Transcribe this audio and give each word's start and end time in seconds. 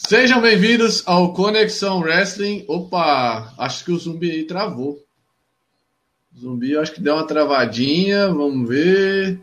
Sejam 0.00 0.40
bem-vindos 0.40 1.02
ao 1.06 1.34
Conexão 1.34 1.98
Wrestling. 1.98 2.64
Opa, 2.68 3.52
acho 3.58 3.84
que 3.84 3.90
o 3.90 3.98
zumbi 3.98 4.30
aí 4.30 4.44
travou. 4.44 5.04
O 6.32 6.38
zumbi, 6.38 6.78
acho 6.78 6.92
que 6.92 7.00
deu 7.00 7.16
uma 7.16 7.26
travadinha. 7.26 8.28
Vamos 8.28 8.68
ver. 8.68 9.40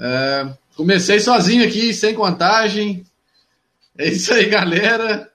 É, 0.00 0.52
comecei 0.76 1.20
sozinho 1.20 1.64
aqui, 1.64 1.94
sem 1.94 2.12
contagem. 2.12 3.06
É 3.96 4.08
isso 4.08 4.34
aí, 4.34 4.46
galera. 4.46 5.30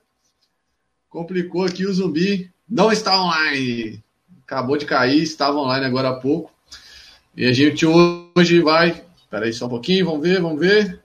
Complicou 1.08 1.64
aqui 1.64 1.86
o 1.86 1.92
zumbi. 1.92 2.52
Não 2.68 2.92
está 2.92 3.18
online. 3.18 4.04
Acabou 4.44 4.76
de 4.76 4.84
cair, 4.84 5.22
estava 5.22 5.56
online 5.56 5.86
agora 5.86 6.10
há 6.10 6.20
pouco. 6.20 6.52
E 7.34 7.46
a 7.46 7.52
gente 7.54 7.86
hoje 7.86 8.60
vai. 8.60 9.02
Espera 9.16 9.46
aí 9.46 9.54
só 9.54 9.64
um 9.64 9.70
pouquinho, 9.70 10.04
vamos 10.04 10.20
ver, 10.20 10.42
vamos 10.42 10.60
ver. 10.60 11.00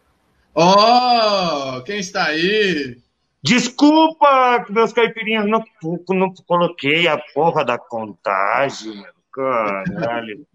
Oh, 0.55 1.81
quem 1.83 1.99
está 1.99 2.27
aí? 2.27 2.97
Desculpa, 3.43 4.65
meus 4.69 4.93
caipirinhas, 4.93 5.46
não, 5.46 5.63
não 6.09 6.33
coloquei 6.47 7.07
a 7.07 7.18
porra 7.33 7.65
da 7.65 7.77
contagem, 7.77 9.04
caralho. 9.33 10.47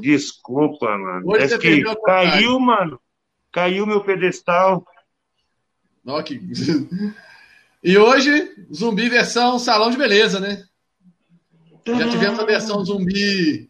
Desculpa, 0.00 0.96
mano. 0.96 1.30
Hoje 1.30 1.54
é 1.54 1.58
que 1.58 1.84
caiu, 2.06 2.58
mano. 2.58 2.98
Caiu 3.52 3.86
meu 3.86 4.02
pedestal. 4.02 4.84
Okay. 6.04 6.40
E 7.86 7.98
hoje, 7.98 8.50
zumbi 8.74 9.10
versão 9.10 9.58
salão 9.58 9.90
de 9.90 9.98
beleza, 9.98 10.40
né? 10.40 10.64
Já 11.86 12.08
tivemos 12.08 12.40
a 12.40 12.46
versão 12.46 12.82
zumbi 12.82 13.68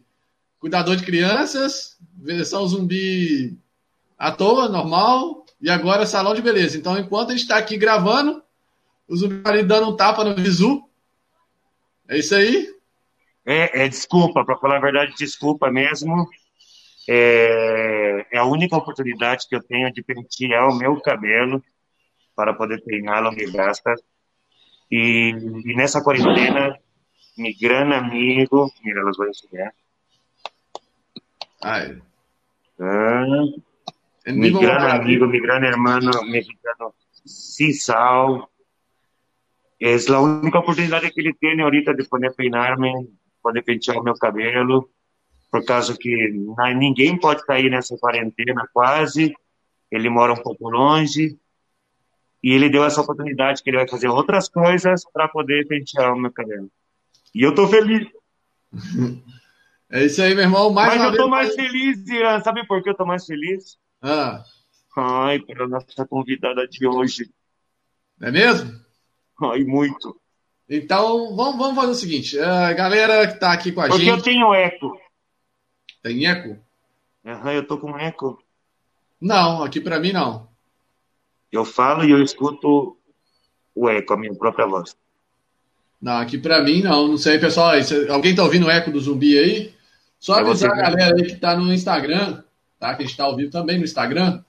cuidador 0.57 0.95
de 0.95 1.03
crianças, 1.03 1.97
versão 2.15 2.65
zumbi 2.65 3.59
à 4.17 4.31
toa, 4.31 4.69
normal, 4.69 5.44
e 5.61 5.69
agora 5.69 6.05
salão 6.05 6.33
de 6.33 6.41
beleza. 6.41 6.77
Então, 6.77 6.97
enquanto 6.97 7.29
a 7.29 7.31
gente 7.31 7.41
está 7.41 7.57
aqui 7.57 7.77
gravando, 7.77 8.43
o 9.07 9.15
zumbi 9.15 9.41
tá 9.41 9.51
dando 9.61 9.89
um 9.89 9.95
tapa 9.95 10.23
no 10.23 10.35
visu. 10.35 10.83
É 12.07 12.17
isso 12.17 12.35
aí? 12.35 12.67
É, 13.45 13.85
é 13.85 13.87
desculpa, 13.87 14.43
para 14.43 14.57
falar 14.57 14.77
a 14.77 14.81
verdade, 14.81 15.13
desculpa 15.17 15.71
mesmo. 15.71 16.27
É, 17.07 18.25
é, 18.31 18.37
a 18.37 18.45
única 18.45 18.75
oportunidade 18.75 19.47
que 19.47 19.55
eu 19.55 19.61
tenho 19.61 19.91
de 19.93 20.01
pentear 20.01 20.67
o 20.67 20.75
meu 20.75 20.99
cabelo 20.99 21.63
para 22.35 22.53
poder 22.53 22.81
treiná-lo 22.81 23.31
me 23.31 23.49
basta. 23.51 23.93
E, 24.91 25.29
e, 25.65 25.75
nessa 25.75 26.01
quarentena, 26.01 26.77
mi 27.37 27.53
gran 27.53 27.93
amigo, 27.93 28.71
mira, 28.83 29.01
los 29.01 29.17
voy 29.17 29.27
a 29.27 29.29
enseñar. 29.29 29.73
Ai. 31.61 32.01
Ah, 32.79 33.25
mi 34.27 34.51
gran 34.51 35.01
amigo, 35.01 35.27
mi 35.27 35.39
gran 35.39 35.63
hermano 35.63 36.11
mexicano, 36.23 36.95
Cisal. 37.25 38.47
Es 39.77 40.09
la 40.09 40.19
única 40.19 40.59
oportunidad 40.59 41.01
que 41.01 41.21
ele 41.21 41.33
tem 41.33 41.61
ahorita 41.61 41.93
de 41.93 42.05
poder 42.05 42.33
peinar-me, 42.33 42.93
poder 43.41 43.63
pentear 43.63 44.01
meu 44.01 44.15
cabelo, 44.15 44.89
por 45.51 45.63
causa 45.65 45.95
que 45.97 46.31
ninguém 46.75 47.19
pode 47.19 47.45
cair 47.45 47.69
nessa 47.69 47.97
quarentena 47.97 48.67
quase. 48.71 49.35
Ele 49.91 50.09
mora 50.09 50.33
um 50.33 50.41
pouco 50.41 50.69
longe 50.69 51.37
e 52.41 52.51
ele 52.51 52.69
deu 52.69 52.83
essa 52.83 53.01
oportunidade 53.01 53.61
que 53.61 53.69
ele 53.69 53.77
vai 53.77 53.87
fazer 53.87 54.07
outras 54.07 54.49
coisas 54.49 55.03
para 55.11 55.27
poder 55.27 55.67
pentear 55.67 56.13
o 56.13 56.19
meu 56.19 56.31
cabelo. 56.31 56.69
E 57.33 57.43
eu 57.43 57.53
tô 57.53 57.67
feliz. 57.67 58.07
É 59.87 60.03
isso 60.03 60.19
aí, 60.19 60.33
meu 60.33 60.43
irmão. 60.43 60.73
Mais 60.73 60.97
Mas 60.97 61.13
eu 61.13 61.15
tô 61.15 61.29
mais 61.29 61.53
feliz, 61.53 62.05
Ian. 62.09 62.41
Sabe 62.41 62.65
por 62.65 62.81
que 62.81 62.89
eu 62.89 62.95
tô 62.95 63.05
mais 63.05 63.23
feliz? 63.23 63.77
Ah. 64.01 64.43
Ai, 64.97 65.39
pela 65.39 65.67
nossa 65.67 66.05
convidada 66.07 66.67
de 66.67 66.87
hoje. 66.87 67.29
É 68.21 68.31
mesmo? 68.31 68.71
Ai, 69.41 69.63
muito. 69.63 70.19
Então, 70.69 71.35
vamos, 71.35 71.57
vamos 71.57 71.75
fazer 71.75 71.91
o 71.91 71.95
seguinte. 71.95 72.39
A 72.39 72.73
galera 72.73 73.27
que 73.27 73.39
tá 73.39 73.51
aqui 73.51 73.71
com 73.71 73.81
a 73.81 73.87
Porque 73.87 74.05
gente. 74.05 74.15
Porque 74.15 74.29
eu 74.29 74.33
tenho 74.33 74.53
eco. 74.53 75.01
Tem 76.01 76.25
eco? 76.25 76.57
Aham, 77.25 77.51
eu 77.51 77.67
tô 77.67 77.77
com 77.77 77.97
eco. 77.97 78.41
Não, 79.19 79.63
aqui 79.63 79.81
para 79.81 79.99
mim 79.99 80.11
não. 80.11 80.47
Eu 81.51 81.65
falo 81.65 82.03
e 82.03 82.11
eu 82.11 82.21
escuto 82.23 82.97
o 83.73 83.89
eco, 83.89 84.13
a 84.13 84.17
minha 84.17 84.33
própria 84.33 84.65
voz. 84.65 84.95
Não, 86.01 86.17
aqui 86.17 86.37
para 86.37 86.61
mim 86.61 86.81
não. 86.81 87.07
Não 87.07 87.17
sei, 87.17 87.37
pessoal. 87.39 87.73
Alguém 88.09 88.35
tá 88.35 88.43
ouvindo 88.43 88.67
o 88.67 88.71
eco 88.71 88.91
do 88.91 88.99
zumbi 88.99 89.37
aí? 89.37 89.73
Só 90.19 90.35
avisar 90.35 90.71
a 90.71 90.75
galera 90.75 91.15
aí 91.15 91.23
que 91.23 91.35
tá 91.35 91.55
no 91.55 91.73
Instagram 91.73 92.43
tá? 92.79 92.93
Que 92.95 93.03
a 93.03 93.05
gente 93.05 93.11
está 93.11 93.23
ao 93.23 93.35
vivo 93.35 93.51
também 93.51 93.77
no 93.77 93.83
Instagram, 93.83 94.41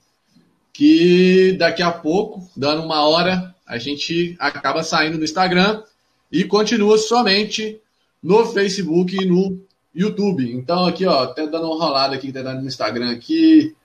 que 0.73 1.55
daqui 1.57 1.81
a 1.81 1.91
pouco, 1.91 2.49
dando 2.55 2.83
uma 2.83 3.07
hora, 3.07 3.55
a 3.65 3.77
gente 3.77 4.35
acaba 4.39 4.83
saindo 4.83 5.17
no 5.17 5.23
Instagram 5.23 5.83
e 6.31 6.43
continua 6.43 6.97
somente 6.97 7.81
no 8.21 8.45
Facebook 8.45 9.15
e 9.15 9.25
no 9.25 9.59
YouTube. 9.93 10.51
Então, 10.53 10.85
aqui, 10.85 11.05
ó, 11.05 11.23
até 11.23 11.47
dando 11.47 11.65
uma 11.71 11.83
rolada 11.83 12.15
aqui, 12.15 12.31
tá 12.31 12.41
dando 12.41 12.61
no 12.61 12.67
Instagram 12.67 13.11
aqui. 13.11 13.75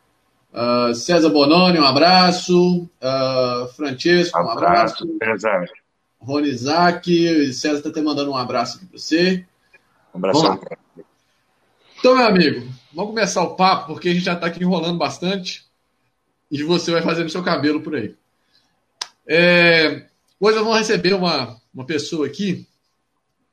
Uh, 0.52 0.94
César 0.94 1.31
Bononi, 1.31 1.78
um 1.78 1.84
abraço. 1.84 2.82
Uh, 3.00 3.66
Francesco, 3.75 4.38
um 4.38 4.50
abraço. 4.50 5.08
César. 5.22 5.64
Rony 6.20 6.50
Isaac, 6.50 7.52
César 7.52 7.78
está 7.78 7.88
até 7.88 8.02
mandando 8.02 8.31
um 8.31 8.36
abraço 8.36 8.76
aqui 8.76 8.86
para 8.86 8.98
você. 8.98 9.47
Um 10.14 10.19
abraço. 10.19 10.60
Então, 11.98 12.16
meu 12.16 12.26
amigo, 12.26 12.69
Vamos 12.94 13.10
começar 13.10 13.42
o 13.42 13.54
papo, 13.54 13.86
porque 13.86 14.10
a 14.10 14.12
gente 14.12 14.25
já 14.25 14.34
está 14.34 14.47
aqui 14.47 14.62
enrolando 14.62 14.98
bastante 14.98 15.64
e 16.50 16.62
você 16.62 16.91
vai 16.91 17.03
fazendo 17.03 17.30
seu 17.30 17.42
cabelo 17.42 17.80
por 17.80 17.94
aí. 17.94 18.14
É, 19.26 20.06
hoje 20.38 20.56
nós 20.56 20.64
vamos 20.64 20.78
receber 20.78 21.14
uma, 21.14 21.56
uma 21.72 21.86
pessoa 21.86 22.26
aqui 22.26 22.66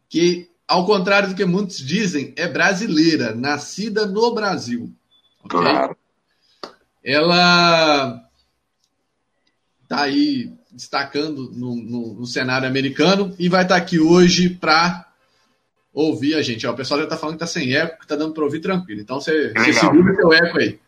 que, 0.10 0.50
ao 0.68 0.86
contrário 0.86 1.30
do 1.30 1.36
que 1.36 1.46
muitos 1.46 1.78
dizem, 1.78 2.34
é 2.36 2.48
brasileira, 2.48 3.34
nascida 3.34 4.06
no 4.06 4.34
Brasil. 4.34 4.92
Okay? 5.46 5.60
Claro. 5.60 5.98
Ela 7.02 8.30
está 9.84 10.02
aí 10.02 10.52
destacando 10.70 11.50
no, 11.52 11.76
no, 11.76 12.14
no, 12.16 12.26
cenário 12.26 12.68
americano 12.68 13.34
e 13.40 13.48
vai 13.48 13.64
estar 13.64 13.76
tá 13.76 13.82
aqui 13.82 14.00
hoje 14.00 14.50
para 14.50 15.09
ouvir 15.94 16.36
a 16.36 16.42
gente. 16.42 16.66
Ó, 16.66 16.72
o 16.72 16.76
pessoal 16.76 17.00
já 17.00 17.06
está 17.06 17.18
falando 17.18 17.38
que 17.38 17.44
está 17.44 17.60
sem 17.60 17.74
eco, 17.74 17.98
que 17.98 18.06
está 18.06 18.16
dando 18.16 18.34
para 18.34 18.44
ouvir 18.44 18.60
tranquilo. 18.60 19.02
Então 19.02 19.20
você, 19.20 19.54
você 19.54 19.74
segura 19.74 20.12
o 20.12 20.16
seu 20.16 20.34
eco 20.34 20.58
aí. 20.58 20.80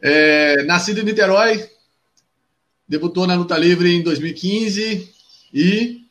É, 0.00 0.64
nascido 0.64 1.00
em 1.00 1.04
Niterói, 1.04 1.68
debutou 2.88 3.26
na 3.26 3.34
luta 3.34 3.56
livre 3.56 3.94
em 3.94 4.02
2015 4.02 5.12
e 5.54 6.02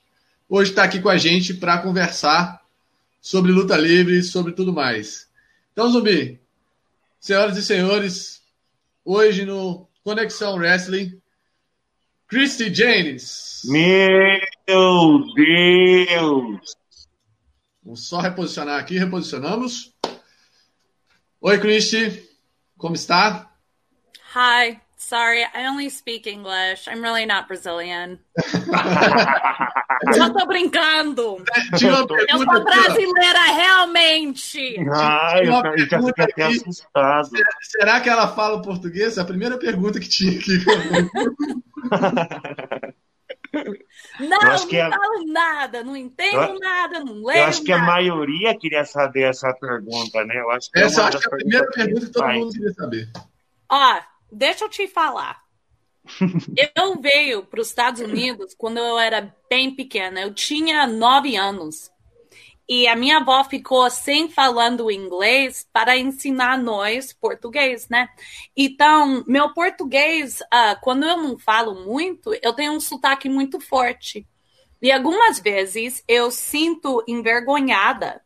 hoje 0.47 0.72
está 0.72 0.84
aqui 0.84 1.02
com 1.02 1.09
a 1.09 1.18
gente 1.18 1.53
para 1.53 1.80
conversar 1.80 2.62
sobre 3.20 3.52
luta 3.52 3.78
livre, 3.78 4.24
sobre 4.24 4.53
tudo 4.53 4.74
mais. 4.74 5.28
Então, 5.74 5.90
Zumbi, 5.90 6.40
senhoras 7.20 7.58
e 7.58 7.64
senhores, 7.64 8.41
hoje 9.06 9.46
no 9.46 9.88
Conexão 10.03 10.56
Wrestling, 10.56 11.22
Christy 12.28 12.74
James. 12.74 13.62
Meu 13.66 15.24
Deus! 15.36 16.81
Vamos 17.84 18.08
só 18.08 18.19
reposicionar 18.19 18.80
aqui, 18.80 18.97
reposicionamos. 18.97 19.94
Oi, 21.42 21.59
Christy, 21.59 22.30
como 22.78 22.94
está? 22.94 23.50
Hi, 24.36 24.80
sorry, 24.96 25.42
I 25.56 25.68
only 25.68 25.90
speak 25.90 26.30
English. 26.30 26.88
I'm 26.88 27.02
really 27.02 27.25
not 27.25 27.47
Brazilian. 27.47 28.20
Só 30.14 30.30
tô 30.34 30.46
brincando. 30.47 31.44
eu 31.74 32.38
sou 32.38 32.64
brasileira, 32.64 33.40
realmente. 33.56 34.75
Ai, 34.91 35.47
eu 35.47 35.88
já 35.88 36.02
fiquei 36.02 36.46
assustado. 36.46 37.30
Será 37.62 38.02
que 38.02 38.09
ela 38.09 38.28
fala 38.30 38.62
português? 38.62 39.18
É 39.18 39.22
a 39.22 39.25
primeira 39.25 39.58
pergunta 39.59 40.00
que 40.00 40.09
tinha 40.09 40.40
aqui. 40.40 40.64
Não, 44.20 44.28
não 44.30 44.52
a... 44.52 44.58
falo 44.58 45.26
nada, 45.28 45.84
não 45.84 45.96
entendo 45.96 46.53
eu... 46.53 46.59
nada, 46.59 47.00
não 47.02 47.24
leio 47.24 47.40
Eu 47.40 47.46
acho 47.46 47.64
que 47.64 47.72
nada. 47.72 47.84
a 47.84 47.86
maioria 47.86 48.58
queria 48.58 48.86
saber 48.86 49.24
essa 49.24 49.53
pergunta, 49.53 50.24
né? 50.24 50.40
Eu 50.40 50.50
acho 50.52 50.72
que 50.72 50.80
essa 50.80 51.02
é 51.02 51.03
acho 51.06 51.20
que 51.20 51.26
é 51.26 51.28
a 51.28 51.38
primeira 51.38 51.72
pergunta 51.72 52.06
que 52.06 52.12
todo 52.12 52.28
mundo 52.28 52.52
queria 52.52 52.74
saber. 52.74 53.09
Ó, 53.70 54.00
deixa 54.32 54.66
eu 54.66 54.70
te 54.70 54.88
falar. 54.88 55.42
eu 56.76 57.00
veio 57.00 57.44
para 57.44 57.62
os 57.62 57.68
Estados 57.68 58.02
Unidos 58.02 58.56
quando 58.58 58.78
eu 58.78 58.98
era 58.98 59.34
bem 59.50 59.76
pequena. 59.76 60.22
Eu 60.22 60.34
tinha 60.34 60.88
nove 60.88 61.36
anos. 61.36 61.92
E 62.73 62.88
a 62.88 62.96
minha 62.96 63.18
avó 63.18 63.44
ficou 63.44 63.90
sem 63.90 64.29
falando 64.29 64.90
inglês 64.90 65.68
para 65.73 65.97
ensinar 65.97 66.58
nós 66.58 67.12
português, 67.12 67.90
né? 67.90 68.08
Então, 68.56 69.26
meu 69.28 69.53
português, 69.53 70.40
uh, 70.40 70.79
quando 70.82 71.06
eu 71.06 71.18
não 71.18 71.38
falo 71.38 71.76
muito, 71.76 72.34
eu 72.41 72.53
tenho 72.53 72.72
um 72.72 72.79
sotaque 72.79 73.28
muito 73.28 73.59
forte. 73.59 74.26
E 74.82 74.90
algumas 74.90 75.38
vezes 75.38 76.02
eu 76.08 76.32
sinto 76.32 77.03
envergonhada 77.06 78.22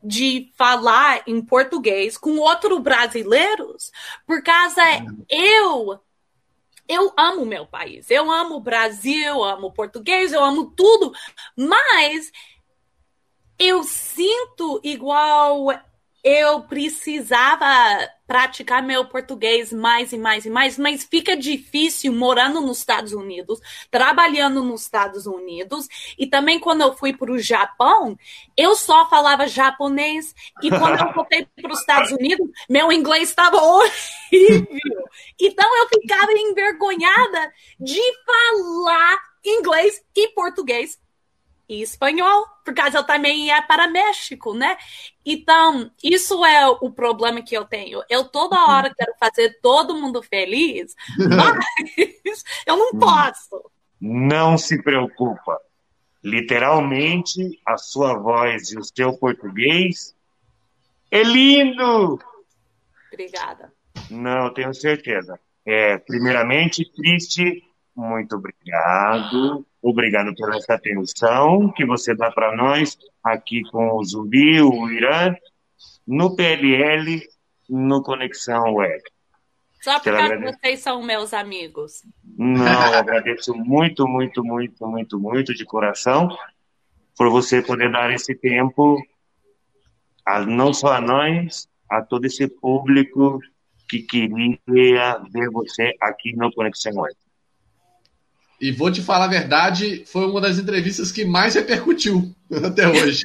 de 0.00 0.52
falar 0.56 1.24
em 1.26 1.42
português 1.42 2.16
com 2.16 2.36
outros 2.36 2.78
brasileiros, 2.78 3.90
por 4.24 4.40
causa 4.40 4.82
eu 5.28 6.00
eu 6.90 7.12
amo 7.16 7.46
meu 7.46 7.64
país, 7.66 8.10
eu 8.10 8.28
amo 8.28 8.56
o 8.56 8.60
Brasil, 8.60 9.24
eu 9.24 9.44
amo 9.44 9.68
o 9.68 9.72
português, 9.72 10.32
eu 10.32 10.42
amo 10.42 10.72
tudo, 10.76 11.12
mas 11.56 12.32
eu 13.60 13.84
sinto 13.84 14.80
igual 14.82 15.66
eu 16.24 16.62
precisava 16.62 17.66
praticar 18.26 18.82
meu 18.82 19.06
português 19.06 19.72
mais 19.72 20.12
e 20.12 20.18
mais 20.18 20.46
e 20.46 20.50
mais, 20.50 20.78
mas 20.78 21.04
fica 21.04 21.36
difícil 21.36 22.12
morando 22.12 22.60
nos 22.60 22.78
Estados 22.78 23.12
Unidos, 23.12 23.60
trabalhando 23.90 24.62
nos 24.62 24.82
Estados 24.82 25.26
Unidos, 25.26 25.88
e 26.18 26.26
também 26.26 26.58
quando 26.58 26.82
eu 26.82 26.96
fui 26.96 27.12
para 27.14 27.32
o 27.32 27.38
Japão, 27.38 28.18
eu 28.56 28.74
só 28.74 29.08
falava 29.10 29.46
japonês, 29.46 30.34
e 30.62 30.70
quando 30.70 30.98
eu 30.98 31.12
voltei 31.12 31.46
para 31.60 31.72
os 31.72 31.80
Estados 31.80 32.12
Unidos, 32.12 32.48
meu 32.68 32.90
inglês 32.92 33.28
estava 33.28 33.56
horrível. 33.56 35.04
Então 35.38 35.76
eu 35.78 35.88
ficava 35.88 36.32
envergonhada 36.32 37.52
de 37.78 38.00
falar 38.24 39.18
inglês 39.44 40.02
e 40.14 40.28
português 40.28 40.98
e 41.70 41.82
espanhol, 41.82 42.44
por 42.64 42.74
causa 42.74 42.98
eu 42.98 43.04
também 43.04 43.46
ia 43.46 43.62
para 43.62 43.86
México, 43.86 44.52
né? 44.52 44.76
Então, 45.24 45.88
isso 46.02 46.44
é 46.44 46.66
o 46.66 46.90
problema 46.90 47.42
que 47.42 47.56
eu 47.56 47.64
tenho. 47.64 48.02
Eu 48.10 48.24
toda 48.24 48.66
hora 48.66 48.92
quero 48.92 49.12
fazer 49.20 49.60
todo 49.62 49.94
mundo 49.94 50.20
feliz, 50.20 50.96
mas 51.16 52.44
eu 52.66 52.76
não 52.76 52.98
posso. 52.98 53.70
Não 54.00 54.58
se 54.58 54.82
preocupa. 54.82 55.60
Literalmente, 56.24 57.60
a 57.64 57.76
sua 57.76 58.18
voz 58.18 58.72
e 58.72 58.78
o 58.78 58.82
seu 58.82 59.16
português 59.16 60.12
é 61.08 61.22
lindo! 61.22 62.18
Obrigada. 63.12 63.72
Não, 64.10 64.52
tenho 64.52 64.74
certeza. 64.74 65.38
É, 65.64 65.98
primeiramente, 65.98 66.84
Cristi, 66.84 67.62
muito 67.94 68.34
obrigado. 68.34 69.64
Obrigado 69.82 70.34
pela 70.34 70.56
essa 70.56 70.74
atenção 70.74 71.72
que 71.72 71.86
você 71.86 72.14
dá 72.14 72.30
para 72.30 72.54
nós 72.54 72.98
aqui 73.24 73.62
com 73.70 73.96
o 73.96 74.04
Zumbi, 74.04 74.60
o 74.60 74.90
Irã, 74.90 75.34
no 76.06 76.36
PLL, 76.36 77.22
no 77.68 78.02
Conexão 78.02 78.74
Web. 78.74 79.02
Só 79.80 79.94
porque 79.94 80.10
agrade... 80.10 80.44
vocês 80.44 80.80
são 80.80 81.02
meus 81.02 81.32
amigos. 81.32 82.02
Não, 82.36 82.66
agradeço 82.92 83.54
muito, 83.54 84.06
muito, 84.06 84.44
muito, 84.44 84.86
muito, 84.86 85.18
muito 85.18 85.54
de 85.54 85.64
coração 85.64 86.28
por 87.16 87.30
você 87.30 87.62
poder 87.62 87.90
dar 87.90 88.12
esse 88.12 88.34
tempo, 88.34 89.02
a, 90.24 90.40
não 90.40 90.72
só 90.72 90.94
a 90.94 91.00
nós, 91.00 91.68
a 91.88 92.02
todo 92.02 92.26
esse 92.26 92.46
público 92.48 93.40
que 93.88 94.02
queria 94.02 95.18
ver 95.30 95.50
você 95.50 95.94
aqui 96.00 96.34
no 96.34 96.52
Conexão 96.52 96.92
Web. 96.94 97.16
E 98.60 98.70
vou 98.70 98.90
te 98.90 99.00
falar 99.00 99.24
a 99.24 99.28
verdade, 99.28 100.04
foi 100.06 100.26
uma 100.26 100.40
das 100.40 100.58
entrevistas 100.58 101.10
que 101.10 101.24
mais 101.24 101.54
repercutiu 101.54 102.34
até 102.64 102.88
hoje. 102.88 103.24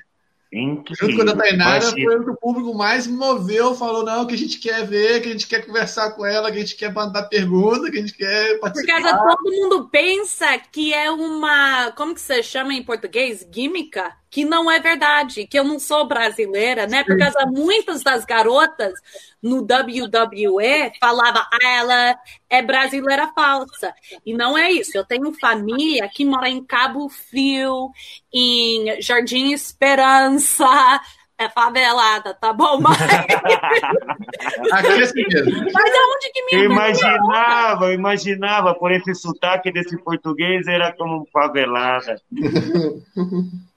Junto 0.54 1.18
com 1.18 1.30
a 1.30 1.36
Tainara, 1.36 1.92
foi 1.92 2.18
o 2.18 2.24
que 2.24 2.30
o 2.30 2.38
público 2.38 2.74
mais 2.74 3.06
moveu, 3.08 3.76
falou, 3.76 4.06
não, 4.06 4.26
que 4.26 4.36
a 4.36 4.38
gente 4.38 4.58
quer 4.58 4.88
ver, 4.88 5.22
que 5.22 5.28
a 5.28 5.32
gente 5.34 5.48
quer 5.48 5.66
conversar 5.66 6.12
com 6.12 6.26
ela, 6.26 6.50
que 6.50 6.58
a 6.58 6.62
gente 6.62 6.78
quer 6.78 6.94
mandar 6.94 7.24
pergunta, 7.24 7.92
que 7.92 7.98
a 7.98 8.00
gente 8.00 8.14
quer 8.14 8.58
participar. 8.60 9.02
Porque 9.02 9.18
todo 9.18 9.52
mundo 9.52 9.90
pensa 9.92 10.58
que 10.72 10.94
é 10.94 11.12
uma, 11.12 11.92
como 11.92 12.14
que 12.14 12.22
você 12.22 12.42
chama 12.42 12.74
em 12.74 12.84
português? 12.84 13.46
Gímica? 13.54 14.14
Que 14.36 14.44
não 14.44 14.70
é 14.70 14.82
verdade, 14.82 15.48
que 15.48 15.58
eu 15.58 15.64
não 15.64 15.80
sou 15.80 16.06
brasileira, 16.06 16.86
né? 16.86 17.06
Por 17.06 17.18
causa 17.18 17.46
muitas 17.46 18.04
das 18.04 18.26
garotas 18.26 18.94
no 19.42 19.62
WWE 19.62 20.92
falava, 21.00 21.48
ah, 21.54 21.68
ela 21.70 22.20
é 22.50 22.62
brasileira 22.62 23.32
falsa. 23.34 23.94
E 24.26 24.34
não 24.34 24.58
é 24.58 24.70
isso. 24.70 24.92
Eu 24.94 25.06
tenho 25.06 25.32
família 25.40 26.10
que 26.14 26.26
mora 26.26 26.50
em 26.50 26.62
Cabo 26.62 27.08
Frio, 27.08 27.92
em 28.34 29.02
Jardim 29.02 29.54
Esperança, 29.54 31.00
é 31.38 31.48
favelada, 31.48 32.34
tá 32.34 32.52
bom? 32.52 32.82
Mas, 32.82 32.98
Aqui 34.74 34.88
é 34.88 35.02
assim 35.02 35.24
mesmo. 35.30 35.64
Mas 35.74 35.96
aonde 35.96 36.32
que 36.34 36.44
me 36.44 36.62
Eu 36.62 36.64
imaginava, 36.66 37.86
eu 37.86 37.94
imaginava, 37.94 38.76
por 38.76 38.92
esse 38.92 39.16
sotaque 39.16 39.72
desse 39.72 39.98
português, 40.04 40.68
era 40.68 40.92
como 40.92 41.26
favelada. 41.32 42.22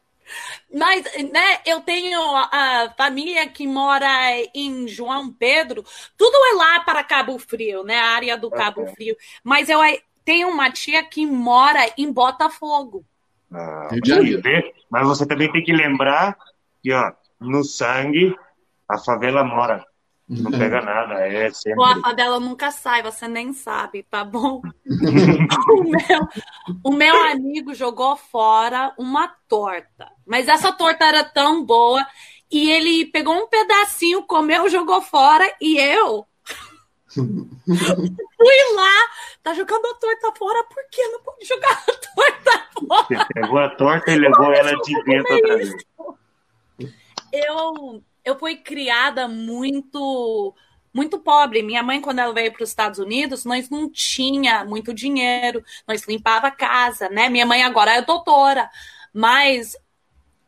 Mas, 0.72 1.04
né, 1.30 1.60
eu 1.64 1.80
tenho 1.80 2.20
a 2.20 2.92
família 2.96 3.48
que 3.48 3.66
mora 3.66 4.08
em 4.54 4.86
João 4.88 5.32
Pedro, 5.32 5.84
tudo 6.16 6.36
é 6.52 6.56
lá 6.56 6.80
para 6.80 7.04
Cabo 7.04 7.38
Frio, 7.38 7.84
né, 7.84 7.98
a 7.98 8.10
área 8.10 8.36
do 8.36 8.50
Cabo 8.50 8.82
okay. 8.82 8.94
Frio. 8.94 9.16
Mas 9.42 9.68
eu 9.68 9.80
tenho 10.24 10.48
uma 10.48 10.70
tia 10.70 11.02
que 11.02 11.24
mora 11.24 11.80
em 11.96 12.12
Botafogo. 12.12 13.04
Ah, 13.52 13.88
mas 14.90 15.06
você 15.06 15.26
também 15.26 15.50
tem 15.50 15.64
que 15.64 15.72
lembrar 15.72 16.36
que, 16.82 16.92
ó, 16.92 17.12
no 17.40 17.64
sangue, 17.64 18.36
a 18.88 18.98
favela 18.98 19.42
mora. 19.42 19.86
Não 20.28 20.50
pega 20.50 20.82
nada, 20.82 21.26
é 21.26 21.50
sempre. 21.50 21.82
A 21.82 22.00
favela 22.00 22.38
nunca 22.38 22.70
sai, 22.70 23.02
você 23.02 23.26
nem 23.26 23.54
sabe, 23.54 24.02
tá 24.02 24.22
bom? 24.24 24.60
o, 25.70 25.82
meu, 25.84 26.28
o 26.84 26.92
meu 26.92 27.22
amigo 27.30 27.72
jogou 27.72 28.14
fora 28.14 28.92
uma 28.98 29.28
torta, 29.48 30.10
mas 30.26 30.46
essa 30.46 30.70
torta 30.70 31.06
era 31.06 31.24
tão 31.24 31.64
boa 31.64 32.06
e 32.50 32.70
ele 32.70 33.06
pegou 33.06 33.34
um 33.34 33.48
pedacinho, 33.48 34.22
comeu, 34.22 34.68
jogou 34.68 35.00
fora 35.00 35.50
e 35.62 35.78
eu 35.78 36.26
fui 37.16 38.74
lá, 38.74 39.08
tá 39.42 39.54
jogando 39.54 39.86
a 39.86 39.94
torta 39.94 40.32
fora, 40.38 40.62
por 40.64 40.84
que 40.90 41.08
não 41.08 41.22
pode 41.22 41.46
jogar 41.46 41.72
a 41.72 41.84
torta 41.86 42.68
fora? 42.86 43.06
Você 43.08 43.32
pegou 43.32 43.58
a 43.58 43.70
torta 43.70 44.12
e 44.12 44.18
levou 44.18 44.52
ela 44.52 44.72
de 44.72 45.04
dentro 45.04 45.34
outra 45.34 45.56
vez. 45.56 45.74
Eu 47.32 48.02
eu 48.28 48.38
fui 48.38 48.56
criada 48.56 49.26
muito 49.26 50.54
muito 50.92 51.18
pobre. 51.18 51.62
Minha 51.62 51.82
mãe, 51.82 52.00
quando 52.00 52.18
ela 52.18 52.32
veio 52.32 52.52
para 52.52 52.62
os 52.62 52.70
Estados 52.70 52.98
Unidos, 52.98 53.44
nós 53.44 53.70
não 53.70 53.88
tinha 53.90 54.64
muito 54.64 54.92
dinheiro, 54.92 55.62
nós 55.86 56.02
limpava 56.06 56.48
a 56.48 56.50
casa, 56.50 57.08
né? 57.08 57.28
Minha 57.28 57.46
mãe 57.46 57.62
agora 57.62 57.94
é 57.94 58.02
doutora, 58.02 58.68
mas 59.12 59.76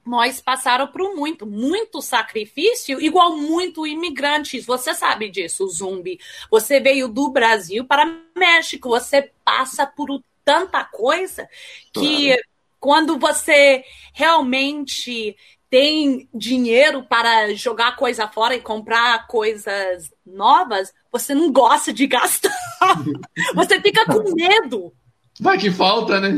nós 0.04 0.40
passaram 0.40 0.88
por 0.88 1.14
muito, 1.14 1.46
muito 1.46 2.02
sacrifício, 2.02 3.00
igual 3.00 3.36
muito 3.36 3.86
imigrantes. 3.86 4.66
Você 4.66 4.92
sabe 4.94 5.30
disso, 5.30 5.68
Zumbi. 5.68 6.18
Você 6.50 6.80
veio 6.80 7.06
do 7.06 7.30
Brasil 7.30 7.84
para 7.84 8.18
México, 8.36 8.88
você 8.88 9.30
passa 9.44 9.86
por 9.86 10.22
tanta 10.44 10.84
coisa 10.84 11.48
que 11.92 12.26
claro. 12.28 12.42
quando 12.80 13.18
você 13.18 13.84
realmente 14.12 15.36
tem 15.70 16.28
dinheiro 16.34 17.04
para 17.04 17.54
jogar 17.54 17.94
coisa 17.94 18.26
fora 18.26 18.56
e 18.56 18.60
comprar 18.60 19.28
coisas 19.28 20.12
novas, 20.26 20.92
você 21.12 21.32
não 21.32 21.52
gosta 21.52 21.92
de 21.92 22.08
gastar. 22.08 22.50
você 23.54 23.80
fica 23.80 24.04
com 24.04 24.34
medo. 24.34 24.92
Vai 25.40 25.56
que 25.56 25.70
falta, 25.70 26.20
né? 26.20 26.32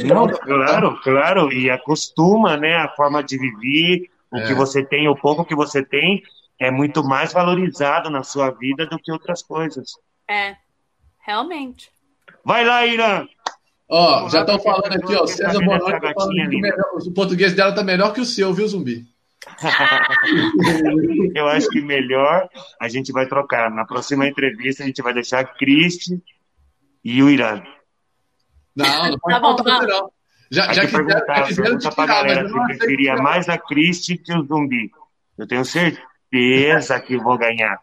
Que 0.00 0.04
não, 0.04 0.28
falta. 0.28 0.38
claro, 0.38 1.00
claro. 1.02 1.52
E 1.52 1.70
acostuma, 1.70 2.56
né? 2.56 2.76
A 2.76 2.88
forma 2.88 3.22
de 3.22 3.38
viver, 3.38 4.08
o 4.32 4.38
é. 4.38 4.46
que 4.46 4.54
você 4.54 4.82
tem, 4.82 5.06
o 5.08 5.14
pouco 5.14 5.44
que 5.44 5.54
você 5.54 5.84
tem, 5.84 6.22
é 6.58 6.70
muito 6.70 7.04
mais 7.04 7.32
valorizado 7.32 8.08
na 8.08 8.22
sua 8.22 8.50
vida 8.50 8.86
do 8.86 8.98
que 8.98 9.12
outras 9.12 9.42
coisas. 9.42 9.92
É, 10.28 10.56
realmente. 11.18 11.92
Vai 12.44 12.64
lá, 12.64 12.86
Irã! 12.86 13.26
Ó, 13.88 14.28
já 14.28 14.40
estão 14.40 14.58
falando 14.58 14.92
aqui, 14.92 15.14
ó. 15.14 15.26
César 15.26 15.60
Bonotti 15.60 16.00
tá 16.00 16.26
melhor, 16.26 16.74
o 17.06 17.12
português 17.12 17.54
dela 17.54 17.74
tá 17.74 17.82
melhor 17.82 18.12
que 18.12 18.20
o 18.20 18.24
seu, 18.24 18.52
viu, 18.52 18.66
Zumbi? 18.66 19.04
Eu 21.34 21.46
acho 21.48 21.68
que 21.68 21.80
melhor 21.82 22.48
a 22.80 22.88
gente 22.88 23.12
vai 23.12 23.26
trocar. 23.28 23.70
Na 23.70 23.84
próxima 23.84 24.26
entrevista 24.26 24.82
a 24.82 24.86
gente 24.86 25.02
vai 25.02 25.12
deixar 25.12 25.40
a 25.40 25.44
Cristi 25.44 26.22
e 27.04 27.22
o 27.22 27.28
Irã. 27.28 27.62
Não, 28.74 29.10
não 29.10 29.18
pode 29.20 29.34
tá 29.34 29.40
bom, 29.40 29.56
não. 29.62 29.86
não. 29.86 30.10
Já, 30.50 30.72
já 30.72 30.86
já 30.86 30.86
quiseram 31.46 31.78
te 31.78 31.88
tirar, 31.88 32.06
galera 32.06 32.48
se 32.48 32.54
preferia 32.54 33.16
mais 33.16 33.48
a 33.48 33.58
Cristi 33.58 34.16
que 34.16 34.32
o 34.32 34.44
Zumbi. 34.44 34.90
Eu 35.36 35.46
tenho 35.46 35.64
certeza 35.64 37.00
que 37.00 37.16
vou 37.16 37.36
ganhar. 37.36 37.78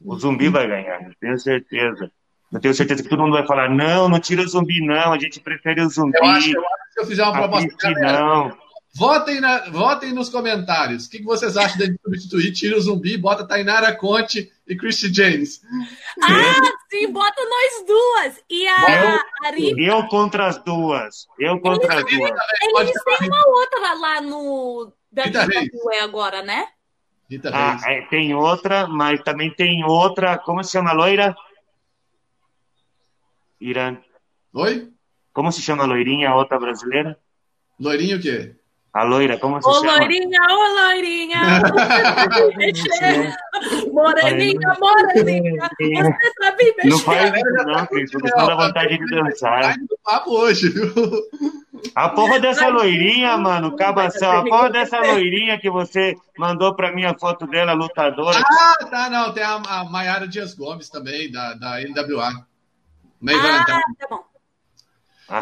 O 0.00 0.16
Zumbi 0.16 0.48
vai 0.48 0.66
ganhar, 0.66 1.02
eu 1.02 1.14
tenho 1.20 1.38
certeza. 1.38 2.10
Eu 2.52 2.60
tenho 2.60 2.74
certeza 2.74 3.02
que 3.02 3.08
todo 3.08 3.22
mundo 3.22 3.32
vai 3.34 3.46
falar: 3.46 3.68
não, 3.68 4.08
não 4.08 4.20
tira 4.20 4.42
o 4.42 4.48
zumbi, 4.48 4.84
não, 4.84 5.12
a 5.12 5.18
gente 5.18 5.40
prefere 5.40 5.80
o 5.82 5.88
zumbi. 5.88 6.16
Eu 6.16 6.24
acho, 6.24 6.50
eu 6.50 6.60
acho 6.60 6.86
que 6.86 6.92
se 6.92 7.00
eu 7.00 7.06
fizer 7.06 7.22
uma 7.24 7.32
proposta. 7.32 7.90
não. 7.90 8.66
Votem, 8.96 9.40
na, 9.42 9.68
votem 9.68 10.12
nos 10.14 10.30
comentários. 10.30 11.04
O 11.04 11.10
que, 11.10 11.18
que 11.18 11.24
vocês 11.24 11.54
acham 11.54 11.76
de 11.76 11.98
substituir? 12.02 12.52
Tira 12.52 12.78
o 12.78 12.80
zumbi, 12.80 13.18
bota 13.18 13.46
Tainara 13.46 13.94
Conte 13.94 14.50
e 14.66 14.74
Christy 14.74 15.12
James. 15.12 15.60
Ah, 16.22 16.72
sim, 16.88 17.12
bota 17.12 17.42
nós 17.44 17.86
duas. 17.86 18.44
E 18.48 18.66
a 18.66 19.04
eu, 19.04 19.48
Ari... 19.48 19.86
eu 19.86 20.08
contra 20.08 20.46
as 20.46 20.56
duas. 20.64 21.26
Eu 21.38 21.60
contra 21.60 21.92
eles, 21.92 22.04
as 22.06 22.18
duas. 22.18 22.30
Eles 22.80 23.04
têm 23.04 23.28
uma 23.28 23.48
outra 23.48 23.94
lá 24.00 24.20
no 24.22 24.90
WWE 25.12 25.98
agora, 26.00 26.42
né? 26.42 26.64
Rita 27.30 27.50
ah, 27.52 27.78
é, 27.84 28.02
tem 28.02 28.34
outra, 28.34 28.86
mas 28.86 29.20
também 29.22 29.52
tem 29.52 29.84
outra, 29.84 30.38
como 30.38 30.64
se 30.64 30.72
chama, 30.72 30.92
loira? 30.92 31.36
Irã. 33.60 33.96
Oi? 34.54 34.88
Como 35.32 35.52
se 35.52 35.60
chama 35.62 35.84
a 35.84 35.86
loirinha, 35.86 36.30
a 36.30 36.36
outra 36.36 36.58
brasileira? 36.58 37.18
Loirinha 37.78 38.16
o 38.16 38.20
quê? 38.20 38.54
A 38.92 39.02
loira, 39.02 39.36
como 39.38 39.60
se 39.60 39.68
Ô, 39.68 39.74
chama? 39.74 39.98
loirinha, 39.98 40.40
ô, 40.48 40.74
loirinha. 40.74 41.60
moreninha, 43.92 44.76
moreninha. 44.80 45.70
Você 45.78 46.32
sabe 46.40 46.64
mexer. 46.76 46.88
Não 46.88 46.98
faz 46.98 47.34
isso 47.34 47.66
não, 47.66 47.86
Cris, 47.86 48.10
porque 48.10 48.28
senão 48.28 48.46
dá 48.46 48.54
vontade 48.54 48.98
de 48.98 49.06
dançar. 49.06 49.76
Do 49.78 49.98
papo 50.02 50.30
hoje, 50.38 50.70
viu? 50.70 50.92
A 51.94 52.08
porra 52.08 52.40
dessa 52.40 52.68
loirinha, 52.68 53.36
mano, 53.36 53.76
cabação, 53.76 54.38
a 54.38 54.44
porra 54.44 54.70
dessa 54.70 54.98
loirinha 54.98 55.58
que 55.60 55.70
você 55.70 56.14
mandou 56.38 56.74
pra 56.74 56.92
mim 56.94 57.04
a 57.04 57.12
foto 57.18 57.46
dela, 57.46 57.74
lutadora. 57.74 58.38
Ah, 58.38 58.86
tá, 58.90 59.10
não. 59.10 59.32
Tem 59.32 59.42
a, 59.42 59.56
a 59.56 59.84
Maiara 59.84 60.26
Dias 60.26 60.54
Gomes 60.54 60.88
também, 60.88 61.30
da, 61.30 61.54
da 61.54 61.76
NWA. 61.82 62.30
Meio 63.20 63.38
Ah, 63.38 63.42
Valentine. 63.42 63.96
tá 63.98 64.06
bom. 64.10 64.24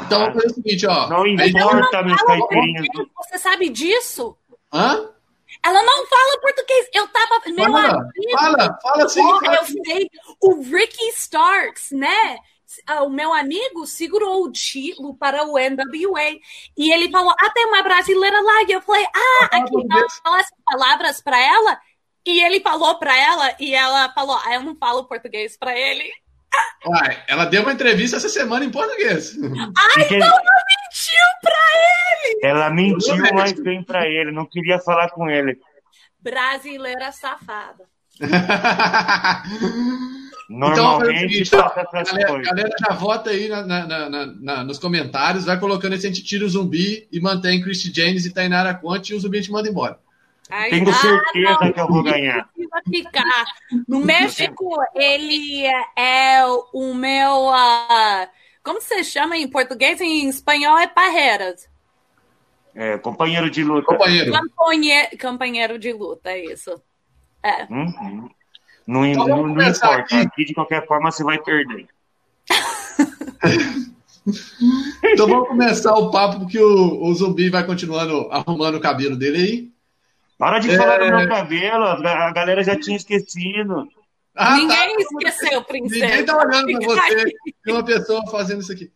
Então 0.07 0.19
vamos 0.21 0.35
fazer 0.35 0.47
o 0.47 0.54
seguinte, 0.54 0.87
ó. 0.87 1.09
Não 1.09 1.26
importa, 1.26 2.02
meus 2.02 2.23
português, 2.23 2.87
Você 3.19 3.38
sabe 3.38 3.69
disso? 3.69 4.37
Hã? 4.73 5.11
Ela 5.62 5.83
não 5.83 6.07
fala 6.07 6.40
português. 6.40 6.88
Eu 6.93 7.07
tava. 7.09 7.40
Meu 7.47 7.64
Fala, 7.64 7.88
amigo. 7.90 8.31
fala, 8.33 8.78
fala 8.83 9.04
assim. 9.04 9.23
Fala 9.23 9.54
eu 9.54 9.61
assim. 9.62 9.85
sei. 9.85 10.11
O 10.40 10.62
Ricky 10.62 11.09
Starks, 11.11 11.90
né? 11.93 12.38
Ah, 12.87 13.02
O 13.04 13.11
meu 13.11 13.33
amigo 13.33 13.87
segurou 13.87 14.43
o 14.45 14.50
título 14.50 15.14
para 15.16 15.45
o 15.45 15.57
NWA 15.59 16.38
e 16.76 16.93
ele 16.93 17.11
falou: 17.11 17.33
Ah, 17.38 17.50
tem 17.50 17.66
uma 17.66 17.83
brasileira 17.83 18.40
lá. 18.40 18.62
E 18.62 18.73
eu 18.73 18.81
falei: 18.83 19.07
Ah, 19.14 19.45
aqui 19.52 19.85
não 19.87 20.09
fala 20.25 20.40
as 20.40 20.50
palavras 20.64 21.21
para 21.23 21.38
ela. 21.38 21.78
E 22.26 22.43
ele 22.43 22.61
falou 22.61 22.99
para 22.99 23.16
ela 23.16 23.54
e 23.61 23.75
ela 23.75 24.11
falou: 24.12 24.37
Ah, 24.45 24.54
eu 24.54 24.62
não 24.62 24.75
falo 24.76 25.04
português 25.04 25.57
para 25.57 25.78
ele. 25.78 26.11
Uai, 26.87 27.23
ela 27.28 27.44
deu 27.46 27.62
uma 27.62 27.73
entrevista 27.73 28.16
essa 28.16 28.28
semana 28.28 28.64
em 28.64 28.70
português. 28.70 29.34
Ai, 29.96 30.06
Que- 30.06 30.16
então 30.16 30.28
não 30.28 30.37
mentiu 30.37 31.25
pra 31.42 31.61
ele! 32.28 32.40
Ela 32.42 32.70
mentiu 32.70 33.16
mais 33.34 33.52
bem 33.52 33.82
pra 33.82 34.06
ele, 34.06 34.30
não 34.32 34.44
queria 34.46 34.78
falar 34.78 35.11
com 35.11 35.28
ele. 35.30 35.58
Brasileira 36.20 37.11
safada. 37.12 37.84
Normalmente 40.49 41.40
então, 41.42 41.62
passa 41.62 41.80
essas 41.80 42.11
galera, 42.12 42.28
coisas. 42.28 42.46
galera 42.52 42.70
já 42.87 42.94
vota 42.94 43.30
aí 43.30 43.49
na- 43.49 43.62
na- 43.66 43.87
na- 43.87 44.11
na- 44.11 44.26
na- 44.26 44.64
nos 44.64 44.78
comentários, 44.78 45.46
vai 45.46 45.58
colocando 45.58 45.94
esse 45.94 46.06
a 46.06 46.11
gente 46.11 46.23
tira 46.23 46.44
o 46.44 46.49
zumbi 46.49 47.08
e 47.11 47.18
mantém 47.20 47.62
Christy 47.62 47.90
James 47.94 48.26
e 48.26 48.32
Tainara 48.32 48.75
Conte 48.75 49.12
e 49.12 49.16
o 49.16 49.20
zumbi 49.20 49.38
a 49.38 49.40
gente 49.40 49.50
manda 49.50 49.68
embora. 49.68 49.99
Ai, 50.50 50.70
Tenho 50.70 50.90
ah, 50.90 50.94
certeza 50.94 51.58
não, 51.60 51.72
que 51.72 51.80
eu 51.80 51.88
vou 51.88 52.02
ganhar. 52.02 52.48
ficar. 52.90 53.44
No 53.88 54.00
México, 54.00 54.68
ele 54.94 55.64
é 55.96 56.42
o 56.72 56.94
meu. 56.94 57.48
ah, 57.50 58.28
como 58.62 58.80
se 58.80 59.02
chama 59.04 59.36
em 59.36 59.48
português? 59.48 60.00
Em 60.00 60.28
espanhol 60.28 60.78
é 60.78 60.86
parreiras. 60.86 61.68
É, 62.74 62.98
companheiro 62.98 63.48
de 63.50 63.62
luta. 63.64 63.86
Companheiro. 63.86 64.32
Companheiro 65.20 65.78
de 65.78 65.92
luta, 65.92 66.30
é 66.30 66.44
isso. 66.44 66.70
É. 67.42 67.64
Uhum. 67.70 68.28
Não, 68.86 69.06
Então, 69.06 69.26
não- 69.28 69.46
não 69.46 69.62
importa. 69.62 69.94
aqui. 69.96 70.14
Aqui. 70.16 70.44
de 70.44 70.54
qualquer 70.54 70.86
forma, 70.86 71.10
você 71.10 71.24
vai 71.24 71.38
perder. 71.38 71.86
Então 75.04 75.28
vamos 75.28 75.48
começar 75.48 75.92
o 75.94 76.10
papo, 76.10 76.40
porque 76.40 76.58
o, 76.58 77.02
o 77.04 77.14
zumbi 77.14 77.50
vai 77.50 77.64
continuando 77.66 78.26
arrumando 78.30 78.76
o 78.76 78.80
cabelo 78.80 79.16
dele 79.16 79.36
aí. 79.36 79.74
Para 80.38 80.58
de 80.58 80.70
É. 80.70 80.76
falar 80.76 80.98
do 80.98 81.16
meu 81.16 81.28
cabelo, 81.28 81.84
a 81.84 82.32
galera 82.32 82.62
já 82.62 82.78
tinha 82.78 82.96
esquecido. 82.96 83.86
Ah, 84.36 84.56
Ninguém 84.56 84.96
tá. 84.96 85.02
esqueceu, 85.02 85.62
princesa. 85.64 86.06
Ninguém 86.06 86.24
tá 86.24 86.36
olhando 86.36 86.66
pra 86.66 86.80
Fica 86.80 86.86
você. 86.94 87.24
Tem 87.64 87.74
uma 87.74 87.84
pessoa 87.84 88.26
fazendo 88.30 88.60
isso 88.62 88.72
aqui. 88.72 88.90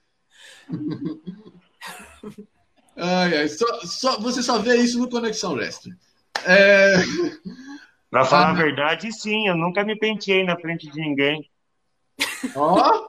Ai, 2.97 3.37
ai, 3.39 3.49
só, 3.49 3.67
só- 3.85 4.21
você 4.21 4.43
só 4.43 4.59
vê 4.59 4.77
isso 4.77 4.99
no 4.99 5.09
Conexão 5.09 5.53
Wrestling. 5.55 5.95
É, 6.45 6.97
Pra 8.11 8.25
falar 8.25 8.47
Ah, 8.47 8.51
a 8.51 8.55
verdade, 8.55 9.13
sim, 9.13 9.49
eu 9.49 9.55
nunca 9.57 9.85
me 9.85 9.95
penteei 9.95 10.43
na 10.43 10.57
frente 10.59 10.91
de 10.91 10.99
ninguém. 11.01 11.49
ó, 12.57 13.07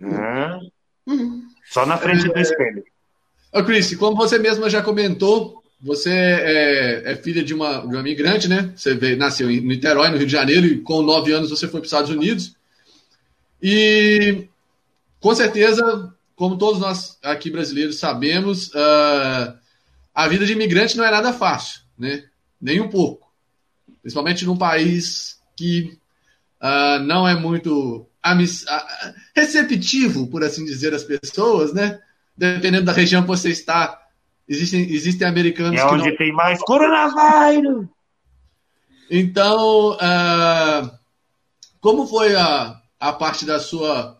É. 0.00 0.58
Só 1.66 1.84
na 1.84 1.98
frente 1.98 2.28
do 2.28 2.38
espelho. 2.38 2.84
Ô, 3.52 3.64
Chris, 3.64 3.94
como 3.96 4.16
você 4.16 4.38
mesma 4.38 4.70
já 4.70 4.80
comentou, 4.80 5.61
você 5.82 6.10
é, 6.10 7.02
é 7.12 7.16
filha 7.16 7.42
de 7.42 7.52
uma, 7.52 7.80
de 7.80 7.86
uma 7.88 8.00
imigrante, 8.00 8.46
né? 8.46 8.72
Você 8.76 8.94
veio, 8.94 9.16
nasceu 9.16 9.50
em 9.50 9.60
Niterói, 9.60 10.10
no 10.10 10.16
Rio 10.16 10.26
de 10.26 10.32
Janeiro, 10.32 10.64
e 10.64 10.78
com 10.78 11.02
nove 11.02 11.32
anos 11.32 11.50
você 11.50 11.66
foi 11.66 11.80
para 11.80 11.86
os 11.86 11.92
Estados 11.92 12.10
Unidos. 12.10 12.54
E 13.60 14.46
com 15.18 15.34
certeza, 15.34 16.14
como 16.36 16.56
todos 16.56 16.80
nós 16.80 17.18
aqui 17.20 17.50
brasileiros 17.50 17.98
sabemos, 17.98 18.70
ah, 18.76 19.56
a 20.14 20.28
vida 20.28 20.46
de 20.46 20.52
imigrante 20.52 20.96
não 20.96 21.04
é 21.04 21.10
nada 21.10 21.32
fácil, 21.32 21.80
né? 21.98 22.24
Nem 22.60 22.80
um 22.80 22.88
pouco. 22.88 23.32
Principalmente 24.02 24.44
num 24.44 24.56
país 24.56 25.40
que 25.56 25.98
ah, 26.60 27.00
não 27.00 27.26
é 27.26 27.34
muito 27.34 28.06
ah, 28.22 28.36
receptivo, 29.34 30.28
por 30.28 30.44
assim 30.44 30.64
dizer, 30.64 30.94
às 30.94 31.02
pessoas, 31.02 31.72
né? 31.72 32.00
Dependendo 32.36 32.84
da 32.84 32.92
região 32.92 33.22
que 33.22 33.28
você 33.28 33.50
está, 33.50 34.01
existem, 34.48 34.90
existem 34.90 35.26
americanos 35.26 35.80
É 35.80 35.86
que 35.86 35.94
onde 35.94 36.10
não. 36.10 36.16
tem 36.16 36.32
mais 36.32 36.60
coronavírus. 36.60 37.86
Então, 39.10 39.96
ah, 40.00 40.90
como 41.80 42.06
foi 42.06 42.34
a, 42.34 42.80
a 42.98 43.12
parte 43.12 43.44
da 43.44 43.60
sua 43.60 44.18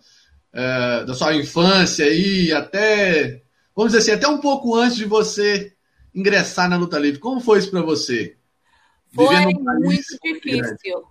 eh, 0.52 1.04
da 1.06 1.14
sua 1.14 1.34
infância 1.34 2.04
aí, 2.04 2.52
até 2.52 3.42
vamos 3.74 3.92
dizer 3.92 4.02
assim, 4.02 4.18
até 4.18 4.28
um 4.28 4.38
pouco 4.38 4.76
antes 4.76 4.96
de 4.96 5.06
você 5.06 5.72
ingressar 6.14 6.68
na 6.68 6.76
luta 6.76 6.98
livre? 6.98 7.18
Como 7.18 7.40
foi 7.40 7.58
isso 7.58 7.70
para 7.70 7.80
você? 7.80 8.36
Foi 9.14 9.34
muito 9.46 10.18
difícil. 10.22 11.04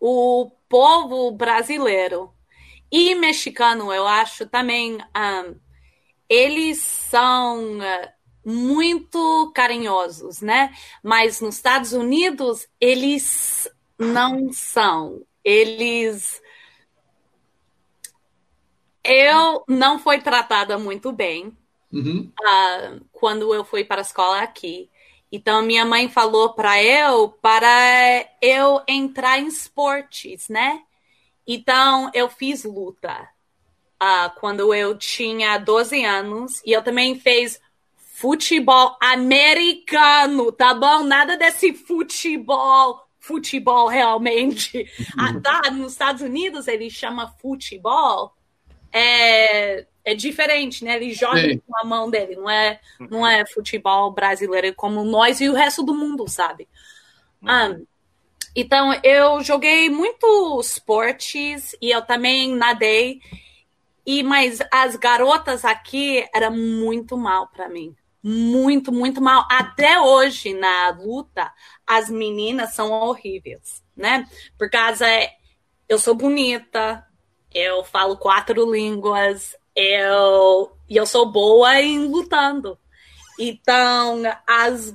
O 0.00 0.50
povo 0.66 1.30
brasileiro 1.32 2.30
e 2.90 3.14
mexicano, 3.14 3.92
eu 3.92 4.06
acho 4.06 4.46
também, 4.46 4.98
ah, 5.12 5.44
eles 6.26 6.78
são 6.78 7.78
muito 8.46 9.50
carinhosos, 9.52 10.40
né? 10.40 10.72
Mas 11.02 11.40
nos 11.40 11.56
Estados 11.56 11.92
Unidos, 11.92 12.68
eles 12.80 13.68
não 13.98 14.52
são. 14.52 15.20
Eles. 15.42 16.40
Eu 19.02 19.64
não 19.68 19.98
fui 19.98 20.20
tratada 20.20 20.78
muito 20.78 21.10
bem 21.10 21.56
Uhum. 21.92 22.30
ah, 22.44 22.98
quando 23.12 23.52
eu 23.52 23.64
fui 23.64 23.84
para 23.84 24.00
a 24.00 24.02
escola 24.02 24.40
aqui. 24.40 24.88
Então, 25.30 25.62
minha 25.62 25.84
mãe 25.84 26.08
falou 26.08 26.52
para 26.54 26.82
eu 26.82 27.28
para 27.28 28.28
eu 28.40 28.80
entrar 28.86 29.38
em 29.40 29.48
esportes, 29.48 30.48
né? 30.48 30.82
Então, 31.46 32.10
eu 32.14 32.28
fiz 32.28 32.64
luta 32.64 33.28
ah, 33.98 34.30
quando 34.38 34.74
eu 34.74 34.96
tinha 34.96 35.58
12 35.58 36.04
anos 36.04 36.62
e 36.64 36.72
eu 36.72 36.82
também 36.82 37.18
fiz 37.18 37.60
futebol 38.16 38.96
americano, 38.98 40.50
tá 40.50 40.72
bom? 40.72 41.02
Nada 41.02 41.36
desse 41.36 41.74
futebol, 41.74 43.06
futebol 43.18 43.88
realmente. 43.88 44.90
Ah, 45.18 45.38
tá, 45.38 45.70
nos 45.70 45.92
Estados 45.92 46.22
Unidos 46.22 46.66
ele 46.66 46.88
chama 46.88 47.28
futebol. 47.38 48.34
É, 48.90 49.86
é 50.02 50.14
diferente, 50.14 50.82
né? 50.82 50.96
Ele 50.96 51.12
joga 51.12 51.40
Sim. 51.40 51.58
com 51.58 51.76
a 51.78 51.84
mão 51.84 52.10
dele, 52.10 52.36
não 52.36 52.48
é, 52.48 52.80
não 52.98 53.26
é 53.26 53.44
futebol 53.44 54.10
brasileiro 54.10 54.74
como 54.74 55.04
nós 55.04 55.42
e 55.42 55.50
o 55.50 55.54
resto 55.54 55.82
do 55.82 55.94
mundo, 55.94 56.26
sabe? 56.26 56.66
Ah, 57.46 57.76
então, 58.54 58.98
eu 59.04 59.42
joguei 59.42 59.90
muito 59.90 60.58
esportes 60.58 61.76
e 61.82 61.90
eu 61.90 62.00
também 62.00 62.54
nadei. 62.54 63.20
E 64.06 64.22
mas 64.22 64.60
as 64.72 64.96
garotas 64.96 65.66
aqui 65.66 66.26
era 66.34 66.50
muito 66.50 67.18
mal 67.18 67.48
para 67.48 67.68
mim. 67.68 67.94
Muito, 68.28 68.90
muito 68.90 69.22
mal. 69.22 69.46
Até 69.48 70.00
hoje 70.00 70.52
na 70.52 70.90
luta, 70.90 71.52
as 71.86 72.10
meninas 72.10 72.74
são 72.74 72.90
horríveis, 72.90 73.84
né? 73.96 74.26
Por 74.58 74.68
causa 74.68 75.06
eu 75.88 75.96
sou 75.96 76.12
bonita, 76.12 77.06
eu 77.54 77.84
falo 77.84 78.16
quatro 78.16 78.68
línguas, 78.68 79.54
eu 79.76 80.76
e 80.88 80.96
eu 80.96 81.06
sou 81.06 81.30
boa 81.30 81.80
em 81.80 82.08
lutando. 82.08 82.76
Então, 83.38 84.22
as 84.44 84.92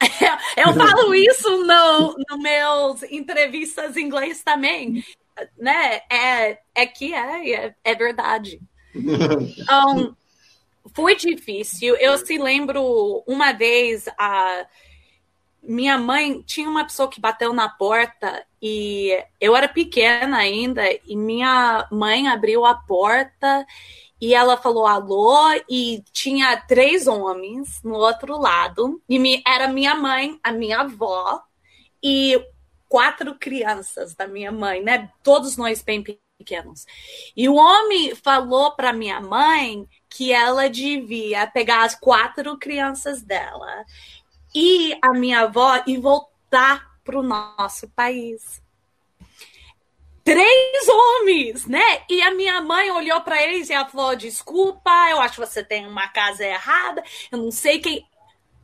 eu 0.56 0.72
falo 0.72 1.14
isso 1.14 1.50
no, 1.66 2.16
no 2.30 2.38
meus 2.38 3.02
entrevistas 3.02 3.94
em 3.94 4.06
inglês 4.06 4.42
também, 4.42 5.04
né? 5.58 6.00
É, 6.10 6.58
é 6.74 6.86
que 6.86 7.12
é, 7.12 7.66
é, 7.66 7.74
é 7.84 7.94
verdade. 7.94 8.58
Então, 9.58 10.16
foi 10.94 11.16
difícil. 11.16 11.96
Eu 11.96 12.18
se 12.18 12.38
lembro 12.38 13.22
uma 13.26 13.52
vez 13.52 14.08
a 14.18 14.66
minha 15.62 15.96
mãe 15.96 16.42
tinha 16.42 16.68
uma 16.68 16.84
pessoa 16.84 17.08
que 17.08 17.20
bateu 17.20 17.52
na 17.52 17.68
porta 17.68 18.44
E 18.60 19.16
eu 19.40 19.54
era 19.54 19.68
pequena 19.68 20.38
ainda 20.38 20.82
e 21.06 21.16
minha 21.16 21.86
mãe 21.90 22.26
abriu 22.28 22.64
a 22.64 22.74
porta 22.74 23.64
e 24.20 24.34
ela 24.34 24.56
falou 24.56 24.86
alô 24.86 25.36
e 25.68 26.02
tinha 26.12 26.56
três 26.56 27.08
homens 27.08 27.80
no 27.82 27.94
outro 27.94 28.38
lado 28.38 29.02
e 29.08 29.18
me, 29.18 29.42
era 29.44 29.66
minha 29.66 29.96
mãe, 29.96 30.38
a 30.44 30.52
minha 30.52 30.80
avó 30.80 31.42
e 32.00 32.40
quatro 32.88 33.34
crianças 33.36 34.14
da 34.14 34.28
minha 34.28 34.52
mãe, 34.52 34.82
né? 34.82 35.10
Todos 35.24 35.56
nós 35.56 35.82
bem 35.82 36.04
pequenos. 36.38 36.86
E 37.36 37.48
o 37.48 37.54
homem 37.54 38.14
falou 38.14 38.76
para 38.76 38.92
minha 38.92 39.20
mãe 39.20 39.88
que 40.14 40.32
ela 40.32 40.68
devia 40.68 41.46
pegar 41.46 41.84
as 41.84 41.94
quatro 41.94 42.56
crianças 42.58 43.22
dela 43.22 43.84
e 44.54 44.96
a 45.00 45.12
minha 45.12 45.40
avó 45.40 45.82
e 45.86 45.96
voltar 45.96 46.92
para 47.02 47.18
o 47.18 47.22
nosso 47.22 47.88
país 47.88 48.62
três 50.24 50.88
homens, 50.88 51.66
né? 51.66 52.02
E 52.08 52.22
a 52.22 52.32
minha 52.32 52.60
mãe 52.60 52.90
olhou 52.90 53.20
para 53.22 53.42
eles 53.42 53.68
e 53.68 53.72
ela 53.72 53.88
falou: 53.88 54.14
Desculpa, 54.14 54.90
eu 55.10 55.20
acho 55.20 55.34
que 55.34 55.46
você 55.46 55.64
tem 55.64 55.86
uma 55.86 56.08
casa 56.08 56.44
errada. 56.44 57.02
Eu 57.30 57.38
não 57.38 57.50
sei 57.50 57.78
quem. 57.78 58.06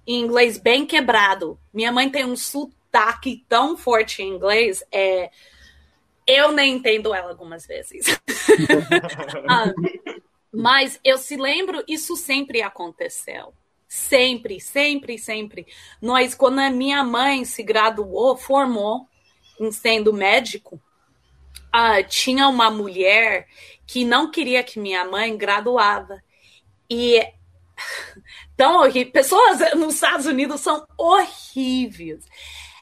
Em 0.07 0.21
inglês 0.21 0.59
bem 0.59 0.87
quebrado. 0.87 1.59
Minha 1.73 1.93
mãe 1.93 2.09
tem 2.09 2.25
um 2.25 2.37
sotaque 2.37 3.45
tão 3.49 3.77
forte 3.77 4.23
em 4.23 4.29
inglês. 4.29 4.83
É... 4.91 5.31
Eu 6.27 6.53
nem 6.53 6.77
entendo 6.77 7.15
ela 7.15 7.31
algumas 7.31 7.67
vezes. 7.67 8.07
ah, 9.49 9.73
mas 10.53 10.99
eu 11.05 11.19
se 11.19 11.37
lembro, 11.37 11.85
isso 11.87 12.17
sempre 12.17 12.63
aconteceu. 12.63 13.53
Sempre, 13.87 14.61
sempre, 14.61 15.19
sempre. 15.19 15.67
Nós, 16.01 16.35
quando 16.35 16.59
a 16.59 16.71
minha 16.71 17.03
mãe 17.03 17.45
se 17.45 17.63
graduou, 17.63 18.37
formou 18.37 19.09
em 19.59 19.73
sendo 19.73 20.13
médico, 20.13 20.81
ah, 21.73 22.03
tinha 22.03 22.49
uma 22.49 22.71
mulher 22.71 23.49
que 23.87 24.05
não 24.05 24.31
queria 24.31 24.63
que 24.63 24.79
minha 24.79 25.05
mãe 25.05 25.37
graduava. 25.37 26.23
E 26.91 27.21
tão 28.57 28.77
horrível. 28.77 29.13
Pessoas 29.13 29.75
nos 29.75 29.95
Estados 29.95 30.27
Unidos 30.27 30.61
são 30.61 30.87
horríveis. 30.97 32.25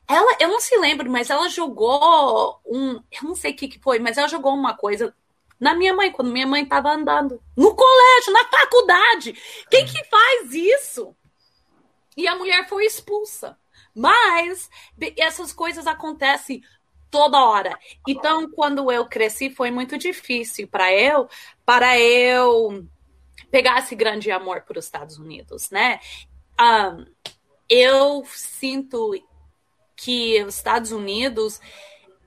Ela, 0.08 0.37
eu 0.40 0.49
não 0.49 0.61
se 0.61 0.76
lembro, 0.78 1.11
mas 1.11 1.30
ela 1.30 1.49
jogou 1.49 2.61
um. 2.64 3.00
Eu 3.11 3.23
não 3.23 3.35
sei 3.35 3.52
o 3.52 3.56
que, 3.56 3.68
que 3.68 3.78
foi, 3.78 3.99
mas 3.99 4.16
ela 4.16 4.28
jogou 4.28 4.54
uma 4.54 4.76
coisa 4.76 5.14
na 5.58 5.75
minha 5.75 5.94
mãe, 5.94 6.12
quando 6.12 6.30
minha 6.30 6.46
mãe 6.46 6.62
estava 6.62 6.90
andando. 6.90 7.40
No 7.56 7.75
colégio, 7.75 8.32
na 8.32 8.44
faculdade. 8.44 9.32
Quem 9.70 9.84
que 9.84 10.04
faz 10.04 10.52
isso? 10.52 11.16
E 12.16 12.26
a 12.26 12.34
mulher 12.34 12.68
foi 12.68 12.84
expulsa. 12.84 13.58
Mas 13.94 14.68
essas 15.16 15.52
coisas 15.52 15.86
acontecem 15.86 16.62
toda 17.10 17.44
hora. 17.44 17.78
Então, 18.06 18.50
quando 18.50 18.90
eu 18.92 19.06
cresci, 19.06 19.48
foi 19.48 19.70
muito 19.70 19.96
difícil 19.96 20.68
para 20.68 20.92
eu, 20.92 21.28
para 21.64 21.98
eu 21.98 22.86
pegar 23.50 23.78
esse 23.78 23.94
grande 23.94 24.30
amor 24.30 24.62
para 24.62 24.78
os 24.78 24.84
Estados 24.84 25.18
Unidos, 25.18 25.70
né? 25.70 25.98
Um, 26.60 27.06
eu 27.68 28.25
sinto 28.26 29.12
que 29.96 30.42
os 30.44 30.56
Estados 30.56 30.92
Unidos 30.92 31.60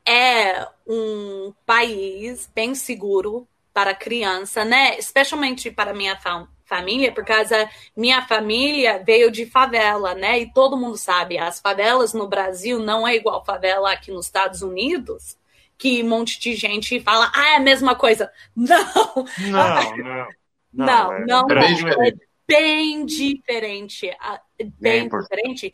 é 0.09 0.67
um 0.87 1.53
país 1.67 2.49
bem 2.53 2.73
seguro 2.73 3.47
para 3.71 3.93
criança, 3.93 4.65
né? 4.65 4.97
Especialmente 4.97 5.69
para 5.69 5.93
minha 5.93 6.19
família, 6.65 7.11
por 7.11 7.23
causa 7.23 7.69
minha 7.95 8.25
família 8.25 9.03
veio 9.05 9.29
de 9.29 9.45
favela, 9.45 10.15
né? 10.15 10.39
E 10.39 10.51
todo 10.51 10.75
mundo 10.75 10.97
sabe, 10.97 11.37
as 11.37 11.59
favelas 11.59 12.11
no 12.13 12.27
Brasil 12.27 12.79
não 12.79 13.07
é 13.07 13.15
igual 13.15 13.45
favela 13.45 13.91
aqui 13.91 14.11
nos 14.11 14.25
Estados 14.25 14.63
Unidos, 14.63 15.37
que 15.77 16.01
um 16.03 16.09
monte 16.09 16.39
de 16.39 16.55
gente 16.55 16.99
fala, 17.01 17.31
ah, 17.35 17.49
é 17.49 17.55
a 17.57 17.59
mesma 17.59 17.93
coisa. 17.93 18.31
Não! 18.55 19.25
Não, 19.37 19.97
não. 19.97 20.27
Não, 20.71 21.13
é 21.13 21.25
não, 21.25 21.47
não 21.47 22.03
é 22.03 22.13
bem 22.49 23.05
diferente. 23.05 24.09
Bem, 24.57 25.07
bem 25.07 25.09
diferente. 25.09 25.71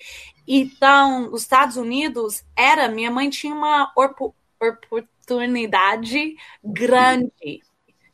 Então, 0.48 1.32
os 1.32 1.42
Estados 1.42 1.78
Unidos 1.78 2.44
era, 2.56 2.88
minha 2.88 3.10
mãe 3.10 3.30
tinha 3.30 3.54
uma 3.54 3.92
oportunidade 4.62 6.36
grande 6.64 7.64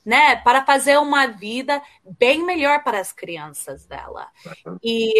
né, 0.05 0.35
para 0.37 0.65
fazer 0.65 0.97
uma 0.97 1.27
vida 1.27 1.81
bem 2.17 2.43
melhor 2.43 2.83
para 2.83 2.99
as 2.99 3.11
crianças 3.11 3.85
dela. 3.85 4.27
E 4.83 5.13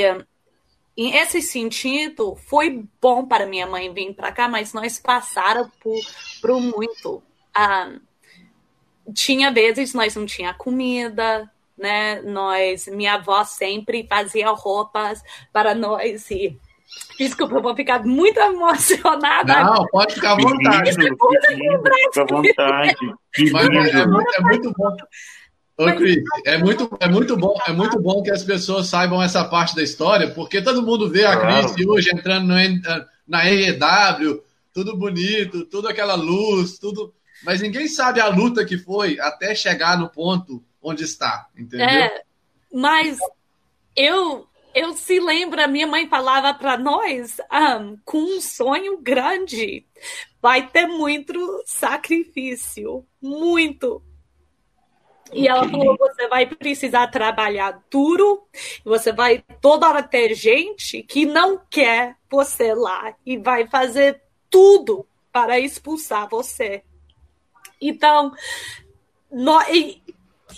em 0.96 1.16
esse 1.16 1.42
sentido, 1.42 2.36
foi 2.36 2.86
bom 3.02 3.26
para 3.26 3.46
minha 3.46 3.66
mãe 3.66 3.94
vir 3.94 4.14
para 4.14 4.32
cá, 4.32 4.48
mas 4.48 4.74
nós 4.74 5.00
passaram 5.00 5.70
por, 5.80 6.00
por 6.42 6.60
muito. 6.60 7.18
Um, 7.18 7.22
ah, 7.54 7.94
tinha 9.14 9.52
vezes 9.52 9.94
nós 9.94 10.16
não 10.16 10.26
tinha 10.26 10.54
comida, 10.54 11.52
né? 11.82 12.22
Nós, 12.22 12.88
minha 12.88 13.16
avó 13.16 13.44
sempre 13.44 14.06
fazia 14.08 14.50
roupas 14.50 15.22
para 15.52 15.74
nós 15.74 16.30
e 16.30 16.58
Desculpa, 17.18 17.56
eu 17.56 17.62
vou 17.62 17.76
ficar 17.76 18.04
muito 18.04 18.38
emocionada. 18.38 19.64
Não, 19.64 19.86
pode 19.88 20.16
ficar 20.16 20.34
à 20.34 20.36
vontade. 20.36 20.92
Fica 20.92 22.22
à 22.22 22.26
vontade. 22.26 22.96
Mas 23.52 23.70
é, 23.94 24.06
muito, 24.06 24.32
é 24.38 24.42
muito 24.42 24.74
bom. 24.78 24.98
Ô, 25.78 25.96
Cris, 25.96 26.18
é 26.46 26.58
muito, 26.58 26.98
é, 27.00 27.08
muito 27.08 27.38
bom, 27.38 27.56
é 27.66 27.72
muito 27.72 28.00
bom 28.00 28.22
que 28.22 28.30
as 28.30 28.44
pessoas 28.44 28.88
saibam 28.88 29.24
essa 29.24 29.46
parte 29.46 29.76
da 29.76 29.82
história, 29.82 30.32
porque 30.32 30.62
todo 30.62 30.86
mundo 30.86 31.10
vê 31.10 31.26
a 31.26 31.38
claro. 31.38 31.74
Cris 31.74 31.88
hoje 31.88 32.12
entrando 32.14 32.48
no, 32.48 32.56
na 33.28 33.50
EEW, 33.50 34.44
tudo 34.74 34.98
bonito, 34.98 35.66
tudo 35.66 35.88
aquela 35.88 36.16
luz, 36.16 36.78
tudo. 36.78 37.14
Mas 37.44 37.62
ninguém 37.62 37.88
sabe 37.88 38.20
a 38.20 38.28
luta 38.28 38.66
que 38.66 38.78
foi 38.78 39.20
até 39.20 39.56
chegar 39.56 39.98
no 39.98 40.10
ponto 40.10 40.64
onde 40.82 41.04
está, 41.04 41.48
entendeu? 41.58 41.88
É, 41.88 42.24
mas 42.72 43.18
eu 43.96 44.48
eu 44.74 44.94
se 44.94 45.20
lembro, 45.20 45.62
a 45.62 45.68
minha 45.68 45.86
mãe 45.86 46.08
falava 46.08 46.54
para 46.54 46.78
nós, 46.78 47.40
um, 47.52 47.98
com 48.06 48.20
um 48.20 48.42
sonho 48.42 48.98
grande, 48.98 49.86
vai 50.42 50.68
ter 50.68 50.88
muito 50.88 51.62
sacrifício, 51.66 53.06
muito. 53.22 54.02
E 55.34 55.48
ela 55.48 55.68
falou: 55.68 55.98
você 55.98 56.28
vai 56.28 56.46
precisar 56.46 57.08
trabalhar 57.08 57.84
duro, 57.90 58.44
você 58.84 59.12
vai 59.12 59.44
toda 59.62 59.88
hora 59.88 60.04
ter 60.04 60.34
gente 60.34 61.04
que 61.04 61.26
não 61.26 61.62
quer 61.70 62.16
você 62.30 62.74
lá 62.74 63.14
e 63.26 63.38
vai 63.38 63.68
fazer 63.68 64.22
tudo 64.50 65.06
para 65.32 65.60
expulsar 65.60 66.30
você. 66.30 66.84
Então, 67.80 68.34
nós, 69.32 69.68
e 69.70 70.02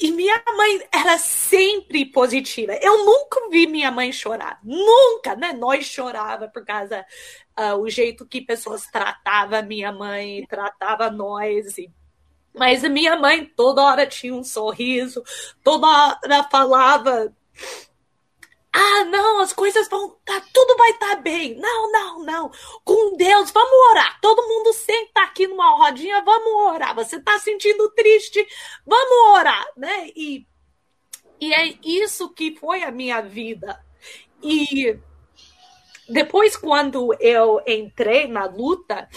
minha 0.02 0.42
mãe 0.58 0.88
era 0.92 1.18
sempre 1.18 2.06
positiva. 2.06 2.74
Eu 2.82 3.06
nunca 3.06 3.50
vi 3.50 3.68
minha 3.68 3.92
mãe 3.92 4.12
chorar. 4.12 4.60
Nunca, 4.64 5.36
né? 5.36 5.54
Nós 5.54 5.86
chorava 5.86 6.48
por 6.48 6.66
causa 6.66 7.06
uh, 7.60 7.76
o 7.76 7.90
jeito 7.90 8.26
que 8.26 8.42
pessoas 8.42 8.86
tratavam 8.88 9.64
minha 9.64 9.92
mãe, 9.92 10.46
tratava 10.48 11.10
nós. 11.10 11.78
E... 11.78 11.92
Mas 12.54 12.84
a 12.84 12.90
minha 12.90 13.16
mãe 13.16 13.46
toda 13.46 13.84
hora 13.84 14.06
tinha 14.06 14.34
um 14.34 14.44
sorriso, 14.44 15.24
toda 15.64 15.88
hora 15.88 16.44
falava 16.52 17.34
ah, 18.76 19.06
não, 19.06 19.40
as 19.40 19.54
coisas 19.54 19.88
vão. 19.88 20.18
Tá, 20.26 20.42
tudo 20.52 20.76
vai 20.76 20.90
estar 20.90 21.16
tá 21.16 21.22
bem. 21.22 21.56
Não, 21.60 21.92
não, 21.92 22.24
não. 22.24 22.52
Com 22.84 23.16
Deus, 23.16 23.52
vamos 23.52 23.92
orar. 23.92 24.20
Todo 24.20 24.48
mundo 24.48 24.74
senta 24.74 25.22
aqui 25.22 25.46
numa 25.46 25.78
rodinha, 25.78 26.24
vamos 26.24 26.74
orar. 26.74 26.96
Você 26.96 27.18
está 27.18 27.38
sentindo 27.38 27.92
triste, 27.92 28.44
vamos 28.84 29.38
orar, 29.38 29.64
né? 29.78 30.10
E, 30.16 30.48
e 31.40 31.54
é 31.54 31.78
isso 31.84 32.34
que 32.34 32.56
foi 32.56 32.84
a 32.84 32.90
minha 32.92 33.22
vida. 33.22 33.80
E 34.42 35.00
depois, 36.10 36.58
quando 36.58 37.16
eu 37.20 37.62
entrei 37.68 38.28
na 38.28 38.46
luta, 38.46 39.08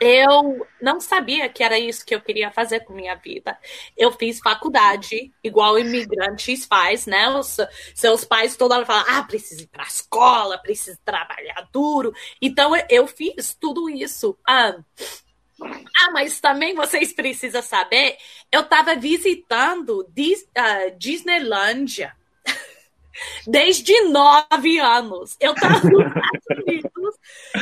eu 0.00 0.66
não 0.80 1.00
sabia 1.00 1.48
que 1.48 1.62
era 1.62 1.78
isso 1.78 2.04
que 2.04 2.14
eu 2.14 2.20
queria 2.20 2.50
fazer 2.50 2.80
com 2.80 2.92
minha 2.92 3.14
vida. 3.14 3.58
Eu 3.96 4.12
fiz 4.12 4.38
faculdade, 4.38 5.32
igual 5.42 5.78
imigrantes 5.78 6.64
faz, 6.66 7.06
né? 7.06 7.28
Os 7.30 7.56
seus 7.94 8.24
pais 8.24 8.56
toda 8.56 8.76
hora 8.76 8.86
falam, 8.86 9.04
ah, 9.08 9.22
precisa 9.22 9.62
ir 9.62 9.66
para 9.66 9.84
a 9.84 9.86
escola, 9.86 10.58
precisa 10.58 10.98
trabalhar 11.04 11.68
duro. 11.72 12.12
Então 12.40 12.72
eu 12.88 13.06
fiz 13.06 13.56
tudo 13.58 13.88
isso. 13.88 14.38
Ah, 14.46 14.76
ah, 15.60 16.10
mas 16.12 16.40
também 16.40 16.74
vocês 16.74 17.12
precisam 17.12 17.62
saber, 17.62 18.16
eu 18.52 18.60
estava 18.60 18.94
visitando 18.94 20.08
Dis, 20.14 20.42
uh, 20.42 20.96
desde 23.46 23.92
nove 24.08 24.78
anos. 24.78 25.36
Eu 25.40 25.54
tava 25.54 25.80
nos 25.88 26.06
Estados 26.06 26.64
Unidos 26.66 27.14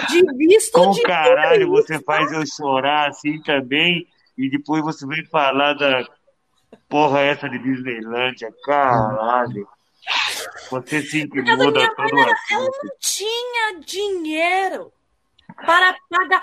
de 0.09 0.37
visto 0.37 0.73
Com 0.73 0.91
de 0.91 1.03
caralho, 1.03 1.71
você 1.71 1.99
faz 2.03 2.31
eu 2.33 2.45
chorar 2.47 3.09
assim 3.09 3.41
também, 3.43 4.07
e 4.37 4.51
depois 4.51 4.83
você 4.83 5.07
vem 5.07 5.25
falar 5.27 5.75
da 5.75 6.07
porra 6.89 7.21
essa 7.21 7.49
de 7.49 7.59
Disneylândia, 7.59 8.53
caralho. 8.65 9.69
Você 10.71 11.03
se 11.03 11.23
incomodou 11.23 11.73
todo 11.73 12.19
ela, 12.19 12.37
ela 12.51 12.65
não 12.65 12.91
tinha 13.01 13.81
dinheiro 13.81 14.93
para 15.65 15.97
pagar. 16.09 16.43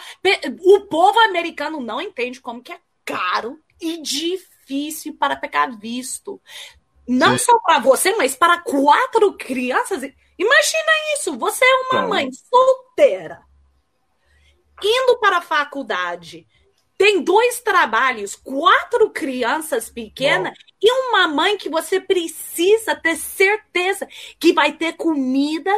O 0.65 0.81
povo 0.81 1.19
americano 1.19 1.79
não 1.79 2.01
entende 2.01 2.41
como 2.41 2.61
que 2.61 2.73
é 2.73 2.79
caro 3.05 3.59
e 3.81 4.01
difícil 4.01 5.15
para 5.17 5.35
pegar 5.35 5.67
visto. 5.77 6.41
Não 7.07 7.37
Sim. 7.37 7.45
só 7.45 7.59
para 7.59 7.79
você, 7.79 8.15
mas 8.15 8.35
para 8.35 8.59
quatro 8.59 9.33
crianças. 9.33 10.01
Imagina 10.37 10.91
isso, 11.15 11.37
você 11.37 11.63
é 11.63 11.75
uma 11.91 12.07
mãe 12.07 12.29
solteira, 12.31 13.43
indo 14.81 15.17
para 15.19 15.37
a 15.37 15.41
faculdade, 15.41 16.47
tem 16.97 17.21
dois 17.21 17.59
trabalhos, 17.59 18.35
quatro 18.35 19.09
crianças 19.09 19.89
pequenas 19.89 20.57
e 20.81 20.91
uma 20.91 21.27
mãe 21.27 21.57
que 21.57 21.69
você 21.69 21.99
precisa 21.99 22.95
ter 22.95 23.15
certeza 23.15 24.07
que 24.39 24.53
vai 24.53 24.73
ter 24.73 24.93
comida 24.93 25.71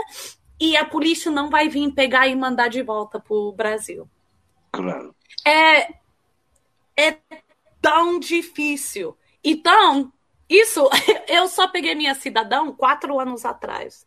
e 0.59 0.77
a 0.77 0.85
polícia 0.85 1.31
não 1.31 1.49
vai 1.49 1.67
vir 1.67 1.91
pegar 1.93 2.27
e 2.27 2.35
mandar 2.35 2.69
de 2.69 2.81
volta 2.81 3.19
para 3.19 3.35
o 3.35 3.51
Brasil. 3.51 4.09
Claro. 4.71 5.15
É, 5.45 5.93
é 6.97 7.17
tão 7.81 8.19
difícil. 8.19 9.17
Então, 9.43 10.11
isso, 10.49 10.89
eu 11.27 11.47
só 11.47 11.67
peguei 11.67 11.95
minha 11.95 12.15
cidadão 12.15 12.71
quatro 12.73 13.19
anos 13.19 13.45
atrás. 13.45 14.05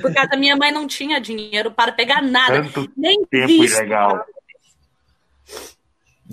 Porque 0.00 0.18
a 0.18 0.36
minha 0.36 0.56
mãe 0.56 0.70
não 0.70 0.86
tinha 0.86 1.20
dinheiro 1.20 1.72
para 1.72 1.92
pegar 1.92 2.22
nada. 2.22 2.62
Tanto 2.62 2.92
nem 2.96 3.24
tempo 3.24 3.46
visto. 3.46 3.76
ilegal. 3.76 4.24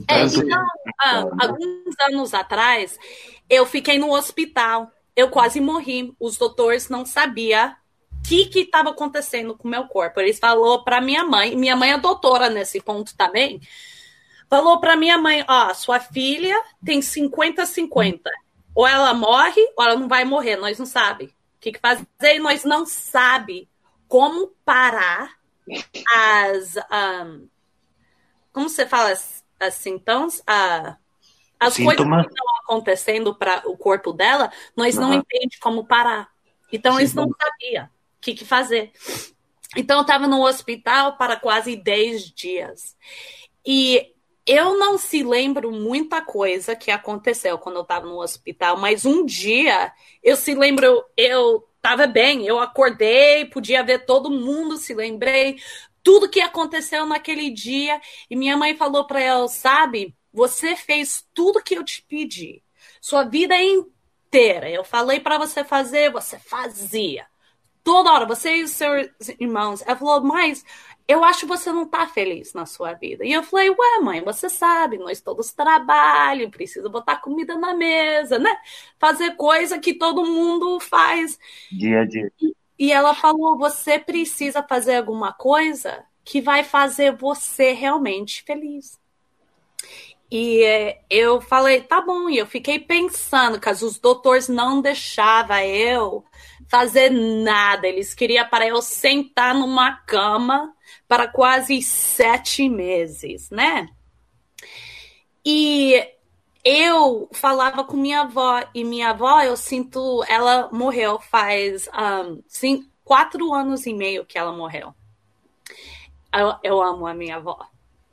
É, 0.07 0.23
então, 0.23 1.38
alguns 1.39 1.95
anos 2.09 2.33
atrás, 2.33 2.97
eu 3.49 3.65
fiquei 3.65 3.97
no 3.97 4.13
hospital. 4.13 4.91
Eu 5.15 5.29
quase 5.29 5.59
morri. 5.59 6.13
Os 6.19 6.38
doutores 6.38 6.89
não 6.89 7.05
sabiam 7.05 7.69
o 7.69 8.21
que 8.21 8.59
estava 8.59 8.89
acontecendo 8.89 9.55
com 9.57 9.67
o 9.67 9.71
meu 9.71 9.88
corpo. 9.88 10.19
Eles 10.19 10.38
falou 10.38 10.83
para 10.83 11.01
minha 11.01 11.23
mãe, 11.23 11.55
minha 11.55 11.75
mãe 11.75 11.91
é 11.91 11.97
doutora 11.97 12.49
nesse 12.49 12.81
ponto 12.81 13.15
também. 13.15 13.59
Falou 14.49 14.79
para 14.79 14.95
minha 14.95 15.17
mãe: 15.17 15.45
Ó, 15.47 15.73
sua 15.73 15.99
filha 15.99 16.62
tem 16.83 16.99
50-50. 16.99 18.21
Ou 18.80 18.88
ela 18.88 19.13
morre, 19.13 19.62
ou 19.76 19.84
ela 19.84 20.00
não 20.00 20.08
vai 20.08 20.24
morrer. 20.24 20.56
Nós 20.56 20.80
não 20.80 20.86
sabe 20.86 21.26
o 21.26 21.60
que, 21.60 21.74
que 21.74 21.80
fazer. 21.80 22.06
E 22.22 22.39
nós 22.39 22.63
não 22.63 22.86
sabe 22.86 23.70
como 24.08 24.56
parar 24.63 25.38
as. 26.15 26.78
Um, 26.78 27.50
como 28.54 28.70
você 28.70 28.86
fala? 28.86 29.12
as 29.60 29.74
sintomas, 29.74 30.42
a, 30.48 30.96
as 31.60 31.74
Sintoma. 31.74 31.98
coisas 31.98 32.26
que 32.26 32.34
estão 32.34 32.56
acontecendo 32.63 33.36
para 33.36 33.70
o 33.70 33.76
corpo 33.76 34.13
dela, 34.13 34.50
nós 34.78 34.96
uhum. 34.96 35.02
não 35.02 35.13
entendemos 35.15 35.58
como 35.58 35.86
parar. 35.86 36.30
Então, 36.72 36.94
Sim, 36.94 37.00
eles 37.00 37.13
não 37.13 37.30
sabiam 37.30 37.84
o 37.84 37.89
que, 38.22 38.34
que 38.34 38.46
fazer. 38.46 38.94
Então, 39.76 39.98
eu 39.98 40.04
estava 40.04 40.26
no 40.26 40.42
hospital 40.42 41.18
para 41.18 41.36
quase 41.36 41.76
10 41.76 42.32
dias. 42.32 42.96
E 43.65 44.15
eu 44.49 44.79
não 44.79 44.97
se 44.97 45.21
lembro 45.21 45.71
muita 45.71 46.23
coisa 46.23 46.75
que 46.75 46.89
aconteceu 46.89 47.59
quando 47.59 47.75
eu 47.75 47.81
estava 47.83 48.07
no 48.07 48.19
hospital, 48.19 48.77
mas 48.77 49.05
um 49.05 49.23
dia 49.23 49.93
eu 50.23 50.35
se 50.35 50.55
lembro, 50.55 51.05
eu 51.15 51.67
estava 51.77 52.07
bem, 52.07 52.47
eu 52.47 52.59
acordei, 52.59 53.45
podia 53.45 53.83
ver 53.83 54.07
todo 54.07 54.31
mundo, 54.31 54.75
se 54.75 54.95
lembrei 54.95 55.59
tudo 56.01 56.29
que 56.29 56.41
aconteceu 56.41 57.05
naquele 57.05 57.51
dia. 57.51 58.01
E 58.27 58.35
minha 58.35 58.57
mãe 58.57 58.75
falou 58.75 59.05
para 59.05 59.21
ela: 59.21 59.47
sabe, 59.47 60.15
você 60.33 60.75
fez 60.75 61.27
tudo 61.31 61.62
que 61.62 61.75
eu 61.75 61.83
te 61.83 62.01
pedi, 62.01 62.63
sua 62.99 63.23
vida 63.23 63.55
inteira. 63.62 64.67
Eu 64.67 64.83
falei 64.83 65.19
para 65.19 65.38
você 65.38 65.63
fazer, 65.63 66.12
você 66.12 66.39
fazia. 66.39 67.27
Toda 67.83 68.12
hora, 68.12 68.25
você 68.25 68.57
e 68.57 68.63
os 68.63 68.71
seus 68.71 69.09
irmãos. 69.39 69.83
Ela 69.85 69.95
falou, 69.95 70.21
mas 70.21 70.65
eu 71.10 71.24
acho 71.24 71.39
que 71.39 71.45
você 71.48 71.72
não 71.72 71.88
tá 71.88 72.06
feliz 72.06 72.54
na 72.54 72.67
sua 72.67 72.93
vida. 72.93 73.26
E 73.26 73.34
eu 73.34 73.41
falei, 73.41 73.72
ué, 73.72 74.00
mãe, 74.04 74.22
você 74.22 74.48
sabe, 74.48 75.00
nós 75.00 75.19
todos 75.19 75.52
trabalham, 75.52 76.52
precisa 76.52 76.88
botar 76.88 77.15
comida 77.15 77.58
na 77.58 77.74
mesa, 77.74 78.38
né? 78.38 78.56
Fazer 79.00 79.36
coisa 79.36 79.80
que 79.80 79.95
todo 79.95 80.24
mundo 80.24 80.80
faz. 80.80 81.39
Dia 81.72 82.02
a 82.02 82.06
dia. 82.06 82.32
E, 82.39 82.56
e 82.78 82.91
ela 82.91 83.15
falou: 83.15 83.58
você 83.58 83.98
precisa 83.98 84.62
fazer 84.62 84.98
alguma 84.98 85.34
coisa 85.34 86.06
que 86.24 86.41
vai 86.41 86.63
fazer 86.63 87.15
você 87.15 87.72
realmente 87.72 88.43
feliz. 88.43 89.00
E 90.30 90.63
é, 90.63 91.02
eu 91.10 91.41
falei, 91.41 91.82
tá 91.82 92.02
bom, 92.02 92.30
e 92.30 92.38
eu 92.38 92.45
fiquei 92.45 92.78
pensando, 92.78 93.60
que 93.60 93.67
os 93.67 93.98
doutores 93.98 94.48
não 94.48 94.80
deixavam 94.80 95.58
eu 95.58 96.24
fazer 96.69 97.10
nada. 97.10 97.88
Eles 97.88 98.13
queriam 98.13 98.47
para 98.47 98.67
eu 98.67 98.82
sentar 98.82 99.53
numa 99.53 99.93
cama 99.93 100.73
para 101.08 101.27
quase 101.27 101.82
sete 101.82 102.69
meses, 102.69 103.49
né? 103.49 103.89
E 105.43 106.08
eu 106.63 107.27
falava 107.32 107.84
com 107.84 107.97
minha 107.97 108.21
avó, 108.21 108.63
e 108.73 108.84
minha 108.84 109.10
avó, 109.10 109.41
eu 109.41 109.58
sinto, 109.58 110.23
ela 110.27 110.69
morreu 110.71 111.19
faz 111.19 111.88
um, 111.88 112.41
cinco, 112.47 112.88
quatro 113.03 113.53
anos 113.53 113.88
e 113.88 113.93
meio 113.93 114.25
que 114.25 114.38
ela 114.38 114.51
morreu. 114.51 114.93
Eu, 116.34 116.55
eu 116.63 116.82
amo 116.82 117.08
a 117.08 117.13
minha 117.13 117.38
avó. 117.38 117.58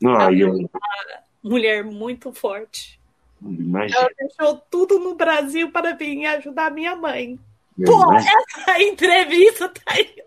Ah, 0.04 0.24
ela 0.24 0.34
é 0.34 0.46
uma 0.46 0.70
mulher 1.42 1.84
muito 1.84 2.32
forte. 2.32 2.98
Imagina. 3.42 4.00
Ela 4.00 4.10
deixou 4.18 4.56
tudo 4.70 4.98
no 4.98 5.14
Brasil 5.14 5.70
para 5.70 5.94
vir 5.94 6.24
ajudar 6.26 6.70
minha 6.70 6.96
mãe. 6.96 7.38
Pô, 7.84 8.12
essa 8.14 8.80
entrevista 8.82 9.68
tá 9.68 10.00
indo. 10.00 10.26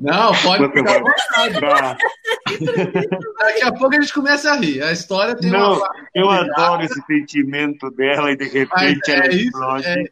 Não, 0.00 0.32
pode 0.42 0.66
ficar 0.72 1.02
Daqui 3.38 3.62
a 3.62 3.72
pouco 3.72 3.94
a 3.94 4.00
gente 4.00 4.14
começa 4.14 4.50
a 4.52 4.56
rir. 4.56 4.82
A 4.82 4.92
história 4.92 5.36
tem 5.36 5.50
Não, 5.50 5.76
uma... 5.76 5.90
eu 6.14 6.30
adoro 6.30 6.82
esse 6.82 7.00
sentimento 7.02 7.90
dela 7.90 8.32
e 8.32 8.36
de 8.36 8.48
repente 8.48 9.10
é 9.10 9.16
ela 9.16 9.26
explode. 9.28 9.86
É, 9.86 10.04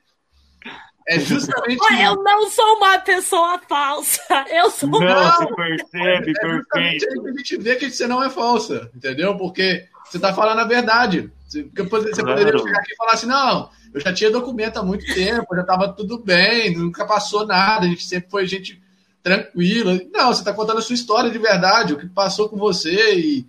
é 1.08 1.20
justamente. 1.20 1.80
Eu 2.02 2.22
não 2.22 2.50
sou 2.50 2.76
uma 2.76 2.98
pessoa 2.98 3.58
falsa. 3.66 4.20
Eu 4.50 4.70
sou 4.70 4.90
Não, 4.90 4.98
uma... 4.98 5.32
se 5.32 5.54
percebe, 5.54 6.32
é 6.32 6.40
perfeito. 6.40 7.26
a 7.26 7.38
gente 7.38 7.56
vê 7.56 7.76
que 7.76 7.90
você 7.90 8.06
não 8.06 8.22
é 8.22 8.28
falsa, 8.28 8.90
entendeu? 8.94 9.38
Porque 9.38 9.86
você 10.04 10.18
está 10.18 10.34
falando 10.34 10.58
a 10.58 10.64
verdade. 10.64 11.32
Você, 11.48 11.62
você 11.62 12.22
claro. 12.22 12.38
poderia 12.38 12.58
chegar 12.58 12.78
aqui 12.78 12.92
e 12.92 12.96
falar 12.96 13.12
assim: 13.12 13.26
não, 13.26 13.70
eu 13.94 14.00
já 14.00 14.12
tinha 14.12 14.30
documento 14.30 14.76
há 14.76 14.82
muito 14.82 15.06
tempo, 15.14 15.54
já 15.54 15.62
estava 15.62 15.88
tudo 15.92 16.18
bem, 16.18 16.76
nunca 16.76 17.06
passou 17.06 17.46
nada, 17.46 17.86
a 17.86 17.88
gente 17.88 18.04
sempre 18.04 18.30
foi 18.30 18.46
gente 18.46 18.80
tranquila. 19.22 19.98
Não, 20.12 20.28
você 20.28 20.40
está 20.40 20.52
contando 20.52 20.78
a 20.78 20.82
sua 20.82 20.94
história 20.94 21.30
de 21.30 21.38
verdade, 21.38 21.94
o 21.94 21.98
que 21.98 22.06
passou 22.06 22.48
com 22.50 22.56
você 22.56 23.14
e, 23.14 23.46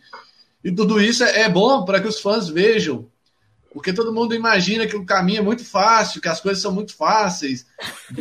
e 0.63 0.71
tudo 0.71 1.01
isso 1.01 1.23
é, 1.23 1.41
é 1.41 1.49
bom 1.49 1.83
para 1.83 1.99
que 1.99 2.07
os 2.07 2.21
fãs 2.21 2.47
vejam. 2.47 3.07
Porque 3.71 3.93
todo 3.93 4.13
mundo 4.13 4.33
imagina 4.33 4.87
que 4.87 4.95
o 4.95 5.05
caminho 5.05 5.39
é 5.39 5.43
muito 5.43 5.63
fácil, 5.63 6.21
que 6.21 6.27
as 6.27 6.41
coisas 6.41 6.61
são 6.61 6.71
muito 6.71 6.95
fáceis, 6.95 7.67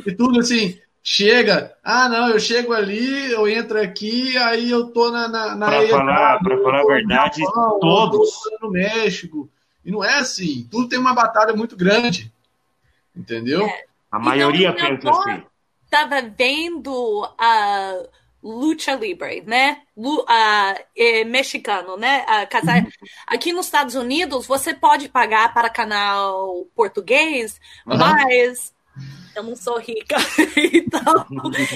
e 0.05 0.15
tudo 0.15 0.41
assim, 0.41 0.79
chega, 1.03 1.75
ah, 1.83 2.07
não, 2.09 2.29
eu 2.29 2.39
chego 2.39 2.75
ali, 2.75 3.33
eu 3.33 3.49
entro 3.49 3.81
aqui, 3.81 4.37
aí 4.37 4.71
eu 4.71 4.89
tô 4.89 5.11
na. 5.11 5.27
na, 5.27 5.55
na 5.55 5.67
pra 5.67 5.89
falar, 5.89 6.39
pra 6.41 6.63
falar 6.63 6.81
a 6.81 6.85
verdade, 6.85 7.41
Japão, 7.41 7.79
todos. 7.81 8.31
no 8.61 8.71
México. 8.71 9.49
E 9.89 9.91
não 9.91 10.05
é 10.05 10.19
assim, 10.19 10.69
tudo 10.71 10.87
tem 10.87 10.99
uma 10.99 11.15
batalha 11.15 11.55
muito 11.55 11.75
grande. 11.75 12.31
Entendeu? 13.17 13.67
É. 13.67 13.85
A 14.13 14.19
maioria 14.19 14.69
então, 14.69 14.87
pensa 14.87 15.11
assim 15.11 15.43
estava 15.89 16.21
vendo 16.21 17.27
a 17.39 18.03
lucha 18.43 18.95
libre, 18.95 19.43
né? 19.47 19.83
Lu, 19.97 20.25
é, 20.97 21.25
mexicano, 21.25 21.97
né? 21.97 22.25
casar... 22.47 22.83
Uhum. 22.83 22.91
Aqui 23.27 23.53
nos 23.53 23.67
Estados 23.67 23.95
Unidos 23.95 24.47
você 24.47 24.73
pode 24.73 25.09
pagar 25.09 25.53
para 25.53 25.71
canal 25.71 26.67
português, 26.77 27.61
uhum. 27.87 27.97
mas 27.97 28.73
eu 29.35 29.43
não 29.43 29.57
sou 29.57 29.79
rica, 29.79 30.17
então 30.73 31.27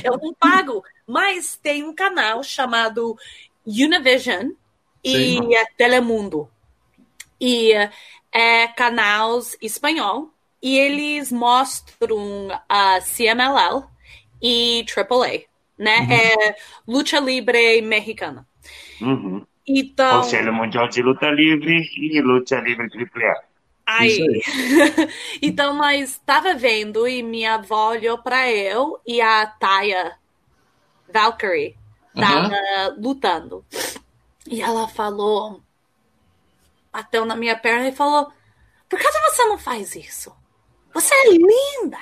eu 0.05 0.19
não 0.19 0.35
pago. 0.35 0.85
Mas 1.07 1.57
tem 1.57 1.83
um 1.83 1.95
canal 1.95 2.43
chamado 2.43 3.17
Univision 3.67 4.51
e 5.03 5.57
é 5.57 5.65
Telemundo. 5.77 6.49
E 7.45 7.73
é 8.31 8.69
canal 8.69 9.41
espanhol 9.61 10.31
e 10.63 10.79
eles 10.79 11.33
mostram 11.33 12.49
a 12.69 13.01
CMLL 13.01 13.85
e 14.41 14.85
AAA, 14.89 15.43
né? 15.77 15.99
Uhum. 15.99 16.13
É 16.13 16.57
luta 16.87 17.19
livre 17.19 17.83
mexicana. 17.83 18.47
Uhum. 19.01 19.45
Então, 19.67 20.23
Conselho 20.23 20.55
Mundial 20.55 20.89
de 20.89 21.03
Luta 21.03 21.31
Livre 21.31 21.83
e 21.97 22.21
Luta 22.21 22.61
Livre 22.61 22.87
AAA. 22.87 23.35
Aí, 23.85 24.23
aí. 24.23 25.09
então 25.43 25.75
nós 25.75 26.11
estava 26.11 26.55
vendo 26.55 27.09
e 27.09 27.25
minha 27.25 27.55
avó 27.55 27.91
olhou 27.91 28.19
para 28.19 28.49
eu 28.49 29.01
e 29.05 29.21
a 29.21 29.45
Taya 29.47 30.13
Valkyrie 31.13 31.75
tava 32.15 32.55
uhum. 32.55 33.03
lutando. 33.03 33.65
E 34.47 34.63
ela 34.63 34.87
falou, 34.87 35.61
bateu 36.93 37.25
na 37.25 37.35
minha 37.35 37.57
perna 37.57 37.89
e 37.89 37.93
falou: 37.93 38.31
Por 38.89 38.99
que 38.99 39.11
você 39.11 39.45
não 39.47 39.59
faz 39.59 39.97
isso? 39.97 40.37
Você 40.93 41.15
é 41.15 41.29
linda! 41.31 41.99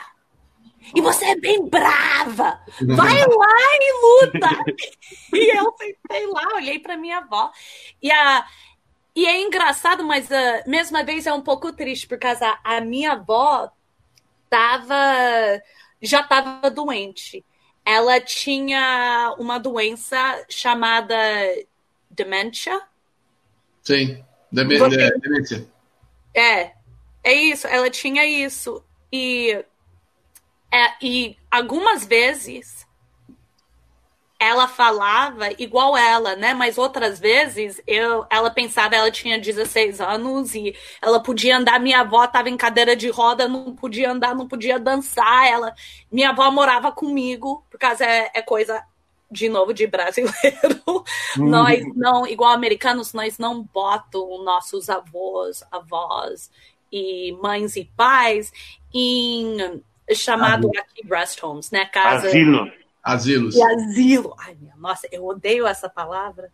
E 0.94 1.00
você 1.00 1.26
é 1.26 1.36
bem 1.36 1.68
brava! 1.68 2.60
Vai 2.80 3.18
lá 3.26 3.56
e 3.80 3.92
luta. 4.02 4.48
e 5.34 5.56
eu 5.56 5.72
sentei 5.78 6.26
lá, 6.26 6.54
olhei 6.54 6.78
para 6.78 6.96
minha 6.96 7.18
avó. 7.18 7.52
E, 8.02 8.10
a, 8.10 8.46
e 9.14 9.26
é 9.26 9.40
engraçado, 9.40 10.02
mas 10.02 10.30
a 10.32 10.64
mesma 10.66 11.04
vez 11.04 11.26
é 11.26 11.32
um 11.32 11.42
pouco 11.42 11.72
triste, 11.72 12.08
porque 12.08 12.26
a, 12.26 12.60
a 12.64 12.80
minha 12.80 13.12
avó 13.12 13.70
tava, 14.48 14.94
já 16.02 16.20
estava 16.22 16.68
doente. 16.70 17.44
Ela 17.84 18.20
tinha 18.20 19.34
uma 19.38 19.58
doença 19.58 20.44
chamada 20.48 21.16
demência. 22.10 22.80
Sim, 23.82 24.22
demência. 25.18 25.66
É, 26.34 26.72
é 27.22 27.32
isso. 27.32 27.66
Ela 27.66 27.90
tinha 27.90 28.24
isso. 28.24 28.82
E 29.12 29.64
é, 30.72 30.92
e 31.02 31.36
algumas 31.50 32.04
vezes 32.04 32.86
ela 34.38 34.66
falava 34.66 35.50
igual 35.58 35.94
ela, 35.94 36.34
né? 36.34 36.54
Mas 36.54 36.78
outras 36.78 37.20
vezes 37.20 37.82
eu, 37.86 38.24
ela 38.30 38.50
pensava 38.50 38.96
ela 38.96 39.10
tinha 39.10 39.38
16 39.38 40.00
anos 40.00 40.54
e 40.54 40.74
ela 41.02 41.22
podia 41.22 41.58
andar. 41.58 41.78
Minha 41.78 42.00
avó 42.00 42.24
estava 42.24 42.48
em 42.48 42.56
cadeira 42.56 42.96
de 42.96 43.10
roda, 43.10 43.46
não 43.46 43.76
podia 43.76 44.10
andar, 44.10 44.34
não 44.34 44.48
podia 44.48 44.78
dançar. 44.78 45.46
Ela, 45.46 45.74
minha 46.10 46.30
avó 46.30 46.50
morava 46.50 46.90
comigo, 46.90 47.62
por 47.70 47.78
causa 47.78 48.04
é, 48.06 48.30
é 48.32 48.40
coisa 48.40 48.82
de 49.30 49.48
novo 49.48 49.72
de 49.72 49.86
brasileiro. 49.86 50.80
Uhum. 51.38 51.48
Nós 51.48 51.80
não, 51.94 52.26
igual 52.26 52.50
americanos, 52.50 53.12
nós 53.12 53.38
não 53.38 53.62
botam 53.62 54.42
nossos 54.42 54.90
avós, 54.90 55.62
avós 55.70 56.50
e 56.90 57.32
mães 57.40 57.76
e 57.76 57.84
pais 57.96 58.52
em 58.92 59.80
chamado 60.12 60.68
Asilo. 60.68 60.82
aqui 60.82 61.06
rest 61.06 61.42
homes, 61.42 61.70
né? 61.70 61.86
Casa. 61.86 62.26
Asilo. 62.26 62.70
Asilos. 63.02 63.54
E 63.54 63.62
asilo. 63.62 64.34
Ai, 64.38 64.56
minha 64.60 64.74
nossa, 64.76 65.08
eu 65.12 65.24
odeio 65.24 65.66
essa 65.66 65.88
palavra. 65.88 66.50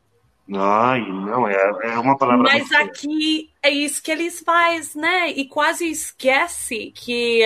Ai, 0.55 1.01
não, 1.01 1.49
é, 1.49 1.57
é 1.85 1.99
uma 1.99 2.17
palavra. 2.17 2.45
Mas 2.45 2.71
aqui 2.73 3.51
é 3.63 3.71
isso 3.71 4.03
que 4.03 4.13
eles 4.13 4.41
fazem, 4.41 5.01
né? 5.01 5.31
E 5.31 5.49
quase 5.49 5.91
esquece 5.91 6.93
que 6.95 7.43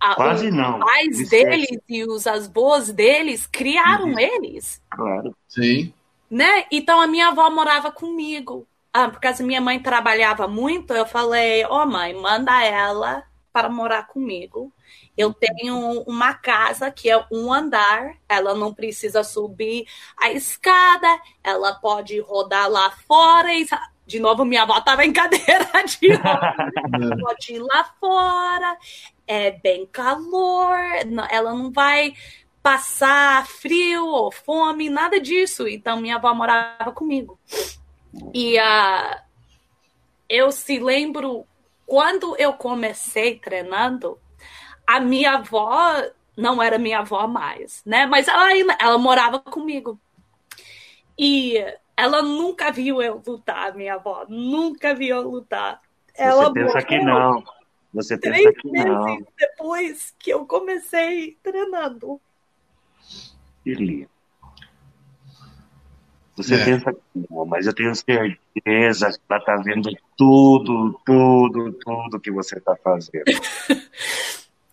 a, 0.00 0.14
quase 0.14 0.48
os 0.48 0.54
não. 0.54 0.78
pais 0.78 1.28
deles 1.28 1.80
e 1.88 2.04
os 2.04 2.26
avós 2.26 2.92
deles 2.92 3.46
criaram 3.46 4.12
uhum. 4.12 4.18
eles. 4.18 4.82
Claro. 4.90 5.36
Sim. 5.48 5.92
Né? 6.30 6.64
Então 6.70 7.00
a 7.00 7.06
minha 7.06 7.28
avó 7.28 7.50
morava 7.50 7.90
comigo. 7.90 8.66
Ah, 8.92 9.08
por 9.08 9.20
causa 9.20 9.44
minha 9.44 9.60
mãe 9.60 9.80
trabalhava 9.80 10.48
muito, 10.48 10.92
eu 10.94 11.06
falei, 11.06 11.64
ó 11.64 11.82
oh, 11.82 11.86
mãe, 11.86 12.14
manda 12.14 12.64
ela 12.64 13.22
para 13.52 13.68
morar 13.68 14.06
comigo. 14.06 14.72
Eu 15.16 15.34
tenho 15.34 16.02
uma 16.02 16.32
casa 16.32 16.90
que 16.90 17.10
é 17.10 17.26
um 17.30 17.52
andar, 17.52 18.14
ela 18.28 18.54
não 18.54 18.72
precisa 18.72 19.24
subir 19.24 19.84
a 20.16 20.30
escada, 20.30 21.08
ela 21.42 21.74
pode 21.74 22.20
rodar 22.20 22.70
lá 22.70 22.92
fora. 23.06 23.52
E... 23.52 23.66
De 24.06 24.20
novo, 24.20 24.44
minha 24.44 24.62
avó 24.62 24.78
estava 24.78 25.04
em 25.04 25.12
cadeira 25.12 25.84
de 25.84 26.14
roda. 26.14 27.16
pode 27.20 27.52
ir 27.52 27.58
lá 27.58 27.84
fora, 28.00 28.78
é 29.28 29.50
bem 29.50 29.86
calor, 29.86 30.74
ela 31.30 31.52
não 31.52 31.70
vai 31.70 32.14
passar 32.62 33.46
frio 33.46 34.06
ou 34.06 34.32
fome, 34.32 34.88
nada 34.88 35.20
disso. 35.20 35.68
Então, 35.68 36.00
minha 36.00 36.16
avó 36.16 36.34
morava 36.34 36.90
comigo. 36.92 37.38
E 38.34 38.58
uh, 38.58 39.20
eu 40.28 40.50
se 40.50 40.78
lembro 40.78 41.46
quando 41.86 42.34
eu 42.38 42.54
comecei 42.54 43.38
treinando, 43.38 44.18
a 44.86 44.98
minha 44.98 45.34
avó 45.34 46.02
não 46.36 46.62
era 46.62 46.78
minha 46.78 47.00
avó 47.00 47.26
mais, 47.26 47.82
né? 47.84 48.06
Mas 48.06 48.28
ela, 48.28 48.48
ela 48.80 48.98
morava 48.98 49.38
comigo. 49.38 50.00
E 51.18 51.62
ela 51.96 52.22
nunca 52.22 52.70
viu 52.70 53.02
eu 53.02 53.22
lutar, 53.26 53.74
minha 53.74 53.94
avó. 53.94 54.24
Nunca 54.28 54.94
viu 54.94 55.16
eu 55.16 55.28
lutar. 55.28 55.80
Ela 56.14 56.44
Você 56.44 56.52
pensa 56.52 56.82
que 56.82 56.98
não. 56.98 57.42
Você 57.98 58.16
pensa 58.16 58.36
três 58.36 58.56
que 58.60 58.70
não. 58.70 59.04
meses 59.04 59.26
depois 59.36 60.14
que 60.20 60.30
eu 60.30 60.46
comecei 60.46 61.36
treinando. 61.42 62.20
Que 63.64 63.74
lindo. 63.74 64.08
Você 66.36 66.54
é. 66.54 66.64
pensa 66.64 66.92
que 66.92 67.26
não, 67.28 67.44
mas 67.44 67.66
eu 67.66 67.74
tenho 67.74 67.92
certeza 67.96 69.10
que 69.10 69.18
ela 69.28 69.40
está 69.40 69.56
vendo 69.56 69.90
tudo, 70.16 71.00
tudo, 71.04 71.72
tudo 71.72 72.20
que 72.20 72.30
você 72.30 72.58
está 72.58 72.76
fazendo. 72.76 73.24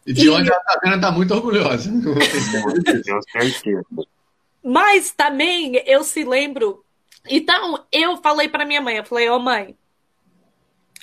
E 0.06 0.14
de 0.14 0.28
e... 0.28 0.30
onde 0.30 0.48
ela 0.48 0.60
está 0.60 0.80
vendo, 0.84 0.96
está 0.98 1.12
muito 1.12 1.34
orgulhosa. 1.34 1.90
tenho 3.04 3.20
certeza. 3.32 3.86
Mas 4.64 5.10
também 5.10 5.82
eu 5.88 6.04
se 6.04 6.24
lembro. 6.24 6.86
Então, 7.28 7.84
eu 7.92 8.18
falei 8.18 8.48
para 8.48 8.66
minha 8.66 8.82
mãe, 8.82 8.98
eu 8.98 9.04
falei, 9.04 9.28
ô 9.28 9.38
oh, 9.38 9.40
mãe, 9.40 9.76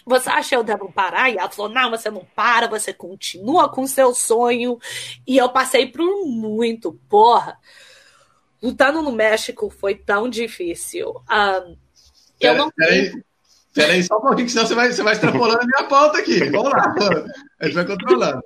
você 0.05 0.31
acha 0.31 0.51
que 0.51 0.57
eu 0.57 0.65
devo 0.65 0.93
parar? 0.93 1.31
E 1.31 1.39
ela 1.39 1.51
falou: 1.51 1.73
não, 1.73 1.91
você 1.91 2.11
não 2.11 2.27
para, 2.35 2.69
você 2.69 2.93
continua 2.93 3.69
com 3.69 3.87
seu 3.87 4.15
sonho. 4.15 4.79
E 5.27 5.37
eu 5.37 5.49
passei 5.49 5.87
por 5.87 6.27
muito, 6.27 6.99
porra 7.09 7.59
lutando 8.63 9.03
no 9.03 9.13
México 9.13 9.69
foi 9.69 9.97
tão 9.97 10.29
difícil. 10.29 11.21
Um, 11.29 11.77
eu 12.41 12.55
não 12.55 12.71
peraí, 12.71 13.13
peraí, 13.75 14.03
só 14.03 14.19
um 14.19 14.21
pouquinho, 14.21 14.49
senão 14.49 14.67
você 14.67 14.75
vai, 14.75 14.93
você 14.93 15.03
vai 15.03 15.15
extrapolando 15.15 15.61
a 15.63 15.67
minha 15.67 15.89
pauta 15.89 16.19
aqui. 16.19 16.45
Vamos 16.51 16.71
lá, 16.71 16.95
a 17.59 17.65
gente 17.65 17.75
vai 17.75 17.85
controlando. 17.85 18.43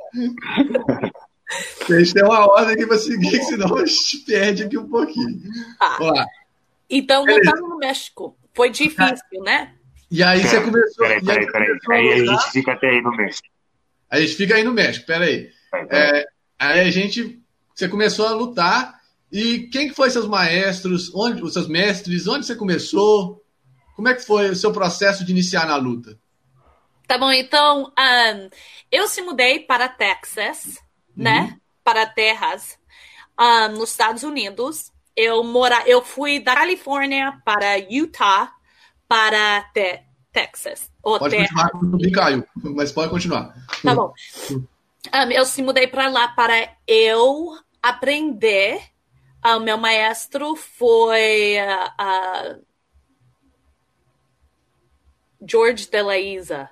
A 1.88 1.98
gente 1.98 2.12
tem 2.12 2.24
uma 2.24 2.44
ordem 2.46 2.74
aqui 2.74 2.86
para 2.86 2.98
seguir, 2.98 3.40
senão 3.44 3.76
a 3.76 3.86
gente 3.86 4.18
perde 4.26 4.64
aqui 4.64 4.76
um 4.76 4.88
pouquinho. 4.88 5.42
Ah, 5.78 5.96
Vamos 5.98 6.18
lá. 6.18 6.26
Então, 6.88 7.24
lutando 7.24 7.68
no 7.68 7.78
México 7.78 8.36
foi 8.54 8.70
difícil, 8.70 9.42
né? 9.44 9.75
E 10.10 10.22
aí 10.22 10.40
você 10.40 10.60
começou. 10.60 11.06
Peraí, 11.06 11.24
peraí, 11.24 11.46
peraí. 11.46 11.78
Aí 11.90 12.12
a 12.12 12.24
gente 12.24 12.50
fica 12.50 12.72
até 12.72 12.88
aí 12.88 13.02
no 13.02 13.10
México. 13.16 13.48
A 14.08 14.20
gente 14.20 14.34
fica 14.34 14.54
aí 14.54 14.62
no 14.62 14.72
México, 14.72 15.06
peraí. 15.06 15.50
É, 15.90 16.26
aí 16.58 16.80
a 16.80 16.90
gente. 16.90 17.40
Você 17.74 17.88
começou 17.88 18.26
a 18.26 18.32
lutar 18.32 18.96
e 19.30 19.68
quem 19.68 19.92
foi 19.92 20.08
seus 20.08 20.26
maestros, 20.26 21.14
onde, 21.14 21.42
os 21.42 21.52
seus 21.52 21.68
mestres, 21.68 22.26
onde 22.26 22.46
você 22.46 22.54
começou? 22.54 23.44
Como 23.94 24.08
é 24.08 24.14
que 24.14 24.24
foi 24.24 24.50
o 24.50 24.56
seu 24.56 24.72
processo 24.72 25.24
de 25.24 25.32
iniciar 25.32 25.66
na 25.66 25.76
luta? 25.76 26.18
Tá 27.06 27.18
bom, 27.18 27.30
então 27.30 27.92
um, 27.98 28.50
eu 28.90 29.06
se 29.06 29.20
mudei 29.22 29.60
para 29.60 29.88
Texas, 29.88 30.78
uhum. 31.16 31.24
né? 31.24 31.56
Para 31.84 32.06
Terras, 32.06 32.78
um, 33.38 33.68
nos 33.76 33.90
Estados 33.90 34.22
Unidos. 34.22 34.90
Eu 35.14 35.42
mora, 35.44 35.82
eu 35.86 36.02
fui 36.02 36.40
da 36.40 36.54
Califórnia 36.54 37.40
para 37.44 37.76
Utah 37.76 38.55
para 39.08 39.62
te 39.72 40.02
Texas. 40.32 40.90
Ou 41.02 41.18
pode 41.18 41.36
Terras. 41.36 41.70
continuar, 41.70 42.12
Caio, 42.12 42.46
mas 42.62 42.92
pode 42.92 43.10
continuar. 43.10 43.54
Tá 43.82 43.94
bom. 43.94 44.12
Um, 44.50 45.30
eu 45.30 45.44
se 45.46 45.62
mudei 45.62 45.86
para 45.86 46.08
lá 46.08 46.28
para 46.28 46.76
eu 46.86 47.56
aprender 47.82 48.80
o 49.54 49.60
meu 49.60 49.78
maestro 49.78 50.56
foi 50.56 51.56
uh, 51.60 52.60
George 55.48 55.88
de 55.88 56.02
la 56.02 56.18
Isa. 56.18 56.68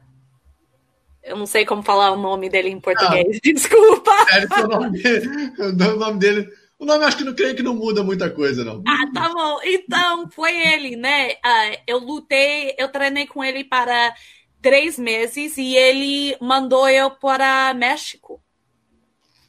Eu 1.22 1.36
não 1.36 1.46
sei 1.46 1.64
como 1.64 1.82
falar 1.82 2.10
o 2.10 2.20
nome 2.20 2.50
dele 2.50 2.68
em 2.68 2.80
português, 2.80 3.36
ah, 3.36 3.40
desculpa. 3.42 4.10
É, 4.30 4.60
o, 4.62 4.68
nome 4.68 5.02
dele, 5.02 5.52
o 5.58 5.96
nome 5.96 6.18
dele. 6.18 6.52
O 6.78 6.84
nome 6.84 7.04
acho 7.04 7.16
que 7.16 7.24
não 7.24 7.34
creio 7.34 7.54
que 7.54 7.62
não 7.62 7.74
muda 7.74 8.02
muita 8.02 8.28
coisa, 8.28 8.64
não. 8.64 8.82
Ah, 8.86 9.10
tá 9.12 9.28
bom. 9.28 9.60
Então, 9.64 10.28
foi 10.30 10.56
ele, 10.56 10.96
né? 10.96 11.32
Uh, 11.34 11.82
eu 11.86 11.98
lutei, 11.98 12.74
eu 12.76 12.88
treinei 12.88 13.26
com 13.26 13.42
ele 13.44 13.64
para 13.64 14.14
três 14.60 14.98
meses 14.98 15.56
e 15.56 15.76
ele 15.76 16.36
mandou 16.40 16.88
eu 16.88 17.10
para 17.10 17.72
México. 17.74 18.42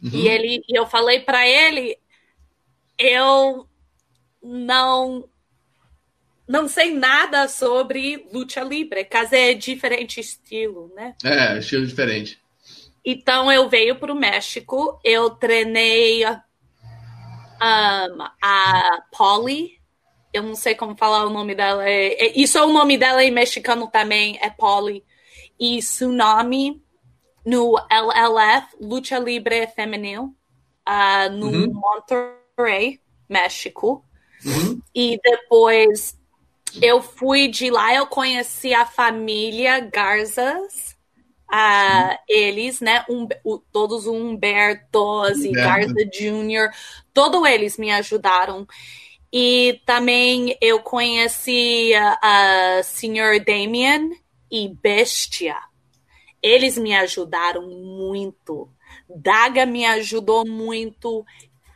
Uhum. 0.04 0.12
E 0.14 0.28
ele, 0.28 0.62
eu 0.70 0.86
falei 0.86 1.22
para 1.22 1.48
ele, 1.48 1.98
eu 2.98 3.68
não 4.44 5.28
não 6.48 6.68
sei 6.68 6.94
nada 6.94 7.48
sobre 7.48 8.28
luta 8.32 8.62
livre, 8.62 9.04
caso 9.04 9.34
é 9.34 9.54
diferente 9.56 10.20
estilo, 10.20 10.94
né? 10.96 11.16
É, 11.24 11.58
estilo 11.58 11.88
diferente. 11.88 12.40
Então 13.04 13.52
eu 13.52 13.68
veio 13.68 13.96
para 13.96 14.12
o 14.12 14.16
México, 14.16 15.00
eu 15.04 15.32
treinei 15.32 16.24
um, 17.62 18.24
a 18.42 19.04
Polly, 19.16 19.80
eu 20.34 20.44
não 20.44 20.56
sei 20.56 20.76
como 20.76 20.98
falar 20.98 21.26
o 21.26 21.30
nome 21.30 21.56
dela, 21.56 21.88
é, 21.88 22.14
é, 22.14 22.40
isso 22.40 22.58
é 22.58 22.64
o 22.64 22.74
nome 22.74 22.98
dela 22.98 23.24
em 23.24 23.32
mexicano 23.32 23.88
também, 23.88 24.38
é 24.42 24.50
Polly, 24.50 25.04
e 25.60 25.80
Tsunami 25.80 26.82
no 27.46 27.76
LLF, 27.90 28.76
Lucha 28.82 29.18
Libre 29.20 29.68
Feminil, 29.68 30.36
uh, 30.88 31.32
no 31.32 31.48
uhum. 31.48 31.74
Monterrey 31.74 33.00
México. 33.30 34.04
Uhum. 34.46 34.82
E 34.94 35.20
depois 35.24 36.18
eu 36.82 37.02
fui 37.02 37.48
de 37.48 37.70
lá, 37.70 37.94
eu 37.96 38.06
conheci 38.08 38.74
a 38.74 38.86
família 38.86 39.80
Garzas, 39.80 40.85
uh, 41.56 42.18
eles, 42.28 42.82
né? 42.82 43.06
Um, 43.10 43.28
o, 43.44 43.58
todos 43.58 44.06
os 44.06 44.08
Humbertos 44.08 45.44
e 45.44 45.52
Garza 45.52 46.06
Jr., 46.06 46.70
todos 47.14 47.46
eles 47.48 47.78
me 47.78 47.92
ajudaram. 47.92 48.68
E 49.32 49.82
também 49.86 50.58
eu 50.62 50.80
conheci 50.80 51.94
a, 51.94 52.78
a 52.80 52.84
Sr. 52.84 53.44
Damien 53.46 54.12
e 54.52 54.70
Bestia. 54.70 55.58
Eles 56.42 56.78
me 56.78 56.94
ajudaram 56.96 57.68
muito. 57.68 58.70
Daga 59.10 59.66
me 59.66 59.86
ajudou 59.86 60.46
muito. 60.46 61.26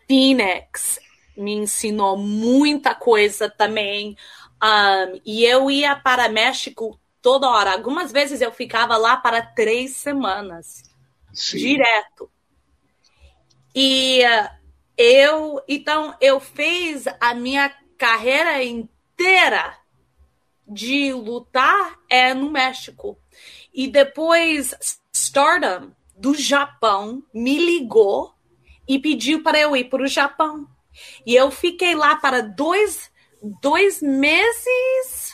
Phoenix 0.08 1.00
me 1.36 1.54
ensinou 1.54 2.18
muita 2.18 2.94
coisa 2.94 3.50
também. 3.50 4.15
Um, 4.62 5.22
e 5.26 5.46
eu 5.46 5.72
ia 5.72 5.96
para 5.96 6.28
México 6.28 6.99
toda 7.21 7.49
hora. 7.49 7.71
Algumas 7.71 8.12
vezes 8.12 8.41
eu 8.41 8.51
ficava 8.51 8.97
lá 8.97 9.17
para 9.17 9.41
três 9.41 9.95
semanas, 9.95 10.84
Sim. 11.34 11.58
direto. 11.58 12.29
E 13.73 14.21
uh, 14.23 14.49
eu, 14.97 15.62
então, 15.67 16.15
eu 16.19 16.39
fiz 16.39 17.05
a 17.19 17.34
minha 17.34 17.73
carreira 17.97 18.63
inteira 18.63 19.77
de 20.67 21.12
lutar 21.13 21.99
é 22.10 22.34
no 22.34 22.51
México. 22.51 23.17
E 23.73 23.88
depois 23.88 24.75
Stardom 25.13 25.91
do 26.15 26.36
Japão 26.36 27.23
me 27.34 27.58
ligou 27.58 28.34
e 28.88 28.99
pediu 28.99 29.41
para 29.41 29.60
eu 29.60 29.75
ir 29.75 29.86
para 29.86 30.03
o 30.03 30.08
Japão. 30.08 30.67
E 31.25 31.36
eu 31.36 31.49
fiquei 31.49 31.95
lá 31.95 32.15
para 32.15 32.41
dois, 32.41 33.12
dois 33.62 34.01
meses. 34.01 35.29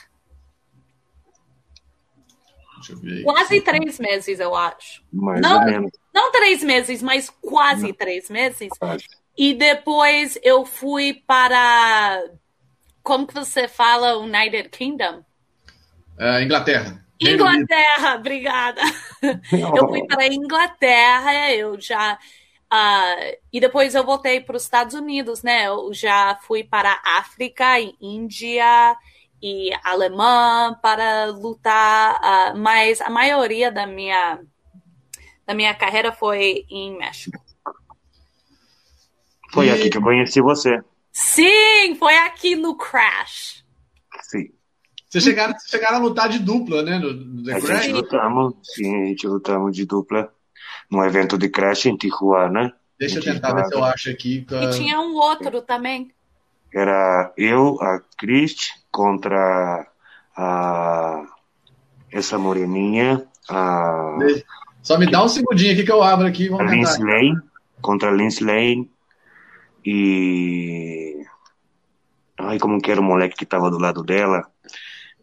Quase 3.24 3.62
três 3.62 4.00
meses, 4.00 4.40
eu 4.40 4.56
acho. 4.56 5.04
Mais 5.12 5.42
não, 5.42 5.90
não 6.14 6.32
três 6.32 6.64
meses, 6.64 7.02
mas 7.02 7.30
quase 7.30 7.88
não. 7.88 7.94
três 7.94 8.30
meses. 8.30 8.70
E 9.38 9.54
depois 9.54 10.38
eu 10.44 10.66
fui 10.66 11.14
para. 11.28 12.24
Como 13.04 13.28
que 13.28 13.34
você 13.34 13.68
fala 13.68 14.18
United 14.18 14.70
Kingdom? 14.70 15.24
Uh, 16.20 16.42
Inglaterra. 16.42 17.06
Inglaterra, 17.22 18.16
obrigada. 18.16 18.82
Eu 19.52 19.88
fui 19.88 20.06
para 20.08 20.24
a 20.24 20.34
Inglaterra, 20.34 21.54
eu 21.54 21.80
já. 21.80 22.18
Uh, 22.74 23.38
e 23.54 23.60
depois 23.60 23.94
eu 23.96 24.04
voltei 24.04 24.42
para 24.42 24.58
os 24.58 24.64
Estados 24.64 24.96
Unidos, 24.96 25.44
né? 25.44 25.68
Eu 25.68 25.94
já 25.94 26.36
fui 26.44 26.64
para 26.64 26.92
a 26.92 27.20
África 27.20 27.80
e 27.80 27.96
Índia 28.02 28.98
e 29.42 29.70
Alemã 29.84 30.78
para 30.82 31.26
lutar, 31.28 32.16
uh, 32.16 32.58
mas 32.58 33.02
a 33.02 33.10
maioria 33.10 33.72
da 33.72 33.86
minha, 33.86 34.40
da 35.46 35.54
minha 35.54 35.74
carreira 35.74 36.12
foi 36.12 36.66
em 36.70 36.98
México. 36.98 37.38
Foi 39.54 39.70
aqui 39.70 39.90
que 39.90 39.98
eu 39.98 40.02
conheci 40.02 40.42
você. 40.42 40.82
Sim, 41.12 41.96
foi 41.98 42.18
aqui 42.18 42.56
no 42.56 42.76
Crash. 42.76 43.64
Sim. 44.24 44.50
Vocês 45.10 45.24
chegaram, 45.24 45.56
chegaram 45.66 45.98
a 45.98 46.00
lutar 46.00 46.28
de 46.28 46.40
dupla, 46.40 46.84
né? 46.84 47.00
No, 47.00 47.14
no 47.14 47.44
The 47.44 47.54
a 47.54 47.62
Crash? 47.62 47.84
gente 47.84 47.94
lutamos, 47.94 48.54
sim, 48.64 49.04
a 49.04 49.06
gente 49.06 49.28
lutamos 49.28 49.76
de 49.76 49.86
dupla 49.86 50.34
no 50.92 51.04
evento 51.06 51.38
de 51.38 51.48
Crash 51.48 51.86
em 51.86 51.96
Tijuana. 51.96 52.76
Deixa 53.00 53.20
eu 53.20 53.24
tentar 53.24 53.54
ver 53.54 53.66
se 53.66 53.76
eu 53.76 53.84
acho 53.84 54.10
aqui. 54.10 54.46
E 54.50 54.70
tinha 54.72 55.00
um 55.00 55.16
outro 55.16 55.62
também. 55.62 56.12
Era 56.74 57.34
eu, 57.38 57.82
a 57.82 58.02
Christ, 58.18 58.72
contra 58.96 59.86
a 60.38 61.26
essa 62.10 62.38
moreninha. 62.38 63.28
A... 63.50 64.18
Só 64.82 64.98
me 64.98 65.12
dá 65.12 65.22
um 65.22 65.28
segundinho 65.28 65.74
aqui 65.74 65.84
que 65.84 65.92
eu 65.92 66.02
abro 66.02 66.26
aqui. 66.26 66.48
Vamos 66.48 66.72
a 66.72 66.74
Lindsay 66.74 67.04
Lane, 67.04 67.42
contra 67.82 68.10
a 68.10 68.14
Lindsay 68.14 68.48
Lane 68.48 68.90
e. 69.86 71.26
Ai, 72.38 72.58
como 72.58 72.82
que 72.82 72.90
era 72.90 73.02
o 73.02 73.04
moleque 73.04 73.36
que 73.36 73.46
tava 73.46 73.70
do 73.70 73.78
lado 73.78 74.02
dela? 74.02 74.50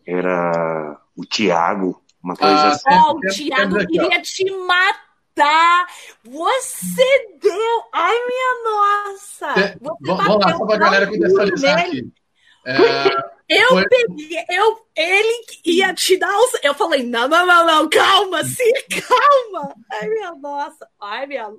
Era 0.06 1.00
o 1.16 1.24
Tiago, 1.24 2.02
uma 2.22 2.36
coisa 2.36 2.54
ah, 2.54 2.68
assim. 2.72 2.90
Oh, 2.90 3.12
o 3.12 3.20
Tiago 3.20 3.86
queria 3.86 4.20
te 4.20 4.44
matar. 4.66 5.86
Você 6.24 7.38
deu. 7.40 7.82
Ai, 7.94 8.16
minha 8.26 8.64
nossa! 8.64 9.78
vamos 9.80 10.44
lá, 10.44 10.56
só 10.58 10.66
pra 10.66 10.76
galera 10.76 11.06
contextualizar 11.06 11.78
aqui. 11.78 12.12
É, 12.64 13.32
eu 13.48 13.68
foi... 13.68 13.88
peguei, 13.88 14.44
eu, 14.50 14.86
ele 14.96 15.44
ia 15.64 15.92
te 15.94 16.16
dar 16.16 16.36
os. 16.38 16.52
Eu 16.62 16.74
falei: 16.74 17.02
não, 17.02 17.28
não, 17.28 17.46
não, 17.46 17.66
não, 17.66 17.88
calma, 17.88 18.44
sim, 18.44 18.72
calma. 18.88 19.74
Ai, 19.90 20.08
minha 20.08 20.32
nossa, 20.34 20.88
ai, 21.00 21.26
minha. 21.26 21.50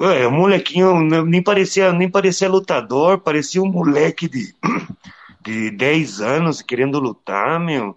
Ué, 0.00 0.26
o 0.26 0.32
molequinho 0.32 1.00
nem 1.24 1.42
parecia, 1.42 1.92
nem 1.92 2.10
parecia 2.10 2.48
lutador, 2.48 3.20
parecia 3.20 3.62
um 3.62 3.70
moleque 3.70 4.28
de, 4.28 4.54
de 5.42 5.70
10 5.70 6.20
anos 6.20 6.62
querendo 6.62 6.98
lutar, 6.98 7.60
meu. 7.60 7.96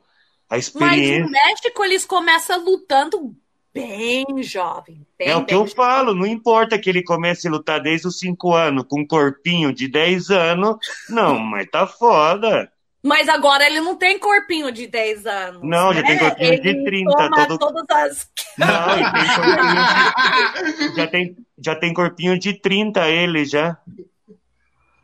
A 0.49 0.57
experiência. 0.57 1.21
Mas 1.21 1.25
no 1.25 1.31
México 1.31 1.83
eles 1.83 2.05
começam 2.05 2.63
lutando 2.63 3.35
bem 3.75 4.25
jovem. 4.41 5.05
Bem, 5.19 5.27
é 5.27 5.35
o 5.35 5.45
que 5.45 5.53
eu 5.53 5.59
jovem. 5.59 5.75
falo, 5.75 6.15
não 6.15 6.25
importa 6.25 6.79
que 6.79 6.89
ele 6.89 7.03
comece 7.03 7.45
a 7.47 7.51
lutar 7.51 7.81
desde 7.81 8.07
os 8.07 8.17
5 8.17 8.53
anos, 8.53 8.85
com 8.87 9.01
um 9.01 9.07
corpinho 9.07 9.73
de 9.73 9.89
10 9.89 10.29
anos. 10.31 10.77
Não, 11.09 11.37
mas 11.43 11.69
tá 11.69 11.85
foda. 11.85 12.71
Mas 13.03 13.27
agora 13.27 13.67
ele 13.67 13.81
não 13.81 13.95
tem 13.95 14.17
corpinho 14.17 14.71
de 14.71 14.87
10 14.87 15.27
anos. 15.27 15.61
Não, 15.61 15.89
né? 15.89 15.99
já 15.99 16.07
tem 16.07 16.17
corpinho 16.17 16.53
ele 16.53 16.61
de 16.61 16.83
30. 16.85 17.11
Toma 17.11 17.47
todo... 17.47 17.59
todas 17.59 17.85
as. 17.89 18.29
Não, 18.57 18.93
ele 18.95 19.11
tem 19.11 19.35
corpinho 19.35 20.89
de... 20.89 20.95
já, 20.97 21.07
tem, 21.07 21.37
já 21.59 21.75
tem 21.75 21.93
corpinho 21.93 22.39
de 22.39 22.53
30 22.53 23.07
ele 23.09 23.45
já. 23.45 23.77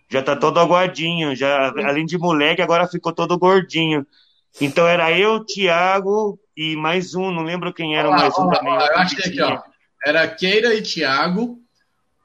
Já 0.09 0.23
tá 0.23 0.35
todo 0.35 0.59
aguadinho. 0.59 1.35
Já, 1.35 1.67
além 1.67 2.05
de 2.05 2.17
moleque, 2.17 2.61
agora 2.61 2.87
ficou 2.87 3.13
todo 3.13 3.37
gordinho. 3.37 4.07
Então 4.59 4.87
era 4.87 5.11
eu, 5.15 5.45
Thiago 5.45 6.39
e 6.55 6.75
mais 6.75 7.15
um, 7.15 7.31
não 7.31 7.43
lembro 7.43 7.73
quem 7.73 7.95
era 7.95 8.09
mais 8.09 8.37
um 8.37 8.49
também. 8.49 8.73
eu 8.73 8.97
acho 8.97 9.15
que 9.15 9.27
aqui, 9.27 9.41
ó. 9.41 9.61
Era 10.05 10.27
Keira 10.27 10.73
e 10.73 10.81
Thiago 10.81 11.61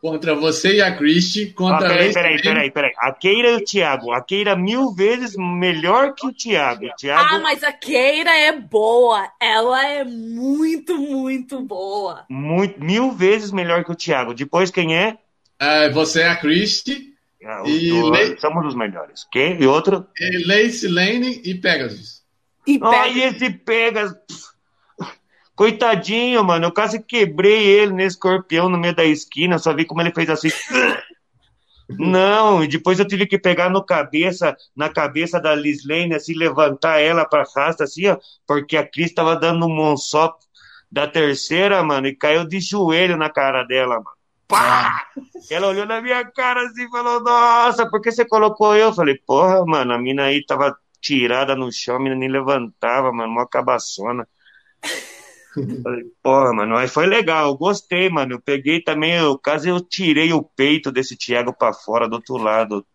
contra 0.00 0.34
você 0.34 0.76
e 0.76 0.82
a 0.82 0.96
Christie, 0.96 1.52
contra 1.52 1.86
ah, 1.86 1.90
peraí, 1.90 2.12
peraí, 2.12 2.40
peraí, 2.40 2.70
peraí. 2.70 2.92
A 2.98 3.12
Keira 3.12 3.48
e 3.50 3.56
o 3.56 3.64
Thiago. 3.64 4.12
A 4.12 4.22
Keira 4.22 4.54
mil 4.54 4.92
vezes 4.92 5.34
melhor 5.36 6.14
que 6.14 6.26
o 6.26 6.32
Thiago. 6.32 6.86
o 6.86 6.94
Thiago. 6.96 7.34
Ah, 7.34 7.38
mas 7.40 7.64
a 7.64 7.72
Keira 7.72 8.30
é 8.30 8.52
boa. 8.52 9.28
Ela 9.40 9.84
é 9.86 10.04
muito, 10.04 10.96
muito 10.96 11.60
boa. 11.60 12.24
Muito, 12.28 12.82
mil 12.82 13.10
vezes 13.10 13.50
melhor 13.50 13.84
que 13.84 13.92
o 13.92 13.96
Thiago. 13.96 14.32
Depois 14.32 14.70
quem 14.70 14.96
é? 14.96 15.18
é 15.58 15.90
você 15.90 16.22
é 16.22 16.28
a 16.28 16.36
Christie. 16.36 17.14
Ah, 17.44 17.62
e 17.64 17.90
dois, 17.90 18.40
Somos 18.40 18.66
os 18.66 18.74
melhores. 18.74 19.26
Quem? 19.30 19.60
E 19.60 19.66
outro? 19.66 20.06
E 20.18 20.44
Lace 20.46 20.88
Lane 20.88 21.40
e 21.44 21.54
Pegasus. 21.54 22.15
E 22.66 22.78
e 23.14 23.22
esse 23.22 23.50
Pegasus. 23.50 24.16
Coitadinho, 25.54 26.44
mano. 26.44 26.66
Eu 26.66 26.72
quase 26.72 27.02
quebrei 27.02 27.64
ele 27.64 27.92
nesse 27.92 28.16
escorpião 28.16 28.68
no 28.68 28.76
meio 28.76 28.94
da 28.94 29.04
esquina. 29.04 29.58
Só 29.58 29.72
vi 29.72 29.84
como 29.84 30.02
ele 30.02 30.12
fez 30.12 30.28
assim. 30.28 30.50
Não, 31.88 32.64
e 32.64 32.68
depois 32.68 32.98
eu 32.98 33.06
tive 33.06 33.26
que 33.26 33.38
pegar 33.38 33.70
no 33.70 33.82
cabeça, 33.82 34.56
na 34.74 34.88
cabeça 34.88 35.40
da 35.40 35.54
Liz 35.54 35.86
Lane, 35.86 36.14
assim, 36.14 36.34
levantar 36.34 37.00
ela 37.00 37.24
pra 37.24 37.46
rasta, 37.54 37.84
assim, 37.84 38.08
ó, 38.08 38.18
porque 38.44 38.76
a 38.76 38.84
Cris 38.84 39.14
tava 39.14 39.36
dando 39.36 39.66
um 39.66 39.74
monsó 39.74 40.34
da 40.90 41.06
terceira, 41.06 41.82
mano, 41.84 42.08
e 42.08 42.16
caiu 42.16 42.44
de 42.44 42.58
joelho 42.58 43.16
na 43.16 43.30
cara 43.30 43.62
dela, 43.62 43.96
mano. 43.96 44.16
Pá! 44.48 45.06
Ela 45.50 45.68
olhou 45.68 45.86
na 45.86 46.00
minha 46.00 46.24
cara 46.24 46.62
assim 46.66 46.86
e 46.86 46.90
falou, 46.90 47.20
nossa, 47.20 47.88
por 47.88 48.00
que 48.00 48.10
você 48.10 48.24
colocou 48.24 48.74
eu? 48.74 48.86
Eu 48.86 48.92
falei, 48.92 49.20
porra, 49.24 49.64
mano, 49.64 49.92
a 49.92 49.98
mina 49.98 50.24
aí 50.24 50.44
tava 50.44 50.76
tirada 51.00 51.54
no 51.54 51.70
chão, 51.72 51.96
a 51.96 52.00
mina 52.00 52.14
nem 52.14 52.28
levantava, 52.28 53.12
mano, 53.12 53.32
uma 53.32 53.48
cabaçona. 53.48 54.26
Falei, 55.82 56.04
porra, 56.22 56.52
mano, 56.52 56.76
aí 56.76 56.86
foi 56.86 57.06
legal, 57.06 57.56
gostei, 57.56 58.10
mano. 58.10 58.34
Eu 58.34 58.40
peguei 58.40 58.82
também, 58.82 59.14
eu 59.14 59.38
quase 59.38 59.68
eu 59.68 59.80
tirei 59.80 60.32
o 60.32 60.42
peito 60.42 60.92
desse 60.92 61.16
Thiago 61.16 61.52
pra 61.52 61.72
fora, 61.72 62.08
do 62.08 62.16
outro 62.16 62.36
lado 62.36 62.86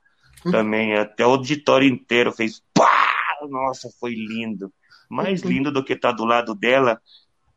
também. 0.44 0.94
Até 0.94 1.26
o 1.26 1.32
auditório 1.32 1.88
inteiro 1.88 2.32
fez 2.32 2.62
pá! 2.74 3.12
Nossa, 3.50 3.90
foi 4.00 4.14
lindo. 4.14 4.72
Mais 5.10 5.42
lindo 5.42 5.72
do 5.72 5.84
que 5.84 5.96
tá 5.96 6.12
do 6.12 6.24
lado 6.24 6.54
dela, 6.54 7.02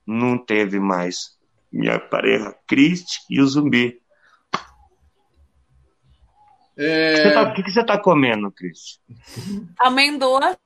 não 0.07 0.39
teve 0.39 0.81
mais. 0.81 1.37
Minha 1.71 1.99
pareja, 1.99 2.55
Christ 2.67 3.21
e 3.29 3.41
o 3.41 3.47
zumbi. 3.47 4.01
É... 6.77 7.41
O 7.41 7.55
que, 7.55 7.71
você 7.71 7.85
tá 7.85 7.99
comendo, 7.99 8.51
Cris? 8.51 9.01
Amendoa. 9.79 10.57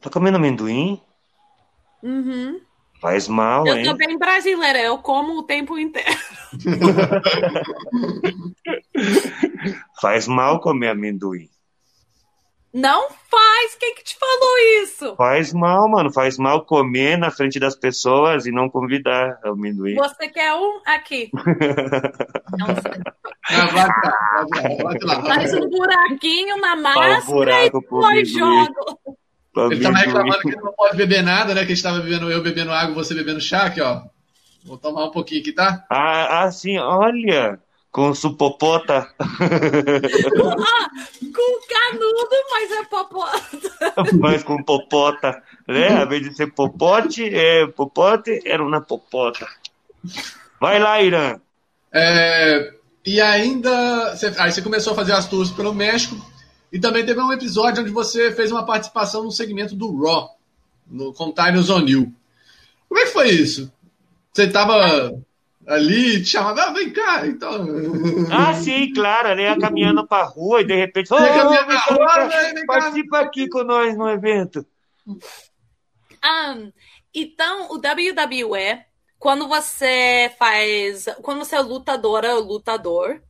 Tá 0.00 0.10
comendo 0.10 0.36
amendoim? 0.36 1.00
Uhum. 2.02 2.60
Faz 3.00 3.28
mal, 3.28 3.66
eu 3.66 3.74
hein? 3.74 3.80
Eu 3.80 3.86
sou 3.86 3.96
bem 3.96 4.18
brasileira, 4.18 4.80
eu 4.80 4.98
como 4.98 5.38
o 5.38 5.42
tempo 5.42 5.78
inteiro. 5.78 6.10
Faz 10.00 10.26
mal 10.26 10.60
comer 10.60 10.88
amendoim. 10.88 11.48
Não 12.72 13.08
faz. 13.30 13.74
Quem 13.78 13.94
que 13.94 14.02
te 14.02 14.16
falou 14.16 14.82
isso? 14.82 15.14
Faz 15.16 15.52
mal, 15.52 15.88
mano. 15.88 16.10
Faz 16.10 16.38
mal 16.38 16.64
comer 16.64 17.18
na 17.18 17.30
frente 17.30 17.60
das 17.60 17.76
pessoas 17.76 18.46
e 18.46 18.50
não 18.50 18.70
convidar 18.70 19.38
amendoim. 19.44 19.94
Você 19.94 20.28
quer 20.28 20.54
um? 20.54 20.80
Aqui. 20.86 21.30
não 22.58 22.68
sei. 22.68 23.02
Faz 25.26 25.52
um 25.54 25.68
buraquinho 25.68 26.56
na 26.58 26.76
máscara 26.76 27.20
um 27.20 27.26
buraco 27.26 27.76
e 27.76 27.80
depois 27.80 28.30
joga. 28.30 28.72
Ele 29.70 29.82
tava 29.82 29.98
reclamando 29.98 30.40
que 30.40 30.56
não 30.56 30.72
pode 30.72 30.96
beber 30.96 31.22
nada, 31.22 31.54
né? 31.54 31.66
Que 31.66 31.72
a 31.72 31.74
gente 31.74 31.82
tava 31.84 32.00
bebendo, 32.00 32.30
eu 32.30 32.42
bebendo 32.42 32.72
água, 32.72 32.94
você 32.94 33.14
bebendo 33.14 33.40
chá, 33.40 33.64
aqui, 33.66 33.82
ó. 33.82 34.02
Vou 34.64 34.78
tomar 34.78 35.04
um 35.04 35.10
pouquinho 35.10 35.42
aqui, 35.42 35.52
tá? 35.52 35.84
Ah, 35.90 36.44
ah 36.44 36.50
sim, 36.50 36.78
olha 36.78 37.60
com 37.92 38.14
supopota. 38.14 39.06
ah, 39.20 39.28
com 41.20 41.60
canudo, 41.68 42.36
mas 42.50 42.70
é 42.72 42.84
popota. 42.84 43.70
mas 44.18 44.42
com 44.42 44.62
popota. 44.64 45.42
Né? 45.68 45.94
Ao 45.94 46.06
invés 46.06 46.22
de 46.22 46.34
ser 46.34 46.50
popote, 46.52 47.22
é 47.22 47.66
popote, 47.66 48.40
era 48.46 48.64
uma 48.64 48.80
popota. 48.80 49.46
Vai 50.58 50.78
lá, 50.80 51.02
Irã. 51.02 51.38
É, 51.92 52.72
e 53.04 53.20
ainda. 53.20 54.16
Você, 54.16 54.32
aí 54.38 54.50
você 54.50 54.62
começou 54.62 54.94
a 54.94 54.96
fazer 54.96 55.12
as 55.12 55.28
tours 55.28 55.50
pelo 55.50 55.74
México. 55.74 56.16
E 56.72 56.80
também 56.80 57.04
teve 57.04 57.20
um 57.20 57.30
episódio 57.30 57.82
onde 57.82 57.92
você 57.92 58.32
fez 58.32 58.50
uma 58.50 58.64
participação 58.64 59.22
no 59.22 59.30
segmento 59.30 59.76
do 59.76 59.94
Raw, 60.02 60.30
no, 60.86 61.12
com 61.12 61.30
Tyrus 61.30 61.68
O'Neill. 61.68 62.10
Como 62.88 62.98
é 62.98 63.04
que 63.04 63.10
foi 63.10 63.28
isso? 63.28 63.70
Você 64.32 64.44
estava 64.44 65.12
ali, 65.66 66.22
te 66.22 66.30
chamava, 66.30 66.62
ah, 66.62 66.72
vem 66.72 66.92
cá, 66.92 67.26
então. 67.26 67.66
Ah, 68.30 68.54
sim, 68.54 68.92
claro, 68.92 69.28
ela 69.28 69.40
ia 69.40 69.58
caminhando 69.58 70.06
pra 70.06 70.24
rua 70.24 70.60
e 70.60 70.64
de 70.64 70.74
repente, 70.74 71.12
oh, 71.12 71.18
vem 71.18 71.28
rua, 71.30 72.28
vem 72.28 72.66
participa 72.66 73.20
aqui 73.20 73.48
com 73.48 73.62
nós 73.62 73.96
no 73.96 74.08
evento. 74.08 74.66
Um, 75.06 76.72
então, 77.14 77.68
o 77.70 77.76
WWE, 77.76 78.84
quando 79.18 79.48
você 79.48 80.32
faz, 80.38 81.06
quando 81.22 81.38
você 81.38 81.56
é 81.56 81.60
lutadora 81.60 82.34
ou 82.36 82.42
lutador, 82.42 83.20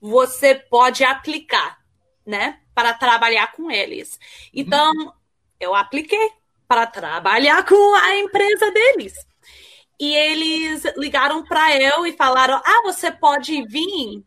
você 0.00 0.54
pode 0.54 1.04
aplicar, 1.04 1.78
né, 2.24 2.60
para 2.74 2.94
trabalhar 2.94 3.52
com 3.52 3.70
eles. 3.70 4.18
Então, 4.52 4.92
uhum. 4.92 5.12
eu 5.60 5.74
apliquei 5.74 6.30
para 6.66 6.86
trabalhar 6.86 7.64
com 7.64 7.94
a 7.94 8.16
empresa 8.16 8.70
deles. 8.70 9.14
E 9.98 10.14
eles 10.14 10.82
ligaram 10.96 11.44
para 11.44 11.74
eu 11.80 12.06
e 12.06 12.12
falaram: 12.12 12.60
ah, 12.64 12.82
você 12.84 13.10
pode 13.10 13.62
vir 13.66 14.24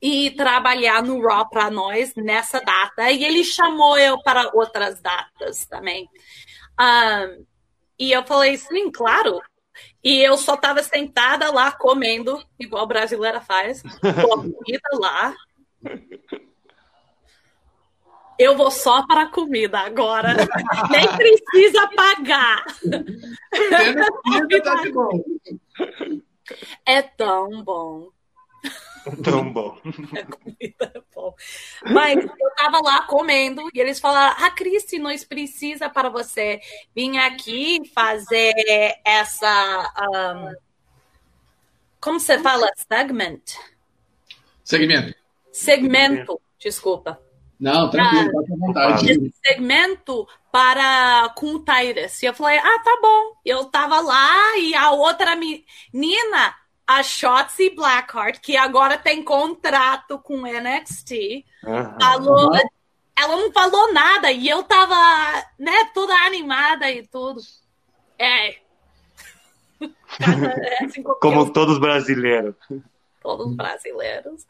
e 0.00 0.30
trabalhar 0.32 1.02
no 1.02 1.20
Raw 1.20 1.48
para 1.48 1.70
nós 1.70 2.14
nessa 2.14 2.60
data. 2.60 3.10
E 3.10 3.24
ele 3.24 3.44
chamou 3.44 3.98
eu 3.98 4.22
para 4.22 4.50
outras 4.54 5.00
datas 5.00 5.66
também. 5.66 6.08
Um, 6.78 7.44
e 7.98 8.12
eu 8.12 8.24
falei: 8.24 8.56
sim, 8.56 8.90
claro. 8.90 9.40
E 10.02 10.18
eu 10.18 10.36
só 10.36 10.54
estava 10.54 10.82
sentada 10.82 11.50
lá 11.50 11.72
comendo, 11.72 12.42
igual 12.58 12.86
brasileira 12.86 13.40
faz, 13.40 13.82
comida 14.02 14.88
lá 14.94 15.34
eu 18.40 18.56
vou 18.56 18.70
só 18.70 19.06
para 19.06 19.24
a 19.24 19.30
comida 19.30 19.78
agora. 19.80 20.34
Nem 20.90 21.06
precisa 21.14 21.86
pagar. 21.94 22.64
Tá 24.64 24.82
é 26.86 27.02
tão 27.02 27.62
bom. 27.62 28.08
Tão 29.22 29.52
bom. 29.52 29.78
É 30.80 31.02
bom. 31.14 31.34
Mas 31.90 32.24
eu 32.24 32.50
tava 32.56 32.80
lá 32.82 33.02
comendo 33.02 33.68
e 33.74 33.80
eles 33.80 34.00
falaram: 34.00 34.36
Ah, 34.38 34.50
Cristi, 34.50 34.98
nós 34.98 35.24
precisa 35.24 35.90
para 35.90 36.08
você 36.08 36.60
vir 36.94 37.18
aqui 37.18 37.82
fazer 37.94 38.54
essa. 39.04 39.92
Um, 40.12 40.54
como 42.00 42.18
você 42.18 42.38
fala? 42.38 42.66
Segment? 42.76 43.42
Segmento. 44.64 45.14
Segmento, 45.52 46.40
desculpa. 46.58 47.20
Não, 47.60 47.90
tranquilo, 47.90 48.32
pode 48.32 48.56
vontade. 48.56 49.12
Esse 49.12 49.34
segmento 49.44 50.26
para 50.50 51.28
com 51.36 51.56
o 51.56 51.58
Tyrus. 51.60 52.22
E 52.22 52.26
eu 52.26 52.32
falei, 52.32 52.58
ah, 52.58 52.78
tá 52.82 52.98
bom. 53.02 53.36
Eu 53.44 53.66
tava 53.66 54.00
lá 54.00 54.56
e 54.56 54.74
a 54.74 54.90
outra 54.92 55.36
menina, 55.36 56.54
a 56.86 57.02
Shotzi 57.02 57.68
Blackheart, 57.70 58.40
que 58.40 58.56
agora 58.56 58.96
tem 58.96 59.22
contrato 59.22 60.18
com 60.18 60.46
NXT, 60.46 61.44
uhum. 61.64 61.98
falou. 62.00 62.50
Ela 63.18 63.36
não 63.36 63.52
falou 63.52 63.92
nada 63.92 64.32
e 64.32 64.48
eu 64.48 64.62
tava, 64.62 64.96
né, 65.58 65.90
toda 65.92 66.14
animada 66.24 66.90
e 66.90 67.06
tudo. 67.06 67.42
É. 68.18 68.56
é 70.18 70.84
assim 70.84 71.02
como 71.02 71.52
todos 71.52 71.78
brasileiros 71.78 72.54
todos 73.36 73.54
brasileiros. 73.54 74.44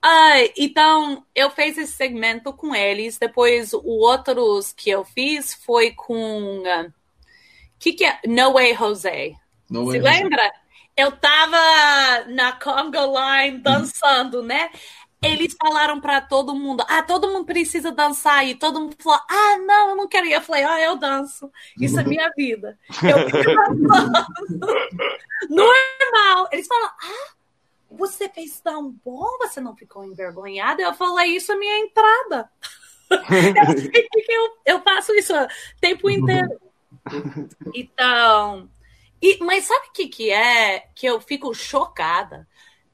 Ah, 0.00 0.36
então, 0.56 1.24
eu 1.34 1.50
fiz 1.50 1.76
esse 1.76 1.92
segmento 1.92 2.52
com 2.52 2.74
eles. 2.74 3.18
Depois, 3.18 3.72
o 3.74 3.82
outros 3.84 4.72
que 4.72 4.90
eu 4.90 5.04
fiz 5.04 5.54
foi 5.54 5.92
com. 5.92 6.60
Uh, 6.60 6.92
que 7.78 7.92
que 7.92 8.04
é? 8.04 8.18
No 8.26 8.54
Way 8.54 8.74
Jose. 8.74 9.36
No 9.68 9.90
Se 9.90 10.00
way 10.00 10.00
lembra? 10.00 10.42
Jose. 10.42 10.62
Eu 10.96 11.12
tava 11.12 12.26
na 12.28 12.52
conga 12.52 13.00
line 13.00 13.58
dançando, 13.58 14.40
uhum. 14.40 14.46
né? 14.46 14.70
Eles 15.22 15.54
falaram 15.62 16.00
para 16.00 16.20
todo 16.20 16.54
mundo: 16.54 16.84
ah, 16.88 17.02
todo 17.02 17.28
mundo 17.28 17.46
precisa 17.46 17.92
dançar. 17.92 18.46
E 18.46 18.54
todo 18.54 18.80
mundo 18.80 18.96
falou: 18.98 19.20
ah, 19.28 19.58
não, 19.58 19.90
eu 19.90 19.96
não 19.96 20.08
quero 20.08 20.26
ir. 20.26 20.32
Eu 20.32 20.40
falei: 20.40 20.64
ah, 20.64 20.80
eu 20.80 20.96
danço. 20.96 21.50
Isso 21.80 21.98
é 21.98 22.04
minha 22.04 22.30
vida. 22.36 22.78
Eu 23.02 23.30
fico 23.30 23.38
dançando. 23.88 24.66
Normal. 25.48 26.48
Eles 26.50 26.66
falam: 26.66 26.88
ah, 26.88 27.41
você 27.96 28.28
fez 28.28 28.60
tão 28.60 28.90
bom, 28.90 29.38
você 29.38 29.60
não 29.60 29.76
ficou 29.76 30.04
envergonhada? 30.04 30.82
Eu 30.82 30.94
falei, 30.94 31.36
isso 31.36 31.52
é 31.52 31.56
minha 31.56 31.78
entrada. 31.78 32.50
eu, 33.10 34.24
eu, 34.28 34.50
eu 34.64 34.82
faço 34.82 35.12
isso 35.14 35.34
o 35.34 35.48
tempo 35.80 36.10
inteiro. 36.10 36.60
Então, 37.74 38.68
e, 39.20 39.38
mas 39.42 39.64
sabe 39.64 39.86
o 39.86 39.92
que, 39.92 40.08
que 40.08 40.30
é 40.30 40.80
que 40.94 41.06
eu 41.06 41.20
fico 41.20 41.54
chocada? 41.54 42.46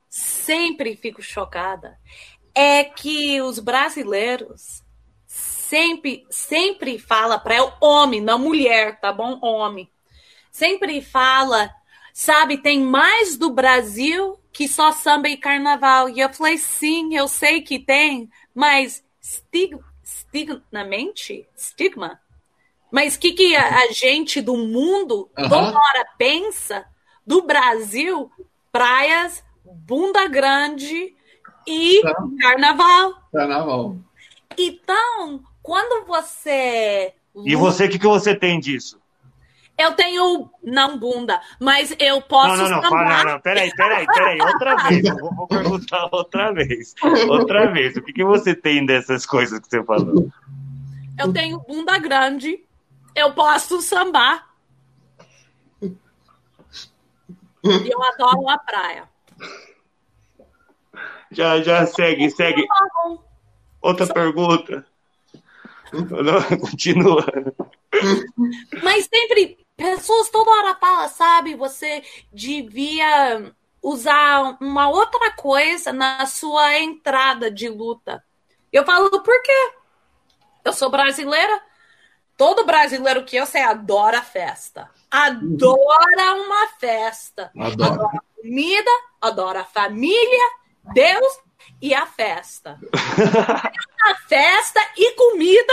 Sempre 0.08 0.94
fico 0.96 1.22
chocada. 1.22 1.98
É 2.54 2.84
que 2.84 3.40
os 3.40 3.58
brasileiros 3.58 4.82
sempre, 5.26 6.26
sempre 6.30 6.98
fala 6.98 7.38
para 7.38 7.62
o 7.62 7.72
homem, 7.80 8.20
não 8.20 8.38
mulher, 8.38 8.98
tá 9.00 9.12
bom? 9.12 9.38
Homem. 9.42 9.90
Sempre 10.50 11.02
fala, 11.02 11.70
sabe, 12.12 12.58
tem 12.58 12.80
mais 12.80 13.36
do 13.36 13.50
Brasil 13.50 14.38
que 14.58 14.66
só 14.66 14.90
samba 14.90 15.28
e 15.28 15.36
carnaval. 15.36 16.08
E 16.08 16.18
eu 16.18 16.34
falei, 16.34 16.58
sim, 16.58 17.14
eu 17.14 17.28
sei 17.28 17.62
que 17.62 17.78
tem, 17.78 18.28
mas 18.52 19.04
estig 19.20 19.70
mente 20.84 21.46
estigma. 21.56 22.20
Mas 22.90 23.14
o 23.14 23.20
que, 23.20 23.34
que 23.34 23.54
a, 23.54 23.84
a, 23.84 23.92
gente 23.92 24.40
do 24.40 24.56
mundo 24.56 25.30
uhum. 25.38 25.48
toda 25.48 25.78
hora 25.78 26.04
pensa 26.18 26.84
do 27.24 27.42
Brasil? 27.42 28.32
Praias, 28.72 29.44
bunda 29.64 30.26
grande 30.26 31.14
e 31.64 31.98
então, 31.98 32.36
carnaval. 32.40 33.14
Carnaval. 33.32 33.96
Então, 34.58 35.40
quando 35.62 36.04
você. 36.04 37.14
E 37.46 37.54
você, 37.54 37.84
o 37.84 37.88
que, 37.88 37.98
que 38.00 38.06
você 38.08 38.34
tem 38.34 38.58
disso? 38.58 39.00
Eu 39.78 39.92
tenho 39.92 40.50
não 40.60 40.98
bunda, 40.98 41.40
mas 41.60 41.94
eu 42.00 42.20
posso. 42.20 42.56
Não, 42.56 42.68
não, 42.68 42.82
não, 42.82 42.90
não, 42.90 43.24
não, 43.24 43.40
peraí, 43.40 43.72
peraí, 43.76 44.04
peraí, 44.06 44.40
outra 44.40 44.74
vez. 44.88 45.04
Eu 45.04 45.16
vou, 45.18 45.34
vou 45.36 45.46
perguntar 45.46 46.08
outra 46.10 46.52
vez. 46.52 46.96
Outra 47.28 47.70
vez. 47.70 47.96
O 47.96 48.02
que, 48.02 48.12
que 48.12 48.24
você 48.24 48.56
tem 48.56 48.84
dessas 48.84 49.24
coisas 49.24 49.60
que 49.60 49.68
você 49.68 49.84
falou? 49.84 50.28
Eu 51.16 51.32
tenho 51.32 51.60
bunda 51.60 51.96
grande, 51.96 52.64
eu 53.14 53.32
posso 53.34 53.80
sambar. 53.80 54.48
E 57.62 57.92
eu 57.92 58.02
adoro 58.02 58.48
a 58.48 58.58
praia. 58.58 59.08
Já, 61.30 61.62
já 61.62 61.86
segue, 61.86 62.28
segue. 62.30 62.66
Outra 63.80 64.06
Só... 64.06 64.12
pergunta. 64.12 64.84
Não, 65.92 66.42
continua. 66.58 67.24
Mas 68.82 69.08
sempre 69.12 69.67
pessoas 69.78 70.28
toda 70.28 70.50
hora 70.50 70.74
falam, 70.74 71.08
sabe, 71.08 71.54
você 71.54 72.02
devia 72.32 73.54
usar 73.80 74.58
uma 74.60 74.90
outra 74.90 75.30
coisa 75.30 75.92
na 75.92 76.26
sua 76.26 76.78
entrada 76.78 77.48
de 77.48 77.68
luta. 77.68 78.22
Eu 78.72 78.84
falo, 78.84 79.08
por 79.22 79.42
quê? 79.42 79.72
Eu 80.64 80.72
sou 80.72 80.90
brasileira. 80.90 81.62
Todo 82.36 82.66
brasileiro 82.66 83.24
que 83.24 83.36
eu 83.36 83.46
sei 83.46 83.62
adora 83.62 84.20
festa. 84.20 84.90
Adora 85.10 86.34
uma 86.34 86.66
festa. 86.78 87.50
Adora, 87.56 87.94
adora 87.94 88.22
comida, 88.36 88.90
adora 89.20 89.64
família, 89.64 90.50
Deus 90.92 91.40
e 91.80 91.94
a 91.94 92.04
festa. 92.04 92.78
a 94.04 94.14
festa 94.28 94.80
e 94.96 95.14
comida 95.14 95.72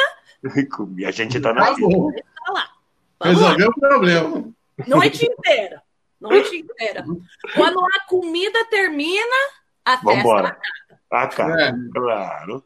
a 1.05 1.11
gente 1.11 1.39
tá 1.39 1.53
na 1.53 1.69
Acabou. 1.69 2.13
Tá 2.13 2.51
lá. 2.51 2.74
Vamos 3.20 3.39
Resolveu 3.41 3.70
o 3.70 3.80
problema. 3.80 4.53
Noite 4.88 5.26
inteira. 5.26 5.82
Noite 6.20 6.55
inteira. 6.57 7.05
Quando 7.55 7.80
a 7.80 7.99
comida 8.07 8.63
termina, 8.66 9.36
a 9.86 9.97
festa 9.97 10.13
Vambora. 10.16 10.57
Acaba, 11.11 11.61
É. 11.61 11.74
claro. 11.93 12.63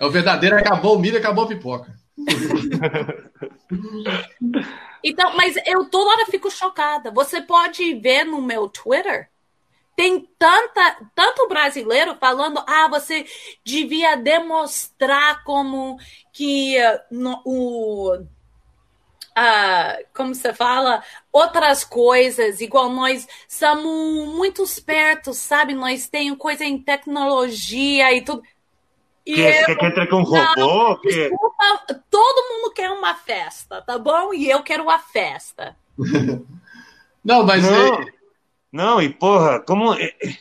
É 0.00 0.06
o 0.06 0.10
verdadeiro 0.10 0.56
acabou 0.56 0.96
o 0.96 0.98
milho, 0.98 1.18
acabou 1.18 1.44
a 1.44 1.48
pipoca. 1.48 1.94
Então, 5.04 5.34
mas 5.36 5.56
eu 5.66 5.84
toda 5.86 6.10
hora 6.10 6.26
fico 6.26 6.50
chocada. 6.50 7.10
Você 7.10 7.40
pode 7.42 7.94
ver 7.94 8.24
no 8.24 8.40
meu 8.40 8.68
Twitter. 8.68 9.28
Tem 9.96 10.20
tanta, 10.38 10.96
tanto 11.14 11.48
brasileiro 11.48 12.16
falando, 12.20 12.62
ah, 12.66 12.88
você 12.88 13.26
devia 13.64 14.16
demonstrar 14.16 15.42
como 15.44 15.98
que 16.32 16.76
eh, 16.78 17.02
no- 17.10 17.42
o 17.44 18.24
ah, 19.36 19.98
como 20.14 20.34
você 20.34 20.52
fala, 20.54 21.02
outras 21.32 21.84
coisas, 21.84 22.60
igual 22.60 22.88
nós 22.90 23.26
somos 23.48 24.26
muito 24.34 24.62
espertos, 24.62 25.38
sabe? 25.38 25.74
Nós 25.74 26.08
temos 26.08 26.38
coisa 26.38 26.64
em 26.64 26.78
tecnologia 26.78 28.12
e 28.14 28.22
tudo. 28.22 28.42
E 29.26 29.34
Que, 29.34 29.42
eu- 29.42 29.66
que, 29.66 29.76
que 29.76 29.86
entra 29.86 30.06
com 30.08 30.16
um 30.16 30.24
robô? 30.24 30.98
Que... 31.00 31.08
Desculpa, 31.08 31.64
todo 32.10 32.48
mundo 32.50 32.72
quer 32.74 32.90
uma 32.90 33.14
festa, 33.14 33.82
tá 33.82 33.98
bom? 33.98 34.34
E 34.34 34.50
eu 34.50 34.62
quero 34.62 34.88
a 34.90 34.98
festa. 34.98 35.76
Não, 37.24 37.44
mas 37.44 37.64
Não, 37.64 37.76
é, 37.76 38.12
não, 38.72 39.02
e 39.02 39.08
porra, 39.12 39.60
como. 39.60 39.94
é- 39.94 40.14
é- 40.22 40.38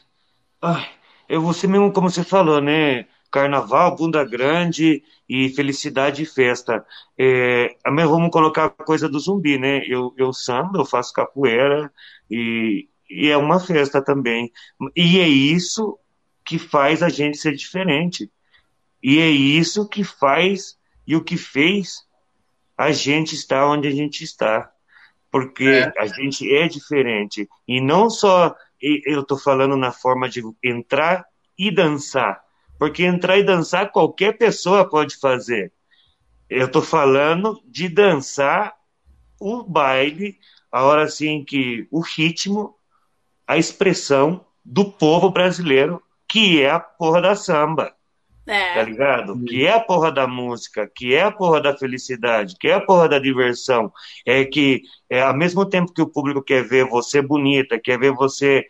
Ai, 0.61 0.89
eu 1.29 1.41
você 1.41 1.67
mesmo, 1.67 1.93
como 1.93 2.09
você 2.09 2.23
falou, 2.23 2.61
né? 2.61 3.07
Carnaval, 3.31 3.95
bunda 3.95 4.23
grande 4.25 5.01
e 5.27 5.49
felicidade 5.49 6.23
e 6.23 6.25
festa. 6.25 6.85
É, 7.17 7.75
vamos 7.85 8.29
colocar 8.29 8.65
a 8.65 8.69
coisa 8.69 9.07
do 9.07 9.19
zumbi, 9.19 9.57
né? 9.57 9.83
Eu, 9.87 10.13
eu 10.17 10.33
samba, 10.33 10.79
eu 10.79 10.85
faço 10.85 11.13
capoeira 11.13 11.91
e, 12.29 12.89
e 13.09 13.29
é 13.29 13.37
uma 13.37 13.59
festa 13.59 14.03
também. 14.03 14.51
E 14.95 15.19
é 15.19 15.27
isso 15.27 15.97
que 16.43 16.59
faz 16.59 17.01
a 17.01 17.09
gente 17.09 17.37
ser 17.37 17.55
diferente. 17.55 18.29
E 19.01 19.19
é 19.19 19.29
isso 19.29 19.87
que 19.87 20.03
faz 20.03 20.77
e 21.07 21.15
o 21.15 21.23
que 21.23 21.37
fez 21.37 22.05
a 22.77 22.91
gente 22.91 23.33
estar 23.33 23.65
onde 23.65 23.87
a 23.87 23.91
gente 23.91 24.23
está. 24.23 24.69
Porque 25.31 25.63
É. 25.63 25.93
a 25.97 26.05
gente 26.05 26.53
é 26.53 26.67
diferente. 26.67 27.47
E 27.65 27.79
não 27.79 28.09
só 28.09 28.53
eu 28.81 29.21
estou 29.21 29.37
falando 29.37 29.77
na 29.77 29.91
forma 29.91 30.27
de 30.27 30.41
entrar 30.63 31.23
e 31.57 31.71
dançar. 31.71 32.41
Porque 32.81 33.05
entrar 33.05 33.39
e 33.39 33.43
dançar 33.45 33.93
qualquer 33.93 34.39
pessoa 34.39 34.89
pode 34.89 35.17
fazer. 35.19 35.73
Eu 36.49 36.67
estou 36.67 36.81
falando 36.81 37.61
de 37.67 37.89
dançar 37.89 38.75
o 39.39 39.63
baile, 39.63 40.37
a 40.71 40.83
hora 40.83 41.03
assim 41.03 41.45
que 41.45 41.87
o 41.91 42.01
ritmo, 42.01 42.75
a 43.47 43.57
expressão 43.57 44.45
do 44.65 44.91
povo 44.91 45.31
brasileiro, 45.31 46.01
que 46.29 46.61
é 46.61 46.71
a 46.71 46.79
porra 46.79 47.21
da 47.21 47.35
samba 47.35 47.95
tá 48.73 48.81
É, 48.81 48.85
ligado? 48.85 49.41
Que 49.43 49.65
é 49.65 49.73
a 49.73 49.79
porra 49.79 50.11
da 50.11 50.27
música, 50.27 50.89
que 50.95 51.13
é 51.13 51.23
a 51.23 51.31
porra 51.31 51.61
da 51.61 51.77
felicidade, 51.77 52.55
que 52.59 52.67
é 52.67 52.73
a 52.75 52.81
porra 52.81 53.09
da 53.09 53.19
diversão. 53.19 53.91
É 54.25 54.45
que, 54.45 54.83
é, 55.09 55.21
ao 55.21 55.35
mesmo 55.37 55.65
tempo 55.67 55.93
que 55.93 56.01
o 56.01 56.09
público 56.09 56.43
quer 56.43 56.63
ver 56.67 56.85
você 56.87 57.21
bonita, 57.21 57.79
quer 57.79 57.99
ver 57.99 58.13
você, 58.13 58.65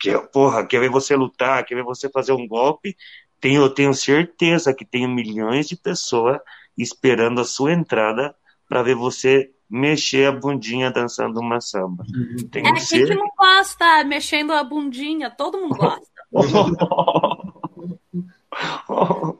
que, 0.00 0.12
porra, 0.32 0.66
quer 0.66 0.80
ver 0.80 0.90
você 0.90 1.16
lutar, 1.16 1.64
quer 1.66 1.76
ver 1.76 1.84
você 1.84 2.10
fazer 2.10 2.32
um 2.32 2.48
golpe, 2.48 2.96
tem, 3.40 3.56
eu 3.56 3.68
tenho 3.70 3.94
certeza 3.94 4.74
que 4.74 4.84
tem 4.84 5.06
milhões 5.06 5.68
de 5.68 5.76
pessoas 5.76 6.38
esperando 6.76 7.40
a 7.40 7.44
sua 7.44 7.72
entrada 7.72 8.34
para 8.68 8.82
ver 8.82 8.94
você 8.94 9.50
mexer 9.68 10.26
a 10.28 10.32
bundinha 10.32 10.90
dançando 10.90 11.40
uma 11.40 11.60
samba. 11.60 12.04
é 12.04 12.44
Tenho 12.50 12.74
quem 12.74 13.06
que 13.06 13.14
não 13.14 13.28
gosta 13.36 14.04
mexendo 14.04 14.52
a 14.52 14.62
bundinha? 14.62 15.30
Todo 15.30 15.58
mundo 15.58 15.76
gosta. 15.76 16.06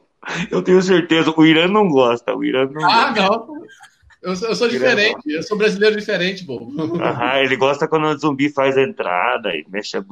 Eu 0.51 0.61
tenho 0.63 0.83
certeza, 0.83 1.33
o 1.37 1.47
Irã 1.47 1.69
não 1.69 1.89
gosta, 1.89 2.35
o 2.35 2.45
Irã 2.45 2.67
não 2.69 2.85
Ah, 2.85 3.11
gosta. 3.13 3.23
não. 3.23 3.63
Eu 4.27 4.35
sou, 4.35 4.49
eu 4.49 4.57
sou 4.57 4.69
diferente, 4.69 5.23
eu 5.31 5.41
sou 5.45 5.57
brasileiro 5.57 5.95
diferente, 5.97 6.43
bobo. 6.43 6.73
Aham, 7.01 7.39
ele 7.45 7.55
gosta 7.57 7.87
quando 7.87 8.07
o 8.09 8.19
zumbi 8.19 8.49
faz 8.53 8.77
a 8.77 8.83
entrada 8.83 9.51
e 9.55 9.65
mexe 9.69 9.97
a 9.97 10.01
É, 10.01 10.03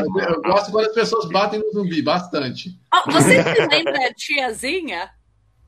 eu, 0.00 0.06
eu 0.34 0.42
gosto 0.42 0.72
quando 0.72 0.86
as 0.86 0.92
pessoas 0.92 1.28
batem 1.28 1.60
no 1.60 1.70
zumbi, 1.70 2.02
bastante. 2.02 2.76
Ó, 2.92 3.04
você 3.12 3.40
se 3.40 3.66
lembra 3.68 3.92
da 3.92 4.12
tiazinha? 4.12 5.08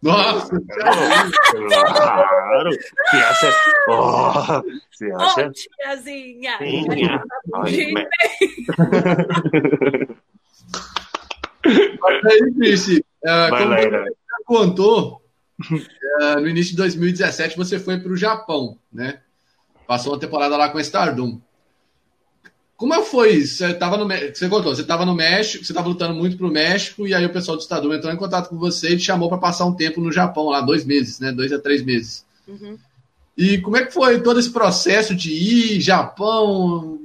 Nossa, 0.03 0.51
Claro! 1.49 2.71
Você 3.09 3.23
acha. 3.23 3.51
Oh, 3.87 4.63
acha? 5.21 5.53
tiazinha! 5.53 6.59
Sim, 6.59 6.65
Aí, 6.65 6.89
minha. 6.89 7.25
Ai, 7.55 7.93
mas- 7.93 8.09
mas 12.01 12.25
aí, 12.25 12.55
Cris, 12.59 12.89
é, 13.25 13.49
Vai 13.51 13.63
como 13.63 13.77
você 13.77 14.45
contou, 14.45 15.22
é, 16.21 16.37
no 16.37 16.49
início 16.49 16.73
de 16.73 16.77
2017 16.79 17.57
você 17.57 17.79
foi 17.79 17.99
para 17.99 18.13
o 18.13 18.17
Japão, 18.17 18.79
né? 18.93 19.21
Passou 19.87 20.13
uma 20.13 20.21
temporada 20.21 20.57
lá 20.57 20.69
com 20.69 20.79
a 20.79 20.81
Stardom. 20.81 21.41
Como 22.77 22.95
é 22.95 23.03
foi 23.03 23.35
isso? 23.35 23.59
Você 23.59 23.75
tava 23.75 23.97
no 23.97 24.09
você 24.09 24.49
contou, 24.49 24.75
você 24.75 24.83
estava 24.83 25.07
no 25.07 25.15
México, 25.15 25.65
você 25.65 25.73
estava 25.73 25.89
lutando 25.89 26.15
muito 26.15 26.37
pro 26.37 26.51
México 26.51 27.07
e 27.07 27.15
aí 27.15 27.25
o 27.25 27.33
pessoal 27.33 27.57
do 27.57 27.61
Stardom 27.61 27.95
entrou 27.95 28.13
em 28.13 28.17
contato 28.17 28.49
com 28.49 28.59
você 28.59 28.91
e 28.91 28.97
te 28.97 29.05
chamou 29.05 29.29
para 29.29 29.39
passar 29.39 29.67
um 29.67 29.75
tempo 29.75 30.01
no 30.01 30.11
Japão 30.11 30.49
lá, 30.49 30.61
dois 30.61 30.85
meses, 30.85 31.21
né? 31.21 31.31
Dois 31.31 31.53
a 31.53 31.59
três 31.61 31.83
meses. 31.85 32.27
Uhum. 32.47 32.77
E 33.37 33.59
como 33.59 33.77
é 33.77 33.85
que 33.85 33.93
foi 33.93 34.21
todo 34.21 34.41
esse 34.41 34.51
processo 34.51 35.15
de 35.15 35.33
ir 35.33 35.81
Japão? 35.81 36.99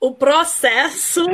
O 0.00 0.12
processo 0.12 1.24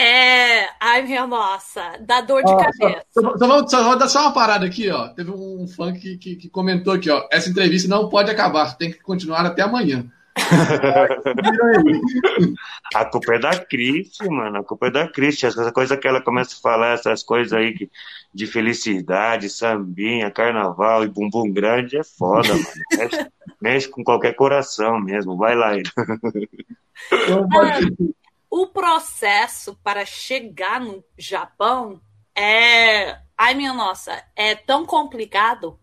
é. 0.00 0.68
Ai, 0.80 1.02
minha 1.02 1.26
nossa, 1.26 1.82
dá 2.00 2.20
dor 2.20 2.42
de 2.42 2.50
Ó, 2.52 2.56
cabeça. 2.56 3.04
Só, 3.10 3.36
só, 3.38 3.46
vou, 3.46 3.68
só 3.68 3.84
vou 3.84 3.98
dar 3.98 4.08
só 4.08 4.22
uma 4.22 4.32
parada 4.32 4.66
aqui, 4.66 4.90
ó. 4.90 5.08
Teve 5.08 5.30
um 5.30 5.66
fã 5.68 5.92
que, 5.92 6.16
que, 6.18 6.36
que 6.36 6.48
comentou 6.48 6.94
aqui, 6.94 7.10
ó. 7.10 7.26
Essa 7.30 7.48
entrevista 7.50 7.88
não 7.88 8.08
pode 8.08 8.30
acabar, 8.30 8.76
tem 8.76 8.90
que 8.90 9.00
continuar 9.02 9.44
até 9.46 9.62
amanhã. 9.62 10.06
A 12.94 13.04
culpa 13.04 13.34
é 13.34 13.38
da 13.38 13.58
Cristi, 13.58 14.28
mano. 14.28 14.58
A 14.58 14.64
culpa 14.64 14.86
é 14.86 14.90
da 14.90 15.08
Cristi. 15.08 15.46
Essa 15.46 15.70
coisa 15.72 15.96
que 15.96 16.06
ela 16.08 16.20
começa 16.22 16.54
a 16.56 16.60
falar, 16.60 16.94
essas 16.94 17.22
coisas 17.22 17.52
aí 17.52 17.72
que- 17.74 17.90
de 18.32 18.46
felicidade, 18.46 19.50
sambinha, 19.50 20.30
carnaval 20.30 21.04
e 21.04 21.08
bumbum 21.08 21.52
grande 21.52 21.98
é 21.98 22.04
foda, 22.04 22.48
mano. 22.48 22.64
Mexe, 22.96 23.26
mexe 23.60 23.88
com 23.88 24.02
qualquer 24.04 24.34
coração 24.34 25.00
mesmo. 25.00 25.36
Vai 25.36 25.54
lá. 25.54 25.72
Então, 25.76 27.48
pode- 27.48 28.14
O 28.50 28.66
processo 28.66 29.78
para 29.82 30.04
chegar 30.04 30.80
no 30.80 31.04
Japão 31.16 32.00
é. 32.34 33.18
Ai, 33.38 33.54
minha 33.54 33.72
nossa, 33.72 34.22
é 34.36 34.54
tão 34.54 34.84
complicado. 34.84 35.78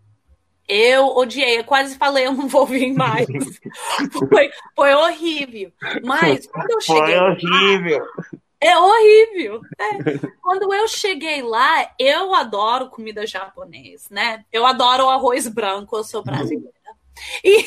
Eu 0.68 1.08
odiei, 1.16 1.60
eu 1.60 1.64
quase 1.64 1.98
falei, 1.98 2.28
eu 2.28 2.34
não 2.34 2.48
vou 2.48 2.66
vir 2.66 2.94
mais. 2.94 3.26
foi, 4.30 4.50
foi 4.76 4.94
horrível. 4.94 5.72
Mas 6.04 6.46
quando 6.48 6.70
eu 6.72 6.82
cheguei. 6.82 7.02
Foi 7.04 7.16
lá- 7.16 7.30
horrível. 7.32 8.06
É 8.60 8.78
horrível. 8.78 9.62
é. 9.80 10.28
Quando 10.42 10.74
eu 10.74 10.88
cheguei 10.88 11.42
lá, 11.42 11.90
eu 11.98 12.34
adoro 12.36 12.90
comida 12.90 13.26
japonesa, 13.26 14.08
né? 14.12 14.44
Eu 14.52 14.66
adoro 14.66 15.08
arroz 15.10 15.48
branco, 15.48 15.96
eu 15.96 16.04
sou 16.04 16.24
brasileira. 16.24 16.74
E, 17.44 17.62
e 17.62 17.66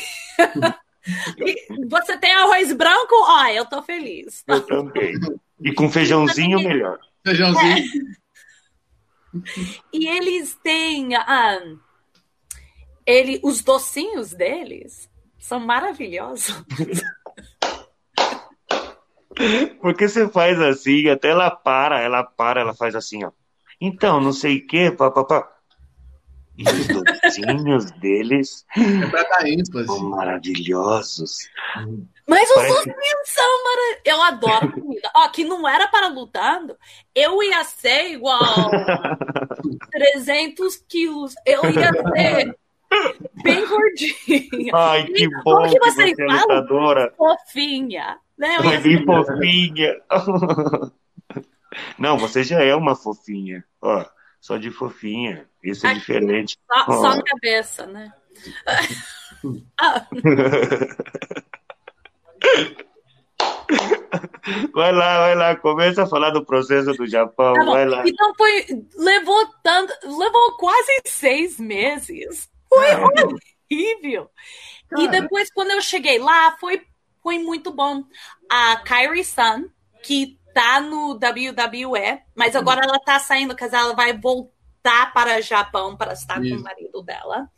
você 1.89 2.17
tem 2.17 2.33
arroz 2.33 2.73
branco? 2.73 3.13
Ó, 3.13 3.47
eu 3.47 3.65
tô 3.65 3.81
feliz. 3.81 4.43
Eu 4.47 4.61
também. 4.61 5.13
E 5.59 5.73
com 5.73 5.89
feijãozinho, 5.89 6.59
melhor. 6.59 6.99
Feijãozinho. 7.25 7.85
E 9.93 10.07
eles 10.07 10.55
têm. 10.61 11.15
ah, 11.15 11.59
ele, 13.05 13.39
os 13.43 13.61
docinhos 13.61 14.31
deles 14.31 15.09
são 15.39 15.59
maravilhosos. 15.59 16.63
Porque 19.81 20.07
você 20.07 20.29
faz 20.29 20.59
assim, 20.61 21.09
até 21.09 21.29
ela 21.29 21.49
para, 21.49 21.99
ela 21.99 22.23
para, 22.23 22.61
ela 22.61 22.75
faz 22.75 22.95
assim, 22.95 23.23
ó. 23.23 23.31
Então, 23.79 24.21
não 24.21 24.31
sei 24.31 24.57
o 24.57 24.67
que, 24.67 24.91
papapá. 24.91 25.49
E 26.57 26.63
os 26.63 26.87
docinhos 26.87 27.91
deles 27.99 28.65
É 28.77 29.07
pra 29.07 29.23
dar 29.23 29.47
ênfase. 29.47 29.85
são 29.85 30.09
maravilhosos. 30.09 31.37
Mas 32.27 32.49
os 32.49 32.55
Parece- 32.55 32.73
docinhos 32.75 33.19
são 33.25 33.63
maravilhosos. 33.63 34.01
Eu 34.05 34.21
adoro 34.21 34.71
comida. 34.73 35.11
Ó, 35.15 35.27
que 35.29 35.43
não 35.43 35.67
era 35.67 35.87
para 35.87 36.07
lutando, 36.07 36.75
eu 37.15 37.41
ia 37.41 37.63
ser 37.63 38.11
igual 38.11 38.39
300 39.91 40.75
quilos. 40.87 41.33
Eu 41.45 41.63
ia 41.65 41.91
ser 41.91 42.55
bem 43.43 43.65
gordinha. 43.67 44.71
Ai, 44.73 45.05
que 45.05 45.29
Como 45.29 45.43
bom 45.43 45.63
que 45.69 45.79
que 45.79 45.79
vocês 45.79 46.11
você 46.15 46.23
é 46.23 46.27
falam? 46.27 46.41
lutadora. 46.41 47.13
Fofinha. 47.17 48.17
Né? 48.37 48.55
Eu 48.57 48.61
Ai, 48.69 48.73
ia 48.75 48.81
bem 48.81 49.05
fofinha. 49.05 50.01
Não, 51.97 52.17
você 52.17 52.43
já 52.43 52.61
é 52.61 52.75
uma 52.75 52.95
fofinha. 52.95 53.63
Ó, 53.81 54.05
só 54.41 54.57
de 54.57 54.71
fofinha. 54.71 55.47
Isso 55.63 55.85
é 55.85 55.91
Aqui. 55.91 55.99
diferente. 55.99 56.57
só, 56.67 56.85
só 56.85 57.11
Ó. 57.11 57.15
na 57.15 57.23
cabeça, 57.23 57.85
né? 57.85 58.11
Ah, 59.79 60.07
Vai 64.73 64.91
lá, 64.91 65.19
vai 65.19 65.35
lá, 65.35 65.55
começa 65.55 66.03
a 66.03 66.07
falar 66.07 66.31
do 66.31 66.45
processo 66.45 66.93
do 66.93 67.07
Japão, 67.07 67.53
tá 67.53 67.63
vai 67.63 67.85
lá. 67.85 68.03
Então 68.05 68.33
foi. 68.35 68.65
Levou 68.97 69.47
tanto. 69.63 69.93
Levou 70.03 70.57
quase 70.57 71.01
seis 71.05 71.57
meses. 71.59 72.49
Foi 72.67 72.87
horrível. 72.95 74.29
E 74.97 75.05
Cara. 75.07 75.21
depois, 75.21 75.51
quando 75.51 75.71
eu 75.71 75.81
cheguei 75.81 76.19
lá, 76.19 76.55
foi, 76.59 76.81
foi 77.23 77.39
muito 77.39 77.71
bom. 77.71 78.03
A 78.49 78.77
Kyrie 78.77 79.23
Sun, 79.23 79.69
que 80.03 80.37
tá 80.53 80.79
no 80.79 81.13
WWE, 81.13 82.21
mas 82.35 82.55
agora 82.55 82.81
ela 82.83 82.99
tá 82.99 83.19
saindo, 83.19 83.55
porque 83.55 83.75
ela 83.75 83.93
vai 83.93 84.17
voltar 84.17 85.13
para 85.13 85.39
o 85.39 85.41
Japão 85.41 85.95
para 85.95 86.13
estar 86.13 86.35
com 86.35 86.45
Isso. 86.45 86.57
o 86.57 86.63
marido 86.63 87.01
dela. 87.03 87.49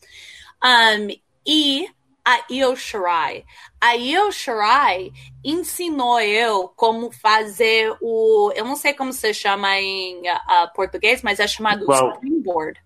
Um, 0.64 1.08
e 1.46 1.88
a 2.26 2.40
Io 2.50 2.76
Shirai. 2.76 3.44
A 3.82 3.96
Io 3.96 4.32
Shirai 4.32 5.12
ensinou 5.44 6.20
eu 6.22 6.70
como 6.70 7.12
fazer 7.12 7.94
o. 8.02 8.52
Eu 8.56 8.66
não 8.66 8.76
sei 8.76 8.94
como 8.94 9.12
se 9.12 9.34
chama 9.34 9.78
em 9.78 10.28
ah, 10.30 10.72
português, 10.74 11.22
mas 11.22 11.40
é 11.40 11.48
chamado 11.48 11.86
Qual? 11.86 12.14
springboard. 12.14 12.80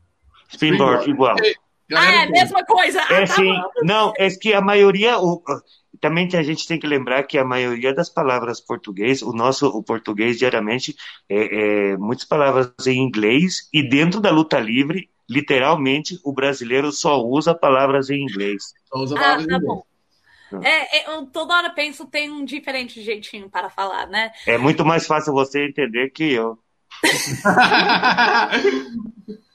Springboard, 0.49 1.09
igual. 1.09 1.35
Ah, 1.93 2.11
é 2.13 2.23
a 2.23 2.29
mesma 2.29 2.65
coisa. 2.65 3.01
Ah, 3.01 3.13
É 3.13 3.25
tá 3.25 3.35
sim, 3.35 3.53
não, 3.83 4.11
é 4.17 4.29
que 4.29 4.53
a 4.53 4.61
maioria, 4.61 5.19
o, 5.19 5.41
também 5.99 6.27
a 6.33 6.43
gente 6.43 6.67
tem 6.67 6.79
que 6.79 6.87
lembrar 6.87 7.23
que 7.23 7.37
a 7.37 7.45
maioria 7.45 7.93
das 7.93 8.09
palavras 8.09 8.59
português, 8.59 9.21
o 9.21 9.33
nosso 9.33 9.67
o 9.67 9.83
português 9.83 10.37
diariamente 10.37 10.95
é, 11.29 11.91
é 11.93 11.97
muitas 11.97 12.25
palavras 12.25 12.71
em 12.85 12.99
inglês 12.99 13.69
e 13.73 13.87
dentro 13.87 14.19
da 14.19 14.31
luta 14.31 14.59
livre, 14.59 15.09
literalmente 15.29 16.19
o 16.23 16.33
brasileiro 16.33 16.91
só 16.91 17.21
usa 17.21 17.53
palavras 17.53 18.09
em 18.09 18.23
inglês. 18.23 18.73
Só 18.85 18.99
usa 18.99 19.15
Ah, 19.15 19.19
palavras 19.19 19.45
em 19.45 19.49
tá 19.49 19.55
inglês. 19.55 19.67
bom. 19.67 19.83
É, 20.63 20.99
é, 20.99 21.15
eu 21.15 21.25
toda 21.25 21.55
hora 21.55 21.69
penso 21.71 22.05
tem 22.05 22.31
um 22.31 22.45
diferente 22.45 23.01
jeitinho 23.01 23.49
para 23.49 23.69
falar, 23.69 24.07
né? 24.07 24.31
É 24.45 24.57
muito 24.57 24.85
mais 24.85 25.05
fácil 25.05 25.33
você 25.33 25.67
entender 25.67 26.09
que 26.11 26.31
eu. 26.31 26.57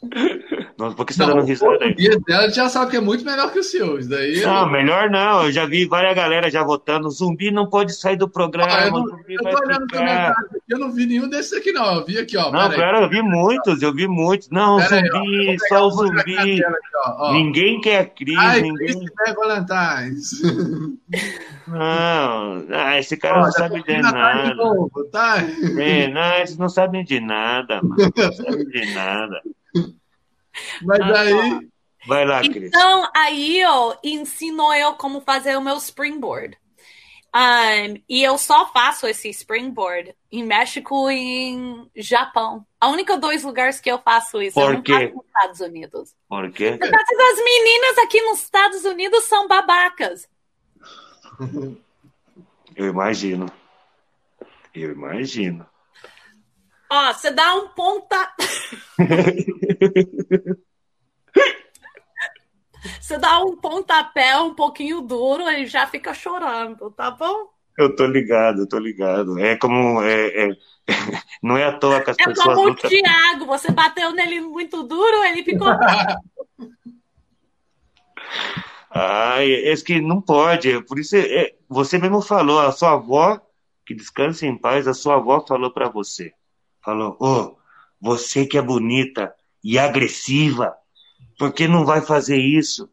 Nossa, 0.79 0.97
por 0.97 1.07
que 1.07 1.15
você 1.15 1.21
Não, 1.21 1.29
dando 1.29 1.43
o 1.43 1.47
risada 1.47 1.73
aí? 1.73 1.79
português 1.79 2.17
dela 2.25 2.51
já 2.51 2.69
sabe 2.69 2.91
que 2.91 2.97
é 2.97 3.01
muito 3.01 3.25
melhor 3.25 3.53
que 3.53 3.59
o 3.61 3.63
seu. 3.63 3.99
Isso 3.99 4.09
daí. 4.09 4.41
Não, 4.43 4.69
melhor 4.69 5.09
não. 5.11 5.45
Eu 5.45 5.53
já 5.53 5.65
vi 5.65 5.87
várias 5.87 6.15
galera 6.17 6.51
já 6.51 6.65
votando. 6.65 7.09
Zumbi 7.11 7.51
não 7.53 7.69
pode 7.71 7.93
sair 7.95 8.17
do 8.17 8.29
programa. 8.29 8.73
Ah, 8.73 8.87
eu, 8.87 8.93
não, 8.93 9.07
eu 9.29 10.35
eu 10.69 10.79
não 10.79 10.91
vi 10.93 11.07
nenhum 11.07 11.29
desses 11.29 11.53
aqui, 11.53 11.71
não. 11.73 11.97
Eu 11.99 12.05
vi 12.05 12.19
aqui, 12.19 12.37
ó. 12.37 12.51
Não, 12.51 12.71
claro, 12.71 12.99
eu 12.99 13.09
vi 13.09 13.23
muitos, 13.23 13.81
eu 13.83 13.95
vi 13.95 14.09
muitos. 14.09 14.49
Não, 14.51 14.79
Pera 14.79 14.97
aí, 14.97 15.09
zumbi, 15.09 15.37
eu 15.39 15.47
pegar- 15.53 15.69
só 15.69 15.87
o 15.87 15.91
zumbi. 15.91 16.21
aqui, 16.39 16.61
ó, 17.05 17.29
ó. 17.29 17.33
Ninguém 17.33 17.81
quer 17.81 18.01
a 18.01 18.05
Cris, 18.07 18.37
Ai, 18.39 18.63
ninguém. 18.63 18.87
Christopher 18.89 19.35
Valentines. 19.37 20.43
Não, 21.69 22.65
ah, 22.71 22.99
esse 22.99 23.17
cara 23.17 23.39
Ó, 23.41 23.45
não 23.45 23.53
sabe 23.53 23.79
tô 23.81 23.85
de 23.87 23.93
atrás 23.95 24.37
de 24.37 24.43
nada. 24.49 24.55
novo, 24.57 25.05
tá? 25.13 25.37
É, 25.79 26.09
não, 26.09 26.35
eles 26.39 26.57
não 26.59 26.69
sabem 26.69 27.05
de 27.05 27.21
nada, 27.21 27.81
mano. 27.83 27.97
Não 28.17 28.33
sabem 28.33 28.67
de 28.67 28.95
nada. 28.95 29.41
Mas 30.83 31.01
Ah, 31.01 31.21
aí. 31.21 31.69
Vai 32.07 32.25
lá, 32.27 32.41
Cris. 32.41 32.69
Então, 32.69 33.09
aí 33.15 33.65
ó, 33.65 33.97
ensinou 34.03 34.75
eu 34.75 34.95
como 34.95 35.21
fazer 35.21 35.57
o 35.57 35.63
meu 35.63 35.77
springboard. 35.77 36.59
Um, 37.35 38.03
e 38.09 38.23
eu 38.23 38.37
só 38.37 38.71
faço 38.73 39.07
esse 39.07 39.31
springboard 39.31 40.15
em 40.31 40.45
México 40.45 41.11
e 41.11 41.17
em 41.17 41.91
Japão. 41.97 42.67
A 42.79 42.89
única 42.89 43.17
dois 43.17 43.43
lugares 43.43 43.81
que 43.81 43.91
eu 43.91 43.99
faço 43.99 44.43
isso. 44.43 44.61
Por 44.61 44.75
eu 44.75 44.83
quê? 44.83 45.13
nos 45.15 45.25
Estados 45.25 45.61
Unidos. 45.61 46.15
Por 46.29 46.51
quê? 46.53 46.73
Por 46.73 46.91
causa 46.91 47.17
das 47.17 47.45
meninas 47.45 47.99
aqui 47.99 48.21
nos 48.23 48.41
Estados 48.43 48.85
Unidos 48.85 49.25
são 49.25 49.49
babacas. 49.49 50.29
Eu 52.77 52.87
imagino. 52.89 53.47
Eu 54.75 54.93
imagino. 54.93 55.67
Ó, 56.95 57.11
você 57.15 57.31
dá 57.31 57.55
um 57.55 57.69
ponta. 57.69 58.35
Você 63.01 63.17
dá 63.17 63.39
um 63.41 63.57
pontapé 63.57 64.37
um 64.39 64.55
pouquinho 64.55 65.01
duro 65.03 65.49
e 65.49 65.67
já 65.67 65.87
fica 65.87 66.13
chorando, 66.13 66.91
tá 66.91 67.13
bom? 67.13 67.49
Eu 67.79 67.95
tô 67.95 68.05
ligado, 68.07 68.63
eu 68.63 68.69
tô 68.69 68.77
ligado. 68.79 69.39
É 69.39 69.57
como. 69.57 70.03
É, 70.03 70.49
é- 70.51 70.57
Não 71.43 71.57
é 71.57 71.65
à 71.65 71.79
toa 71.79 72.03
que 72.03 72.11
as 72.11 72.17
É 72.19 72.25
pessoas 72.25 72.57
como 72.57 72.67
o 72.67 72.71
lutam. 72.71 72.91
Thiago, 72.91 73.47
você 73.47 73.71
bateu 73.71 74.11
nele 74.13 74.41
muito 74.41 74.83
duro, 74.83 75.25
ele 75.25 75.45
ficou. 75.45 75.69
Ai, 78.91 79.51
é 79.53 79.75
que 79.77 80.01
não 80.01 80.21
pode. 80.21 80.85
Por 80.85 80.99
isso, 80.99 81.17
é, 81.17 81.55
você 81.69 81.97
mesmo 81.99 82.21
falou, 82.21 82.59
a 82.59 82.73
sua 82.73 82.93
avó, 82.95 83.41
que 83.87 83.95
descanse 83.95 84.45
em 84.45 84.59
paz, 84.59 84.87
a 84.89 84.93
sua 84.93 85.15
avó 85.15 85.41
falou 85.47 85.73
pra 85.73 85.89
você. 85.89 86.35
Falou, 86.85 87.17
ô, 87.21 87.57
você 88.01 88.45
que 88.45 88.59
é 88.59 88.63
bonita 88.63 89.33
e 89.63 89.79
agressiva, 89.79 90.75
por 91.39 91.53
que 91.53 91.69
não 91.69 91.85
vai 91.85 92.01
fazer 92.01 92.39
isso? 92.39 92.91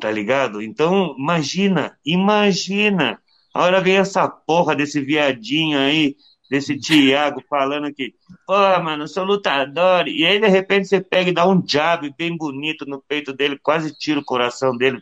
Tá 0.00 0.10
ligado? 0.10 0.60
Então, 0.60 1.14
imagina, 1.18 1.98
imagina. 2.04 3.20
A 3.54 3.62
hora 3.62 3.80
vem 3.80 3.96
essa 3.96 4.26
porra 4.28 4.74
desse 4.74 5.00
viadinho 5.00 5.78
aí, 5.78 6.16
desse 6.50 6.78
Thiago 6.78 7.42
falando 7.48 7.92
que, 7.94 8.14
pô, 8.46 8.54
mano, 8.82 9.04
eu 9.04 9.08
sou 9.08 9.24
lutador. 9.24 10.08
E 10.08 10.24
aí, 10.24 10.40
de 10.40 10.48
repente, 10.48 10.88
você 10.88 11.00
pega 11.00 11.30
e 11.30 11.34
dá 11.34 11.46
um 11.46 11.62
jab 11.66 12.12
bem 12.16 12.36
bonito 12.36 12.84
no 12.86 13.00
peito 13.00 13.32
dele, 13.32 13.58
quase 13.58 13.96
tira 13.96 14.18
o 14.18 14.24
coração 14.24 14.76
dele 14.76 15.00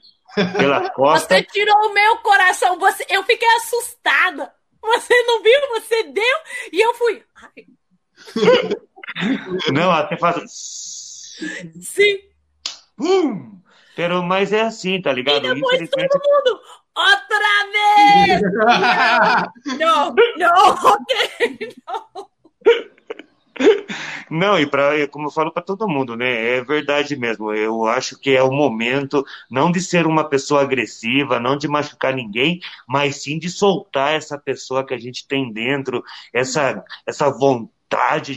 pela 0.57 0.91
costa. 0.95 1.37
Você 1.37 1.43
tirou 1.45 1.77
o 1.77 1.95
meu 1.95 2.19
coração, 2.19 2.79
você... 2.79 3.07
eu 3.09 3.23
fiquei 3.25 3.49
assustada. 3.57 4.53
Você 4.83 5.23
não 5.25 5.43
viu? 5.43 5.61
Você 5.75 6.03
deu 6.05 6.37
e 6.73 6.81
eu 6.81 6.95
fui. 6.95 7.23
Ai, 7.37 7.67
Não, 9.73 9.91
até 9.91 10.17
faz. 10.17 10.43
sim. 11.81 12.19
Pum! 12.97 13.61
Pero, 13.97 14.23
mas 14.23 14.53
é 14.53 14.63
assim, 14.63 15.01
tá 15.01 15.11
E 15.11 15.15
ligado? 15.15 15.43
depois 15.43 15.81
Infelizmente. 15.81 16.09
todo 16.09 16.23
mundo. 16.23 16.61
Outra 16.97 17.49
vez! 17.73 18.41
Não, 19.79 20.15
não, 20.37 20.75
ok. 20.75 21.75
Não. 21.87 22.31
Não, 24.31 24.59
e 24.59 24.67
para 24.67 25.07
como 25.09 25.27
eu 25.27 25.31
falo 25.31 25.53
para 25.53 25.63
todo 25.63 25.89
mundo, 25.89 26.17
né? 26.17 26.57
É 26.59 26.65
verdade 26.65 27.17
mesmo. 27.17 27.53
Eu 27.53 27.87
acho 27.87 28.19
que 28.19 28.31
é 28.31 28.43
o 28.43 28.51
momento 28.53 29.25
não 29.51 29.71
de 29.71 29.81
ser 29.81 30.07
uma 30.07 30.25
pessoa 30.29 30.63
agressiva, 30.63 31.39
não 31.41 31.57
de 31.57 31.69
machucar 31.69 32.15
ninguém, 32.15 32.61
mas 32.89 33.23
sim 33.23 33.39
de 33.39 33.49
soltar 33.51 34.15
essa 34.15 34.39
pessoa 34.39 34.85
que 34.87 34.95
a 34.95 34.99
gente 34.99 35.27
tem 35.27 35.53
dentro, 35.53 36.03
essa 36.33 36.83
essa 37.07 37.31
vontade 37.31 37.71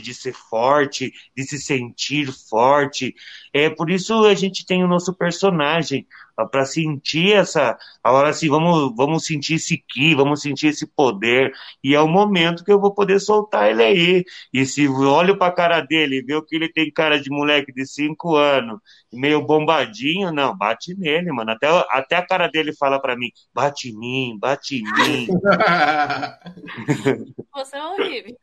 de 0.02 0.14
ser 0.14 0.32
forte, 0.32 1.12
de 1.36 1.44
se 1.44 1.58
sentir 1.58 2.32
forte. 2.48 3.14
É 3.52 3.70
por 3.70 3.90
isso 3.90 4.24
a 4.24 4.34
gente 4.34 4.66
tem 4.66 4.82
o 4.82 4.88
nosso 4.88 5.14
personagem 5.14 6.06
para 6.50 6.64
sentir 6.64 7.32
essa, 7.32 7.78
a 8.02 8.12
hora 8.12 8.30
assim, 8.30 8.48
vamos, 8.48 8.92
vamos 8.96 9.24
sentir 9.24 9.54
esse 9.54 9.78
ki, 9.78 10.16
vamos 10.16 10.42
sentir 10.42 10.66
esse 10.68 10.86
poder, 10.86 11.52
e 11.82 11.94
é 11.94 12.00
o 12.00 12.08
momento 12.08 12.64
que 12.64 12.72
eu 12.72 12.80
vou 12.80 12.92
poder 12.92 13.20
soltar 13.20 13.70
ele 13.70 13.82
aí. 13.82 14.24
E 14.52 14.66
se 14.66 14.84
eu 14.84 14.94
olho 14.94 15.38
pra 15.38 15.52
cara 15.52 15.80
dele 15.80 16.18
e 16.18 16.22
ver 16.22 16.42
que 16.44 16.56
ele 16.56 16.68
tem 16.68 16.90
cara 16.90 17.20
de 17.20 17.30
moleque 17.30 17.72
de 17.72 17.86
5 17.86 18.34
anos, 18.34 18.80
meio 19.12 19.46
bombadinho, 19.46 20.32
não, 20.32 20.56
bate 20.56 20.94
nele, 20.98 21.30
mano. 21.30 21.52
Até, 21.52 21.68
até 21.90 22.16
a 22.16 22.26
cara 22.26 22.48
dele 22.48 22.74
fala 22.74 23.00
pra 23.00 23.16
mim, 23.16 23.30
bate 23.54 23.90
em 23.90 23.96
mim, 23.96 24.36
bate 24.38 24.78
em 24.78 24.82
mim. 24.82 25.28
Você 27.54 27.76
é 27.76 27.84
horrível. 27.84 28.36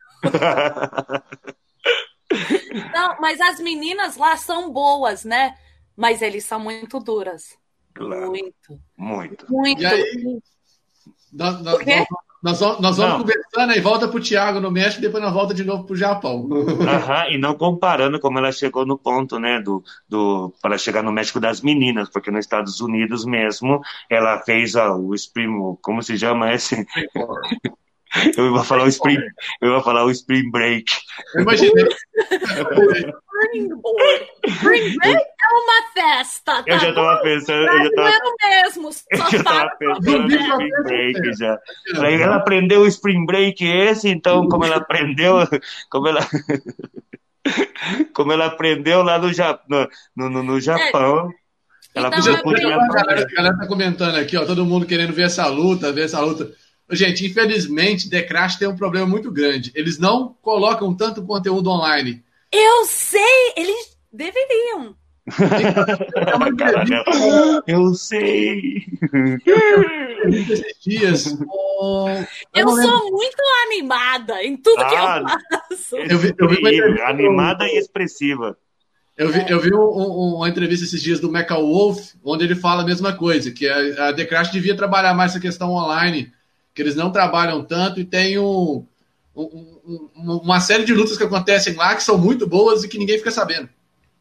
Não, 2.94 3.16
mas 3.20 3.40
as 3.42 3.60
meninas 3.60 4.18
lá 4.18 4.38
são 4.38 4.72
boas, 4.72 5.24
né? 5.24 5.56
Mas 5.96 6.22
eles 6.22 6.46
são 6.46 6.60
muito 6.60 7.00
duras. 7.00 7.58
Claro, 7.94 8.30
Muito, 8.30 8.80
muito. 8.98 9.46
muito. 9.50 9.82
E 9.82 9.86
aí? 9.86 10.40
Nós, 11.34 11.62
nós, 11.62 11.76
O 11.76 11.80
quê? 11.80 12.06
nós 12.42 12.60
vamos, 12.60 12.80
nós 12.80 12.98
vamos 12.98 13.14
Não. 13.14 13.20
conversando 13.20 13.74
e 13.74 13.82
volta 13.82 14.08
pro 14.08 14.22
Thiago 14.22 14.60
no 14.60 14.72
México 14.72 15.02
e 15.02 15.06
depois 15.06 15.24
nós 15.24 15.34
volta 15.34 15.54
de 15.54 15.64
novo 15.64 15.84
pro 15.84 15.96
Japão. 15.96 16.48
Aham, 16.88 17.30
e 17.30 17.38
não 17.38 17.54
comparando 17.56 18.20
como 18.20 18.38
ela 18.40 18.52
chegou 18.52 18.86
no 18.86 18.98
ponto, 18.98 19.40
né, 19.40 19.60
do, 19.62 19.84
do, 20.08 20.54
para 20.62 20.78
chegar 20.78 21.04
no 21.04 21.12
México 21.12 21.40
das 21.40 21.62
meninas, 21.62 22.10
porque 22.10 22.32
nos 22.32 22.46
Estados 22.46 22.80
Unidos 22.80 23.26
mesmo, 23.26 23.82
ela 24.10 24.40
fez 24.40 24.76
ó, 24.76 24.96
o 24.96 25.14
Spring, 25.14 25.78
como 25.82 26.02
se 26.02 26.18
chama 26.18 26.54
esse? 26.54 26.86
Eu 28.38 28.54
ia 28.56 28.64
falar 28.64 28.84
o 28.84 28.88
Spring, 28.88 29.20
eu 29.62 29.74
ia 29.76 29.82
falar 29.82 30.04
o 30.04 30.12
Spring 30.12 30.50
Break. 30.52 30.86
Eu 31.36 31.42
imaginei. 31.44 31.88
Spring 34.48 34.96
Break 34.98 35.22
é 35.22 35.54
uma 35.54 35.92
festa. 35.94 36.64
Eu 36.68 36.78
tá 36.78 36.78
já 36.78 36.94
tava 36.94 37.22
pensando, 37.22 37.68
eu 37.68 37.84
já 37.84 37.92
tava, 37.92 38.12
mesmo. 38.44 38.92
Só 38.94 39.00
eu 39.12 39.30
já 39.32 39.44
tava 39.44 39.70
pensando 39.78 40.28
no 40.28 40.36
Spring. 40.36 40.84
Break 40.84 41.38
já. 41.38 41.60
Aí 42.00 42.22
ela 42.22 42.36
aprendeu 42.38 42.82
o 42.82 42.88
Spring 42.88 43.26
Break 43.26 43.66
esse, 43.66 44.10
então 44.10 44.48
como 44.48 44.66
ela 44.66 44.78
aprendeu, 44.78 45.36
como 45.90 46.08
ela 46.08 46.20
como 48.14 48.32
ela 48.32 48.46
aprendeu 48.48 49.02
lá 49.04 49.18
no, 49.18 49.28
no, 50.16 50.30
no, 50.30 50.44
no- 50.44 50.62
Japão, 50.62 51.32
Ela 51.96 52.08
Então, 52.08 52.20
podia, 52.20 52.32
eu 52.34 52.44
podia 52.44 52.76
A 52.76 52.88
galera, 52.88 53.22
a 53.22 53.36
galera 53.36 53.58
tá 53.58 53.68
comentando 53.68 54.16
aqui, 54.16 54.38
ó, 54.38 54.46
todo 54.46 54.66
mundo 54.66 54.86
querendo 54.86 55.12
ver 55.14 55.24
essa 55.24 55.48
luta, 55.48 55.92
ver 55.92 56.06
essa 56.06 56.20
luta. 56.22 56.52
Gente, 56.92 57.26
infelizmente, 57.26 58.10
The 58.10 58.22
Crash 58.24 58.58
tem 58.58 58.68
um 58.68 58.76
problema 58.76 59.06
muito 59.08 59.32
grande. 59.32 59.72
Eles 59.76 59.98
não 59.98 60.36
colocam 60.42 60.94
tanto 60.96 61.24
conteúdo 61.26 61.70
online. 61.70 62.24
Eu 62.52 62.86
sei, 62.86 63.54
eles 63.56 63.98
deveriam. 64.12 64.96
É 65.28 65.32
Eu 67.74 67.94
sei. 67.94 68.84
esses 70.26 70.64
dias. 70.84 71.26
Eu 72.54 72.68
sou 72.70 73.12
muito 73.12 73.38
animada 73.68 74.44
em 74.44 74.58
tudo 74.58 74.78
que 74.78 74.96
Ah, 74.96 75.24
eu 75.24 75.78
faço. 75.78 75.96
Eu 75.96 76.18
vi, 76.20 76.34
eu 76.38 76.48
vi 76.50 77.02
Animada 77.02 77.66
e 77.68 77.78
expressiva. 77.78 78.58
Eu 79.18 79.30
vi, 79.30 79.46
eu 79.50 79.60
vi 79.60 79.74
um- 79.74 79.80
um- 79.80 80.36
uma 80.38 80.50
entrevista 80.50 80.86
esses 80.86 81.02
dias 81.02 81.20
do 81.20 81.32
Mecha 81.32 81.56
Wolf, 81.56 82.14
onde 82.24 82.44
ele 82.44 82.56
fala 82.56 82.82
a 82.82 82.86
mesma 82.86 83.14
coisa, 83.14 83.52
que 83.52 83.68
a, 83.68 84.10
a 84.10 84.14
The 84.14 84.26
Crash 84.26 84.52
devia 84.52 84.76
trabalhar 84.76 85.14
mais 85.14 85.32
essa 85.32 85.40
questão 85.40 85.70
online, 85.72 86.32
que 86.74 86.82
eles 86.82 86.96
não 86.96 87.12
trabalham 87.12 87.64
tanto 87.64 88.00
e 88.00 88.06
tem 88.06 88.38
um, 88.40 88.86
um- 89.36 90.10
um- 90.16 90.38
uma 90.44 90.60
série 90.60 90.86
de 90.86 90.94
lutas 90.94 91.18
que 91.18 91.24
acontecem 91.24 91.76
lá 91.76 91.96
que 91.96 92.04
são 92.04 92.18
muito 92.18 92.48
boas 92.48 92.84
e 92.84 92.88
que 92.90 92.98
ninguém 92.98 93.18
fica 93.18 93.32
sabendo. 93.32 93.70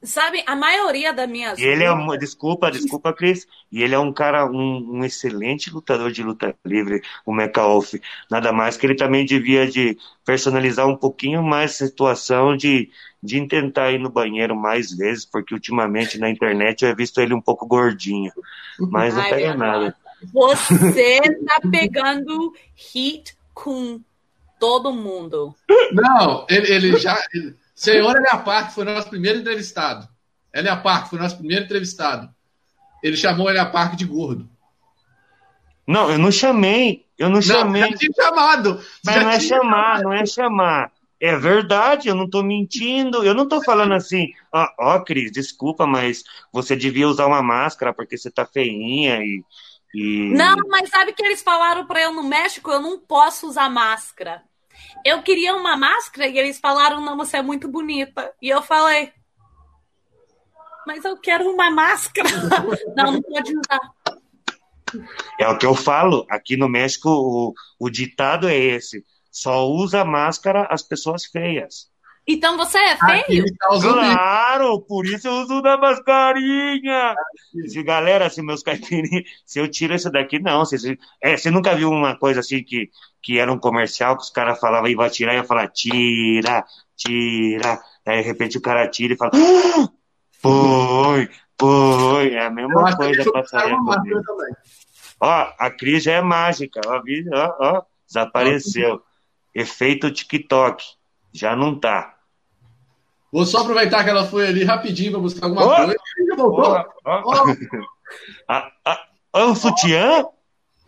Sabe, 0.02 0.42
a 0.46 0.56
maioria 0.56 1.12
das 1.12 1.28
minhas 1.28 1.58
E 1.58 1.62
ele 1.62 1.84
é 1.84 1.92
um, 1.92 2.16
desculpa, 2.16 2.70
desculpa, 2.70 3.12
Cris. 3.12 3.46
E 3.70 3.82
ele 3.82 3.94
é 3.94 3.98
um 3.98 4.12
cara, 4.12 4.46
um, 4.46 4.96
um 4.98 5.04
excelente 5.04 5.70
lutador 5.70 6.10
de 6.10 6.22
luta 6.22 6.56
livre, 6.64 7.02
o 7.26 7.34
Mecha 7.34 7.60
Wolf. 7.62 7.94
Nada 8.30 8.50
mais 8.50 8.78
que 8.78 8.86
ele 8.86 8.94
também 8.94 9.26
devia 9.26 9.68
de 9.70 9.98
personalizar 10.24 10.86
um 10.88 10.96
pouquinho 10.96 11.42
mais 11.42 11.72
a 11.72 11.86
situação 11.86 12.56
de, 12.56 12.90
de 13.22 13.46
tentar 13.46 13.92
ir 13.92 13.98
no 13.98 14.08
banheiro 14.10 14.56
mais 14.56 14.90
vezes, 14.90 15.26
porque 15.26 15.52
ultimamente 15.52 16.18
na 16.18 16.30
internet 16.30 16.82
eu 16.82 16.96
visto 16.96 17.20
ele 17.20 17.34
um 17.34 17.40
pouco 17.42 17.66
gordinho. 17.66 18.32
Mas 18.78 19.14
não 19.14 19.22
pega 19.28 19.48
meu 19.48 19.58
nada. 19.58 19.94
Você 20.32 21.20
tá 21.44 21.60
pegando 21.70 22.52
hit 22.94 23.36
com 23.54 24.00
todo 24.58 24.92
mundo. 24.92 25.54
Não, 25.92 26.46
ele, 26.48 26.72
ele 26.72 26.96
já. 26.98 27.18
Ele, 27.32 27.54
senhor 27.74 28.16
Elia 28.16 28.36
Park 28.38 28.72
foi 28.72 28.84
nosso 28.84 29.08
primeiro 29.08 29.38
entrevistado. 29.38 30.06
Elia 30.54 30.76
Park 30.76 31.08
foi 31.08 31.18
nosso 31.18 31.38
primeiro 31.38 31.64
entrevistado. 31.64 32.28
Ele 33.02 33.16
chamou 33.16 33.48
Elia 33.48 33.66
Park 33.66 33.94
de 33.94 34.04
gordo. 34.04 34.48
Não, 35.86 36.10
eu 36.10 36.18
não 36.18 36.30
chamei. 36.30 37.06
Eu 37.18 37.28
não 37.28 37.36
Não, 37.36 37.42
chamei. 37.42 37.82
já 37.82 37.96
tinha 37.96 38.12
chamado. 38.14 38.80
Mas 39.04 39.14
Já 39.14 39.22
não 39.22 39.30
é 39.30 39.40
chamar, 39.40 40.02
não 40.02 40.12
é 40.12 40.26
chamar. 40.26 40.92
É 41.20 41.36
verdade, 41.36 42.08
eu 42.08 42.14
não 42.14 42.28
tô 42.28 42.42
mentindo. 42.42 43.22
Eu 43.22 43.34
não 43.34 43.46
tô 43.46 43.62
falando 43.62 43.92
assim, 43.92 44.32
ó, 44.52 44.66
ó, 44.78 45.00
Cris, 45.00 45.30
desculpa, 45.30 45.86
mas 45.86 46.24
você 46.50 46.74
devia 46.74 47.06
usar 47.08 47.26
uma 47.26 47.42
máscara 47.42 47.92
porque 47.92 48.16
você 48.16 48.30
tá 48.30 48.46
feinha 48.46 49.18
e. 49.22 49.42
e... 49.94 50.32
Não, 50.34 50.56
mas 50.68 50.88
sabe 50.88 51.12
que 51.12 51.22
eles 51.22 51.42
falaram 51.42 51.86
pra 51.86 52.00
eu 52.00 52.12
no 52.12 52.22
México, 52.22 52.70
eu 52.70 52.80
não 52.80 52.98
posso 52.98 53.48
usar 53.48 53.68
máscara. 53.68 54.42
Eu 55.04 55.22
queria 55.22 55.54
uma 55.54 55.76
máscara 55.76 56.28
e 56.28 56.38
eles 56.38 56.58
falaram, 56.58 57.00
não, 57.00 57.16
você 57.16 57.38
é 57.38 57.42
muito 57.42 57.68
bonita. 57.68 58.32
E 58.40 58.48
eu 58.48 58.62
falei, 58.62 59.12
mas 60.86 61.04
eu 61.04 61.16
quero 61.16 61.50
uma 61.50 61.70
máscara. 61.70 62.28
não, 62.96 63.12
não 63.12 63.22
pode 63.22 63.52
usar. 63.56 63.80
É 65.38 65.48
o 65.48 65.58
que 65.58 65.66
eu 65.66 65.74
falo. 65.74 66.26
Aqui 66.28 66.56
no 66.56 66.68
México, 66.68 67.08
o, 67.08 67.54
o 67.78 67.90
ditado 67.90 68.48
é 68.48 68.56
esse: 68.56 69.04
só 69.30 69.66
usa 69.66 70.04
máscara 70.04 70.66
as 70.70 70.82
pessoas 70.82 71.24
feias. 71.24 71.89
Então 72.32 72.56
você 72.56 72.78
é 72.78 72.96
feio? 72.96 73.44
tá. 73.80 74.12
Claro, 74.14 74.80
por 74.82 75.04
isso 75.04 75.26
eu 75.26 75.32
uso 75.42 75.60
da 75.60 75.76
mascarinha. 75.76 77.14
Se, 77.66 77.82
galera, 77.82 78.30
se 78.30 78.40
meus 78.40 78.62
caipirinhos, 78.62 79.28
se 79.44 79.58
eu 79.58 79.68
tiro 79.68 79.94
esse 79.94 80.10
daqui, 80.10 80.38
não. 80.38 80.64
Se, 80.64 80.96
é, 81.20 81.36
você 81.36 81.50
nunca 81.50 81.74
viu 81.74 81.90
uma 81.90 82.16
coisa 82.16 82.38
assim 82.38 82.62
que, 82.62 82.88
que 83.20 83.38
era 83.38 83.52
um 83.52 83.58
comercial 83.58 84.16
que 84.16 84.22
os 84.22 84.30
caras 84.30 84.60
falavam 84.60 84.88
e 84.88 84.94
vai 84.94 85.10
tirar 85.10 85.34
e 85.34 85.38
eu 85.38 85.44
falava, 85.44 85.68
tira, 85.68 86.64
tira. 86.96 87.80
Aí 88.06 88.22
de 88.22 88.28
repente 88.28 88.58
o 88.58 88.62
cara 88.62 88.88
tira 88.88 89.14
e 89.14 89.16
fala, 89.16 89.32
ah, 89.34 89.88
foi, 90.40 91.28
foi. 91.58 92.34
É 92.34 92.46
a 92.46 92.50
mesma 92.50 92.96
coisa 92.96 93.32
passaria 93.32 93.76
comigo. 93.76 94.20
Ó, 95.20 95.52
a 95.58 95.70
Cris 95.70 96.04
já 96.04 96.12
é 96.12 96.22
mágica, 96.22 96.80
ó, 96.86 97.02
ó, 97.34 97.56
ó, 97.60 97.82
desapareceu. 98.06 99.02
Efeito 99.52 100.10
TikTok, 100.12 100.82
já 101.32 101.56
não 101.56 101.78
tá. 101.78 102.19
Vou 103.32 103.46
só 103.46 103.58
aproveitar 103.58 104.02
que 104.02 104.10
ela 104.10 104.26
foi 104.26 104.48
ali 104.48 104.64
rapidinho 104.64 105.12
para 105.12 105.20
buscar 105.20 105.46
alguma 105.46 105.64
Ó. 105.64 105.76
coisa. 105.76 105.94
E 106.18 106.26
já 106.26 106.36
voltou. 106.36 106.64
Ó, 106.64 106.84
ó. 107.04 107.44
Ah, 108.48 108.72
ah, 108.84 109.00
ah, 109.32 109.44
o 109.44 109.54
sutiã? 109.54 110.24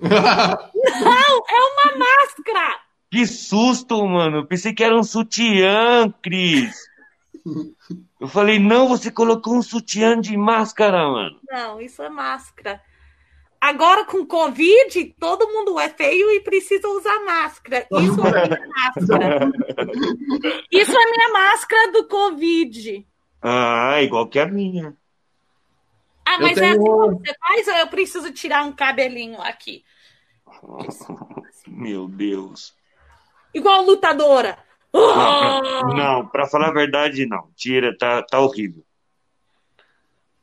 Não, 0.00 0.10
é 0.10 1.60
uma 1.62 1.98
máscara. 1.98 2.80
Que 3.10 3.26
susto, 3.26 4.04
mano. 4.06 4.38
Eu 4.38 4.46
pensei 4.46 4.74
que 4.74 4.82
era 4.82 4.98
um 4.98 5.04
sutiã, 5.04 6.12
Cris. 6.20 6.76
Eu 8.20 8.26
falei, 8.28 8.58
não, 8.58 8.88
você 8.88 9.10
colocou 9.10 9.54
um 9.54 9.62
sutiã 9.62 10.20
de 10.20 10.36
máscara, 10.36 11.08
mano. 11.08 11.36
Não, 11.48 11.80
isso 11.80 12.02
é 12.02 12.08
máscara. 12.08 12.80
Agora 13.62 14.04
com 14.04 14.26
Covid, 14.26 15.14
todo 15.20 15.46
mundo 15.48 15.78
é 15.78 15.88
feio 15.88 16.32
e 16.32 16.40
precisa 16.40 16.88
usar 16.88 17.20
máscara. 17.24 17.86
Isso 17.92 18.20
é 18.26 18.48
minha 18.48 18.68
máscara. 18.74 19.52
Isso 20.68 20.90
é 20.90 21.10
minha 21.12 21.28
máscara 21.32 21.92
do 21.92 22.08
Covid. 22.08 23.06
Ah, 23.40 24.02
igual 24.02 24.26
que 24.28 24.40
a 24.40 24.46
minha. 24.46 24.96
Ah, 26.26 26.38
mas 26.40 26.58
é 26.58 26.60
tenho- 26.72 27.02
assim 27.04 27.18
que 27.22 27.28
você 27.30 27.38
faz 27.38 27.68
ou 27.68 27.74
eu 27.74 27.86
preciso 27.86 28.32
tirar 28.32 28.64
um 28.64 28.72
cabelinho 28.72 29.40
aqui? 29.40 29.84
Meu 31.68 32.08
Deus. 32.08 32.74
Igual 33.54 33.84
lutadora. 33.84 34.58
Não, 34.92 35.00
Oh! 35.04 35.60
pra, 35.60 35.94
não, 35.94 36.26
pra 36.26 36.46
falar 36.48 36.68
a 36.68 36.72
verdade, 36.72 37.26
não. 37.26 37.48
Tira, 37.56 37.96
tá, 37.96 38.22
tá 38.24 38.40
horrível. 38.40 38.84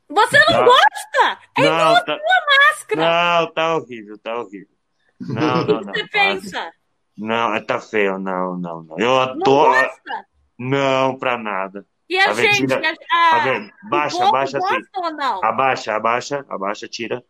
Você 0.09 0.39
não 0.39 0.45
Tá. 0.47 0.63
gosta? 0.65 1.39
É 1.57 1.61
igual 1.61 1.93
Não, 1.93 2.05
tá, 2.05 2.13
a 2.13 2.67
máscara. 2.69 3.01
não, 3.41 3.53
tá 3.53 3.75
horrível, 3.75 4.17
tá 4.17 4.37
horrível. 4.39 4.75
Não, 5.21 5.35
O 5.63 5.67
não, 5.67 5.79
que 5.79 5.85
não. 5.85 5.93
você 5.93 6.07
pensa? 6.07 6.71
Não, 7.17 7.65
tá 7.65 7.79
feio, 7.79 8.17
não, 8.17 8.57
não, 8.57 8.83
não. 8.83 8.97
Eu 8.99 9.35
Não 9.35 9.39
tô. 9.39 9.65
gosta? 9.65 10.25
Não, 10.57 11.17
pra 11.17 11.37
nada. 11.37 11.85
E 12.09 12.17
a 12.17 12.25
Tá 12.25 12.33
vendo? 12.33 12.53
gente? 12.55 12.67
Tira- 12.67 12.91
a- 13.11 13.29
Tá 13.29 13.39
vendo? 13.43 13.71
o 13.85 13.89
Baixa, 13.89 14.57
assim. 14.57 14.59
gosta 14.59 14.89
ou 14.99 15.11
não? 15.13 15.43
Abaixa, 15.45 15.95
abaixa, 15.95 16.45
abaixa, 16.49 16.87
tira. 16.87 17.23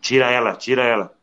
Tira 0.00 0.30
ela, 0.30 0.54
tira 0.54 0.82
ela. 0.84 1.16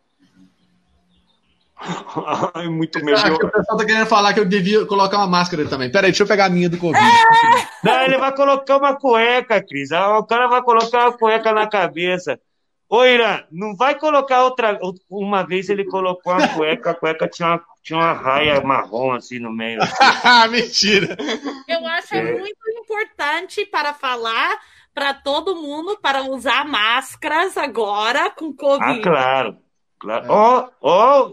Ai, 2.53 2.67
muito 2.67 2.97
Acho 2.97 3.05
melhor. 3.05 3.37
que 3.39 3.45
o 3.45 3.51
pessoal 3.51 3.77
tá 3.77 3.85
querendo 3.85 4.05
falar 4.05 4.33
que 4.33 4.39
eu 4.39 4.45
devia 4.45 4.85
colocar 4.85 5.17
uma 5.17 5.27
máscara 5.27 5.67
também. 5.67 5.91
Peraí, 5.91 6.11
deixa 6.11 6.23
eu 6.23 6.27
pegar 6.27 6.45
a 6.45 6.49
minha 6.49 6.69
do 6.69 6.77
Covid. 6.77 7.03
Não, 7.83 8.01
ele 8.03 8.17
vai 8.17 8.33
colocar 8.35 8.77
uma 8.77 8.95
cueca, 8.95 9.61
Cris. 9.63 9.91
Ah, 9.91 10.17
O 10.19 10.25
cara 10.25 10.47
vai 10.47 10.61
colocar 10.61 11.07
uma 11.09 11.17
cueca 11.17 11.51
na 11.51 11.67
cabeça. 11.67 12.39
Ô, 12.87 13.05
Irã, 13.05 13.43
não 13.51 13.73
vai 13.75 13.97
colocar 13.97 14.43
outra. 14.43 14.77
Uma 15.09 15.43
vez 15.43 15.69
ele 15.69 15.85
colocou 15.85 16.33
uma 16.33 16.47
cueca, 16.49 16.91
a 16.91 16.93
cueca 16.93 17.27
tinha 17.27 17.47
uma, 17.47 17.61
tinha 17.81 17.97
uma 17.97 18.11
raia 18.13 18.59
marrom 18.61 19.13
assim 19.13 19.39
no 19.39 19.51
meio. 19.51 19.79
Mentira. 20.51 21.15
Eu 21.67 21.87
acho 21.87 22.13
É. 22.15 22.37
muito 22.37 22.59
importante 22.79 23.65
para 23.65 23.93
falar 23.93 24.57
para 24.93 25.13
todo 25.13 25.55
mundo 25.55 25.97
para 26.01 26.23
usar 26.23 26.65
máscaras 26.67 27.57
agora 27.57 28.29
com 28.29 28.53
Covid. 28.53 28.99
Ah, 28.99 29.01
claro. 29.01 29.57
claro. 29.97 30.25
Ó, 30.27 30.67
ó. 30.81 31.31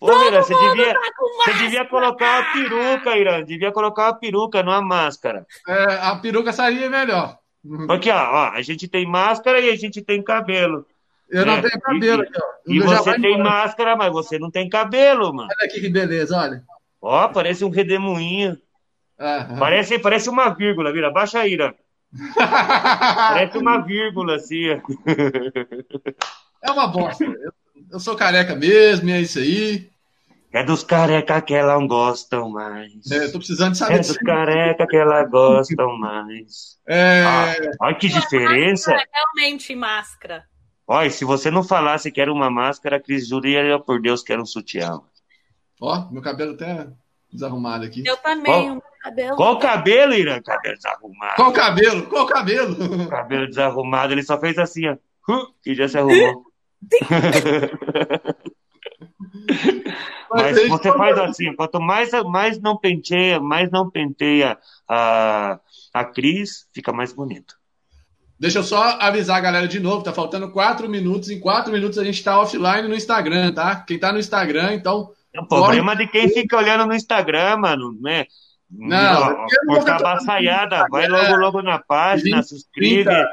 Ô, 0.00 0.12
Irã, 0.12 0.42
você 0.42 0.54
devia, 0.54 0.92
Tá 0.94 1.00
com 1.16 1.26
você 1.44 1.52
devia 1.54 1.84
colocar 1.86 2.40
uma 2.40 2.52
peruca, 2.52 3.16
Irã. 3.16 3.42
Devia 3.44 3.72
colocar 3.72 4.04
uma 4.06 4.14
peruca, 4.14 4.62
não 4.62 4.72
a 4.72 4.82
máscara. 4.82 5.46
É, 5.66 5.94
a 6.02 6.16
peruca 6.16 6.52
seria 6.52 6.90
melhor. 6.90 7.38
Aqui, 7.88 8.10
ó, 8.10 8.14
ó, 8.16 8.48
a 8.50 8.62
gente 8.62 8.86
tem 8.86 9.06
máscara 9.06 9.58
e 9.60 9.70
a 9.70 9.76
gente 9.76 10.00
tem 10.02 10.22
cabelo. 10.22 10.86
Eu 11.28 11.44
não 11.44 11.54
É, 11.54 11.62
tenho 11.62 11.80
cabelo 11.80 12.22
e- 12.22 12.26
aqui, 12.26 12.38
ó. 12.40 12.46
E 12.72 12.80
você 12.80 13.18
tem 13.20 13.34
embora. 13.34 13.50
máscara, 13.50 13.96
mas 13.96 14.12
você 14.12 14.38
não 14.38 14.50
tem 14.50 14.68
cabelo, 14.68 15.32
mano. 15.34 15.48
Olha 15.50 15.66
aqui 15.66 15.80
que 15.80 15.88
beleza, 15.88 16.36
olha. 16.38 16.62
Ó, 17.00 17.28
parece 17.28 17.64
um 17.64 17.70
redemoinho. 17.70 18.56
Ah, 19.18 19.56
Parece, 19.58 19.98
parece 19.98 20.28
uma 20.28 20.50
vírgula, 20.50 20.92
vira. 20.92 21.10
Baixa 21.10 21.40
aí, 21.40 21.54
Ira. 21.54 21.74
Parece 22.36 23.58
uma 23.58 23.78
vírgula, 23.78 24.36
assim. 24.36 24.70
ó. 24.70 24.80
É 26.62 26.70
uma 26.70 26.86
bosta. 26.88 27.24
Eu, 27.90 28.00
sou 28.00 28.16
careca 28.16 28.54
mesmo, 28.54 29.08
e 29.08 29.12
é 29.12 29.20
isso 29.20 29.38
aí. 29.38 29.90
É 30.52 30.62
dos 30.64 30.82
careca 30.82 31.40
que 31.42 31.54
elas 31.54 31.86
gostam 31.86 32.48
mais. 32.50 33.10
É, 33.10 33.24
eu 33.24 33.32
tô 33.32 33.38
precisando 33.38 33.72
de 33.72 33.78
saber 33.78 33.94
É 33.94 33.98
disso. 33.98 34.14
dos 34.14 34.22
careca 34.22 34.86
que 34.86 34.96
elas 34.96 35.30
gostam 35.30 35.98
mais. 35.98 36.78
É, 36.86 37.22
Ah, 37.26 37.54
olha 37.80 37.94
que 37.96 38.08
diferença. 38.08 38.92
É 38.92 39.04
realmente 39.12 39.74
máscara. 39.74 40.44
Olha, 40.86 41.10
se 41.10 41.24
você 41.24 41.50
não 41.50 41.62
falasse 41.64 42.10
que 42.12 42.20
era 42.20 42.32
uma 42.32 42.48
máscara, 42.48 42.96
a 42.96 43.00
Cris 43.00 43.28
juria 43.28 43.78
por 43.78 44.00
Deus 44.00 44.22
que 44.22 44.32
era 44.32 44.40
um 44.40 44.46
sutiã. 44.46 45.00
Ó, 45.80 46.08
meu 46.10 46.22
cabelo 46.22 46.54
até 46.54 46.86
desarrumado 47.30 47.84
aqui. 47.84 48.02
Eu 48.06 48.16
também. 48.16 48.44
Qual, 48.46 48.82
cabelo. 49.02 49.36
Qual 49.36 49.58
cabelo, 49.58 50.14
Irã? 50.14 50.40
Cabelo 50.40 50.76
desarrumado. 50.76 51.34
Qual 51.36 51.52
cabelo? 51.52 52.06
Qual 52.06 52.26
cabelo? 52.26 53.08
Cabelo 53.08 53.46
desarrumado. 53.48 54.12
Ele 54.14 54.22
só 54.22 54.38
fez 54.40 54.56
assim, 54.58 54.86
ó. 54.88 54.96
E 55.66 55.74
já 55.74 55.88
se 55.88 55.98
arrumou. 55.98 56.45
Mas 60.30 60.68
você 60.68 60.92
faz 60.92 61.18
assim, 61.18 61.54
quanto 61.54 61.80
mais, 61.80 62.10
mais 62.24 62.60
não 62.60 62.76
penteia, 62.76 63.40
mais 63.40 63.70
não 63.70 63.88
penteia 63.90 64.58
a, 64.88 65.58
a 65.94 66.04
Cris, 66.04 66.66
fica 66.72 66.92
mais 66.92 67.12
bonito. 67.12 67.54
Deixa 68.38 68.58
eu 68.58 68.64
só 68.64 68.82
avisar 69.00 69.38
a 69.38 69.40
galera 69.40 69.66
de 69.66 69.80
novo, 69.80 70.04
tá 70.04 70.12
faltando 70.12 70.50
quatro 70.50 70.88
minutos. 70.88 71.30
Em 71.30 71.40
quatro 71.40 71.72
minutos 71.72 71.98
a 71.98 72.04
gente 72.04 72.22
tá 72.22 72.38
offline 72.38 72.86
no 72.86 72.94
Instagram, 72.94 73.52
tá? 73.52 73.76
Quem 73.76 73.98
tá 73.98 74.12
no 74.12 74.18
Instagram, 74.18 74.74
então. 74.74 75.10
É 75.32 75.40
o 75.40 75.46
problema 75.46 75.96
de 75.96 76.06
quem 76.06 76.28
fica 76.28 76.56
olhando 76.56 76.86
no 76.86 76.94
Instagram, 76.94 77.56
mano, 77.58 77.96
né? 78.00 78.26
Não, 78.70 79.30
não 79.30 79.46
por 79.66 79.84
cabaçaiada, 79.84 80.86
vai 80.90 81.06
logo, 81.06 81.36
logo 81.36 81.62
na 81.62 81.78
página, 81.78 82.38
20, 82.38 82.46
se 82.46 82.54
inscreve. 82.56 83.26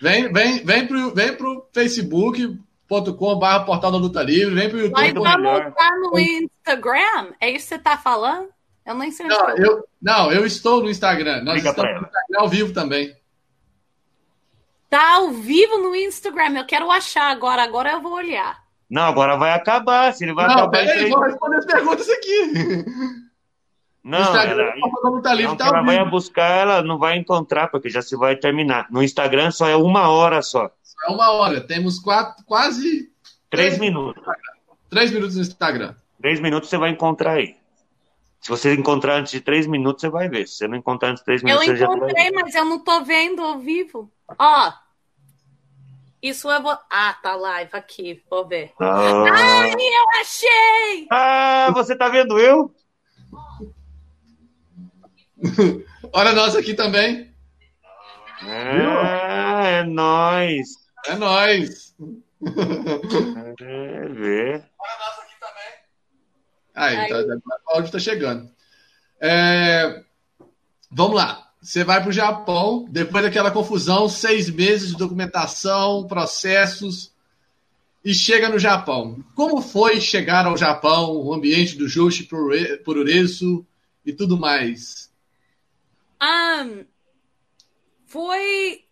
Vem, 0.00 0.32
vem, 0.32 0.64
vem 0.64 0.86
pro, 0.86 1.14
vem 1.14 1.36
pro 1.36 1.68
facebook.com.br 1.74 3.64
portal 3.66 3.92
da 3.92 3.98
luta 3.98 4.22
livre, 4.22 4.54
vem 4.54 4.68
pro 4.68 4.80
YouTube. 4.80 5.00
Mas 5.00 5.12
vamos 5.12 5.66
estar 5.68 5.96
no 5.98 6.18
Instagram? 6.18 7.34
É 7.38 7.50
isso 7.50 7.68
que 7.68 7.74
você 7.74 7.78
tá 7.78 7.98
falando? 7.98 8.48
Eu 8.86 8.94
nem 8.94 9.10
sei 9.10 9.26
não, 9.26 9.56
eu, 9.56 9.84
não, 10.00 10.32
eu 10.32 10.46
estou 10.46 10.82
no 10.82 10.90
Instagram. 10.90 11.42
Nós 11.42 11.56
Liga 11.56 11.70
estamos 11.70 12.00
no 12.00 12.06
Instagram 12.06 12.40
ao 12.40 12.48
vivo 12.48 12.72
também. 12.72 13.14
Tá 14.88 15.16
ao 15.16 15.30
vivo 15.30 15.78
no 15.78 15.94
Instagram. 15.94 16.58
Eu 16.58 16.66
quero 16.66 16.90
achar 16.90 17.30
agora. 17.30 17.62
Agora 17.62 17.92
eu 17.92 18.00
vou 18.00 18.14
olhar. 18.14 18.58
Não, 18.88 19.02
agora 19.02 19.36
vai 19.36 19.52
acabar. 19.52 20.12
Se 20.12 20.24
ele 20.24 20.32
vai 20.32 20.48
não, 20.48 20.54
acabar. 20.54 20.70
Peraí, 20.70 21.08
vou 21.08 21.20
responder 21.20 21.56
as 21.58 21.66
perguntas 21.66 22.08
aqui. 22.08 22.84
Não, 24.02 24.20
Instagram, 24.20 24.62
ela, 24.62 25.22
tá 25.22 25.34
livre, 25.34 25.48
não, 25.48 25.56
tá 25.56 25.66
ela 25.66 25.82
vai 25.82 26.10
buscar, 26.10 26.62
ela 26.62 26.82
não 26.82 26.98
vai 26.98 27.18
encontrar, 27.18 27.68
porque 27.68 27.90
já 27.90 28.00
se 28.00 28.16
vai 28.16 28.34
terminar. 28.34 28.86
No 28.90 29.02
Instagram 29.02 29.50
só 29.50 29.68
é 29.68 29.76
uma 29.76 30.08
hora 30.08 30.40
só. 30.40 30.70
Só 30.82 31.06
é 31.06 31.14
uma 31.14 31.30
hora. 31.32 31.60
Temos 31.60 31.98
quatro, 31.98 32.42
quase. 32.46 33.10
Três, 33.50 33.76
três 33.76 33.78
minutos. 33.78 34.22
Três 34.88 35.10
minutos 35.10 35.36
no 35.36 35.42
Instagram. 35.42 35.94
Três 36.18 36.40
minutos 36.40 36.70
você 36.70 36.78
vai 36.78 36.90
encontrar 36.90 37.32
aí. 37.32 37.56
Se 38.40 38.48
você 38.48 38.74
encontrar 38.74 39.16
antes 39.16 39.32
de 39.32 39.40
três 39.40 39.66
minutos, 39.66 40.00
você 40.00 40.08
vai 40.08 40.28
ver. 40.28 40.48
Se 40.48 40.56
você 40.56 40.68
não 40.68 40.78
encontrar 40.78 41.10
antes 41.10 41.20
de 41.20 41.26
três 41.26 41.42
minutos, 41.42 41.68
eu 41.68 41.74
você 41.74 41.80
já 41.80 41.86
vai 41.86 41.96
ver. 41.96 42.02
Eu 42.02 42.08
encontrei, 42.08 42.30
mas 42.32 42.54
eu 42.54 42.64
não 42.64 42.78
tô 42.78 43.04
vendo 43.04 43.42
ao 43.42 43.58
vivo. 43.58 44.10
Ó. 44.38 44.72
Isso 46.22 46.50
é. 46.50 46.60
Vo... 46.60 46.70
Ah, 46.90 47.16
tá 47.22 47.36
live 47.36 47.70
aqui. 47.74 48.22
Vou 48.30 48.46
ver. 48.46 48.72
Ah. 48.80 49.24
Ai, 49.30 49.72
eu 49.72 50.20
achei! 50.20 51.06
Ah, 51.10 51.70
você 51.74 51.94
tá 51.94 52.08
vendo 52.08 52.38
eu? 52.38 52.74
Olha 56.12 56.32
nós 56.32 56.56
aqui 56.56 56.74
também. 56.74 57.32
Ah, 58.42 59.66
é 59.66 59.82
nós. 59.84 60.68
É 61.06 61.14
nós. 61.16 61.94
É, 63.60 64.08
vê. 64.08 64.52
Olha 64.52 64.96
nós 64.98 65.18
aqui 65.18 65.34
também. 65.40 65.72
Aí, 66.74 66.96
Aí. 66.96 67.08
Tá, 67.08 67.16
o 67.66 67.76
áudio 67.76 67.92
tá 67.92 67.98
chegando. 67.98 68.50
É, 69.20 70.02
vamos 70.90 71.16
lá. 71.16 71.48
Você 71.60 71.84
vai 71.84 72.00
para 72.00 72.08
o 72.08 72.12
Japão, 72.12 72.86
depois 72.88 73.22
daquela 73.22 73.50
confusão, 73.50 74.08
seis 74.08 74.48
meses 74.48 74.92
de 74.92 74.96
documentação, 74.96 76.06
processos, 76.06 77.12
e 78.02 78.14
chega 78.14 78.48
no 78.48 78.58
Japão. 78.58 79.22
Como 79.34 79.60
foi 79.60 80.00
chegar 80.00 80.46
ao 80.46 80.56
Japão, 80.56 81.14
o 81.16 81.34
ambiente 81.34 81.76
do 81.76 81.86
Joshi 81.86 82.26
Pururesu 82.82 83.66
e 84.06 84.12
tudo 84.12 84.38
mais? 84.38 85.09
Um, 86.22 86.84
foi. 88.06 88.84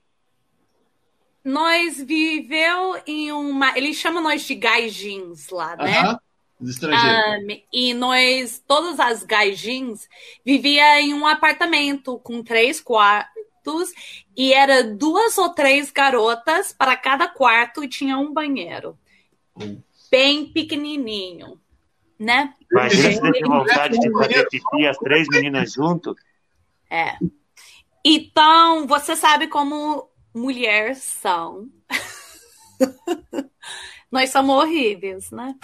Nós 1.44 1.98
viveu 2.02 3.00
em 3.06 3.32
uma. 3.32 3.76
Eles 3.76 3.96
chamam 3.96 4.22
nós 4.22 4.42
de 4.42 4.54
gaijins 4.54 5.48
lá, 5.50 5.76
né? 5.76 6.02
Uh 6.02 6.04
-huh. 6.04 6.18
Um, 6.60 7.62
e 7.72 7.94
nós, 7.94 8.62
todas 8.66 8.98
as 8.98 9.22
gaijins, 9.22 10.08
vivia 10.44 11.00
em 11.00 11.14
um 11.14 11.24
apartamento 11.24 12.18
com 12.18 12.42
três 12.42 12.80
quartos 12.80 13.92
e 14.36 14.52
era 14.52 14.82
duas 14.82 15.38
ou 15.38 15.50
três 15.50 15.92
garotas 15.92 16.72
para 16.72 16.96
cada 16.96 17.28
quarto 17.28 17.84
e 17.84 17.88
tinha 17.88 18.18
um 18.18 18.32
banheiro. 18.32 18.98
Hum. 19.56 19.80
Bem 20.10 20.46
pequenininho, 20.46 21.60
né? 22.18 22.54
Imagina 22.72 23.12
se 23.12 23.32
tem 23.32 23.42
vontade 23.44 23.98
de 23.98 24.12
fazer 24.12 24.48
pipi 24.48 24.86
as 24.86 24.98
três 24.98 25.28
meninas 25.28 25.72
junto. 25.72 26.16
É. 26.90 27.16
Então, 28.04 28.86
você 28.86 29.14
sabe 29.16 29.48
como 29.48 30.08
mulheres 30.34 30.98
são. 30.98 31.68
Nós 34.10 34.30
somos 34.30 34.56
horríveis, 34.56 35.30
né? 35.30 35.54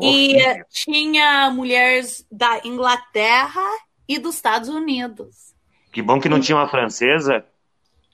E 0.00 0.36
tinha 0.70 1.50
mulheres 1.50 2.26
da 2.30 2.60
Inglaterra 2.64 3.66
e 4.08 4.18
dos 4.18 4.36
Estados 4.36 4.68
Unidos. 4.68 5.54
Que 5.92 6.00
bom 6.00 6.20
que 6.20 6.28
não 6.28 6.40
tinha 6.40 6.56
uma 6.56 6.68
francesa. 6.68 7.44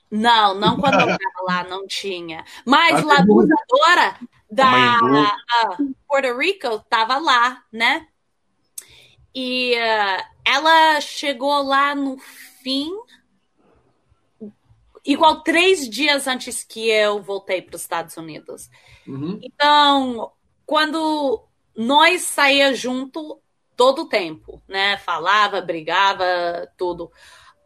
Não, 0.09 0.55
não 0.55 0.77
quando 0.81 0.99
eu 0.99 1.09
estava 1.09 1.43
lá, 1.47 1.63
não 1.63 1.85
tinha. 1.85 2.43
Mas 2.65 3.05
a 3.07 3.19
abusadora 3.19 4.17
da 4.49 4.99
Puerto 6.07 6.39
Rico 6.39 6.67
estava 6.67 7.17
lá, 7.17 7.63
né? 7.71 8.07
E 9.35 9.75
uh, 9.75 10.36
ela 10.47 11.01
chegou 11.01 11.61
lá 11.61 11.93
no 11.93 12.17
fim, 12.17 12.89
igual 15.05 15.41
três 15.41 15.89
dias 15.89 16.27
antes 16.27 16.63
que 16.63 16.89
eu 16.89 17.21
voltei 17.21 17.61
para 17.61 17.75
os 17.75 17.81
Estados 17.81 18.15
Unidos. 18.15 18.69
Uhum. 19.05 19.39
Então, 19.41 20.31
quando 20.65 21.43
nós 21.75 22.21
saía 22.21 22.73
junto 22.73 23.41
todo 23.75 24.03
o 24.03 24.09
tempo, 24.09 24.61
né? 24.67 24.97
Falava, 24.97 25.61
brigava, 25.61 26.25
tudo. 26.75 27.11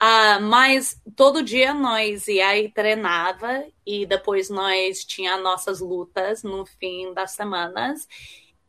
Uh, 0.01 0.41
mas 0.41 0.99
todo 1.15 1.43
dia 1.43 1.73
nós 1.73 2.27
ia 2.27 2.57
e 2.57 2.69
treinava 2.69 3.63
e 3.85 4.05
depois 4.05 4.49
nós 4.49 5.05
tinha 5.05 5.37
nossas 5.37 5.79
lutas 5.79 6.41
no 6.41 6.65
fim 6.65 7.13
das 7.13 7.31
semanas 7.31 8.07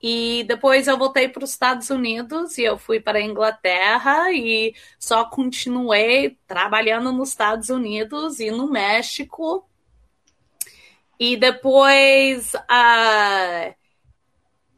e 0.02 0.42
depois 0.48 0.88
eu 0.88 0.98
voltei 0.98 1.28
para 1.28 1.44
os 1.44 1.50
Estados 1.50 1.88
Unidos 1.88 2.58
e 2.58 2.64
eu 2.64 2.76
fui 2.76 2.98
para 2.98 3.18
a 3.18 3.22
Inglaterra 3.22 4.32
e 4.32 4.74
só 4.98 5.24
continuei 5.24 6.36
trabalhando 6.44 7.12
nos 7.12 7.28
Estados 7.28 7.70
Unidos 7.70 8.40
e 8.40 8.50
no 8.50 8.68
México. 8.68 9.64
E 11.20 11.36
depois 11.36 12.52
uh, 12.54 13.74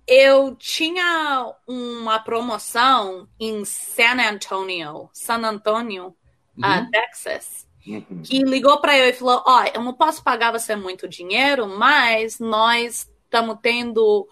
eu 0.07 0.55
tinha 0.57 1.55
uma 1.67 2.19
promoção 2.19 3.27
em 3.41 3.65
San 3.65 4.21
Antonio, 4.21 5.09
San 5.15 5.43
Antonio, 5.43 6.15
uhum. 6.55 6.83
uh, 6.83 6.91
Texas, 6.91 7.67
uhum. 7.87 8.21
que 8.23 8.43
ligou 8.43 8.79
para 8.79 8.99
eu 8.99 9.09
e 9.09 9.15
falou: 9.15 9.43
Ó, 9.47 9.63
oh, 9.63 9.71
eu 9.75 9.83
não 9.83 9.95
posso 9.95 10.23
pagar 10.23 10.53
você 10.53 10.77
muito 10.77 11.09
dinheiro, 11.09 11.67
mas 11.67 12.39
nós 12.39 13.11
estamos 13.25 13.59
tendo 13.63 14.29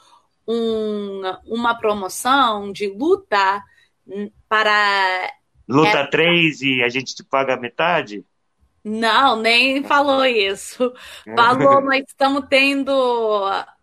um, 0.47 1.23
uma 1.47 1.75
promoção 1.75 2.73
de 2.73 2.89
luta 2.89 3.63
para. 4.49 5.33
Luta 5.69 5.99
é, 5.99 6.07
3 6.07 6.63
e 6.63 6.83
a 6.83 6.89
gente 6.89 7.15
te 7.15 7.25
paga 7.25 7.57
metade? 7.57 8.25
Não, 8.85 9.37
nem 9.37 9.83
falou 9.85 10.25
isso. 10.25 10.93
Falou, 11.37 11.81
nós 11.87 12.05
estamos 12.07 12.45
tendo 12.49 12.93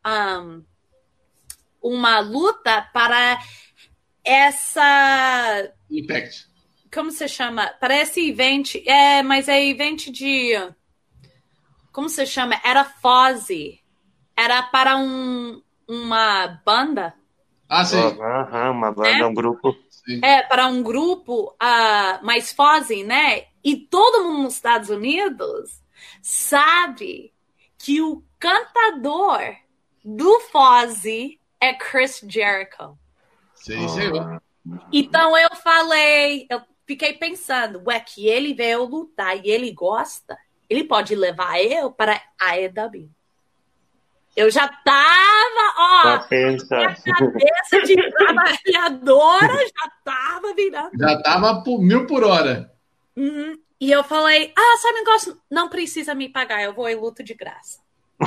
um, 0.06 0.64
uma 1.82 2.20
luta 2.20 2.82
para 2.94 3.40
essa. 4.24 5.72
Impact. 5.90 6.48
Como 6.94 7.12
se 7.12 7.28
chama? 7.28 7.68
Para 7.80 8.02
esse 8.02 8.30
evento. 8.30 8.78
É, 8.86 9.24
mas 9.24 9.48
é 9.48 9.64
evento 9.66 10.12
de. 10.12 10.54
Como 11.92 12.10
se 12.10 12.26
chama? 12.26 12.60
Era 12.64 12.84
Fozzy. 12.84 13.80
Era 14.36 14.64
para 14.64 14.98
um, 14.98 15.62
uma 15.90 16.62
banda. 16.64 17.16
Ah, 17.68 17.84
sim. 17.84 17.98
Uhum, 17.98 18.72
uma 18.72 18.92
banda, 18.92 19.18
né? 19.18 19.26
um 19.26 19.34
grupo. 19.34 19.76
Sim. 19.90 20.22
É, 20.24 20.44
para 20.44 20.68
um 20.68 20.82
grupo 20.82 21.56
uh, 21.62 22.24
mais 22.26 22.54
fuzzy, 22.54 23.04
né? 23.04 23.46
E 23.64 23.76
todo 23.76 24.24
mundo 24.24 24.44
nos 24.44 24.56
Estados 24.56 24.90
Unidos 24.90 25.82
sabe 26.22 27.34
que 27.78 28.02
o 28.02 28.24
cantador 28.40 29.56
do 30.04 30.40
Fozzy 30.52 31.40
é 31.60 31.74
Chris 31.74 32.24
Jericho. 32.28 32.98
Sim, 33.56 33.88
sim. 33.90 34.12
Então 34.94 35.38
eu 35.38 35.56
falei, 35.56 36.48
eu 36.50 36.62
fiquei 36.86 37.14
pensando, 37.14 37.82
ué, 37.88 38.00
que 38.00 38.28
ele 38.28 38.54
veio 38.54 38.86
lutar 38.86 39.38
e 39.38 39.50
ele 39.50 39.72
gosta, 39.72 40.38
ele 40.70 40.84
pode 40.84 41.16
levar 41.16 41.62
eu 41.62 41.92
para 41.92 42.22
a 42.40 42.58
EW. 42.58 43.10
Eu 44.40 44.50
já 44.50 44.70
tava, 44.70 45.74
ó, 45.78 46.26
minha 46.32 46.58
cabeça 46.58 47.82
de 47.84 47.96
trabalhadora 48.16 49.68
já 49.68 49.92
tava 50.06 50.54
virando. 50.56 50.92
Já 50.98 51.22
tava 51.22 51.62
por 51.62 51.82
mil 51.82 52.08
por 52.08 52.24
hora. 52.24 52.72
Uhum. 53.18 53.60
E 53.82 53.92
eu 53.92 54.02
falei, 54.02 54.54
ah, 54.58 54.78
sabe 54.78 54.94
um 54.94 55.04
negócio? 55.04 55.38
Não 55.52 55.68
precisa 55.68 56.16
me 56.16 56.30
pagar, 56.30 56.64
eu 56.64 56.74
vou 56.74 56.90
e 56.90 56.96
luto 56.96 57.22
de 57.22 57.34
graça. 57.34 57.82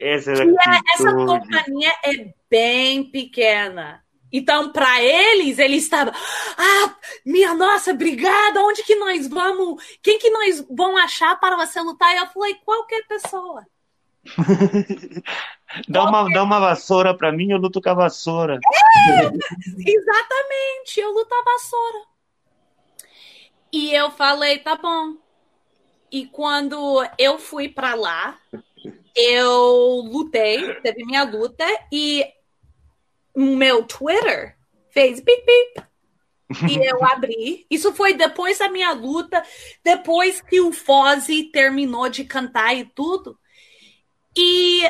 essa, 0.00 0.32
E 0.32 0.50
é- 0.50 0.80
essa 0.96 1.14
companhia 1.14 1.92
é 2.04 2.34
bem 2.50 3.04
pequena. 3.04 4.02
Então, 4.32 4.70
para 4.70 5.02
eles, 5.02 5.58
eles 5.58 5.84
estavam, 5.84 6.12
ah, 6.56 6.96
minha 7.24 7.54
nossa, 7.54 7.90
obrigada, 7.90 8.62
onde 8.62 8.82
que 8.82 8.94
nós 8.94 9.26
vamos? 9.26 9.82
Quem 10.02 10.18
que 10.18 10.30
nós 10.30 10.64
vamos 10.70 11.00
achar 11.00 11.38
para 11.40 11.56
você 11.56 11.80
lutar? 11.80 12.14
E 12.14 12.18
eu 12.18 12.26
falei, 12.28 12.54
qualquer 12.64 13.06
pessoa. 13.06 13.66
Dá 15.88 16.02
uma, 16.04 16.28
dá 16.32 16.42
uma 16.42 16.58
vassoura 16.58 17.16
pra 17.16 17.30
mim, 17.30 17.52
eu 17.52 17.58
luto 17.58 17.80
com 17.80 17.90
a 17.90 17.94
vassoura. 17.94 18.58
Exatamente, 19.78 20.98
eu 20.98 21.12
luto 21.12 21.32
a 21.32 21.44
vassoura. 21.44 21.98
E 23.72 23.94
eu 23.94 24.10
falei, 24.10 24.58
tá 24.58 24.74
bom. 24.74 25.14
E 26.10 26.26
quando 26.26 27.06
eu 27.16 27.38
fui 27.38 27.68
para 27.68 27.94
lá, 27.94 28.36
eu 29.14 30.02
lutei, 30.10 30.74
teve 30.80 31.04
minha 31.04 31.22
luta, 31.22 31.64
e 31.92 32.24
meu 33.56 33.84
Twitter 33.84 34.56
fez 34.90 35.20
bip 35.20 35.44
bip. 35.44 35.86
E 36.68 36.76
eu 36.90 37.04
abri. 37.04 37.66
Isso 37.70 37.92
foi 37.92 38.14
depois 38.14 38.58
da 38.58 38.68
minha 38.68 38.92
luta, 38.92 39.42
depois 39.84 40.40
que 40.40 40.60
o 40.60 40.72
Fozzy 40.72 41.44
terminou 41.44 42.08
de 42.08 42.24
cantar 42.24 42.74
e 42.74 42.84
tudo. 42.84 43.38
E 44.36 44.82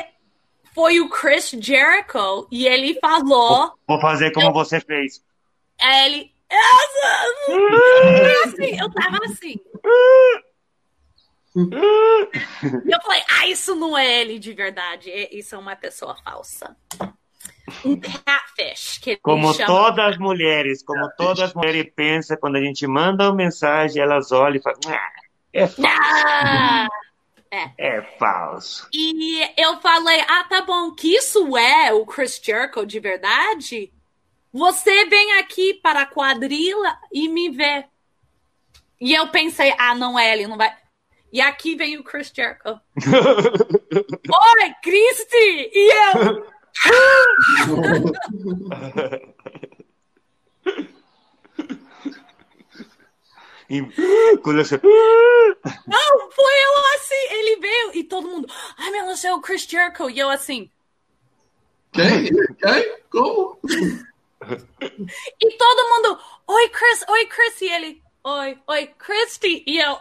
foi 0.73 0.99
o 0.99 1.09
Chris 1.09 1.49
Jericho, 1.51 2.47
e 2.51 2.65
ele 2.65 2.97
falou. 2.99 3.73
Vou 3.87 3.99
fazer 3.99 4.31
como 4.31 4.51
você 4.53 4.79
fez. 4.79 5.23
Aí 5.79 6.05
ele. 6.05 6.31
Eu, 7.47 8.43
assim, 8.45 8.79
eu 8.79 8.91
tava 8.91 9.17
assim. 9.25 9.59
E 11.53 12.91
eu 12.93 13.01
falei, 13.01 13.21
ah, 13.29 13.47
isso 13.47 13.75
não 13.75 13.97
é 13.97 14.21
ele 14.21 14.39
de 14.39 14.53
verdade. 14.53 15.11
é- 15.11 15.35
Isso 15.35 15.53
é 15.53 15.57
uma 15.57 15.75
pessoa 15.75 16.15
falsa. 16.23 16.77
Um 17.85 17.99
catfish. 17.99 18.97
Que 18.99 19.11
ele 19.11 19.19
Como 19.21 19.53
chama. 19.53 19.65
todas 19.67 20.05
as 20.13 20.17
mulheres, 20.17 20.83
como 20.83 21.09
todas 21.17 21.39
as 21.39 21.53
mulheres 21.53 21.91
pensam, 21.95 22.37
quando 22.37 22.55
a 22.57 22.61
gente 22.61 22.85
manda 22.87 23.25
uma 23.29 23.35
mensagem, 23.35 24.01
elas 24.01 24.31
olham 24.31 24.57
e 24.57 24.61
falam, 24.61 24.79
"Ah, 24.87 25.09
é, 25.53 25.69
Ah! 25.85 26.87
é 27.77 28.01
falso. 28.17 28.87
E 28.93 29.41
eu 29.57 29.79
falei, 29.81 30.21
ah, 30.21 30.45
tá 30.45 30.61
bom, 30.61 30.91
que 30.91 31.15
isso 31.15 31.57
é 31.57 31.93
o 31.93 32.05
Chris 32.05 32.39
Jericho 32.43 32.85
de 32.85 32.99
verdade? 32.99 33.91
Você 34.53 35.05
vem 35.05 35.33
aqui 35.39 35.73
para 35.75 36.01
a 36.01 36.05
quadrilha 36.05 36.97
e 37.11 37.27
me 37.27 37.49
vê. 37.49 37.85
E 38.99 39.13
eu 39.13 39.27
pensei, 39.29 39.73
ah, 39.77 39.95
não 39.95 40.17
é 40.17 40.31
ele, 40.33 40.47
não 40.47 40.57
vai. 40.57 40.73
E 41.33 41.39
aqui 41.41 41.75
vem 41.75 41.97
o 41.97 42.03
Chris 42.03 42.31
Jericho. 42.35 42.79
Oi, 43.91 44.73
Christy! 44.83 45.71
E 45.73 45.91
eu, 45.91 46.45
E 53.71 53.81
quando 54.43 54.57
você... 54.57 54.81
não, 55.87 56.31
foi 56.31 56.53
eu 56.65 56.95
assim. 56.95 57.15
Ele 57.29 57.55
veio 57.61 57.95
e 57.95 58.03
todo 58.03 58.27
mundo, 58.27 58.45
ai 58.77 58.91
meu 58.91 59.05
Deus, 59.05 59.23
é 59.23 59.33
o 59.33 59.39
Chris 59.39 59.63
Jericho. 59.63 60.09
E 60.09 60.19
eu 60.19 60.29
assim, 60.29 60.69
Quem? 61.93 62.25
Quem? 62.57 62.97
Como? 63.09 63.57
e 65.39 65.57
todo 65.57 65.89
mundo, 65.89 66.19
oi, 66.47 66.69
Chris, 66.69 67.05
oi, 67.07 67.25
Chris. 67.27 67.61
E 67.61 67.69
ele, 67.69 68.03
oi, 68.25 68.59
oi, 68.67 68.87
Christy. 68.97 69.63
E 69.65 69.79
eu, 69.79 69.97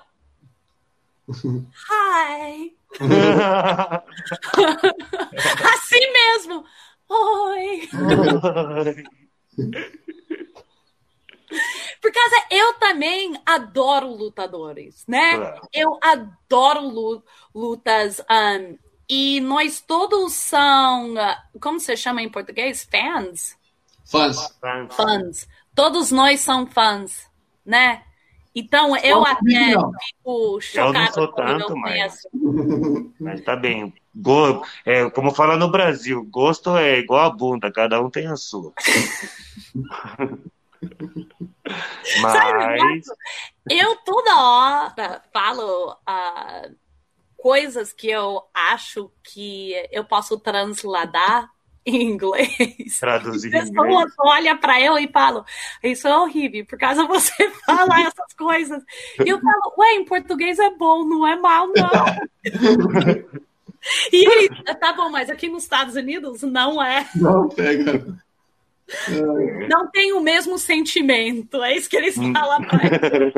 hi. 1.89 2.75
assim 5.75 6.13
mesmo. 6.13 6.65
Oi. 7.09 7.89
Por 12.01 12.13
causa, 12.13 12.37
eu 12.51 12.75
também 12.75 13.41
adoro 13.45 14.07
lutadores, 14.09 15.05
né? 15.07 15.37
Claro. 15.37 15.61
Eu 15.73 15.99
adoro 16.03 16.81
lu- 16.89 17.23
lutas. 17.55 18.21
um, 18.31 18.79
e 19.09 19.41
nós 19.41 19.81
todos 19.81 20.33
são, 20.35 21.15
uh, 21.15 21.37
como 21.61 21.81
se 21.81 21.97
chama 21.97 22.23
em 22.23 22.29
português? 22.29 22.89
Fans? 22.89 23.57
Fãs. 24.07 24.37
Fãs. 24.91 25.49
Todos 25.75 26.13
nós 26.13 26.41
são 26.41 26.67
fãs, 26.67 27.29
né? 27.67 28.05
Então 28.55 28.97
eu 28.97 29.25
até 29.25 29.75
não. 29.75 29.93
fico 29.93 30.61
chocada 30.61 31.13
sou 31.13 31.29
quando 31.29 31.59
tanto, 31.59 31.73
eu 31.73 31.77
mas-. 31.77 32.27
Mas 33.21 33.41
tá 33.43 33.55
bem. 33.55 33.95
Go... 34.15 34.65
É, 34.85 35.09
como 35.11 35.33
fala 35.33 35.57
no 35.57 35.71
Brasil, 35.71 36.27
gosto 36.31 36.77
é 36.77 36.99
igual 36.99 37.27
a 37.27 37.31
bunda, 37.31 37.71
cada 37.73 38.01
um 38.01 38.11
tem 38.11 38.27
a 38.27 38.37
sua. 38.37 38.73
Sabe, 42.03 42.83
Mas 42.83 43.05
Eu 43.69 43.97
toda 43.97 44.43
hora 44.43 45.23
falo 45.33 45.97
ah, 46.07 46.69
coisas 47.37 47.93
que 47.93 48.09
eu 48.09 48.43
acho 48.53 49.11
que 49.23 49.75
eu 49.93 50.05
posso 50.05 50.39
transladar 50.39 51.51
em 51.85 52.03
inglês. 52.03 52.99
traduzir 52.99 53.49
em 53.49 53.51
Pessoas 53.53 53.71
inglês. 53.71 54.13
olham 54.19 54.59
para 54.59 54.81
eu 54.81 54.99
e 54.99 55.09
falam, 55.09 55.45
isso 55.83 56.07
é 56.07 56.17
horrível, 56.17 56.65
por 56.67 56.79
causa 56.79 57.07
você 57.07 57.51
falar 57.67 58.03
essas 58.03 58.33
coisas. 58.37 58.83
E 59.25 59.29
eu 59.29 59.41
falo, 59.41 59.75
ué, 59.79 59.95
em 59.95 60.05
português 60.05 60.59
é 60.59 60.71
bom, 60.71 61.05
não 61.05 61.27
é 61.27 61.37
mal, 61.37 61.69
não. 61.69 61.91
E 64.13 64.29
ele, 64.29 64.51
tá 64.79 64.93
bom, 64.93 65.09
mas 65.09 65.31
aqui 65.31 65.49
nos 65.49 65.63
Estados 65.63 65.95
Unidos 65.95 66.43
não 66.43 66.83
é. 66.83 67.09
Não 67.17 67.49
pega. 67.49 68.05
Não 69.69 69.89
tem 69.89 70.13
o 70.13 70.21
mesmo 70.21 70.59
sentimento. 70.59 71.63
É 71.63 71.77
isso 71.77 71.89
que 71.89 71.97
eles 71.97 72.17
falam 72.17 72.61
pra 72.63 72.81
ele. 72.85 73.33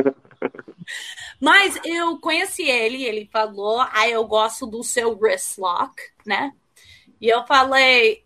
Mas 1.39 1.79
eu 1.85 2.19
conheci 2.19 2.63
ele, 2.63 3.05
ele 3.05 3.29
falou, 3.31 3.81
ah, 3.81 4.09
eu 4.09 4.25
gosto 4.27 4.67
do 4.67 4.83
seu 4.83 5.15
wrist 5.19 5.59
lock, 5.59 5.95
né? 6.25 6.53
E 7.21 7.29
eu 7.29 7.45
falei, 7.47 8.25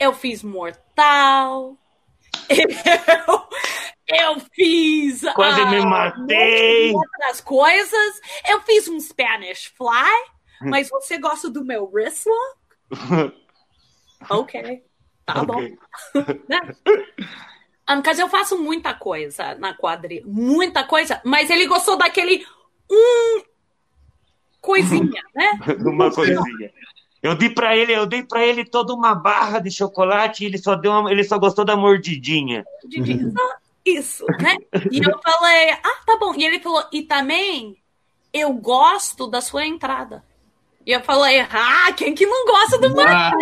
eu 0.00 0.12
fiz 0.14 0.42
mortal, 0.42 1.76
eu, 2.48 4.16
eu 4.16 4.40
fiz 4.52 5.22
Quase 5.34 5.60
ah, 5.60 5.66
me 5.66 5.80
matei. 5.82 6.92
outras 6.94 7.40
coisas, 7.40 8.20
eu 8.48 8.60
fiz 8.62 8.88
um 8.88 8.98
Spanish 8.98 9.66
fly, 9.76 10.24
mas 10.62 10.88
você 10.88 11.18
gosta 11.18 11.50
do 11.50 11.64
meu 11.64 11.88
wrist 11.92 12.26
lock? 12.26 13.40
Ok, 14.28 14.84
tá 15.24 15.42
bom 15.44 15.56
Ok. 16.14 16.42
né? 16.46 16.60
Um, 17.88 18.02
Caso 18.02 18.20
eu 18.20 18.28
faço 18.28 18.62
muita 18.62 18.92
coisa 18.92 19.54
na 19.54 19.72
quadrilha, 19.74 20.22
muita 20.26 20.84
coisa, 20.84 21.20
mas 21.24 21.48
ele 21.48 21.66
gostou 21.66 21.96
daquele 21.96 22.46
um 22.90 23.42
coisinha, 24.60 25.22
né? 25.34 25.58
Uma 25.80 26.12
coisinha. 26.12 26.72
Eu 27.22 27.34
dei 27.34 27.50
pra 27.50 27.76
ele, 27.76 27.92
eu 27.94 28.06
dei 28.06 28.22
para 28.22 28.42
ele 28.46 28.64
toda 28.64 28.94
uma 28.94 29.14
barra 29.14 29.58
de 29.58 29.70
chocolate 29.70 30.42
e 30.42 30.46
ele 30.46 30.56
só 30.58 30.74
deu 30.74 30.90
uma- 30.92 31.10
ele 31.12 31.22
só 31.22 31.38
gostou 31.38 31.64
da 31.64 31.76
mordidinha. 31.76 32.64
Só 32.82 33.54
Isso, 33.84 34.24
né? 34.40 34.56
E 34.90 34.98
eu 34.98 35.18
falei, 35.22 35.70
ah, 35.72 36.00
tá 36.06 36.16
bom. 36.18 36.34
E 36.34 36.44
ele 36.44 36.60
falou, 36.60 36.84
e 36.92 37.02
também 37.02 37.76
eu 38.32 38.52
gosto 38.52 39.26
da 39.26 39.40
sua 39.40 39.66
entrada. 39.66 40.22
E 40.86 40.92
eu 40.92 41.00
falei, 41.02 41.40
ah, 41.40 41.92
quem 41.96 42.14
que 42.14 42.26
não 42.26 42.44
gosta 42.46 42.78
do 42.78 43.00
Ah, 43.00 43.32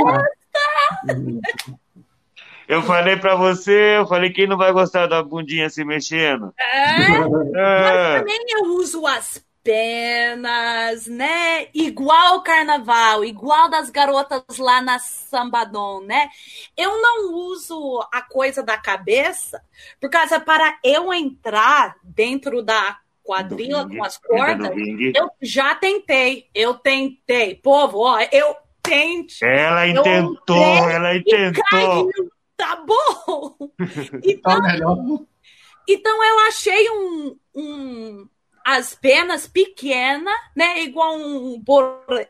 Eu 2.68 2.82
falei 2.82 3.16
pra 3.16 3.34
você, 3.34 3.96
eu 3.96 4.06
falei 4.06 4.30
quem 4.30 4.46
não 4.46 4.56
vai 4.58 4.70
gostar 4.72 5.06
da 5.06 5.22
bundinha 5.22 5.70
se 5.70 5.82
mexendo. 5.84 6.52
É? 6.58 7.18
Mas 7.18 7.54
É. 7.56 8.18
também 8.18 8.38
eu 8.50 8.64
uso 8.74 9.06
as 9.06 9.42
penas, 9.68 11.06
né? 11.06 11.68
Igual 11.74 12.36
o 12.36 12.42
carnaval, 12.42 13.22
igual 13.22 13.68
das 13.68 13.90
garotas 13.90 14.42
lá 14.58 14.80
na 14.80 14.98
Sambadon, 14.98 16.00
né? 16.00 16.30
Eu 16.74 17.02
não 17.02 17.34
uso 17.34 18.00
a 18.10 18.22
coisa 18.22 18.62
da 18.62 18.78
cabeça, 18.78 19.62
por 20.00 20.08
causa 20.08 20.40
para 20.40 20.78
eu 20.82 21.12
entrar 21.12 21.96
dentro 22.02 22.62
da 22.62 22.98
quadrilha 23.22 23.86
com 23.86 24.02
as 24.02 24.16
cordas, 24.16 24.70
eu 25.14 25.30
já 25.42 25.74
tentei, 25.74 26.48
eu 26.54 26.72
tentei. 26.72 27.54
Povo, 27.56 27.98
ó, 27.98 28.18
eu 28.32 28.56
tente. 28.82 29.44
Ela 29.44 29.86
Eu 29.86 30.00
intentou, 30.00 30.88
ela 30.88 31.14
intentou. 31.14 31.62
caiu, 31.70 32.10
tá 32.56 32.76
bom? 32.76 33.54
tá 33.78 34.18
Então, 34.24 34.62
melhor. 34.62 34.96
então 35.86 36.24
eu 36.24 36.38
achei 36.48 36.88
um, 36.90 37.36
um 37.54 38.28
as 38.68 38.94
penas 38.94 39.46
pequenas, 39.46 40.34
né? 40.54 40.82
Igual 40.82 41.16
um 41.16 41.62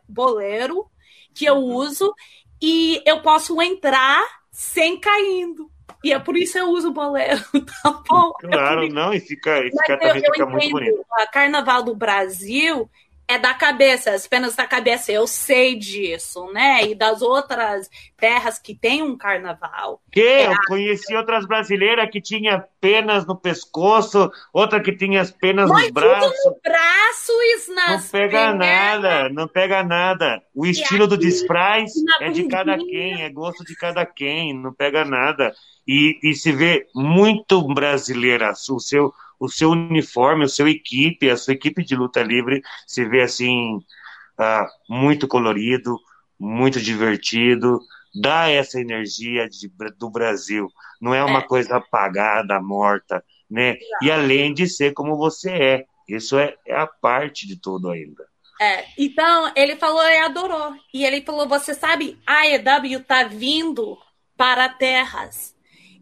boleiro 0.08 0.86
que 1.34 1.44
eu 1.44 1.56
uso, 1.56 2.14
e 2.62 3.02
eu 3.04 3.20
posso 3.22 3.60
entrar 3.60 4.24
sem 4.52 5.00
caindo. 5.00 5.68
E 6.02 6.12
é 6.12 6.18
por 6.18 6.36
isso 6.36 6.56
eu 6.56 6.68
uso 6.70 6.92
boleiro, 6.92 7.42
tá 7.82 8.02
bom? 8.08 8.32
Claro, 8.34 8.84
é 8.84 8.88
não, 8.88 9.12
e 9.12 9.18
fica, 9.18 9.58
e 9.66 9.70
fica, 9.70 9.98
eu, 10.00 10.14
eu 10.14 10.22
fica 10.22 10.46
muito 10.46 10.70
bonito. 10.70 11.04
A 11.10 11.26
Carnaval 11.26 11.82
do 11.82 11.96
Brasil 11.96 12.88
é 13.28 13.38
da 13.38 13.52
cabeça, 13.52 14.12
as 14.12 14.26
penas 14.26 14.56
da 14.56 14.66
cabeça, 14.66 15.12
eu 15.12 15.26
sei 15.26 15.76
disso, 15.76 16.50
né? 16.50 16.86
E 16.86 16.94
das 16.94 17.20
outras 17.20 17.90
terras 18.16 18.58
que 18.58 18.74
tem 18.74 19.02
um 19.02 19.18
carnaval. 19.18 20.00
Que? 20.10 20.20
É 20.20 20.46
eu 20.46 20.56
conheci 20.66 21.14
outras 21.14 21.46
brasileiras 21.46 22.08
que 22.10 22.22
tinha 22.22 22.64
penas 22.80 23.26
no 23.26 23.36
pescoço, 23.36 24.30
outra 24.50 24.80
que 24.80 24.96
tinha 24.96 25.20
as 25.20 25.30
penas 25.30 25.68
Mas 25.68 25.82
nos 25.82 25.90
braços. 25.92 26.32
Tudo 26.42 26.54
no 26.54 26.60
braço 26.62 27.32
e 27.32 27.74
nas 27.74 28.02
Não 28.04 28.10
pega 28.10 28.38
penas. 28.38 28.58
nada, 28.58 29.28
não 29.28 29.46
pega 29.46 29.84
nada. 29.84 30.42
O 30.54 30.64
estilo 30.64 31.06
do 31.06 31.18
disfraz 31.18 31.92
é 32.22 32.30
de 32.30 32.48
cada 32.48 32.78
quem, 32.78 33.22
é 33.22 33.28
gosto 33.28 33.62
de 33.62 33.76
cada 33.76 34.06
quem, 34.06 34.54
não 34.54 34.72
pega 34.72 35.04
nada. 35.04 35.52
E, 35.86 36.18
e 36.22 36.34
se 36.34 36.50
vê 36.50 36.86
muito 36.94 37.62
brasileira 37.74 38.52
o 38.70 38.80
seu 38.80 39.12
o 39.38 39.48
seu 39.48 39.70
uniforme, 39.70 40.44
o 40.44 40.48
seu 40.48 40.66
equipe, 40.68 41.30
a 41.30 41.36
sua 41.36 41.54
equipe 41.54 41.84
de 41.84 41.94
luta 41.94 42.22
livre 42.22 42.62
se 42.86 43.04
vê 43.04 43.22
assim 43.22 43.76
uh, 43.76 44.66
muito 44.88 45.28
colorido, 45.28 45.98
muito 46.38 46.80
divertido, 46.80 47.80
dá 48.20 48.48
essa 48.48 48.80
energia 48.80 49.48
de, 49.48 49.70
do 49.96 50.10
Brasil. 50.10 50.68
Não 51.00 51.14
é 51.14 51.22
uma 51.22 51.40
é. 51.40 51.46
coisa 51.46 51.76
apagada, 51.76 52.60
morta, 52.60 53.24
né? 53.50 53.76
E 54.02 54.10
além 54.10 54.52
de 54.52 54.66
ser 54.66 54.92
como 54.92 55.16
você 55.16 55.50
é, 55.50 55.84
isso 56.08 56.38
é, 56.38 56.54
é 56.66 56.74
a 56.74 56.86
parte 56.86 57.46
de 57.46 57.60
tudo 57.60 57.90
ainda. 57.90 58.26
É, 58.60 58.86
então 58.98 59.52
ele 59.54 59.76
falou 59.76 60.02
e 60.02 60.18
adorou. 60.18 60.74
E 60.92 61.04
ele 61.04 61.20
falou: 61.20 61.48
você 61.48 61.74
sabe, 61.74 62.18
a 62.26 62.46
EW 62.46 63.00
tá 63.06 63.24
vindo 63.24 63.96
para 64.36 64.68
terras 64.68 65.54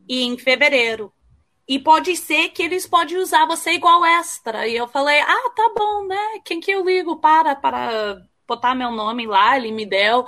em 0.08 0.38
fevereiro. 0.38 1.12
E 1.68 1.78
pode 1.78 2.16
ser 2.16 2.50
que 2.50 2.62
eles 2.62 2.86
podem 2.86 3.16
usar 3.18 3.44
você 3.46 3.72
igual 3.72 4.04
extra. 4.04 4.68
E 4.68 4.76
eu 4.76 4.86
falei, 4.86 5.20
ah, 5.20 5.50
tá 5.54 5.72
bom, 5.76 6.06
né? 6.06 6.40
Quem 6.44 6.60
que 6.60 6.70
eu 6.70 6.84
ligo 6.84 7.16
para 7.16 7.56
para 7.56 8.22
botar 8.46 8.74
meu 8.74 8.92
nome 8.92 9.26
lá? 9.26 9.56
Ele 9.56 9.72
me 9.72 9.84
deu 9.84 10.24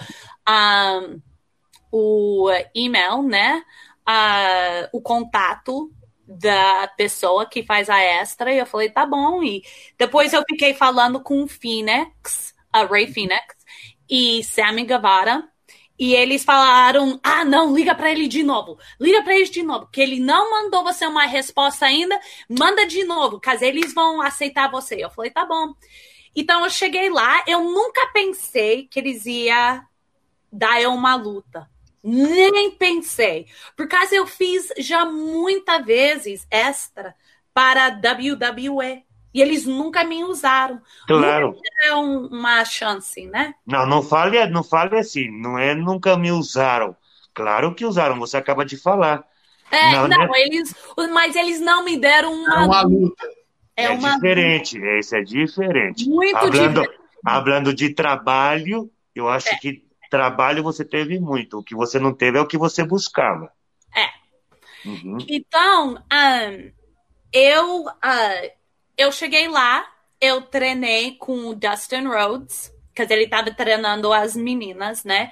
um, 0.48 1.20
o 1.92 2.50
e-mail, 2.74 3.22
né? 3.22 3.62
Uh, 4.08 4.88
o 4.92 5.00
contato 5.00 5.92
da 6.26 6.88
pessoa 6.96 7.46
que 7.46 7.62
faz 7.62 7.88
a 7.88 8.00
extra. 8.00 8.52
E 8.52 8.58
eu 8.58 8.66
falei, 8.66 8.90
tá 8.90 9.06
bom. 9.06 9.42
E 9.42 9.62
depois 9.96 10.32
eu 10.32 10.42
fiquei 10.48 10.74
falando 10.74 11.22
com 11.22 11.44
o 11.44 11.48
Phoenix, 11.48 12.52
a 12.72 12.84
Ray 12.84 13.12
Phoenix, 13.12 13.56
e 14.10 14.42
Sammy 14.42 14.84
Guevara 14.84 15.48
e 15.98 16.14
eles 16.14 16.44
falaram: 16.44 17.18
ah, 17.22 17.44
não, 17.44 17.74
liga 17.74 17.94
para 17.94 18.10
ele 18.10 18.28
de 18.28 18.42
novo. 18.42 18.78
Liga 19.00 19.22
para 19.22 19.34
ele 19.34 19.48
de 19.48 19.62
novo. 19.62 19.86
Porque 19.86 20.00
ele 20.00 20.20
não 20.20 20.50
mandou 20.50 20.84
você 20.84 21.06
uma 21.06 21.26
resposta 21.26 21.86
ainda. 21.86 22.18
Manda 22.48 22.86
de 22.86 23.04
novo, 23.04 23.40
caso 23.40 23.64
eles 23.64 23.92
vão 23.92 24.22
aceitar 24.22 24.70
você. 24.70 25.02
Eu 25.02 25.10
falei: 25.10 25.30
tá 25.30 25.44
bom. 25.44 25.74
Então 26.36 26.62
eu 26.64 26.70
cheguei 26.70 27.10
lá. 27.10 27.42
Eu 27.46 27.64
nunca 27.64 28.06
pensei 28.12 28.86
que 28.86 29.00
eles 29.00 29.26
iam 29.26 29.82
dar 30.52 30.80
eu 30.80 30.92
uma 30.92 31.16
luta. 31.16 31.68
Nem 32.02 32.70
pensei. 32.70 33.46
Por 33.76 33.88
causa 33.88 34.14
eu 34.14 34.26
fiz 34.26 34.72
já 34.78 35.04
muitas 35.04 35.84
vezes 35.84 36.46
extra 36.50 37.14
para 37.52 37.88
WWE. 37.88 39.04
E 39.32 39.42
eles 39.42 39.66
nunca 39.66 40.04
me 40.04 40.24
usaram. 40.24 40.80
Claro. 41.06 41.54
é 41.84 41.94
um, 41.94 42.26
uma 42.26 42.64
chance, 42.64 43.26
né? 43.26 43.54
Não, 43.66 43.86
não 43.86 44.02
fale, 44.02 44.44
não 44.46 44.64
fale 44.64 44.98
assim. 44.98 45.30
Não 45.30 45.58
é 45.58 45.74
nunca 45.74 46.16
me 46.16 46.32
usaram. 46.32 46.96
Claro 47.34 47.74
que 47.74 47.84
usaram, 47.84 48.18
você 48.18 48.36
acaba 48.36 48.64
de 48.64 48.76
falar. 48.76 49.24
É, 49.70 49.92
não, 49.92 50.08
não 50.08 50.18
né? 50.18 50.28
eles, 50.36 50.74
mas 51.12 51.36
eles 51.36 51.60
não 51.60 51.84
me 51.84 51.98
deram 51.98 52.32
uma, 52.32 52.62
é 52.62 52.66
uma 52.66 52.82
luta. 52.82 53.28
É, 53.76 53.84
é 53.84 53.90
uma... 53.90 54.14
diferente, 54.14 54.78
esse 54.78 55.16
é 55.16 55.22
diferente. 55.22 56.08
Muito 56.08 56.36
hablando, 56.36 56.80
diferente. 56.80 57.00
Falando 57.22 57.74
de 57.74 57.94
trabalho, 57.94 58.90
eu 59.14 59.28
acho 59.28 59.54
é. 59.54 59.56
que 59.58 59.84
trabalho 60.10 60.62
você 60.62 60.84
teve 60.84 61.20
muito. 61.20 61.58
O 61.58 61.62
que 61.62 61.74
você 61.74 61.98
não 61.98 62.12
teve 62.12 62.38
é 62.38 62.40
o 62.40 62.46
que 62.46 62.58
você 62.58 62.84
buscava. 62.84 63.52
É. 63.94 64.88
Uhum. 64.88 65.18
Então, 65.28 65.94
um, 65.94 66.72
eu, 67.32 67.84
uh, 67.84 68.57
eu 68.98 69.12
cheguei 69.12 69.48
lá, 69.48 69.86
eu 70.20 70.42
treinei 70.42 71.12
com 71.12 71.46
o 71.46 71.54
Dustin 71.54 72.06
Rhodes, 72.06 72.74
porque 72.94 73.12
ele 73.12 73.24
estava 73.24 73.54
treinando 73.54 74.12
as 74.12 74.34
meninas, 74.34 75.04
né? 75.04 75.30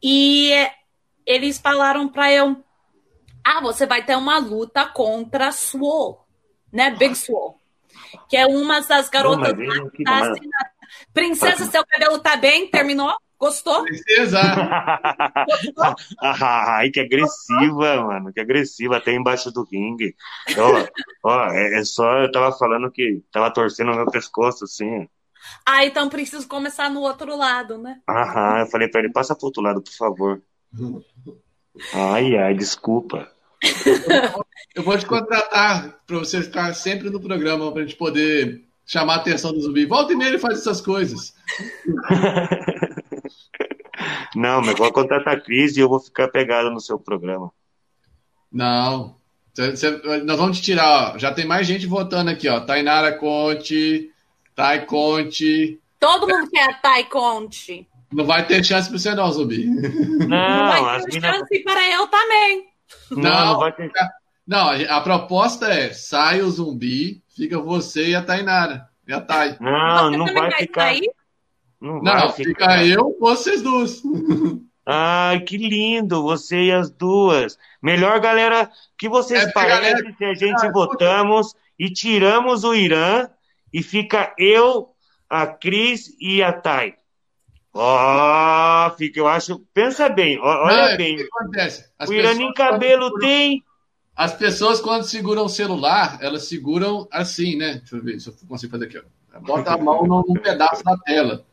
E 0.00 0.52
eles 1.26 1.58
falaram 1.58 2.08
para 2.08 2.32
eu: 2.32 2.64
ah, 3.44 3.60
você 3.60 3.84
vai 3.84 4.04
ter 4.04 4.16
uma 4.16 4.38
luta 4.38 4.86
contra 4.86 5.48
a 5.48 5.52
Swole, 5.52 6.18
né? 6.72 6.90
Big 6.92 7.16
Swole. 7.16 7.56
Que 8.28 8.36
é 8.36 8.46
uma 8.46 8.80
das 8.80 9.10
garotas 9.10 9.52
da 9.52 10.70
Princesa, 11.12 11.66
seu 11.66 11.84
cabelo 11.84 12.18
tá 12.20 12.36
bem? 12.36 12.68
Terminou? 12.68 13.14
Gostou? 13.40 13.84
Princesa! 13.84 14.38
Ai, 16.20 16.90
que 16.90 17.00
agressiva, 17.00 18.02
mano. 18.04 18.30
Que 18.34 18.40
agressiva, 18.40 18.98
até 18.98 19.14
embaixo 19.14 19.50
do 19.50 19.64
ringue. 19.64 20.14
Ó, 20.58 21.30
ó 21.30 21.46
é, 21.46 21.80
é, 21.80 21.84
só, 21.84 22.18
eu 22.18 22.30
tava 22.30 22.52
falando 22.52 22.90
que 22.90 23.22
tava 23.32 23.50
torcendo 23.50 23.92
o 23.92 23.96
meu 23.96 24.04
pescoço, 24.06 24.64
assim. 24.64 25.08
Ah, 25.64 25.86
então 25.86 26.10
preciso 26.10 26.46
começar 26.46 26.90
no 26.90 27.00
outro 27.00 27.34
lado, 27.34 27.78
né? 27.78 28.00
Aham, 28.06 28.58
eu 28.60 28.66
falei 28.66 28.88
pra 28.88 29.00
ele, 29.00 29.10
passa 29.10 29.34
pro 29.34 29.46
outro 29.46 29.62
lado, 29.62 29.80
por 29.80 29.94
favor. 29.94 30.42
Ai, 31.94 32.36
ai, 32.36 32.54
desculpa. 32.54 33.26
Eu 34.74 34.82
vou 34.82 34.98
te 34.98 35.06
contratar 35.06 35.98
pra 36.06 36.18
você 36.18 36.42
ficar 36.42 36.74
sempre 36.74 37.08
no 37.08 37.18
programa, 37.18 37.72
pra 37.72 37.82
gente 37.82 37.96
poder 37.96 38.66
chamar 38.84 39.14
a 39.14 39.16
atenção 39.16 39.52
do 39.52 39.62
zumbi. 39.62 39.86
Volta 39.86 40.12
e 40.12 40.16
meia 40.16 40.28
ele 40.28 40.38
faz 40.38 40.58
essas 40.58 40.80
coisas. 40.82 41.32
Não, 44.34 44.60
mas 44.60 44.76
vou 44.76 44.92
contratar 44.92 45.34
a 45.34 45.40
Cris 45.40 45.76
e 45.76 45.80
eu 45.80 45.88
vou 45.88 46.00
ficar 46.00 46.28
pegado 46.28 46.70
no 46.70 46.80
seu 46.80 46.98
programa. 46.98 47.50
Não. 48.52 49.16
Cê, 49.54 49.76
cê, 49.76 49.90
nós 50.24 50.38
vamos 50.38 50.58
te 50.58 50.64
tirar, 50.64 51.14
ó. 51.14 51.18
Já 51.18 51.32
tem 51.32 51.46
mais 51.46 51.66
gente 51.66 51.86
votando 51.86 52.30
aqui, 52.30 52.48
ó. 52.48 52.60
Tainara 52.60 53.12
Conte, 53.12 54.10
Tai 54.54 54.86
Conte. 54.86 55.80
Todo 55.98 56.28
mundo 56.28 56.48
quer 56.50 56.80
Tai 56.80 57.04
Conte. 57.04 57.86
Não 58.12 58.24
vai 58.24 58.46
ter 58.46 58.64
chance 58.64 58.88
para 58.88 58.98
você, 58.98 59.14
não, 59.14 59.30
Zumbi. 59.30 59.66
Não, 59.66 60.28
não 60.28 60.84
vai 60.84 61.02
ter 61.02 61.20
chance 61.20 61.46
mina... 61.50 61.64
para 61.64 61.90
eu 61.90 62.06
também. 62.08 62.70
Não, 63.10 63.22
não, 63.22 63.52
não 63.52 63.58
vai 63.60 63.72
ter. 63.72 63.90
Não, 64.46 64.70
a 64.88 65.00
proposta 65.00 65.72
é: 65.72 65.92
sai 65.92 66.42
o 66.42 66.50
zumbi, 66.50 67.22
fica 67.36 67.60
você 67.60 68.08
e 68.08 68.14
a 68.16 68.22
Tainara. 68.22 68.88
E 69.06 69.12
a 69.12 69.20
Thay. 69.20 69.56
Não, 69.60 70.10
você 70.10 70.16
não 70.16 70.26
vai 70.26 70.52
ficar. 70.52 70.80
Sair? 70.82 71.10
Não, 71.80 72.00
não 72.02 72.32
fica 72.32 72.84
eu, 72.84 73.16
vocês 73.18 73.62
duas. 73.62 74.02
Ai, 74.84 75.40
que 75.40 75.56
lindo, 75.56 76.22
você 76.22 76.64
e 76.64 76.72
as 76.72 76.90
duas. 76.90 77.56
Melhor, 77.80 78.18
galera, 78.20 78.70
que 78.98 79.08
vocês 79.08 79.44
é, 79.44 79.52
parecem 79.52 79.92
galera... 79.92 80.16
se 80.16 80.24
a 80.24 80.34
gente 80.34 80.66
ah, 80.66 80.72
votamos 80.72 81.54
e 81.78 81.90
tiramos 81.90 82.64
o 82.64 82.74
Irã 82.74 83.28
e 83.72 83.82
fica 83.82 84.34
eu, 84.36 84.90
a 85.28 85.46
Cris 85.46 86.14
e 86.20 86.42
a 86.42 86.52
Thay. 86.52 86.94
Ó, 87.72 88.88
oh, 88.88 88.90
fica, 88.96 89.20
eu 89.20 89.28
acho. 89.28 89.60
Pensa 89.72 90.08
bem, 90.08 90.38
olha 90.40 90.76
Não, 90.76 90.88
é 90.88 90.96
bem. 90.96 91.14
O 91.14 91.18
que 91.18 91.28
acontece? 91.32 91.88
As 91.96 92.08
o 92.08 92.12
Irã 92.12 92.34
nem 92.34 92.52
cabelo 92.52 93.04
seguram, 93.04 93.20
tem. 93.20 93.64
As 94.16 94.34
pessoas, 94.34 94.80
quando 94.80 95.04
seguram 95.04 95.44
o 95.44 95.48
celular, 95.48 96.18
elas 96.20 96.48
seguram 96.48 97.06
assim, 97.12 97.56
né? 97.56 97.74
Deixa 97.74 97.96
eu 97.96 98.02
ver 98.02 98.20
se 98.20 98.28
eu 98.28 98.34
consigo 98.48 98.72
fazer 98.72 98.86
aqui. 98.86 98.98
Ó. 98.98 99.40
Bota 99.40 99.74
a 99.74 99.78
mão 99.78 100.04
num 100.04 100.34
pedaço 100.34 100.82
da 100.82 100.96
tela. 100.98 101.46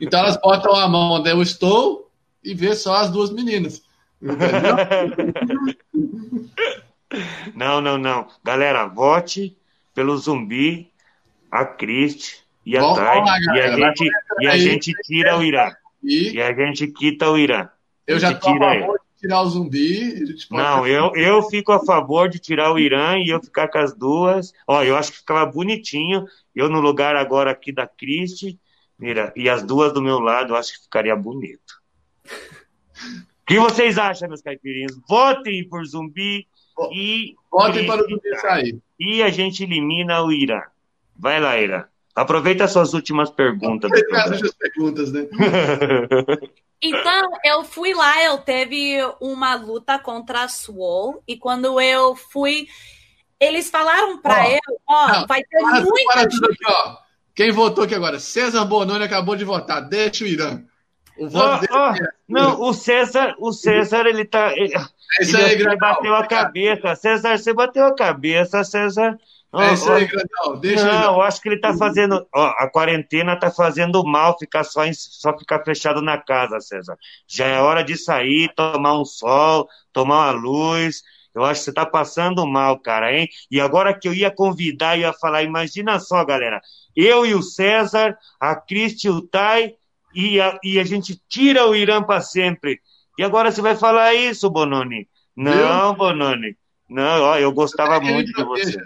Então 0.00 0.20
elas 0.20 0.36
botam 0.40 0.74
a 0.74 0.88
mão 0.88 1.12
onde 1.12 1.30
eu 1.30 1.40
estou 1.42 2.10
e 2.42 2.54
vê 2.54 2.74
só 2.74 2.96
as 2.96 3.10
duas 3.10 3.30
meninas. 3.30 3.82
não, 7.54 7.80
não, 7.80 7.96
não. 7.98 8.26
Galera, 8.44 8.86
vote 8.86 9.56
pelo 9.94 10.16
zumbi, 10.16 10.90
a 11.50 11.64
Cristi 11.64 12.44
e 12.64 12.76
a 12.76 12.80
Bom, 12.80 12.96
e 13.54 13.60
a 13.60 13.76
gente, 13.76 14.10
e 14.40 14.46
a 14.46 14.56
gente 14.58 14.92
tira 15.04 15.38
o 15.38 15.42
Irã. 15.42 15.72
E... 16.02 16.32
e 16.32 16.42
a 16.42 16.52
gente 16.52 16.86
quita 16.88 17.30
o 17.30 17.38
Irã. 17.38 17.68
Eu 18.06 18.18
já 18.18 18.32
estou 18.32 18.54
a 18.54 18.58
favor 18.58 18.98
de 18.98 19.20
tirar 19.20 19.42
o 19.42 19.48
zumbi. 19.48 20.36
Não, 20.50 20.86
eu, 20.86 21.12
eu 21.14 21.42
fico 21.44 21.72
a 21.72 21.84
favor 21.84 22.28
de 22.28 22.38
tirar 22.38 22.72
o 22.72 22.78
Irã 22.78 23.16
e 23.18 23.30
eu 23.30 23.42
ficar 23.42 23.68
com 23.68 23.78
as 23.78 23.94
duas. 23.94 24.52
Ó, 24.66 24.82
eu 24.82 24.96
acho 24.96 25.12
que 25.12 25.18
ficava 25.18 25.46
bonitinho. 25.50 26.26
Eu 26.54 26.68
no 26.68 26.80
lugar 26.80 27.16
agora 27.16 27.50
aqui 27.50 27.72
da 27.72 27.86
Cristi 27.86 28.58
Mira, 28.98 29.32
e 29.36 29.48
as 29.48 29.62
duas 29.62 29.92
do 29.92 30.00
meu 30.00 30.18
lado, 30.18 30.52
eu 30.52 30.56
acho 30.56 30.72
que 30.72 30.84
ficaria 30.84 31.14
bonito. 31.14 31.80
O 32.24 33.46
que 33.46 33.58
vocês 33.58 33.98
acham, 33.98 34.28
meus 34.28 34.42
caipirinhos? 34.42 34.98
Votem 35.08 35.68
por 35.68 35.84
zumbi 35.84 36.46
e. 36.92 37.34
Votem 37.50 37.86
para 37.86 38.02
o 38.02 38.08
zumbi 38.08 38.40
sair. 38.40 38.78
E 38.98 39.22
a 39.22 39.28
gente 39.28 39.62
elimina 39.62 40.22
o 40.22 40.32
Irã. 40.32 40.62
Vai 41.14 41.40
lá, 41.40 41.58
Irã. 41.58 41.84
Aproveita 42.14 42.64
as 42.64 42.72
suas 42.72 42.94
últimas 42.94 43.30
perguntas. 43.30 43.90
Aproveita 43.90 44.16
as 44.16 44.30
últimas 44.30 44.54
perguntas, 44.54 45.12
né? 45.12 45.26
Então, 46.82 47.30
eu 47.42 47.64
fui 47.64 47.94
lá, 47.94 48.22
eu 48.22 48.36
teve 48.38 48.98
uma 49.18 49.54
luta 49.54 49.98
contra 49.98 50.42
a 50.42 50.48
Swole, 50.48 51.20
e 51.26 51.36
quando 51.36 51.80
eu 51.80 52.14
fui, 52.14 52.68
eles 53.40 53.70
falaram 53.70 54.20
para 54.20 54.50
eu, 54.50 54.60
ó, 54.86 55.08
não, 55.08 55.26
vai 55.26 55.42
ter 55.42 55.58
para, 55.58 55.80
muita 55.80 56.12
para 56.12 56.28
tudo 56.28 56.44
aqui, 56.46 56.64
ó. 56.66 57.05
Quem 57.36 57.52
votou 57.52 57.84
aqui 57.84 57.94
agora? 57.94 58.18
César 58.18 58.64
Bononi 58.64 59.04
acabou 59.04 59.36
de 59.36 59.44
votar. 59.44 59.86
Deixa 59.86 60.24
o 60.24 60.26
Irã. 60.26 60.62
O 61.18 61.28
voto 61.28 61.66
oh, 61.70 61.76
oh, 61.76 61.94
é... 61.94 62.08
Não, 62.26 62.60
o 62.62 62.72
César, 62.72 63.34
o 63.38 63.52
César, 63.52 64.06
ele 64.06 64.24
tá. 64.24 64.52
Ele, 64.56 64.72
é 64.74 65.22
isso 65.22 65.36
aí, 65.36 65.52
ele 65.52 65.76
bateu 65.76 66.14
a 66.14 66.26
cabeça. 66.26 66.94
César, 66.96 67.36
você 67.36 67.52
bateu 67.52 67.84
a 67.84 67.94
cabeça, 67.94 68.64
César. 68.64 69.18
Oh, 69.52 69.60
é 69.60 69.74
isso 69.74 69.90
aí, 69.92 70.06
Grandão. 70.06 70.60
Deixa 70.60 70.84
Não, 70.84 71.14
eu 71.14 71.22
acho 71.22 71.40
que 71.42 71.50
ele 71.50 71.60
tá 71.60 71.74
fazendo. 71.74 72.26
Ó, 72.34 72.46
a 72.58 72.68
quarentena 72.70 73.38
tá 73.38 73.50
fazendo 73.50 74.02
mal 74.02 74.38
ficar 74.38 74.64
só, 74.64 74.86
em, 74.86 74.94
só 74.94 75.36
ficar 75.36 75.62
fechado 75.62 76.00
na 76.00 76.18
casa, 76.18 76.58
César. 76.58 76.96
Já 77.26 77.46
é 77.46 77.60
hora 77.60 77.84
de 77.84 77.96
sair, 77.96 78.50
tomar 78.54 78.98
um 78.98 79.04
sol, 79.04 79.68
tomar 79.92 80.32
uma 80.32 80.40
luz. 80.40 81.02
Eu 81.36 81.44
acho 81.44 81.60
que 81.60 81.64
você 81.66 81.72
tá 81.74 81.84
passando 81.84 82.46
mal, 82.46 82.78
cara, 82.80 83.12
hein? 83.12 83.28
E 83.50 83.60
agora 83.60 83.92
que 83.92 84.08
eu 84.08 84.14
ia 84.14 84.30
convidar, 84.30 84.98
ia 84.98 85.12
falar, 85.12 85.42
imagina 85.42 86.00
só, 86.00 86.24
galera. 86.24 86.62
Eu 86.96 87.26
e 87.26 87.34
o 87.34 87.42
César, 87.42 88.16
a 88.40 88.56
Cristi 88.56 89.08
e 89.08 89.10
o 89.10 89.20
Tai, 89.20 89.74
e 90.14 90.40
a, 90.40 90.58
e 90.64 90.78
a 90.80 90.84
gente 90.84 91.20
tira 91.28 91.66
o 91.66 91.76
Irã 91.76 92.02
para 92.02 92.22
sempre. 92.22 92.80
E 93.18 93.22
agora 93.22 93.52
você 93.52 93.60
vai 93.60 93.76
falar 93.76 94.14
isso, 94.14 94.48
Bononi? 94.48 95.06
Não, 95.36 95.94
Bononi. 95.94 96.56
Não, 96.88 97.22
ó, 97.22 97.38
eu 97.38 97.52
gostava 97.52 98.00
muito 98.00 98.32
de 98.32 98.42
você. 98.42 98.78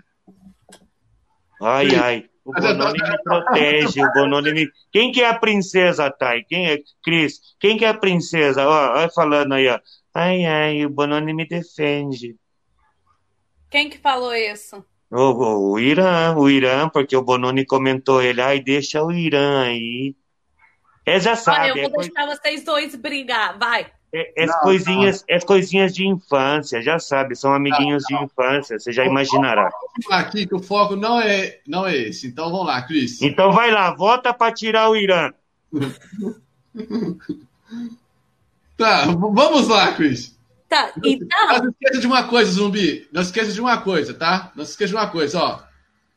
Ai, 1.63 1.95
ai. 1.95 2.25
O 2.45 2.53
Bononi 2.53 2.99
me 2.99 3.23
protege, 3.23 4.03
o 4.03 4.13
Bononi 4.13 4.53
me... 4.53 4.69
Quem 4.91 5.13
que 5.13 5.23
é 5.23 5.29
a 5.29 5.39
princesa, 5.39 6.11
Thay? 6.11 6.43
Quem 6.45 6.69
é? 6.69 6.79
Cris, 7.05 7.39
quem 7.61 7.77
que 7.77 7.85
é 7.85 7.89
a 7.89 7.95
princesa? 7.95 8.67
Ó, 8.67 8.99
olha 8.99 9.09
falando 9.11 9.53
aí, 9.53 9.69
ó. 9.69 9.79
Ai, 10.15 10.45
ai, 10.45 10.85
o 10.85 10.91
Bononi 10.91 11.33
me 11.33 11.47
defende. 11.47 12.37
Quem 13.71 13.89
que 13.89 13.99
falou 13.99 14.35
isso? 14.35 14.85
O, 15.11 15.17
o, 15.17 15.73
o 15.73 15.79
Irã, 15.79 16.35
o 16.37 16.49
Irã, 16.51 16.89
porque 16.89 17.17
o 17.17 17.23
Bononi 17.23 17.65
comentou 17.65 18.21
ele, 18.23 18.41
ai, 18.41 18.61
deixa 18.61 19.03
o 19.03 19.13
Irã 19.13 19.63
aí. 19.63 20.15
É, 21.07 21.19
já 21.19 21.35
sabe. 21.37 21.71
Olha, 21.71 21.81
eu 21.81 21.91
vou 21.91 22.01
é 22.01 22.07
deixar 22.07 22.27
vocês 22.27 22.65
dois 22.65 22.95
brigar, 22.97 23.59
vai. 23.59 23.87
É, 24.13 24.43
é 24.43 24.47
não, 24.47 24.59
coisinhas, 24.61 25.25
não. 25.29 25.37
é 25.37 25.41
coisinhas 25.41 25.95
de 25.95 26.05
infância, 26.07 26.83
já 26.83 26.99
sabe, 26.99 27.37
são 27.37 27.55
amiguinhos 27.55 28.03
não, 28.11 28.19
de 28.19 28.25
infância, 28.25 28.79
você 28.79 28.93
já 28.93 29.05
imaginará. 29.05 29.71
Aqui 30.11 30.47
que 30.47 30.55
o 30.55 30.63
foco 30.63 30.97
não 30.97 31.21
é, 31.21 31.61
não 31.67 31.87
é 31.87 31.97
esse. 31.97 32.27
Então 32.27 32.51
vamos 32.51 32.67
lá, 32.67 32.83
Cris. 32.83 33.23
Então 33.23 33.53
vai 33.53 33.71
lá, 33.71 33.95
vota 33.95 34.35
para 34.35 34.53
tirar 34.53 34.91
o 34.91 34.97
Irã. 34.97 35.33
tá, 38.81 39.05
vamos 39.07 39.69
lá, 39.69 39.93
Cris. 39.93 40.39
Tá, 40.69 40.93
então. 41.05 41.29
Não 41.49 41.63
se 41.63 41.69
esqueça 41.69 42.01
de 42.01 42.07
uma 42.07 42.25
coisa, 42.25 42.51
zumbi. 42.51 43.09
Não 43.13 43.23
se 43.23 43.29
esqueça 43.29 43.53
de 43.53 43.61
uma 43.61 43.79
coisa, 43.79 44.15
tá? 44.15 44.53
Não 44.55 44.65
se 44.65 44.71
esqueça 44.73 44.91
de 44.91 44.97
uma 44.97 45.09
coisa, 45.09 45.39
ó. 45.39 45.61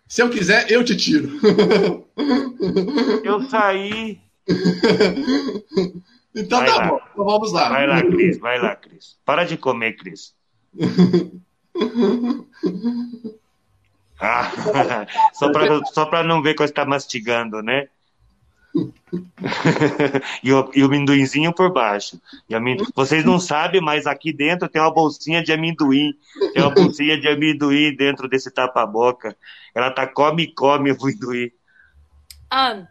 Se 0.08 0.22
eu 0.22 0.30
quiser, 0.30 0.72
eu 0.72 0.84
te 0.84 0.96
tiro. 0.96 1.40
Eu 3.24 3.42
saí. 3.50 4.20
Então 6.36 6.60
vai 6.60 6.68
tá 6.68 6.78
lá. 6.78 6.88
bom, 6.88 7.00
então 7.12 7.26
vamos 7.26 7.54
lá. 7.54 7.70
Vai 7.70 7.86
lá, 7.86 8.02
Cris, 8.02 8.40
vai 8.40 8.60
lá, 8.60 8.76
Cris. 8.76 9.16
Para 9.24 9.44
de 9.44 9.56
comer, 9.56 9.94
Cris. 9.94 10.34
ah, 14.20 14.52
só 15.34 15.52
para 15.52 15.86
só 15.86 16.08
pra 16.08 16.24
não 16.24 16.42
ver 16.42 16.56
que 16.56 16.64
você 16.64 16.72
está 16.72 16.86
mastigando, 16.86 17.62
né? 17.62 17.88
e, 20.44 20.52
o, 20.52 20.72
e 20.74 20.82
o 20.82 20.86
amendoinzinho 20.86 21.54
por 21.54 21.72
baixo. 21.72 22.20
Amendoim... 22.52 22.88
Vocês 22.96 23.24
não 23.24 23.40
sabem, 23.40 23.80
mas 23.80 24.08
aqui 24.08 24.34
dentro 24.34 24.68
tem 24.68 24.82
uma 24.82 24.94
bolsinha 24.94 25.44
de 25.44 25.52
amendoim. 25.52 26.14
Tem 26.54 26.64
uma 26.64 26.72
bolsinha 26.74 27.20
de 27.20 27.28
amendoim 27.28 27.96
dentro 27.96 28.28
desse 28.28 28.50
tapa-boca. 28.52 29.38
Ela 29.76 29.92
tá 29.92 30.08
come 30.08 30.44
e 30.44 30.54
come 30.54 30.92
o 30.92 30.96
amendoim. 30.96 31.52
Ah, 32.50 32.88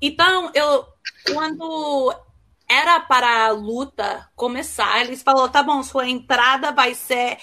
então, 0.00 0.50
eu 0.54 0.84
quando 1.32 2.14
era 2.68 3.00
para 3.00 3.46
a 3.46 3.50
luta 3.50 4.28
começar, 4.34 5.00
eles 5.00 5.22
falaram: 5.22 5.50
tá 5.50 5.62
bom, 5.62 5.82
sua 5.82 6.08
entrada 6.08 6.72
vai 6.72 6.94
ser 6.94 7.38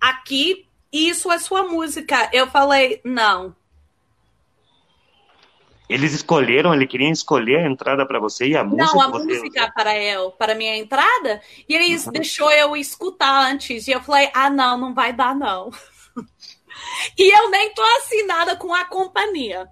aqui, 0.00 0.66
e 0.92 1.08
isso 1.08 1.30
é 1.32 1.38
sua 1.38 1.64
música. 1.64 2.28
Eu 2.32 2.46
falei: 2.46 3.00
não. 3.04 3.54
Eles 5.88 6.14
escolheram, 6.14 6.72
ele 6.72 6.86
queria 6.86 7.10
escolher 7.10 7.58
a 7.58 7.70
entrada 7.70 8.06
para 8.06 8.18
você 8.18 8.48
e 8.48 8.56
a 8.56 8.64
música. 8.64 8.84
Não, 8.84 9.00
a 9.00 9.08
música 9.08 9.70
para 9.74 9.96
eu, 9.98 10.30
para 10.30 10.54
minha 10.54 10.76
entrada. 10.76 11.42
E 11.68 11.74
eles 11.74 12.06
uhum. 12.06 12.12
deixou 12.12 12.50
eu 12.50 12.74
escutar 12.76 13.50
antes. 13.50 13.86
E 13.86 13.90
eu 13.90 14.00
falei: 14.00 14.30
ah, 14.32 14.48
não, 14.48 14.78
não 14.78 14.94
vai 14.94 15.12
dar, 15.12 15.34
não. 15.34 15.70
e 17.18 17.38
eu 17.38 17.50
nem 17.50 17.74
tô 17.74 17.82
assinada 17.98 18.56
com 18.56 18.72
a 18.72 18.86
companhia. 18.86 19.68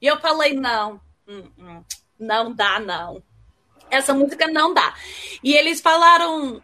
E 0.00 0.06
eu 0.06 0.20
falei: 0.20 0.54
não, 0.54 1.00
hum, 1.26 1.50
hum, 1.58 1.84
não 2.18 2.54
dá, 2.54 2.78
não 2.78 3.22
essa 3.90 4.14
música 4.14 4.46
não 4.46 4.72
dá. 4.72 4.94
E 5.42 5.54
eles 5.54 5.80
falaram, 5.80 6.62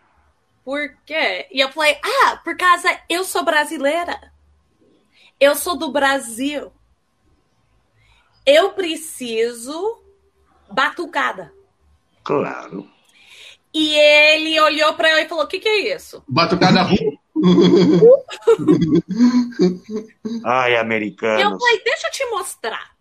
por 0.65 0.97
quê? 1.05 1.47
E 1.51 1.61
eu 1.61 1.71
falei, 1.71 1.99
ah, 2.03 2.37
por 2.37 2.57
causa 2.57 2.89
eu 3.09 3.25
sou 3.25 3.45
brasileira. 3.45 4.33
Eu 5.39 5.55
sou 5.55 5.77
do 5.77 5.91
Brasil. 5.91 6.73
Eu 8.45 8.73
preciso 8.73 10.03
batucada. 10.71 11.53
Claro. 12.25 12.89
E 13.75 13.95
ele 13.95 14.61
olhou 14.61 14.95
para 14.95 15.11
eu 15.11 15.19
e 15.19 15.29
falou: 15.29 15.45
o 15.45 15.49
que, 15.49 15.59
que 15.59 15.69
é 15.69 15.95
isso? 15.95 16.23
Batucada 16.29 16.83
rua. 16.83 17.19
Ai, 20.45 20.77
americano. 20.77 21.41
Eu 21.41 21.59
falei: 21.59 21.83
deixa 21.85 22.09
eu 22.09 22.13
te 22.13 22.25
mostrar 22.27 22.93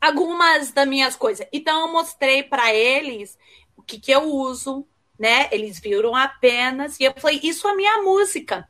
algumas 0.00 0.72
das 0.72 0.88
minhas 0.88 1.14
coisas. 1.14 1.46
Então, 1.52 1.82
eu 1.82 1.92
mostrei 1.92 2.42
para 2.42 2.74
eles 2.74 3.38
o 3.76 3.82
que, 3.82 3.98
que 3.98 4.10
eu 4.10 4.22
uso, 4.22 4.86
né? 5.18 5.48
Eles 5.52 5.78
viram 5.78 6.16
apenas, 6.16 6.98
e 6.98 7.04
eu 7.04 7.12
falei, 7.18 7.38
isso 7.42 7.68
é 7.68 7.74
minha 7.74 8.02
música. 8.02 8.66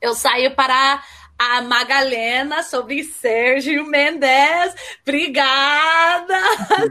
Eu 0.00 0.14
saio 0.14 0.54
para 0.54 1.02
a 1.38 1.60
Magalena 1.62 2.62
sobre 2.62 3.04
Sérgio 3.04 3.84
Mendes. 3.84 4.74
Obrigada, 5.02 6.40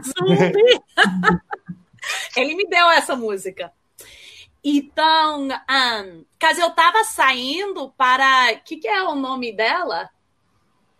Zumbi. 0.02 0.80
Ele 2.36 2.54
me 2.54 2.66
deu 2.68 2.88
essa 2.90 3.16
música. 3.16 3.72
Então, 4.62 5.48
um, 5.48 6.24
caso 6.38 6.60
eu 6.60 6.70
tava 6.70 7.04
saindo 7.04 7.90
para. 7.96 8.52
O 8.52 8.64
que, 8.64 8.76
que 8.76 8.88
é 8.88 9.02
o 9.02 9.14
nome 9.14 9.52
dela? 9.52 10.10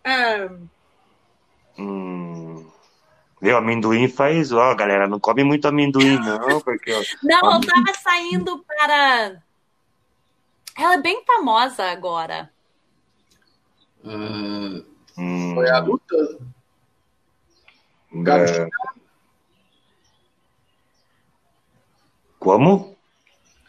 Um, 0.05 0.67
hum. 1.77 2.71
Meu, 3.41 3.57
amendoim 3.57 4.07
faz, 4.07 4.51
ó, 4.51 4.73
galera, 4.73 5.07
não 5.07 5.19
come 5.19 5.43
muito 5.43 5.67
amendoim, 5.67 6.17
não, 6.23 6.61
porque. 6.61 6.93
Ó, 6.93 7.03
não, 7.23 7.55
eu 7.55 7.61
tava 7.61 7.93
saindo 8.01 8.63
para. 8.65 9.41
Ela 10.77 10.93
é 10.93 11.01
bem 11.01 11.23
famosa 11.25 11.91
agora. 11.91 12.51
Uh, 14.07 14.85
hum. 15.17 15.53
Foi 15.53 15.69
a 15.69 15.79
luta? 15.79 16.15
É... 18.27 18.69
Como? 22.39 22.95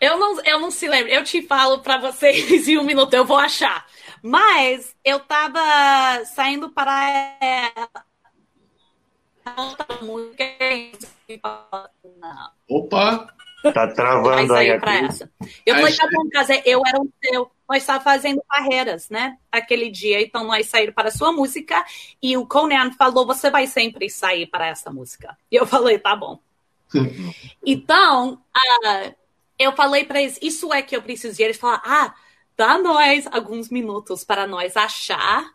Eu 0.00 0.16
não, 0.16 0.40
eu 0.44 0.60
não 0.60 0.70
se 0.70 0.86
lembro. 0.86 1.10
Eu 1.10 1.24
te 1.24 1.42
falo 1.42 1.80
para 1.80 1.98
vocês 1.98 2.68
em 2.68 2.78
um 2.78 2.84
minuto, 2.84 3.12
eu 3.14 3.24
vou 3.24 3.36
achar. 3.36 3.84
Mas 4.22 4.94
eu 5.04 5.18
tava 5.18 6.24
saindo 6.26 6.70
para 6.70 7.34
Opa! 12.68 13.34
Tá 13.72 13.88
travando 13.88 14.54
aí. 14.54 14.70
aí 14.70 14.80
pra 14.80 14.96
essa. 14.96 15.30
Eu 15.64 15.76
falei, 15.76 15.96
tá 15.96 16.08
bom, 16.12 16.28
Casé, 16.30 16.62
eu 16.64 16.82
era 16.86 17.00
o 17.00 17.08
seu. 17.22 17.50
Nós 17.68 17.82
estávamos 17.82 18.04
fazendo 18.04 18.42
carreiras, 18.48 19.10
né? 19.10 19.36
Aquele 19.52 19.90
dia. 19.90 20.20
Então, 20.22 20.44
nós 20.44 20.66
saímos 20.66 20.94
para 20.94 21.08
a 21.08 21.12
sua 21.12 21.32
música 21.32 21.84
e 22.22 22.36
o 22.36 22.46
Conan 22.46 22.92
falou: 22.92 23.26
você 23.26 23.50
vai 23.50 23.66
sempre 23.66 24.08
sair 24.08 24.46
para 24.46 24.66
essa 24.66 24.90
música. 24.90 25.36
E 25.50 25.56
eu 25.56 25.66
falei: 25.66 25.98
tá 25.98 26.16
bom. 26.16 26.38
então, 27.64 28.34
uh, 28.34 29.14
eu 29.58 29.72
falei 29.72 30.04
para 30.04 30.22
eles: 30.22 30.38
isso 30.40 30.72
é 30.72 30.80
que 30.80 30.96
eu 30.96 31.02
preciso. 31.02 31.40
E 31.40 31.44
eles 31.44 31.58
falaram: 31.58 31.82
ah, 31.84 32.14
dá 32.56 32.78
nós 32.78 33.26
alguns 33.30 33.68
minutos 33.68 34.24
para 34.24 34.46
nós 34.46 34.76
achar 34.76 35.52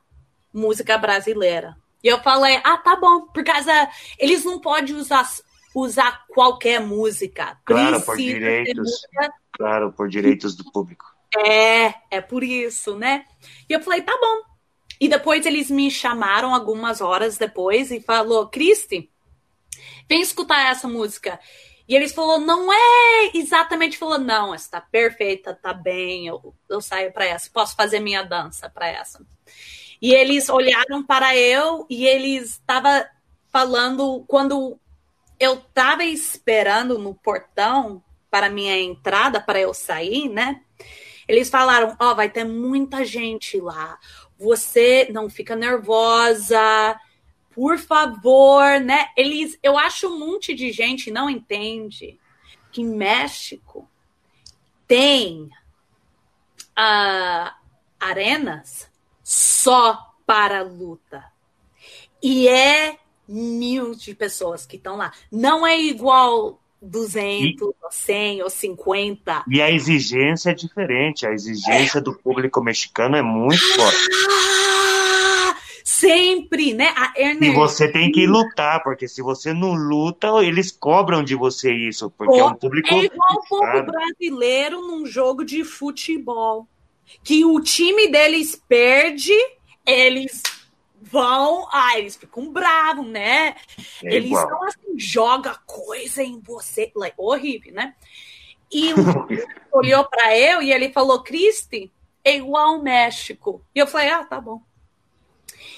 música 0.53 0.97
brasileira. 0.97 1.75
E 2.03 2.07
eu 2.07 2.21
falei, 2.21 2.59
ah, 2.63 2.77
tá 2.77 2.95
bom, 2.97 3.21
por 3.21 3.43
causa. 3.43 3.89
Eles 4.19 4.43
não 4.43 4.59
podem 4.59 4.95
usar, 4.95 5.27
usar 5.73 6.25
qualquer 6.27 6.79
música. 6.79 7.57
Claro, 7.65 8.01
por 8.01 8.17
direitos. 8.17 8.77
Música. 8.77 9.33
Claro, 9.51 9.93
por 9.93 10.09
direitos 10.09 10.55
do 10.55 10.71
público. 10.71 11.05
É, 11.35 11.93
é 12.11 12.21
por 12.21 12.43
isso, 12.43 12.95
né? 12.95 13.25
E 13.69 13.73
eu 13.73 13.81
falei, 13.81 14.01
tá 14.01 14.17
bom. 14.19 14.53
E 14.99 15.07
depois 15.07 15.45
eles 15.45 15.69
me 15.69 15.89
chamaram 15.89 16.53
algumas 16.53 17.01
horas 17.01 17.37
depois 17.37 17.91
e 17.91 17.99
falou, 17.99 18.47
Cristi, 18.47 19.11
vem 20.07 20.21
escutar 20.21 20.69
essa 20.69 20.87
música. 20.87 21.39
E 21.87 21.95
eles 21.95 22.13
falou, 22.13 22.39
não 22.39 22.71
é 22.71 23.31
exatamente, 23.33 23.97
falou, 23.97 24.17
não, 24.17 24.55
está 24.55 24.79
perfeita, 24.79 25.53
tá 25.53 25.73
bem, 25.73 26.27
eu, 26.27 26.55
eu 26.69 26.79
saio 26.79 27.11
para 27.11 27.25
essa, 27.25 27.49
posso 27.51 27.75
fazer 27.75 27.99
minha 27.99 28.23
dança 28.23 28.69
para 28.69 28.87
essa. 28.87 29.25
E 30.01 30.13
eles 30.13 30.49
olharam 30.49 31.03
para 31.03 31.35
eu 31.35 31.85
e 31.89 32.05
eles 32.05 32.51
estavam 32.51 33.03
falando 33.51 34.23
quando 34.27 34.79
eu 35.43 35.55
estava 35.55 36.03
esperando 36.05 36.97
no 36.97 37.13
portão 37.13 38.01
para 38.31 38.49
minha 38.49 38.77
entrada 38.79 39.41
para 39.41 39.59
eu 39.59 39.73
sair, 39.73 40.29
né? 40.29 40.61
Eles 41.27 41.49
falaram, 41.49 41.95
ó, 41.99 42.11
oh, 42.11 42.15
vai 42.15 42.29
ter 42.29 42.43
muita 42.43 43.05
gente 43.05 43.59
lá. 43.59 43.99
Você 44.39 45.07
não 45.11 45.29
fica 45.29 45.55
nervosa, 45.55 46.99
por 47.51 47.77
favor, 47.77 48.79
né? 48.79 49.09
Eles, 49.15 49.57
eu 49.61 49.77
acho 49.77 50.07
um 50.07 50.17
monte 50.17 50.55
de 50.55 50.71
gente 50.71 51.11
não 51.11 51.29
entende 51.29 52.19
que 52.71 52.83
México 52.83 53.87
tem 54.87 55.49
uh, 56.71 57.53
arenas 57.99 58.89
só 59.21 60.15
para 60.25 60.63
luta. 60.63 61.23
E 62.21 62.47
é 62.47 62.97
mil 63.27 63.95
de 63.95 64.13
pessoas 64.13 64.65
que 64.65 64.75
estão 64.75 64.97
lá. 64.97 65.11
Não 65.31 65.65
é 65.65 65.79
igual 65.79 66.59
200, 66.83 67.61
e, 67.61 67.63
ou 67.63 67.75
100 67.89 68.43
ou 68.43 68.49
50. 68.49 69.45
E 69.47 69.61
a 69.61 69.71
exigência 69.71 70.51
é 70.51 70.53
diferente. 70.53 71.25
A 71.25 71.31
exigência 71.31 71.99
é. 71.99 72.01
do 72.01 72.13
público 72.13 72.61
mexicano 72.61 73.15
é 73.15 73.21
muito 73.21 73.61
forte. 73.75 74.09
Ah, 74.29 75.55
sempre, 75.83 76.73
né? 76.73 76.93
A 76.95 77.13
E 77.17 77.51
você 77.51 77.89
tem 77.89 78.11
que 78.11 78.27
lutar, 78.27 78.83
porque 78.83 79.07
se 79.07 79.21
você 79.21 79.53
não 79.53 79.73
luta, 79.73 80.27
eles 80.43 80.71
cobram 80.71 81.23
de 81.23 81.35
você 81.35 81.73
isso, 81.73 82.09
porque 82.11 82.37
é 82.37 82.43
um 82.43 82.55
público. 82.55 82.93
É 82.93 83.05
igual 83.05 83.33
o 83.33 83.47
povo 83.47 83.83
brasileiro 83.83 84.81
num 84.81 85.05
jogo 85.05 85.45
de 85.45 85.63
futebol. 85.63 86.67
Que 87.23 87.45
o 87.45 87.59
time 87.61 88.07
deles 88.07 88.61
perde, 88.67 89.33
eles 89.85 90.41
vão, 91.03 91.67
ah, 91.71 91.97
eles 91.97 92.15
ficam 92.15 92.51
bravos, 92.51 93.05
né? 93.05 93.55
É 94.03 94.15
eles 94.15 94.29
igual. 94.29 94.47
são 94.47 94.63
assim, 94.63 94.99
joga 94.99 95.55
coisa 95.65 96.23
em 96.23 96.39
você, 96.39 96.91
like, 96.95 97.15
horrível, 97.17 97.73
né? 97.73 97.95
E 98.71 98.93
o 98.93 98.95
olhou 99.77 100.05
para 100.05 100.37
eu 100.37 100.61
e 100.61 100.71
ele 100.71 100.91
falou, 100.91 101.21
Cristi, 101.21 101.91
é 102.23 102.37
igual 102.37 102.75
ao 102.75 102.81
México. 102.81 103.61
E 103.75 103.79
eu 103.79 103.87
falei, 103.87 104.09
ah, 104.09 104.23
tá 104.23 104.39
bom. 104.39 104.61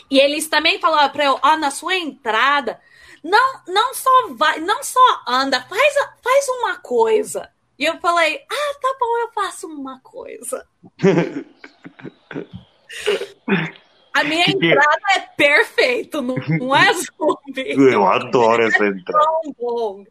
E 0.09 0.19
eles 0.19 0.47
também 0.47 0.79
falaram 0.79 1.11
para 1.11 1.25
eu, 1.25 1.39
ah, 1.41 1.57
na 1.57 1.71
sua 1.71 1.95
entrada, 1.95 2.79
não, 3.23 3.61
não 3.67 3.93
só 3.95 4.33
vai, 4.33 4.59
não 4.59 4.83
só 4.83 5.23
anda, 5.27 5.63
faz, 5.63 5.95
faz 6.23 6.47
uma 6.49 6.77
coisa. 6.77 7.49
E 7.77 7.83
eu 7.83 7.99
falei, 7.99 8.39
ah, 8.49 8.73
tá 8.79 8.95
bom, 8.99 9.17
eu 9.17 9.31
faço 9.33 9.67
uma 9.67 9.99
coisa. 10.01 10.65
A 14.15 14.23
minha 14.23 14.49
entrada 14.49 15.01
é 15.13 15.19
perfeita, 15.19 16.21
não, 16.21 16.35
não 16.35 16.73
é 16.73 16.93
zumbi. 16.95 17.71
Eu 17.75 18.05
adoro 18.07 18.63
essa 18.63 18.87
entrada. 18.87 19.25
bom. 19.59 20.05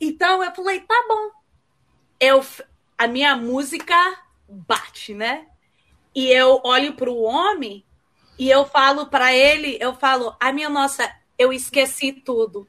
Então 0.00 0.42
eu 0.42 0.52
falei, 0.52 0.80
tá 0.80 1.04
bom. 1.08 1.30
Eu, 2.18 2.44
a 2.98 3.06
minha 3.06 3.36
música 3.36 3.94
bate, 4.48 5.14
né? 5.14 5.46
E 6.12 6.26
eu 6.32 6.60
olho 6.64 6.94
para 6.94 7.08
o 7.08 7.22
homem 7.22 7.84
e 8.36 8.50
eu 8.50 8.64
falo 8.66 9.06
para 9.06 9.32
ele, 9.32 9.78
eu 9.80 9.94
falo, 9.94 10.34
a 10.40 10.52
minha 10.52 10.68
nossa, 10.68 11.08
eu 11.38 11.52
esqueci 11.52 12.12
tudo. 12.12 12.66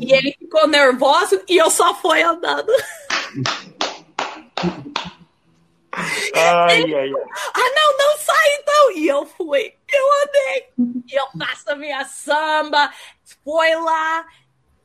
E 0.00 0.10
ele 0.10 0.34
ficou 0.38 0.66
nervoso 0.66 1.42
e 1.46 1.58
eu 1.58 1.68
só 1.68 1.94
fui 1.96 2.22
andando. 2.22 2.72
Ai, 5.92 6.82
ai, 6.82 6.94
ai. 6.94 7.10
Ah, 7.54 7.70
não, 7.76 7.98
não 7.98 8.18
sai 8.18 8.54
então. 8.60 8.92
E 8.96 9.06
eu 9.06 9.26
fui, 9.26 9.74
eu 9.94 10.22
andei. 10.22 11.04
E 11.06 11.14
eu 11.14 11.26
faço 11.38 11.70
a 11.70 11.76
minha 11.76 12.04
samba, 12.04 12.92
foi 13.44 13.74
lá, 13.76 14.26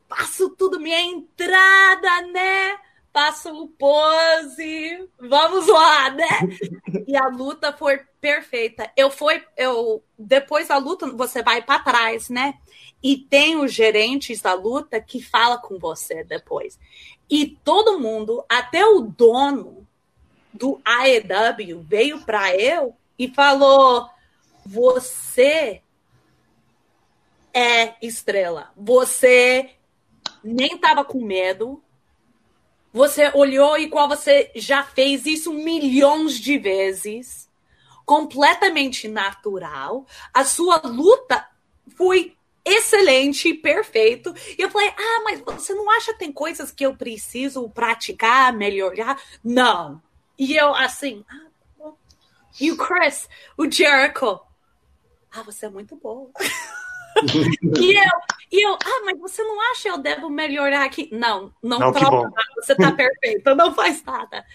passo 0.08 0.50
tudo, 0.50 0.80
minha 0.80 1.02
entrada, 1.02 2.22
né? 2.32 2.78
Passo 3.12 3.50
o 3.50 3.68
pose, 3.68 5.10
vamos 5.20 5.68
lá, 5.68 6.12
né? 6.12 6.28
E 7.08 7.18
a 7.18 7.28
luta 7.28 7.74
foi 7.74 8.00
perfeita. 8.22 8.92
Eu 8.96 9.10
fui, 9.10 9.44
eu 9.58 10.04
depois 10.18 10.68
da 10.68 10.78
luta 10.78 11.10
você 11.12 11.42
vai 11.42 11.62
para 11.62 11.84
trás, 11.84 12.30
né? 12.30 12.56
E 13.02 13.18
tem 13.18 13.56
os 13.58 13.74
gerentes 13.74 14.42
da 14.42 14.54
luta 14.54 15.00
que 15.02 15.22
fala 15.22 15.58
com 15.58 15.80
você 15.80 16.24
depois. 16.24 16.80
E 17.30 17.58
todo 17.64 18.00
mundo, 18.00 18.44
até 18.50 18.86
o 18.86 19.02
dono 19.02 19.88
do 20.54 20.82
AEW 20.84 21.82
veio 21.82 22.20
para 22.26 22.56
eu 22.56 22.96
e 23.18 23.28
falou: 23.28 24.10
Você 24.72 25.82
é 27.52 27.96
estrela. 28.06 28.72
Você 28.78 29.72
nem 30.44 30.76
estava 30.76 31.04
com 31.04 31.26
medo. 31.26 31.84
Você 32.94 33.32
olhou 33.34 33.80
igual 33.80 34.08
você 34.08 34.52
já 34.56 34.84
fez 34.84 35.26
isso 35.26 35.52
milhões 35.52 36.40
de 36.40 36.60
vezes. 36.60 37.50
Completamente 38.06 39.08
natural. 39.08 40.06
A 40.32 40.44
sua 40.44 40.80
luta 40.86 41.50
foi 41.98 42.38
excelente, 42.64 43.52
perfeito. 43.56 44.36
E 44.56 44.62
eu 44.62 44.70
falei: 44.70 44.90
Ah, 44.90 45.22
mas 45.24 45.42
você 45.42 45.74
não 45.74 45.90
acha 45.90 46.14
que 46.14 46.20
tem 46.20 46.32
coisas 46.32 46.70
que 46.70 46.86
eu 46.86 46.96
preciso 46.96 47.68
praticar, 47.72 48.54
melhorar? 48.54 49.20
Não. 49.44 50.00
E 50.38 50.56
eu, 50.56 50.76
assim, 50.76 51.26
ah, 51.28 51.50
tá 51.80 51.92
e 52.62 52.72
o 52.72 52.78
Chris, 52.78 53.28
o 53.58 53.70
Jericho, 53.70 54.40
ah, 55.32 55.44
você 55.44 55.66
é 55.66 55.70
muito 55.70 55.96
bom. 55.96 56.32
e, 57.80 57.98
eu, 57.98 58.12
e 58.52 58.66
eu, 58.66 58.74
ah, 58.74 59.02
mas 59.06 59.20
você 59.20 59.44
não 59.44 59.60
acha 59.72 59.84
que 59.84 59.90
eu 59.90 59.98
devo 59.98 60.30
melhorar 60.30 60.86
aqui? 60.86 61.10
Não, 61.12 61.54
não, 61.62 61.80
não 61.80 61.92
troca 61.92 62.30
nada, 62.30 62.54
você 62.56 62.76
tá 62.76 62.92
perfeito, 62.92 63.56
não 63.56 63.74
faz 63.74 64.04
nada. 64.04 64.46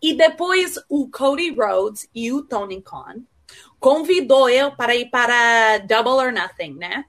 E 0.00 0.14
depois 0.14 0.76
o 0.88 1.10
Cody 1.10 1.50
Rhodes 1.50 2.08
e 2.14 2.32
o 2.32 2.42
Tony 2.42 2.80
Khan 2.80 3.22
convidou 3.80 4.48
eu 4.48 4.72
para 4.72 4.94
ir 4.94 5.10
para 5.10 5.78
Double 5.78 6.12
or 6.12 6.32
Nothing, 6.32 6.74
né? 6.74 7.04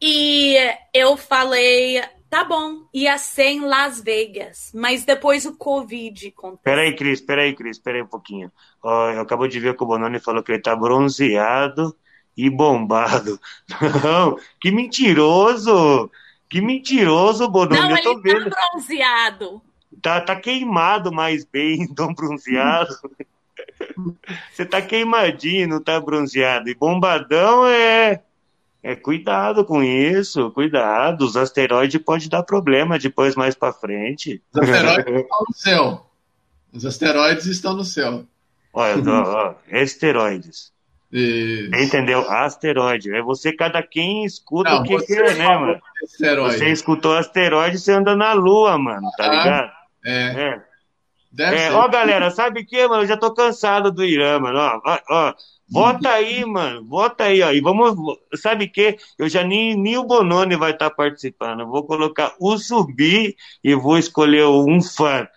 E 0.00 0.56
eu 0.94 1.16
falei, 1.16 2.02
Tá 2.30 2.44
bom, 2.44 2.84
ia 2.94 3.18
ser 3.18 3.48
em 3.48 3.60
Las 3.60 4.00
Vegas, 4.00 4.70
mas 4.72 5.04
depois 5.04 5.44
o 5.44 5.56
Covid 5.56 6.28
aconteceu. 6.28 6.62
Peraí, 6.62 6.94
Cris, 6.94 7.20
peraí, 7.20 7.54
Cris, 7.54 7.76
peraí 7.76 8.02
um 8.02 8.06
pouquinho. 8.06 8.52
Oh, 8.82 9.10
eu 9.12 9.20
acabo 9.22 9.48
de 9.48 9.58
ver 9.58 9.76
que 9.76 9.82
o 9.82 9.86
Bononi 9.86 10.20
falou 10.20 10.40
que 10.42 10.52
ele 10.52 10.62
tá 10.62 10.76
bronzeado 10.76 11.94
e 12.36 12.48
bombado. 12.48 13.38
Não, 14.04 14.36
que 14.60 14.70
mentiroso! 14.70 16.08
Que 16.48 16.60
mentiroso, 16.60 17.48
Bononi, 17.48 17.80
Não, 17.80 17.96
eu 17.96 18.02
tô 18.02 18.12
ele 18.12 18.22
vendo. 18.22 18.50
tá 18.50 18.56
bronzeado. 18.72 19.62
Tá, 20.00 20.20
tá 20.20 20.36
queimado 20.36 21.12
mais 21.12 21.44
bem, 21.44 21.86
tão 21.94 22.14
bronzeado. 22.14 22.94
Você 24.52 24.64
tá 24.64 24.80
queimadinho, 24.80 25.68
não 25.68 25.82
tá 25.82 26.00
bronzeado. 26.00 26.68
E 26.68 26.74
bombadão 26.74 27.66
é 27.66 28.22
é, 28.82 28.96
cuidado 28.96 29.64
com 29.64 29.82
isso, 29.82 30.50
cuidado. 30.52 31.22
Os 31.22 31.36
asteroides 31.36 32.00
podem 32.02 32.28
dar 32.28 32.42
problema 32.42 32.98
depois, 32.98 33.36
mais 33.36 33.54
para 33.54 33.72
frente. 33.72 34.42
Os 34.52 34.60
asteroides 34.60 35.06
estão 35.20 35.44
no 35.48 35.54
céu. 35.54 36.06
Os 36.72 36.86
asteroides 36.86 37.46
estão 37.46 37.74
no 37.74 37.84
céu. 37.84 38.24
Olha, 38.72 39.02
ó, 39.10 39.54
asteroides. 39.72 40.72
Isso. 41.12 41.74
Entendeu? 41.74 42.30
Asteroide. 42.30 43.12
É 43.12 43.20
você, 43.20 43.52
cada 43.52 43.82
quem 43.82 44.24
escuta 44.24 44.70
Não, 44.70 44.82
o 44.82 44.84
que 44.84 45.06
quer, 45.06 45.36
né, 45.36 45.48
mano? 45.56 45.80
Asteroide. 46.04 46.58
Você 46.58 46.68
escutou 46.70 47.16
asteroide, 47.16 47.78
você 47.78 47.92
anda 47.92 48.14
na 48.14 48.32
lua, 48.32 48.78
mano, 48.78 49.10
tá 49.16 49.24
ah, 49.24 49.28
ligado? 49.28 49.72
É. 50.04 50.42
é. 50.42 50.69
Deve 51.32 51.56
é. 51.56 51.72
Ó, 51.72 51.88
galera, 51.88 52.30
sabe 52.30 52.60
o 52.60 52.66
que, 52.66 52.86
mano? 52.88 53.02
Eu 53.02 53.06
já 53.06 53.16
tô 53.16 53.32
cansado 53.32 53.92
do 53.92 54.04
Irã, 54.04 54.38
mano. 54.40 54.58
Ó, 54.58 54.98
ó, 55.08 55.34
Vota 55.70 56.10
aí, 56.10 56.44
mano. 56.44 56.84
Vota 56.84 57.24
aí, 57.24 57.40
ó. 57.42 57.52
E 57.52 57.60
vamos. 57.60 57.94
Sabe 58.34 58.64
o 58.64 58.70
que? 58.70 58.96
Eu 59.16 59.28
já 59.28 59.44
nem, 59.44 59.76
nem 59.76 59.96
o 59.96 60.04
Bononi 60.04 60.56
vai 60.56 60.72
estar 60.72 60.90
tá 60.90 60.96
participando. 60.96 61.60
Eu 61.60 61.68
vou 61.68 61.84
colocar 61.84 62.34
o 62.40 62.58
subir 62.58 63.36
e 63.62 63.74
vou 63.74 63.96
escolher 63.96 64.46
um 64.46 64.82
fã. 64.82 65.28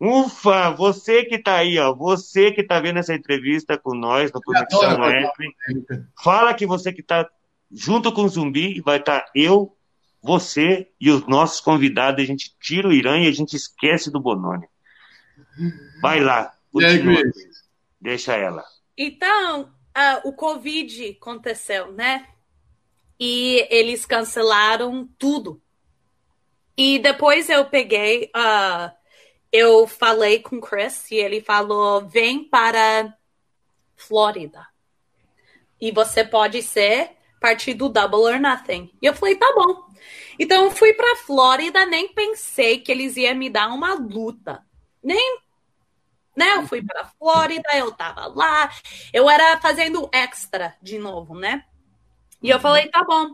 Um 0.00 0.28
fã, 0.28 0.74
você 0.74 1.24
que 1.24 1.38
tá 1.38 1.56
aí, 1.56 1.78
ó. 1.78 1.94
Você 1.94 2.52
que 2.52 2.62
tá 2.62 2.78
vendo 2.78 2.98
essa 2.98 3.14
entrevista 3.14 3.78
com 3.78 3.96
nós 3.96 4.30
no 4.30 4.42
Conexão 4.42 5.00
Web. 5.00 5.30
Fala 6.22 6.52
que 6.52 6.66
você 6.66 6.92
que 6.92 7.02
tá 7.02 7.26
junto 7.72 8.12
com 8.12 8.22
o 8.22 8.28
zumbi, 8.28 8.80
vai 8.82 8.98
estar 8.98 9.20
tá 9.20 9.30
eu, 9.34 9.74
você 10.22 10.88
e 11.00 11.10
os 11.10 11.26
nossos 11.26 11.60
convidados. 11.60 12.22
A 12.22 12.26
gente 12.26 12.54
tira 12.60 12.88
o 12.88 12.92
Irã 12.92 13.18
e 13.18 13.26
a 13.26 13.32
gente 13.32 13.56
esquece 13.56 14.10
do 14.10 14.20
Bononi. 14.20 14.66
Vai 16.00 16.20
lá. 16.20 16.54
Continua. 16.72 17.22
Deixa 18.00 18.34
ela. 18.34 18.64
Então, 18.96 19.62
uh, 19.62 20.28
o 20.28 20.32
Covid 20.32 21.16
aconteceu, 21.20 21.92
né? 21.92 22.28
E 23.18 23.66
eles 23.70 24.06
cancelaram 24.06 25.08
tudo. 25.18 25.60
E 26.76 26.98
depois 27.00 27.48
eu 27.48 27.64
peguei, 27.64 28.30
uh, 28.36 28.90
eu 29.52 29.86
falei 29.88 30.40
com 30.40 30.56
o 30.56 30.60
Chris 30.60 31.10
e 31.10 31.16
ele 31.16 31.40
falou: 31.40 32.06
vem 32.06 32.44
para 32.44 33.12
Flórida. 33.96 34.66
E 35.80 35.90
você 35.90 36.24
pode 36.24 36.62
ser 36.62 37.16
parte 37.40 37.74
do 37.74 37.88
Double 37.88 38.20
or 38.20 38.40
Nothing. 38.40 38.92
E 39.02 39.06
eu 39.06 39.14
falei: 39.14 39.34
tá 39.34 39.52
bom. 39.54 39.88
Então 40.38 40.64
eu 40.64 40.70
fui 40.70 40.92
para 40.92 41.16
Flórida, 41.16 41.84
nem 41.84 42.12
pensei 42.12 42.78
que 42.78 42.92
eles 42.92 43.16
iam 43.16 43.34
me 43.34 43.50
dar 43.50 43.68
uma 43.68 43.94
luta. 43.94 44.64
Nem 45.02 45.40
né? 46.38 46.54
Eu 46.54 46.66
fui 46.66 46.80
para 46.82 47.04
Flórida, 47.18 47.68
eu 47.74 47.90
tava 47.90 48.28
lá, 48.28 48.70
eu 49.12 49.28
era 49.28 49.60
fazendo 49.60 50.08
extra 50.12 50.76
de 50.80 50.96
novo, 50.96 51.34
né? 51.34 51.64
E 52.40 52.48
eu 52.48 52.60
falei, 52.60 52.88
tá 52.88 53.02
bom. 53.04 53.30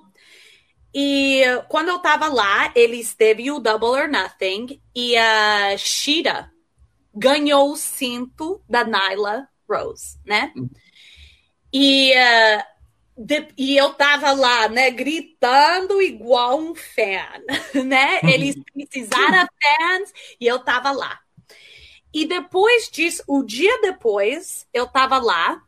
E 0.94 1.42
quando 1.68 1.88
eu 1.88 1.98
tava 1.98 2.28
lá, 2.28 2.72
eles 2.74 3.14
teve 3.14 3.50
o 3.50 3.60
Double 3.60 3.88
or 3.88 4.08
Nothing 4.08 4.80
e 4.94 5.16
a 5.16 5.76
Shira 5.76 6.50
ganhou 7.14 7.72
o 7.72 7.76
cinto 7.76 8.62
da 8.68 8.84
Nyla 8.84 9.48
Rose, 9.68 10.18
né? 10.24 10.52
E, 11.72 12.12
uh, 12.12 12.62
de, 13.18 13.48
e 13.58 13.76
eu 13.76 13.92
tava 13.94 14.32
lá, 14.32 14.68
né, 14.68 14.90
gritando 14.90 16.00
igual 16.00 16.58
um 16.58 16.74
fan, 16.74 17.42
né? 17.84 18.20
Eles 18.22 18.56
precisaram 18.72 19.46
fans 19.62 20.12
e 20.40 20.46
eu 20.46 20.60
tava 20.60 20.90
lá. 20.92 21.23
E 22.14 22.24
depois 22.24 22.88
disso, 22.88 23.24
o 23.26 23.42
dia 23.42 23.80
depois, 23.80 24.68
eu 24.72 24.86
tava 24.86 25.18
lá 25.18 25.60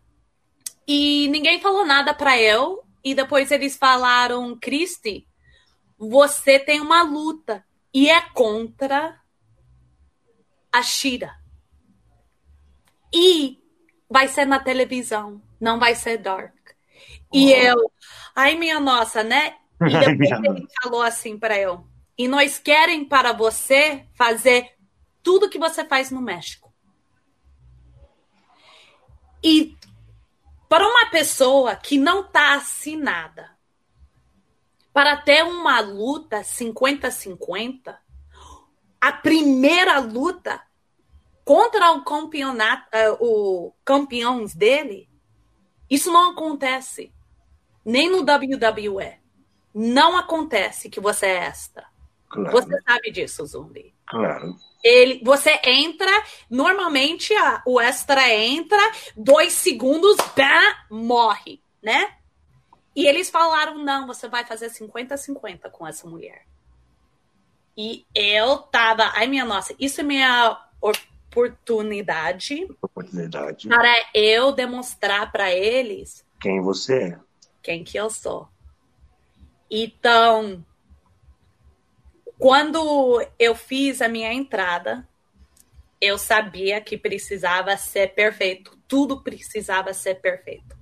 e 0.86 1.26
ninguém 1.26 1.60
falou 1.60 1.84
nada 1.84 2.14
para 2.14 2.40
eu. 2.40 2.84
E 3.02 3.16
depois 3.16 3.50
eles 3.50 3.76
falaram, 3.76 4.56
Cristi, 4.56 5.26
você 5.98 6.58
tem 6.58 6.80
uma 6.80 7.02
luta 7.02 7.64
e 7.92 8.08
é 8.08 8.20
contra 8.20 9.20
a 10.72 10.82
Shira. 10.82 11.34
E 13.12 13.58
vai 14.08 14.28
ser 14.28 14.44
na 14.44 14.60
televisão, 14.60 15.42
não 15.60 15.80
vai 15.80 15.96
ser 15.96 16.18
dark. 16.18 16.54
E 17.32 17.50
eu, 17.52 17.90
ai 18.34 18.54
minha 18.54 18.78
nossa, 18.78 19.24
né? 19.24 19.56
E 19.80 19.90
depois 19.98 20.30
ele 20.44 20.66
falou 20.80 21.02
assim 21.02 21.38
para 21.38 21.58
eu, 21.58 21.86
e 22.16 22.28
nós 22.28 22.58
querem 22.58 23.04
para 23.04 23.32
você 23.32 24.06
fazer 24.14 24.75
tudo 25.26 25.50
que 25.50 25.58
você 25.58 25.84
faz 25.84 26.12
no 26.12 26.22
México. 26.22 26.72
E 29.42 29.76
para 30.68 30.86
uma 30.86 31.10
pessoa 31.10 31.74
que 31.74 31.98
não 31.98 32.20
está 32.20 32.54
assinada, 32.54 33.50
para 34.92 35.16
ter 35.16 35.42
uma 35.42 35.80
luta 35.80 36.42
50-50, 36.42 37.98
a 39.00 39.12
primeira 39.12 39.98
luta 39.98 40.62
contra 41.44 41.90
o 41.90 42.04
campeonato, 42.04 42.88
uh, 42.96 43.16
o 43.20 43.72
campeões 43.84 44.54
dele, 44.54 45.10
isso 45.90 46.12
não 46.12 46.30
acontece. 46.30 47.12
Nem 47.84 48.08
no 48.08 48.20
WWE. 48.20 49.18
Não 49.74 50.16
acontece 50.16 50.88
que 50.88 51.00
você 51.00 51.26
é 51.26 51.46
extra. 51.46 51.84
Claro. 52.28 52.52
Você 52.52 52.80
sabe 52.82 53.10
disso, 53.10 53.44
Zumbi. 53.44 53.92
Claro. 54.06 54.56
Ele, 54.86 55.20
você 55.24 55.60
entra, 55.64 56.10
normalmente 56.48 57.34
a, 57.34 57.60
o 57.66 57.80
extra 57.80 58.32
entra, 58.32 58.78
dois 59.16 59.52
segundos, 59.52 60.16
bam, 60.36 60.76
morre, 60.88 61.60
né? 61.82 62.14
E 62.94 63.04
eles 63.04 63.28
falaram: 63.28 63.78
não, 63.82 64.06
você 64.06 64.28
vai 64.28 64.44
fazer 64.44 64.70
50-50 64.70 65.68
com 65.72 65.84
essa 65.84 66.08
mulher. 66.08 66.46
E 67.76 68.06
eu 68.14 68.58
tava, 68.58 69.10
ai 69.14 69.26
minha 69.26 69.44
nossa, 69.44 69.74
isso 69.76 70.00
é 70.00 70.04
minha 70.04 70.56
oportunidade, 70.80 72.68
oportunidade. 72.80 73.68
para 73.68 73.92
eu 74.14 74.52
demonstrar 74.52 75.32
para 75.32 75.52
eles 75.52 76.24
quem 76.40 76.62
você 76.62 77.10
é, 77.10 77.18
quem 77.60 77.82
que 77.82 77.98
eu 77.98 78.08
sou. 78.08 78.48
Então, 79.68 80.64
quando 82.38 83.24
eu 83.38 83.54
fiz 83.54 84.02
a 84.02 84.08
minha 84.08 84.32
entrada, 84.32 85.06
eu 86.00 86.18
sabia 86.18 86.80
que 86.80 86.98
precisava 86.98 87.76
ser 87.76 88.14
perfeito, 88.14 88.78
tudo 88.86 89.22
precisava 89.22 89.94
ser 89.94 90.16
perfeito, 90.16 90.76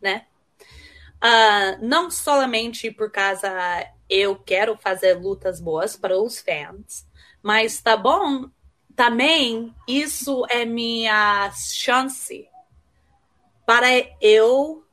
né? 0.00 0.26
Uh, 1.22 1.84
não 1.84 2.10
somente 2.10 2.90
por 2.90 3.10
causa 3.10 3.50
eu 4.08 4.36
quero 4.36 4.76
fazer 4.76 5.14
lutas 5.14 5.60
boas 5.60 5.96
para 5.96 6.16
os 6.16 6.38
fãs, 6.40 7.06
mas 7.42 7.80
tá 7.80 7.96
bom, 7.96 8.48
também 8.94 9.74
isso 9.86 10.44
é 10.48 10.64
minha 10.64 11.50
chance 11.52 12.48
para 13.66 13.88
eu 14.20 14.84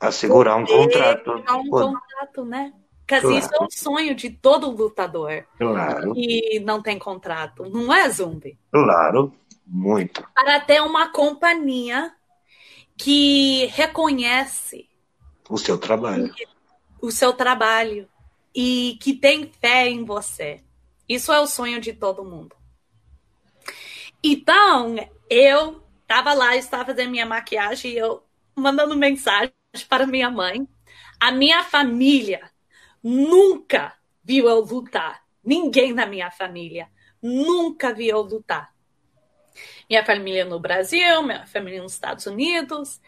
assegurar 0.00 0.56
um 0.56 0.66
contrato. 0.66 1.32
Um 1.32 1.70
contrato, 1.70 2.44
né? 2.44 2.72
Porque 3.08 3.22
claro. 3.22 3.38
isso 3.38 3.48
é 3.54 3.64
um 3.64 3.70
sonho 3.70 4.14
de 4.14 4.28
todo 4.28 4.70
lutador. 4.70 5.46
Claro. 5.56 6.12
E 6.14 6.60
não 6.60 6.82
tem 6.82 6.98
contrato. 6.98 7.64
Não 7.70 7.92
é, 7.92 8.06
Zumbi? 8.10 8.58
Claro, 8.70 9.34
muito. 9.66 10.22
Para 10.34 10.60
ter 10.60 10.82
uma 10.82 11.10
companhia 11.10 12.12
que 12.98 13.64
reconhece 13.72 14.86
o 15.48 15.56
seu 15.56 15.78
trabalho. 15.78 16.34
O 17.00 17.10
seu 17.10 17.32
trabalho. 17.32 18.06
E 18.54 18.98
que 19.00 19.14
tem 19.14 19.50
fé 19.58 19.88
em 19.88 20.04
você. 20.04 20.62
Isso 21.08 21.32
é 21.32 21.40
o 21.40 21.46
sonho 21.46 21.80
de 21.80 21.94
todo 21.94 22.26
mundo. 22.26 22.54
Então, 24.22 24.96
eu 25.30 25.82
estava 26.02 26.34
lá, 26.34 26.56
estava 26.56 26.84
fazendo 26.84 27.10
minha 27.10 27.24
maquiagem 27.24 27.92
e 27.92 27.96
eu 27.96 28.22
mandando 28.54 28.94
mensagem 28.94 29.54
para 29.88 30.06
minha 30.06 30.30
mãe. 30.30 30.68
A 31.18 31.32
minha 31.32 31.64
família 31.64 32.50
nunca 33.02 33.94
viu 34.22 34.48
eu 34.48 34.60
lutar. 34.60 35.22
Ninguém 35.42 35.92
na 35.92 36.06
minha 36.06 36.30
família 36.30 36.88
nunca 37.22 37.92
viu 37.92 38.16
eu 38.16 38.22
lutar. 38.22 38.72
Minha 39.88 40.04
família 40.04 40.44
no 40.44 40.60
Brasil, 40.60 41.22
minha 41.22 41.46
família 41.46 41.82
nos 41.82 41.92
Estados 41.94 42.26
Unidos. 42.26 43.00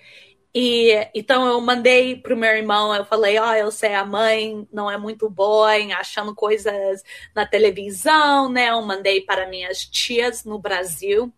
E 0.53 1.09
então 1.15 1.47
eu 1.47 1.61
mandei 1.61 2.17
pro 2.17 2.37
meu 2.37 2.51
irmão, 2.51 2.95
eu 2.95 3.05
falei, 3.05 3.39
ó, 3.39 3.51
oh, 3.51 3.55
eu 3.55 3.71
sei 3.71 3.95
a 3.95 4.05
mãe 4.05 4.67
não 4.73 4.91
é 4.91 4.99
muito 4.99 5.31
boa 5.31 5.79
em 5.79 5.93
achando 5.93 6.35
coisas 6.35 7.03
na 7.35 7.47
televisão, 7.47 8.51
né? 8.51 8.71
Eu 8.71 8.83
mandei 8.83 9.21
para 9.21 9.49
minhas 9.49 9.85
tias 9.85 10.45
no 10.45 10.59
Brasil. 10.59 11.33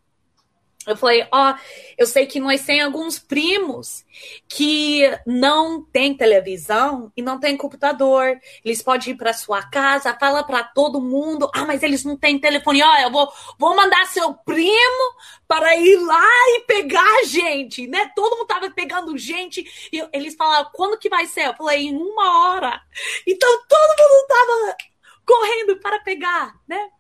Eu 0.87 0.97
falei, 0.97 1.27
ó, 1.31 1.53
oh, 1.53 1.55
eu 1.97 2.07
sei 2.07 2.27
que 2.27 2.41
nós 2.41 2.65
tem 2.65 2.81
alguns 2.81 3.19
primos 3.19 4.05
que 4.49 5.03
não 5.27 5.83
tem 5.83 6.15
televisão 6.15 7.13
e 7.17 7.23
não 7.23 7.39
tem 7.39 7.57
computador. 7.57 8.39
Eles 8.65 8.83
podem 8.83 9.13
ir 9.13 9.17
para 9.17 9.33
sua 9.33 9.63
casa, 9.63 10.17
fala 10.19 10.43
para 10.43 10.65
todo 10.65 11.01
mundo, 11.01 11.51
ah, 11.55 11.65
mas 11.65 11.83
eles 11.83 12.05
não 12.05 12.17
têm 12.17 12.39
telefone. 12.39 12.83
Ó, 12.83 12.97
eu 12.99 13.11
vou, 13.11 13.33
vou 13.59 13.77
mandar 13.77 14.07
seu 14.07 14.35
primo 14.35 15.17
para 15.47 15.77
ir 15.77 15.97
lá 15.97 16.29
e 16.57 16.65
pegar 16.67 17.21
a 17.21 17.25
gente, 17.25 17.87
né? 17.87 18.11
Todo 18.15 18.37
mundo 18.37 18.47
tava 18.47 18.71
pegando 18.71 19.17
gente 19.17 19.89
e 19.93 20.05
eles 20.13 20.35
falaram, 20.35 20.71
quando 20.73 20.99
que 20.99 21.09
vai 21.09 21.27
ser? 21.27 21.47
Eu 21.47 21.55
falei, 21.55 21.87
em 21.87 21.97
uma 21.97 22.49
hora. 22.49 22.81
Então 23.27 23.49
todo 23.69 24.11
mundo 24.11 24.27
tava 24.27 24.77
correndo 25.25 25.77
para 25.81 26.01
pegar, 26.01 26.55
né? 26.67 26.91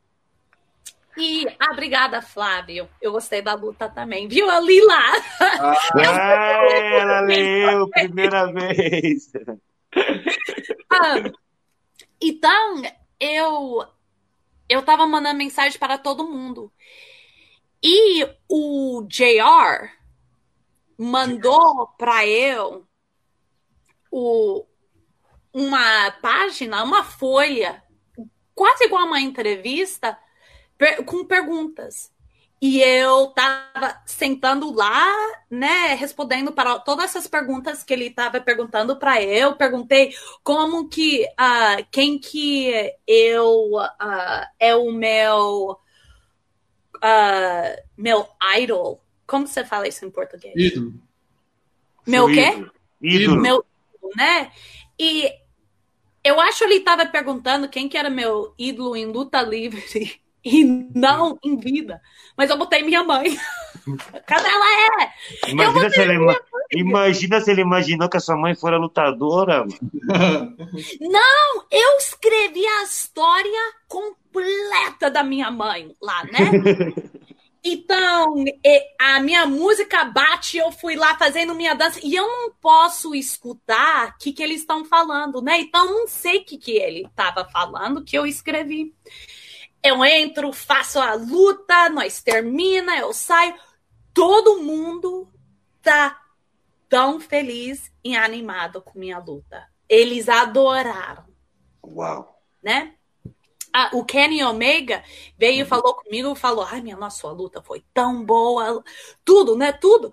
E 1.16 1.46
ah, 1.58 1.72
obrigada, 1.72 2.22
Flávio. 2.22 2.88
Eu 3.00 3.12
gostei 3.12 3.42
da 3.42 3.54
luta 3.54 3.88
também. 3.88 4.28
Viu? 4.28 4.50
Eu 4.50 4.64
li 4.64 4.80
lá. 4.80 5.12
Ah, 5.40 6.66
ela 6.94 7.20
leu 7.20 7.88
primeira 7.88 8.50
vez. 8.52 9.30
Ah, 10.90 11.30
então, 12.20 12.82
eu 13.20 13.86
eu 14.68 14.82
tava 14.82 15.06
mandando 15.06 15.36
mensagem 15.38 15.78
para 15.78 15.98
todo 15.98 16.28
mundo. 16.28 16.72
E 17.82 18.26
o 18.48 19.06
JR 19.08 19.90
mandou 20.96 21.88
para 21.98 22.26
eu 22.26 22.86
o, 24.10 24.64
uma 25.52 26.10
página, 26.22 26.82
uma 26.84 27.02
folha, 27.02 27.82
quase 28.54 28.84
igual 28.84 29.04
uma 29.06 29.20
entrevista, 29.20 30.16
com 31.04 31.24
perguntas. 31.24 32.10
E 32.60 32.80
eu 32.80 33.26
tava 33.28 34.00
sentando 34.06 34.72
lá, 34.72 35.12
né, 35.50 35.94
respondendo 35.94 36.52
para 36.52 36.78
todas 36.78 37.06
essas 37.06 37.26
perguntas 37.26 37.82
que 37.82 37.92
ele 37.92 38.08
tava 38.08 38.40
perguntando 38.40 38.96
para 38.96 39.20
eu. 39.20 39.56
Perguntei 39.56 40.14
como 40.44 40.88
que, 40.88 41.24
uh, 41.24 41.84
quem 41.90 42.20
que 42.20 42.70
eu 43.04 43.72
uh, 43.74 44.46
é 44.60 44.76
o 44.76 44.92
meu, 44.92 45.76
uh, 46.96 47.82
meu 47.96 48.28
idol. 48.56 49.02
Como 49.26 49.44
você 49.44 49.64
fala 49.64 49.88
isso 49.88 50.04
em 50.04 50.10
português? 50.10 50.54
Ídolo. 50.54 50.94
Meu 52.06 52.26
Seu 52.26 52.34
quê? 52.34 52.70
Ídolo. 53.00 53.40
Meu 53.40 53.64
né? 54.16 54.52
E 54.98 55.28
eu 56.22 56.40
acho 56.40 56.58
que 56.58 56.64
ele 56.64 56.74
estava 56.76 57.06
perguntando 57.06 57.68
quem 57.68 57.88
que 57.88 57.96
era 57.96 58.10
meu 58.10 58.54
ídolo 58.58 58.96
em 58.96 59.06
luta 59.06 59.42
livre 59.42 60.20
e 60.44 60.64
não 60.94 61.38
em 61.42 61.56
vida. 61.56 62.00
Mas 62.36 62.50
eu 62.50 62.58
botei 62.58 62.82
minha 62.82 63.04
mãe. 63.04 63.36
Cadê 64.26 64.48
ela 64.48 65.02
é? 65.02 65.50
Imagina 65.50 65.90
se, 65.90 66.00
ele, 66.00 66.36
imagina 66.72 67.40
se 67.40 67.50
ele 67.50 67.60
imaginou 67.62 68.08
que 68.08 68.16
a 68.16 68.20
sua 68.20 68.36
mãe 68.36 68.54
fora 68.54 68.76
lutadora. 68.76 69.64
Não, 71.00 71.64
eu 71.70 71.96
escrevi 71.98 72.66
a 72.66 72.82
história 72.84 73.72
completa 73.88 75.10
da 75.10 75.22
minha 75.22 75.50
mãe 75.50 75.94
lá, 76.00 76.24
né? 76.24 76.92
Então, 77.64 78.44
a 78.98 79.20
minha 79.20 79.46
música 79.46 80.04
bate, 80.04 80.56
eu 80.56 80.72
fui 80.72 80.96
lá 80.96 81.16
fazendo 81.16 81.54
minha 81.54 81.74
dança 81.74 82.00
e 82.02 82.12
eu 82.12 82.26
não 82.26 82.50
posso 82.60 83.14
escutar 83.14 84.08
o 84.08 84.18
que, 84.18 84.32
que 84.32 84.42
eles 84.42 84.62
estão 84.62 84.84
falando, 84.84 85.40
né? 85.40 85.60
Então, 85.60 85.86
não 85.86 86.08
sei 86.08 86.38
o 86.38 86.44
que, 86.44 86.58
que 86.58 86.72
ele 86.72 87.02
estava 87.06 87.44
falando, 87.44 88.02
que 88.02 88.18
eu 88.18 88.26
escrevi. 88.26 88.92
Eu 89.82 90.04
entro, 90.04 90.52
faço 90.52 91.00
a 91.00 91.14
luta, 91.14 91.88
nós 91.88 92.22
termina, 92.22 92.96
eu 92.98 93.12
saio. 93.12 93.54
Todo 94.14 94.62
mundo 94.62 95.28
tá 95.82 96.20
tão 96.88 97.18
feliz 97.18 97.90
e 98.04 98.14
animado 98.14 98.80
com 98.80 98.98
minha 98.98 99.18
luta. 99.18 99.66
Eles 99.88 100.28
adoraram. 100.28 101.24
Uau! 101.84 102.40
Né? 102.62 102.94
Ah, 103.72 103.90
o 103.94 104.04
Kenny 104.04 104.44
Omega 104.44 105.02
veio 105.38 105.60
e 105.60 105.62
uhum. 105.62 105.68
falou 105.68 105.94
comigo, 105.94 106.34
falou: 106.34 106.64
ai, 106.64 106.82
minha 106.82 106.96
nossa, 106.96 107.20
sua 107.20 107.32
luta 107.32 107.62
foi 107.62 107.82
tão 107.94 108.22
boa, 108.22 108.84
tudo, 109.24 109.56
né? 109.56 109.72
Tudo. 109.72 110.12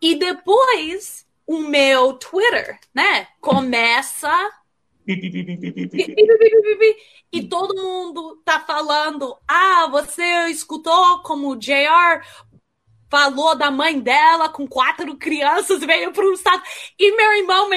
E 0.00 0.14
depois 0.14 1.26
o 1.44 1.58
meu 1.58 2.12
Twitter, 2.14 2.78
né? 2.94 3.26
Começa. 3.40 4.30
E 7.32 7.42
todo 7.48 7.80
mundo 7.80 8.40
tá 8.44 8.60
falando: 8.60 9.36
ah, 9.46 9.88
você 9.90 10.48
escutou 10.48 11.22
como 11.22 11.50
o 11.50 11.56
JR 11.56 12.20
falou 13.10 13.56
da 13.56 13.70
mãe 13.70 13.98
dela 13.98 14.48
com 14.48 14.66
quatro 14.66 15.16
crianças, 15.16 15.80
veio 15.80 16.12
para 16.12 16.24
um 16.24 16.32
estado. 16.32 16.62
E 16.98 17.14
meu 17.16 17.32
irmão 17.34 17.68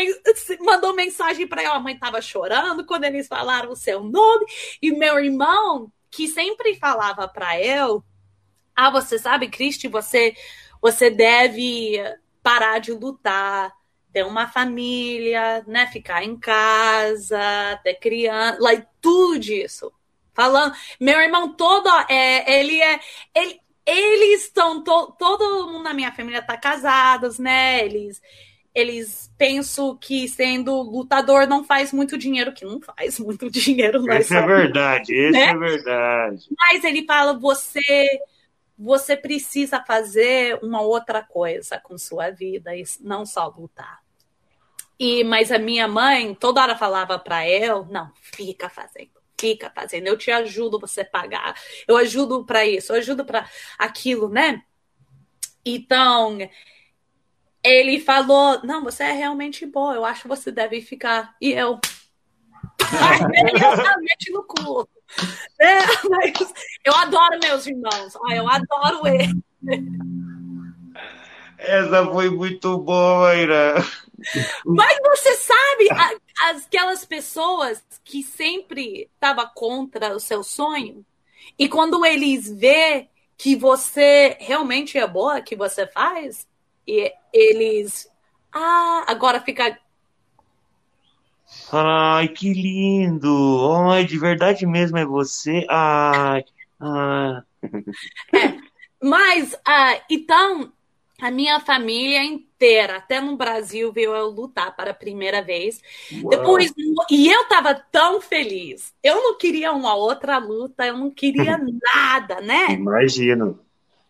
mandou 0.62 0.94
mensagem 0.94 1.48
para 1.48 1.64
ela. 1.64 1.76
A 1.76 1.80
mãe 1.80 1.96
estava 1.96 2.22
chorando 2.22 2.86
quando 2.86 3.06
eles 3.06 3.28
falaram 3.28 3.72
o 3.72 3.76
seu 3.76 4.04
nome. 4.04 4.46
E 4.82 4.92
meu 4.92 5.20
irmão, 5.20 5.92
que 6.12 6.28
sempre 6.28 6.76
falava 6.76 7.28
para 7.28 7.60
eu: 7.60 8.04
Ah, 8.76 8.92
você 8.92 9.18
sabe, 9.18 9.50
Cristi, 9.50 9.88
você, 9.88 10.36
você 10.80 11.10
deve 11.10 11.98
parar 12.44 12.80
de 12.80 12.92
lutar. 12.92 13.74
Ter 14.14 14.24
uma 14.24 14.48
família, 14.48 15.64
né? 15.68 15.88
Ficar 15.88 16.24
em 16.24 16.38
casa, 16.38 17.80
ter 17.84 17.96
criança, 17.96 18.58
like, 18.62 18.88
tudo 19.02 19.40
disso 19.40 19.92
falando. 20.34 20.74
Meu 21.00 21.20
irmão 21.20 21.54
todo, 21.54 21.90
é, 22.10 22.60
ele 22.60 22.82
é, 22.82 23.00
ele, 23.34 23.60
eles 23.86 24.46
estão, 24.46 24.84
to, 24.84 25.16
todo 25.18 25.68
mundo 25.72 25.84
na 25.84 25.94
minha 25.94 26.12
família 26.12 26.42
tá 26.42 26.58
casados, 26.58 27.40
né? 27.40 27.84
Eles, 27.86 28.22
eles 28.74 29.32
pensam 29.38 29.96
que 29.96 30.28
sendo 30.28 30.82
lutador 30.82 31.48
não 31.48 31.64
faz 31.64 31.94
muito 31.94 32.18
dinheiro, 32.18 32.54
que 32.54 32.66
não 32.66 32.82
faz 32.82 33.20
muito 33.20 33.50
dinheiro. 33.52 34.02
Não 34.02 34.18
isso 34.18 34.34
é 34.34 34.46
verdade, 34.46 35.14
isso 35.14 35.32
né? 35.32 35.50
é 35.50 35.58
verdade. 35.58 36.48
Mas 36.58 36.84
ele 36.84 37.06
fala, 37.06 37.38
você, 37.38 38.08
você 38.78 39.16
precisa 39.16 39.84
fazer 39.86 40.60
uma 40.64 40.82
outra 40.82 41.22
coisa 41.22 41.80
com 41.80 41.98
sua 41.98 42.32
vida, 42.32 42.72
não 43.02 43.26
só 43.26 43.48
lutar. 43.48 44.03
E, 45.00 45.24
mas 45.24 45.52
a 45.52 45.58
minha 45.58 45.88
mãe 45.88 46.36
toda 46.36 46.62
hora 46.62 46.76
falava 46.78 47.18
para 47.20 47.48
eu, 47.48 47.86
não, 47.86 48.12
fica 48.16 48.70
fazendo 48.70 49.12
fica 49.40 49.70
fazendo, 49.70 50.08
eu 50.08 50.18
te 50.18 50.32
ajudo 50.32 50.80
você 50.80 51.04
pagar, 51.04 51.54
eu 51.86 51.98
ajudo 51.98 52.46
para 52.46 52.66
isso, 52.66 52.94
eu 52.94 52.98
ajudo 52.98 53.26
para 53.26 53.46
aquilo, 53.78 54.30
né? 54.30 54.64
Então, 55.66 56.38
ele 57.64 58.00
falou: 58.00 58.62
Não, 58.64 58.84
você 58.84 59.04
é 59.04 59.12
realmente 59.12 59.66
boa, 59.66 59.96
eu 59.96 60.06
acho 60.06 60.24
que 60.24 60.28
você 60.28 60.52
deve 60.52 60.82
ficar. 60.82 61.36
E 61.42 61.52
eu. 61.52 61.80
realmente 62.90 64.32
no. 64.32 64.88
É, 65.60 65.78
mas 66.10 66.54
eu 66.84 66.94
adoro 66.96 67.40
meus 67.42 67.66
irmãos, 67.68 68.14
eu 68.32 68.48
adoro 68.48 69.08
ele. 69.08 69.44
Essa 71.64 72.06
foi 72.06 72.30
muito 72.30 72.78
boa, 72.78 73.34
Ira. 73.36 73.76
Mas 74.66 74.98
você 75.02 75.36
sabe, 75.36 75.90
aquelas 76.50 77.06
pessoas 77.06 77.82
que 78.04 78.22
sempre 78.22 79.10
estavam 79.14 79.50
contra 79.56 80.14
o 80.14 80.20
seu 80.20 80.44
sonho, 80.44 81.06
e 81.58 81.70
quando 81.70 82.06
eles 82.06 82.52
vê 82.52 83.08
que 83.38 83.56
você 83.56 84.38
realmente 84.40 84.98
é 84.98 85.08
boa, 85.08 85.42
que 85.42 85.56
você 85.56 85.88
faz, 85.88 86.46
e 86.86 87.12
eles. 87.32 88.10
Ah, 88.52 89.06
agora 89.08 89.40
fica. 89.40 89.78
Ai, 91.72 92.28
que 92.28 92.54
lindo! 92.54 93.72
Ai, 93.90 94.04
de 94.04 94.18
verdade 94.18 94.66
mesmo 94.66 94.98
é 94.98 95.06
você? 95.06 95.66
Ai. 95.70 96.44
Ah. 96.80 97.44
É, 98.34 98.58
mas, 99.02 99.56
ah, 99.66 100.02
então, 100.10 100.72
a 101.24 101.32
minha 101.32 101.58
família 101.60 102.22
inteira, 102.22 102.98
até 102.98 103.22
no 103.22 103.38
Brasil, 103.38 103.94
viu 103.94 104.14
eu 104.14 104.28
lutar 104.28 104.76
para 104.76 104.92
a 104.92 104.94
primeira 104.94 105.42
vez. 105.42 105.82
Uau. 106.22 106.30
Depois, 106.30 106.74
e 107.10 107.32
eu 107.32 107.44
estava 107.44 107.74
tão 107.74 108.20
feliz. 108.20 108.94
Eu 109.02 109.16
não 109.16 109.38
queria 109.38 109.72
uma 109.72 109.96
outra 109.96 110.38
luta, 110.38 110.86
eu 110.86 110.98
não 110.98 111.10
queria 111.10 111.58
nada, 111.96 112.42
né? 112.42 112.74
Imagino. 112.74 113.58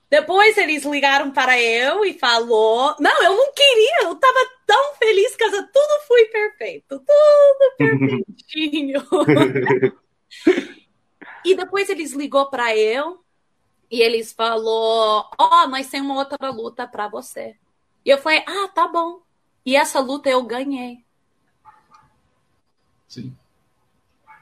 Depois 0.10 0.58
eles 0.58 0.84
ligaram 0.86 1.30
para 1.30 1.60
eu 1.62 2.04
e 2.04 2.14
falou, 2.14 2.96
não, 3.00 3.24
eu 3.24 3.38
não 3.38 3.54
queria, 3.54 4.04
eu 4.04 4.14
estava 4.14 4.40
tão 4.66 4.96
feliz 4.96 5.36
que 5.36 5.50
tudo 5.50 6.08
foi 6.08 6.26
perfeito, 6.26 7.00
tudo 7.00 7.74
perfeitinho. 7.78 9.04
e 11.46 11.56
depois 11.56 11.90
eles 11.90 12.14
ligou 12.14 12.50
para 12.50 12.76
eu 12.76 13.23
e 13.94 14.02
eles 14.02 14.34
falou: 14.34 15.30
Ó, 15.38 15.64
oh, 15.64 15.68
nós 15.68 15.88
temos 15.88 16.10
uma 16.10 16.18
outra 16.18 16.50
luta 16.50 16.88
para 16.88 17.08
você. 17.08 17.56
E 18.04 18.10
eu 18.10 18.18
falei: 18.18 18.44
Ah, 18.48 18.68
tá 18.68 18.88
bom. 18.88 19.22
E 19.64 19.76
essa 19.76 20.00
luta 20.00 20.28
eu 20.28 20.42
ganhei. 20.42 21.06
Sim. 23.08 23.38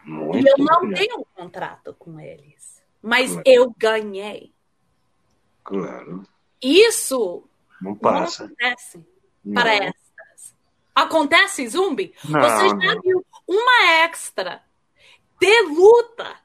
Muito 0.06 0.48
e 0.48 0.50
eu 0.50 0.58
não 0.58 0.88
bem. 0.88 0.94
tenho 0.94 1.20
um 1.20 1.26
contrato 1.36 1.94
com 2.00 2.18
eles. 2.18 2.82
Mas 3.02 3.34
claro. 3.34 3.44
eu 3.46 3.76
ganhei. 3.78 4.54
Claro. 5.66 6.24
Isso 6.62 7.44
não, 7.82 7.94
passa. 7.94 8.44
não 8.44 8.54
acontece 8.54 9.06
não. 9.44 9.54
para. 9.54 9.94
Acontece, 10.96 11.68
Zumbi? 11.68 12.14
Não, 12.24 12.40
Você 12.40 12.70
já 12.70 13.02
viu 13.02 13.26
uma 13.46 14.04
extra 14.06 14.64
ter 15.38 15.62
luta 15.64 16.41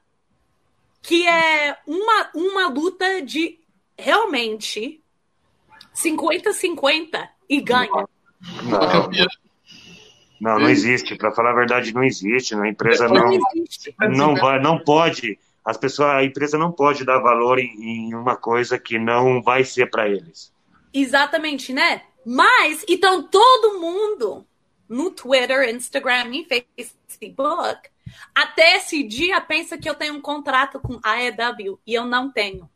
que 1.07 1.25
é 1.25 1.77
uma, 1.87 2.29
uma 2.35 2.67
luta 2.67 3.21
de 3.21 3.57
realmente 3.97 5.01
50-50 5.95 7.29
e 7.49 7.61
ganha. 7.61 7.89
Não, 8.63 9.09
não, 10.41 10.59
não 10.59 10.69
existe. 10.69 11.15
Para 11.15 11.31
falar 11.31 11.51
a 11.51 11.55
verdade, 11.55 11.93
não 11.93 12.03
existe. 12.03 12.53
A 12.55 12.67
empresa 12.67 13.07
não, 13.07 13.39
não, 14.09 14.35
vai, 14.35 14.59
não 14.59 14.83
pode. 14.83 15.39
As 15.63 15.77
pessoas, 15.77 16.09
a 16.09 16.25
empresa 16.25 16.57
não 16.57 16.73
pode 16.73 17.05
dar 17.05 17.19
valor 17.19 17.57
em, 17.57 18.09
em 18.09 18.13
uma 18.13 18.35
coisa 18.35 18.77
que 18.77 18.99
não 18.99 19.41
vai 19.41 19.63
ser 19.63 19.89
para 19.89 20.09
eles. 20.09 20.51
Exatamente, 20.93 21.71
né? 21.71 22.01
Mas, 22.25 22.83
então, 22.85 23.23
todo 23.23 23.79
mundo 23.79 24.45
no 24.89 25.09
Twitter, 25.11 25.73
Instagram 25.73 26.31
e 26.33 26.43
Facebook 27.17 27.89
até 28.33 28.77
esse 28.77 29.03
dia 29.03 29.39
pensa 29.41 29.77
que 29.77 29.89
eu 29.89 29.95
tenho 29.95 30.15
um 30.15 30.21
contrato 30.21 30.79
com 30.79 30.99
a 31.03 31.13
AEW 31.13 31.79
e 31.85 31.93
eu 31.93 32.05
não 32.05 32.31
tenho. 32.31 32.69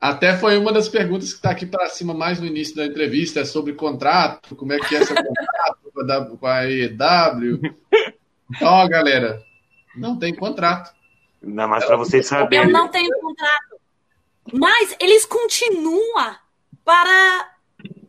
Até 0.00 0.36
foi 0.36 0.56
uma 0.56 0.72
das 0.72 0.88
perguntas 0.88 1.30
que 1.30 1.36
está 1.36 1.50
aqui 1.50 1.66
para 1.66 1.88
cima 1.88 2.14
mais 2.14 2.38
no 2.38 2.46
início 2.46 2.76
da 2.76 2.86
entrevista, 2.86 3.40
é 3.40 3.44
sobre 3.44 3.72
contrato, 3.72 4.54
como 4.54 4.72
é 4.72 4.78
que 4.78 4.94
é 4.94 5.00
esse 5.00 5.12
contrato 5.14 6.36
com 6.38 6.46
a 6.46 6.60
AEW. 6.60 7.60
Então, 8.54 8.72
ó, 8.72 8.88
galera, 8.88 9.42
não 9.96 10.16
tem 10.16 10.34
contrato. 10.34 10.94
Não, 11.42 11.68
mas 11.68 11.84
para 11.84 11.96
vocês 11.96 12.26
saberem. 12.26 12.66
Eu 12.66 12.72
não 12.72 12.88
tenho 12.88 13.10
contrato. 13.20 13.80
Mas 14.52 14.96
eles 15.00 15.24
continuam 15.26 16.36
para 16.84 17.50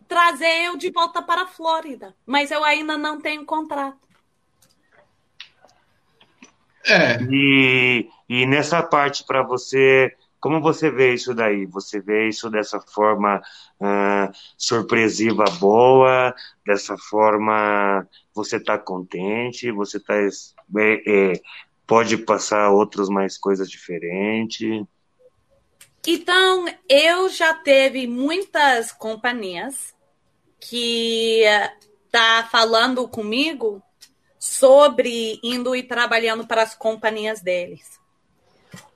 trazer 0.07 0.65
eu 0.65 0.77
de 0.77 0.89
volta 0.91 1.22
para 1.22 1.43
a 1.43 1.47
Flórida. 1.47 2.15
Mas 2.26 2.51
eu 2.51 2.64
ainda 2.64 2.97
não 2.97 3.19
tenho 3.19 3.45
contrato. 3.45 4.09
É. 6.89 7.21
E, 7.29 8.09
e 8.27 8.45
nessa 8.45 8.81
parte, 8.81 9.23
para 9.25 9.43
você 9.43 10.11
Como 10.39 10.61
você 10.61 10.89
vê 10.89 11.13
isso 11.13 11.33
daí? 11.33 11.65
Você 11.65 11.99
vê 11.99 12.29
isso 12.29 12.49
dessa 12.49 12.79
forma 12.79 13.41
uh, 13.79 14.31
surpresiva 14.57 15.43
boa? 15.59 16.33
Dessa 16.65 16.97
forma 16.97 18.07
você 18.33 18.55
está 18.55 18.77
contente? 18.77 19.71
Você 19.71 19.97
está 19.97 20.15
é, 20.15 20.29
é, 21.05 21.33
pode 21.85 22.17
passar 22.17 22.69
outras 22.69 23.09
mais 23.09 23.37
coisas 23.37 23.69
diferentes? 23.69 24.85
Então, 26.07 26.65
eu 26.87 27.27
já 27.27 27.53
teve 27.53 28.07
muitas 28.07 28.93
companhias 28.93 29.93
que 30.59 31.43
tá 32.09 32.47
falando 32.49 33.07
comigo 33.07 33.83
sobre 34.39 35.37
indo 35.43 35.75
e 35.75 35.83
trabalhando 35.83 36.47
para 36.47 36.63
as 36.63 36.73
companhias 36.73 37.41
deles. 37.41 37.99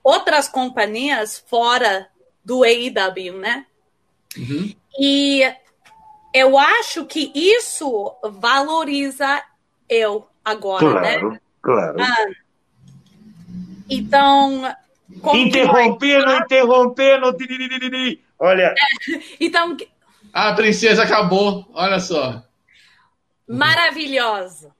Outras 0.01 0.47
companhias 0.47 1.43
fora 1.47 2.07
do 2.43 2.63
AEW, 2.63 3.37
né? 3.39 3.65
Uhum. 4.37 4.73
E 4.97 5.43
eu 6.33 6.57
acho 6.57 7.05
que 7.05 7.31
isso 7.35 8.15
valoriza 8.23 9.43
eu 9.89 10.27
agora, 10.43 11.01
né? 11.01 11.19
claro, 11.19 11.29
né? 11.31 11.41
Claro. 11.61 12.01
Ah, 12.01 12.25
então. 13.89 14.75
Interrompendo, 15.33 16.33
interrompendo. 16.35 17.37
Olha. 18.39 18.73
então. 19.39 19.77
A 20.31 20.53
princesa 20.53 21.03
acabou, 21.03 21.69
olha 21.73 21.99
só. 21.99 22.43
Maravilhosa. 23.47 24.73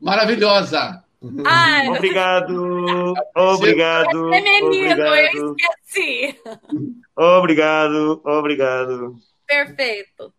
Maravilhosa. 0.00 1.04
Ai, 1.44 1.88
obrigado, 1.88 3.14
obrigado. 3.34 4.32
É 4.32 4.40
menino, 4.40 4.66
obrigado. 4.66 5.16
eu 5.28 5.56
esqueci. 5.56 6.40
Obrigado, 7.16 8.20
obrigado. 8.24 9.16
Perfeito. 9.44 10.32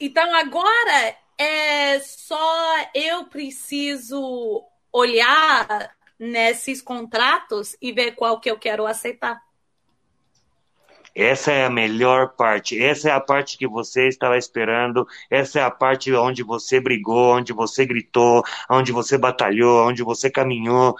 Então 0.00 0.32
agora 0.36 1.16
é 1.36 1.98
só 2.00 2.86
eu 2.94 3.24
preciso 3.24 4.62
olhar 4.92 5.90
nesses 6.18 6.80
contratos 6.80 7.76
e 7.82 7.90
ver 7.90 8.12
qual 8.12 8.38
que 8.38 8.48
eu 8.50 8.58
quero 8.58 8.86
aceitar. 8.86 9.42
Essa 11.14 11.52
é 11.52 11.64
a 11.64 11.70
melhor 11.70 12.34
parte. 12.36 12.82
Essa 12.82 13.10
é 13.10 13.12
a 13.12 13.20
parte 13.20 13.56
que 13.56 13.68
você 13.68 14.08
estava 14.08 14.36
esperando. 14.36 15.06
Essa 15.30 15.60
é 15.60 15.62
a 15.62 15.70
parte 15.70 16.12
onde 16.12 16.42
você 16.42 16.80
brigou, 16.80 17.36
onde 17.36 17.52
você 17.52 17.86
gritou, 17.86 18.42
onde 18.68 18.90
você 18.90 19.16
batalhou, 19.16 19.86
onde 19.88 20.02
você 20.02 20.28
caminhou. 20.28 20.96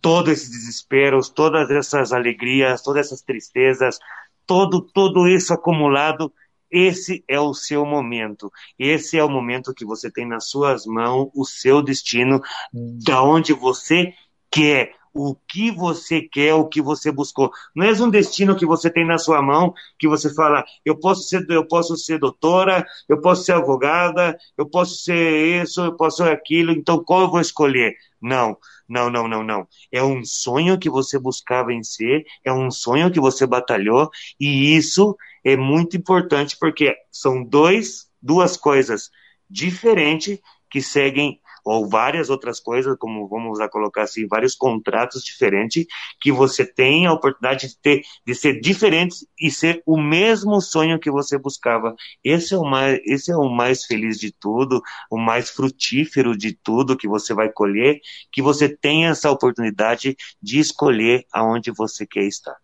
Todos 0.00 0.32
esses 0.32 0.50
desesperos, 0.50 1.28
todas 1.28 1.70
essas 1.70 2.12
alegrias, 2.12 2.82
todas 2.82 3.06
essas 3.06 3.22
tristezas, 3.22 3.98
todo, 4.46 4.82
tudo 4.82 5.28
isso 5.28 5.54
acumulado. 5.54 6.32
Esse 6.68 7.22
é 7.28 7.38
o 7.38 7.54
seu 7.54 7.86
momento. 7.86 8.50
Esse 8.78 9.16
é 9.18 9.22
o 9.22 9.28
momento 9.28 9.74
que 9.74 9.84
você 9.84 10.10
tem 10.10 10.26
nas 10.26 10.48
suas 10.48 10.86
mãos 10.86 11.30
o 11.34 11.44
seu 11.44 11.82
destino, 11.82 12.40
da 12.72 13.22
onde 13.22 13.52
você 13.52 14.12
quer 14.50 14.94
o 15.14 15.34
que 15.48 15.70
você 15.70 16.22
quer, 16.22 16.54
o 16.54 16.66
que 16.66 16.80
você 16.80 17.12
buscou. 17.12 17.50
Não 17.74 17.84
é 17.84 17.92
um 17.92 18.10
destino 18.10 18.56
que 18.56 18.64
você 18.64 18.90
tem 18.90 19.06
na 19.06 19.18
sua 19.18 19.42
mão, 19.42 19.74
que 19.98 20.08
você 20.08 20.32
fala, 20.32 20.64
eu 20.84 20.98
posso 20.98 21.22
ser, 21.22 21.44
eu 21.50 21.66
posso 21.66 21.96
ser 21.96 22.18
doutora, 22.18 22.86
eu 23.08 23.20
posso 23.20 23.44
ser 23.44 23.52
advogada, 23.52 24.36
eu 24.56 24.66
posso 24.68 24.96
ser 24.96 25.62
isso, 25.62 25.82
eu 25.82 25.96
posso 25.96 26.18
ser 26.18 26.30
aquilo, 26.30 26.72
então 26.72 27.02
qual 27.04 27.22
eu 27.22 27.30
vou 27.30 27.40
escolher? 27.40 27.94
Não, 28.20 28.56
não, 28.88 29.10
não, 29.10 29.28
não, 29.28 29.42
não. 29.42 29.66
É 29.90 30.02
um 30.02 30.24
sonho 30.24 30.78
que 30.78 30.88
você 30.88 31.18
buscava 31.18 31.68
vencer, 31.68 32.24
é 32.44 32.52
um 32.52 32.70
sonho 32.70 33.10
que 33.10 33.20
você 33.20 33.46
batalhou, 33.46 34.10
e 34.38 34.76
isso 34.76 35.16
é 35.44 35.56
muito 35.56 35.96
importante 35.96 36.56
porque 36.58 36.96
são 37.10 37.42
dois, 37.44 38.08
duas 38.20 38.56
coisas 38.56 39.10
diferentes 39.50 40.38
que 40.70 40.80
seguem 40.80 41.38
ou 41.64 41.88
várias 41.88 42.30
outras 42.30 42.60
coisas, 42.60 42.96
como 42.98 43.28
vamos 43.28 43.60
a 43.60 43.68
colocar 43.68 44.02
assim, 44.02 44.26
vários 44.26 44.54
contratos 44.54 45.22
diferentes, 45.22 45.86
que 46.20 46.32
você 46.32 46.64
tem 46.64 47.06
a 47.06 47.12
oportunidade 47.12 47.68
de 47.68 47.76
ter, 47.78 48.02
de 48.26 48.34
ser 48.34 48.60
diferentes 48.60 49.26
e 49.40 49.50
ser 49.50 49.82
o 49.86 50.00
mesmo 50.00 50.60
sonho 50.60 50.98
que 50.98 51.10
você 51.10 51.38
buscava. 51.38 51.94
Esse 52.22 52.54
é 52.54 52.58
o 52.58 52.64
mais, 52.64 53.00
esse 53.04 53.30
é 53.30 53.36
o 53.36 53.48
mais 53.48 53.84
feliz 53.84 54.18
de 54.18 54.32
tudo, 54.32 54.82
o 55.10 55.18
mais 55.18 55.50
frutífero 55.50 56.36
de 56.36 56.52
tudo 56.52 56.96
que 56.96 57.08
você 57.08 57.34
vai 57.34 57.50
colher, 57.50 58.00
que 58.30 58.42
você 58.42 58.68
tenha 58.68 59.10
essa 59.10 59.30
oportunidade 59.30 60.16
de 60.40 60.58
escolher 60.58 61.26
aonde 61.32 61.70
você 61.70 62.06
quer 62.06 62.24
estar. 62.24 62.56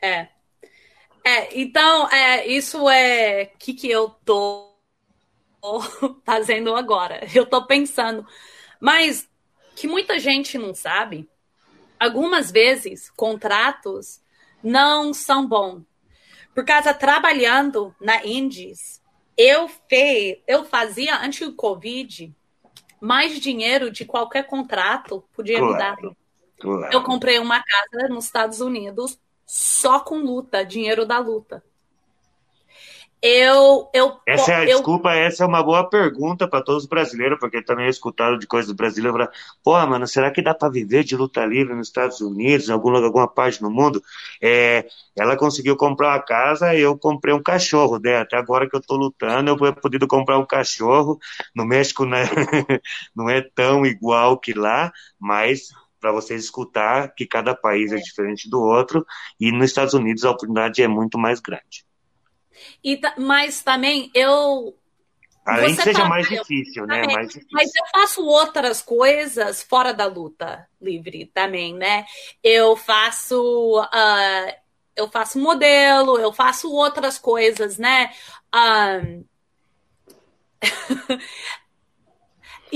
É. 0.00 0.28
É, 1.24 1.60
então, 1.60 2.08
é, 2.08 2.46
isso 2.46 2.88
é 2.88 3.46
que, 3.58 3.74
que 3.74 3.90
eu 3.90 4.10
tô 4.24 4.65
fazendo 6.24 6.74
agora. 6.74 7.26
Eu 7.34 7.44
estou 7.44 7.66
pensando. 7.66 8.26
Mas 8.80 9.28
que 9.74 9.86
muita 9.86 10.18
gente 10.18 10.56
não 10.56 10.74
sabe, 10.74 11.28
algumas 11.98 12.50
vezes 12.50 13.10
contratos 13.10 14.20
não 14.62 15.12
são 15.12 15.46
bons. 15.46 15.82
Por 16.54 16.64
causa 16.64 16.94
trabalhando 16.94 17.94
na 18.00 18.24
Indies, 18.24 19.02
eu, 19.36 19.68
fe, 19.68 20.42
eu 20.46 20.64
fazia 20.64 21.18
antes 21.20 21.46
do 21.46 21.54
Covid 21.54 22.34
mais 23.00 23.38
dinheiro 23.38 23.90
de 23.90 24.04
qualquer 24.04 24.46
contrato 24.46 25.22
podia 25.34 25.58
claro, 25.58 25.72
me 25.72 25.78
dar. 25.78 25.96
Claro. 26.58 26.92
Eu 26.92 27.02
comprei 27.02 27.38
uma 27.38 27.62
casa 27.62 28.08
nos 28.08 28.24
Estados 28.24 28.60
Unidos 28.60 29.18
só 29.44 30.00
com 30.00 30.18
luta, 30.18 30.64
dinheiro 30.64 31.04
da 31.04 31.18
luta. 31.18 31.62
Eu, 33.28 33.90
eu, 33.92 34.20
essa 34.24 34.52
é 34.52 34.54
a 34.54 34.60
eu... 34.62 34.76
desculpa, 34.76 35.12
essa 35.12 35.42
é 35.42 35.46
uma 35.48 35.60
boa 35.60 35.90
pergunta 35.90 36.46
para 36.46 36.62
todos 36.62 36.84
os 36.84 36.88
brasileiros, 36.88 37.40
porque 37.40 37.60
também 37.60 37.88
escutaram 37.88 38.38
de 38.38 38.46
coisas 38.46 38.70
brasileiras, 38.70 39.28
pô, 39.64 39.72
mano, 39.84 40.06
será 40.06 40.30
que 40.30 40.40
dá 40.40 40.54
para 40.54 40.68
viver 40.70 41.02
de 41.02 41.16
luta 41.16 41.44
livre 41.44 41.74
nos 41.74 41.88
Estados 41.88 42.20
Unidos, 42.20 42.68
em 42.68 42.72
algum, 42.72 42.94
alguma 42.94 43.26
parte 43.26 43.60
no 43.60 43.68
mundo? 43.68 44.00
É, 44.40 44.86
ela 45.16 45.36
conseguiu 45.36 45.76
comprar 45.76 46.10
uma 46.10 46.22
casa, 46.22 46.72
eu 46.76 46.96
comprei 46.96 47.34
um 47.34 47.42
cachorro, 47.42 47.98
né? 47.98 48.18
Até 48.18 48.36
agora 48.36 48.70
que 48.70 48.76
eu 48.76 48.80
tô 48.80 48.94
lutando, 48.94 49.50
eu 49.50 49.74
podido 49.74 50.06
comprar 50.06 50.38
um 50.38 50.46
cachorro. 50.46 51.18
No 51.52 51.66
México 51.66 52.04
né? 52.04 52.26
não 53.14 53.28
é 53.28 53.40
tão 53.40 53.84
igual 53.84 54.38
que 54.38 54.52
lá, 54.52 54.92
mas 55.18 55.70
para 56.00 56.12
vocês 56.12 56.44
escutar 56.44 57.12
que 57.12 57.26
cada 57.26 57.56
país 57.56 57.90
é 57.92 57.96
diferente 57.96 58.48
do 58.48 58.60
outro, 58.60 59.04
e 59.40 59.50
nos 59.50 59.64
Estados 59.64 59.94
Unidos 59.94 60.24
a 60.24 60.30
oportunidade 60.30 60.80
é 60.80 60.86
muito 60.86 61.18
mais 61.18 61.40
grande. 61.40 61.84
E, 62.82 63.00
mas 63.18 63.62
também 63.62 64.10
eu. 64.14 64.76
Além 65.44 65.76
que 65.76 65.82
seja 65.82 66.00
tá, 66.00 66.08
mais 66.08 66.28
difícil, 66.28 66.86
né? 66.86 67.06
Mais 67.06 67.28
difícil. 67.28 67.50
Mas 67.52 67.70
eu 67.74 67.86
faço 67.92 68.26
outras 68.26 68.82
coisas 68.82 69.62
fora 69.62 69.94
da 69.94 70.06
luta 70.06 70.68
livre 70.80 71.30
também, 71.32 71.74
né? 71.74 72.04
Eu 72.42 72.76
faço. 72.76 73.80
Uh, 73.80 74.66
eu 74.96 75.08
faço 75.08 75.38
modelo, 75.38 76.18
eu 76.18 76.32
faço 76.32 76.72
outras 76.72 77.18
coisas, 77.18 77.78
né? 77.78 78.10
Um... 78.54 79.24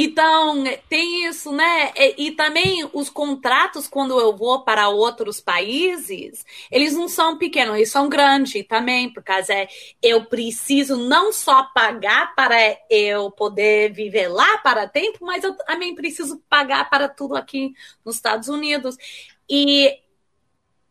Então, 0.03 0.65
tem 0.89 1.27
isso, 1.27 1.53
né? 1.53 1.93
E, 2.17 2.31
também 2.31 2.89
os 2.91 3.11
contratos, 3.11 3.87
quando 3.87 4.19
eu 4.19 4.35
vou 4.35 4.65
para 4.65 4.89
outros 4.89 5.43
países, 5.43 6.43
eles 6.71 6.95
não 6.95 7.07
são 7.07 7.37
pequenos, 7.37 7.77
eles 7.77 7.91
são 7.91 8.09
grandes 8.09 8.67
também, 8.67 9.13
por 9.13 9.23
causa 9.23 9.53
é, 9.53 9.69
eu 10.03 10.25
preciso 10.25 10.97
não 10.97 11.31
só 11.31 11.65
pagar 11.75 12.35
para 12.35 12.57
eu 12.89 13.31
poder 13.31 13.93
viver 13.93 14.29
lá 14.29 14.57
para 14.59 14.89
tempo, 14.89 15.19
mas 15.21 15.45
eu 15.45 15.55
também 15.55 15.95
preciso 15.95 16.43
pagar 16.49 16.89
para 16.89 17.07
tudo 17.07 17.37
aqui 17.37 17.75
nos 18.03 18.17
Estados 18.17 18.49
Unidos. 18.49 18.97
E 19.47 19.99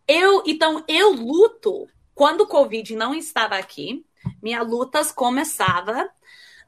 eu, 0.08 0.44
então, 0.46 0.84
eu 0.88 1.14
luto 1.14 1.90
quando 2.14 2.42
o 2.42 2.48
Covid 2.48 2.96
não 2.96 3.16
estava 3.16 3.56
aqui, 3.56 4.06
minhas 4.40 4.68
lutas 4.68 5.12
começava 5.12 6.08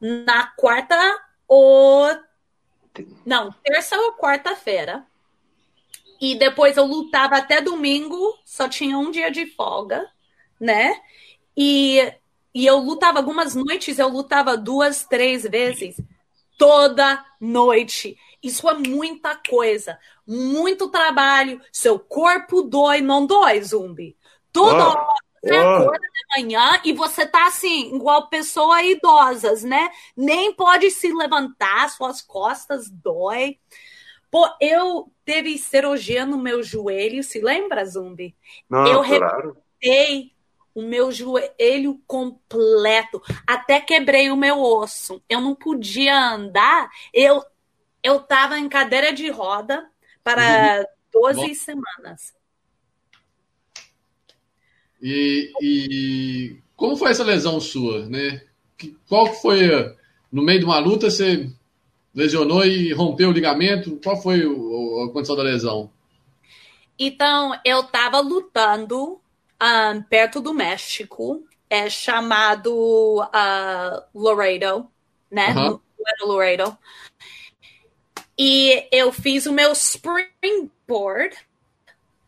na 0.01 0.47
quarta 0.57 0.97
ou. 1.47 2.30
Não, 3.25 3.53
terça 3.63 3.97
ou 3.97 4.13
quarta-feira. 4.13 5.05
E 6.19 6.35
depois 6.35 6.77
eu 6.77 6.85
lutava 6.85 7.37
até 7.37 7.61
domingo, 7.61 8.37
só 8.45 8.69
tinha 8.69 8.97
um 8.97 9.09
dia 9.09 9.31
de 9.31 9.47
folga, 9.47 10.07
né? 10.59 11.01
E, 11.57 12.13
e 12.53 12.65
eu 12.65 12.77
lutava 12.77 13.17
algumas 13.17 13.55
noites, 13.55 13.97
eu 13.97 14.07
lutava 14.07 14.55
duas, 14.55 15.03
três 15.03 15.43
vezes, 15.43 15.99
toda 16.57 17.25
noite. 17.39 18.17
Isso 18.41 18.69
é 18.69 18.73
muita 18.75 19.35
coisa, 19.35 19.97
muito 20.27 20.89
trabalho. 20.89 21.59
Seu 21.71 21.97
corpo 21.97 22.61
dói, 22.61 23.01
não 23.01 23.25
dói, 23.25 23.61
zumbi? 23.61 24.15
Toda 24.51 24.87
oh. 24.87 24.89
hora 24.91 25.21
você 25.43 25.57
oh. 25.57 25.75
acorda 25.77 26.07
de 26.07 26.41
manhã 26.41 26.81
e 26.85 26.93
você 26.93 27.25
tá 27.25 27.47
assim, 27.47 27.95
igual 27.95 28.29
pessoa 28.29 28.83
idosas, 28.83 29.63
né? 29.63 29.89
Nem 30.15 30.53
pode 30.53 30.91
se 30.91 31.11
levantar, 31.11 31.89
suas 31.89 32.21
costas 32.21 32.89
dói. 32.89 33.57
Pô, 34.29 34.47
eu 34.61 35.11
teve 35.25 35.57
cirurgia 35.57 36.25
no 36.25 36.37
meu 36.37 36.61
joelho, 36.61 37.23
se 37.23 37.41
lembra, 37.41 37.85
Zumbi? 37.85 38.35
Não, 38.69 38.87
eu 38.87 39.03
claro. 39.03 39.57
o 40.73 40.81
meu 40.83 41.11
joelho 41.11 42.01
completo, 42.07 43.21
até 43.45 43.81
quebrei 43.81 44.29
o 44.29 44.37
meu 44.37 44.61
osso. 44.61 45.21
Eu 45.27 45.41
não 45.41 45.55
podia 45.55 46.17
andar, 46.17 46.89
eu 47.13 47.43
eu 48.03 48.19
tava 48.19 48.57
em 48.57 48.67
cadeira 48.67 49.13
de 49.13 49.29
roda 49.29 49.87
para 50.23 50.87
12 51.11 51.39
Bom. 51.39 51.53
semanas. 51.53 52.33
E, 55.01 55.51
e, 55.61 56.55
como 56.75 56.95
foi 56.95 57.11
essa 57.11 57.23
lesão 57.23 57.59
sua, 57.59 58.05
né? 58.05 58.41
Qual 59.07 59.27
foi 59.33 59.95
no 60.31 60.43
meio 60.43 60.59
de 60.59 60.65
uma 60.65 60.79
luta 60.79 61.09
você 61.09 61.49
lesionou 62.13 62.65
e 62.65 62.93
rompeu 62.93 63.29
o 63.29 63.33
ligamento? 63.33 63.99
Qual 64.03 64.21
foi 64.21 64.45
o, 64.45 65.03
a 65.03 65.13
condição 65.13 65.35
da 65.35 65.43
lesão? 65.43 65.89
Então, 66.97 67.59
eu 67.65 67.79
estava 67.81 68.19
lutando 68.19 69.19
um, 69.61 70.01
perto 70.03 70.39
do 70.39 70.53
México, 70.53 71.43
é 71.69 71.89
chamado 71.89 73.21
uh, 73.21 74.03
Laredo, 74.13 74.87
né? 75.31 75.53
Uhum. 75.55 75.79
Laredo. 76.21 76.77
E 78.37 78.87
eu 78.91 79.11
fiz 79.11 79.45
o 79.45 79.53
meu 79.53 79.71
springboard, 79.71 81.35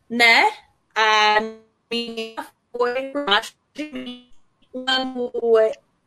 né? 0.10 0.52
A 0.95 1.40
minha 1.90 2.53
foi 2.76 3.12
por 3.12 3.26
baixo 3.26 3.56
de 3.74 3.91
mim. 3.91 4.34
Quando 4.72 5.32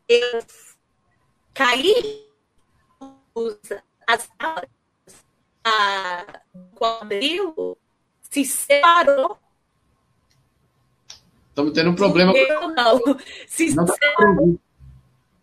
eu 0.09 0.45
caí, 1.55 2.27
as 4.07 4.29
alas 4.39 4.69
do 6.53 6.67
quadril 6.75 7.79
se 8.21 8.45
separou. 8.45 9.39
Estamos 11.49 11.73
tendo 11.73 11.91
um 11.91 11.95
problema. 11.95 12.33
Eu 12.37 12.69
não. 12.71 13.01
Se 13.47 13.75
não 13.75 13.85
está 13.85 13.97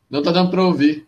Não 0.09 0.19
está 0.19 0.31
dando 0.31 0.51
para 0.51 0.63
ouvir. 0.63 1.07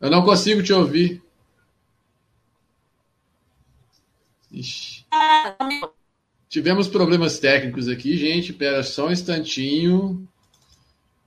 Eu 0.00 0.10
não 0.10 0.24
consigo 0.24 0.62
te 0.62 0.72
ouvir. 0.72 1.22
Ixi. 4.50 5.06
Tivemos 6.56 6.88
problemas 6.88 7.38
técnicos 7.38 7.86
aqui, 7.86 8.16
gente. 8.16 8.52
Espera 8.52 8.82
só 8.82 9.08
um 9.08 9.12
instantinho. 9.12 10.26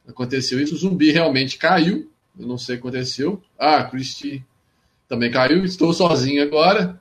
Aconteceu 0.07 0.59
isso. 0.59 0.73
O 0.73 0.77
zumbi 0.79 1.11
realmente 1.11 1.55
caiu. 1.55 2.11
Eu 2.35 2.47
não 2.47 2.57
sei 2.57 2.73
o 2.73 2.81
que 2.81 2.87
aconteceu. 2.87 3.39
Ah, 3.55 3.83
Christy 3.83 4.43
também 5.07 5.29
caiu. 5.29 5.63
Estou 5.63 5.93
sozinho 5.93 6.41
agora. 6.41 6.99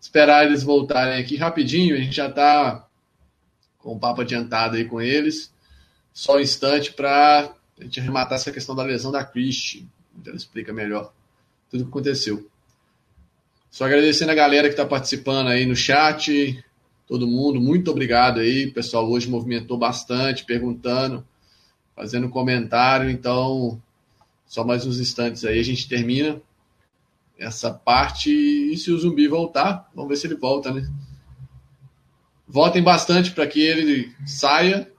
Esperar 0.00 0.44
eles 0.44 0.64
voltarem 0.64 1.22
aqui 1.22 1.36
rapidinho. 1.36 1.94
A 1.94 2.00
gente 2.00 2.16
já 2.16 2.28
está 2.28 2.84
com 3.78 3.94
o 3.94 3.98
papo 4.00 4.22
adiantado 4.22 4.74
aí 4.74 4.84
com 4.84 5.00
eles. 5.00 5.54
Só 6.12 6.38
um 6.38 6.40
instante 6.40 6.92
para 6.92 7.54
a 7.78 7.84
gente 7.84 8.00
arrematar 8.00 8.40
essa 8.40 8.50
questão 8.50 8.74
da 8.74 8.82
lesão 8.82 9.12
da 9.12 9.24
Christy. 9.24 9.86
Então 10.18 10.32
ela 10.32 10.36
explica 10.36 10.72
melhor 10.72 11.12
tudo 11.70 11.82
o 11.82 11.84
que 11.84 11.90
aconteceu. 11.90 12.44
Só 13.70 13.84
agradecendo 13.84 14.32
a 14.32 14.34
galera 14.34 14.66
que 14.66 14.74
está 14.74 14.84
participando 14.84 15.46
aí 15.46 15.64
no 15.64 15.76
chat, 15.76 16.60
todo 17.12 17.26
mundo, 17.26 17.60
muito 17.60 17.90
obrigado 17.90 18.40
aí. 18.40 18.66
O 18.66 18.72
pessoal 18.72 19.08
hoje 19.10 19.28
movimentou 19.28 19.76
bastante, 19.76 20.44
perguntando, 20.44 21.26
fazendo 21.94 22.28
comentário. 22.28 23.10
Então, 23.10 23.80
só 24.46 24.64
mais 24.64 24.86
uns 24.86 24.98
instantes 24.98 25.44
aí 25.44 25.58
a 25.60 25.62
gente 25.62 25.88
termina 25.88 26.40
essa 27.38 27.70
parte. 27.72 28.30
E 28.30 28.76
se 28.78 28.90
o 28.90 28.98
zumbi 28.98 29.28
voltar, 29.28 29.90
vamos 29.94 30.08
ver 30.08 30.16
se 30.16 30.26
ele 30.26 30.36
volta, 30.36 30.72
né? 30.72 30.90
Votem 32.48 32.82
bastante 32.82 33.30
para 33.30 33.46
que 33.46 33.60
ele 33.60 34.10
saia, 34.26 34.90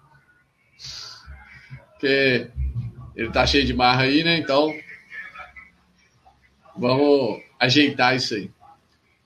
porque 1.91 2.47
ele 3.15 3.31
tá 3.31 3.45
cheio 3.45 3.65
de 3.65 3.73
marra 3.73 4.03
aí, 4.03 4.23
né? 4.23 4.37
Então, 4.37 4.71
Vamos 6.75 7.41
ajeitar 7.59 8.15
isso 8.15 8.33
aí. 8.33 8.49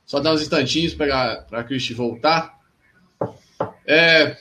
Só 0.06 0.20
dar 0.20 0.34
uns 0.34 0.42
instantinhos 0.42 0.94
para 0.94 1.46
a 1.52 1.64
Cristi 1.64 1.94
voltar. 1.94 2.57
É, 3.88 4.38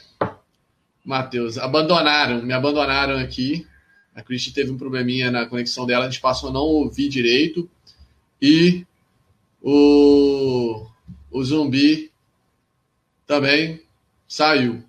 Matheus, 1.04 1.56
abandonaram, 1.56 2.42
me 2.42 2.52
abandonaram 2.52 3.16
aqui. 3.16 3.64
A 4.12 4.22
Cristi 4.22 4.52
teve 4.52 4.72
um 4.72 4.76
probleminha 4.76 5.30
na 5.30 5.46
conexão 5.46 5.86
dela, 5.86 6.06
a 6.06 6.10
gente 6.10 6.20
passou 6.20 6.50
a 6.50 6.52
não 6.52 6.62
ouvir 6.62 7.08
direito. 7.08 7.70
E 8.42 8.84
o, 9.62 10.84
o 11.30 11.44
zumbi 11.44 12.10
também 13.24 13.82
saiu. 14.26 14.82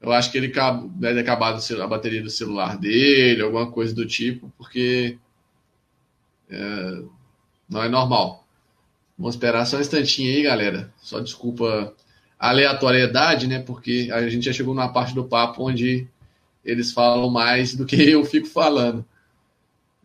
Eu 0.00 0.12
acho 0.12 0.30
que 0.30 0.38
ele 0.38 0.52
deve 0.96 1.20
acabado 1.20 1.60
a 1.82 1.86
bateria 1.86 2.22
do 2.22 2.30
celular 2.30 2.76
dele, 2.76 3.42
alguma 3.42 3.70
coisa 3.70 3.94
do 3.94 4.06
tipo, 4.06 4.52
porque 4.58 5.18
é, 6.50 7.02
não 7.68 7.82
é 7.82 7.88
normal. 7.88 8.46
Vamos 9.18 9.34
esperar 9.34 9.64
só 9.64 9.78
um 9.78 9.80
instantinho 9.80 10.30
aí, 10.30 10.42
galera. 10.42 10.92
Só 10.98 11.18
desculpa 11.18 11.94
aleatoriedade, 12.38 13.46
né? 13.46 13.58
Porque 13.60 14.08
a 14.12 14.28
gente 14.28 14.44
já 14.44 14.52
chegou 14.52 14.74
numa 14.74 14.92
parte 14.92 15.14
do 15.14 15.24
papo 15.24 15.68
onde 15.68 16.06
eles 16.64 16.92
falam 16.92 17.30
mais 17.30 17.74
do 17.74 17.84
que 17.86 17.96
eu 18.10 18.24
fico 18.24 18.46
falando. 18.46 19.04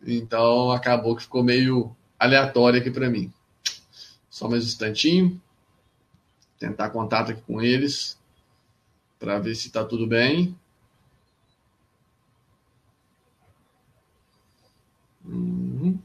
Então 0.06 0.70
acabou 0.72 1.16
que 1.16 1.22
ficou 1.22 1.42
meio 1.42 1.94
aleatório 2.18 2.80
aqui 2.80 2.90
para 2.90 3.08
mim. 3.08 3.32
Só 4.28 4.48
mais 4.48 4.64
um 4.64 4.66
instantinho. 4.66 5.40
Tentar 6.58 6.90
contato 6.90 7.30
aqui 7.32 7.42
com 7.42 7.60
eles 7.62 8.18
para 9.18 9.38
ver 9.38 9.54
se 9.54 9.68
está 9.68 9.84
tudo 9.84 10.06
bem. 10.06 10.56
Uhum. 15.24 15.98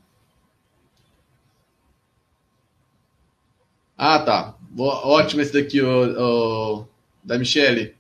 Ah, 3.98 4.20
tá. 4.26 4.59
Ótimo 4.78 5.42
esse 5.42 5.54
daqui, 5.54 5.82
o, 5.82 6.82
o 6.82 6.88
da 7.24 7.38
Michele. 7.38 7.96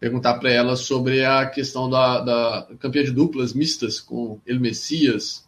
Perguntar 0.00 0.34
para 0.34 0.50
ela 0.50 0.76
sobre 0.76 1.24
a 1.24 1.46
questão 1.46 1.90
da, 1.90 2.20
da 2.20 2.68
campeã 2.78 3.02
de 3.02 3.10
duplas 3.10 3.52
mistas 3.52 4.00
com 4.00 4.40
El 4.46 4.60
Messias. 4.60 5.46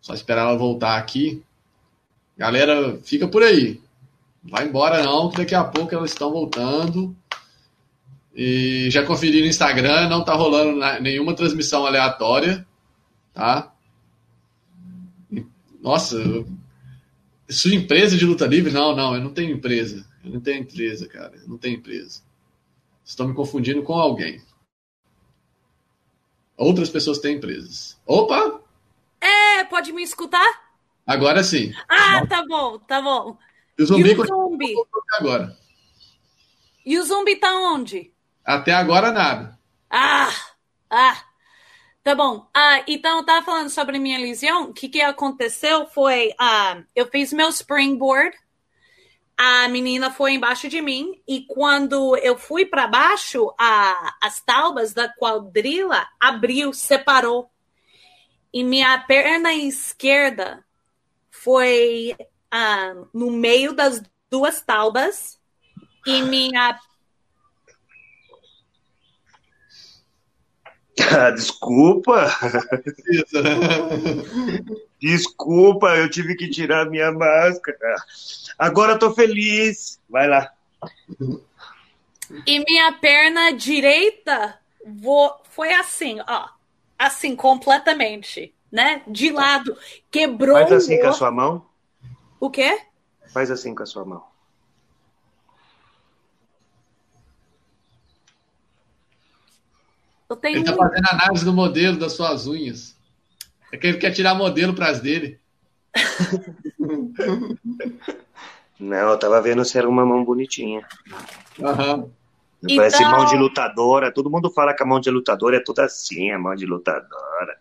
Só 0.00 0.14
esperar 0.14 0.42
ela 0.42 0.56
voltar 0.56 0.96
aqui. 0.96 1.42
Galera, 2.36 2.98
fica 3.04 3.28
por 3.28 3.42
aí. 3.42 3.80
Vai 4.42 4.66
embora 4.66 5.02
não, 5.02 5.30
que 5.30 5.36
daqui 5.36 5.54
a 5.54 5.62
pouco 5.62 5.94
elas 5.94 6.10
estão 6.10 6.32
voltando. 6.32 7.14
E 8.34 8.88
já 8.90 9.04
conferi 9.04 9.40
no 9.40 9.46
Instagram, 9.46 10.08
não 10.08 10.24
tá 10.24 10.34
rolando 10.34 10.80
nenhuma 11.00 11.34
transmissão 11.34 11.84
aleatória, 11.84 12.66
tá? 13.34 13.70
Nossa, 15.82 16.16
sua 17.52 17.74
empresa 17.74 18.16
de 18.16 18.24
luta 18.24 18.46
livre? 18.46 18.72
Não, 18.72 18.94
não, 18.94 19.14
eu 19.14 19.20
não 19.20 19.32
tenho 19.32 19.56
empresa. 19.56 20.06
Eu 20.24 20.30
não 20.30 20.40
tenho 20.40 20.60
empresa, 20.60 21.08
cara. 21.08 21.36
Eu 21.36 21.48
não 21.48 21.58
tenho 21.58 21.76
empresa. 21.76 22.22
Estão 23.04 23.28
me 23.28 23.34
confundindo 23.34 23.82
com 23.82 23.94
alguém. 23.94 24.42
Outras 26.56 26.88
pessoas 26.88 27.18
têm 27.18 27.36
empresas. 27.36 28.00
Opa! 28.06 28.60
É, 29.20 29.64
pode 29.64 29.92
me 29.92 30.02
escutar? 30.02 30.72
Agora 31.06 31.42
sim. 31.42 31.72
Ah, 31.88 32.26
tá 32.26 32.44
bom, 32.46 32.78
tá 32.78 33.02
bom. 33.02 33.36
E 33.78 33.82
o 33.82 33.86
zumbi, 33.86 34.10
e 34.10 34.14
o 34.14 34.26
zumbi? 34.26 34.74
agora. 35.18 35.56
E 36.84 36.98
o 36.98 37.04
zumbi 37.04 37.36
tá 37.36 37.52
onde? 37.54 38.12
Até 38.44 38.72
agora 38.72 39.10
nada. 39.10 39.58
Ah! 39.90 40.30
Ah! 40.90 41.31
Tá 42.02 42.16
bom. 42.16 42.48
Ah, 42.52 42.82
então, 42.88 43.18
eu 43.18 43.24
tava 43.24 43.46
falando 43.46 43.70
sobre 43.70 43.96
minha 43.98 44.18
lesão. 44.18 44.64
O 44.64 44.74
que, 44.74 44.88
que 44.88 45.00
aconteceu 45.00 45.86
foi, 45.86 46.32
ah, 46.38 46.82
eu 46.96 47.06
fiz 47.06 47.32
meu 47.32 47.48
springboard, 47.48 48.36
a 49.36 49.68
menina 49.68 50.10
foi 50.10 50.32
embaixo 50.32 50.68
de 50.68 50.80
mim, 50.80 51.20
e 51.26 51.46
quando 51.46 52.16
eu 52.16 52.36
fui 52.36 52.66
para 52.66 52.88
baixo, 52.88 53.54
ah, 53.58 54.16
as 54.20 54.40
taubas 54.40 54.92
da 54.92 55.08
quadrila 55.08 56.08
abriu, 56.18 56.72
separou. 56.72 57.48
E 58.52 58.64
minha 58.64 58.98
perna 58.98 59.54
esquerda 59.54 60.64
foi 61.30 62.16
ah, 62.50 62.94
no 63.14 63.30
meio 63.30 63.72
das 63.72 64.02
duas 64.28 64.60
taubas, 64.60 65.40
e 66.04 66.20
minha 66.22 66.78
desculpa. 71.34 72.26
Desculpa, 75.00 75.96
eu 75.96 76.10
tive 76.10 76.34
que 76.34 76.48
tirar 76.48 76.86
minha 76.86 77.10
máscara. 77.12 77.96
Agora 78.58 78.92
eu 78.92 78.98
tô 78.98 79.12
feliz. 79.12 79.98
Vai 80.08 80.28
lá. 80.28 80.52
E 82.46 82.64
minha 82.64 82.92
perna 82.92 83.52
direita 83.52 84.58
foi 85.50 85.72
assim, 85.72 86.20
ó. 86.26 86.48
Assim, 86.98 87.34
completamente. 87.34 88.54
né? 88.70 89.02
De 89.06 89.30
lado. 89.30 89.76
Quebrou 90.10 90.56
Faz 90.56 90.72
assim 90.72 90.96
o 90.96 91.00
com 91.00 91.08
a 91.08 91.12
sua 91.12 91.30
mão. 91.30 91.66
O 92.40 92.50
quê? 92.50 92.80
Faz 93.32 93.50
assim 93.50 93.74
com 93.74 93.82
a 93.82 93.86
sua 93.86 94.04
mão. 94.04 94.31
Eu 100.32 100.36
tenho 100.36 100.56
Ele 100.56 100.64
tá 100.64 100.74
fazendo 100.74 101.06
análise 101.10 101.44
do 101.44 101.52
modelo 101.52 101.98
das 101.98 102.14
suas 102.14 102.46
unhas. 102.46 102.96
É 103.70 103.76
que 103.76 103.86
ele 103.86 103.98
quer 103.98 104.12
tirar 104.12 104.34
modelo 104.34 104.72
para 104.74 104.88
as 104.88 104.98
dele. 105.00 105.38
Não, 108.80 109.10
eu 109.10 109.18
tava 109.18 109.42
vendo 109.42 109.62
se 109.64 109.76
era 109.76 109.88
uma 109.88 110.06
mão 110.06 110.24
bonitinha. 110.24 110.86
Aham. 111.62 112.10
Então- 112.62 112.76
Parece 112.76 113.04
mão 113.04 113.26
de 113.26 113.36
lutadora. 113.36 114.10
Todo 114.12 114.30
mundo 114.30 114.50
fala 114.50 114.74
que 114.74 114.82
a 114.82 114.86
mão 114.86 115.00
de 115.00 115.10
lutadora 115.10 115.56
é 115.56 115.60
toda 115.60 115.84
assim, 115.84 116.30
a 116.30 116.38
mão 116.38 116.54
de 116.54 116.64
lutadora. 116.64 117.60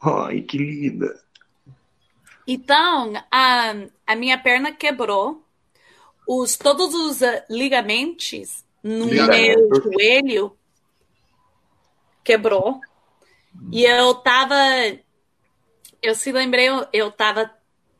Ai, 0.00 0.40
que 0.42 0.58
linda. 0.58 1.20
Então, 2.46 3.12
a, 3.30 3.74
a 4.06 4.16
minha 4.16 4.38
perna 4.38 4.70
quebrou. 4.72 5.44
Os, 6.28 6.56
todos 6.56 6.94
os 6.94 7.22
ah, 7.22 7.44
ligamentos 7.50 8.64
no 8.82 9.06
meu 9.06 9.26
joelho 9.82 10.56
quebrou. 12.24 12.80
E 13.70 13.84
eu 13.84 14.14
tava. 14.14 14.56
Eu 16.02 16.14
se 16.14 16.32
lembrei, 16.32 16.68
eu, 16.68 16.86
eu 16.92 17.12
tava 17.12 17.50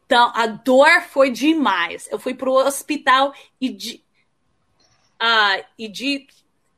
tão. 0.08 0.32
A 0.34 0.46
dor 0.46 1.02
foi 1.02 1.30
demais. 1.30 2.08
Eu 2.10 2.18
fui 2.18 2.34
pro 2.34 2.52
hospital 2.52 3.34
e 3.60 3.68
de. 3.68 4.02
ah, 5.20 5.62
e 5.78 5.88
de. 5.88 6.26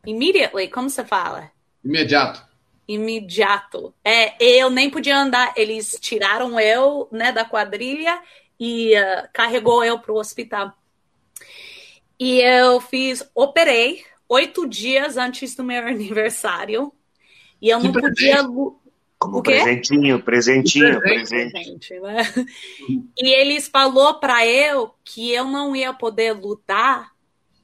Immediately, 0.07 0.69
como 0.69 0.91
você 0.91 1.05
fala? 1.05 1.51
Imediato. 1.83 2.47
imediato. 2.87 3.95
É, 4.05 4.37
eu 4.43 4.69
nem 4.69 4.91
podia 4.91 5.17
andar. 5.17 5.55
Eles 5.57 5.97
tiraram 6.01 6.59
eu, 6.61 7.09
né, 7.11 7.33
da 7.33 7.45
quadrilha 7.45 8.21
e 8.59 8.95
ah, 8.97 9.29
carregou 9.33 9.85
eu 9.85 9.99
pro 9.99 10.17
hospital. 10.17 10.77
E 12.19 12.41
eu 12.41 12.81
fiz, 12.81 13.29
operei 13.35 14.05
oito 14.29 14.67
dias 14.67 15.17
antes 15.17 15.55
do 15.55 15.65
meu 15.65 15.83
aniversário. 15.87 16.93
E 17.61 17.69
eu 17.71 17.81
Que 17.81 17.89
não 17.89 17.93
podia. 17.93 18.45
Como 19.19 19.39
O 19.39 19.43
quê? 19.43 19.53
presentinho, 19.53 20.23
presentinho, 20.23 21.01
Presente. 21.01 21.53
presente. 21.53 22.01
Né? 22.01 22.23
E 23.17 23.29
eles 23.41 23.69
falou 23.69 24.15
para 24.21 24.47
eu 24.47 24.95
que 25.03 25.33
eu 25.33 25.45
não 25.47 25.75
ia 25.75 25.95
poder 25.95 26.33
lutar 26.33 27.13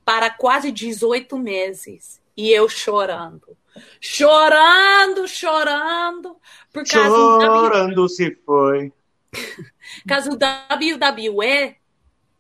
para 0.05 0.31
quase 0.31 0.73
18 0.73 1.37
meses. 1.39 2.21
E 2.37 2.51
eu 2.51 2.67
chorando. 2.69 3.57
Chorando, 4.01 5.29
chorando. 5.29 6.37
Por 6.73 6.87
causa 6.87 7.11
do 7.11 7.41
Chorando 7.43 8.09
se 8.09 8.35
foi. 8.47 8.93
caso 10.09 10.31
o 10.31 10.35
WWE 10.35 11.77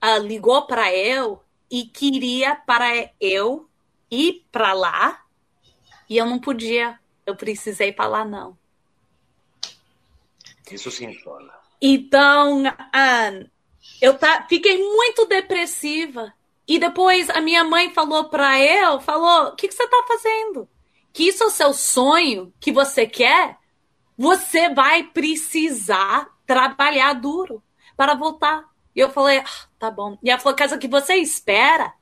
ah, 0.01 0.19
ligou 0.19 0.67
para 0.67 0.95
eu 0.95 1.43
e 1.71 1.85
queria 1.85 2.57
para 2.57 3.11
eu 3.21 3.69
ir 4.11 4.45
para 4.51 4.73
lá 4.73 5.23
e 6.09 6.17
eu 6.17 6.27
não 6.27 6.39
podia. 6.39 6.99
Eu 7.25 7.37
precisei 7.37 7.93
falar 7.93 8.25
não. 8.25 8.59
Isso 10.71 10.91
sim 10.91 11.13
fala. 11.21 11.61
Então, 11.81 12.63
ah, 12.93 13.31
eu 14.01 14.19
tá, 14.19 14.47
fiquei 14.49 14.79
muito 14.79 15.27
depressiva. 15.27 16.33
E 16.67 16.79
depois 16.79 17.29
a 17.31 17.41
minha 17.41 17.65
mãe 17.65 17.93
falou 17.93 18.29
para 18.29 18.61
eu, 18.61 19.01
falou, 19.01 19.49
o 19.49 19.57
que, 19.57 19.69
que 19.69 19.75
você 19.75 19.87
tá 19.89 20.05
fazendo? 20.07 20.69
Que 21.13 21.29
isso 21.29 21.43
é 21.43 21.47
o 21.47 21.51
seu 21.51 21.73
sonho, 21.73 22.53
que 22.61 22.71
você 22.71 23.07
quer? 23.07 23.59
Você 24.17 24.73
vai 24.73 25.03
precisar 25.03 26.29
trabalhar 26.47 27.15
duro 27.15 27.63
para 27.97 28.15
voltar. 28.15 28.70
E 28.95 29.01
eu 29.01 29.11
falei, 29.11 29.39
ah, 29.39 29.69
tá 29.79 29.91
bom. 29.91 30.19
E 30.23 30.31
ela 30.31 30.41
falou, 30.41 30.57
casa 30.57 30.79
que 30.79 30.89
você 30.89 31.15
espera, 31.17 31.93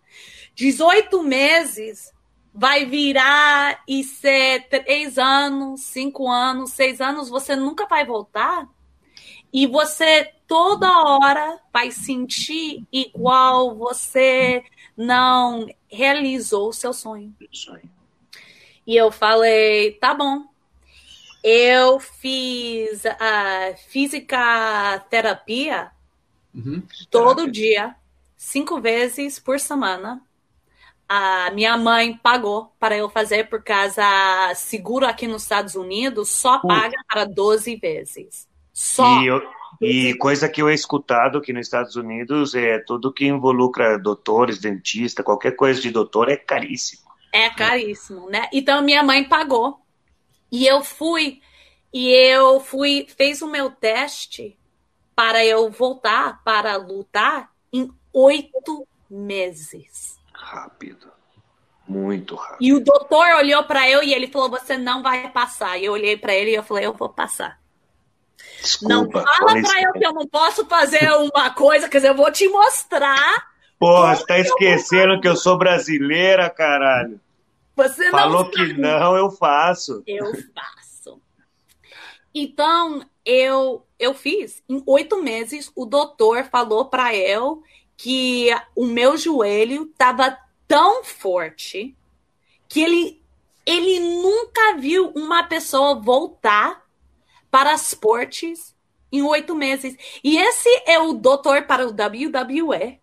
18 0.54 1.22
meses 1.22 2.12
vai 2.52 2.84
virar 2.84 3.82
e 3.86 4.02
ser 4.02 4.68
três 4.68 5.18
anos, 5.18 5.82
cinco 5.82 6.28
anos, 6.28 6.72
seis 6.72 7.00
anos, 7.00 7.28
você 7.28 7.54
nunca 7.54 7.86
vai 7.86 8.04
voltar. 8.04 8.68
E 9.52 9.66
você 9.66 10.32
toda 10.46 10.90
hora 11.06 11.60
vai 11.72 11.90
sentir 11.90 12.84
igual 12.92 13.76
você 13.76 14.64
não 14.96 15.66
realizou 15.88 16.70
o 16.70 16.72
seu 16.72 16.92
sonho. 16.92 17.34
E 18.86 18.96
eu 18.96 19.12
falei, 19.12 19.92
tá 19.92 20.12
bom. 20.12 20.44
Eu 21.44 22.00
fiz 22.00 23.06
a 23.06 23.74
física 23.88 24.98
terapia 25.08 25.92
Uhum. 26.54 26.82
todo 27.10 27.50
dia, 27.50 27.94
cinco 28.36 28.80
vezes 28.80 29.38
por 29.38 29.60
semana. 29.60 30.22
A 31.08 31.50
minha 31.52 31.76
mãe 31.76 32.18
pagou 32.22 32.70
para 32.78 32.96
eu 32.96 33.08
fazer 33.08 33.48
por 33.48 33.62
causa 33.62 34.02
seguro 34.54 35.06
aqui 35.06 35.26
nos 35.26 35.42
Estados 35.42 35.74
Unidos 35.74 36.28
só 36.28 36.58
paga 36.58 36.96
para 37.08 37.24
12 37.24 37.76
vezes. 37.76 38.46
Só. 38.74 39.22
E, 39.22 39.26
eu- 39.26 39.42
e 39.80 40.14
coisa 40.14 40.48
que 40.48 40.60
eu 40.60 40.68
he 40.68 40.74
escutado 40.74 41.38
aqui 41.38 41.52
nos 41.52 41.66
Estados 41.66 41.96
Unidos 41.96 42.54
é 42.54 42.78
tudo 42.80 43.12
que 43.12 43.26
involucra 43.26 43.98
doutores, 43.98 44.58
dentista, 44.58 45.22
qualquer 45.22 45.52
coisa 45.52 45.80
de 45.80 45.90
doutor 45.90 46.28
é 46.28 46.36
caríssimo. 46.36 47.08
É 47.32 47.48
caríssimo, 47.50 48.28
né? 48.28 48.48
Então 48.52 48.82
minha 48.82 49.02
mãe 49.02 49.24
pagou. 49.26 49.80
E 50.52 50.66
eu 50.66 50.82
fui 50.82 51.40
e 51.92 52.08
eu 52.10 52.60
fui 52.60 53.06
fez 53.16 53.40
o 53.40 53.48
meu 53.48 53.70
teste 53.70 54.58
para 55.18 55.44
eu 55.44 55.68
voltar 55.68 56.44
para 56.44 56.76
lutar 56.76 57.50
em 57.72 57.90
oito 58.12 58.86
meses. 59.10 60.16
Rápido. 60.32 61.10
Muito 61.88 62.36
rápido. 62.36 62.58
E 62.60 62.72
o 62.72 62.78
doutor 62.78 63.26
olhou 63.34 63.64
para 63.64 63.90
eu 63.90 64.00
e 64.00 64.14
ele 64.14 64.28
falou: 64.28 64.48
"Você 64.48 64.78
não 64.78 65.02
vai 65.02 65.28
passar". 65.32 65.76
E 65.76 65.86
eu 65.86 65.92
olhei 65.92 66.16
para 66.16 66.32
ele 66.32 66.52
e 66.52 66.54
eu 66.54 66.62
falei: 66.62 66.86
"Eu 66.86 66.92
vou 66.92 67.08
passar". 67.08 67.58
não 68.80 69.08
Desculpa. 69.08 69.24
fala 69.24 69.50
fala 69.50 69.62
para 69.62 69.82
eu 69.82 69.92
que 69.94 70.06
eu 70.06 70.12
não 70.12 70.26
posso 70.28 70.64
fazer 70.66 71.10
uma 71.10 71.50
coisa, 71.50 71.88
quer 71.88 71.98
dizer, 71.98 72.10
eu 72.10 72.14
vou 72.14 72.30
te 72.30 72.48
mostrar. 72.48 73.48
Porra, 73.76 74.14
você 74.14 74.24
tá 74.24 74.38
esquecendo 74.38 75.20
que 75.20 75.26
eu 75.26 75.34
sou 75.34 75.58
brasileira, 75.58 76.48
caralho. 76.48 77.20
Você 77.74 78.04
não 78.04 78.18
Falou 78.20 78.50
que 78.50 78.72
não, 78.74 79.16
eu 79.16 79.32
faço. 79.32 80.00
Eu 80.06 80.26
faço. 80.54 81.20
Então, 82.32 83.04
eu, 83.24 83.84
eu 83.98 84.14
fiz. 84.14 84.62
Em 84.68 84.82
oito 84.86 85.22
meses, 85.22 85.70
o 85.74 85.84
doutor 85.84 86.44
falou 86.44 86.86
para 86.86 87.14
eu 87.14 87.62
que 87.96 88.48
o 88.76 88.86
meu 88.86 89.16
joelho 89.16 89.84
estava 89.84 90.38
tão 90.66 91.02
forte 91.02 91.96
que 92.68 92.80
ele, 92.80 93.22
ele 93.66 93.98
nunca 94.00 94.76
viu 94.76 95.10
uma 95.16 95.42
pessoa 95.44 95.94
voltar 95.94 96.86
para 97.50 97.74
esportes 97.74 98.76
em 99.10 99.22
oito 99.22 99.54
meses. 99.54 99.96
E 100.22 100.36
esse 100.36 100.68
é 100.86 100.98
o 100.98 101.14
doutor 101.14 101.62
para 101.62 101.86
o 101.86 101.90
WWE 101.90 103.00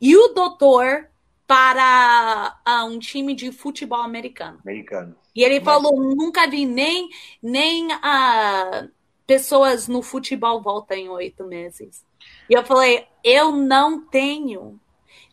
e 0.00 0.16
o 0.16 0.28
doutor 0.28 1.08
para 1.46 2.60
ah, 2.64 2.84
um 2.84 2.98
time 2.98 3.34
de 3.34 3.50
futebol 3.50 4.00
americano. 4.00 4.60
Americano. 4.64 5.16
E 5.34 5.42
ele 5.42 5.58
Mas- 5.60 5.64
falou: 5.64 6.00
nunca 6.00 6.48
vi 6.48 6.64
nem, 6.64 7.08
nem 7.42 7.88
ah, 7.94 8.86
pessoas 9.30 9.86
no 9.86 10.02
futebol 10.02 10.60
voltam 10.60 10.96
em 10.96 11.08
oito 11.08 11.44
meses. 11.44 12.04
E 12.48 12.52
eu 12.52 12.64
falei: 12.64 13.06
eu 13.22 13.52
não 13.52 14.00
tenho 14.00 14.76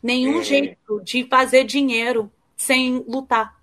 nenhum 0.03 0.39
É. 0.41 0.43
jeito 0.43 1.01
de 1.03 1.23
fazer 1.23 1.63
dinheiro 1.63 2.31
sem 2.55 3.03
lutar. 3.07 3.57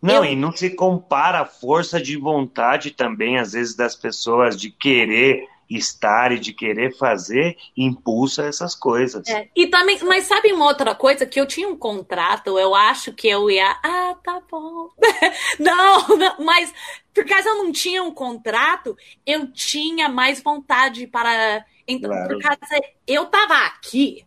Não, 0.00 0.24
Eu- 0.24 0.32
e 0.32 0.34
não 0.34 0.50
se 0.50 0.70
compara 0.70 1.40
a 1.40 1.44
força 1.44 2.00
de 2.00 2.16
vontade 2.16 2.90
também, 2.90 3.38
às 3.38 3.52
vezes, 3.52 3.74
das 3.76 3.94
pessoas 3.94 4.56
de 4.58 4.70
querer 4.70 5.46
estar 5.68 6.32
e 6.32 6.38
de 6.38 6.52
querer 6.52 6.96
fazer, 6.96 7.56
impulsa 7.76 8.44
essas 8.44 8.74
coisas. 8.74 9.26
É, 9.28 9.48
E 9.56 9.66
também, 9.66 9.98
mas 10.04 10.24
sabe 10.24 10.52
uma 10.52 10.66
outra 10.66 10.94
coisa? 10.94 11.26
Que 11.26 11.40
eu 11.40 11.46
tinha 11.46 11.68
um 11.68 11.76
contrato, 11.76 12.58
eu 12.58 12.74
acho 12.74 13.12
que 13.12 13.28
eu 13.28 13.50
ia. 13.50 13.70
Ah, 13.82 14.16
tá 14.22 14.40
bom. 14.50 14.90
não, 15.58 16.08
não, 16.16 16.36
mas 16.44 16.72
por 17.12 17.24
causa 17.24 17.48
eu 17.48 17.56
não 17.64 17.72
tinha 17.72 18.02
um 18.02 18.12
contrato, 18.12 18.96
eu 19.26 19.50
tinha 19.52 20.08
mais 20.08 20.40
vontade 20.42 21.06
para. 21.06 21.64
Então, 21.88 22.10
Claro. 22.10 22.28
por 22.34 22.42
causa 22.42 22.84
eu 23.06 23.26
tava 23.26 23.54
aqui, 23.66 24.24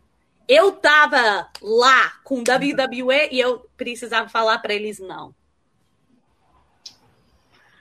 eu 0.48 0.72
tava 0.72 1.48
lá 1.62 2.12
com 2.24 2.38
WWE 2.42 3.28
e 3.30 3.38
eu 3.38 3.64
precisava 3.76 4.28
falar 4.28 4.58
para 4.58 4.74
eles 4.74 4.98
não. 4.98 5.34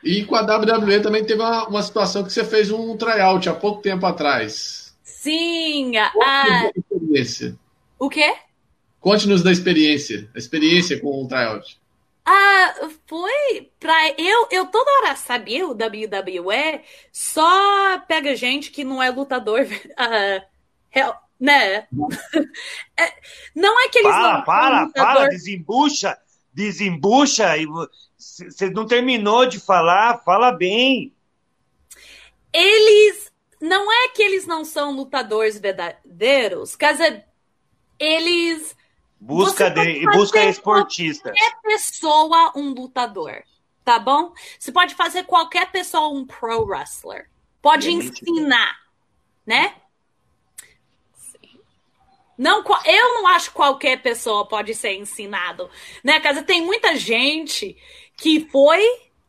E 0.04 0.24
com 0.26 0.36
a 0.36 0.42
WWE 0.42 1.02
também 1.02 1.26
teve 1.26 1.42
uma, 1.42 1.68
uma 1.68 1.84
situação 1.84 2.24
que 2.24 2.32
você 2.32 2.44
fez 2.44 2.72
um 2.72 2.96
tryout 2.96 3.50
há 3.50 3.54
pouco 3.54 3.82
tempo 3.82 4.06
atrás. 4.06 4.96
Sim, 5.04 5.98
a 5.98 6.72
experiência? 6.76 7.58
o 7.98 8.10
quê? 8.10 8.36
Conte-nos 9.00 9.44
da 9.44 9.52
experiência, 9.52 10.30
a 10.34 10.38
experiência 10.38 11.00
com 11.00 11.24
o 11.24 11.28
tryout. 11.28 11.80
Ah, 12.26 12.90
foi 13.08 13.72
pra. 13.80 13.96
Eu, 14.18 14.48
eu 14.52 14.66
toda 14.68 14.92
hora 15.00 15.16
sabia 15.16 15.68
o 15.68 15.72
WWE 15.72 16.82
só 17.12 18.00
pega 18.08 18.36
gente 18.36 18.72
que 18.72 18.84
não 18.84 19.02
é 19.02 19.10
lutador. 19.10 19.66
Uh, 20.96 21.14
né? 21.40 21.88
É, 22.98 23.14
não 23.56 23.80
é 23.80 23.88
que 23.88 24.00
eles 24.00 24.12
fala, 24.12 24.38
não. 24.40 24.46
Fala, 24.46 24.84
lutador... 24.84 25.14
fala, 25.14 25.30
desembucha, 25.30 26.18
desembucha. 26.54 27.58
E 27.58 27.66
você 28.20 28.70
não 28.70 28.86
terminou 28.86 29.46
de 29.46 29.60
falar, 29.60 30.22
fala 30.24 30.52
bem. 30.52 31.14
Eles. 32.54 33.32
Não 33.62 33.92
é 33.92 34.10
que 34.10 34.22
eles 34.22 34.46
não 34.46 34.64
são 34.64 34.96
lutadores 34.96 35.60
verdadeiros, 35.60 36.76
casa 36.76 37.24
eles 38.00 38.76
Busca, 39.20 39.70
de, 39.70 40.06
busca 40.12 40.46
esportista. 40.46 41.32
Qualquer 41.32 41.62
pessoa 41.62 42.54
um 42.56 42.74
lutador, 42.74 43.44
tá 43.84 44.00
bom? 44.00 44.34
Você 44.58 44.72
pode 44.72 44.96
fazer 44.96 45.24
qualquer 45.24 45.70
pessoa 45.72 46.08
um 46.08 46.26
pro 46.26 46.64
wrestler. 46.66 47.30
Pode 47.62 47.92
ensinar, 47.92 48.78
né? 49.46 49.76
Não, 52.38 52.64
eu 52.86 53.14
não 53.16 53.28
acho 53.28 53.50
que 53.50 53.56
qualquer 53.58 54.02
pessoa 54.02 54.48
pode 54.48 54.74
ser 54.74 54.94
ensinado, 54.94 55.70
né? 56.02 56.22
Casa 56.22 56.42
tem 56.42 56.62
muita 56.62 56.96
gente 56.96 57.76
que 58.22 58.48
foi 58.52 58.84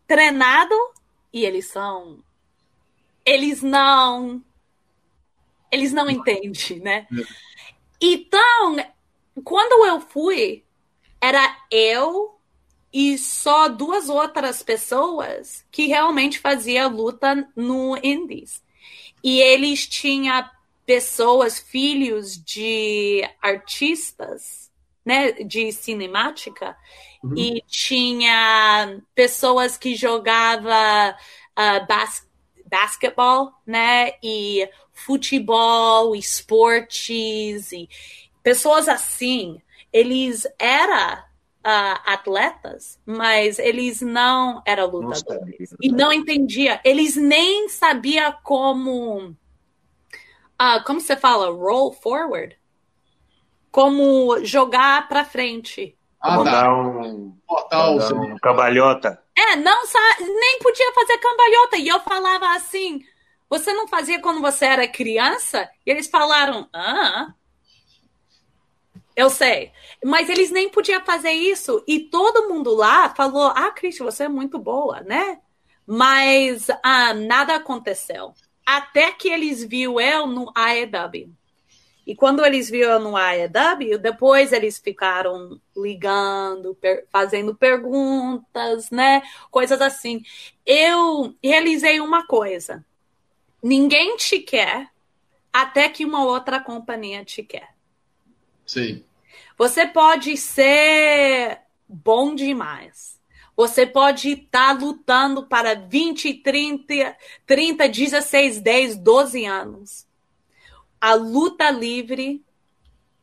treinado 0.07 0.75
e 1.33 1.45
eles 1.45 1.67
são 1.67 2.19
eles 3.25 3.63
não 3.63 4.43
eles 5.71 5.93
não 5.93 6.11
entendem, 6.11 6.81
né? 6.81 7.07
É. 7.13 7.23
Então, 8.01 8.77
quando 9.45 9.87
eu 9.87 10.01
fui, 10.01 10.65
era 11.21 11.57
eu 11.71 12.37
e 12.93 13.17
só 13.19 13.69
duas 13.69 14.09
outras 14.09 14.63
pessoas 14.63 15.65
que 15.71 15.87
realmente 15.87 16.41
fazia 16.41 16.89
luta 16.89 17.49
no 17.55 17.97
Indies. 18.03 18.63
E 19.23 19.39
eles 19.41 19.87
tinham 19.87 20.49
pessoas, 20.85 21.61
filhos 21.61 22.37
de 22.43 23.23
artistas, 23.41 24.70
né, 25.05 25.33
de 25.33 25.73
cinemática, 25.73 26.77
uhum. 27.23 27.35
e 27.37 27.63
tinha 27.67 29.01
pessoas 29.15 29.77
que 29.77 29.95
jogava 29.95 31.17
uh, 31.59 31.87
bas 31.87 32.29
basquetebol, 32.67 33.53
né, 33.67 34.13
e 34.23 34.69
futebol, 34.93 36.15
esportes, 36.15 37.73
e 37.73 37.89
pessoas 38.45 38.89
assim, 38.89 39.61
eles 39.93 40.47
eram 40.57 41.21
uh, 41.65 42.01
atletas, 42.05 42.99
mas 43.05 43.59
eles 43.59 44.01
não 44.01 44.63
eram 44.65 44.87
lutadores. 44.87 45.71
Não 45.73 45.79
e 45.83 45.89
não 45.91 46.13
entendia. 46.13 46.81
Eles 46.85 47.17
nem 47.17 47.69
sabiam 47.69 48.35
como. 48.43 49.37
Uh, 50.61 50.85
como 50.85 51.01
você 51.01 51.17
fala? 51.17 51.51
Roll 51.51 51.93
forward? 51.93 52.57
Como 53.71 54.45
jogar 54.45 55.09
para 55.09 55.25
frente. 55.25 55.97
Ah, 56.21 56.37
como 56.37 56.45
tá. 56.45 56.51
dar 56.51 56.75
um, 56.75 57.37
botar 57.49 57.91
um 57.91 58.37
cambalhota. 58.37 59.23
É, 59.37 59.57
não 59.57 59.83
nem 60.21 60.59
podia 60.59 60.93
fazer 60.93 61.19
cambalhota. 61.19 61.77
E 61.77 61.89
eu 61.89 62.01
falava 62.01 62.55
assim: 62.55 63.01
você 63.49 63.73
não 63.73 63.89
fazia 63.89 64.21
quando 64.21 64.41
você 64.41 64.65
era 64.67 64.87
criança? 64.87 65.69
E 65.85 65.91
eles 65.91 66.09
falaram: 66.09 66.69
ah, 66.73 67.33
eu 69.17 69.29
sei. 69.29 69.73
Mas 70.05 70.29
eles 70.29 70.51
nem 70.51 70.69
podiam 70.69 71.05
fazer 71.05 71.33
isso. 71.33 71.83
E 71.87 72.01
todo 72.01 72.49
mundo 72.49 72.75
lá 72.75 73.15
falou: 73.15 73.53
Ah, 73.55 73.71
Cristi, 73.71 74.03
você 74.03 74.25
é 74.25 74.29
muito 74.29 74.59
boa, 74.59 75.01
né? 75.01 75.41
Mas 75.87 76.69
ah, 76.83 77.13
nada 77.13 77.57
aconteceu. 77.57 78.33
Até 78.65 79.11
que 79.11 79.29
eles 79.29 79.65
viram 79.65 80.01
eu 80.01 80.27
no 80.27 80.53
AEW. 80.55 81.35
E 82.11 82.15
quando 82.17 82.45
eles 82.45 82.69
viram 82.69 82.99
no 82.99 83.17
AEW, 83.17 83.97
depois 83.97 84.53
eles 84.53 84.81
ficaram 84.81 85.61
ligando, 85.77 86.75
per 86.75 87.07
fazendo 87.09 87.55
perguntas, 87.55 88.91
né? 88.91 89.23
Coisas 89.49 89.81
assim. 89.81 90.21
Eu 90.67 91.33
realizei 91.41 92.01
uma 92.01 92.27
coisa: 92.27 92.85
ninguém 93.63 94.17
te 94.17 94.41
quer 94.41 94.91
até 95.53 95.89
que 95.89 96.05
uma 96.05 96.25
outra 96.25 96.59
companhia 96.59 97.25
te 97.25 97.45
quer. 97.45 97.77
Sim. 98.67 99.05
Você 99.57 99.87
pode 99.87 100.37
ser 100.37 101.61
bom 101.89 102.35
demais. 102.35 103.21
Você 103.55 103.87
pode 103.87 104.31
estar 104.31 104.77
tá 104.77 104.85
lutando 104.85 105.47
para 105.47 105.77
20, 105.77 106.35
30, 106.35 107.17
30, 107.47 107.89
16, 107.89 108.61
10, 108.61 108.97
12 108.97 109.45
anos. 109.45 110.10
A 111.01 111.15
luta 111.15 111.71
livre 111.71 112.45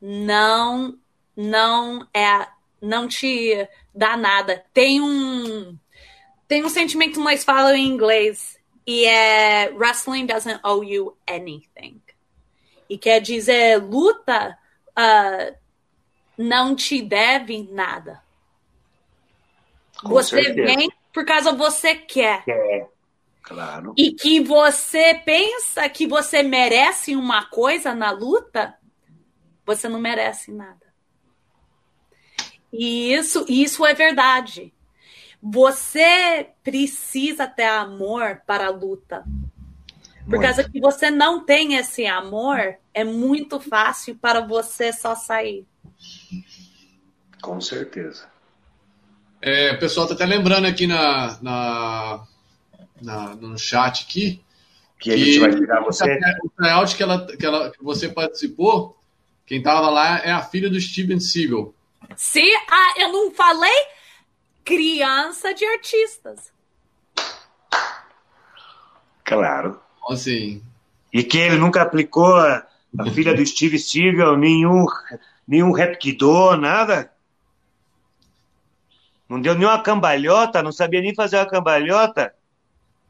não 0.02 0.98
não 1.36 2.08
é 2.14 2.48
não 2.82 3.08
te 3.08 3.68
dá 3.94 4.18
nada. 4.18 4.64
Tem 4.74 5.02
um 5.02 5.78
tem 6.48 6.64
um 6.64 6.70
sentimento 6.70 7.14
que 7.14 7.20
nós 7.20 7.44
falamos 7.44 7.78
em 7.78 7.86
inglês 7.88 8.58
e 8.86 9.06
é 9.06 9.70
wrestling 9.72 10.26
doesn't 10.26 10.60
owe 10.64 10.86
you 10.86 11.16
anything. 11.28 12.02
E 12.90 12.98
quer 12.98 13.20
dizer 13.20 13.84
luta 13.84 14.58
uh, 14.98 15.56
não 16.38 16.76
te 16.76 17.02
deve 17.02 17.68
nada. 17.72 18.24
Com 20.02 20.10
você 20.10 20.44
certeza. 20.44 20.76
vem 20.76 20.90
por 21.12 21.26
causa 21.26 21.52
você 21.52 21.96
quer. 21.96 22.46
Quer. 22.46 22.90
Claro. 23.48 23.94
E 23.98 24.12
que 24.12 24.42
você 24.42 25.16
pensa 25.16 25.88
que 25.88 26.06
você 26.06 26.44
merece 26.44 27.16
uma 27.16 27.46
coisa 27.46 27.96
na 27.96 28.12
luta, 28.12 28.76
você 29.66 29.88
não 29.88 30.02
merece 30.02 30.52
nada. 30.52 30.86
E 32.74 33.14
isso, 33.14 33.46
isso 33.48 33.86
é 33.86 33.94
verdade. 33.94 34.74
Você 35.42 36.50
precisa 36.62 37.48
ter 37.48 37.64
amor 37.64 38.42
para 38.46 38.68
a 38.68 38.70
luta. 38.70 39.24
Por 40.26 40.32
muito. 40.32 40.42
causa 40.42 40.70
que 40.70 40.82
você 40.82 41.10
não 41.10 41.46
tem 41.46 41.76
esse 41.76 42.06
amor, 42.06 42.76
é 42.94 43.06
muito 43.06 43.62
fácil 43.62 44.18
para 44.18 44.42
você 44.42 44.92
só 44.92 45.16
sair. 45.16 45.66
Com 47.42 47.62
certeza. 47.62 48.28
É, 49.42 49.72
o 49.72 49.80
pessoal 49.80 50.06
está 50.06 50.16
até 50.16 50.26
lembrando 50.26 50.68
aqui 50.68 50.86
na, 50.86 51.42
na, 51.42 52.28
na, 53.02 53.36
no 53.36 53.58
chat 53.58 54.04
aqui. 54.04 54.42
Que, 55.00 55.10
que 55.10 55.14
a 55.14 55.18
gente 55.18 55.40
vai 55.40 55.56
tirar 55.56 55.82
você. 55.82 56.20
O 56.44 56.50
tryout 56.50 56.96
que, 56.96 57.04
ela, 57.04 57.28
que, 57.28 57.46
ela, 57.46 57.72
que 57.72 57.84
você 57.84 58.10
participou, 58.10 58.98
quem 59.46 59.60
estava 59.60 59.90
lá 59.90 60.20
é 60.20 60.32
a 60.32 60.42
filha 60.42 60.70
do 60.70 60.80
Steven 60.80 61.20
Seagal. 61.20 61.74
Sim, 62.16 62.50
ah, 62.70 62.94
eu 63.00 63.12
não 63.12 63.32
falei 63.32 63.86
criança 64.64 65.54
de 65.54 65.66
artistas. 65.66 66.52
Claro. 69.24 69.80
Assim. 70.10 70.64
E 71.14 71.24
que 71.24 71.38
ele 71.38 71.58
nunca 71.58 71.82
aplicou 71.82 72.36
a, 72.36 72.66
a 73.00 73.12
filha 73.12 73.34
do 73.34 73.46
Steve 73.46 73.78
Seagal 73.78 74.38
nenhum, 74.38 74.86
nenhum 75.48 75.72
repquidô, 75.72 76.56
nada? 76.56 77.12
Não 79.28 79.42
deu 79.42 79.54
nenhuma 79.54 79.82
cambalhota, 79.82 80.64
não 80.64 80.72
sabia 80.72 81.02
nem 81.02 81.14
fazer 81.14 81.38
uma 81.38 81.46
cambalhota. 81.46 82.34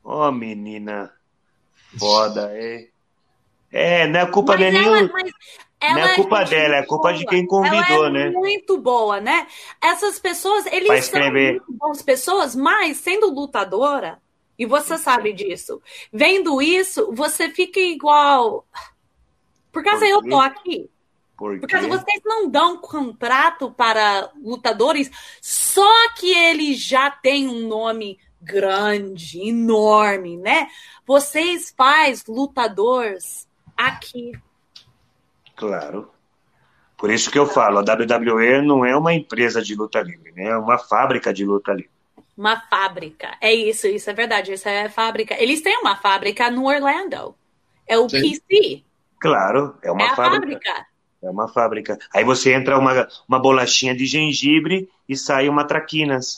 Ô, 0.07 0.25
oh, 0.25 0.31
menina. 0.31 1.11
Foda, 1.99 2.49
é. 2.53 2.87
É, 3.69 4.07
não 4.07 4.21
é 4.21 4.25
culpa 4.25 4.55
mas 4.55 4.65
de 4.65 4.71
nenhum. 4.71 5.09
Não 5.81 5.99
é 5.99 6.15
culpa 6.15 6.41
é 6.43 6.45
dela, 6.45 6.75
é 6.77 6.85
culpa 6.85 7.13
de 7.13 7.25
quem 7.25 7.45
convidou, 7.45 8.05
ela 8.05 8.07
é 8.07 8.11
né? 8.11 8.29
Muito 8.29 8.77
boa, 8.77 9.19
né? 9.19 9.45
Essas 9.83 10.17
pessoas, 10.17 10.65
eles 10.67 11.05
são 11.07 11.19
muito 11.29 11.65
boas 11.73 12.01
pessoas, 12.01 12.55
mas 12.55 12.95
sendo 12.97 13.29
lutadora, 13.29 14.21
e 14.57 14.65
você 14.65 14.97
sabe 14.97 15.33
disso, 15.33 15.81
vendo 16.11 16.61
isso, 16.61 17.11
você 17.13 17.49
fica 17.49 17.81
igual. 17.81 18.65
Por 19.73 19.83
causa 19.83 20.05
Por 20.05 20.09
eu 20.09 20.23
tô 20.23 20.39
aqui. 20.39 20.89
Por 21.37 21.59
Porque 21.59 21.77
vocês 21.79 22.21
não 22.23 22.49
dão 22.49 22.77
contrato 22.77 23.69
para 23.69 24.31
lutadores 24.41 25.11
só 25.41 26.09
que 26.15 26.33
eles 26.33 26.81
já 26.81 27.11
têm 27.11 27.49
um 27.49 27.67
nome 27.67 28.17
grande, 28.41 29.39
enorme, 29.49 30.37
né? 30.37 30.67
Vocês 31.05 31.73
faz 31.75 32.25
lutadores 32.25 33.47
aqui. 33.75 34.31
Claro. 35.55 36.11
Por 36.97 37.11
isso 37.11 37.29
que 37.29 37.37
eu 37.37 37.45
falo, 37.45 37.77
a 37.77 37.81
WWE 37.81 38.61
não 38.61 38.83
é 38.83 38.95
uma 38.97 39.13
empresa 39.13 39.61
de 39.61 39.75
luta 39.75 40.01
livre, 40.01 40.31
né? 40.31 40.45
É 40.45 40.57
uma 40.57 40.77
fábrica 40.77 41.33
de 41.33 41.45
luta 41.45 41.71
livre. 41.71 41.91
Uma 42.35 42.59
fábrica. 42.69 43.35
É 43.41 43.53
isso, 43.53 43.87
isso 43.87 44.09
é 44.09 44.13
verdade. 44.13 44.53
Isso 44.53 44.67
é 44.69 44.89
fábrica. 44.89 45.35
Eles 45.41 45.61
têm 45.61 45.77
uma 45.79 45.95
fábrica 45.95 46.49
no 46.51 46.67
Orlando. 46.67 47.35
É 47.87 47.97
o 47.97 48.07
Sim. 48.07 48.21
PC. 48.21 48.83
Claro, 49.19 49.75
é 49.81 49.91
uma 49.91 50.05
é 50.05 50.15
fábrica. 50.15 50.31
fábrica. 50.31 50.87
É 51.21 51.29
uma 51.29 51.47
fábrica. 51.47 51.97
Aí 52.13 52.23
você 52.23 52.53
entra 52.53 52.77
uma, 52.77 53.07
uma 53.27 53.39
bolachinha 53.39 53.95
de 53.95 54.05
gengibre 54.05 54.87
e 55.09 55.15
sai 55.15 55.49
uma 55.49 55.65
traquinas. 55.65 56.37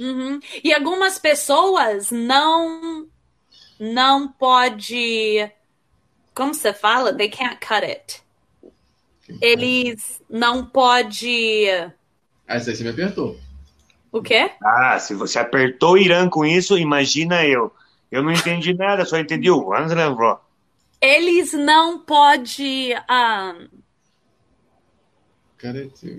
Uhum. 0.00 0.40
E 0.64 0.72
algumas 0.74 1.18
pessoas 1.18 2.10
não 2.10 3.06
não 3.78 4.28
pode 4.28 5.50
como 6.34 6.54
você 6.54 6.72
fala? 6.72 7.14
They 7.14 7.28
can't 7.28 7.58
cut 7.60 7.84
it. 7.84 8.22
Eles 9.40 10.20
não 10.28 10.64
pode. 10.64 11.68
Ah, 12.48 12.54
aí 12.54 12.60
você 12.60 12.82
me 12.82 12.90
apertou. 12.90 13.38
O 14.10 14.22
quê? 14.22 14.50
Ah, 14.62 14.98
se 14.98 15.14
você 15.14 15.38
apertou 15.38 15.92
o 15.92 15.98
Irã 15.98 16.28
com 16.28 16.44
isso, 16.44 16.76
imagina 16.76 17.44
eu. 17.46 17.72
Eu 18.10 18.22
não 18.22 18.32
entendi 18.32 18.74
nada, 18.74 19.04
só 19.04 19.18
entendi 19.18 19.50
o 19.50 19.72
Eles 21.00 21.52
não 21.52 22.00
pode. 22.00 22.92
Um, 23.08 23.68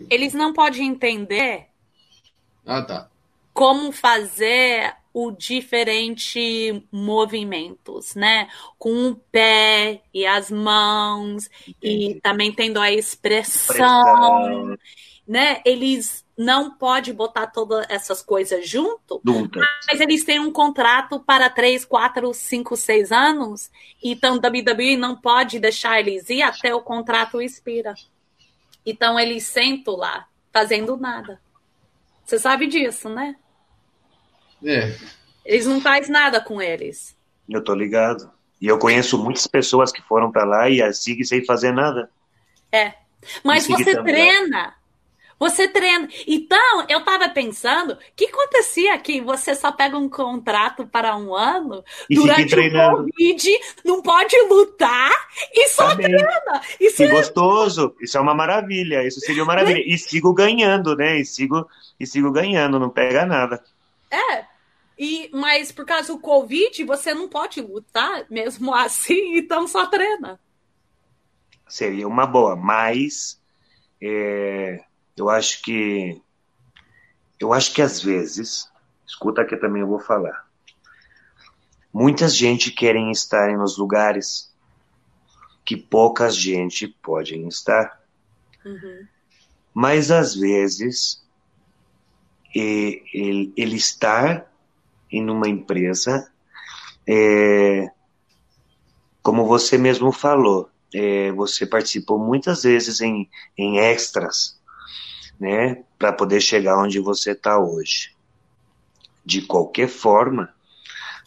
eles 0.09 0.33
não 0.33 0.53
podem 0.53 0.87
entender. 0.87 1.67
Ah, 2.65 2.81
tá. 2.81 3.10
Como 3.61 3.91
fazer 3.91 4.95
o 5.13 5.29
diferente 5.31 6.83
movimentos, 6.91 8.15
né? 8.15 8.49
Com 8.79 9.09
o 9.09 9.15
pé 9.15 10.01
e 10.11 10.25
as 10.25 10.49
mãos 10.49 11.47
Entendi. 11.67 12.13
e 12.15 12.21
também 12.21 12.51
tendo 12.51 12.79
a 12.79 12.91
expressão, 12.91 14.75
né? 15.27 15.61
Eles 15.63 16.25
não 16.35 16.71
pode 16.71 17.13
botar 17.13 17.45
todas 17.47 17.85
essas 17.87 18.23
coisas 18.23 18.67
junto, 18.67 19.21
Juntas. 19.23 19.61
mas 19.87 19.99
eles 19.99 20.23
têm 20.23 20.39
um 20.39 20.51
contrato 20.51 21.19
para 21.19 21.47
três, 21.47 21.85
quatro, 21.85 22.33
cinco, 22.33 22.75
seis 22.75 23.11
anos, 23.11 23.69
então 24.01 24.39
WWE 24.39 24.97
não 24.97 25.15
pode 25.15 25.59
deixar 25.59 25.99
eles 25.99 26.31
ir 26.31 26.41
até 26.41 26.73
o 26.73 26.81
contrato 26.81 27.39
expira. 27.39 27.93
Então 28.83 29.19
eles 29.19 29.43
sentam 29.43 29.97
lá, 29.97 30.27
fazendo 30.51 30.97
nada. 30.97 31.39
Você 32.25 32.39
sabe 32.39 32.65
disso, 32.65 33.07
né? 33.07 33.35
É. 34.63 34.95
Eles 35.45 35.65
não 35.65 35.81
fazem 35.81 36.11
nada 36.11 36.39
com 36.41 36.61
eles. 36.61 37.15
Eu 37.49 37.63
tô 37.63 37.73
ligado. 37.73 38.31
E 38.61 38.67
eu 38.67 38.77
conheço 38.77 39.17
muitas 39.17 39.47
pessoas 39.47 39.91
que 39.91 40.01
foram 40.03 40.31
para 40.31 40.43
lá 40.43 40.69
e 40.69 40.93
seguem 40.93 41.23
sem 41.23 41.43
fazer 41.43 41.71
nada. 41.71 42.09
É. 42.71 42.93
Mas 43.43 43.67
você 43.67 44.01
treina. 44.03 44.75
Você 45.39 45.67
treina. 45.67 46.07
Então, 46.27 46.85
eu 46.87 47.03
tava 47.03 47.27
pensando, 47.29 47.93
o 47.93 47.97
que 48.15 48.25
acontecia 48.25 48.93
aqui? 48.93 49.19
Você 49.21 49.55
só 49.55 49.71
pega 49.71 49.97
um 49.97 50.07
contrato 50.07 50.85
para 50.85 51.17
um 51.17 51.33
ano, 51.33 51.83
e 52.07 52.13
durante 52.13 52.53
o 52.53 52.97
Covid, 52.97 53.49
não 53.83 54.03
pode 54.03 54.39
lutar 54.43 55.11
e 55.51 55.67
só 55.69 55.87
tá 55.87 55.95
treina. 55.95 56.61
Isso 56.79 57.01
é 57.01 57.07
gostoso. 57.07 57.95
Isso 57.99 58.15
é 58.19 58.21
uma 58.21 58.35
maravilha. 58.35 59.03
Isso 59.03 59.19
seria 59.19 59.41
uma 59.41 59.55
maravilha. 59.55 59.83
E 59.83 59.97
sigo 59.97 60.31
ganhando, 60.31 60.95
né? 60.95 61.19
E 61.19 61.25
sigo, 61.25 61.67
e 61.99 62.05
sigo 62.05 62.31
ganhando, 62.31 62.79
não 62.79 62.91
pega 62.91 63.25
nada. 63.25 63.63
É, 64.11 64.45
e, 65.03 65.31
mas 65.33 65.71
por 65.71 65.83
causa 65.83 66.13
do 66.13 66.19
Covid, 66.19 66.83
você 66.83 67.11
não 67.11 67.27
pode 67.27 67.59
lutar 67.59 68.23
mesmo 68.29 68.71
assim, 68.75 69.35
então 69.35 69.67
só 69.67 69.87
treina. 69.87 70.39
Seria 71.67 72.07
uma 72.07 72.27
boa, 72.27 72.55
mas 72.55 73.41
é, 73.99 74.85
eu 75.17 75.27
acho 75.27 75.63
que 75.63 76.21
eu 77.39 77.51
acho 77.51 77.73
que 77.73 77.81
às 77.81 77.99
vezes, 77.99 78.69
escuta 79.07 79.43
que 79.43 79.57
também 79.57 79.81
eu 79.81 79.87
vou 79.87 79.99
falar. 79.99 80.47
Muita 81.91 82.29
gente 82.29 82.71
querem 82.71 83.09
estar 83.09 83.57
nos 83.57 83.79
lugares 83.79 84.53
que 85.65 85.75
pouca 85.75 86.29
gente 86.29 86.87
pode 86.87 87.35
estar. 87.47 87.99
Uhum. 88.63 89.07
Mas 89.73 90.11
às 90.11 90.35
vezes 90.35 91.25
ele, 92.53 93.51
ele 93.57 93.75
estar 93.77 94.50
em 95.11 95.29
uma 95.29 95.47
empresa, 95.47 96.31
é, 97.07 97.89
como 99.21 99.45
você 99.45 99.77
mesmo 99.77 100.11
falou, 100.11 100.69
é, 100.93 101.31
você 101.31 101.65
participou 101.65 102.19
muitas 102.19 102.63
vezes 102.63 103.01
em, 103.01 103.29
em 103.57 103.79
extras, 103.79 104.59
né, 105.39 105.83
para 105.97 106.13
poder 106.13 106.41
chegar 106.41 106.77
onde 106.77 106.99
você 106.99 107.31
está 107.31 107.59
hoje. 107.59 108.15
De 109.25 109.41
qualquer 109.41 109.87
forma, 109.87 110.53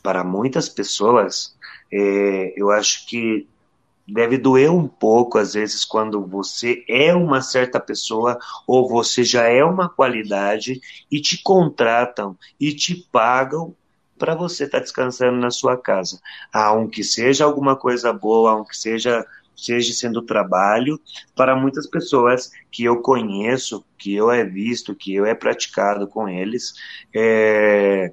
para 0.03 0.25
muitas 0.25 0.69
pessoas, 0.69 1.57
é, 1.93 2.53
eu 2.57 2.71
acho 2.71 3.07
que 3.07 3.49
deve 4.07 4.37
doer 4.37 4.71
um 4.71 4.87
pouco 4.87 5.39
às 5.39 5.55
vezes 5.55 5.85
quando 5.85 6.25
você 6.27 6.85
é 6.89 7.15
uma 7.15 7.41
certa 7.41 7.81
pessoa 7.81 8.39
ou 8.67 8.89
você 8.89 9.25
já 9.25 9.45
é 9.45 9.65
uma 9.65 9.89
qualidade 9.89 10.81
e 11.11 11.21
te 11.21 11.43
contratam 11.43 12.37
e 12.61 12.75
te 12.75 12.95
pagam 13.11 13.75
para 14.19 14.35
você 14.35 14.65
estar 14.65 14.79
tá 14.79 14.83
descansando 14.83 15.39
na 15.39 15.51
sua 15.51 15.77
casa. 15.77 16.21
Aunque 16.53 17.03
seja 17.03 17.45
alguma 17.45 17.77
coisa 17.77 18.13
boa, 18.13 18.53
aunque 18.53 18.77
seja 18.77 19.25
seja 19.57 19.93
sendo 19.93 20.21
trabalho 20.21 21.01
para 21.35 21.55
muitas 21.55 21.87
pessoas 21.87 22.51
que 22.73 22.83
eu 22.85 23.01
conheço, 23.01 23.85
que 23.97 24.13
eu 24.13 24.29
é 24.29 24.45
visto, 24.45 24.97
que 24.97 25.15
eu 25.15 25.25
é 25.25 25.33
praticado 25.33 26.09
com 26.09 26.29
eles, 26.29 26.75
é... 27.15 28.13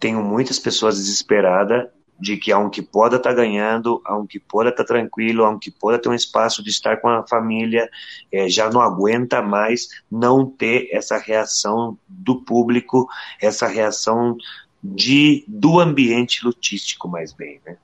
tenho 0.00 0.24
muitas 0.24 0.58
pessoas 0.58 0.96
desesperadas 0.96 1.86
de 2.24 2.38
que 2.38 2.50
aunque 2.50 2.80
possa 2.80 3.16
estar 3.16 3.28
tá 3.28 3.36
ganhando, 3.36 4.00
aunque 4.02 4.40
possa 4.40 4.70
estar 4.70 4.82
tá 4.82 4.88
tranquilo, 4.94 5.44
aunque 5.44 5.70
possa 5.70 5.98
ter 5.98 6.08
um 6.08 6.14
espaço 6.14 6.64
de 6.64 6.70
estar 6.70 6.96
com 6.96 7.06
a 7.06 7.26
família, 7.26 7.86
é, 8.32 8.48
já 8.48 8.70
não 8.70 8.80
aguenta 8.80 9.42
mais 9.42 9.90
não 10.10 10.48
ter 10.48 10.88
essa 10.90 11.18
reação 11.18 11.98
do 12.08 12.40
público, 12.40 13.06
essa 13.38 13.66
reação 13.66 14.38
de 14.82 15.44
do 15.46 15.78
ambiente 15.78 16.42
lutístico 16.42 17.06
mais 17.08 17.34
bem, 17.34 17.60
né? 17.66 17.76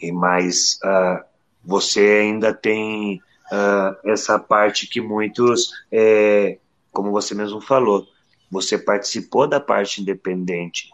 E 0.00 0.12
mais 0.12 0.78
uh, 0.84 1.24
você 1.64 2.20
ainda 2.22 2.54
tem 2.54 3.20
uh, 3.50 4.08
essa 4.08 4.38
parte 4.38 4.86
que 4.86 5.00
muitos, 5.00 5.72
é, 5.90 6.56
como 6.92 7.10
você 7.10 7.34
mesmo 7.34 7.60
falou, 7.60 8.06
você 8.48 8.78
participou 8.78 9.48
da 9.48 9.58
parte 9.58 10.00
independente, 10.00 10.88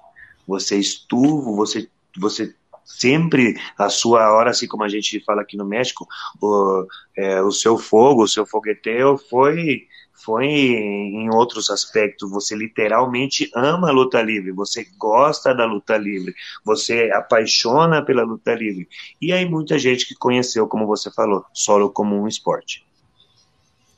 você 0.47 0.77
estuvo, 0.77 1.57
você, 1.57 1.89
você 2.17 2.55
sempre 2.85 3.61
a 3.77 3.89
sua 3.89 4.33
hora, 4.33 4.51
assim 4.51 4.69
como 4.69 4.85
a 4.85 4.89
gente 4.89 5.21
fala 5.21 5.43
aqui 5.43 5.57
no 5.57 5.67
México, 5.67 6.07
o, 6.41 6.87
é, 7.17 7.43
o 7.43 7.51
seu 7.51 7.77
fogo, 7.77 8.23
o 8.23 8.29
seu 8.29 8.47
fogueteiro 8.47 9.19
foi 9.19 9.87
foi 10.25 10.47
em 10.47 11.31
outros 11.31 11.71
aspectos. 11.71 12.31
Você 12.31 12.57
literalmente 12.57 13.49
ama 13.55 13.91
a 13.91 13.93
luta 13.93 14.21
livre, 14.23 14.51
você 14.51 14.89
gosta 14.99 15.55
da 15.55 15.65
luta 15.65 15.97
livre, 15.97 16.35
você 16.65 17.11
apaixona 17.13 18.03
pela 18.03 18.25
luta 18.25 18.55
livre. 18.55 18.89
E 19.21 19.33
aí 19.33 19.45
muita 19.49 19.79
gente 19.79 20.07
que 20.07 20.15
conheceu, 20.15 20.67
como 20.67 20.87
você 20.87 21.13
falou, 21.13 21.45
solo 21.53 21.91
como 21.91 22.21
um 22.21 22.27
esporte. 22.27 22.85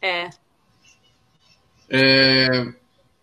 É. 0.03 0.29
é 1.89 2.75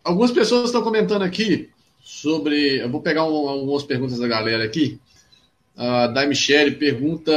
algumas 0.03 0.31
pessoas 0.31 0.65
estão 0.65 0.81
comentando 0.81 1.21
aqui 1.23 1.69
sobre. 2.15 2.81
Eu 2.81 2.89
vou 2.89 3.01
pegar 3.01 3.25
um, 3.25 3.49
algumas 3.49 3.83
perguntas 3.83 4.19
da 4.19 4.27
galera 4.27 4.63
aqui. 4.63 4.99
A 5.77 6.07
da 6.07 6.25
Michelle 6.25 6.75
pergunta 6.75 7.31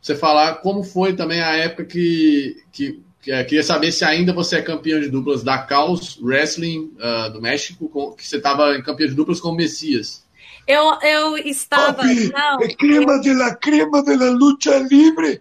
você 0.00 0.16
falar 0.16 0.56
como 0.56 0.82
foi 0.82 1.14
também 1.14 1.40
a 1.40 1.54
época 1.56 1.84
que, 1.84 2.56
que, 2.72 3.00
que 3.20 3.32
é, 3.32 3.44
queria 3.44 3.62
saber 3.62 3.92
se 3.92 4.04
ainda 4.04 4.32
você 4.32 4.56
é 4.56 4.62
campeão 4.62 5.00
de 5.00 5.08
duplas 5.08 5.42
da 5.42 5.58
Caos 5.58 6.18
Wrestling 6.20 6.92
uh, 6.98 7.32
do 7.32 7.40
México, 7.40 7.88
com, 7.88 8.12
que 8.12 8.26
você 8.26 8.36
estava 8.36 8.76
em 8.76 8.82
campeão 8.82 9.08
de 9.08 9.14
duplas 9.14 9.40
com 9.40 9.50
o 9.50 9.56
Messias. 9.56 10.24
Eu, 10.66 10.98
eu 11.02 11.36
estava. 11.38 11.94
Papi, 11.94 12.32
não, 12.32 12.60
é 12.60 12.68
crema 12.74 13.12
eu... 13.14 13.20
de 13.20 13.34
la 13.34 13.54
crema 13.54 14.02
de 14.02 14.16
la 14.16 14.30
lucha 14.30 14.78
libre. 14.78 15.40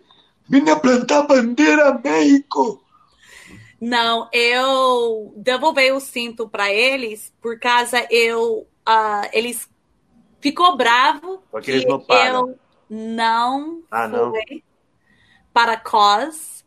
Vinha 0.49 0.75
plantar 0.75 1.23
bandeira 1.23 1.99
México. 2.03 2.83
Não, 3.81 4.29
eu 4.31 5.33
devolvi 5.35 5.91
o 5.91 5.99
cinto 5.99 6.47
para 6.47 6.71
eles 6.71 7.33
por 7.41 7.59
causa 7.59 8.07
eu 8.11 8.67
uh, 8.87 9.27
eles 9.33 9.67
ficou 10.39 10.77
bravo 10.77 11.41
Porque 11.49 11.71
eles 11.71 11.85
não 11.87 11.99
pagam. 11.99 12.49
eu 12.49 12.59
não 12.87 13.81
ah, 13.89 14.07
fui 14.07 14.17
não. 14.19 14.33
para 15.51 15.77
COS 15.77 16.63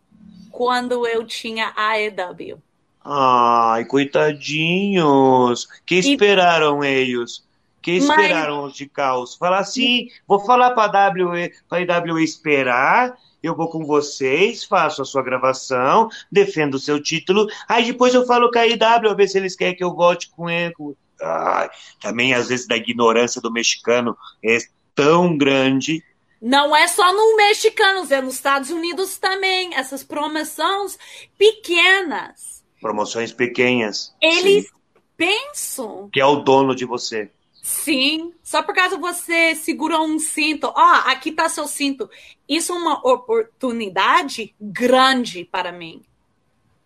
quando 0.50 1.06
eu 1.06 1.24
tinha 1.24 1.72
AEW. 1.76 2.60
Ai, 3.04 3.84
coitadinhos. 3.84 5.68
Que 5.84 5.96
esperaram 5.96 6.82
e... 6.82 6.88
eles? 6.88 7.44
Que 7.82 7.92
esperaram 7.92 8.62
Mas... 8.62 8.72
os 8.72 8.76
de 8.76 8.88
caos? 8.88 9.34
Falar 9.34 9.58
assim, 9.58 10.08
vou 10.26 10.40
falar 10.40 10.70
para 10.70 10.90
a 10.90 11.98
WWE 12.00 12.24
esperar 12.24 13.16
eu 13.44 13.54
vou 13.54 13.68
com 13.68 13.84
vocês, 13.84 14.64
faço 14.64 15.02
a 15.02 15.04
sua 15.04 15.22
gravação, 15.22 16.08
defendo 16.32 16.74
o 16.74 16.78
seu 16.78 17.02
título, 17.02 17.46
aí 17.68 17.84
depois 17.84 18.14
eu 18.14 18.26
falo 18.26 18.50
com 18.50 18.58
a 18.58 18.66
IW, 18.66 19.14
ver 19.14 19.28
se 19.28 19.36
eles 19.36 19.54
querem 19.54 19.76
que 19.76 19.84
eu 19.84 19.94
volte 19.94 20.30
com 20.30 20.48
ele. 20.48 20.74
Ai, 21.20 21.70
também, 22.00 22.34
às 22.34 22.48
vezes, 22.48 22.66
da 22.66 22.76
ignorância 22.76 23.40
do 23.40 23.52
mexicano 23.52 24.16
é 24.42 24.58
tão 24.94 25.36
grande. 25.36 26.02
Não 26.40 26.74
é 26.74 26.88
só 26.88 27.12
no 27.12 27.36
mexicano, 27.36 28.06
é 28.10 28.20
nos 28.20 28.34
Estados 28.34 28.70
Unidos 28.70 29.16
também. 29.18 29.74
Essas 29.74 30.02
promoções 30.02 30.98
pequenas. 31.38 32.64
Promoções 32.80 33.32
pequenas. 33.32 34.14
Eles 34.20 34.64
Sim. 34.64 34.70
pensam. 35.16 36.10
Que 36.12 36.20
é 36.20 36.26
o 36.26 36.36
dono 36.36 36.74
de 36.74 36.84
você. 36.84 37.30
Sim, 37.64 38.34
só 38.42 38.62
por 38.62 38.74
causa 38.74 38.98
você 38.98 39.54
segura 39.54 39.98
um 39.98 40.18
cinto. 40.18 40.66
Ó, 40.66 40.72
oh, 40.76 41.08
aqui 41.08 41.32
tá 41.32 41.48
seu 41.48 41.66
cinto. 41.66 42.10
Isso 42.46 42.74
é 42.74 42.76
uma 42.76 43.00
oportunidade 43.10 44.54
grande 44.60 45.46
para 45.46 45.72
mim. 45.72 46.02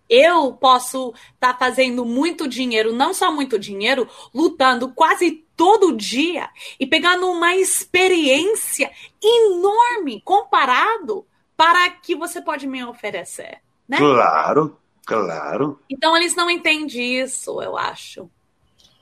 Eu 0.08 0.52
posso 0.52 1.12
estar 1.34 1.54
tá 1.54 1.58
fazendo 1.58 2.04
muito 2.04 2.46
dinheiro, 2.46 2.92
não 2.92 3.12
só 3.12 3.32
muito 3.32 3.58
dinheiro, 3.58 4.08
lutando 4.32 4.92
quase 4.92 5.44
todo 5.56 5.96
dia 5.96 6.48
e 6.78 6.86
pegando 6.86 7.28
uma 7.28 7.56
experiência 7.56 8.88
enorme 9.20 10.20
comparado 10.20 11.26
para 11.56 11.90
que 11.90 12.14
você 12.14 12.40
pode 12.40 12.68
me 12.68 12.84
oferecer. 12.84 13.58
Né? 13.88 13.98
Claro, 13.98 14.78
claro. 15.04 15.80
Então 15.90 16.16
eles 16.16 16.36
não 16.36 16.48
entendem 16.48 17.20
isso, 17.20 17.60
eu 17.60 17.76
acho. 17.76 18.30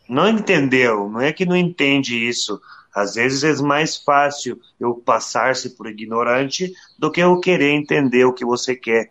Não 0.09 0.29
entendeu, 0.29 1.09
não 1.11 1.21
é 1.21 1.33
que 1.33 1.45
não 1.45 1.57
entende 1.57 2.17
isso. 2.17 2.61
Às 2.95 3.15
vezes 3.15 3.45
é 3.45 3.63
mais 3.63 3.97
fácil 3.97 4.59
eu 4.81 4.95
passar-se 4.95 5.71
por 5.71 5.87
ignorante 5.87 6.73
do 6.99 7.11
que 7.11 7.21
eu 7.21 7.39
querer 7.41 7.73
entender 7.73 8.25
o 8.25 8.33
que 8.33 8.45
você 8.45 8.75
quer. 8.75 9.11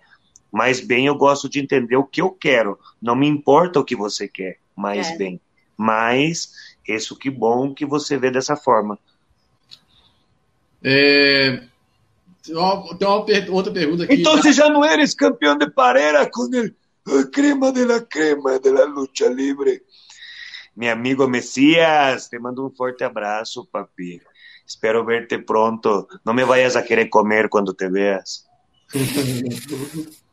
Mais 0.51 0.79
bem 0.79 1.05
eu 1.05 1.15
gosto 1.15 1.47
de 1.49 1.59
entender 1.59 1.95
o 1.95 2.03
que 2.03 2.21
eu 2.21 2.31
quero. 2.31 2.79
Não 3.01 3.15
me 3.15 3.27
importa 3.27 3.79
o 3.79 3.83
que 3.83 3.95
você 3.95 4.27
quer, 4.27 4.57
mais 4.75 5.07
é. 5.09 5.17
bem. 5.17 5.41
Mas 5.77 6.51
isso 6.87 7.15
que 7.15 7.29
bom 7.29 7.73
que 7.73 7.85
você 7.85 8.17
vê 8.17 8.31
dessa 8.31 8.55
forma. 8.55 8.97
É... 10.83 11.63
Tem 12.43 12.55
uma, 12.55 12.97
tem 12.97 13.07
uma 13.07 13.25
per... 13.25 13.51
outra 13.51 13.73
pergunta 13.73 14.03
aqui. 14.03 14.15
Então 14.15 14.37
você 14.37 14.53
já 14.53 14.69
não 14.69 14.85
eres 14.85 15.13
campeão 15.13 15.57
de 15.57 15.69
pareira 15.69 16.29
com 16.29 16.43
o 17.07 17.27
crema 17.31 17.71
de 17.71 17.85
la 17.85 18.01
crema 18.01 18.59
de 18.59 18.71
la 18.71 18.85
lucha 18.85 19.27
libre? 19.27 19.81
Meu 20.75 20.91
amigo 20.91 21.27
Messias, 21.27 22.27
te 22.27 22.37
mando 22.37 22.65
um 22.65 22.69
forte 22.69 23.03
abraço, 23.03 23.65
papi. 23.71 24.21
Espero 24.67 25.05
verte 25.05 25.37
pronto. 25.37 26.07
Não 26.25 26.33
me 26.33 26.43
vayas 26.43 26.75
a 26.75 26.83
querer 26.83 27.07
comer 27.07 27.47
quando 27.49 27.73
te 27.73 27.87
veas. 27.87 28.45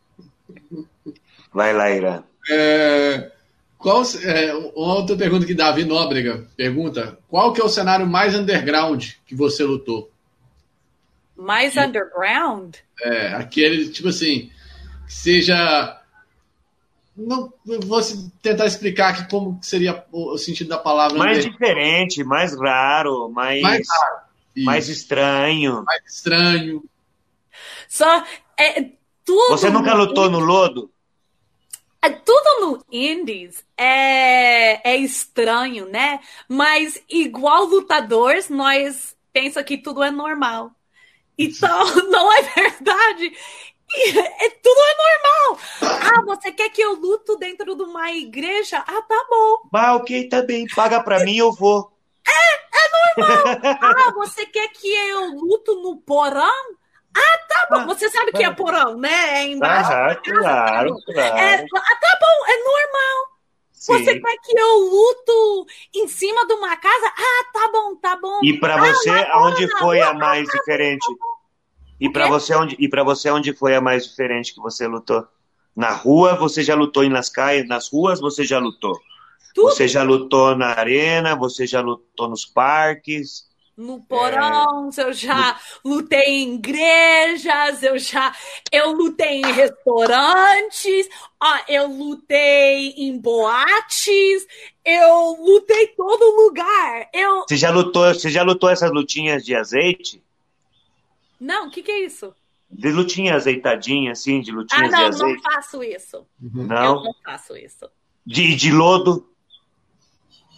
Vai, 1.52 1.72
Laira. 1.72 2.24
É, 2.50 3.30
qual, 3.78 4.02
é, 4.24 4.54
outra 4.74 5.16
pergunta 5.16 5.46
que 5.46 5.54
Davi 5.54 5.84
Nóbrega 5.84 6.46
pergunta: 6.56 7.18
qual 7.28 7.52
que 7.52 7.60
é 7.60 7.64
o 7.64 7.68
cenário 7.68 8.06
mais 8.06 8.34
underground 8.34 9.10
que 9.26 9.34
você 9.34 9.62
lutou? 9.64 10.10
Mais 11.36 11.76
underground? 11.76 12.76
É, 13.02 13.34
aquele, 13.34 13.90
tipo 13.90 14.08
assim, 14.08 14.50
que 15.06 15.12
seja 15.12 16.01
não 17.26 17.52
vou 17.86 18.00
tentar 18.40 18.66
explicar 18.66 19.10
aqui 19.10 19.28
como 19.30 19.58
seria 19.62 20.04
o 20.12 20.36
sentido 20.38 20.68
da 20.68 20.78
palavra. 20.78 21.18
Mais 21.18 21.44
diferente, 21.44 22.24
mais 22.24 22.58
raro, 22.58 23.30
mais, 23.30 23.62
mais, 23.62 23.86
raro, 23.88 24.20
mais 24.56 24.88
estranho. 24.88 25.84
Mais 25.84 26.04
estranho. 26.04 26.84
Só 27.88 28.24
é 28.58 28.82
tudo. 29.24 29.50
Você 29.50 29.70
nunca 29.70 29.94
lutou 29.94 30.30
no 30.30 30.40
lodo? 30.40 30.90
É, 32.04 32.10
tudo 32.10 32.60
no 32.60 32.84
Indies 32.90 33.64
é, 33.76 34.90
é 34.90 34.96
estranho, 34.96 35.88
né? 35.88 36.18
Mas 36.48 37.00
igual 37.08 37.64
lutadores, 37.64 38.48
nós 38.48 39.16
pensa 39.32 39.62
que 39.62 39.78
tudo 39.78 40.02
é 40.02 40.10
normal. 40.10 40.72
Então, 41.38 41.84
não 42.10 42.32
é 42.32 42.42
verdade. 42.42 43.32
É, 44.42 44.48
tudo 44.50 44.80
é 44.80 44.94
normal. 44.96 45.58
Ah, 45.82 46.22
você 46.22 46.50
quer 46.50 46.68
que 46.70 46.80
eu 46.80 46.94
luto 46.94 47.36
dentro 47.36 47.74
de 47.76 47.82
uma 47.82 48.10
igreja? 48.12 48.78
Ah, 48.78 49.02
tá 49.02 49.26
bom. 49.28 49.68
Ah, 49.72 49.96
ok, 49.96 50.28
tá 50.28 50.42
bem. 50.42 50.66
Paga 50.74 51.02
pra 51.02 51.20
mim, 51.20 51.36
eu 51.36 51.52
vou. 51.52 51.92
É, 52.26 52.54
é 52.54 53.22
normal. 53.22 53.78
Ah, 53.80 54.12
você 54.12 54.46
quer 54.46 54.68
que 54.68 54.88
eu 54.88 55.26
luto 55.34 55.82
no 55.82 55.96
porão? 55.96 56.76
Ah, 57.14 57.38
tá 57.48 57.66
bom. 57.70 57.86
Você 57.86 58.08
sabe 58.08 58.32
que 58.32 58.42
é 58.42 58.50
porão, 58.50 58.96
né? 58.96 59.40
É 59.40 59.44
embaixo. 59.44 59.92
Ah, 59.92 60.14
claro, 60.14 60.96
claro. 61.04 61.38
É, 61.38 61.54
ah, 61.56 61.96
tá 62.00 62.18
bom, 62.20 62.46
é 62.46 62.56
normal. 62.56 63.32
Sim. 63.72 63.92
Você 63.94 64.20
quer 64.20 64.36
que 64.38 64.58
eu 64.58 64.78
luto 64.78 65.66
em 65.94 66.06
cima 66.06 66.46
de 66.46 66.54
uma 66.54 66.76
casa? 66.76 67.06
Ah, 67.06 67.44
tá 67.52 67.70
bom, 67.72 67.96
tá 67.96 68.16
bom. 68.16 68.38
E 68.42 68.58
para 68.58 68.74
ah, 68.74 68.78
você, 68.78 69.10
aonde 69.10 69.68
foi 69.78 70.00
a 70.00 70.14
mais 70.14 70.46
diferente? 70.48 71.04
E 72.02 72.10
para 72.10 72.26
você 72.26 72.52
onde 72.52 72.76
e 72.80 72.88
para 72.88 73.04
você 73.04 73.30
onde 73.30 73.54
foi 73.54 73.76
a 73.76 73.80
mais 73.80 74.04
diferente 74.04 74.52
que 74.52 74.60
você 74.60 74.88
lutou? 74.88 75.24
Na 75.74 75.92
rua, 75.92 76.34
você 76.34 76.60
já 76.60 76.74
lutou 76.74 77.08
nas 77.08 77.28
caias, 77.28 77.66
nas 77.68 77.88
ruas, 77.88 78.20
você 78.20 78.42
já 78.42 78.58
lutou. 78.58 78.98
Tudo. 79.54 79.70
Você 79.70 79.86
já 79.86 80.02
lutou 80.02 80.56
na 80.56 80.66
arena, 80.66 81.36
você 81.36 81.64
já 81.64 81.80
lutou 81.80 82.28
nos 82.28 82.44
parques. 82.44 83.48
No 83.76 84.02
porão, 84.02 84.90
é... 84.98 85.02
eu 85.02 85.12
já 85.12 85.58
lutei 85.84 86.42
em 86.42 86.54
igrejas, 86.56 87.84
eu 87.84 87.96
já 87.96 88.34
eu 88.72 88.90
lutei 88.90 89.40
em 89.40 89.52
restaurantes, 89.52 91.08
ó, 91.40 91.58
eu 91.68 91.86
lutei 91.86 92.94
em 92.96 93.16
boates, 93.16 94.44
eu 94.84 95.36
lutei 95.40 95.86
todo 95.96 96.44
lugar. 96.44 97.08
Eu 97.14 97.44
Você 97.48 97.56
já 97.56 97.70
lutou, 97.70 98.12
você 98.12 98.28
já 98.28 98.42
lutou 98.42 98.68
essas 98.68 98.90
lutinhas 98.90 99.44
de 99.44 99.54
azeite? 99.54 100.20
Não, 101.42 101.66
o 101.66 101.70
que, 101.70 101.82
que 101.82 101.90
é 101.90 102.04
isso? 102.04 102.32
De 102.70 102.88
lutinha 102.92 103.34
azeitadinha, 103.34 104.12
assim, 104.12 104.40
de 104.40 104.52
lutinha 104.52 104.86
ah, 104.86 104.88
não, 104.88 104.98
de 104.98 105.04
azeite. 105.06 105.42
não 105.42 105.52
faço 105.52 105.82
isso. 105.82 106.26
Uhum. 106.40 106.66
Não? 106.68 106.84
Eu 106.84 107.02
não 107.02 107.14
faço 107.24 107.56
isso. 107.56 107.90
De, 108.24 108.54
de 108.54 108.70
lodo? 108.70 109.28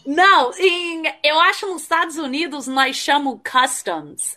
Não, 0.05 0.52
em, 0.59 1.02
eu 1.24 1.40
acho 1.40 1.66
nos 1.66 1.81
Estados 1.81 2.19
Unidos 2.19 2.66
nós 2.66 2.97
chamamos 2.97 3.40
customs. 3.51 4.36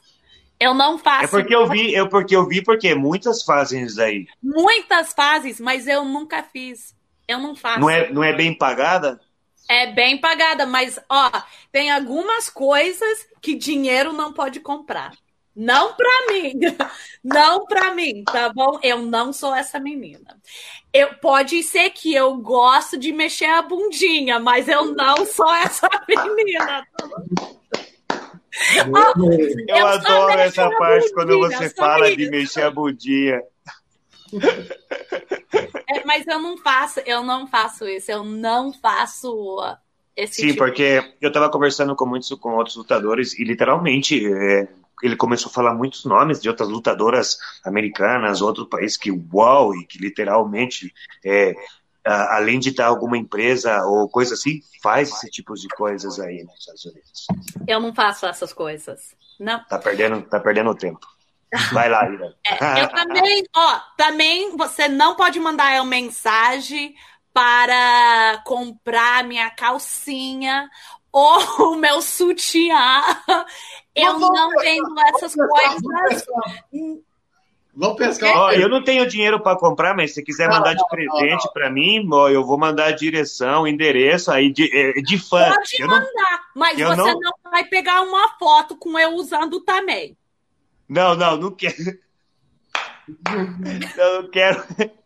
Eu 0.57 0.73
não 0.73 0.97
faço. 0.97 1.25
É 1.25 1.27
porque 1.27 1.53
eu 1.53 1.67
vi, 1.67 1.93
eu 1.93 2.07
porque 2.07 2.33
eu 2.33 2.47
vi 2.47 2.63
porque 2.63 2.95
muitas 2.95 3.43
fazem 3.43 3.83
isso 3.83 4.01
aí. 4.01 4.25
Muitas 4.41 5.11
fazem, 5.11 5.53
mas 5.59 5.85
eu 5.85 6.05
nunca 6.05 6.41
fiz. 6.41 6.95
Eu 7.27 7.39
não 7.39 7.57
faço. 7.57 7.81
Não 7.81 7.89
é, 7.89 8.09
não 8.09 8.23
é 8.23 8.31
bem 8.31 8.57
pagada? 8.57 9.19
É 9.69 9.91
bem 9.91 10.17
pagada, 10.17 10.65
mas 10.65 10.97
ó, 11.09 11.29
tem 11.73 11.91
algumas 11.91 12.49
coisas 12.49 13.27
que 13.41 13.53
dinheiro 13.53 14.13
não 14.13 14.31
pode 14.31 14.61
comprar. 14.61 15.11
Não 15.57 15.95
para 15.95 16.27
mim. 16.31 16.53
Não 17.25 17.65
para 17.65 17.95
mim, 17.95 18.23
tá 18.23 18.53
bom? 18.53 18.79
Eu 18.81 18.99
não 18.99 19.33
sou 19.33 19.53
essa 19.53 19.79
menina. 19.79 20.39
Eu, 20.93 21.15
pode 21.15 21.61
ser 21.63 21.89
que 21.89 22.13
eu 22.13 22.37
gosto 22.37 22.97
de 22.97 23.11
mexer 23.11 23.47
a 23.47 23.61
bundinha, 23.61 24.39
mas 24.39 24.69
eu 24.69 24.95
não 24.95 25.25
sou 25.25 25.53
essa 25.53 25.89
menina. 26.07 26.87
Tá 26.95 27.09
eu, 28.77 29.75
eu 29.75 29.87
adoro 29.87 30.39
essa 30.39 30.69
parte 30.77 31.13
quando 31.13 31.37
você 31.37 31.69
fala 31.71 32.15
de 32.15 32.29
mexer 32.29 32.61
a 32.61 32.71
bundinha. 32.71 33.41
É, 35.89 36.05
mas 36.05 36.25
eu 36.27 36.39
não 36.39 36.57
faço, 36.57 37.01
eu 37.01 37.23
não 37.23 37.45
faço 37.47 37.85
isso, 37.87 38.09
eu 38.09 38.23
não 38.23 38.71
faço 38.71 39.59
esse 40.15 40.35
Sim, 40.35 40.47
tipo 40.47 40.59
porque 40.59 41.13
eu 41.19 41.27
estava 41.27 41.49
conversando 41.49 41.95
com 41.95 42.05
muitos 42.05 42.29
com 42.39 42.55
outros 42.55 42.75
lutadores 42.75 43.37
e 43.37 43.43
literalmente 43.43 44.25
é, 44.25 44.67
ele 45.01 45.15
começou 45.15 45.49
a 45.49 45.53
falar 45.53 45.73
muitos 45.73 46.05
nomes 46.05 46.41
de 46.41 46.49
outras 46.49 46.67
lutadoras 46.69 47.37
americanas, 47.63 48.41
outro 48.41 48.65
país 48.65 48.97
que 48.97 49.11
uau, 49.33 49.75
e 49.75 49.85
que 49.85 49.99
literalmente, 49.99 50.93
é, 51.23 51.53
além 52.03 52.59
de 52.59 52.69
estar 52.69 52.87
alguma 52.87 53.17
empresa 53.17 53.83
ou 53.85 54.09
coisa 54.09 54.33
assim, 54.33 54.61
faz 54.81 55.09
esse 55.09 55.29
tipo 55.29 55.53
de 55.53 55.67
coisas 55.69 56.19
aí 56.19 56.43
nos 56.43 56.59
Estados 56.59 56.85
Unidos. 56.85 57.27
Eu 57.67 57.79
não 57.79 57.93
faço 57.93 58.25
essas 58.25 58.53
coisas. 58.53 59.15
Não. 59.39 59.63
Tá 59.65 59.77
perdendo, 59.77 60.21
tá 60.23 60.39
perdendo 60.39 60.73
tempo. 60.73 61.05
Vai 61.71 61.89
lá, 61.89 62.09
Ira. 62.09 62.35
É, 62.59 62.83
eu 62.83 62.89
também, 62.89 63.43
ó, 63.55 63.79
também 63.95 64.57
você 64.57 64.87
não 64.87 65.15
pode 65.15 65.39
mandar 65.39 65.81
uma 65.81 65.85
mensagem 65.89 66.95
para 67.33 68.41
comprar 68.45 69.23
minha 69.23 69.49
calcinha 69.51 70.67
ou 71.17 71.73
o 71.73 71.75
meu 71.75 72.01
sutiã. 72.01 73.01
Eu 73.95 74.19
não 74.19 74.49
vendo 74.51 74.99
essas 75.15 75.33
coisas. 75.33 76.25
Vamos 77.73 77.97
pescar. 77.97 78.35
Oh, 78.35 78.51
eu 78.51 78.67
não 78.67 78.83
tenho 78.83 79.07
dinheiro 79.07 79.39
para 79.39 79.57
comprar, 79.57 79.95
mas 79.95 80.13
se 80.13 80.23
quiser 80.23 80.49
mandar 80.49 80.73
de 80.73 80.83
presente 80.87 81.47
para 81.53 81.69
mim, 81.69 82.07
eu 82.31 82.43
vou 82.43 82.57
mandar 82.57 82.85
a 82.85 82.91
direção, 82.91 83.67
endereço 83.67 84.31
aí 84.31 84.51
de, 84.51 84.69
é, 84.75 84.93
de 85.01 85.17
fã. 85.19 85.53
Pode 85.53 85.75
eu 85.79 85.87
mandar, 85.87 86.05
não, 86.05 86.39
mas 86.55 86.77
você 86.77 86.95
não... 86.95 87.19
não... 87.19 87.51
vai 87.51 87.63
pegar 87.65 88.01
uma 88.01 88.29
foto 88.39 88.75
com 88.75 88.97
eu 88.97 89.11
usando 89.11 89.59
também. 89.61 90.17
Não, 90.89 91.15
não, 91.15 91.37
não 91.37 91.51
quero. 91.51 91.75
não 93.97 94.29
quero. 94.31 94.63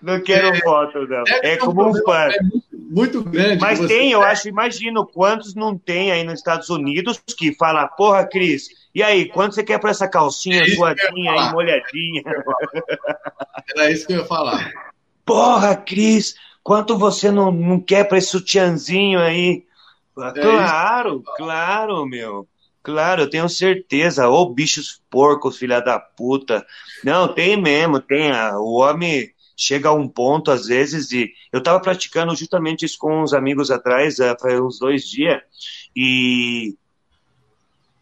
Não 0.00 0.22
quero 0.22 0.48
é, 0.48 0.60
foto, 0.60 1.06
não. 1.08 1.24
É, 1.26 1.54
é 1.54 1.56
como 1.56 1.88
um 1.88 1.94
fã. 2.04 2.28
É 2.30 2.40
muito, 2.40 2.69
muito 2.90 3.22
grande. 3.22 3.60
Mas 3.60 3.78
tem, 3.86 4.10
eu 4.10 4.22
acho, 4.22 4.48
imagino 4.48 5.06
quantos 5.06 5.54
não 5.54 5.78
tem 5.78 6.10
aí 6.10 6.24
nos 6.24 6.40
Estados 6.40 6.68
Unidos 6.68 7.22
que 7.36 7.54
fala, 7.54 7.86
porra, 7.86 8.26
Cris, 8.26 8.68
e 8.92 9.02
aí, 9.02 9.26
quanto 9.28 9.54
você 9.54 9.62
quer 9.62 9.78
para 9.78 9.90
essa 9.90 10.08
calcinha 10.08 10.62
é 10.62 10.66
suadinha 10.66 11.30
aí, 11.30 11.52
molhadinha? 11.52 12.22
Era 13.76 13.90
isso 13.90 14.04
que 14.06 14.12
eu 14.12 14.18
ia 14.18 14.24
falar. 14.24 14.72
Porra, 15.24 15.76
Cris, 15.76 16.34
quanto 16.62 16.98
você 16.98 17.30
não, 17.30 17.52
não 17.52 17.80
quer 17.80 18.04
pra 18.04 18.18
esse 18.18 18.28
sutiãzinho 18.28 19.20
aí? 19.20 19.64
É 20.18 20.40
claro, 20.40 21.22
isso. 21.22 21.36
claro, 21.36 22.04
meu. 22.04 22.48
Claro, 22.82 23.22
eu 23.22 23.30
tenho 23.30 23.48
certeza. 23.48 24.28
Ô 24.28 24.52
bichos 24.52 25.00
porcos, 25.08 25.56
filha 25.56 25.80
da 25.80 26.00
puta. 26.00 26.66
Não, 27.04 27.28
tem 27.28 27.56
mesmo, 27.56 28.00
tem. 28.00 28.32
O 28.56 28.80
homem 28.80 29.30
chega 29.60 29.90
a 29.90 29.92
um 29.92 30.08
ponto, 30.08 30.50
às 30.50 30.66
vezes, 30.66 31.12
e 31.12 31.30
eu 31.52 31.58
estava 31.58 31.78
praticando 31.78 32.34
justamente 32.34 32.86
isso 32.86 32.96
com 32.98 33.22
uns 33.22 33.34
amigos 33.34 33.70
atrás, 33.70 34.18
uh, 34.18 34.34
faz 34.40 34.58
uns 34.58 34.78
dois 34.78 35.06
dias, 35.06 35.38
e 35.94 36.74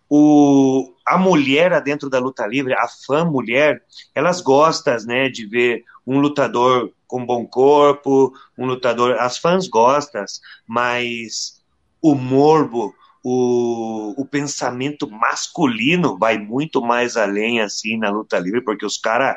o, 0.09 0.95
a 1.05 1.19
mulher 1.19 1.83
dentro 1.83 2.09
da 2.09 2.21
luta 2.21 2.47
livre, 2.47 2.75
a 2.75 2.87
fã 2.87 3.25
mulher, 3.25 3.83
elas 4.15 4.41
gostam, 4.41 4.97
né, 5.05 5.29
de 5.29 5.47
ver 5.47 5.85
um 6.07 6.21
lutador 6.21 6.93
com 7.09 7.27
bom 7.27 7.45
corpo, 7.45 8.33
um 8.57 8.65
lutador, 8.65 9.17
as 9.19 9.37
fãs 9.37 9.67
gostam, 9.67 10.25
mas 10.67 11.61
o 12.01 12.15
morbo, 12.15 12.95
o, 13.25 14.15
o 14.17 14.25
pensamento 14.25 15.11
masculino 15.11 16.17
vai 16.17 16.39
muito 16.39 16.81
mais 16.81 17.17
além, 17.17 17.61
assim, 17.61 17.99
na 17.99 18.11
luta 18.11 18.39
livre, 18.39 18.63
porque 18.63 18.87
os 18.87 18.97
caras 18.97 19.37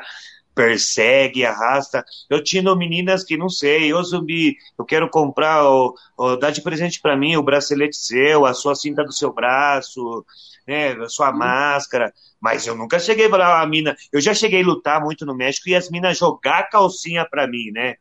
persegue, 0.54 1.44
arrasta. 1.44 2.04
Eu 2.28 2.42
tinha 2.42 2.62
meninas 2.74 3.24
que 3.24 3.36
não 3.36 3.48
sei, 3.48 3.92
ô 3.92 4.02
zumbi, 4.02 4.56
eu 4.78 4.84
quero 4.84 5.08
comprar, 5.08 5.64
ou, 5.64 5.94
ou 6.16 6.38
dá 6.38 6.50
de 6.50 6.62
presente 6.62 7.00
para 7.00 7.16
mim 7.16 7.36
o 7.36 7.42
bracelete 7.42 7.96
seu, 7.96 8.44
a 8.44 8.54
sua 8.54 8.74
cinta 8.74 9.04
do 9.04 9.12
seu 9.12 9.32
braço, 9.32 10.24
né, 10.66 10.92
a 10.92 11.08
sua 11.08 11.30
hum. 11.30 11.38
máscara. 11.38 12.12
Mas 12.40 12.66
eu 12.66 12.74
nunca 12.74 12.98
cheguei 12.98 13.28
para 13.28 13.60
a 13.60 13.66
mina. 13.66 13.96
Eu 14.12 14.20
já 14.20 14.34
cheguei 14.34 14.62
a 14.62 14.66
lutar 14.66 15.00
muito 15.00 15.24
no 15.24 15.34
México 15.34 15.68
e 15.68 15.74
as 15.74 15.88
minas 15.88 16.18
jogar 16.18 16.68
calcinha 16.68 17.24
para 17.24 17.46
mim, 17.46 17.70
né? 17.70 17.96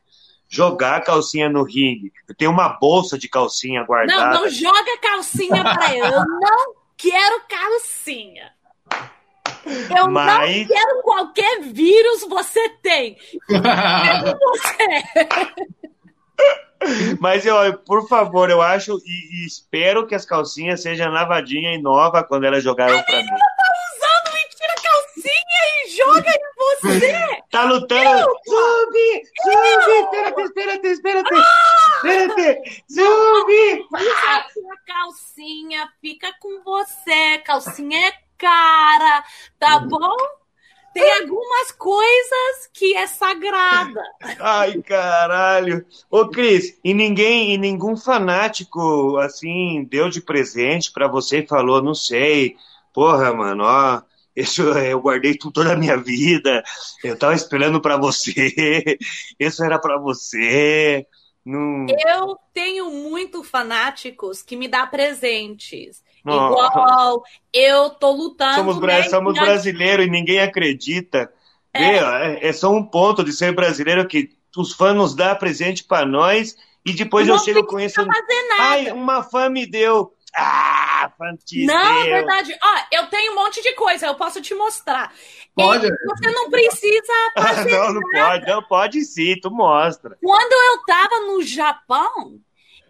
Jogar 0.49 1.01
calcinha 1.01 1.47
no 1.47 1.63
ringue. 1.63 2.11
Eu 2.27 2.35
tenho 2.35 2.51
uma 2.51 2.67
bolsa 2.67 3.17
de 3.17 3.29
calcinha 3.29 3.83
guardada. 3.83 4.33
Não, 4.33 4.41
não 4.41 4.49
joga 4.49 4.97
calcinha 4.99 5.63
para 5.63 5.95
eu. 5.95 6.05
Eu 6.05 6.25
não 6.25 6.73
quero 6.97 7.41
calcinha. 7.47 8.51
Eu 9.95 10.09
Mas... 10.09 10.57
não 10.57 10.67
quero 10.67 11.01
qualquer 11.01 11.61
vírus 11.61 12.21
você 12.27 12.69
tem. 12.81 13.17
você. 13.47 15.03
Mas 17.19 17.45
eu, 17.45 17.77
por 17.79 18.07
favor, 18.07 18.49
eu 18.49 18.59
acho 18.61 18.97
e, 19.05 19.43
e, 19.43 19.45
espero 19.45 20.07
que 20.07 20.15
as 20.15 20.25
calcinhas 20.25 20.81
sejam 20.81 21.11
lavadinhas 21.11 21.77
e 21.77 21.81
nova 21.81 22.23
quando 22.23 22.45
elas 22.45 22.63
jogaram 22.63 23.01
para 23.03 23.17
mim. 23.17 23.27
Ela 23.29 23.37
tá 23.37 23.63
usando 23.93 24.35
e 24.35 24.49
tira 24.55 24.75
calcinha 24.81 25.61
e 25.85 25.89
joga 25.91 26.29
em 26.29 26.39
você. 26.57 27.41
tá 27.51 27.63
lutando. 27.65 28.25
Zumbi, 28.49 29.21
zumbi, 29.43 29.91
espérate, 30.01 30.41
espérate, 30.41 30.87
espérate. 30.87 31.35
Ah! 31.35 32.07
Espérate, 32.07 32.83
zumbi. 32.91 33.87
A 33.93 34.43
calcinha 34.87 35.87
fica 36.01 36.33
com 36.39 36.63
você. 36.63 37.37
Calcinha 37.45 38.07
é 38.07 38.13
cara, 38.41 39.23
tá 39.59 39.77
uhum. 39.77 39.87
bom? 39.87 40.17
Tem 40.93 41.19
algumas 41.21 41.71
coisas 41.71 42.69
que 42.73 42.97
é 42.97 43.07
sagrada. 43.07 44.01
Ai, 44.39 44.81
caralho. 44.81 45.85
Ô, 46.09 46.27
Cris, 46.27 46.77
e 46.83 46.93
ninguém, 46.93 47.53
e 47.53 47.57
nenhum 47.57 47.95
fanático, 47.95 49.17
assim, 49.17 49.87
deu 49.89 50.09
de 50.09 50.19
presente 50.19 50.91
para 50.91 51.07
você 51.07 51.39
e 51.39 51.47
falou, 51.47 51.81
não 51.81 51.95
sei, 51.95 52.57
porra, 52.93 53.33
mano, 53.33 53.63
ó, 53.63 54.01
isso 54.35 54.63
eu 54.63 54.99
guardei 54.99 55.37
tudo 55.37 55.53
toda 55.53 55.73
a 55.73 55.77
minha 55.77 55.95
vida, 55.95 56.61
eu 57.03 57.17
tava 57.17 57.35
esperando 57.35 57.79
para 57.79 57.95
você, 57.95 58.97
isso 59.39 59.63
era 59.63 59.79
para 59.79 59.97
você. 59.97 61.07
Não... 61.45 61.85
Eu 62.05 62.37
tenho 62.53 62.91
muito 62.91 63.45
fanáticos 63.45 64.41
que 64.41 64.57
me 64.57 64.67
dá 64.67 64.85
presentes. 64.85 66.03
Igual, 66.25 67.23
eu 67.53 67.89
tô 67.89 68.11
lutando. 68.11 68.55
Somos, 68.55 68.79
né? 68.79 69.03
somos 69.03 69.33
brasileiros 69.33 70.05
e 70.05 70.09
ninguém 70.09 70.39
acredita. 70.39 71.31
É. 71.73 71.97
é, 71.97 72.47
é 72.47 72.53
só 72.53 72.71
um 72.71 72.83
ponto 72.83 73.23
de 73.23 73.31
ser 73.31 73.53
brasileiro 73.53 74.07
que 74.07 74.29
os 74.57 74.73
fãs 74.73 74.95
nos 74.95 75.15
dão 75.15 75.35
presente 75.35 75.83
para 75.83 76.05
nós 76.05 76.55
e 76.85 76.93
depois 76.93 77.27
não 77.27 77.35
eu 77.35 77.39
chego 77.39 77.65
com 77.65 77.79
isso. 77.79 78.01
Ai, 78.59 78.91
uma 78.91 79.23
fã 79.23 79.49
me 79.49 79.65
deu. 79.65 80.13
Ah, 80.35 81.11
fantástico. 81.17 81.65
Não, 81.65 82.03
verdade. 82.03 82.57
Ó, 82.63 82.79
eu 82.91 83.07
tenho 83.07 83.33
um 83.33 83.35
monte 83.35 83.61
de 83.61 83.73
coisa, 83.73 84.07
eu 84.07 84.15
posso 84.15 84.41
te 84.41 84.53
mostrar. 84.53 85.13
Pode. 85.53 85.87
E 85.87 85.89
você 85.89 86.31
não 86.31 86.49
precisa 86.49 87.13
fazer 87.37 87.71
Não, 87.71 87.93
não 87.93 88.01
nada. 88.13 88.29
pode, 88.29 88.47
não 88.47 88.63
pode 88.63 89.05
sim, 89.05 89.35
tu 89.41 89.51
mostra. 89.51 90.17
Quando 90.21 90.53
eu 90.53 90.85
tava 90.85 91.19
no 91.27 91.43
Japão, 91.43 92.39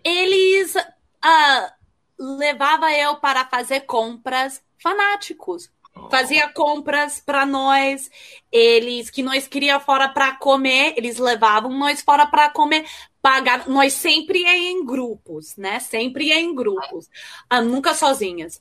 eles 0.03 0.75
uh, 0.75 1.80
levava 2.21 2.91
eu 2.91 3.15
para 3.15 3.45
fazer 3.45 3.81
compras 3.81 4.61
fanáticos. 4.81 5.69
Fazia 6.09 6.47
compras 6.49 7.19
para 7.19 7.45
nós, 7.45 8.09
eles 8.49 9.09
que 9.09 9.21
nós 9.21 9.45
queria 9.45 9.77
fora 9.79 10.07
para 10.07 10.35
comer, 10.37 10.93
eles 10.95 11.17
levavam 11.17 11.71
nós 11.77 12.01
fora 12.01 12.25
para 12.25 12.49
comer, 12.49 12.85
pagar, 13.21 13.67
nós 13.67 13.93
sempre 13.93 14.39
ia 14.39 14.57
em 14.57 14.85
grupos, 14.85 15.55
né? 15.57 15.79
Sempre 15.79 16.27
ia 16.27 16.39
em 16.39 16.55
grupos, 16.55 17.09
ah, 17.49 17.61
nunca 17.61 17.93
sozinhas. 17.93 18.59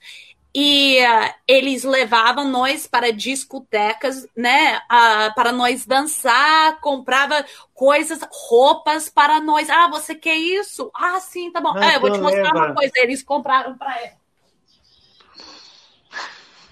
E 0.55 0.99
uh, 0.99 1.35
eles 1.47 1.85
levavam 1.85 2.49
nós 2.49 2.87
para 2.87 3.13
discotecas, 3.13 4.27
né? 4.37 4.79
Uh, 4.79 5.35
para 5.35 5.53
nós 5.53 5.87
dançar, 5.87 6.81
comprava 6.81 7.45
coisas, 7.73 8.19
roupas 8.49 9.09
para 9.09 9.41
nós. 9.41 9.71
Ah, 9.71 9.89
você 9.89 10.15
quer 10.15 10.35
isso? 10.35 10.91
Ah, 10.95 11.21
sim, 11.21 11.53
tá 11.53 11.61
bom. 11.61 11.79
é, 11.79 11.97
eu 11.97 12.01
vou 12.01 12.13
te 12.13 12.21
mostrar 12.21 12.53
uma 12.53 12.75
coisa. 12.75 12.93
Eles 12.97 13.23
compraram 13.23 13.79
para 13.79 14.03
ele. 14.03 14.13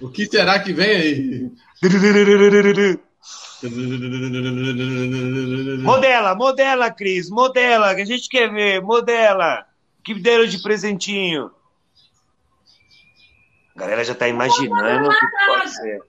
O 0.00 0.08
que 0.08 0.26
será 0.26 0.58
que 0.58 0.72
vem 0.72 0.90
aí? 0.90 1.50
modela, 5.82 6.34
modela, 6.34 6.90
Cris, 6.90 7.28
modela, 7.28 7.94
que 7.94 8.02
a 8.02 8.06
gente 8.06 8.28
quer 8.28 8.50
ver, 8.50 8.80
modela. 8.80 9.66
Que 10.04 10.14
deram 10.14 10.46
de 10.46 10.62
presentinho. 10.62 11.50
A 13.78 13.80
galera 13.80 14.02
já 14.02 14.12
tá 14.12 14.26
imaginando 14.26 15.08
o 15.08 15.12
que 15.12 15.26
pode 15.46 15.70
ser. 15.70 16.02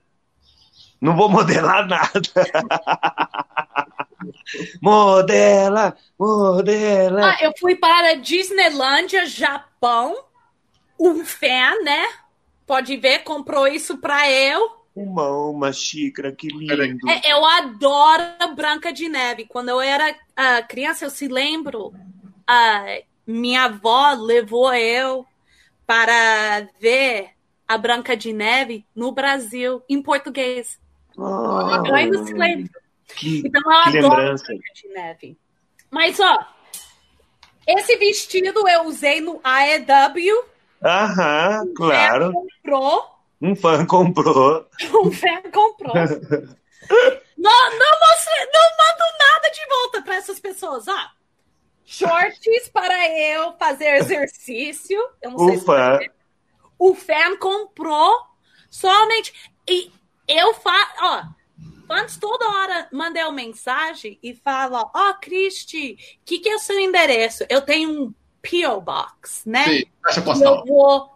Não 1.00 1.16
vou 1.16 1.28
modelar 1.28 1.86
nada. 1.86 2.10
modela, 4.82 5.96
modela. 6.18 7.30
Ah, 7.30 7.38
eu 7.40 7.52
fui 7.56 7.76
para 7.76 8.14
Disneylândia, 8.14 9.24
Japão. 9.24 10.16
Um 10.98 11.24
fã, 11.24 11.80
né? 11.84 12.08
Pode 12.66 12.96
ver, 12.96 13.20
comprou 13.20 13.68
isso 13.68 13.98
para 13.98 14.28
eu. 14.28 14.80
Uma, 14.92 15.28
uma 15.28 15.72
xícara, 15.72 16.32
que 16.32 16.48
lindo. 16.48 17.08
É, 17.08 17.32
eu 17.32 17.44
adoro 17.44 18.56
Branca 18.56 18.92
de 18.92 19.08
Neve. 19.08 19.46
Quando 19.46 19.68
eu 19.68 19.80
era 19.80 20.10
uh, 20.10 20.68
criança, 20.68 21.04
eu 21.04 21.10
se 21.10 21.28
lembro, 21.28 21.86
uh, 21.86 23.04
minha 23.24 23.66
avó 23.66 24.12
levou 24.14 24.74
eu 24.74 25.24
para 25.86 26.66
ver 26.80 27.30
a 27.70 27.78
Branca 27.78 28.16
de 28.16 28.32
Neve 28.32 28.84
no 28.92 29.12
Brasil, 29.12 29.80
em 29.88 30.02
português. 30.02 30.76
Oh, 31.16 31.86
eu 31.86 31.94
ainda 31.94 32.26
se 32.26 32.34
lembro. 32.34 32.68
Que, 33.14 33.44
então 33.46 33.62
eu 33.64 33.70
adoro 33.70 34.16
lembrança. 34.16 34.46
Branca 34.46 34.72
de 34.74 34.88
Neve. 34.88 35.38
Mas, 35.88 36.18
ó, 36.18 36.38
esse 37.64 37.96
vestido 37.96 38.68
eu 38.68 38.82
usei 38.86 39.20
no 39.20 39.40
AEW. 39.44 40.44
Aham, 40.82 41.72
claro. 41.76 42.32
Um 42.32 42.32
fã 42.32 42.42
comprou. 42.66 43.06
Um 43.40 43.54
fã 43.54 43.86
comprou. 43.86 44.66
Um 45.04 45.12
fã 45.12 45.42
comprou. 45.52 45.94
não, 47.38 47.70
não, 47.70 48.00
mostrei, 48.00 48.46
não 48.52 48.68
mando 48.78 49.04
nada 49.20 49.50
de 49.52 49.68
volta 49.68 50.02
para 50.02 50.16
essas 50.16 50.40
pessoas, 50.40 50.88
ó. 50.88 51.10
Shorts 51.84 52.68
para 52.72 53.08
eu 53.16 53.52
fazer 53.52 53.94
exercício. 53.98 54.98
Eu 55.22 55.30
não 55.30 55.38
sei 55.38 55.56
Ufa. 55.56 55.98
se 55.98 56.10
o 56.80 56.94
fan 56.94 57.36
comprou 57.36 58.18
somente. 58.70 59.52
E 59.68 59.92
eu 60.26 60.54
faço. 60.54 60.94
Ó, 61.02 61.22
fãs 61.86 62.16
toda 62.16 62.48
hora 62.48 62.88
mandam 62.90 63.24
uma 63.24 63.32
mensagem 63.32 64.18
e 64.22 64.34
falam: 64.34 64.90
Ó, 64.92 65.10
oh, 65.10 65.14
Cristi, 65.20 65.92
o 65.92 66.24
que, 66.24 66.38
que 66.40 66.48
é 66.48 66.56
o 66.56 66.58
seu 66.58 66.80
endereço? 66.80 67.44
Eu 67.50 67.60
tenho 67.60 67.90
um 67.90 68.14
P.O. 68.40 68.80
Box, 68.80 69.42
né? 69.44 69.64
Sim, 69.64 69.84
caixa 70.02 70.22
postal. 70.22 70.56
Eu 70.60 70.64
vou 70.64 71.10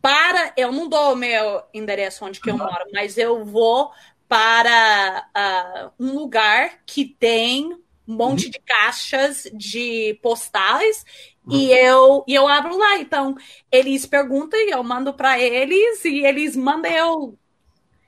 para. 0.00 0.54
Eu 0.56 0.72
não 0.72 0.88
dou 0.88 1.12
o 1.12 1.16
meu 1.16 1.62
endereço 1.74 2.24
onde 2.24 2.40
que 2.40 2.50
eu 2.50 2.56
moro, 2.56 2.86
mas 2.92 3.18
eu 3.18 3.44
vou 3.44 3.92
para 4.26 5.26
uh, 5.36 5.92
um 6.02 6.14
lugar 6.14 6.78
que 6.86 7.04
tem 7.04 7.74
um 8.08 8.14
monte 8.14 8.46
uhum. 8.46 8.50
de 8.52 8.58
caixas 8.60 9.50
de 9.52 10.18
postais 10.22 11.04
e 11.50 11.72
eu, 11.72 12.24
e 12.26 12.34
eu 12.34 12.46
abro 12.46 12.76
lá. 12.76 12.98
Então, 12.98 13.36
eles 13.70 14.06
perguntam 14.06 14.58
e 14.58 14.70
eu 14.70 14.82
mando 14.82 15.12
para 15.12 15.38
eles 15.38 16.04
e 16.04 16.24
eles 16.24 16.56
mandam 16.56 16.90
eu. 16.90 17.38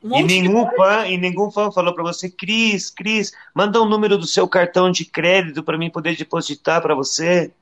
Um 0.03 0.19
e 0.19 0.23
nenhum 0.25 0.67
fã, 0.77 1.07
e 1.07 1.17
nenhum 1.17 1.51
fã 1.51 1.71
falou 1.71 1.95
para 1.95 2.03
você, 2.03 2.29
Cris, 2.29 2.91
Cris, 2.91 3.33
manda 3.55 3.81
o 3.81 3.85
um 3.85 3.89
número 3.89 4.19
do 4.19 4.27
seu 4.27 4.49
cartão 4.49 4.91
de 4.91 5.05
crédito 5.05 5.63
para 5.63 5.79
mim 5.79 5.91
poder 5.91 6.17
depositar 6.17 6.83
para 6.83 6.95
você. 6.95 7.53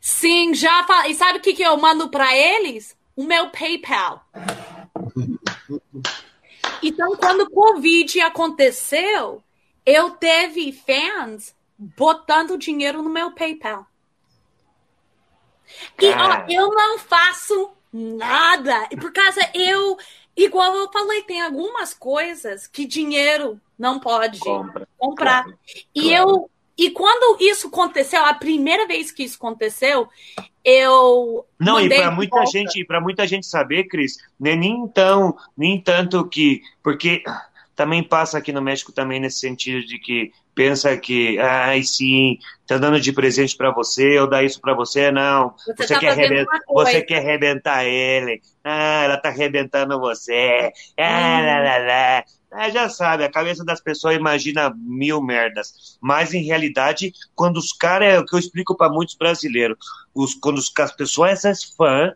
Sim, 0.00 0.54
já 0.54 0.84
fa... 0.84 1.06
E 1.08 1.14
sabe 1.14 1.38
o 1.38 1.42
que, 1.42 1.52
que 1.52 1.62
eu 1.62 1.76
mando 1.76 2.08
para 2.08 2.34
eles? 2.34 2.96
O 3.14 3.24
meu 3.24 3.50
PayPal. 3.50 4.24
então, 6.82 7.14
quando 7.16 7.42
o 7.42 7.50
Covid 7.50 8.20
aconteceu, 8.22 9.42
eu 9.84 10.10
teve 10.10 10.72
fãs 10.72 11.54
botando 11.78 12.56
dinheiro 12.56 13.02
no 13.02 13.10
meu 13.10 13.32
PayPal. 13.32 13.86
E 16.00 16.08
ó, 16.10 16.44
eu 16.48 16.70
não 16.70 16.98
faço 16.98 17.70
nada. 17.92 18.88
Por 19.00 19.12
causa 19.12 19.40
eu 19.54 19.96
Igual 20.36 20.74
eu 20.74 20.90
falei, 20.90 21.22
tem 21.22 21.42
algumas 21.42 21.92
coisas 21.92 22.66
que 22.66 22.86
dinheiro 22.86 23.60
não 23.78 24.00
pode 24.00 24.38
Compra, 24.38 24.88
comprar. 24.98 25.44
Claro, 25.44 25.58
e 25.94 26.08
claro. 26.08 26.30
eu 26.30 26.50
e 26.76 26.90
quando 26.90 27.36
isso 27.40 27.68
aconteceu, 27.68 28.24
a 28.24 28.32
primeira 28.32 28.86
vez 28.86 29.12
que 29.12 29.22
isso 29.22 29.36
aconteceu, 29.36 30.08
eu 30.64 31.46
não 31.60 31.78
e 31.78 31.88
para 31.88 32.10
muita 32.10 32.36
volta. 32.36 32.50
gente, 32.50 32.84
para 32.84 33.00
muita 33.00 33.26
gente 33.26 33.46
saber, 33.46 33.84
Cris, 33.84 34.16
né, 34.40 34.56
nem 34.56 34.88
tão, 34.88 35.36
nem 35.54 35.78
tanto 35.78 36.26
que 36.26 36.62
porque 36.82 37.22
também 37.76 38.02
passa 38.02 38.38
aqui 38.38 38.52
no 38.52 38.62
México 38.62 38.90
também 38.90 39.20
nesse 39.20 39.40
sentido 39.40 39.86
de 39.86 39.98
que 39.98 40.32
pensa 40.54 40.96
que, 40.96 41.38
ai, 41.38 41.82
sim, 41.82 42.38
tá 42.66 42.78
dando 42.78 43.00
de 43.00 43.12
presente 43.12 43.56
para 43.56 43.70
você, 43.70 44.18
ou 44.18 44.28
dá 44.28 44.42
isso 44.42 44.60
para 44.60 44.74
você, 44.74 45.10
não. 45.10 45.54
Você, 45.56 45.74
você 45.74 45.94
tá 45.94 46.00
quer 46.00 46.10
arrebentar, 46.10 46.60
você 46.68 47.02
quer 47.02 47.18
arrebentar 47.18 47.84
ele. 47.84 48.40
Ah, 48.64 49.02
ela 49.04 49.16
tá 49.16 49.28
arrebentando 49.28 49.98
você. 49.98 50.70
Ah, 50.98 51.38
hum. 51.40 51.46
lá, 51.46 51.58
lá, 51.58 51.78
lá. 51.78 52.24
Ah, 52.54 52.68
já 52.68 52.88
sabe, 52.88 53.24
a 53.24 53.30
cabeça 53.30 53.64
das 53.64 53.80
pessoas 53.80 54.14
imagina 54.14 54.74
mil 54.76 55.22
merdas. 55.22 55.96
Mas 56.00 56.34
em 56.34 56.44
realidade, 56.44 57.12
quando 57.34 57.56
os 57.56 57.72
caras, 57.72 58.08
é 58.12 58.18
o 58.18 58.26
que 58.26 58.34
eu 58.34 58.38
explico 58.38 58.76
para 58.76 58.92
muitos 58.92 59.14
brasileiros, 59.14 59.78
os, 60.14 60.34
quando 60.34 60.58
os, 60.58 60.70
as 60.78 60.92
pessoas 60.92 61.40
são 61.40 61.52
fãs, 61.76 62.12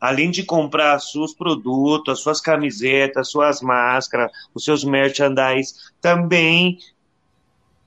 além 0.00 0.30
de 0.30 0.44
comprar 0.44 0.98
seus 0.98 1.34
produtos, 1.34 2.14
as 2.14 2.20
suas 2.20 2.40
camisetas, 2.40 3.30
suas 3.30 3.60
máscaras, 3.60 4.30
os 4.54 4.64
seus 4.64 4.82
merchandise, 4.82 5.74
também 6.00 6.78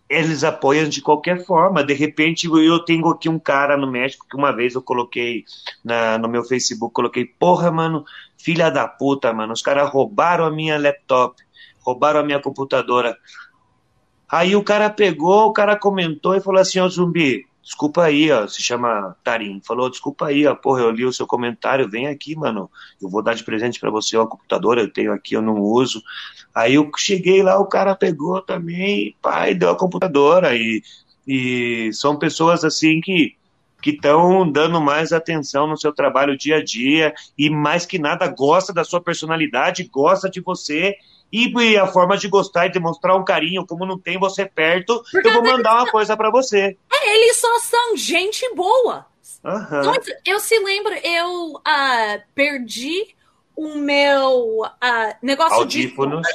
eles 0.10 0.44
apoiam 0.44 0.90
de 0.90 1.02
qualquer 1.02 1.46
forma. 1.46 1.84
De 1.84 1.94
repente, 1.94 2.48
eu 2.48 2.80
tenho 2.80 3.08
aqui 3.08 3.30
um 3.30 3.38
cara 3.38 3.78
no 3.78 3.90
México 3.90 4.26
que 4.28 4.36
uma 4.36 4.52
vez 4.52 4.74
eu 4.74 4.82
coloquei 4.82 5.46
na, 5.84 6.18
no 6.18 6.28
meu 6.28 6.44
Facebook, 6.44 6.94
coloquei, 6.94 7.26
porra, 7.26 7.72
mano, 7.72 8.04
filha 8.36 8.72
da 8.72 8.88
puta, 8.88 9.32
mano, 9.32 9.54
os 9.54 9.62
caras 9.62 9.90
roubaram 9.92 10.46
a 10.46 10.52
minha 10.52 10.80
laptop, 10.80 11.36
roubaram 11.82 12.22
a 12.22 12.24
minha 12.24 12.42
computadora. 12.42 13.16
Aí 14.28 14.56
o 14.56 14.64
cara 14.64 14.90
pegou, 14.90 15.48
o 15.48 15.54
cara 15.54 15.76
comentou 15.76 16.36
e 16.36 16.42
falou 16.42 16.60
assim, 16.60 16.80
ó, 16.80 16.90
zumbi, 16.90 17.46
desculpa 17.70 18.04
aí, 18.04 18.32
ó, 18.32 18.48
se 18.48 18.64
chama 18.64 19.16
Tarim, 19.24 19.62
falou, 19.64 19.92
desculpa 19.92 20.26
aí, 20.26 20.48
ó, 20.48 20.56
porra, 20.56 20.82
eu 20.82 20.90
li 20.90 21.06
o 21.06 21.14
seu 21.14 21.28
comentário, 21.28 21.88
vem 21.88 22.08
aqui, 22.08 22.36
mano, 22.36 22.68
eu 23.00 23.08
vou 23.08 23.22
dar 23.22 23.36
de 23.36 23.44
presente 23.44 23.80
para 23.80 23.92
você 23.92 24.18
uma 24.18 24.26
computadora, 24.26 24.82
eu 24.82 24.92
tenho 24.92 25.14
aqui, 25.14 25.36
eu 25.36 25.42
não 25.42 25.62
uso. 25.62 26.02
Aí 26.54 26.74
eu 26.74 26.90
cheguei 26.98 27.44
lá, 27.44 27.60
o 27.60 27.68
cara 27.68 27.96
pegou 27.96 28.42
também, 28.42 29.16
pai, 29.22 29.54
deu 29.54 29.70
a 29.70 29.78
computadora, 29.78 30.56
e, 30.56 30.82
e 31.28 31.92
são 31.94 32.18
pessoas 32.18 32.64
assim 32.64 33.00
que 33.02 33.38
que 33.82 33.92
estão 33.92 34.52
dando 34.52 34.82
mais 34.82 35.14
atenção 35.14 35.66
no 35.66 35.78
seu 35.78 35.94
trabalho 35.94 36.38
dia 36.38 36.58
a 36.58 36.64
dia 36.64 37.14
e 37.38 37.50
mais 37.50 37.86
que 37.86 37.98
nada 37.98 38.28
gosta 38.28 38.74
da 38.74 38.84
sua 38.84 39.00
personalidade, 39.00 39.90
gosta 39.90 40.30
de 40.30 40.42
você 40.42 40.98
e 41.32 41.78
a 41.78 41.86
forma 41.86 42.18
de 42.18 42.28
gostar 42.28 42.66
e 42.66 42.72
demonstrar 42.72 43.16
um 43.16 43.24
carinho, 43.24 43.66
como 43.66 43.86
não 43.86 44.00
tem 44.00 44.18
você 44.18 44.46
perto, 44.46 45.04
Porque 45.12 45.28
eu 45.28 45.34
vou 45.34 45.44
mandar 45.44 45.76
uma 45.76 45.92
coisa 45.92 46.18
para 46.18 46.32
você. 46.32 46.78
É, 46.92 47.16
eles 47.16 47.38
só 47.38 47.60
são 47.60 47.96
gente 47.96 48.48
boa. 48.56 49.06
Uhum. 49.44 49.80
Então, 49.80 49.94
eu 50.26 50.40
se 50.40 50.58
lembro, 50.60 50.94
eu 50.96 51.54
uh, 51.54 52.22
perdi 52.34 53.16
o 53.56 53.76
meu 53.76 54.62
uh, 54.62 55.16
negócio 55.22 55.58
Audífonos. 55.58 56.28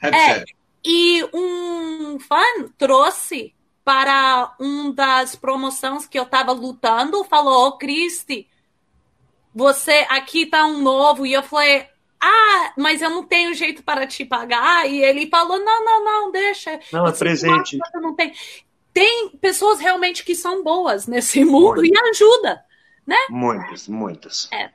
de. 0.00 0.08
É, 0.08 0.44
e 0.84 1.24
um 1.34 2.18
fã 2.20 2.42
trouxe 2.76 3.54
para 3.84 4.54
um 4.60 4.92
das 4.92 5.34
promoções 5.34 6.06
que 6.06 6.18
eu 6.18 6.22
estava 6.24 6.52
lutando, 6.52 7.24
falou, 7.24 7.64
ô 7.64 7.68
oh, 7.68 7.72
Cristi, 7.78 8.46
você 9.54 10.06
aqui 10.08 10.46
tá 10.46 10.64
um 10.66 10.80
novo. 10.80 11.26
E 11.26 11.32
eu 11.32 11.42
falei, 11.42 11.86
ah, 12.20 12.72
mas 12.76 13.00
eu 13.00 13.10
não 13.10 13.24
tenho 13.24 13.54
jeito 13.54 13.82
para 13.82 14.06
te 14.06 14.24
pagar. 14.24 14.88
E 14.88 15.02
ele 15.02 15.28
falou: 15.28 15.58
não, 15.58 15.84
não, 15.84 16.04
não, 16.04 16.32
deixa. 16.32 16.80
Não, 16.92 17.06
é 17.06 17.12
presente. 17.12 17.78
Não 17.94 18.14
tem. 18.14 18.32
tem 18.92 19.30
pessoas 19.40 19.80
realmente 19.80 20.24
que 20.24 20.34
são 20.34 20.62
boas 20.62 21.06
nesse 21.06 21.44
mundo 21.44 21.84
e 21.84 21.92
ajuda, 22.10 22.64
né? 23.06 23.18
Muitas, 23.30 23.88
muitas. 23.88 24.48
É. 24.52 24.70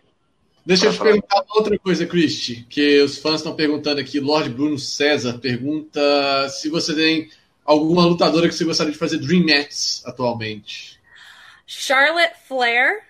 Deixa 0.66 0.86
eu 0.86 0.94
te 0.94 1.00
perguntar 1.00 1.44
outra 1.50 1.78
coisa, 1.78 2.06
Cristi, 2.06 2.66
que 2.70 3.02
os 3.02 3.18
fãs 3.18 3.36
estão 3.36 3.54
perguntando 3.54 4.00
aqui. 4.00 4.22
Lord 4.22 4.50
Bruno 4.50 4.80
César 4.80 5.38
pergunta 5.40 6.00
se 6.50 6.70
você 6.70 6.96
tem 6.96 7.30
alguma 7.66 8.06
lutadora 8.06 8.48
que 8.48 8.56
você 8.56 8.64
gostaria 8.64 8.94
de 8.94 8.98
fazer 8.98 9.18
Dream 9.18 9.46
Match 9.46 10.02
atualmente. 10.06 11.02
Charlotte 11.66 12.36
Flair, 12.48 13.04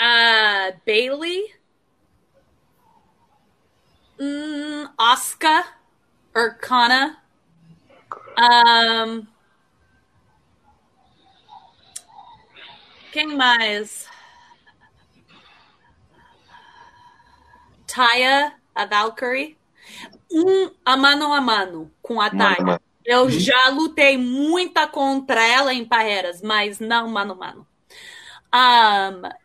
uh, 0.00 0.76
Bailey, 0.84 1.54
Mm, 4.18 4.88
Oscar 4.98 5.78
Urkana. 6.34 7.22
Um, 8.38 9.26
quem 13.12 13.36
mais? 13.36 14.08
Taya, 17.86 18.54
a 18.74 18.86
Valkyrie. 18.86 19.56
Um 20.32 20.70
a 20.84 20.96
mano 20.96 21.32
a 21.32 21.40
mano 21.40 21.90
com 22.02 22.20
a 22.20 22.30
Taya. 22.30 22.80
Eu 23.04 23.24
uhum. 23.24 23.30
já 23.30 23.68
lutei 23.68 24.16
muita 24.16 24.86
contra 24.88 25.46
ela 25.46 25.74
em 25.74 25.84
Parreiras, 25.84 26.40
mas 26.40 26.80
não 26.80 27.08
mano 27.08 27.34
a 27.34 27.36
mano. 27.36 27.66
Um, 28.54 29.43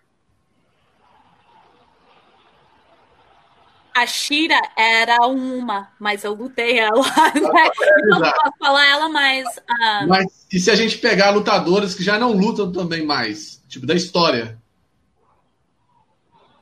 a 3.93 4.05
Shira 4.05 4.59
era 4.77 5.25
uma, 5.27 5.91
mas 5.99 6.23
eu 6.23 6.33
lutei 6.33 6.79
ela. 6.79 7.01
Né? 7.33 7.69
Não 8.07 8.19
posso 8.19 8.57
falar 8.59 8.85
ela 8.87 9.09
mais. 9.09 9.45
Um... 9.47 10.07
Mas 10.07 10.47
e 10.51 10.59
se 10.59 10.71
a 10.71 10.75
gente 10.75 10.97
pegar 10.97 11.31
lutadoras 11.31 11.93
que 11.93 12.03
já 12.03 12.17
não 12.17 12.31
lutam 12.31 12.71
também 12.71 13.05
mais? 13.05 13.63
Tipo, 13.67 13.85
da 13.85 13.93
história. 13.93 14.57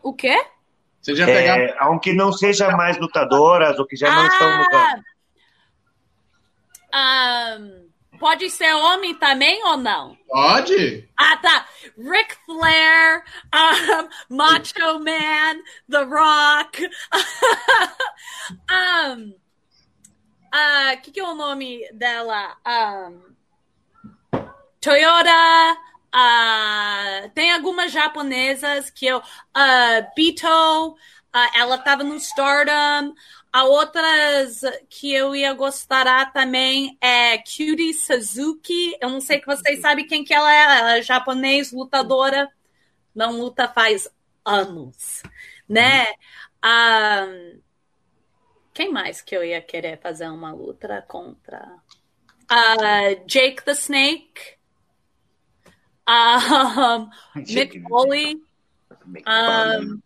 O 0.04 0.14
quê? 0.14 0.36
Você 1.02 1.16
já 1.16 1.26
pegar... 1.26 1.60
É, 1.60 1.76
aunque 1.80 2.14
não 2.14 2.32
seja 2.32 2.70
mais 2.72 2.98
lutadoras 2.98 3.80
ou 3.80 3.86
que 3.86 3.95
já 3.95 4.12
não 4.12 4.24
ah, 4.24 4.28
estão 4.28 4.58
lutando. 4.58 5.04
Um, 6.94 7.86
Pode 8.19 8.49
ser 8.49 8.73
homem 8.73 9.14
também 9.15 9.64
ou 9.65 9.77
não? 9.77 10.18
Pode. 10.27 11.07
Ah, 11.15 11.38
tá. 11.38 11.68
Ric 11.98 12.35
Flair, 12.45 13.23
um, 13.53 14.35
Macho 14.35 14.99
Man, 14.99 15.61
The 15.89 16.03
Rock. 16.03 16.89
um, 18.72 19.35
uh, 20.53 21.02
que, 21.02 21.11
que 21.11 21.19
é 21.19 21.23
o 21.23 21.35
nome 21.35 21.88
dela? 21.94 22.57
Um, 22.65 23.22
Toyota. 24.81 25.77
Uh, 26.15 27.30
tem 27.35 27.52
algumas 27.52 27.91
japonesas 27.91 28.89
que 28.89 29.06
eu. 29.06 29.19
Uh, 29.19 30.15
Bito. 30.15 30.48
Uh, 30.48 30.95
ela 31.53 31.76
estava 31.76 32.03
no 32.03 32.15
Stardom. 32.15 33.14
A 33.57 33.63
outras 33.63 34.61
que 34.88 35.11
eu 35.11 35.35
ia 35.35 35.51
gostar 35.51 36.31
também 36.31 36.95
é 37.01 37.39
Cutie 37.39 37.91
Suzuki. 37.91 38.95
Eu 39.01 39.09
não 39.09 39.19
sei 39.19 39.39
que 39.39 39.47
vocês 39.47 39.81
sabem 39.81 40.05
quem 40.05 40.23
que 40.23 40.31
ela 40.31 40.53
é. 40.53 40.79
Ela 40.79 40.97
é 40.97 41.01
japonês, 41.01 41.71
lutadora. 41.71 42.47
Não 43.15 43.31
luta 43.39 43.67
faz 43.67 44.07
anos, 44.45 45.23
né? 45.67 46.05
Um, 46.63 47.59
quem 48.75 48.91
mais 48.91 49.23
que 49.23 49.35
eu 49.35 49.43
ia 49.43 49.59
querer 49.59 49.99
fazer 49.99 50.27
uma 50.27 50.53
luta 50.53 51.03
contra? 51.07 51.65
Uh, 52.43 53.25
Jake 53.25 53.65
the 53.65 53.71
Snake. 53.71 54.39
Um, 56.07 57.09
Mick 57.35 57.81
Foley. 57.89 58.39
Um, 59.25 59.99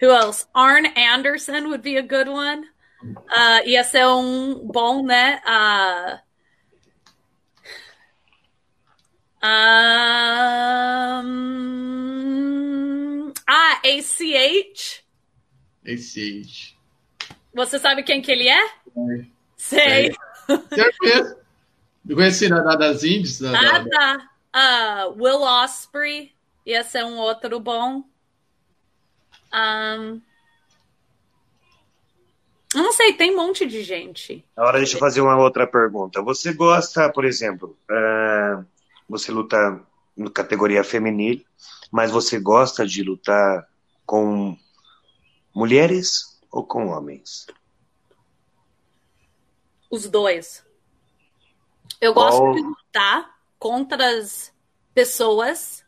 Who 0.00 0.10
else? 0.10 0.46
Arn 0.54 0.86
Anderson 0.96 1.70
would 1.70 1.82
be 1.82 1.96
a 1.96 2.02
good 2.02 2.28
one. 2.28 2.64
Uh, 3.02 3.60
ia 3.64 3.84
ser 3.84 4.06
um 4.06 4.54
bom, 4.66 5.04
né? 5.04 5.40
Uh, 5.46 6.18
um, 9.46 11.32
ah, 13.46 13.80
ACH. 13.84 15.04
ACH. 15.84 16.76
Você 17.54 17.78
sabe 17.78 18.02
quem 18.02 18.20
que 18.20 18.32
ele 18.32 18.48
é? 18.48 18.68
Sei. 19.56 20.12
Sei. 20.72 20.96
Eu 22.08 22.16
conheci 22.16 22.48
da, 22.48 22.74
das 22.74 23.04
Indies. 23.04 23.42
Ah, 23.42 23.84
tá. 23.84 24.30
Uh, 24.54 25.22
Will 25.22 25.42
Osprey. 25.42 26.32
Ia 26.64 26.82
ser 26.84 27.04
um 27.04 27.16
outro 27.16 27.60
bom. 27.60 28.04
Um... 29.54 30.20
Não 32.74 32.92
sei, 32.92 33.14
tem 33.14 33.32
um 33.32 33.36
monte 33.36 33.64
de 33.66 33.82
gente. 33.82 34.44
Agora 34.56 34.78
deixa 34.78 34.96
eu 34.96 35.00
fazer 35.00 35.20
uma 35.20 35.36
outra 35.38 35.66
pergunta. 35.66 36.22
Você 36.22 36.52
gosta, 36.52 37.10
por 37.10 37.24
exemplo, 37.24 37.76
uh, 37.90 38.64
você 39.08 39.32
luta 39.32 39.80
na 40.16 40.30
categoria 40.30 40.84
feminil, 40.84 41.42
mas 41.90 42.10
você 42.10 42.38
gosta 42.38 42.86
de 42.86 43.02
lutar 43.02 43.66
com 44.04 44.56
mulheres 45.54 46.38
ou 46.50 46.64
com 46.64 46.88
homens? 46.88 47.46
Os 49.90 50.08
dois. 50.08 50.64
Eu 52.00 52.12
gosto 52.12 52.52
de 52.52 52.60
lutar 52.60 53.38
contra 53.58 54.18
as 54.18 54.52
pessoas 54.94 55.84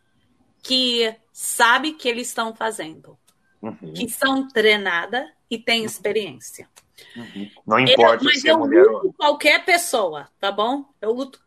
que 0.62 1.14
sabem 1.32 1.94
que 1.94 2.08
eles 2.08 2.28
estão 2.28 2.54
fazendo, 2.54 3.18
uhum. 3.62 3.92
que 3.94 4.08
são 4.08 4.48
treinadas 4.48 5.28
e 5.50 5.58
têm 5.58 5.84
experiência. 5.84 6.68
Uhum. 7.16 7.50
Não 7.66 7.78
importa 7.78 8.22
eu, 8.22 8.24
mas 8.24 8.40
se 8.40 8.48
é 8.48 8.52
eu 8.52 8.58
mulher 8.58 8.84
luto 8.84 9.06
ou... 9.06 9.12
qualquer 9.14 9.64
pessoa, 9.64 10.28
tá 10.38 10.52
bom? 10.52 10.84
Eu 11.00 11.12
luto 11.12 11.40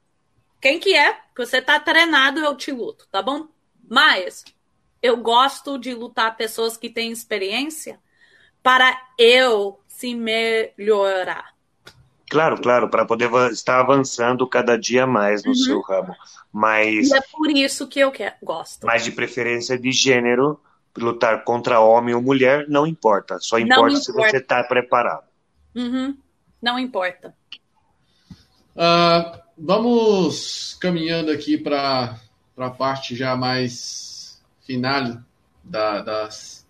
quem 0.63 0.79
que 0.79 0.95
é, 0.95 1.11
que 1.13 1.45
você 1.45 1.61
tá 1.61 1.77
treinado, 1.77 2.39
eu 2.39 2.55
te 2.55 2.71
luto, 2.71 3.05
tá 3.11 3.21
bom? 3.21 3.47
Mas 3.89 4.45
eu 5.01 5.17
gosto 5.17 5.77
de 5.77 5.93
lutar 5.93 6.37
pessoas 6.37 6.77
que 6.77 6.89
têm 6.89 7.11
experiência 7.11 7.99
para 8.63 8.97
eu 9.17 9.77
se 9.89 10.15
melhorar. 10.15 11.53
Claro, 12.29 12.61
claro, 12.61 12.89
para 12.89 13.05
poder 13.05 13.29
estar 13.51 13.81
avançando 13.81 14.47
cada 14.47 14.79
dia 14.79 15.05
mais 15.05 15.43
no 15.43 15.49
uhum. 15.49 15.55
seu 15.55 15.81
ramo. 15.81 16.15
Mas. 16.51 17.09
E 17.09 17.17
é 17.17 17.21
por 17.21 17.51
isso 17.51 17.85
que 17.85 17.99
eu 17.99 18.09
quero, 18.09 18.35
gosto. 18.41 18.87
Mas 18.87 19.03
de 19.03 19.11
preferência 19.11 19.77
de 19.77 19.91
gênero, 19.91 20.57
lutar 20.97 21.43
contra 21.43 21.79
homem 21.79 22.13
ou 22.13 22.21
mulher, 22.21 22.65
não 22.67 22.85
importa. 22.85 23.39
Só 23.39 23.57
importa, 23.57 23.81
importa. 23.81 23.99
se 24.01 24.11
você 24.11 24.37
está 24.37 24.63
preparado. 24.63 25.23
Uhum. 25.75 26.17
Não 26.61 26.79
importa. 26.79 27.33
Uh, 28.75 29.39
vamos 29.57 30.77
caminhando 30.79 31.31
aqui 31.31 31.57
para 31.57 32.17
a 32.57 32.69
parte 32.69 33.15
já 33.15 33.35
mais 33.35 34.41
final 34.65 35.17
da, 35.63 36.01
das, 36.01 36.65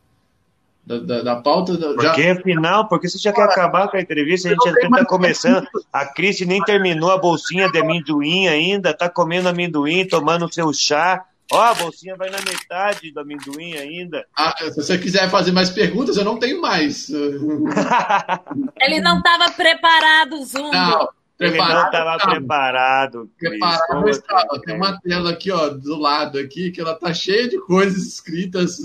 da, 0.85 0.99
da, 0.99 1.21
da 1.21 1.35
pauta. 1.37 1.77
Da, 1.77 1.93
Por 1.93 2.13
que 2.13 2.35
final? 2.41 2.87
Porque 2.87 3.07
você 3.07 3.17
já 3.17 3.31
quer 3.31 3.43
acabar 3.43 3.87
com 3.87 3.97
a 3.97 4.01
entrevista, 4.01 4.49
a 4.49 4.51
gente 4.51 4.63
já 4.63 4.71
está 4.71 5.05
começando. 5.05 5.67
A 5.91 6.05
Cris 6.05 6.41
nem 6.41 6.61
terminou 6.63 7.11
a 7.11 7.17
bolsinha 7.17 7.71
de 7.71 7.79
amendoim 7.79 8.47
ainda, 8.47 8.91
está 8.91 9.09
comendo 9.09 9.49
amendoim, 9.49 10.07
tomando 10.07 10.51
seu 10.53 10.71
chá. 10.73 11.25
Ó, 11.51 11.61
a 11.61 11.73
bolsinha 11.73 12.15
vai 12.15 12.29
na 12.29 12.39
metade 12.39 13.11
do 13.11 13.19
amendoim 13.19 13.73
ainda. 13.73 14.25
Ah, 14.35 14.55
se 14.59 14.75
você 14.75 14.97
quiser 14.97 15.29
fazer 15.29 15.51
mais 15.51 15.69
perguntas, 15.69 16.17
eu 16.17 16.23
não 16.23 16.37
tenho 16.37 16.61
mais. 16.61 17.09
Ele 18.81 18.99
não 18.99 19.17
estava 19.17 19.51
preparado, 19.51 20.43
Zoom. 20.43 20.71
Não. 20.71 21.07
Ele 21.39 21.57
não 21.57 21.85
estava 21.85 22.17
preparado. 22.23 23.29
Preparado 23.37 24.09
estava. 24.09 24.61
Tem 24.61 24.75
uma 24.75 24.99
tela 25.01 25.31
aqui, 25.31 25.51
ó, 25.51 25.69
do 25.69 25.97
lado 25.97 26.37
aqui, 26.39 26.71
que 26.71 26.79
ela 26.79 26.95
tá 26.95 27.13
cheia 27.13 27.47
de 27.47 27.59
coisas 27.59 28.05
escritas, 28.05 28.77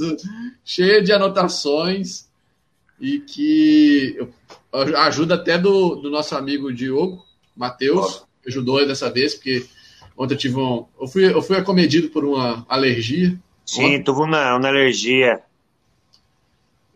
cheia 0.65 1.03
de 1.03 1.13
anotações 1.13 2.29
e 3.01 3.21
que 3.21 4.19
ajuda 4.99 5.37
até 5.37 5.57
do, 5.59 5.97
do 5.97 6.11
nosso 6.11 6.35
amigo 6.35 6.73
Diogo, 6.73 7.25
Matheus, 7.57 8.25
que 8.43 8.49
ajudou 8.49 8.85
dessa 8.87 9.11
vez, 9.11 9.35
porque 9.35 9.67
ontem 10.19 10.35
eu 10.35 10.39
tive 10.39 10.57
um. 10.57 10.87
Eu 11.01 11.07
fui, 11.07 11.33
eu 11.33 11.41
fui 11.41 11.57
acomedido 11.57 12.11
por 12.11 12.25
uma 12.25 12.67
alergia. 12.69 13.39
Sim, 13.65 14.03
tive 14.03 14.11
uma, 14.11 14.57
uma 14.57 14.69
alergia. 14.69 15.41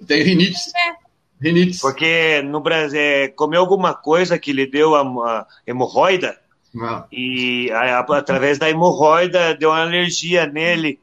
Tem 0.06 0.22
rinite. 0.22 0.58
É. 0.76 1.02
Rinite. 1.40 1.78
Porque 1.80 2.42
no 2.42 2.60
Brasil, 2.60 2.98
é, 2.98 3.28
comeu 3.28 3.60
alguma 3.60 3.94
coisa 3.94 4.38
que 4.38 4.52
lhe 4.52 4.66
deu 4.66 4.94
a, 4.94 5.02
a 5.02 5.46
hemorroida. 5.66 6.38
Ah. 6.80 7.04
E 7.12 7.70
a, 7.70 7.98
a, 7.98 8.18
através 8.18 8.58
da 8.58 8.68
hemorroida 8.68 9.54
deu 9.54 9.70
uma 9.70 9.82
alergia 9.82 10.46
nele. 10.46 10.98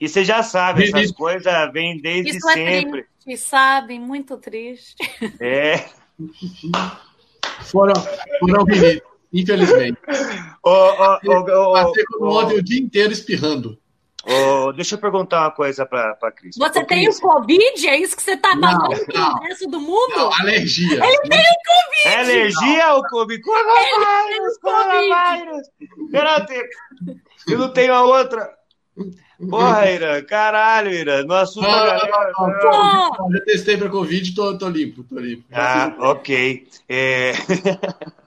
E 0.00 0.08
você 0.08 0.24
já 0.24 0.42
sabe, 0.42 0.84
Rinite. 0.84 0.98
essas 0.98 1.12
coisas 1.12 1.72
vêm 1.72 2.00
desde 2.00 2.36
Isso 2.36 2.52
sempre. 2.52 3.00
É 3.00 3.24
triste, 3.24 3.44
sabe? 3.44 3.98
Muito 3.98 4.36
triste. 4.38 4.96
É. 5.38 5.88
Foram, 7.62 7.94
foram 8.38 8.64
rinite, 8.64 9.02
infelizmente. 9.32 9.98
Oh, 10.62 10.92
oh, 10.98 11.18
oh, 11.26 11.72
Passei 11.72 12.04
oh, 12.20 12.26
oh, 12.26 12.46
o 12.46 12.62
dia 12.62 12.80
inteiro 12.80 13.12
espirrando. 13.12 13.78
Oh, 14.26 14.70
deixa 14.72 14.96
eu 14.96 14.98
perguntar 14.98 15.40
uma 15.40 15.50
coisa 15.50 15.86
para 15.86 16.16
a 16.22 16.30
Cris. 16.30 16.54
Você 16.56 16.84
tem 16.84 17.08
o 17.08 17.20
Covid? 17.20 17.88
É 17.88 17.98
isso 17.98 18.14
que 18.14 18.22
você 18.22 18.32
está 18.32 18.50
falando 18.50 18.90
no 18.90 19.40
resto 19.40 19.70
do 19.70 19.80
mundo? 19.80 20.14
Não, 20.14 20.30
alergia. 20.40 21.02
Ele 21.02 21.18
tem 21.22 21.40
o 21.40 21.56
Covid! 21.66 22.04
É 22.04 22.18
alergia 22.18 22.94
ou 22.94 23.02
Covid? 23.08 23.42
Coronavírus! 23.42 24.58
Coronavírus! 24.60 25.68
Peraí, 26.10 26.68
eu 27.48 27.58
não 27.58 27.72
tenho 27.72 27.94
a 27.94 28.04
outra. 28.04 28.50
Porra, 29.48 29.90
Ira, 29.90 30.22
caralho, 30.22 30.90
Ira, 30.90 31.24
não 31.24 31.36
assusta 31.36 31.66
a 31.66 31.86
galera. 31.86 32.32
Não, 32.38 33.10
não, 33.18 33.32
Já 33.32 33.44
testei 33.46 33.78
para 33.78 33.88
Covid, 33.88 34.34
tô, 34.34 34.58
tô 34.58 34.68
limpo, 34.68 35.02
tô 35.02 35.18
limpo. 35.18 35.44
Ah, 35.50 35.96
ok. 35.98 36.68
É... 36.86 37.32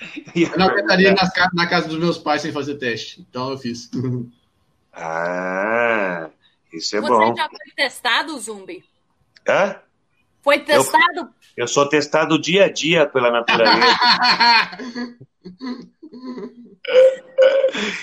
eu 0.34 0.58
não 0.58 0.68
aguentaria 0.68 1.14
na 1.52 1.66
casa 1.66 1.88
dos 1.88 1.98
meus 1.98 2.18
pais 2.18 2.42
sem 2.42 2.52
fazer 2.52 2.76
teste, 2.76 3.20
então 3.20 3.50
eu 3.50 3.58
fiz. 3.58 3.90
Ah, 4.92 6.30
isso 6.72 6.96
é 6.96 7.00
Você 7.00 7.08
bom. 7.08 7.28
Você 7.28 7.40
já 7.40 7.48
foi 7.48 7.74
testado, 7.76 8.36
Zumbi? 8.40 8.84
Hã? 9.48 9.76
Foi 10.42 10.58
testado? 10.58 11.20
Eu, 11.20 11.28
eu 11.58 11.68
sou 11.68 11.88
testado 11.88 12.40
dia 12.40 12.64
a 12.64 12.72
dia 12.72 13.06
pela 13.06 13.30
natureza. 13.30 13.70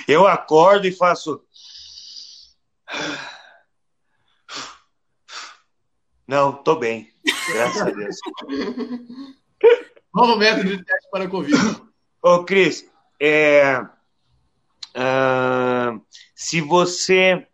eu 0.08 0.26
acordo 0.26 0.88
e 0.88 0.94
faço. 0.94 1.44
Não, 6.26 6.54
tô 6.54 6.78
bem. 6.78 7.12
Graças 7.52 7.82
a 7.82 7.90
Deus. 7.90 8.16
Novo 10.14 10.38
método 10.38 10.78
de 10.78 10.84
teste 10.84 11.10
para 11.12 11.26
a 11.26 11.30
Covid. 11.30 11.87
Ô, 12.22 12.44
Cris, 12.44 12.90
é, 13.20 13.86
Uh, 14.98 16.02
se 16.34 16.60
você 16.60 17.46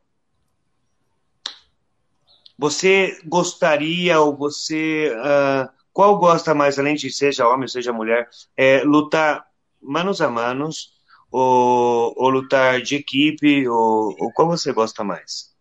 você 2.58 3.20
gostaria 3.26 4.18
ou 4.22 4.34
você 4.34 5.14
uh, 5.14 5.70
qual 5.92 6.18
gosta 6.18 6.56
mais 6.56 6.80
além 6.80 6.96
de 6.96 7.12
seja 7.12 7.46
homem 7.46 7.68
seja 7.68 7.92
mulher 7.92 8.30
é 8.56 8.82
lutar 8.86 9.46
manos 9.82 10.22
a 10.22 10.30
manos 10.30 10.94
ou, 11.30 12.14
ou 12.16 12.30
lutar 12.30 12.82
de 12.82 12.96
equipe 12.96 13.68
ou, 13.68 14.16
ou 14.18 14.32
qual 14.32 14.48
você 14.48 14.72
gosta 14.72 15.04
mais 15.04 15.54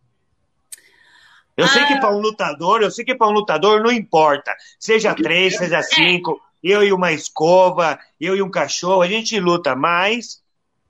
eu 1.57 1.65
ah. 1.65 1.67
sei 1.67 1.85
que 1.85 1.93
ah. 1.95 1.99
para 1.99 2.15
um 2.15 2.21
lutador 2.21 2.81
eu 2.81 2.91
sei 2.91 3.03
que 3.03 3.13
para 3.13 3.27
um 3.27 3.33
lutador 3.33 3.83
não 3.83 3.91
importa 3.91 4.55
seja 4.79 5.13
três 5.13 5.57
seja 5.57 5.83
cinco 5.83 6.41
eu 6.63 6.83
e 6.83 6.93
uma 6.93 7.11
escova 7.11 7.99
eu 8.19 8.35
e 8.35 8.41
um 8.41 8.49
cachorro 8.49 9.01
a 9.01 9.07
gente 9.07 9.39
luta 9.39 9.75
mais 9.75 10.43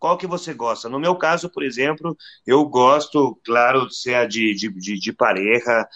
qual 0.03 0.17
que 0.17 0.27
você 0.27 0.53
gosta? 0.53 0.89
No 0.89 0.99
meu 0.99 1.15
caso, 1.15 1.49
por 1.49 1.63
exemplo, 1.63 2.17
eu 2.45 2.65
gosto, 2.65 3.39
claro, 3.41 3.87
de 3.87 3.95
ser 3.95 4.15
a 4.15 4.25
de, 4.25 4.53
de, 4.53 4.69
de, 4.69 4.99
de 4.99 5.13
pareja, 5.13 5.87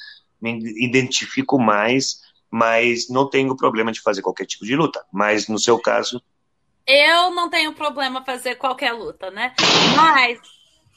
me 0.41 0.58
identifico 0.82 1.60
mais, 1.60 2.22
mas 2.49 3.10
não 3.10 3.30
tenho 3.30 3.54
problema 3.58 3.91
de 3.91 3.99
fazer 3.99 4.22
qualquer 4.22 4.45
tipo 4.45 4.66
de 4.66 4.78
luta. 4.78 5.06
Mas 5.12 5.49
no 5.49 5.60
seu 5.60 5.78
caso. 5.78 6.24
Eu 6.88 7.32
não 7.32 7.49
tenho 7.49 7.74
problema 7.74 8.24
fazer 8.24 8.56
qualquer 8.56 8.94
luta, 8.94 9.30
né? 9.30 9.54
Mas 9.98 10.40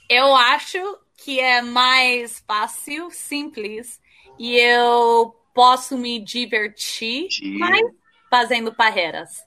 eu 0.08 0.36
acho 0.36 0.78
que 1.16 1.40
é 1.40 1.60
mais 1.62 2.40
fácil, 2.46 3.10
simples, 3.10 4.00
e 4.38 4.54
eu 4.54 5.34
posso 5.52 5.98
me 5.98 6.20
divertir 6.20 7.26
mais 7.58 7.99
fazendo 8.30 8.72
barreiras. 8.72 9.44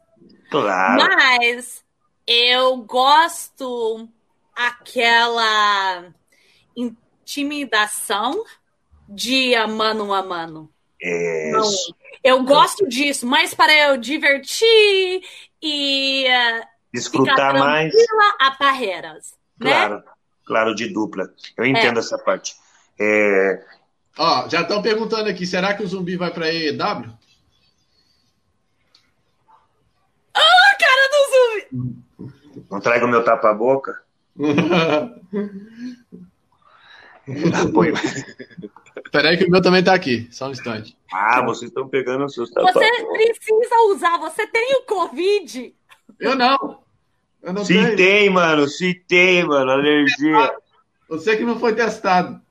Claro. 0.51 1.01
Mas 1.01 1.84
eu 2.27 2.77
gosto 2.77 4.07
aquela 4.55 6.05
intimidação 6.76 8.43
de 9.07 9.55
mano 9.68 10.14
a 10.14 10.22
mano. 10.22 10.69
Então, 11.01 11.69
eu 12.23 12.43
gosto 12.43 12.88
disso, 12.88 13.26
mas 13.26 13.53
para 13.53 13.73
eu 13.73 13.97
divertir 13.97 15.22
e 15.61 16.26
desfrutar 16.93 17.57
mais 17.57 17.93
a 18.39 18.51
barreiras. 18.51 19.34
Né? 19.60 19.72
Claro, 19.72 19.95
né? 19.95 20.03
claro, 20.45 20.76
de 20.76 20.88
dupla. 20.93 21.34
Eu 21.57 21.65
entendo 21.65 21.97
é. 21.97 21.99
essa 21.99 22.18
parte. 22.18 22.55
É... 22.99 23.65
Ó, 24.18 24.47
já 24.47 24.61
estão 24.61 24.81
perguntando 24.81 25.30
aqui, 25.30 25.45
será 25.45 25.73
que 25.73 25.84
o 25.84 25.88
zumbi 25.88 26.15
vai 26.15 26.31
para 26.31 26.53
EW? 26.53 27.11
Não 32.69 32.79
traga 32.79 33.05
o 33.05 33.09
meu 33.09 33.23
tapa-boca? 33.23 34.01
Apoio. 37.61 37.93
Peraí 39.11 39.37
que 39.37 39.45
o 39.45 39.49
meu 39.49 39.61
também 39.61 39.83
tá 39.83 39.93
aqui, 39.93 40.27
só 40.31 40.47
um 40.47 40.51
instante. 40.51 40.97
Ah, 41.11 41.41
vocês 41.41 41.69
estão 41.69 41.87
pegando 41.87 42.25
os 42.25 42.33
seus 42.33 42.51
tapa 42.51 42.71
Você 42.71 42.85
precisa 43.11 43.75
usar, 43.91 44.17
você 44.17 44.45
tem 44.47 44.75
o 44.75 44.81
Covid. 44.83 45.73
Eu 46.19 46.35
não. 46.35 46.83
Eu 47.41 47.53
não 47.53 47.65
se 47.65 47.73
tenho. 47.73 47.95
tem, 47.95 48.29
mano, 48.29 48.67
se 48.67 48.93
tem, 48.93 49.45
mano, 49.45 49.71
alergia. 49.71 50.53
Você 51.09 51.35
que 51.35 51.43
não 51.43 51.59
foi 51.59 51.73
testado. 51.73 52.41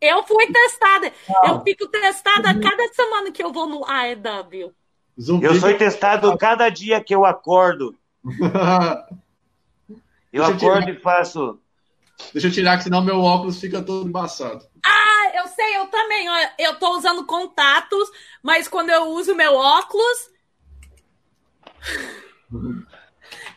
Eu 0.00 0.22
fui 0.24 0.46
testada. 0.46 1.12
Não. 1.28 1.54
Eu 1.54 1.60
fico 1.62 1.86
testada 1.88 2.58
cada 2.60 2.88
semana 2.92 3.30
que 3.30 3.42
eu 3.42 3.52
vou 3.52 3.66
no 3.66 3.84
AEW. 3.84 4.72
Zumbi. 5.20 5.46
Eu 5.46 5.54
sou 5.54 5.72
testado 5.74 6.36
cada 6.36 6.68
dia 6.68 7.02
que 7.02 7.14
eu 7.14 7.24
acordo. 7.24 7.94
eu 10.32 10.44
acordo 10.44 10.90
e 10.90 11.00
faço. 11.00 11.60
Deixa 12.32 12.48
eu 12.48 12.52
tirar, 12.52 12.78
que 12.78 12.84
senão 12.84 13.02
meu 13.02 13.20
óculos 13.20 13.60
fica 13.60 13.82
todo 13.82 14.08
embaçado. 14.08 14.66
Ah, 14.84 15.30
eu 15.34 15.46
sei, 15.48 15.76
eu 15.76 15.86
também. 15.88 16.26
Eu 16.58 16.78
tô 16.78 16.96
usando 16.96 17.26
contatos, 17.26 18.08
mas 18.42 18.66
quando 18.66 18.88
eu 18.90 19.10
uso 19.10 19.34
meu 19.34 19.54
óculos. 19.54 20.30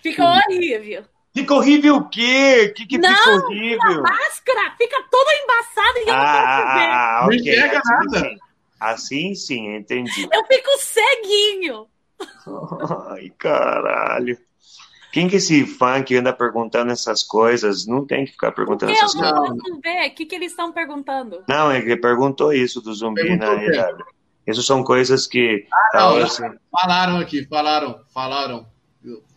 fica 0.03 0.25
horrível. 0.25 1.05
Fica 1.33 1.53
horrível 1.53 1.95
o 1.95 2.09
quê? 2.09 2.67
O 2.69 2.73
que, 2.73 2.85
que 2.85 2.97
não, 2.97 3.15
fica 3.15 3.29
horrível? 3.29 3.99
A 3.99 4.01
máscara 4.01 4.75
fica 4.77 5.01
toda 5.09 5.31
embaçada 5.43 5.99
e 5.99 6.07
eu 6.07 6.13
ah, 6.13 6.17
não 6.17 6.25
posso 6.25 6.73
ver. 6.73 6.89
Ah, 6.89 7.21
okay. 7.25 7.37
Não 7.37 7.45
enxerga 7.53 7.79
assim, 7.79 7.93
nada. 7.93 8.19
Sim. 8.19 8.37
Assim 8.79 9.35
sim, 9.35 9.75
entendi. 9.75 10.27
Eu 10.31 10.45
fico 10.45 10.69
ceguinho. 10.79 11.87
Ai, 13.11 13.29
caralho. 13.37 14.37
Quem 15.11 15.27
que 15.27 15.35
é 15.35 15.37
esse 15.37 15.65
fã 15.65 16.03
que 16.03 16.15
anda 16.15 16.31
perguntando 16.31 16.91
essas 16.91 17.23
coisas? 17.23 17.87
Não 17.87 18.05
tem 18.05 18.25
que 18.25 18.31
ficar 18.31 18.51
perguntando 18.51 18.91
essas 18.91 19.13
coisas. 19.13 19.31
Eu 19.31 19.45
não 19.45 19.57
posso 19.57 19.79
ver. 19.81 20.07
O 20.07 20.15
que, 20.15 20.25
que 20.25 20.35
eles 20.35 20.51
estão 20.51 20.71
perguntando? 20.71 21.43
Não, 21.47 21.71
ele 21.71 21.97
perguntou 21.97 22.53
isso 22.53 22.79
do 22.79 22.93
zumbi 22.93 23.23
perguntou 23.23 23.47
na 23.47 23.55
realidade. 23.55 24.03
Isso 24.45 24.61
são 24.63 24.83
coisas 24.83 25.25
que. 25.27 25.65
Ah, 25.93 25.97
não, 25.97 26.17
assim... 26.17 26.43
Falaram 26.71 27.17
aqui, 27.17 27.45
falaram, 27.47 27.99
falaram. 28.13 28.67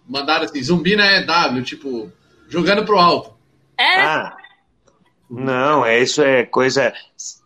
Mandaram 0.07 0.45
assim, 0.45 0.63
zumbi 0.63 0.97
na 0.97 1.21
EW, 1.21 1.63
tipo, 1.63 2.11
jogando 2.49 2.85
pro 2.85 2.99
alto. 2.99 3.35
É? 3.79 4.01
Ah, 4.01 4.37
não, 5.35 5.87
é 5.87 5.99
isso 5.99 6.23
é 6.23 6.45
coisa. 6.45 6.93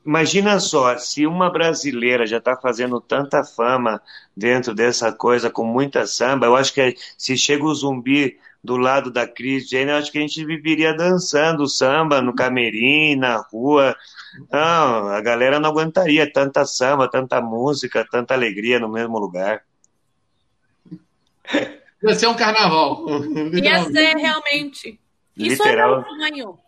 Imagina 0.04 0.58
só, 0.58 0.98
se 0.98 1.24
uma 1.24 1.48
brasileira 1.48 2.26
já 2.26 2.38
está 2.38 2.56
fazendo 2.56 3.00
tanta 3.00 3.44
fama 3.44 4.02
dentro 4.36 4.74
dessa 4.74 5.12
coisa 5.12 5.50
com 5.50 5.64
muita 5.64 6.04
samba, 6.04 6.46
eu 6.46 6.56
acho 6.56 6.74
que 6.74 6.96
se 7.16 7.38
chega 7.38 7.64
o 7.64 7.72
zumbi 7.72 8.36
do 8.62 8.76
lado 8.76 9.08
da 9.08 9.24
Cris 9.24 9.68
Jenner, 9.68 9.94
eu 9.94 9.98
acho 9.98 10.10
que 10.10 10.18
a 10.18 10.20
gente 10.20 10.44
viveria 10.44 10.94
dançando 10.94 11.68
samba 11.68 12.20
no 12.20 12.34
camerim, 12.34 13.14
na 13.14 13.36
rua. 13.36 13.94
Não, 14.50 15.08
a 15.08 15.20
galera 15.20 15.60
não 15.60 15.70
aguentaria 15.70 16.28
tanta 16.30 16.64
samba, 16.64 17.08
tanta 17.08 17.40
música, 17.40 18.04
tanta 18.10 18.34
alegria 18.34 18.80
no 18.80 18.88
mesmo 18.88 19.16
lugar. 19.16 19.62
Ia 22.02 22.14
ser 22.16 22.26
um 22.26 22.34
carnaval. 22.34 23.06
Ia 23.52 23.84
ser 23.84 24.16
realmente. 24.16 24.98
Isso 25.36 25.62
Literal. 25.62 25.94
é 25.94 25.98
um 26.00 26.18
sonho. 26.18 26.65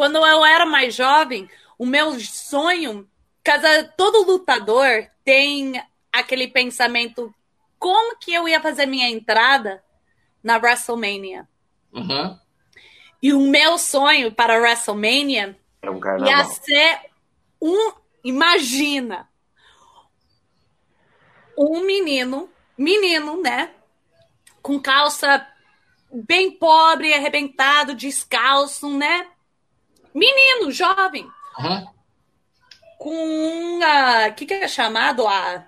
Quando 0.00 0.16
eu 0.16 0.42
era 0.42 0.64
mais 0.64 0.94
jovem, 0.94 1.46
o 1.76 1.84
meu 1.84 2.18
sonho, 2.20 3.06
casa 3.44 3.84
todo 3.98 4.24
lutador 4.24 5.06
tem 5.22 5.74
aquele 6.10 6.48
pensamento 6.48 7.34
como 7.78 8.16
que 8.16 8.32
eu 8.32 8.48
ia 8.48 8.62
fazer 8.62 8.86
minha 8.86 9.10
entrada 9.10 9.84
na 10.42 10.56
WrestleMania. 10.56 11.46
Uhum. 11.92 12.38
E 13.22 13.34
o 13.34 13.40
meu 13.40 13.76
sonho 13.76 14.32
para 14.32 14.56
a 14.56 14.58
WrestleMania 14.62 15.54
é 15.82 15.90
um 15.90 16.00
ia 16.24 16.44
ser 16.44 17.00
um. 17.60 17.92
Imagina! 18.24 19.28
Um 21.58 21.84
menino, 21.84 22.48
menino, 22.74 23.42
né? 23.42 23.70
Com 24.62 24.80
calça 24.80 25.46
bem 26.10 26.52
pobre, 26.52 27.12
arrebentado, 27.12 27.94
descalço, 27.94 28.88
né? 28.96 29.26
Menino, 30.14 30.70
jovem. 30.70 31.28
Uhum. 31.58 31.86
Com 32.98 33.76
uma. 33.76 34.28
O 34.28 34.34
que, 34.34 34.46
que 34.46 34.54
é 34.54 34.68
chamado? 34.68 35.26
A. 35.26 35.64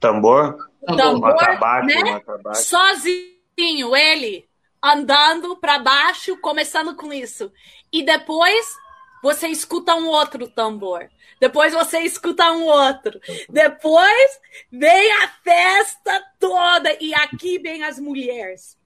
Tambor? 0.00 0.56
Tambor. 0.86 1.30
Atabaque, 1.30 2.02
né? 2.02 2.22
Sozinho, 2.54 3.96
ele 3.96 4.48
andando 4.82 5.56
para 5.56 5.78
baixo, 5.78 6.36
começando 6.38 6.96
com 6.96 7.12
isso. 7.12 7.52
E 7.92 8.02
depois 8.02 8.76
você 9.22 9.46
escuta 9.46 9.94
um 9.94 10.08
outro 10.08 10.48
tambor. 10.48 11.08
Depois 11.40 11.72
você 11.72 12.00
escuta 12.00 12.50
um 12.50 12.64
outro. 12.64 13.20
Depois 13.48 14.40
vem 14.70 15.12
a 15.22 15.28
festa 15.28 16.24
toda. 16.40 16.96
E 17.00 17.14
aqui 17.14 17.58
vem 17.58 17.84
as 17.84 17.98
mulheres. 18.00 18.76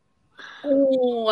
Com 0.61 1.29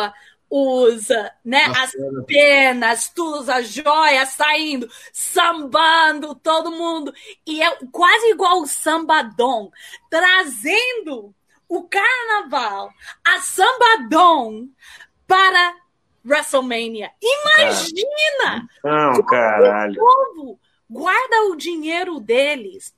usa, 0.49 1.31
né? 1.43 1.65
As 1.77 1.91
penas, 2.25 3.09
tudo, 3.09 3.49
as 3.51 3.69
joias 3.69 4.29
saindo, 4.29 4.89
sambando, 5.11 6.35
todo 6.35 6.71
mundo. 6.71 7.13
E 7.45 7.61
é 7.61 7.77
quase 7.91 8.31
igual 8.31 8.61
o 8.61 8.67
sambadom, 8.67 9.71
trazendo 10.09 11.33
o 11.67 11.83
carnaval, 11.83 12.89
a 13.23 13.39
sambadom 13.39 14.69
para 15.27 15.75
WrestleMania. 16.25 17.11
Imagina! 17.21 18.67
Não, 18.83 19.23
caralho. 19.23 19.93
O 19.93 19.97
povo 19.97 20.59
guarda 20.89 21.49
o 21.49 21.55
dinheiro 21.55 22.19
deles 22.19 22.95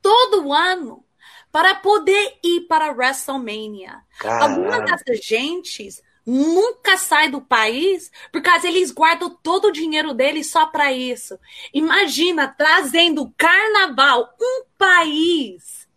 todo 0.00 0.52
ano 0.52 1.04
para 1.50 1.74
poder 1.76 2.38
ir 2.42 2.62
para 2.62 2.92
WrestleMania. 2.92 4.02
Caralho. 4.18 4.66
Algumas 4.66 5.02
das 5.04 5.18
gentes 5.24 6.02
nunca 6.28 6.98
sai 6.98 7.30
do 7.30 7.40
país, 7.40 8.12
porque 8.30 8.50
eles 8.64 8.90
guardam 8.90 9.30
todo 9.42 9.68
o 9.68 9.72
dinheiro 9.72 10.12
deles 10.12 10.50
só 10.50 10.66
para 10.66 10.92
isso. 10.92 11.38
Imagina 11.72 12.46
trazendo 12.46 13.32
carnaval, 13.34 14.34
um 14.38 14.64
país, 14.76 15.88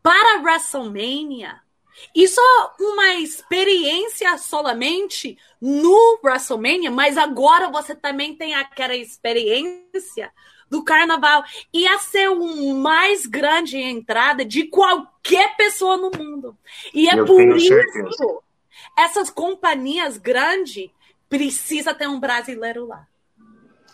para 0.00 0.40
WrestleMania. 0.42 1.60
Isso 2.14 2.40
é 2.40 2.82
uma 2.84 3.14
experiência 3.16 4.38
solamente 4.38 5.36
no 5.60 6.20
WrestleMania, 6.22 6.92
mas 6.92 7.18
agora 7.18 7.68
você 7.68 7.96
também 7.96 8.36
tem 8.36 8.54
aquela 8.54 8.94
experiência 8.94 10.32
do 10.70 10.84
carnaval. 10.84 11.42
Ia 11.74 11.98
ser 11.98 12.30
o 12.30 12.74
mais 12.74 13.26
grande 13.26 13.76
entrada 13.76 14.44
de 14.44 14.68
qualquer 14.68 15.56
pessoa 15.56 15.96
no 15.96 16.12
mundo. 16.16 16.56
E 16.94 17.08
é 17.08 17.18
Eu 17.18 17.24
por 17.24 17.56
isso 17.56 17.66
certeza 17.66 18.47
essas 18.98 19.30
companhias 19.30 20.18
grandes 20.18 20.90
precisa 21.28 21.94
ter 21.94 22.08
um 22.08 22.18
brasileiro 22.18 22.86
lá. 22.86 23.06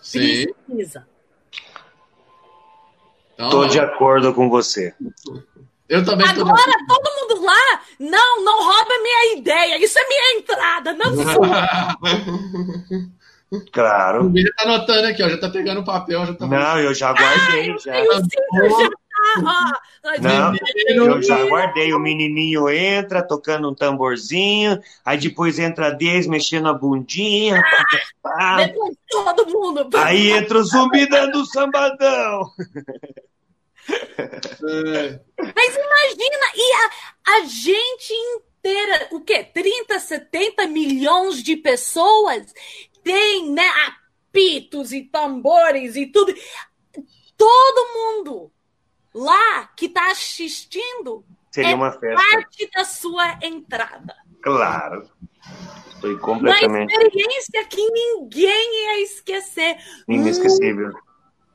Sim. 0.00 0.46
Precisa. 0.66 1.06
Estou 3.38 3.66
de 3.66 3.80
acordo 3.80 4.32
com 4.32 4.48
você. 4.48 4.94
Eu 5.88 6.04
também 6.04 6.26
Agora, 6.26 6.72
todo 6.88 7.14
mundo 7.20 7.44
lá, 7.44 7.80
não, 7.98 8.44
não 8.44 8.64
rouba 8.64 9.02
minha 9.02 9.36
ideia. 9.36 9.84
Isso 9.84 9.98
é 9.98 10.08
minha 10.08 10.38
entrada, 10.38 10.94
não 10.94 11.14
sua. 11.14 11.98
claro. 13.72 14.30
O 14.30 14.38
já 14.38 14.48
tá 14.56 14.64
anotando 14.64 15.08
aqui, 15.08 15.22
ó, 15.22 15.28
já 15.28 15.38
tá 15.38 15.50
pegando 15.50 15.80
o 15.80 15.84
papel. 15.84 16.24
Já 16.26 16.34
tá 16.34 16.46
não, 16.46 16.80
eu 16.80 16.94
já 16.94 17.12
guardei. 17.12 17.70
Ah, 17.70 17.78
já. 17.78 17.98
Eu, 17.98 18.16
sim, 18.16 18.30
eu 18.54 18.70
já 18.70 18.90
não, 20.20 20.54
eu 21.06 21.22
já 21.22 21.44
guardei. 21.46 21.92
O 21.92 21.98
menininho 21.98 22.68
entra 22.68 23.26
tocando 23.26 23.70
um 23.70 23.74
tamborzinho, 23.74 24.80
aí 25.04 25.18
depois 25.18 25.58
entra 25.58 25.88
a 25.88 25.90
Deus 25.90 26.26
mexendo 26.26 26.68
a 26.68 26.74
bundinha. 26.74 27.62
Ah, 28.24 28.68
todo 29.08 29.46
mundo. 29.46 29.88
Aí 29.96 30.32
entra 30.32 30.58
o 30.58 30.62
zumbi 30.62 31.08
dando 31.08 31.44
sambadão. 31.46 32.50
Mas 33.88 35.76
imagina, 35.76 36.46
e 36.56 36.72
a, 36.72 36.90
a 37.36 37.40
gente 37.44 38.12
inteira, 38.12 39.08
o 39.12 39.20
quê? 39.20 39.44
30, 39.44 39.98
70 39.98 40.66
milhões 40.66 41.42
de 41.42 41.56
pessoas 41.56 42.52
tem, 43.02 43.50
né, 43.50 43.70
apitos 43.86 44.92
e 44.92 45.02
tambores 45.02 45.96
e 45.96 46.06
tudo. 46.06 46.34
Todo 47.36 47.92
mundo 47.92 48.53
lá 49.14 49.68
que 49.76 49.86
está 49.86 50.10
assistindo 50.10 51.24
Seria 51.50 51.70
é 51.70 51.74
uma 51.74 51.92
festa. 51.92 52.16
parte 52.16 52.70
da 52.74 52.84
sua 52.84 53.38
entrada. 53.40 54.14
Claro. 54.42 55.08
Estou 55.94 56.18
completamente. 56.18 56.92
Uma 56.92 57.02
experiência 57.02 57.64
que 57.66 57.90
ninguém 57.90 58.84
ia 58.84 59.02
esquecer. 59.04 59.76
Inesquecível. 60.08 60.88
Hum. 60.88 61.00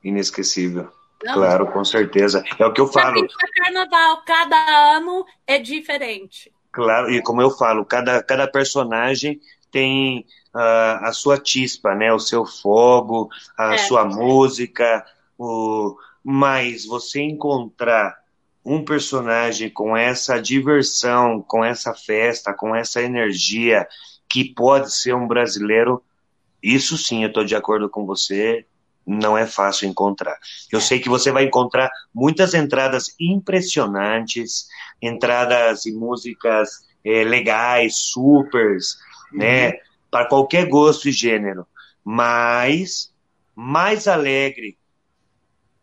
Inesquecível. 0.02 0.88
Não. 1.22 1.34
Claro, 1.34 1.66
com 1.70 1.84
certeza. 1.84 2.42
É 2.58 2.66
o 2.66 2.72
que 2.72 2.80
eu 2.80 2.86
falo. 2.86 3.26
carnaval, 3.56 4.22
cada 4.24 4.96
ano 4.96 5.26
é 5.46 5.58
diferente. 5.58 6.50
Claro, 6.72 7.10
e 7.10 7.20
como 7.22 7.42
eu 7.42 7.50
falo, 7.50 7.84
cada, 7.84 8.22
cada 8.22 8.46
personagem 8.48 9.40
tem 9.70 10.26
uh, 10.54 11.04
a 11.04 11.12
sua 11.12 11.40
chispa, 11.44 11.94
né? 11.94 12.12
O 12.12 12.18
seu 12.18 12.46
fogo, 12.46 13.28
a 13.58 13.74
é. 13.74 13.78
sua 13.78 14.04
música, 14.04 15.04
o... 15.38 15.96
mas 16.24 16.84
você 16.84 17.20
encontrar 17.20 18.18
um 18.64 18.84
personagem 18.84 19.70
com 19.70 19.96
essa 19.96 20.40
diversão, 20.40 21.42
com 21.42 21.64
essa 21.64 21.94
festa, 21.94 22.52
com 22.52 22.74
essa 22.74 23.00
energia, 23.02 23.86
que 24.28 24.44
pode 24.54 24.92
ser 24.92 25.14
um 25.14 25.26
brasileiro, 25.26 26.02
isso 26.62 26.96
sim, 26.96 27.22
eu 27.22 27.28
estou 27.28 27.44
de 27.44 27.56
acordo 27.56 27.88
com 27.88 28.04
você, 28.04 28.66
não 29.06 29.36
é 29.36 29.46
fácil 29.46 29.88
encontrar. 29.88 30.36
Eu 30.70 30.80
sei 30.80 31.00
que 31.00 31.08
você 31.08 31.32
vai 31.32 31.44
encontrar 31.44 31.90
muitas 32.14 32.54
entradas 32.54 33.14
impressionantes, 33.18 34.66
entradas 35.00 35.86
e 35.86 35.92
músicas 35.92 36.86
é, 37.04 37.24
legais, 37.24 37.96
supers, 37.96 38.98
né, 39.32 39.66
uhum. 39.66 39.72
né, 39.72 39.78
para 40.10 40.26
qualquer 40.26 40.66
gosto 40.66 41.08
e 41.08 41.12
gênero, 41.12 41.66
mas 42.04 43.12
mais 43.54 44.06
alegre 44.06 44.76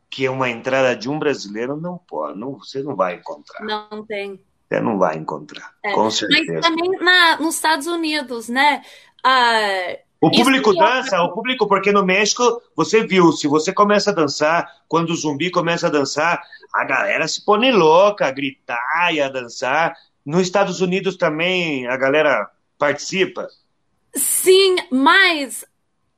que 0.09 0.27
uma 0.29 0.49
entrada 0.49 0.95
de 0.95 1.09
um 1.09 1.19
brasileiro 1.19 1.75
não 1.75 1.97
pode, 1.97 2.39
não, 2.39 2.57
você 2.57 2.81
não 2.81 2.95
vai 2.95 3.15
encontrar. 3.15 3.63
Não 3.65 4.05
tem. 4.05 4.39
Você 4.69 4.81
não 4.81 4.97
vai 4.97 5.17
encontrar, 5.17 5.73
é. 5.83 5.93
com 5.93 6.09
certeza. 6.09 6.53
Mas 6.53 6.61
também 6.61 6.91
na, 6.99 7.37
nos 7.39 7.55
Estados 7.55 7.87
Unidos, 7.87 8.49
né? 8.49 8.81
Uh, 9.25 9.97
o 10.19 10.31
público 10.31 10.73
dança, 10.73 11.21
o 11.21 11.31
público, 11.31 11.67
porque 11.67 11.91
no 11.91 12.03
México, 12.03 12.61
você 12.75 13.05
viu, 13.05 13.31
se 13.31 13.47
você 13.47 13.71
começa 13.71 14.09
a 14.09 14.13
dançar, 14.13 14.67
quando 14.87 15.11
o 15.11 15.15
zumbi 15.15 15.51
começa 15.51 15.87
a 15.87 15.91
dançar, 15.91 16.41
a 16.73 16.83
galera 16.83 17.27
se 17.27 17.45
põe 17.45 17.71
louca, 17.71 18.27
a 18.27 18.31
gritar 18.31 19.13
e 19.13 19.21
a 19.21 19.29
dançar. 19.29 19.95
Nos 20.25 20.41
Estados 20.41 20.81
Unidos 20.81 21.15
também 21.15 21.87
a 21.87 21.95
galera 21.95 22.49
participa? 22.77 23.47
Sim, 24.15 24.75
mas 24.91 25.63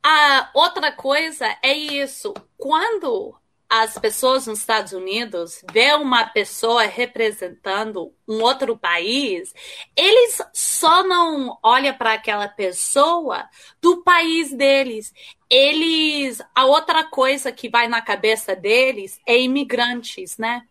a 0.02 0.50
outra 0.54 0.92
coisa 0.92 1.46
é 1.62 1.74
isso. 1.74 2.34
Quando 2.58 3.36
as 3.70 4.00
pessoas 4.00 4.48
nos 4.48 4.60
Estados 4.60 4.94
Unidos 4.94 5.64
vê 5.72 5.94
uma 5.94 6.26
pessoa 6.26 6.84
representando 6.84 8.12
um 8.28 8.42
outro 8.42 8.76
país, 8.76 9.54
eles 9.96 10.42
só 10.52 11.04
não 11.04 11.56
olham 11.62 11.96
para 11.96 12.14
aquela 12.14 12.48
pessoa 12.48 13.48
do 13.80 14.04
país 14.04 14.52
deles. 14.52 15.14
Eles, 15.48 16.42
a 16.56 16.66
outra 16.66 17.04
coisa 17.04 17.52
que 17.52 17.70
vai 17.70 17.88
na 17.88 18.02
cabeça 18.02 18.56
deles 18.56 19.22
é 19.24 19.40
imigrantes, 19.40 20.40
né? 20.40 20.64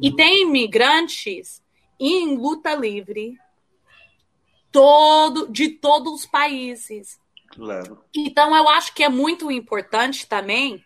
E 0.00 0.10
uhum. 0.10 0.16
tem 0.16 0.42
imigrantes 0.42 1.60
em 1.98 2.36
luta 2.36 2.72
livre 2.74 3.36
todo 4.70 5.48
de 5.48 5.70
todos 5.70 6.20
os 6.20 6.26
países. 6.26 7.18
Claro. 7.48 8.04
Então 8.14 8.54
eu 8.54 8.68
acho 8.68 8.94
que 8.94 9.02
é 9.02 9.08
muito 9.08 9.50
importante 9.50 10.28
também 10.28 10.83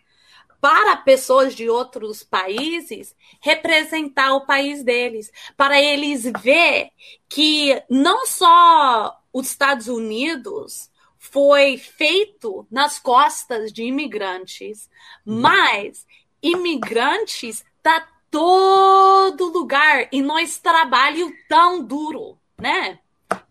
para 0.61 0.97
pessoas 0.97 1.55
de 1.55 1.69
outros 1.69 2.23
países 2.23 3.15
representar 3.41 4.33
o 4.33 4.45
país 4.45 4.83
deles, 4.83 5.31
para 5.55 5.81
eles 5.81 6.23
ver 6.41 6.89
que 7.27 7.81
não 7.89 8.25
só 8.25 9.17
os 9.31 9.47
Estados 9.47 9.87
Unidos 9.87 10.89
foi 11.17 11.77
feito 11.77 12.65
nas 12.69 12.97
costas 12.97 13.71
de 13.71 13.83
imigrantes, 13.83 14.89
mas 15.25 16.05
imigrantes 16.41 17.63
tá 17.81 18.07
todo 18.31 19.45
lugar 19.45 20.07
e 20.11 20.21
nós 20.21 20.57
trabalhamos 20.57 21.33
tão 21.47 21.83
duro, 21.83 22.37
né? 22.57 22.99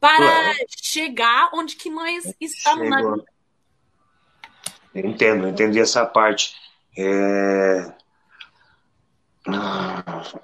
Para 0.01 0.55
chegar 0.81 1.51
onde 1.55 1.77
que 1.77 1.91
nós 1.91 2.35
estamos 2.41 2.89
Chegou. 2.89 3.17
na 3.17 3.25
Entendo, 4.95 5.49
entendi 5.49 5.79
essa 5.79 6.05
parte. 6.05 6.55
É... 6.97 7.93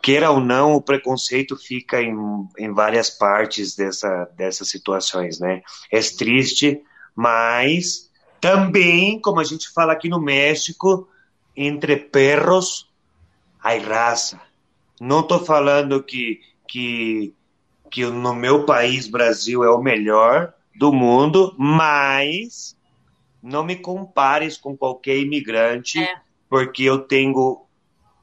Queira 0.01 0.31
ou 0.31 0.41
não, 0.41 0.75
o 0.75 0.81
preconceito 0.81 1.57
fica 1.57 2.01
em, 2.01 2.17
em 2.59 2.73
várias 2.73 3.11
partes 3.11 3.77
dessa, 3.77 4.25
dessas 4.37 4.69
situações, 4.69 5.39
né? 5.39 5.63
É 5.91 6.01
triste, 6.01 6.83
mas 7.15 8.11
também, 8.41 9.21
como 9.21 9.41
a 9.41 9.45
gente 9.45 9.71
fala 9.73 9.93
aqui 9.93 10.09
no 10.09 10.21
México, 10.21 11.09
entre 11.57 11.97
perros 11.97 12.91
há 13.63 13.75
raça. 13.77 14.41
Não 15.01 15.21
estou 15.21 15.45
falando 15.45 16.03
que, 16.03 16.41
que, 16.69 17.35
que 17.91 18.07
no 18.07 18.35
meu 18.35 18.65
país, 18.65 19.09
Brasil, 19.09 19.65
é 19.65 19.71
o 19.71 19.83
melhor 19.83 20.55
do 20.75 20.93
mundo, 20.93 21.55
mas 21.59 22.77
não 23.43 23.65
me 23.65 23.77
compares 23.77 24.57
com 24.57 24.77
qualquer 24.77 25.19
imigrante. 25.19 25.99
É 25.99 26.24
porque 26.55 26.85
eu 26.85 27.01
tenho 27.01 27.63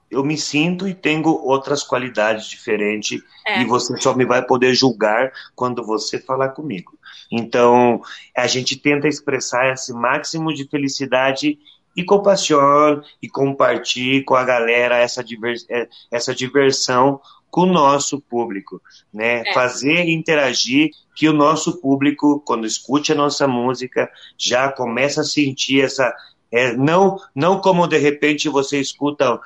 eu 0.09 0.23
me 0.23 0.37
sinto 0.37 0.87
e 0.87 0.93
tenho 0.93 1.27
outras 1.27 1.83
qualidades 1.83 2.45
diferentes 2.45 3.21
é. 3.45 3.61
e 3.61 3.65
você 3.65 3.95
só 3.97 4.15
me 4.15 4.25
vai 4.25 4.41
poder 4.41 4.73
julgar 4.73 5.33
quando 5.53 5.85
você 5.85 6.17
falar 6.17 6.49
comigo. 6.49 6.97
Então, 7.29 8.01
a 8.35 8.47
gente 8.47 8.77
tenta 8.77 9.07
expressar 9.07 9.73
esse 9.73 9.93
máximo 9.93 10.53
de 10.53 10.65
felicidade 10.65 11.59
e 11.95 12.03
compaixão 12.05 13.01
e 13.21 13.27
compartilhar 13.27 14.23
com 14.23 14.35
a 14.35 14.45
galera 14.45 14.97
essa, 14.97 15.23
é, 15.69 15.89
essa 16.09 16.33
diversão 16.33 17.19
com 17.49 17.63
o 17.63 17.73
nosso 17.73 18.21
público, 18.21 18.81
né? 19.13 19.43
É. 19.45 19.53
Fazer 19.53 20.07
interagir 20.07 20.91
que 21.15 21.27
o 21.27 21.33
nosso 21.33 21.81
público, 21.81 22.41
quando 22.45 22.65
escute 22.65 23.11
a 23.11 23.15
nossa 23.15 23.45
música, 23.45 24.09
já 24.37 24.71
começa 24.71 25.19
a 25.19 25.25
sentir 25.25 25.81
essa 25.81 26.13
é, 26.51 26.73
não, 26.73 27.17
não 27.33 27.61
como 27.61 27.87
de 27.87 27.97
repente 27.97 28.49
você 28.49 28.79
escuta 28.79 29.39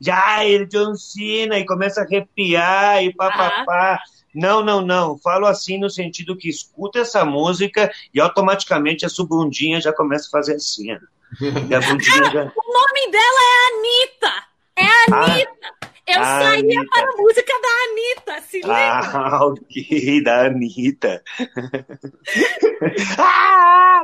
Jair 0.00 0.66
John 0.66 0.94
Cena 0.94 1.58
e 1.58 1.64
começa 1.64 2.00
a 2.00 2.04
arrepiar 2.04 3.02
e 3.04 3.14
papapá. 3.14 4.00
Não, 4.34 4.62
não, 4.62 4.82
não. 4.82 5.18
Falo 5.18 5.46
assim 5.46 5.78
no 5.78 5.88
sentido 5.88 6.36
que 6.36 6.48
escuta 6.48 6.98
essa 6.98 7.24
música 7.24 7.90
e 8.12 8.20
automaticamente 8.20 9.06
a 9.06 9.08
sua 9.08 9.26
bundinha 9.26 9.80
já 9.80 9.92
começa 9.92 10.26
a 10.26 10.30
fazer 10.30 10.56
assim. 10.56 10.88
E 10.90 11.74
a 11.74 11.80
bundinha 11.80 12.24
já... 12.30 12.42
O 12.44 12.72
nome 12.72 13.10
dela 13.10 13.40
é 13.40 13.56
Anitta. 13.72 14.32
É 14.76 14.84
a 14.84 15.24
Anitta. 15.24 15.50
Ah. 15.82 15.95
Eu 16.06 16.20
a 16.20 16.24
saía 16.24 16.60
Anitta. 16.60 16.86
para 16.90 17.10
a 17.10 17.16
música 17.16 17.52
da 17.60 17.68
Anitta, 17.90 18.40
se 18.42 18.56
lembra? 18.58 19.10
Ah, 19.12 19.44
ok, 19.46 20.22
da 20.22 20.46
Anitta. 20.46 21.22
ah, 23.18 24.02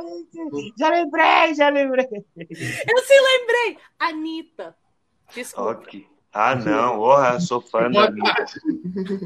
já 0.77 0.89
lembrei, 0.89 1.55
já 1.55 1.69
lembrei. 1.69 2.05
Eu 2.05 2.97
se 2.99 3.13
lembrei. 3.21 3.77
Anitta. 3.99 4.75
Desculpa. 5.33 5.71
Ok. 5.71 6.05
Ah, 6.33 6.55
não, 6.55 6.97
porra, 6.97 7.39
sou 7.39 7.61
fã 7.61 7.89
da 7.89 8.05
Anitta. 8.05 8.45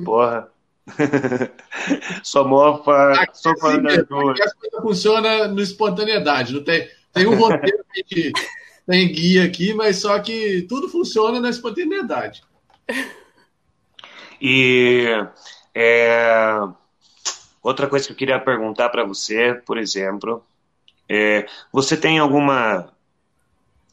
Porra. 0.06 0.51
sou 2.23 2.47
mó 2.47 2.83
fã, 2.83 3.14
aqui, 3.14 3.38
sou 3.38 3.57
fã 3.57 3.81
da 3.81 3.95
duas. 4.03 4.39
A 4.39 4.56
coisa 4.56 4.81
funciona 4.81 5.47
no 5.47 5.61
espontaneidade, 5.61 6.53
não 6.53 6.64
tem, 6.64 6.88
tem 7.11 7.27
um 7.27 7.35
roteiro 7.35 7.83
que 8.06 8.31
tem 8.85 9.11
guia 9.11 9.43
aqui, 9.45 9.73
mas 9.73 9.97
só 9.97 10.17
que 10.19 10.61
tudo 10.69 10.88
funciona 10.88 11.39
na 11.39 11.49
espontaneidade. 11.49 12.41
E 14.41 15.07
é, 15.74 16.59
outra 17.61 17.88
coisa 17.88 18.06
que 18.06 18.14
eu 18.14 18.17
queria 18.17 18.40
perguntar 18.40 18.90
para 18.90 19.03
você, 19.03 19.53
por 19.66 19.77
exemplo, 19.77 20.43
é, 21.09 21.48
você 21.72 21.98
tem 21.98 22.19
alguma 22.19 22.93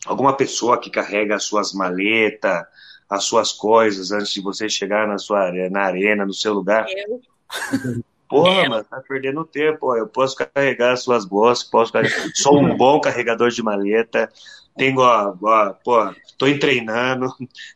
alguma 0.07 0.37
pessoa 0.37 0.79
que 0.79 0.91
carrega 0.91 1.37
as 1.37 1.45
suas 1.45 1.73
maletas, 1.73 2.65
as 3.09 3.25
suas 3.25 3.53
coisas 3.53 4.13
antes 4.13 4.33
de 4.33 4.41
você 4.43 4.69
chegar 4.69 5.09
na 5.09 5.19
sua 5.19 5.51
na 5.71 5.83
arena, 5.83 6.27
no 6.27 6.35
seu 6.35 6.53
lugar? 6.53 6.87
Eu. 6.89 7.23
Porra, 8.29 8.69
mano, 8.69 8.85
tá 8.85 9.01
perdendo 9.07 9.45
tempo. 9.45 9.95
Eu 9.95 10.09
posso 10.09 10.35
carregar 10.37 10.93
as 10.93 11.03
suas 11.03 11.25
bolsas, 11.25 11.63
posso 11.63 11.93
carregar... 11.93 12.31
sou 12.35 12.59
um 12.59 12.77
bom 12.77 13.01
carregador 13.01 13.51
de 13.51 13.63
maleta. 13.63 14.31
Tenho, 14.77 14.99
ó, 15.01 15.35
ó, 15.41 15.73
pô, 15.85 16.13
tô 16.37 16.47
treinando, 16.59 17.29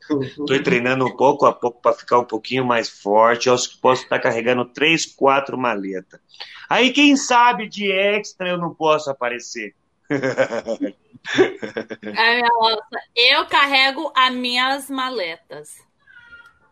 tô 0.47 0.63
treinando 0.63 1.07
um 1.07 1.17
pouco 1.17 1.47
a 1.47 1.53
pouco 1.53 1.81
para 1.81 1.93
ficar 1.93 2.19
um 2.19 2.25
pouquinho 2.25 2.65
mais 2.65 2.89
forte. 2.89 3.49
Eu 3.49 3.57
posso 3.81 4.03
estar 4.03 4.19
carregando 4.19 4.65
três, 4.65 5.07
quatro 5.07 5.57
maletas. 5.57 6.21
Aí, 6.69 6.93
quem 6.93 7.17
sabe 7.17 7.69
de 7.69 7.91
extra 7.91 8.49
eu 8.49 8.59
não 8.59 8.75
posso 8.75 9.11
aparecer. 9.11 9.75
eu 13.15 13.47
carrego 13.47 14.13
as 14.17 14.35
minhas 14.35 14.91
maletas. 14.91 15.77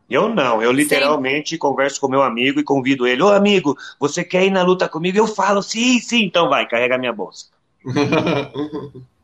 Eu 0.09 0.29
não, 0.29 0.63
eu 0.63 0.71
literalmente 0.71 1.51
sim. 1.51 1.59
converso 1.59 2.01
com 2.01 2.09
meu 2.09 2.23
amigo 2.23 2.61
e 2.61 2.65
convido 2.65 3.07
ele. 3.07 3.23
Ô 3.23 3.29
amigo, 3.29 3.77
você 3.99 4.25
quer 4.25 4.45
ir 4.45 4.51
na 4.51 4.63
luta 4.63 4.89
comigo? 4.89 5.19
Eu 5.19 5.27
falo, 5.27 5.63
sim, 5.63 5.99
sim, 6.01 6.25
então 6.25 6.49
vai, 6.49 6.67
carrega 6.67 6.99
minha 6.99 7.13
bolsa. 7.13 7.47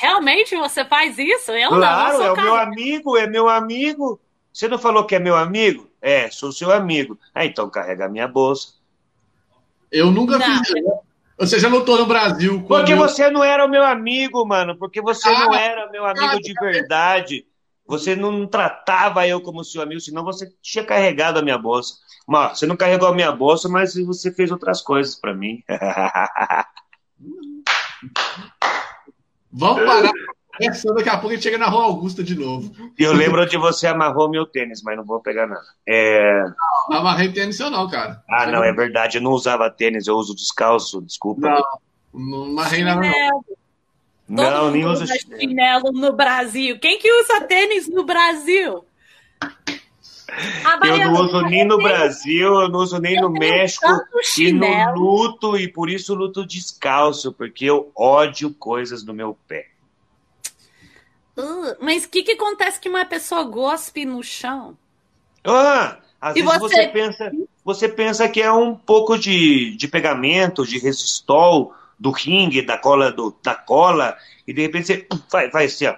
Realmente 0.00 0.56
você 0.56 0.84
faz 0.84 1.18
isso? 1.18 1.50
Eu 1.50 1.70
claro, 1.70 2.18
não. 2.18 2.24
é 2.24 2.32
o 2.32 2.36
meu 2.36 2.54
amigo, 2.54 3.16
é 3.16 3.26
meu 3.26 3.48
amigo. 3.48 4.20
Você 4.52 4.68
não 4.68 4.78
falou 4.78 5.04
que 5.04 5.16
é 5.16 5.18
meu 5.18 5.36
amigo? 5.36 5.90
É, 6.00 6.30
sou 6.30 6.52
seu 6.52 6.70
amigo. 6.70 7.18
Ah, 7.34 7.44
então 7.44 7.68
carrega 7.68 8.04
a 8.04 8.08
minha 8.08 8.28
bolsa. 8.28 8.74
Eu 9.90 10.12
nunca 10.12 10.38
não. 10.38 10.64
fiz. 10.64 10.72
Você 11.36 11.58
já 11.58 11.68
lutou 11.68 11.98
no 11.98 12.06
Brasil. 12.06 12.64
Porque 12.68 12.92
eu... 12.92 12.96
você 12.96 13.28
não 13.28 13.42
era 13.42 13.64
o 13.64 13.68
meu 13.68 13.82
amigo, 13.82 14.46
mano. 14.46 14.78
Porque 14.78 15.02
você 15.02 15.28
ah, 15.28 15.40
não 15.40 15.54
era 15.54 15.90
meu 15.90 16.06
amigo 16.06 16.26
ah, 16.26 16.40
de 16.40 16.54
verdade. 16.54 17.44
Você 17.84 18.14
não 18.14 18.46
tratava 18.46 19.26
eu 19.26 19.40
como 19.40 19.64
seu 19.64 19.82
amigo, 19.82 20.00
senão 20.00 20.22
você 20.22 20.48
tinha 20.62 20.84
carregado 20.84 21.40
a 21.40 21.42
minha 21.42 21.58
bolsa. 21.58 21.94
Mas 22.24 22.58
você 22.58 22.66
não 22.66 22.76
carregou 22.76 23.08
a 23.08 23.14
minha 23.14 23.32
bolsa, 23.32 23.68
mas 23.68 23.96
você 23.96 24.30
fez 24.30 24.52
outras 24.52 24.80
coisas 24.80 25.16
para 25.16 25.34
mim. 25.34 25.64
Vamos 29.58 29.84
parar 29.84 30.12
essa, 30.60 30.92
daqui 30.92 31.08
a 31.08 31.12
pouco 31.12 31.28
a 31.28 31.34
gente 31.34 31.42
chega 31.42 31.58
na 31.58 31.68
Rua 31.68 31.84
Augusta 31.84 32.22
de 32.22 32.34
novo. 32.34 32.72
Eu 32.98 33.12
lembro 33.12 33.42
onde 33.42 33.56
você 33.56 33.86
amarrou 33.86 34.28
meu 34.28 34.44
tênis, 34.44 34.82
mas 34.82 34.96
não 34.96 35.04
vou 35.04 35.20
pegar 35.20 35.46
nada. 35.46 35.62
É... 35.86 36.42
Não, 36.42 36.54
não 36.90 36.98
amarrei 36.98 37.32
tênis 37.32 37.60
eu 37.60 37.70
não, 37.70 37.88
cara. 37.88 38.22
Ah, 38.28 38.46
não, 38.46 38.64
é 38.64 38.72
verdade. 38.72 39.18
Eu 39.18 39.22
não 39.22 39.32
usava 39.32 39.70
tênis, 39.70 40.06
eu 40.06 40.16
uso 40.16 40.34
descalço, 40.34 41.00
desculpa. 41.02 41.48
Não, 42.12 42.20
não 42.20 42.44
amarrei 42.44 42.82
nada 42.82 43.00
não. 44.28 44.50
não, 44.50 44.70
nem 44.70 44.84
uso 44.84 45.06
chinelo 45.06 45.92
no 45.92 46.12
Brasil. 46.12 46.78
Quem 46.80 46.98
que 46.98 47.10
usa 47.22 47.40
tênis 47.42 47.88
no 47.88 48.04
Brasil? 48.04 48.84
Eu 50.84 50.98
não 50.98 51.24
uso 51.24 51.40
nem 51.42 51.64
no 51.64 51.78
Brasil, 51.78 52.60
eu 52.60 52.68
não 52.68 52.80
uso 52.80 52.98
nem 52.98 53.20
no 53.20 53.30
México 53.30 53.86
e 54.38 54.52
no 54.52 54.94
luto, 54.94 55.56
e 55.56 55.66
por 55.66 55.88
isso 55.88 56.14
luto 56.14 56.46
descalço, 56.46 57.32
porque 57.32 57.64
eu 57.64 57.90
ódio 57.96 58.52
coisas 58.52 59.02
no 59.04 59.14
meu 59.14 59.36
pé. 59.48 59.68
Uh, 61.36 61.76
mas 61.80 62.04
o 62.04 62.08
que, 62.10 62.22
que 62.22 62.32
acontece 62.32 62.80
que 62.80 62.88
uma 62.88 63.04
pessoa 63.04 63.44
gospe 63.44 64.04
no 64.04 64.22
chão? 64.22 64.76
Ah, 65.44 65.98
às 66.20 66.36
e 66.36 66.42
vezes 66.42 66.58
você... 66.58 66.74
você... 66.74 66.88
pensa, 66.88 67.32
você 67.64 67.88
pensa 67.88 68.28
que 68.28 68.42
é 68.42 68.52
um 68.52 68.74
pouco 68.74 69.16
de, 69.16 69.76
de 69.76 69.88
pegamento, 69.88 70.66
de 70.66 70.78
resistol 70.78 71.74
do 71.98 72.10
ringue, 72.10 72.62
da 72.62 72.76
cola, 72.76 73.10
do, 73.10 73.34
da 73.42 73.54
cola, 73.54 74.16
e 74.46 74.52
de 74.52 74.62
repente 74.62 74.86
você 74.86 75.06
vai, 75.30 75.50
vai 75.50 75.64
assim, 75.64 75.86
ó. 75.86 75.96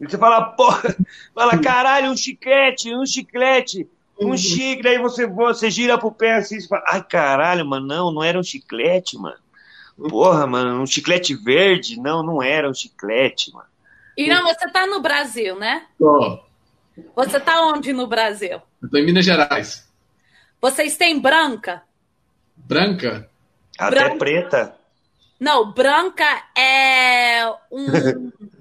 E 0.00 0.08
você 0.08 0.18
fala, 0.18 0.44
porra, 0.52 0.94
fala, 1.34 1.58
caralho, 1.58 2.10
um 2.10 2.16
chiclete, 2.16 2.94
um 2.94 3.06
chiclete, 3.06 3.88
um 4.20 4.28
uhum. 4.28 4.36
chicle, 4.36 4.88
aí 4.88 4.98
você, 4.98 5.26
você 5.26 5.70
gira 5.70 5.98
pro 5.98 6.12
pé 6.12 6.34
assim 6.34 6.58
e 6.58 6.66
fala, 6.66 6.84
ai 6.86 7.02
caralho, 7.02 7.66
mano, 7.66 7.86
não, 7.86 8.12
não 8.12 8.24
era 8.24 8.38
um 8.38 8.42
chiclete, 8.42 9.18
mano. 9.18 9.38
Porra, 10.08 10.46
mano, 10.46 10.82
um 10.82 10.86
chiclete 10.86 11.34
verde? 11.34 11.98
Não, 11.98 12.22
não 12.22 12.42
era 12.42 12.68
um 12.68 12.74
chiclete, 12.74 13.52
mano. 13.52 13.66
Irã, 14.16 14.42
você 14.42 14.68
tá 14.70 14.86
no 14.86 15.00
Brasil, 15.00 15.56
né? 15.56 15.86
Tô. 15.98 16.40
Você 17.14 17.38
tá 17.38 17.62
onde 17.66 17.92
no 17.92 18.06
Brasil? 18.06 18.60
Eu 18.82 18.90
tô 18.90 18.96
em 18.96 19.04
Minas 19.04 19.24
Gerais. 19.24 19.86
Vocês 20.60 20.96
têm 20.96 21.18
branca? 21.18 21.82
Branca? 22.56 23.28
Até 23.78 24.00
branca. 24.00 24.16
preta. 24.16 24.76
Não, 25.38 25.70
branca 25.70 26.24
é 26.56 27.46
um 27.70 28.32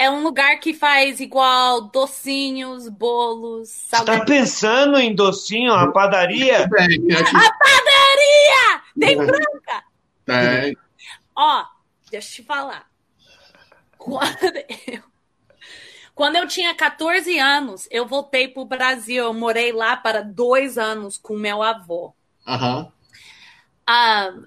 é 0.00 0.10
um 0.10 0.22
lugar 0.22 0.58
que 0.60 0.72
faz 0.72 1.20
igual 1.20 1.82
docinhos, 1.82 2.88
bolos, 2.88 3.68
salgados. 3.68 4.20
Tá 4.20 4.24
pensando 4.24 4.96
em 4.96 5.14
docinho, 5.14 5.74
a 5.74 5.92
padaria? 5.92 6.64
a 6.64 6.68
padaria! 6.70 7.52
Tem 8.98 9.18
branca! 9.18 9.84
Tem. 10.24 10.74
Ó, 11.36 11.66
deixa 12.10 12.28
eu 12.28 12.34
te 12.36 12.42
falar. 12.44 12.88
Quando 13.98 14.56
eu, 14.88 15.02
quando 16.14 16.36
eu 16.36 16.48
tinha 16.48 16.74
14 16.74 17.38
anos, 17.38 17.86
eu 17.90 18.06
voltei 18.06 18.48
para 18.48 18.62
o 18.62 18.64
Brasil. 18.64 19.24
Eu 19.24 19.34
morei 19.34 19.70
lá 19.70 19.98
para 19.98 20.22
dois 20.22 20.78
anos 20.78 21.18
com 21.18 21.36
meu 21.36 21.62
avô. 21.62 22.14
Uhum. 22.46 22.90
Um, 23.86 24.46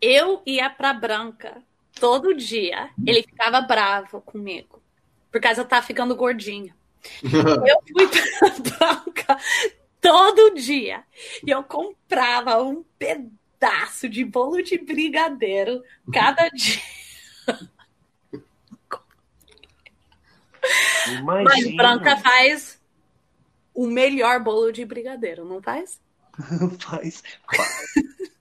eu 0.00 0.42
ia 0.44 0.68
para 0.68 0.92
Branca 0.92 1.62
todo 1.98 2.34
dia. 2.34 2.90
Ele 3.06 3.22
ficava 3.22 3.60
bravo 3.60 4.20
comigo, 4.20 4.82
por 5.30 5.40
causa 5.40 5.60
eu 5.60 5.64
tava 5.64 5.86
ficando 5.86 6.16
gordinha. 6.16 6.74
eu 7.22 7.82
fui 7.92 8.08
para 8.08 8.50
Branca 9.04 9.38
todo 10.00 10.54
dia 10.54 11.04
e 11.46 11.50
eu 11.50 11.62
comprava 11.62 12.62
um 12.62 12.82
pedaço 12.98 13.44
pedaço 13.64 14.08
de 14.08 14.24
bolo 14.24 14.62
de 14.62 14.76
brigadeiro 14.78 15.82
cada 16.12 16.48
dia. 16.52 16.82
Imagina. 21.18 21.42
Mas 21.42 21.76
Branca 21.76 22.16
faz 22.18 22.80
o 23.74 23.86
melhor 23.86 24.40
bolo 24.42 24.70
de 24.70 24.84
brigadeiro, 24.84 25.44
não 25.44 25.62
faz? 25.62 26.00
faz. 26.78 27.22
Faz. 27.46 28.33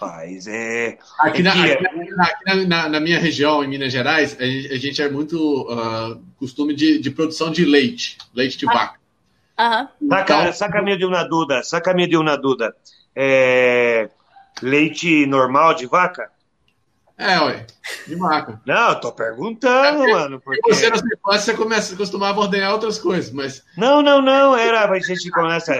Faz. 0.00 0.46
É... 0.46 0.98
Aqui, 1.20 1.42
na, 1.42 1.52
aqui, 1.52 1.86
aqui 2.18 2.66
na, 2.66 2.88
na, 2.88 3.00
minha 3.00 3.20
região, 3.20 3.62
em 3.62 3.68
Minas 3.68 3.92
Gerais, 3.92 4.36
a 4.40 4.44
gente, 4.44 4.72
a 4.72 4.78
gente 4.78 5.02
é 5.02 5.10
muito 5.10 5.36
uh, 5.70 6.18
costume 6.38 6.74
de, 6.74 6.98
de, 6.98 7.10
produção 7.10 7.52
de 7.52 7.64
leite, 7.66 8.16
leite 8.34 8.56
de 8.56 8.66
ah. 8.68 8.72
vaca. 8.72 9.00
Aham. 9.58 9.88
Saca, 10.08 10.40
então, 10.40 10.52
saca 10.54 10.82
minha 10.82 10.96
de 10.96 11.04
uma 11.04 11.22
dúvida, 11.22 11.62
saca 11.62 11.92
minha 11.92 12.08
de 12.08 12.16
uma 12.16 12.34
dúvida. 12.36 12.74
É, 13.14 14.08
Leite 14.62 15.26
normal 15.26 15.74
de 15.74 15.86
vaca? 15.86 16.30
É, 17.16 17.38
ué, 17.40 17.66
de 18.06 18.14
vaca. 18.14 18.60
Não, 18.64 18.90
eu 18.90 19.00
tô 19.00 19.12
perguntando, 19.12 20.04
é, 20.04 20.12
mano. 20.12 20.40
Porque... 20.40 20.60
Você 20.72 20.88
na 20.88 20.96
você 21.24 21.54
começa, 21.54 21.94
costumava 21.94 22.40
ordenhar 22.40 22.72
outras 22.72 22.98
coisas, 22.98 23.30
mas. 23.30 23.62
Não, 23.76 24.00
não, 24.00 24.22
não. 24.22 24.56
Era, 24.56 24.90
a 24.90 24.98
gente 24.98 25.30
começa 25.30 25.74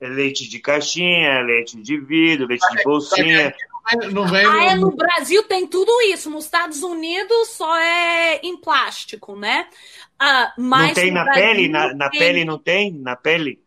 leite 0.00 0.48
de 0.48 0.58
caixinha, 0.58 1.42
leite 1.42 1.76
de 1.80 1.98
vidro, 1.98 2.46
leite 2.46 2.66
de 2.76 2.82
bolsinha. 2.82 3.54
Não 4.12 4.26
vem, 4.26 4.46
ah, 4.46 4.64
é, 4.66 4.74
no 4.76 4.94
Brasil 4.94 5.42
tem 5.44 5.66
tudo 5.66 5.90
isso. 6.02 6.30
Nos 6.30 6.44
Estados 6.44 6.82
Unidos 6.82 7.48
só 7.48 7.76
é 7.76 8.40
em 8.42 8.56
plástico, 8.56 9.34
né? 9.34 9.66
Ah, 10.18 10.52
mas 10.56 10.88
não 10.88 10.94
tem 10.94 11.10
na 11.10 11.24
Brasil, 11.24 11.42
pele? 11.42 11.68
Na, 11.68 11.94
na 11.94 12.10
tem... 12.10 12.20
pele 12.20 12.44
não 12.44 12.58
tem? 12.58 12.92
Na 12.92 13.16
pele? 13.16 13.60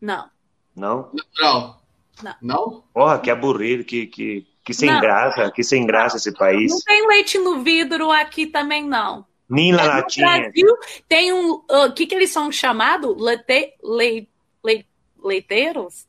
Não. 0.00 0.28
Não? 0.76 1.10
Não. 1.40 1.76
Não. 2.22 2.34
Não? 2.42 2.84
Porra, 2.92 3.18
que 3.18 3.30
aburrido, 3.30 3.84
que, 3.84 4.06
que, 4.06 4.46
que 4.62 4.74
sem 4.74 4.90
não. 4.90 5.00
graça, 5.00 5.50
que 5.50 5.62
sem 5.62 5.86
graça 5.86 6.16
esse 6.16 6.32
país. 6.32 6.70
Não 6.70 6.80
tem 6.80 7.06
leite 7.06 7.38
no 7.38 7.62
vidro 7.62 8.10
aqui 8.10 8.46
também, 8.46 8.84
não. 8.84 9.26
Nem 9.48 9.72
na 9.72 9.82
é, 9.82 9.86
latinha. 9.86 10.26
No 10.26 10.42
Brasil 10.42 10.76
tem 11.08 11.32
um. 11.32 11.50
O 11.52 11.86
uh, 11.86 11.92
que, 11.94 12.06
que 12.06 12.14
eles 12.14 12.30
são 12.30 12.50
chamados? 12.50 13.14
Leite, 13.20 13.74
le, 13.82 13.96
le, 13.96 14.28
leiteiros? 15.24 16.06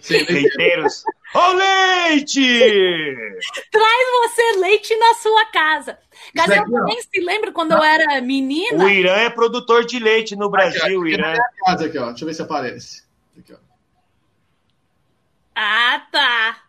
Sim, 0.00 0.24
leiteiros. 0.30 1.04
Ô, 1.34 1.38
oh, 1.38 1.52
leite! 1.52 2.40
Traz 3.70 4.06
você 4.22 4.58
leite 4.58 4.96
na 4.96 5.14
sua 5.14 5.46
casa. 5.46 5.98
Caso 6.34 6.52
eu 6.52 6.64
também 6.64 7.00
se 7.02 7.20
lembra 7.20 7.52
quando 7.52 7.72
eu 7.72 7.82
era 7.82 8.20
menina. 8.20 8.84
O 8.84 8.88
Irã 8.88 9.14
é 9.14 9.30
produtor 9.30 9.84
de 9.84 9.98
leite 9.98 10.36
no 10.36 10.50
Brasil, 10.50 10.80
aqui, 10.82 10.94
aqui 10.94 11.08
Irã. 11.08 11.34
Casa 11.64 11.86
aqui, 11.86 11.98
ó. 11.98 12.06
Deixa 12.08 12.24
eu 12.24 12.28
ver 12.28 12.34
se 12.34 12.42
aparece. 12.42 13.02
Aqui, 13.38 13.52
ó. 13.52 13.56
Ah, 15.54 16.06
tá. 16.10 16.62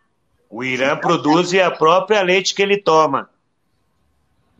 O 0.48 0.64
Irã 0.64 0.96
produz 0.96 1.54
a 1.54 1.70
própria 1.70 2.22
leite 2.22 2.54
que 2.54 2.62
ele 2.62 2.76
toma. 2.76 3.30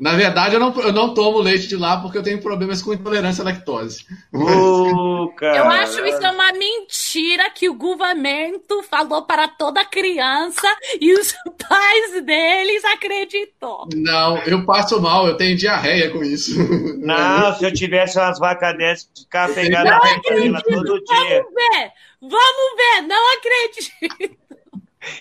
Na 0.01 0.17
verdade, 0.17 0.55
eu 0.55 0.61
não, 0.61 0.75
eu 0.81 0.93
não 0.95 1.13
tomo 1.13 1.41
leite 1.41 1.69
de 1.69 1.77
lá 1.77 2.01
porque 2.01 2.17
eu 2.17 2.23
tenho 2.23 2.41
problemas 2.41 2.81
com 2.81 2.95
intolerância 2.95 3.43
à 3.43 3.45
lactose. 3.45 4.07
Uh, 4.33 5.31
eu 5.45 5.69
acho 5.69 6.03
isso 6.07 6.21
uma 6.31 6.53
mentira 6.53 7.51
que 7.51 7.69
o 7.69 7.75
governo 7.75 8.61
falou 8.89 9.27
para 9.27 9.47
toda 9.47 9.85
criança 9.85 10.67
e 10.99 11.13
os 11.13 11.35
pais 11.69 12.25
deles 12.25 12.83
acreditou. 12.87 13.89
Não, 13.95 14.39
eu 14.39 14.65
passo 14.65 14.99
mal, 15.03 15.27
eu 15.27 15.37
tenho 15.37 15.55
diarreia 15.55 16.11
com 16.11 16.23
isso. 16.23 16.59
Não, 16.99 17.55
se 17.57 17.65
eu 17.65 17.73
tivesse 17.73 18.19
umas 18.19 18.39
vacas 18.39 18.77
dessas, 18.79 19.11
ficar 19.15 19.53
pegando 19.53 19.89
a 19.89 20.01
todo 20.63 21.05
dia. 21.05 21.43
Vamos 21.43 21.55
ver, 21.55 21.93
vamos 22.21 22.77
ver, 22.77 23.03
não 23.03 23.35
acredito. 23.35 24.40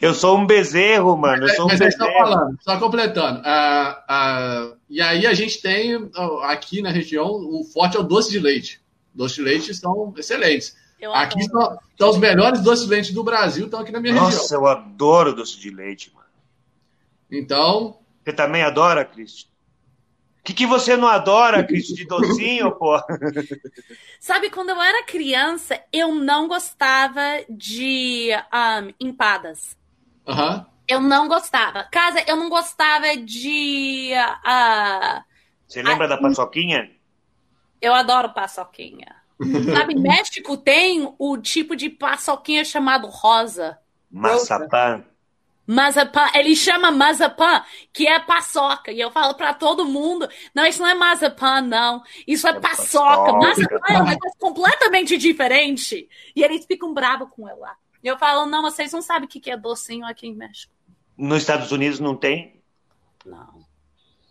Eu 0.02 0.14
sou 0.14 0.38
um 0.38 0.46
bezerro, 0.46 1.16
mano. 1.18 1.44
Eu 1.44 1.56
sou 1.56 1.66
um 1.66 1.70
mas 1.70 1.80
bezerro. 1.80 2.12
falando, 2.12 2.58
só 2.62 2.78
completando. 2.78 3.40
Uh, 3.40 4.72
uh, 4.72 4.78
e 4.90 5.02
aí 5.02 5.26
a 5.26 5.34
gente 5.34 5.62
tem 5.62 6.10
aqui 6.44 6.82
na 6.82 6.90
região 6.90 7.28
o 7.28 7.64
forte 7.64 7.96
é 7.96 8.00
o 8.00 8.04
doce 8.04 8.30
de 8.30 8.40
leite. 8.40 8.82
Doce 9.14 9.36
de 9.36 9.42
leite 9.42 9.74
são 9.74 10.14
excelentes. 10.18 10.76
Eu 11.00 11.14
aqui 11.14 11.40
estão, 11.40 11.80
estão, 11.92 12.10
os 12.10 12.18
melhores 12.18 12.62
doces 12.62 12.86
de 12.86 12.92
leite 12.92 13.14
do 13.14 13.24
Brasil, 13.24 13.66
estão 13.66 13.80
aqui 13.80 13.92
na 13.92 14.02
minha 14.02 14.14
Nossa, 14.14 14.26
região. 14.26 14.42
Nossa, 14.42 14.56
eu 14.56 14.68
adoro 14.68 15.34
doce 15.34 15.58
de 15.58 15.70
leite, 15.70 16.12
mano. 16.14 16.28
Então. 17.32 17.98
Você 18.24 18.34
também 18.34 18.64
adora, 18.64 19.06
Cristo? 19.06 19.49
O 20.40 20.44
que, 20.44 20.54
que 20.54 20.66
você 20.66 20.96
não 20.96 21.08
adora, 21.08 21.64
Cristo, 21.64 21.94
de 21.94 22.06
docinho, 22.06 22.72
pô? 22.72 22.98
Sabe, 24.20 24.50
quando 24.50 24.70
eu 24.70 24.82
era 24.82 25.04
criança, 25.06 25.80
eu 25.92 26.16
não 26.16 26.48
gostava 26.48 27.22
de 27.50 28.30
um, 28.34 28.94
empadas. 29.00 29.78
Uhum. 30.28 30.66
Eu 30.88 31.02
não 31.02 31.28
gostava. 31.28 31.84
Casa, 31.92 32.24
eu 32.26 32.36
não 32.36 32.50
gostava 32.50 33.16
de. 33.18 34.12
Uh, 34.44 35.22
você 35.68 35.84
lembra 35.84 36.08
da 36.08 36.18
paçoquinha? 36.18 36.90
Eu 37.80 37.94
adoro 37.94 38.34
paçoquinha. 38.34 39.16
Sabe, 39.72 39.96
México 39.96 40.58
tem 40.58 41.14
o 41.20 41.38
tipo 41.38 41.76
de 41.76 41.90
paçoquinha 41.90 42.66
chamado 42.66 43.08
rosa. 43.08 43.78
Maçapã. 44.12 45.04
Mazapã, 45.72 46.32
ele 46.34 46.56
chama 46.56 46.90
mazapã, 46.90 47.64
que 47.94 48.08
é 48.08 48.20
paçoca. 48.20 48.92
E 48.92 49.00
eu 49.00 49.12
falo 49.12 49.36
para 49.36 49.54
todo 49.54 49.86
mundo: 49.86 50.28
não, 50.52 50.66
isso 50.66 50.82
não 50.82 50.90
é 50.90 50.96
mazapã, 50.96 51.62
não. 51.62 52.02
Isso 52.26 52.48
é, 52.48 52.50
é 52.50 52.60
paçoca. 52.60 53.34
Mazapã 53.34 53.80
é 53.88 54.02
uma 54.02 54.18
coisa 54.18 54.36
completamente 54.40 55.16
diferente. 55.16 56.10
E 56.36 56.44
eles 56.44 56.66
ficam 56.66 56.92
bravos 56.92 57.30
com 57.30 57.48
eu 57.48 57.60
lá. 57.60 57.76
E 58.04 58.08
eu 58.08 58.18
falo: 58.18 58.48
não, 58.48 58.64
vocês 58.64 58.92
não 58.92 59.02
sabem 59.04 59.26
o 59.26 59.30
que 59.30 59.52
é 59.52 59.56
docinho 59.56 60.08
aqui 60.08 60.26
em 60.26 60.34
México. 60.34 60.74
Nos 61.16 61.42
Estados 61.42 61.72
Unidos 61.72 62.00
não 62.00 62.16
tem? 62.16 62.60
Não. 63.24 63.64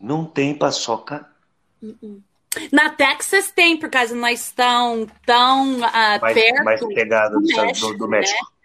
Não 0.00 0.24
tem 0.24 0.58
paçoca? 0.58 1.24
Uh 1.80 1.94
-uh. 2.02 2.22
Na 2.72 2.90
Texas 2.90 3.52
tem, 3.52 3.76
por 3.76 3.88
causa 3.88 4.12
nós 4.12 4.40
estamos 4.40 5.08
tão 5.24 5.76
uh, 5.76 6.20
mais, 6.20 6.34
perto. 6.34 6.64
Mais 6.64 6.84
pegado 6.84 7.40
do 7.40 7.46
México. 7.46 7.92
Do, 7.92 7.98
do 7.98 8.08
México. 8.08 8.44
Né? 8.44 8.57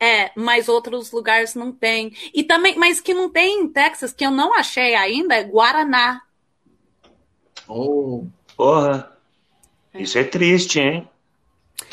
É, 0.00 0.30
mas 0.34 0.66
outros 0.66 1.12
lugares 1.12 1.54
não 1.54 1.70
tem. 1.70 2.12
E 2.32 2.42
também, 2.42 2.78
mas 2.78 3.00
que 3.00 3.12
não 3.12 3.28
tem 3.28 3.60
em 3.60 3.68
Texas, 3.68 4.14
que 4.14 4.24
eu 4.24 4.30
não 4.30 4.54
achei 4.54 4.94
ainda, 4.94 5.34
é 5.34 5.44
Guaraná. 5.44 6.22
Oh. 7.68 8.24
Porra. 8.56 9.12
É. 9.92 10.00
Isso 10.00 10.18
é 10.18 10.24
triste, 10.24 10.80
hein? 10.80 11.08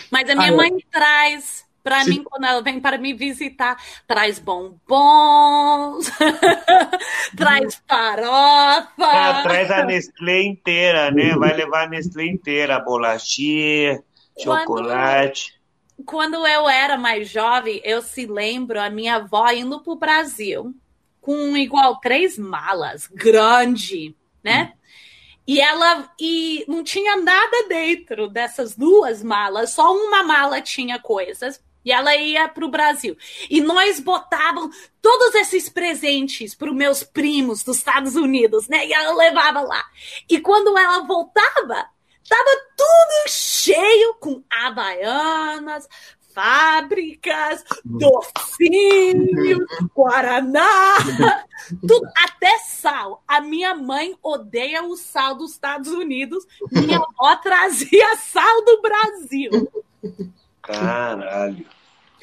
Mas 0.09 0.29
a 0.29 0.35
minha 0.35 0.53
ah, 0.53 0.55
mãe 0.55 0.71
eu... 0.71 0.81
traz 0.89 1.67
para 1.83 2.03
mim, 2.03 2.21
quando 2.21 2.45
ela 2.45 2.61
vem 2.61 2.81
para 2.81 2.97
me 2.97 3.13
visitar, 3.13 3.81
traz 4.05 4.39
bombons, 4.39 6.11
traz 7.33 7.81
farofa. 7.87 8.91
Ah, 8.99 9.41
traz 9.41 9.71
a 9.71 9.85
Nestlé 9.85 10.43
inteira, 10.43 11.11
né? 11.11 11.33
Vai 11.37 11.53
levar 11.53 11.85
a 11.85 11.89
Nestlé 11.89 12.25
inteira, 12.25 12.77
bolachinha, 12.81 14.03
chocolate 14.37 15.56
quando 16.05 16.45
eu 16.45 16.69
era 16.69 16.97
mais 16.97 17.29
jovem, 17.29 17.81
eu 17.83 18.01
se 18.01 18.25
lembro 18.25 18.79
a 18.79 18.89
minha 18.89 19.15
avó 19.15 19.49
indo 19.51 19.81
para 19.81 19.93
o 19.93 19.97
Brasil 19.97 20.75
com 21.19 21.57
igual 21.57 21.99
três 21.99 22.37
malas, 22.37 23.07
grande, 23.07 24.15
né? 24.43 24.71
Hum. 24.73 24.77
E 25.47 25.61
ela 25.61 26.09
e 26.19 26.65
não 26.67 26.83
tinha 26.83 27.15
nada 27.17 27.67
dentro 27.69 28.27
dessas 28.27 28.75
duas 28.75 29.23
malas, 29.23 29.71
só 29.71 29.93
uma 29.93 30.23
mala 30.23 30.61
tinha 30.61 30.99
coisas. 30.99 31.61
E 31.85 31.91
ela 31.91 32.13
ia 32.17 32.49
para 32.49 32.65
o 32.65 32.69
Brasil. 32.69 33.15
E 33.49 33.61
nós 33.61 33.97
botávamos 34.01 34.75
todos 35.01 35.33
esses 35.35 35.69
presentes 35.69 36.53
para 36.53 36.69
os 36.69 36.75
meus 36.75 37.01
primos 37.01 37.63
dos 37.63 37.77
Estados 37.77 38.17
Unidos, 38.17 38.67
né? 38.67 38.85
E 38.85 38.91
ela 38.91 39.15
levava 39.15 39.61
lá. 39.61 39.85
E 40.29 40.37
quando 40.41 40.77
ela 40.77 41.05
voltava, 41.05 41.87
Tava 42.27 42.51
tudo 42.75 43.29
cheio 43.29 44.15
com 44.15 44.43
havaianas, 44.49 45.87
fábricas, 46.37 47.63
docinho, 47.83 49.65
guaraná, 49.95 50.97
tudo, 51.81 52.07
até 52.15 52.59
sal. 52.59 53.23
A 53.27 53.41
minha 53.41 53.73
mãe 53.73 54.15
odeia 54.21 54.83
o 54.83 54.95
sal 54.95 55.33
dos 55.33 55.53
Estados 55.53 55.91
Unidos. 55.91 56.45
Minha 56.71 56.97
avó 57.17 57.35
trazia 57.37 58.15
sal 58.17 58.65
do 58.65 58.81
Brasil. 58.81 59.71
Caralho. 60.61 61.65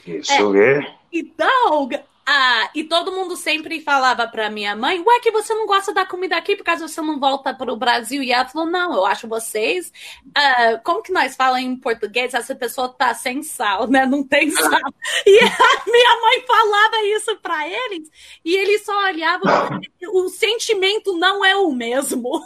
É, 0.07 0.41
eu 0.41 0.53
ver. 0.53 0.95
Então, 1.11 1.89
ah, 2.27 2.71
e 2.75 2.85
todo 2.85 3.13
mundo 3.13 3.37
sempre 3.37 3.81
falava 3.81 4.27
pra 4.27 4.49
minha 4.49 4.75
mãe, 4.75 4.99
ué, 4.99 5.21
que 5.21 5.31
você 5.31 5.53
não 5.55 5.67
gosta 5.67 5.93
da 5.93 6.07
comida 6.07 6.37
aqui 6.37 6.57
por 6.57 6.65
causa 6.65 6.89
você 6.89 7.01
não 7.03 7.21
volta 7.21 7.53
pro 7.53 7.77
Brasil. 7.77 8.23
E 8.23 8.33
ela 8.33 8.47
falou, 8.47 8.67
não, 8.67 8.95
eu 8.95 9.05
acho 9.05 9.29
vocês, 9.29 9.93
uh, 10.29 10.81
como 10.83 11.03
que 11.03 11.13
nós 11.13 11.37
falamos 11.37 11.65
em 11.65 11.77
português, 11.77 12.33
essa 12.33 12.55
pessoa 12.55 12.89
tá 12.89 13.13
sem 13.13 13.43
sal, 13.43 13.87
né? 13.87 14.07
Não 14.07 14.23
tem 14.23 14.51
sal. 14.51 14.71
E 15.27 15.39
a 15.39 15.91
minha 15.91 16.21
mãe 16.21 16.45
falava 16.47 16.97
isso 17.05 17.37
pra 17.37 17.69
eles, 17.69 18.11
e 18.45 18.55
eles 18.57 18.85
só 18.85 18.97
olhavam, 19.05 19.81
o 20.13 20.29
sentimento 20.29 21.17
não 21.17 21.45
é 21.45 21.57
o 21.57 21.71
mesmo. 21.73 22.43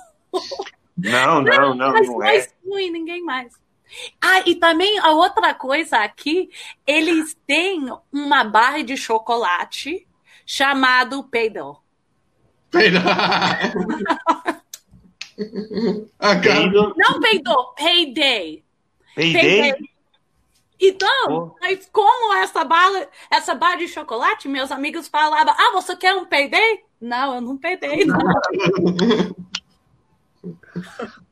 Não, 0.96 1.40
não, 1.42 1.74
não, 1.74 1.92
Mas 1.92 2.08
não 2.08 2.24
é. 2.24 2.48
Ruim, 2.66 2.90
ninguém 2.90 3.22
mais. 3.22 3.52
Ah, 4.20 4.42
e 4.46 4.54
também 4.54 4.98
a 4.98 5.12
outra 5.12 5.54
coisa 5.54 5.98
aqui, 5.98 6.50
eles 6.86 7.36
têm 7.46 7.86
uma 8.12 8.44
barra 8.44 8.82
de 8.82 8.96
chocolate 8.96 10.06
chamado 10.44 11.24
Peido. 11.24 11.76
Peido. 12.70 12.98
Não 16.96 17.20
peidou, 17.20 17.74
payday. 17.74 18.64
Payday? 19.14 19.72
Então, 20.80 21.28
oh. 21.28 21.54
mas 21.60 21.88
como 21.92 22.34
essa 22.34 22.64
bala, 22.64 23.08
essa 23.30 23.54
barra 23.54 23.76
de 23.76 23.88
chocolate, 23.88 24.48
meus 24.48 24.70
amigos 24.70 25.08
falavam, 25.08 25.54
ah, 25.56 25.72
você 25.72 25.96
quer 25.96 26.14
um 26.14 26.24
payday? 26.24 26.84
Não, 27.00 27.36
eu 27.36 27.40
não 27.40 27.56
peidei, 27.56 28.04
não. 28.04 28.18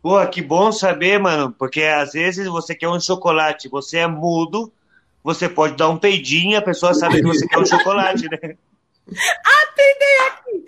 Pô, 0.03 0.27
que 0.29 0.43
bom 0.43 0.73
saber, 0.73 1.19
mano, 1.19 1.53
porque 1.53 1.83
às 1.83 2.13
vezes 2.13 2.47
você 2.47 2.75
quer 2.75 2.89
um 2.89 3.01
chocolate, 3.01 3.69
você 3.69 3.99
é 3.99 4.07
mudo, 4.07 4.73
você 5.23 5.49
pode 5.49 5.77
dar 5.77 5.89
um 5.89 5.99
peidinho, 5.99 6.59
a 6.59 6.63
pessoa 6.63 6.95
sabe 6.95 7.17
que 7.17 7.27
você 7.27 7.47
quer 7.47 7.59
um 7.59 7.67
chocolate, 7.67 8.29
né? 8.29 8.57
Peidei 9.77 10.19
aqui! 10.29 10.65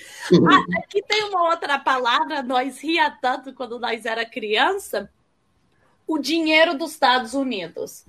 Ah, 0.47 0.81
aqui 0.81 1.03
tem 1.03 1.25
uma 1.25 1.49
outra 1.49 1.79
palavra, 1.79 2.43
nós 2.43 2.79
ria 2.81 3.11
tanto 3.11 3.55
quando 3.55 3.81
nós 3.81 4.05
era 4.05 4.25
criança, 4.27 5.11
o 6.07 6.19
dinheiro 6.19 6.77
dos 6.77 6.93
Estados 6.93 7.33
Unidos. 7.33 8.05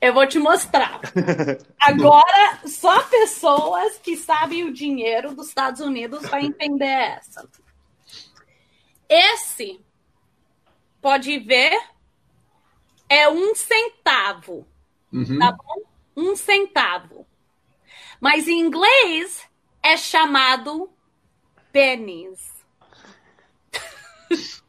Eu 0.00 0.14
vou 0.14 0.26
te 0.26 0.38
mostrar. 0.38 1.00
Agora, 1.80 2.60
só 2.64 3.02
pessoas 3.02 3.98
que 3.98 4.16
sabem 4.16 4.64
o 4.64 4.72
dinheiro 4.72 5.34
dos 5.34 5.48
Estados 5.48 5.80
Unidos 5.80 6.22
vão 6.22 6.38
entender 6.38 6.86
essa. 6.86 7.46
Esse, 9.08 9.80
pode 11.00 11.38
ver, 11.38 11.72
é 13.08 13.28
um 13.28 13.54
centavo. 13.54 14.66
Uhum. 15.12 15.38
Tá 15.38 15.52
bom? 15.52 15.82
Um 16.16 16.34
centavo. 16.36 17.24
Mas 18.20 18.48
em 18.48 18.58
inglês 18.60 19.44
é 19.82 19.96
chamado 19.96 20.90
pênis. 21.72 22.52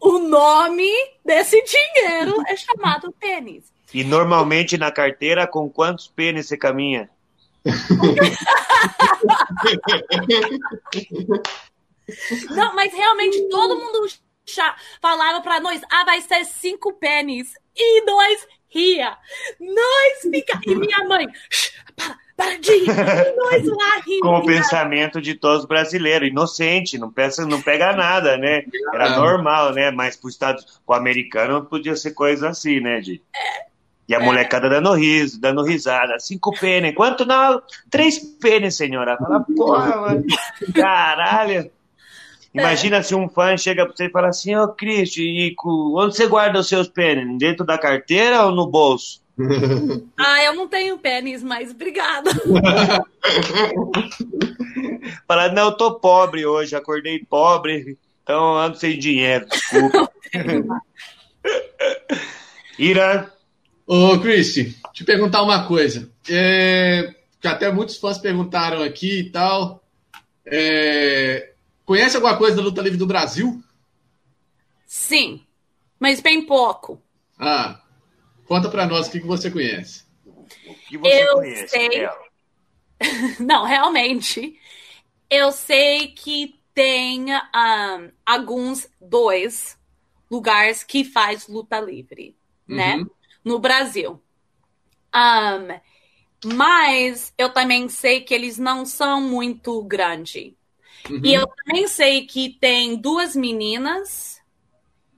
o 0.00 0.18
nome 0.18 0.90
desse 1.24 1.64
dinheiro 1.64 2.34
é 2.46 2.56
chamado 2.56 3.10
pênis. 3.12 3.72
E 3.94 4.04
normalmente 4.04 4.76
na 4.76 4.92
carteira, 4.92 5.46
com 5.46 5.70
quantos 5.70 6.08
pênis 6.08 6.46
você 6.46 6.58
caminha? 6.58 7.08
Não, 12.50 12.74
mas 12.74 12.92
realmente 12.92 13.48
todo 13.48 13.76
mundo 13.76 14.06
falava 15.00 15.40
para 15.42 15.60
nós, 15.60 15.80
ah, 15.90 16.04
vai 16.04 16.20
ser 16.20 16.44
cinco 16.44 16.92
pênis. 16.94 17.52
E 17.76 18.04
nós 18.04 18.46
ria. 18.68 19.16
Nós 19.60 20.30
fica 20.30 20.60
E 20.66 20.74
minha 20.74 21.04
mãe, 21.04 21.26
para, 21.96 22.16
para 22.36 22.58
de 22.58 22.72
rir. 22.72 22.86
nós 23.36 23.66
lá 23.66 24.00
rindo. 24.06 24.20
Com 24.22 24.38
o 24.38 24.46
pensamento 24.46 25.20
de 25.20 25.34
todos 25.34 25.60
os 25.60 25.68
brasileiros, 25.68 26.28
inocente, 26.28 26.98
não, 26.98 27.10
pensa, 27.10 27.46
não 27.46 27.60
pega 27.62 27.92
nada, 27.92 28.36
né? 28.36 28.64
Era 28.92 29.16
normal, 29.16 29.72
né? 29.72 29.90
Mas 29.90 30.16
pro 30.16 30.28
Estado, 30.28 30.62
pro 30.86 30.96
americano 30.96 31.64
podia 31.64 31.96
ser 31.96 32.12
coisa 32.12 32.48
assim, 32.48 32.80
né, 32.80 33.00
de... 33.00 33.22
É. 33.34 33.68
E 34.08 34.14
a 34.14 34.20
é. 34.20 34.24
molecada 34.24 34.70
dando 34.70 34.94
riso, 34.94 35.38
dando 35.38 35.62
risada. 35.62 36.18
Cinco 36.18 36.58
pênis. 36.58 36.94
Quanto 36.94 37.26
não? 37.26 37.60
Três 37.90 38.18
pênis, 38.18 38.74
senhora. 38.74 39.18
Fala, 39.18 39.44
porra, 39.54 40.00
mano. 40.00 40.24
Caralho. 40.74 41.70
Imagina 42.54 43.02
se 43.02 43.14
um 43.14 43.28
fã 43.28 43.56
chega 43.56 43.84
pra 43.84 43.94
você 43.94 44.06
e 44.06 44.10
fala 44.10 44.28
assim, 44.28 44.56
ô 44.56 44.64
oh, 44.64 44.68
Cristi, 44.68 45.22
e 45.22 45.54
onde 45.64 46.16
você 46.16 46.26
guarda 46.26 46.58
os 46.60 46.68
seus 46.68 46.88
pênis? 46.88 47.38
Dentro 47.38 47.64
da 47.64 47.78
carteira 47.78 48.46
ou 48.46 48.52
no 48.52 48.66
bolso? 48.66 49.22
ah, 50.18 50.42
eu 50.42 50.54
não 50.54 50.66
tenho 50.66 50.98
pênis, 50.98 51.42
mas 51.42 51.70
obrigada. 51.70 52.30
Fala, 55.26 55.52
não, 55.52 55.66
eu 55.66 55.72
tô 55.72 55.94
pobre 55.94 56.44
hoje, 56.44 56.74
acordei 56.74 57.24
pobre, 57.24 57.96
então 58.22 58.56
ando 58.58 58.76
sem 58.76 58.98
dinheiro, 58.98 59.46
desculpa. 59.46 60.10
Ira. 62.78 63.32
Ô, 63.86 64.18
Cristi, 64.18 64.76
te 64.92 65.04
perguntar 65.04 65.42
uma 65.42 65.66
coisa. 65.66 66.10
É, 66.28 67.14
que 67.40 67.48
até 67.48 67.72
muitos 67.72 67.96
fãs 67.96 68.18
perguntaram 68.18 68.82
aqui 68.82 69.20
e 69.20 69.30
tal. 69.30 69.82
É, 70.44 71.52
Conhece 71.88 72.16
alguma 72.16 72.36
coisa 72.36 72.54
da 72.54 72.60
luta 72.60 72.82
livre 72.82 72.98
do 72.98 73.06
Brasil? 73.06 73.62
Sim, 74.86 75.42
mas 75.98 76.20
bem 76.20 76.44
pouco. 76.44 77.00
Ah, 77.38 77.80
conta 78.44 78.68
para 78.68 78.86
nós 78.86 79.08
o 79.08 79.10
que, 79.10 79.20
que 79.20 79.26
você 79.26 79.50
conhece. 79.50 80.04
O 80.66 80.74
que 80.74 80.98
você 80.98 81.24
eu 81.24 81.36
conhece, 81.36 81.68
sei. 81.68 82.06
Não, 83.40 83.64
realmente. 83.64 84.60
Eu 85.30 85.50
sei 85.50 86.08
que 86.08 86.60
tem 86.74 87.32
um, 87.34 88.12
alguns 88.26 88.86
dois. 89.00 89.78
lugares 90.30 90.84
que 90.84 91.04
faz 91.04 91.48
luta 91.48 91.80
livre, 91.80 92.36
né? 92.68 92.96
Uhum. 92.96 93.10
No 93.42 93.58
Brasil. 93.58 94.22
Um, 95.14 96.52
mas 96.54 97.32
eu 97.38 97.48
também 97.48 97.88
sei 97.88 98.20
que 98.20 98.34
eles 98.34 98.58
não 98.58 98.84
são 98.84 99.22
muito 99.22 99.82
grandes. 99.84 100.57
Uhum. 101.10 101.20
E 101.24 101.34
eu 101.34 101.46
também 101.46 101.88
sei 101.88 102.26
que 102.26 102.50
tem 102.60 102.96
duas 102.96 103.34
meninas 103.34 104.40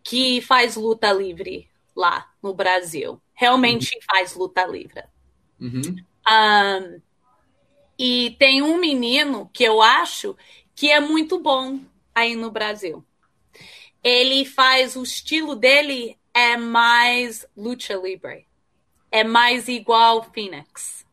que 0.02 0.40
faz 0.40 0.76
luta 0.76 1.12
livre 1.12 1.68
lá 1.94 2.30
no 2.42 2.54
Brasil. 2.54 3.20
Realmente 3.34 3.98
faz 4.10 4.34
luta 4.34 4.66
livre. 4.66 5.04
Uhum. 5.60 5.96
Um, 6.30 7.00
e 7.98 8.36
tem 8.38 8.62
um 8.62 8.78
menino 8.78 9.50
que 9.52 9.64
eu 9.64 9.82
acho 9.82 10.36
que 10.74 10.90
é 10.90 11.00
muito 11.00 11.38
bom 11.38 11.80
aí 12.14 12.34
no 12.34 12.50
Brasil. 12.50 13.04
Ele 14.02 14.44
faz 14.44 14.96
o 14.96 15.02
estilo 15.02 15.54
dele 15.54 16.18
é 16.32 16.56
mais 16.56 17.46
lucha 17.56 17.94
livre. 17.94 18.46
É 19.10 19.24
mais 19.24 19.68
igual 19.68 20.22
Phoenix, 20.32 21.04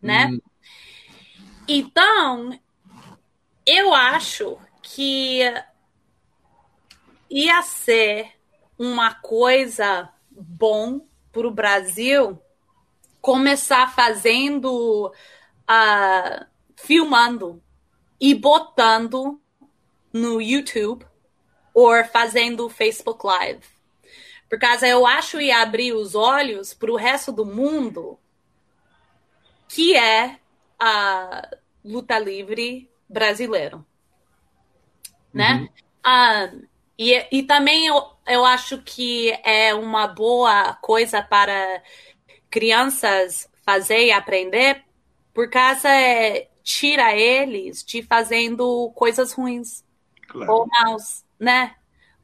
né? 0.00 0.26
Uhum. 0.26 0.40
Então, 1.68 2.58
eu 3.70 3.92
acho 3.92 4.56
que 4.82 5.42
ia 7.28 7.60
ser 7.60 8.32
uma 8.78 9.12
coisa 9.12 10.10
bom 10.30 11.06
para 11.30 11.46
o 11.46 11.50
Brasil 11.50 12.40
começar 13.20 13.94
fazendo, 13.94 15.08
uh, 15.08 16.46
filmando 16.76 17.62
e 18.18 18.34
botando 18.34 19.38
no 20.10 20.40
YouTube 20.40 21.06
ou 21.74 22.02
fazendo 22.06 22.70
Facebook 22.70 23.26
Live. 23.26 23.66
Por 24.48 24.58
causa 24.58 24.88
eu 24.88 25.06
acho 25.06 25.38
ia 25.38 25.60
abrir 25.60 25.92
os 25.92 26.14
olhos 26.14 26.72
para 26.72 26.90
o 26.90 26.96
resto 26.96 27.30
do 27.30 27.44
mundo 27.44 28.18
que 29.68 29.94
é 29.94 30.38
a 30.80 31.46
luta 31.84 32.18
livre 32.18 32.90
brasileiro, 33.08 33.84
né? 35.32 35.68
Ah, 36.02 36.50
e, 36.98 37.26
e 37.30 37.42
também 37.42 37.86
eu, 37.86 38.02
eu 38.26 38.44
acho 38.44 38.78
que 38.82 39.30
é 39.44 39.74
uma 39.74 40.06
boa 40.06 40.74
coisa 40.74 41.22
para 41.22 41.82
crianças 42.50 43.48
fazer 43.64 44.06
e 44.06 44.12
aprender, 44.12 44.84
por 45.34 45.50
causa 45.50 45.88
é, 45.88 46.48
tira 46.62 47.14
eles 47.14 47.84
de 47.84 48.02
fazendo 48.02 48.90
coisas 48.94 49.32
ruins 49.32 49.84
Claro. 50.28 50.52
ou 50.52 50.66
maus, 50.66 51.24
né? 51.38 51.74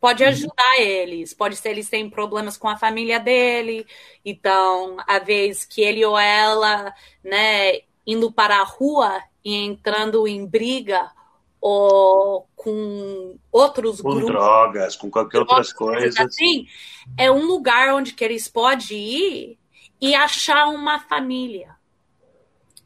Pode 0.00 0.22
ajudar 0.22 0.78
eles, 0.78 1.32
pode 1.32 1.56
ser 1.56 1.70
eles 1.70 1.88
têm 1.88 2.10
problemas 2.10 2.58
com 2.58 2.68
a 2.68 2.76
família 2.76 3.18
dele, 3.18 3.86
então, 4.22 4.98
a 5.06 5.18
vez 5.18 5.64
que 5.64 5.80
ele 5.80 6.04
ou 6.04 6.18
ela, 6.18 6.94
né, 7.22 7.80
indo 8.06 8.30
para 8.30 8.58
a 8.60 8.64
rua 8.64 9.22
e 9.44 9.55
entrando 9.55 10.26
em 10.26 10.47
briga 10.47 11.10
ou 11.60 12.48
com 12.56 13.39
outros 13.50 14.00
Com 14.00 14.10
grupos 14.10 14.26
drogas, 14.26 14.97
com 14.97 15.10
qualquer 15.10 15.39
outras 15.39 15.73
coisas 15.73 16.18
assim, 16.18 16.66
é 17.16 17.31
um 17.31 17.47
lugar 17.47 17.94
onde 17.94 18.12
que 18.12 18.24
eles 18.24 18.48
podem 18.48 18.98
ir 18.98 19.58
e 20.00 20.14
achar 20.14 20.66
uma 20.68 21.00
família. 21.00 21.74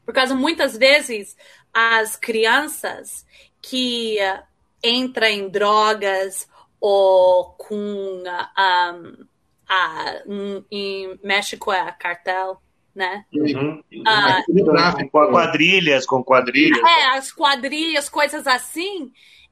Por 0.05 0.13
causa 0.13 0.33
muitas 0.33 0.77
vezes 0.77 1.35
as 1.73 2.15
crianças 2.15 3.25
que 3.61 4.17
eh, 4.17 4.43
entram 4.83 5.27
em 5.27 5.49
drogas 5.49 6.47
ou 6.79 7.51
com 7.51 8.23
ah, 8.55 8.95
um, 8.95 9.27
a, 9.67 10.21
em- 10.71 11.19
México 11.23 11.71
é 11.71 11.91
cartel, 11.91 12.61
né? 12.95 13.25
Uhum. 13.33 13.83
Ah, 14.05 14.41
tráfico. 14.65 15.11
Com 15.11 15.27
quadrilhas, 15.31 16.05
com 16.05 16.23
quadrilhas. 16.23 16.79
É, 16.79 17.17
as 17.17 17.31
quadrilhas, 17.31 18.09
coisas 18.09 18.47
assim, 18.47 19.11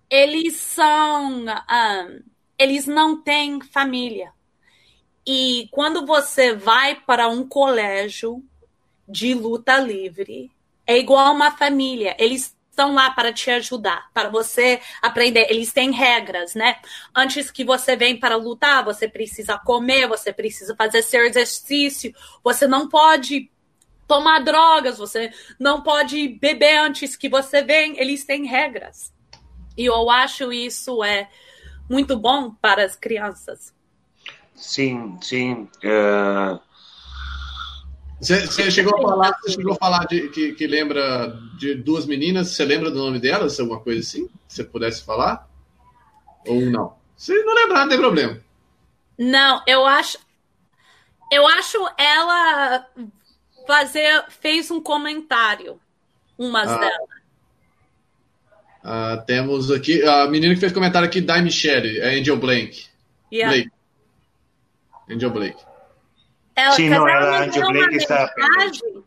eles 0.09 0.55
são. 0.55 1.45
ahn, 1.67 2.21
eles 2.57 2.87
não 2.87 3.21
têm 3.21 3.61
família. 3.61 4.31
E 5.25 5.67
quando 5.71 6.05
você 6.05 6.55
vai 6.55 6.95
para 6.95 7.27
um 7.27 7.47
colégio 7.47 8.43
de 9.07 9.33
luta 9.33 9.77
livre, 9.77 10.49
é 10.85 10.97
igual 10.97 11.33
uma 11.33 11.51
família. 11.51 12.15
Eles 12.17 12.56
estão 12.77 12.93
lá 12.93 13.09
para 13.09 13.33
te 13.33 13.49
ajudar, 13.49 14.07
para 14.13 14.29
você 14.29 14.79
aprender. 15.01 15.47
Eles 15.49 15.73
têm 15.73 15.91
regras, 15.91 16.53
né? 16.53 16.77
Antes 17.15 17.49
que 17.49 17.63
você 17.63 17.95
venha 17.95 18.19
para 18.19 18.35
lutar, 18.35 18.85
você 18.85 19.07
precisa 19.07 19.57
comer, 19.57 20.07
você 20.07 20.31
precisa 20.31 20.75
fazer 20.75 21.01
seu 21.01 21.25
exercício, 21.25 22.13
você 22.43 22.67
não 22.67 22.87
pode 22.87 23.49
tomar 24.07 24.39
drogas, 24.39 24.99
você 24.99 25.31
não 25.59 25.81
pode 25.81 26.27
beber 26.27 26.77
antes 26.77 27.15
que 27.15 27.27
você 27.27 27.63
vem. 27.63 27.99
Eles 27.99 28.23
têm 28.23 28.45
regras. 28.45 29.11
E 29.75 29.85
eu 29.85 30.09
acho 30.11 30.53
isso 30.53 31.03
é 31.03 31.27
muito 31.89 32.15
bom 32.15 32.51
para 32.51 32.85
as 32.85 32.95
crianças. 32.95 33.73
Sim, 34.53 35.17
sim. 35.21 35.67
É, 35.83 36.59
Você, 38.19 38.47
você 38.47 38.71
chegou 38.71 38.95
a 38.97 39.01
falar, 39.01 39.37
você 39.39 39.51
chegou 39.51 39.73
a 39.73 39.75
falar 39.75 40.05
de, 40.05 40.29
que, 40.29 40.53
que 40.53 40.65
lembra 40.65 41.37
de 41.57 41.75
duas 41.75 42.05
meninas. 42.05 42.49
Você 42.49 42.65
lembra 42.65 42.89
do 42.89 42.97
nome 42.97 43.19
delas? 43.19 43.59
Alguma 43.59 43.79
coisa 43.79 43.99
assim? 43.99 44.27
Se 44.47 44.57
você 44.57 44.63
pudesse 44.63 45.03
falar? 45.03 45.47
Ou 46.47 46.61
não? 46.61 46.95
Se 47.15 47.33
não 47.43 47.53
lembrar, 47.53 47.81
não 47.81 47.89
tem 47.89 47.97
problema. 47.97 48.39
Não, 49.17 49.61
eu 49.67 49.85
acho. 49.85 50.17
Eu 51.31 51.45
acho 51.47 51.77
ela 51.97 52.87
fazer 53.67 54.25
fez 54.29 54.71
um 54.71 54.81
comentário, 54.81 55.79
umas 56.37 56.69
Ah. 56.69 56.77
delas. 56.77 57.17
Ah, 58.83 59.17
temos 59.27 59.69
aqui 59.69 60.01
a 60.03 60.27
menina 60.27 60.53
que 60.53 60.61
fez 60.61 60.71
comentário 60.71 61.07
aqui, 61.07 61.19
Dai 61.19 61.41
Michelle, 61.41 61.99
é 61.99 62.17
Angel 62.17 62.37
Blake. 62.37 62.85
Yeah. 63.31 63.53
Blake. 63.53 63.71
Angel 65.09 65.29
Blake. 65.29 65.61
Ela, 66.57 66.71
Sim, 66.71 66.89
não, 66.89 67.07
ela- 67.07 67.11
ela 67.27 67.37
a 67.37 67.39
me 67.41 67.45
Angel 67.47 67.53
deu 67.53 67.63
uma 67.69 67.73
Blake 67.73 67.95
está 67.97 68.33
mensagem. 68.35 69.03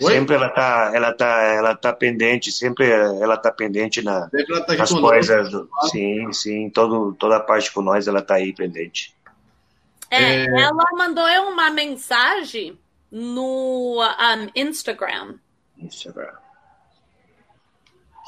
Oi? 0.00 0.12
sempre 0.14 0.34
ela 0.34 0.48
tá, 0.48 0.90
ela 0.92 1.12
tá, 1.12 1.42
ela 1.42 1.76
tá 1.76 1.92
pendente, 1.92 2.50
sempre 2.50 2.90
ela 2.90 3.36
tá 3.36 3.52
pendente 3.52 4.02
na, 4.02 4.28
ela 4.34 4.60
tá 4.64 4.74
nas 4.74 4.90
coisas. 4.90 5.50
do- 5.52 5.68
Sim, 5.90 6.32
sim, 6.32 6.68
todo, 6.70 7.14
toda 7.14 7.36
a 7.36 7.40
parte 7.40 7.70
com 7.72 7.80
nós 7.80 8.08
ela 8.08 8.20
tá 8.20 8.34
aí 8.34 8.52
pendente. 8.52 9.14
É, 10.10 10.46
É. 10.46 10.62
Ela 10.62 10.84
mandou 10.96 11.28
eu 11.28 11.44
uma 11.44 11.70
mensagem 11.70 12.76
no 13.10 14.02
um, 14.02 14.50
Instagram. 14.56 15.36
Instagram. 15.78 16.32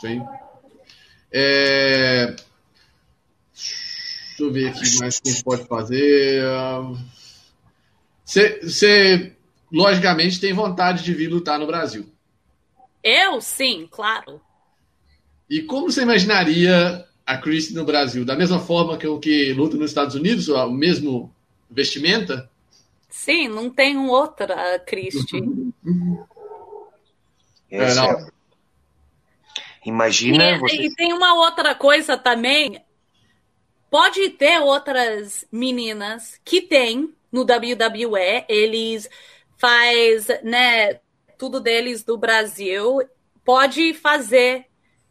Sim. 0.01 0.25
É... 1.33 2.27
Deixa 3.53 4.43
eu 4.43 4.53
ver 4.53 4.69
aqui 4.69 4.99
mais 5.01 5.17
o 5.19 5.23
que 5.23 5.29
a 5.29 5.33
gente 5.33 5.45
pode 5.45 5.65
fazer. 5.67 6.45
Você, 6.45 6.97
você, 8.25 9.33
logicamente, 9.73 10.41
tem 10.41 10.53
vontade 10.53 11.03
de 11.05 11.15
vir 11.15 11.29
lutar 11.29 11.59
no 11.59 11.67
Brasil. 11.67 12.07
Eu, 13.03 13.41
sim, 13.41 13.87
claro. 13.91 14.41
E 15.49 15.63
como 15.63 15.91
você 15.91 16.03
imaginaria 16.03 17.05
a 17.27 17.37
Christie 17.37 17.75
no 17.75 17.85
Brasil? 17.85 18.25
Da 18.25 18.37
mesma 18.37 18.59
forma 18.59 18.97
que 18.97 19.07
o 19.07 19.19
que 19.19 19.53
luta 19.53 19.77
nos 19.77 19.91
Estados 19.91 20.15
Unidos, 20.15 20.49
o 20.49 20.71
mesmo 20.71 21.35
vestimenta? 21.71 22.49
Sim, 23.11 23.49
não 23.49 23.71
tem 23.71 23.97
outra, 23.97 24.79
Cristi. 24.81 25.41
É, 27.71 27.93
não. 27.95 28.31
Imagina 29.85 30.45
E, 30.45 30.59
você. 30.59 30.77
e 30.77 30.95
tem 30.95 31.13
uma 31.13 31.35
outra 31.35 31.75
coisa 31.75 32.17
também. 32.17 32.81
Pode 33.91 34.31
ter 34.31 34.61
outras 34.61 35.45
meninas 35.53 36.41
que 36.45 36.61
tem 36.63 37.13
no 37.35 37.41
WWE, 37.41 38.45
eles 38.49 39.11
faz, 39.59 40.29
né, 40.45 41.01
tudo 41.37 41.59
deles 41.59 42.05
do 42.05 42.17
Brasil. 42.17 43.01
Pode 43.45 43.93
fazer. 43.93 44.67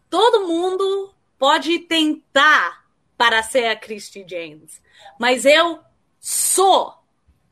Todo 0.10 0.48
mundo 0.48 1.14
pode 1.38 1.80
tentar 1.80 2.86
para 3.18 3.44
ser 3.44 3.66
a 3.66 3.76
Christy 3.76 4.26
James. 4.26 4.82
Mas 5.20 5.44
eu 5.44 5.82
sou 6.18 6.94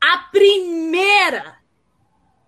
a 0.00 0.18
primeira 0.32 1.58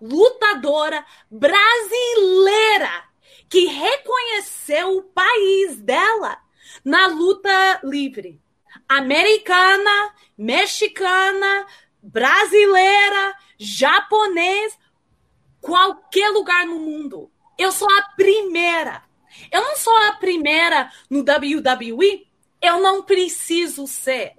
lutadora 0.01 1.05
brasileira 1.31 3.05
que 3.51 3.67
reconheceu 3.67 4.97
o 4.97 5.03
país 5.03 5.77
dela 5.77 6.39
na 6.83 7.07
luta 7.07 7.81
livre. 7.85 8.41
Americana, 8.89 10.15
mexicana, 10.36 11.67
brasileira, 12.05 13.34
japonês, 13.58 14.78
qualquer 15.60 16.28
lugar 16.31 16.66
no 16.66 16.78
mundo. 16.78 17.31
Eu 17.58 17.73
sou 17.73 17.89
a 17.91 18.02
primeira. 18.15 19.02
Eu 19.50 19.62
não 19.62 19.76
sou 19.76 19.97
a 19.97 20.12
primeira 20.12 20.92
no 21.08 21.20
WWE, 21.20 22.26
eu 22.60 22.81
não 22.81 23.02
preciso 23.02 23.86
ser. 23.86 24.34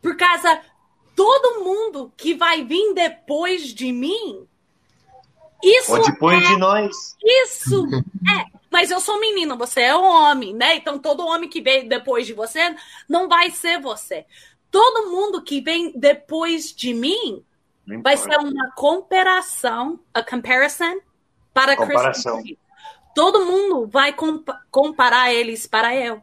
Por 0.00 0.16
causa 0.16 0.60
todo 1.14 1.64
mundo 1.64 2.12
que 2.16 2.34
vai 2.34 2.64
vir 2.64 2.92
depois 2.94 3.72
de 3.72 3.92
mim. 3.92 4.46
Isso 5.62 5.92
Ou 5.92 6.02
depois 6.02 6.42
é, 6.42 6.46
de 6.46 6.56
nós. 6.58 7.16
Isso 7.22 7.86
é. 8.28 8.62
Mas 8.72 8.90
eu 8.90 9.00
sou 9.00 9.20
menino, 9.20 9.56
você 9.56 9.82
é 9.82 9.94
um 9.94 10.02
homem, 10.02 10.54
né? 10.54 10.76
Então 10.76 10.98
todo 10.98 11.26
homem 11.26 11.48
que 11.48 11.60
vem 11.60 11.86
depois 11.86 12.26
de 12.26 12.32
você 12.32 12.74
não 13.06 13.28
vai 13.28 13.50
ser 13.50 13.78
você. 13.78 14.24
Todo 14.72 15.10
mundo 15.10 15.42
que 15.42 15.60
vem 15.60 15.92
depois 15.94 16.74
de 16.74 16.94
mim 16.94 17.44
vai 18.02 18.16
ser 18.16 18.38
uma 18.38 18.72
comparação, 18.72 20.00
a 20.14 20.22
comparison 20.22 20.98
para 21.52 21.76
comparação. 21.76 22.42
Todo 23.14 23.44
mundo 23.44 23.86
vai 23.86 24.14
comp 24.14 24.48
comparar 24.70 25.30
eles 25.30 25.66
para 25.66 25.94
eu. 25.94 26.22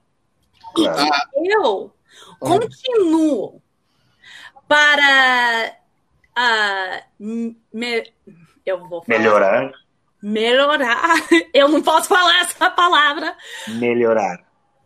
Claro. 0.74 1.10
E 1.36 1.56
eu 1.56 1.94
continuo 2.40 3.62
para 4.68 5.76
uh, 6.36 7.46
me, 7.72 8.12
eu 8.66 8.88
vou 8.88 9.04
falar, 9.04 9.20
melhorar. 9.20 9.72
Melhorar. 10.22 11.14
Eu 11.54 11.70
não 11.70 11.82
posso 11.82 12.10
falar 12.10 12.42
essa 12.42 12.70
palavra. 12.70 13.38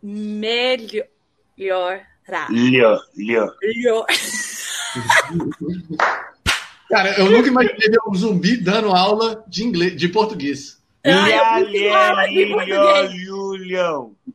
Melhorar. 0.00 2.13
Melhorar. 2.26 2.50
Lho, 2.50 3.00
lho. 3.16 3.52
Lho. 3.62 4.06
Cara, 6.88 7.18
eu 7.18 7.30
nunca 7.30 7.48
imaginei 7.48 7.88
ver 7.88 7.98
um 8.08 8.14
zumbi 8.14 8.56
dando 8.56 8.90
aula 8.92 9.44
de 9.48 9.64
inglês, 9.64 9.96
de 9.96 10.08
português. 10.08 10.82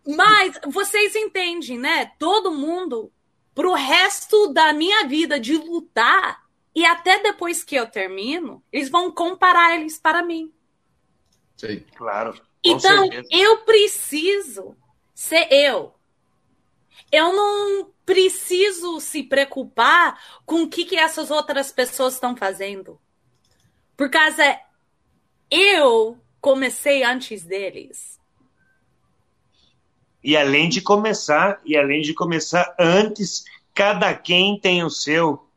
Mas 0.06 0.60
vocês 0.68 1.16
entendem, 1.16 1.80
né? 1.80 2.12
Todo 2.20 2.52
mundo, 2.52 3.12
pro 3.56 3.74
resto 3.74 4.54
da 4.54 4.72
minha 4.74 5.08
vida 5.08 5.40
de 5.40 5.58
lutar, 5.58 6.44
e 6.76 6.86
até 6.86 7.22
depois 7.22 7.64
que 7.64 7.76
eu 7.76 7.88
termino, 7.88 8.64
eles 8.72 8.90
vão 8.90 9.12
comparar 9.12 9.76
eles 9.76 9.98
para 9.98 10.22
mim. 10.24 10.52
Sim, 11.58 11.84
claro. 11.96 12.40
Então, 12.64 13.08
certeza. 13.08 13.28
eu 13.32 13.58
preciso 13.60 14.76
ser 15.16 15.48
eu. 15.52 15.94
Eu 17.12 17.34
não 17.34 17.92
preciso 18.06 19.00
se 19.00 19.24
preocupar 19.24 20.20
com 20.46 20.64
o 20.64 20.70
que, 20.70 20.86
que 20.86 20.96
essas 20.96 21.32
outras 21.32 21.72
pessoas 21.72 22.16
estão 22.16 22.36
fazendo. 22.36 23.00
Por 23.96 24.10
causa 24.10 24.60
eu 25.52 26.18
comecei 26.40 27.04
antes 27.04 27.44
deles. 27.44 28.20
E 30.24 30.36
além 30.36 30.70
de 30.70 30.82
começar, 30.82 31.60
e 31.66 31.78
além 31.78 32.02
de 32.02 32.14
começar 32.14 32.76
antes, 32.80 33.46
cada 33.74 34.14
quem 34.14 34.60
tem 34.60 34.84
o 34.84 34.90
seu, 34.90 35.48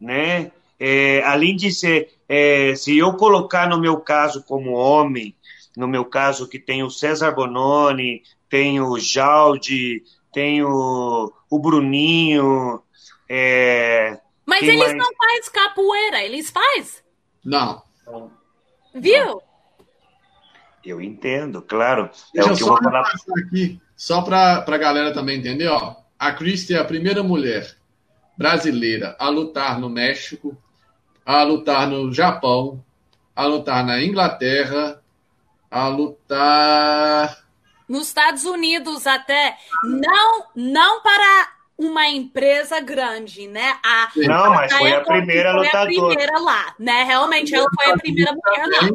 né? 0.00 0.52
É, 0.78 1.22
além 1.24 1.56
de 1.56 1.72
ser, 1.72 2.12
é, 2.28 2.74
se 2.74 2.96
eu 2.96 3.14
colocar 3.14 3.68
no 3.68 3.78
meu 3.78 3.98
caso 3.98 4.42
como 4.42 4.72
homem, 4.72 5.34
no 5.76 5.86
meu 5.86 6.04
caso 6.04 6.48
que 6.48 6.58
tem 6.58 6.82
o 6.82 6.90
César 6.90 7.32
Bononi, 7.32 8.22
tem 8.48 8.80
o 8.80 8.98
Jaldi, 8.98 10.02
tem 10.32 10.62
o, 10.62 11.32
o 11.48 11.58
Bruninho. 11.58 12.82
É, 13.28 14.18
Mas 14.46 14.62
eles 14.62 14.78
mais? 14.78 14.96
não 14.96 15.08
fazem 15.16 15.52
capoeira, 15.52 16.22
eles 16.22 16.50
fazem? 16.50 17.02
Não. 17.44 17.82
Viu? 18.94 19.40
Eu 20.84 21.00
entendo, 21.00 21.62
claro. 21.62 22.10
Deixa 22.34 22.50
é 22.50 22.52
o 22.52 22.56
que 22.56 22.62
eu 22.62 22.68
vou 22.68 22.82
falar. 22.82 23.12
Aqui, 23.46 23.80
só 23.96 24.22
para 24.22 24.64
a 24.66 24.78
galera 24.78 25.12
também 25.12 25.38
entender, 25.38 25.68
ó. 25.68 25.96
A 26.18 26.32
Christie 26.32 26.74
é 26.74 26.78
a 26.78 26.84
primeira 26.84 27.22
mulher 27.22 27.76
brasileira 28.36 29.16
a 29.18 29.28
lutar 29.28 29.78
no 29.78 29.88
México, 29.88 30.56
a 31.24 31.42
lutar 31.42 31.86
no 31.86 32.12
Japão, 32.12 32.82
a 33.36 33.46
lutar 33.46 33.84
na 33.84 34.02
Inglaterra, 34.02 35.00
a 35.70 35.88
lutar 35.88 37.44
nos 37.90 38.06
Estados 38.06 38.44
Unidos 38.44 39.04
até 39.04 39.56
não 39.82 40.44
não 40.54 41.02
para 41.02 41.48
uma 41.76 42.08
empresa 42.08 42.78
grande, 42.78 43.48
né? 43.48 43.74
A, 43.82 44.10
não, 44.14 44.50
mas 44.50 44.72
foi 44.72 44.92
a 44.92 45.00
primeira 45.00 45.52
foi 45.52 45.64
lutadora. 45.64 45.82
a 45.82 46.06
primeira 46.06 46.38
lá, 46.38 46.74
né? 46.78 47.02
Realmente 47.04 47.54
ela 47.54 47.66
foi 47.74 47.92
a 47.92 47.98
primeira 47.98 48.32
mulher 48.32 48.66
lá. 48.66 48.90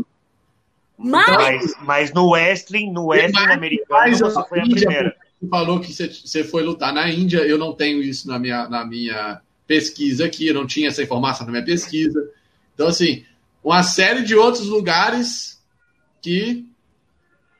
Mas, 0.98 1.27
mas, 1.27 1.75
mas 1.82 2.14
no 2.14 2.30
wrestling, 2.30 2.91
no 2.91 3.07
wrestling 3.07 3.51
americano, 3.51 4.17
você 4.17 4.43
foi 4.48 4.59
a 4.61 4.64
primeira. 4.64 5.15
Você 5.41 5.49
falou 5.49 5.80
que 5.82 5.91
você 5.91 6.43
foi 6.45 6.64
lutar 6.64 6.93
na 6.93 7.09
Índia, 7.09 7.40
eu 7.40 7.57
não 7.57 7.74
tenho 7.74 8.01
isso 8.01 8.30
na 8.30 8.40
minha, 8.40 8.69
na 8.69 8.85
minha 8.85 9.41
pesquisa 9.67 10.25
aqui, 10.25 10.48
eu 10.48 10.53
não 10.53 10.65
tinha 10.65 10.88
essa 10.88 11.03
informação 11.03 11.45
na 11.45 11.51
minha 11.51 11.65
pesquisa. 11.65 12.32
Então, 12.74 12.88
assim, 12.88 13.25
uma 13.61 13.83
série 13.83 14.24
de 14.24 14.35
outros 14.35 14.67
lugares 14.67 15.61
que 16.22 16.65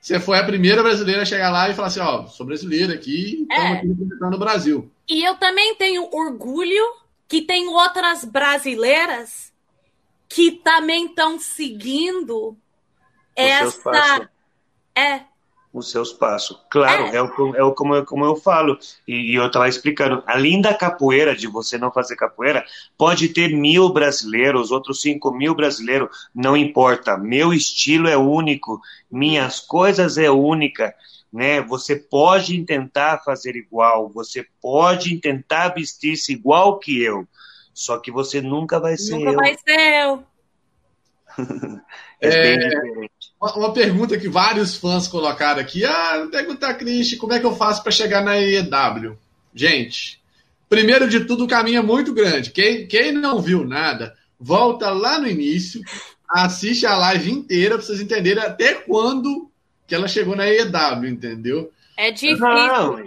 você 0.06 0.19
foi 0.19 0.38
a 0.38 0.43
primeira 0.43 0.84
brasileira 0.84 1.24
a 1.24 1.25
chegar 1.25 1.50
lá 1.50 1.67
e 1.67 1.74
falar 1.74 1.88
assim, 1.88 2.00
ó, 2.00 2.27
sou 2.27 2.45
brasileira 2.45 2.93
aqui, 2.93 3.42
estamos 3.42 3.72
é. 3.72 3.74
aqui 3.74 3.88
representando 3.88 4.35
o 4.35 4.40
Brasil. 4.40 4.92
E 5.09 5.24
eu 5.24 5.34
também 5.38 5.74
tenho 5.74 6.08
orgulho 6.14 6.84
que 7.27 7.42
tem 7.42 7.67
outras 7.67 8.24
brasileiras 8.24 9.51
que 10.30 10.51
também 10.51 11.08
estão 11.08 11.40
seguindo 11.40 12.50
o 12.50 12.58
essa... 13.35 14.30
É, 14.95 15.22
os 15.75 15.91
seus 15.91 16.13
passos. 16.13 16.57
Claro, 16.69 17.03
é, 17.07 17.17
é, 17.17 17.21
o, 17.21 17.55
é 17.55 17.63
o, 17.63 17.73
como, 17.73 18.03
como 18.05 18.23
eu 18.23 18.37
falo, 18.37 18.79
e, 19.05 19.33
e 19.33 19.35
eu 19.35 19.45
estava 19.45 19.67
explicando, 19.67 20.23
além 20.25 20.61
da 20.61 20.73
capoeira, 20.73 21.35
de 21.35 21.47
você 21.47 21.77
não 21.77 21.91
fazer 21.91 22.15
capoeira, 22.15 22.65
pode 22.97 23.29
ter 23.29 23.49
mil 23.49 23.89
brasileiros, 23.89 24.71
outros 24.71 25.01
cinco 25.01 25.31
mil 25.31 25.53
brasileiros, 25.53 26.09
não 26.33 26.55
importa, 26.55 27.17
meu 27.17 27.53
estilo 27.53 28.07
é 28.07 28.15
único, 28.15 28.79
minhas 29.11 29.59
coisas 29.59 30.17
é 30.17 30.31
única, 30.31 30.95
né? 31.31 31.59
Você 31.61 31.97
pode 31.97 32.63
tentar 32.63 33.21
fazer 33.25 33.57
igual, 33.57 34.09
você 34.09 34.47
pode 34.61 35.17
tentar 35.17 35.69
vestir-se 35.69 36.31
igual 36.31 36.79
que 36.79 37.03
eu, 37.03 37.27
só 37.73 37.99
que 37.99 38.09
você 38.11 38.41
nunca 38.41 38.79
vai 38.79 38.95
ser 38.95 39.17
nunca 39.17 39.31
eu. 39.31 39.35
vai 39.35 39.57
ser 39.57 40.03
eu. 40.03 40.23
é, 42.21 42.53
é 42.53 43.09
uma, 43.45 43.56
uma, 43.56 43.74
pergunta 43.74 44.17
que 44.17 44.27
vários 44.27 44.75
fãs 44.75 45.07
colocaram 45.07 45.61
aqui. 45.61 45.85
Ah, 45.85 46.27
pergunta 46.32 46.67
a 46.67 46.74
Cristi, 46.74 47.17
como 47.17 47.33
é 47.33 47.40
que 47.40 47.45
eu 47.45 47.56
faço 47.56 47.83
para 47.83 47.91
chegar 47.91 48.24
na 48.24 48.40
EW? 48.40 49.17
Gente, 49.53 50.19
primeiro 50.67 51.07
de 51.07 51.22
tudo, 51.22 51.45
o 51.45 51.48
caminho 51.48 51.80
é 51.80 51.83
muito 51.83 52.14
grande. 52.14 52.51
Quem, 52.51 52.88
quem 52.88 53.11
não 53.11 53.41
viu 53.41 53.65
nada, 53.65 54.15
volta 54.40 54.90
lá 54.90 55.19
no 55.19 55.27
início, 55.27 55.82
assiste 56.30 56.85
a 56.85 56.98
live 56.98 57.32
inteira 57.32 57.75
para 57.75 57.85
vocês 57.85 58.01
entenderem 58.01 58.43
até 58.43 58.74
quando 58.74 59.49
que 59.88 59.93
ela 59.93 60.07
chegou 60.07 60.35
na 60.35 60.49
EW, 60.49 61.06
entendeu? 61.06 61.72
É 61.95 62.11
difícil. 62.11 62.40
Não. 62.40 62.99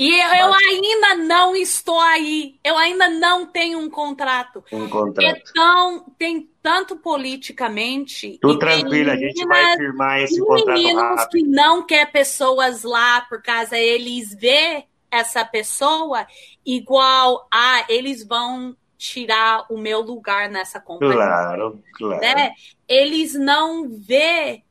E 0.00 0.18
eu, 0.18 0.34
eu, 0.34 0.54
ainda 0.54 1.14
não 1.16 1.54
estou 1.54 2.00
aí. 2.00 2.58
Eu 2.64 2.78
ainda 2.78 3.06
não 3.10 3.44
tenho 3.44 3.78
um 3.78 3.90
contrato. 3.90 4.64
Um 4.72 4.88
contrato. 4.88 5.42
Então, 5.50 6.06
tem 6.18 6.48
tanto 6.62 6.96
politicamente. 6.96 8.38
Tudo 8.40 8.58
tranquilo, 8.58 9.10
a 9.10 9.16
gente 9.16 9.46
vai 9.46 9.76
firmar 9.76 10.20
esse 10.20 10.40
contrato 10.40 10.78
meninos 10.78 11.02
rápido. 11.02 11.28
que 11.28 11.42
não 11.42 11.84
quer 11.84 12.10
pessoas 12.10 12.82
lá 12.82 13.20
por 13.20 13.42
causa 13.42 13.76
eles 13.76 14.34
vê 14.34 14.86
essa 15.10 15.44
pessoa 15.44 16.26
igual 16.64 17.46
a 17.52 17.84
eles 17.86 18.26
vão 18.26 18.74
tirar 18.96 19.66
o 19.68 19.76
meu 19.76 20.00
lugar 20.00 20.48
nessa 20.48 20.80
companhia. 20.80 21.16
Claro, 21.16 21.82
claro. 21.92 22.20
Né? 22.22 22.54
Eles 22.88 23.34
não 23.34 23.86
vê 23.90 24.62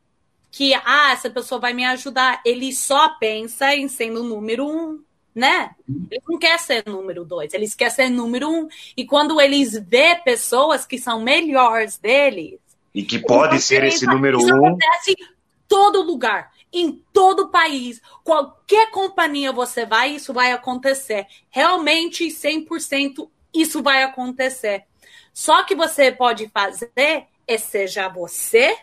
que 0.49 0.73
ah, 0.73 1.11
essa 1.11 1.29
pessoa 1.29 1.61
vai 1.61 1.73
me 1.73 1.85
ajudar. 1.85 2.41
Ele 2.43 2.73
só 2.73 3.09
pensa 3.09 3.75
em 3.75 3.87
sendo 3.87 4.21
o 4.21 4.27
número 4.27 4.67
um 4.67 5.03
né? 5.33 5.71
Eles 6.09 6.23
não 6.27 6.37
querem 6.37 6.57
ser 6.57 6.83
número 6.85 7.23
dois, 7.23 7.53
eles 7.53 7.75
querem 7.75 7.93
ser 7.93 8.09
número 8.09 8.49
um. 8.49 8.67
E 8.95 9.05
quando 9.05 9.39
eles 9.39 9.73
vê 9.77 10.15
pessoas 10.15 10.85
que 10.85 10.97
são 10.97 11.21
melhores 11.21 11.97
deles. 11.97 12.59
E 12.93 13.03
que 13.03 13.19
pode 13.19 13.61
ser 13.61 13.83
esse 13.83 14.05
número 14.05 14.39
isso 14.39 14.53
um. 14.53 14.65
acontece 14.65 15.11
em 15.11 15.27
todo 15.67 16.01
lugar, 16.01 16.51
em 16.73 17.03
todo 17.13 17.49
país. 17.49 18.01
Qualquer 18.23 18.91
companhia 18.91 19.51
você 19.51 19.85
vai, 19.85 20.11
isso 20.15 20.33
vai 20.33 20.51
acontecer. 20.51 21.27
Realmente, 21.49 22.27
100% 22.27 23.29
isso 23.53 23.81
vai 23.81 24.03
acontecer. 24.03 24.85
Só 25.33 25.63
que 25.63 25.75
você 25.75 26.11
pode 26.11 26.49
fazer 26.49 27.27
é 27.47 27.57
seja 27.57 28.07
você 28.07 28.77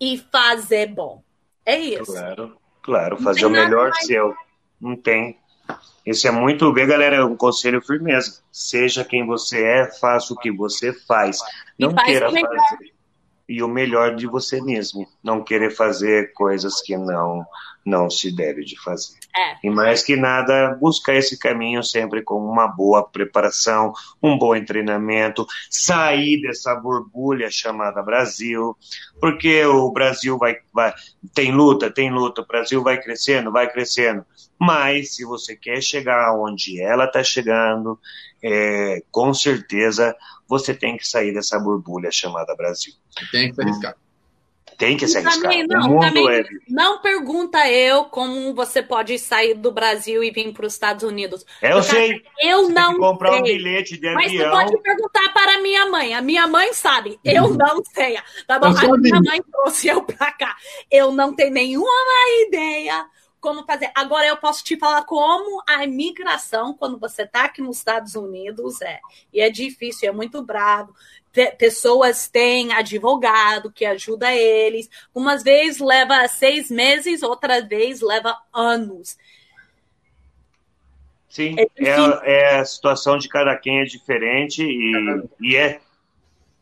e 0.00 0.16
fazer 0.32 0.86
bom. 0.86 1.22
É 1.66 1.78
isso. 1.78 2.12
Claro, 2.12 2.56
claro, 2.82 3.16
fazer 3.18 3.44
o 3.44 3.50
melhor 3.50 3.92
seu. 3.96 4.34
Não 4.80 4.96
tem. 4.96 5.38
Isso 6.04 6.28
é 6.28 6.30
muito 6.30 6.72
bem, 6.72 6.86
galera. 6.86 7.24
Um 7.26 7.36
conselho 7.36 7.80
firmeza. 7.80 8.40
Seja 8.52 9.04
quem 9.04 9.26
você 9.26 9.62
é, 9.62 9.90
faça 9.98 10.34
o 10.34 10.36
que 10.36 10.50
você 10.50 10.92
faz. 10.92 11.38
Não 11.78 11.92
faz 11.92 12.06
queira 12.06 12.30
fazer. 12.30 12.92
e 13.48 13.62
o 13.62 13.68
melhor 13.68 14.14
de 14.14 14.26
você 14.26 14.60
mesmo. 14.60 15.06
Não 15.22 15.42
querer 15.42 15.70
fazer 15.70 16.32
coisas 16.32 16.80
que 16.82 16.96
não 16.96 17.46
não 17.84 18.08
se 18.08 18.34
deve 18.34 18.64
de 18.64 18.80
fazer. 18.80 19.18
É. 19.36 19.66
E 19.66 19.70
mais 19.70 20.02
que 20.02 20.16
nada, 20.16 20.76
buscar 20.80 21.14
esse 21.14 21.38
caminho 21.38 21.82
sempre 21.82 22.22
com 22.22 22.36
uma 22.36 22.66
boa 22.66 23.06
preparação, 23.06 23.92
um 24.22 24.38
bom 24.38 24.58
treinamento, 24.64 25.46
sair 25.68 26.40
dessa 26.40 26.74
borbulha 26.74 27.50
chamada 27.50 28.02
Brasil, 28.02 28.76
porque 29.20 29.64
o 29.66 29.90
Brasil 29.90 30.38
vai, 30.38 30.56
vai 30.72 30.94
tem 31.34 31.52
luta, 31.52 31.90
tem 31.90 32.10
luta, 32.10 32.40
o 32.40 32.46
Brasil 32.46 32.82
vai 32.82 33.00
crescendo, 33.00 33.52
vai 33.52 33.70
crescendo. 33.70 34.24
Mas 34.58 35.14
se 35.14 35.24
você 35.24 35.56
quer 35.56 35.82
chegar 35.82 36.34
onde 36.36 36.80
ela 36.80 37.04
está 37.06 37.22
chegando, 37.22 37.98
é, 38.42 39.02
com 39.10 39.32
certeza 39.34 40.16
você 40.48 40.74
tem 40.74 40.96
que 40.96 41.06
sair 41.06 41.32
dessa 41.32 41.58
borbulha 41.58 42.10
chamada 42.10 42.54
Brasil. 42.54 42.92
Tem 43.30 43.48
que 43.48 43.54
se 43.54 43.62
arriscar. 43.62 43.96
Tem 44.76 44.96
que 44.96 45.06
se 45.06 45.18
arriscar. 45.18 45.42
Também, 45.42 45.66
não, 45.66 45.80
o 45.80 45.88
mundo 45.88 46.00
também 46.00 46.28
é. 46.28 46.42
não 46.68 47.00
pergunta 47.00 47.68
eu 47.70 48.04
como 48.06 48.54
você 48.54 48.82
pode 48.82 49.18
sair 49.18 49.54
do 49.54 49.70
Brasil 49.70 50.22
e 50.22 50.30
vir 50.30 50.52
para 50.52 50.66
os 50.66 50.72
Estados 50.72 51.04
Unidos. 51.04 51.44
Eu 51.62 51.76
Porque 51.76 51.90
sei. 51.90 52.22
Eu 52.40 52.66
Tem 52.66 52.74
não 52.74 52.94
que 52.94 52.98
comprar 52.98 53.30
sei. 53.32 53.40
um 53.40 53.42
bilhete 53.44 53.96
de 53.96 54.12
Mas 54.14 54.32
você 54.32 54.42
avião. 54.42 54.50
pode 54.50 54.82
perguntar 54.82 55.32
para 55.32 55.54
a 55.54 55.62
minha 55.62 55.86
mãe. 55.90 56.14
A 56.14 56.20
minha 56.20 56.46
mãe 56.46 56.72
sabe. 56.72 57.18
Eu 57.24 57.54
não 57.54 57.84
sei. 57.84 58.18
Tá 58.46 58.58
bom? 58.58 58.66
A 58.66 58.98
minha 58.98 59.20
mãe 59.22 59.40
trouxe 59.50 59.88
eu 59.88 60.02
pra 60.02 60.32
cá. 60.32 60.56
Eu 60.90 61.12
não 61.12 61.34
tenho 61.34 61.52
nenhuma 61.52 61.88
ideia 62.46 63.06
como 63.44 63.62
fazer. 63.66 63.90
Agora 63.94 64.26
eu 64.26 64.38
posso 64.38 64.64
te 64.64 64.74
falar 64.78 65.04
como 65.04 65.62
a 65.68 65.84
imigração, 65.84 66.72
quando 66.72 66.98
você 66.98 67.26
tá 67.26 67.44
aqui 67.44 67.60
nos 67.60 67.76
Estados 67.76 68.14
Unidos, 68.14 68.80
é. 68.80 68.98
E 69.30 69.38
é 69.38 69.50
difícil, 69.50 70.08
é 70.08 70.12
muito 70.12 70.42
bravo. 70.42 70.94
Te- 71.30 71.50
Pessoas 71.58 72.26
têm 72.26 72.72
advogado 72.72 73.70
que 73.70 73.84
ajuda 73.84 74.32
eles. 74.34 74.88
Umas 75.14 75.42
vezes 75.42 75.78
leva 75.78 76.26
seis 76.26 76.70
meses, 76.70 77.22
outras 77.22 77.68
vezes 77.68 78.00
leva 78.00 78.34
anos. 78.50 79.18
Sim, 81.28 81.54
É 81.58 81.68
é, 81.84 82.32
é 82.32 82.56
a 82.60 82.64
situação 82.64 83.18
de 83.18 83.28
cada 83.28 83.54
quem 83.58 83.80
é 83.80 83.84
diferente 83.84 84.62
e, 84.62 85.22
e 85.40 85.56
é, 85.56 85.80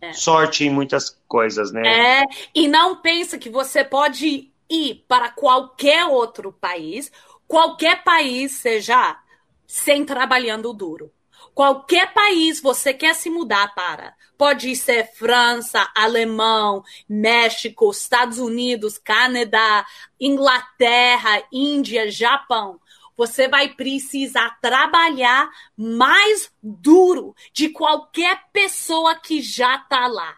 É. 0.01 0.12
sorte 0.15 0.65
em 0.65 0.70
muitas 0.70 1.17
coisas, 1.28 1.70
né? 1.70 2.23
É, 2.23 2.25
e 2.52 2.67
não 2.67 2.97
pensa 2.97 3.39
que 3.39 3.49
você 3.49 3.85
pode 3.85 4.52
ir 4.73 5.05
para 5.07 5.28
qualquer 5.28 6.07
outro 6.07 6.52
país, 6.52 7.12
qualquer 7.47 8.02
país 8.02 8.52
seja, 8.52 9.18
sem 9.67 10.05
trabalhando 10.05 10.73
duro. 10.73 11.12
Qualquer 11.55 12.15
país 12.15 12.62
você 12.62 12.94
quer 12.94 13.15
se 13.15 13.28
mudar 13.28 13.75
para. 13.75 14.15
Pode 14.39 14.75
ser 14.75 15.12
França, 15.12 15.86
Alemão, 15.94 16.83
México, 17.07 17.91
Estados 17.91 18.39
Unidos, 18.39 18.97
Canadá, 18.97 19.84
Inglaterra, 20.18 21.42
Índia, 21.52 22.10
Japão. 22.10 22.81
Você 23.17 23.49
vai 23.49 23.68
precisar 23.68 24.59
trabalhar 24.62 25.51
mais 25.76 26.51
duro 26.62 27.34
de 27.52 27.68
qualquer 27.68 28.41
pessoa 28.51 29.15
que 29.15 29.42
já 29.42 29.76
está 29.76 30.07
lá. 30.07 30.36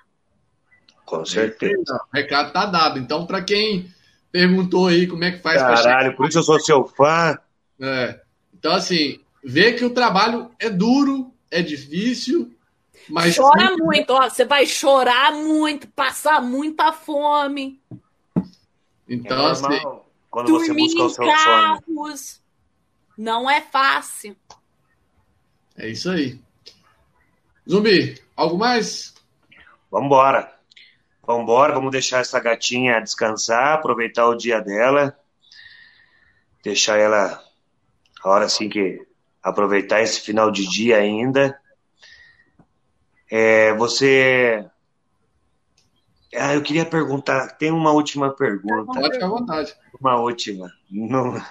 Com 1.05 1.25
certeza. 1.25 2.01
O 2.13 2.17
recado 2.17 2.53
tá 2.53 2.67
dado. 2.67 2.99
Então, 2.99 3.25
para 3.25 3.43
quem 3.43 3.94
perguntou 4.35 4.89
aí 4.89 5.07
como 5.07 5.23
é 5.23 5.31
que 5.31 5.39
faz 5.39 5.63
pra 5.63 5.77
Caralho, 5.77 6.17
por 6.17 6.29
isso 6.29 6.41
eu 6.41 6.43
sou 6.43 6.59
seu 6.59 6.85
fã. 6.85 7.39
É. 7.81 8.21
Então, 8.53 8.73
assim, 8.73 9.21
vê 9.45 9.75
que 9.75 9.85
o 9.85 9.91
trabalho 9.91 10.51
é 10.59 10.69
duro, 10.69 11.33
é 11.49 11.63
difícil, 11.63 12.53
mas. 13.09 13.37
Chora 13.37 13.77
muito, 13.77 14.11
ó. 14.11 14.29
Você 14.29 14.45
vai 14.45 14.67
chorar 14.67 15.31
muito, 15.33 15.87
passar 15.87 16.43
muita 16.43 16.93
fome, 16.93 17.81
Então, 19.09 19.47
é 19.47 19.51
assim, 19.53 19.81
quando 20.29 20.49
você 20.49 20.67
dormir 20.67 20.83
busca 20.83 21.03
o 21.03 21.07
em 21.07 21.11
seu 21.11 21.25
sonho. 21.25 21.37
carros. 21.37 22.41
Não 23.17 23.49
é 23.49 23.61
fácil. 23.61 24.37
é 25.77 25.89
isso 25.91 26.11
aí. 26.11 26.41
Zumbi, 27.71 28.21
algo 28.35 28.59
mais? 28.59 29.15
Vambora. 29.93 30.41
Vambora, 30.41 30.54
vamos 31.27 31.91
deixar 31.91 32.21
essa 32.21 32.39
gatinha 32.41 33.01
descansar, 33.01 33.75
aproveitar 33.75 34.27
o 34.27 34.35
dia 34.35 34.61
dela. 34.61 35.17
Deixar 36.63 36.99
ela, 36.99 37.43
a 38.23 38.29
hora 38.29 38.47
assim 38.47 38.69
que 38.69 39.07
aproveitar 39.43 40.01
esse 40.01 40.21
final 40.21 40.51
de 40.51 40.67
dia 40.69 40.97
ainda. 40.97 41.59
É, 43.31 43.75
você. 43.75 44.65
Ah, 46.35 46.55
eu 46.55 46.63
queria 46.63 46.85
perguntar, 46.85 47.57
tem 47.59 47.71
uma 47.71 47.93
última 47.93 48.35
pergunta. 48.35 49.01
Pode 49.01 49.13
ficar 49.13 49.27
à 49.27 49.29
vontade. 49.29 49.75
Uma 50.01 50.17
última. 50.17 50.73
Não... 50.91 51.35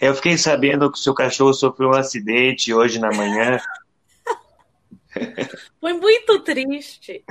Eu 0.00 0.16
fiquei 0.16 0.36
sabendo 0.36 0.90
que 0.90 0.98
o 0.98 1.00
seu 1.00 1.14
cachorro 1.14 1.54
sofreu 1.54 1.90
um 1.90 1.94
acidente 1.94 2.74
hoje 2.74 2.98
na 2.98 3.12
manhã. 3.12 3.56
Foi 5.80 5.92
muito 5.92 6.40
triste. 6.40 7.24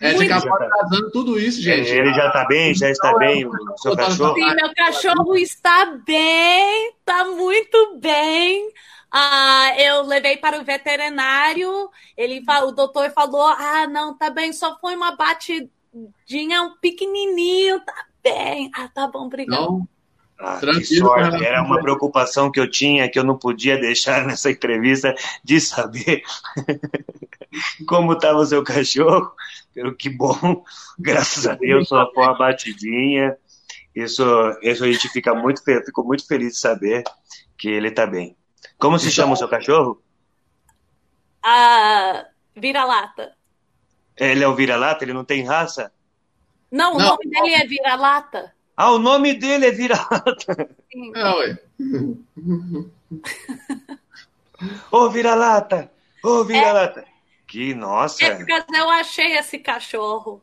É, 0.00 0.12
de 0.12 0.32
atrasando 0.32 1.10
tudo 1.10 1.38
isso, 1.38 1.62
gente. 1.62 1.88
Ele 1.88 2.12
já 2.12 2.26
está 2.26 2.44
bem? 2.44 2.74
Já 2.74 2.90
está 2.90 3.16
bem, 3.16 3.46
o 3.46 3.78
seu 3.78 3.96
cachorro? 3.96 4.34
Sim, 4.34 4.54
meu 4.54 4.74
cachorro 4.74 5.36
está 5.36 5.86
bem, 6.04 6.88
está 6.98 7.24
muito 7.24 7.98
bem. 7.98 8.70
Ah, 9.10 9.72
eu 9.78 10.02
levei 10.02 10.36
para 10.36 10.60
o 10.60 10.64
veterinário. 10.64 11.88
Ele, 12.16 12.42
o 12.64 12.72
doutor 12.72 13.10
falou: 13.12 13.46
Ah, 13.46 13.86
não, 13.86 14.12
tá 14.16 14.28
bem, 14.28 14.52
só 14.52 14.76
foi 14.78 14.94
uma 14.96 15.16
batidinha, 15.16 16.62
um 16.62 16.76
pequenininho, 16.78 17.80
tá 17.80 18.06
bem. 18.22 18.70
Ah, 18.74 18.88
tá 18.88 19.06
bom, 19.06 19.26
obrigado. 19.26 19.62
Então, 19.62 19.88
Ah, 20.38 20.58
que 20.60 20.84
sorte. 20.84 21.44
Era 21.44 21.62
uma 21.62 21.80
preocupação 21.80 22.50
que 22.50 22.58
eu 22.60 22.70
tinha, 22.70 23.08
que 23.08 23.18
eu 23.18 23.24
não 23.24 23.38
podia 23.38 23.78
deixar 23.78 24.24
nessa 24.26 24.50
entrevista, 24.50 25.14
de 25.42 25.60
saber 25.60 26.22
como 27.86 28.12
estava 28.12 28.38
o 28.38 28.46
seu 28.46 28.62
cachorro. 28.62 29.32
Pelo 29.72 29.94
que 29.94 30.08
bom, 30.08 30.64
graças 30.98 31.46
a 31.46 31.54
Deus, 31.54 31.88
só 31.88 32.10
foi 32.12 32.24
uma 32.24 32.36
batidinha. 32.36 33.36
Isso, 33.94 34.22
isso 34.62 34.84
a 34.84 34.90
gente 34.92 35.08
fica 35.08 35.34
muito, 35.34 35.62
fe- 35.62 35.84
fico 35.84 36.02
muito 36.04 36.26
feliz 36.26 36.54
de 36.54 36.58
saber 36.58 37.04
que 37.56 37.68
ele 37.68 37.88
está 37.88 38.06
bem. 38.06 38.36
Como 38.78 38.98
se 38.98 39.10
chama 39.10 39.32
o 39.34 39.36
seu 39.36 39.48
cachorro? 39.48 40.00
Ah, 41.42 42.26
vira-lata. 42.56 43.36
Ele 44.16 44.42
é 44.44 44.48
o 44.48 44.54
vira-lata? 44.54 45.04
Ele 45.04 45.12
não 45.12 45.24
tem 45.24 45.44
raça? 45.44 45.92
Não, 46.70 46.94
o 46.94 46.98
Não. 46.98 47.10
nome 47.10 47.28
dele 47.28 47.54
é 47.54 47.66
vira-lata. 47.66 48.52
Ah, 48.76 48.92
o 48.92 48.98
nome 48.98 49.34
dele 49.34 49.66
é 49.66 49.70
vira-lata. 49.70 50.68
É, 51.14 51.34
ué. 51.34 51.58
Ô, 54.90 55.08
vira-lata! 55.10 55.90
Ô, 56.22 56.44
vira-lata! 56.44 57.04
Que 57.46 57.74
nossa! 57.74 58.24
É 58.24 58.34
porque 58.34 58.52
eu 58.52 58.90
achei 58.90 59.36
esse 59.36 59.58
cachorro. 59.58 60.42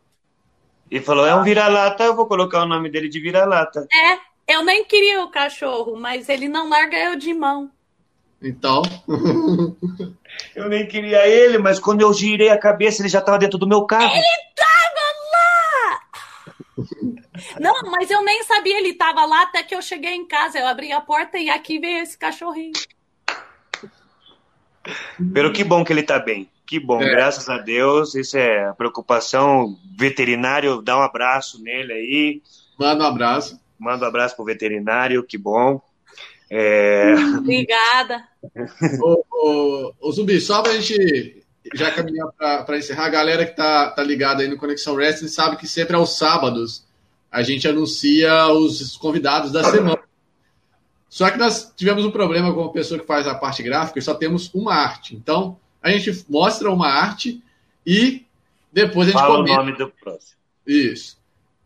E 0.90 1.00
falou, 1.00 1.26
é 1.26 1.36
um 1.36 1.44
vira-lata, 1.44 2.04
eu 2.04 2.16
vou 2.16 2.26
colocar 2.26 2.64
o 2.64 2.68
nome 2.68 2.90
dele 2.90 3.10
de 3.10 3.20
vira-lata. 3.20 3.88
É, 3.94 4.54
eu 4.54 4.64
nem 4.64 4.84
queria 4.84 5.24
o 5.24 5.30
cachorro, 5.30 5.96
mas 5.98 6.30
ele 6.30 6.48
não 6.48 6.70
larga 6.70 6.98
eu 6.98 7.16
de 7.16 7.34
mão. 7.34 7.72
Então, 8.42 8.82
Eu 10.56 10.70
nem 10.70 10.88
queria 10.88 11.28
ele, 11.28 11.58
mas 11.58 11.80
quando 11.80 12.02
eu 12.02 12.14
girei 12.14 12.50
a 12.50 12.58
cabeça, 12.58 13.02
ele 13.02 13.10
já 13.10 13.20
estava 13.20 13.38
dentro 13.38 13.58
do 13.58 13.68
meu 13.68 13.86
carro. 13.86 14.12
Não, 17.60 17.74
mas 17.92 18.10
eu 18.10 18.24
nem 18.24 18.44
sabia 18.44 18.78
ele 18.78 18.94
tava 18.94 19.26
lá 19.26 19.44
até 19.44 19.64
que 19.64 19.76
eu 19.76 19.82
cheguei 19.82 20.14
em 20.14 20.28
casa. 20.28 20.60
Eu 20.60 20.68
abri 20.68 20.92
a 20.92 21.02
porta 21.02 21.38
e 21.38 21.50
aqui 21.50 21.80
veio 21.80 22.00
esse 22.04 22.18
cachorrinho. 22.18 22.74
Pelo 25.34 25.54
que 25.54 25.64
bom 25.64 25.84
que 25.84 25.94
ele 25.94 26.04
tá 26.04 26.20
bem. 26.20 26.50
Que 26.66 26.80
bom, 26.80 27.02
É. 27.02 27.10
graças 27.10 27.50
a 27.50 27.58
Deus. 27.58 28.16
Isso 28.16 28.38
é 28.38 28.72
preocupação. 28.74 29.78
Veterinário, 29.98 30.82
dá 30.82 30.98
um 30.98 31.02
abraço 31.02 31.62
nele 31.62 31.94
aí. 31.94 32.42
manda 32.80 33.04
um 33.04 33.08
abraço. 33.08 33.60
Manda 33.78 34.06
um 34.06 34.08
abraço 34.08 34.36
pro 34.36 34.46
veterinário, 34.46 35.24
que 35.24 35.38
bom. 35.38 35.82
É, 36.50 37.14
Obrigada. 37.38 38.24
Ô, 39.02 39.24
ô, 39.32 39.94
ô, 40.02 40.12
Zumbi, 40.12 40.40
só 40.42 40.62
pra 40.62 40.74
gente 40.74 41.44
já 41.74 41.92
caminhar 41.92 42.28
para 42.38 42.78
encerrar, 42.78 43.06
a 43.06 43.10
galera 43.10 43.46
que 43.46 43.56
tá, 43.56 43.92
tá 43.92 44.04
ligada 44.04 44.42
aí 44.44 44.50
no 44.50 44.58
Conexão 44.58 44.96
Wrestling 44.96 45.30
sabe 45.30 45.56
que 45.58 45.68
sempre 45.68 45.96
aos 45.96 46.18
sábados 46.18 46.86
a 47.32 47.42
gente 47.42 47.68
anuncia 47.68 48.48
os 48.48 48.98
convidados 48.98 49.52
da 49.52 49.64
semana. 49.64 50.00
Só 51.10 51.30
que 51.30 51.38
nós 51.38 51.74
tivemos 51.76 52.06
um 52.06 52.12
problema 52.12 52.54
com 52.54 52.64
a 52.64 52.72
pessoa 52.72 53.00
que 53.00 53.06
faz 53.06 53.26
a 53.28 53.36
parte 53.36 53.64
gráfica 53.64 54.00
e 54.00 54.02
só 54.02 54.14
temos 54.14 54.54
uma 54.54 54.74
arte. 54.74 55.16
Então, 55.16 55.58
a 55.82 55.90
gente 55.92 56.26
mostra 56.30 56.70
uma 56.70 56.88
arte 56.88 57.42
e 57.86 58.26
depois 58.72 59.08
a 59.08 59.12
gente 59.12 59.20
fala 59.20 59.36
o 59.36 59.38
comenta. 59.38 59.58
nome 59.58 59.78
do 59.78 59.90
próximo. 59.90 60.38
Isso. 60.68 61.18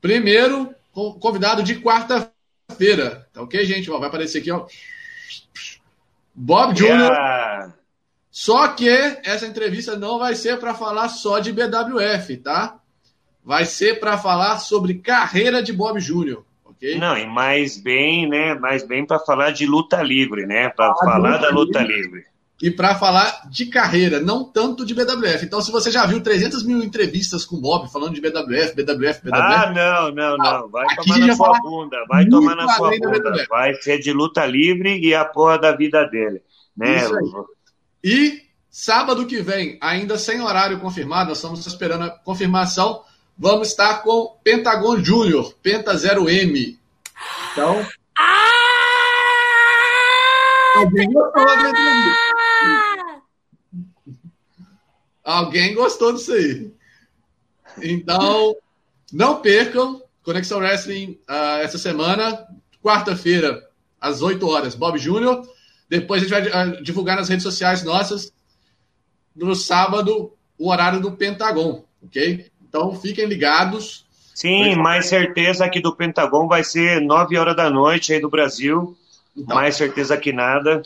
Primeiro, 0.01 0.73
convidado 1.19 1.61
de 1.63 1.75
quarta-feira. 1.79 3.27
Tá 3.33 3.41
ok, 3.41 3.65
gente? 3.65 3.89
Ó, 3.91 3.99
vai 3.99 4.07
aparecer 4.07 4.39
aqui, 4.39 4.51
ó. 4.51 4.65
Bob 6.33 6.73
E 6.73 6.75
Jr. 6.75 7.73
Só 8.31 8.67
que 8.69 8.89
essa 8.89 9.47
entrevista 9.47 9.95
não 9.95 10.19
vai 10.19 10.35
ser 10.35 10.59
para 10.59 10.73
falar 10.73 11.07
só 11.09 11.39
de 11.39 11.53
BWF, 11.53 12.37
tá? 12.37 12.79
Vai 13.45 13.65
ser 13.65 13.99
para 13.99 14.17
falar 14.17 14.57
sobre 14.57 14.95
carreira 14.95 15.61
de 15.61 15.71
Bob 15.71 15.99
Júnior, 15.99 16.43
ok? 16.65 16.97
Não, 16.97 17.15
e 17.15 17.27
mais 17.27 17.77
bem, 17.77 18.27
né? 18.27 18.55
Mais 18.55 18.85
bem 18.85 19.05
para 19.05 19.19
falar 19.19 19.51
de 19.51 19.65
luta 19.65 20.01
livre, 20.01 20.47
né? 20.47 20.69
Para 20.69 20.91
ah, 20.91 20.95
falar 20.95 21.37
da 21.37 21.49
luta 21.49 21.79
livre. 21.79 22.01
livre 22.01 22.35
e 22.61 22.71
para 22.71 22.95
falar 22.95 23.49
de 23.49 23.65
carreira, 23.65 24.19
não 24.19 24.43
tanto 24.43 24.85
de 24.85 24.93
BWF. 24.93 25.45
Então, 25.45 25.61
se 25.61 25.71
você 25.71 25.91
já 25.91 26.05
viu 26.05 26.21
300 26.21 26.63
mil 26.63 26.81
entrevistas 26.81 27.43
com 27.43 27.57
o 27.57 27.61
Bob 27.61 27.91
falando 27.91 28.13
de 28.13 28.21
BWF, 28.21 28.73
BWF, 28.73 29.21
BWF. 29.23 29.29
Ah, 29.33 29.71
não, 29.71 30.11
não, 30.11 30.37
não. 30.37 30.69
Vai 30.69 30.85
tomar 30.95 31.19
na 31.19 31.35
sua 31.35 31.59
bunda. 31.59 31.97
Vai 32.07 32.25
tomar 32.25 32.55
na 32.55 32.69
sua 32.69 32.91
bunda. 32.91 33.45
Vai 33.49 33.73
ser 33.75 33.99
de 33.99 34.13
luta 34.13 34.45
livre 34.45 34.99
e 34.99 35.13
a 35.13 35.25
porra 35.25 35.59
da 35.59 35.75
vida 35.75 36.05
dele. 36.05 36.41
Né? 36.77 37.01
E 38.03 38.41
sábado 38.69 39.25
que 39.25 39.41
vem, 39.41 39.77
ainda 39.81 40.17
sem 40.17 40.41
horário 40.41 40.79
confirmado, 40.79 41.29
nós 41.29 41.39
estamos 41.39 41.65
esperando 41.65 42.05
a 42.05 42.09
confirmação. 42.09 43.03
Vamos 43.37 43.69
estar 43.69 44.01
com 44.01 44.37
Pentagon 44.43 45.03
Júnior, 45.03 45.53
Penta 45.61 45.93
0M. 45.93 46.77
Então. 47.51 47.85
Ah! 48.17 48.55
Alguém 50.77 51.11
gostou 51.11 51.45
da 51.45 51.73
Alguém 55.23 55.73
gostou 55.73 56.13
disso 56.13 56.33
aí. 56.33 56.71
Então, 57.81 58.55
não 59.11 59.41
percam 59.41 60.01
Conexão 60.23 60.59
Wrestling 60.59 61.19
uh, 61.29 61.59
essa 61.61 61.77
semana, 61.77 62.47
quarta-feira, 62.81 63.67
às 63.99 64.21
8 64.21 64.47
horas, 64.47 64.75
Bob 64.75 64.97
Júnior. 64.97 65.47
Depois 65.89 66.21
a 66.21 66.25
gente 66.25 66.51
vai 66.51 66.69
uh, 66.69 66.83
divulgar 66.83 67.15
nas 67.17 67.29
redes 67.29 67.43
sociais 67.43 67.83
nossas, 67.83 68.33
no 69.35 69.55
sábado, 69.55 70.33
o 70.57 70.69
horário 70.69 71.01
do 71.01 71.11
Pentagon, 71.11 71.85
ok? 72.03 72.49
Então 72.75 72.93
fiquem 72.93 73.25
ligados. 73.25 74.05
Sim, 74.33 74.75
mais 74.75 75.05
certeza 75.05 75.69
que 75.69 75.79
do 75.79 75.95
Pentagon 75.95 76.45
vai 76.45 76.61
ser 76.61 76.99
9 76.99 77.37
horas 77.37 77.55
da 77.55 77.69
noite 77.69 78.11
aí 78.11 78.19
do 78.19 78.29
Brasil. 78.29 78.97
Então, 79.35 79.55
mais 79.55 79.77
certeza 79.77 80.17
que 80.17 80.33
nada. 80.33 80.81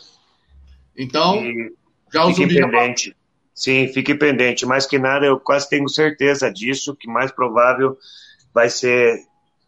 Então, 0.96 1.34
e 1.34 1.72
já 2.12 2.24
o 2.24 2.32
zumbi 2.32 2.54
pendente. 2.54 3.16
Sim, 3.52 3.88
fique 3.88 4.14
pendente. 4.14 4.64
Mais 4.64 4.86
que 4.86 5.00
nada, 5.00 5.26
eu 5.26 5.40
quase 5.40 5.68
tenho 5.68 5.88
certeza 5.88 6.48
disso, 6.48 6.94
que 6.94 7.08
mais 7.08 7.32
provável 7.32 7.98
vai 8.54 8.70
ser 8.70 9.24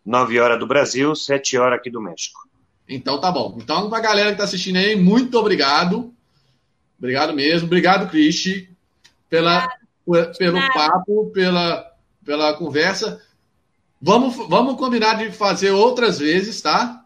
9 0.07 0.39
horas 0.39 0.60
do 0.60 0.67
Brasil, 0.67 1.17
7 1.17 1.59
horas 1.59 1.81
aqui 1.81 1.91
do 1.91 2.01
México. 2.01 2.39
Então 2.89 3.20
tá 3.20 3.33
bom. 3.33 3.59
Então, 3.60 3.91
pra 3.91 3.99
galera 3.99 4.31
que 4.31 4.39
tá 4.39 4.44
assistindo 4.44 4.76
aí, 4.76 4.94
muito 4.94 5.36
obrigado. 5.36 6.15
Obrigado 6.97 7.34
mesmo. 7.34 7.67
Obrigado, 7.67 8.09
Cristi, 8.09 8.70
pela, 9.28 9.68
pelo 10.39 10.60
papo, 10.73 11.31
pela, 11.34 11.92
pela 12.25 12.55
conversa. 12.55 13.20
Vamos, 14.01 14.36
vamos 14.49 14.76
combinar 14.76 15.15
de 15.15 15.31
fazer 15.31 15.70
outras 15.70 16.18
vezes, 16.18 16.60
tá? 16.60 17.02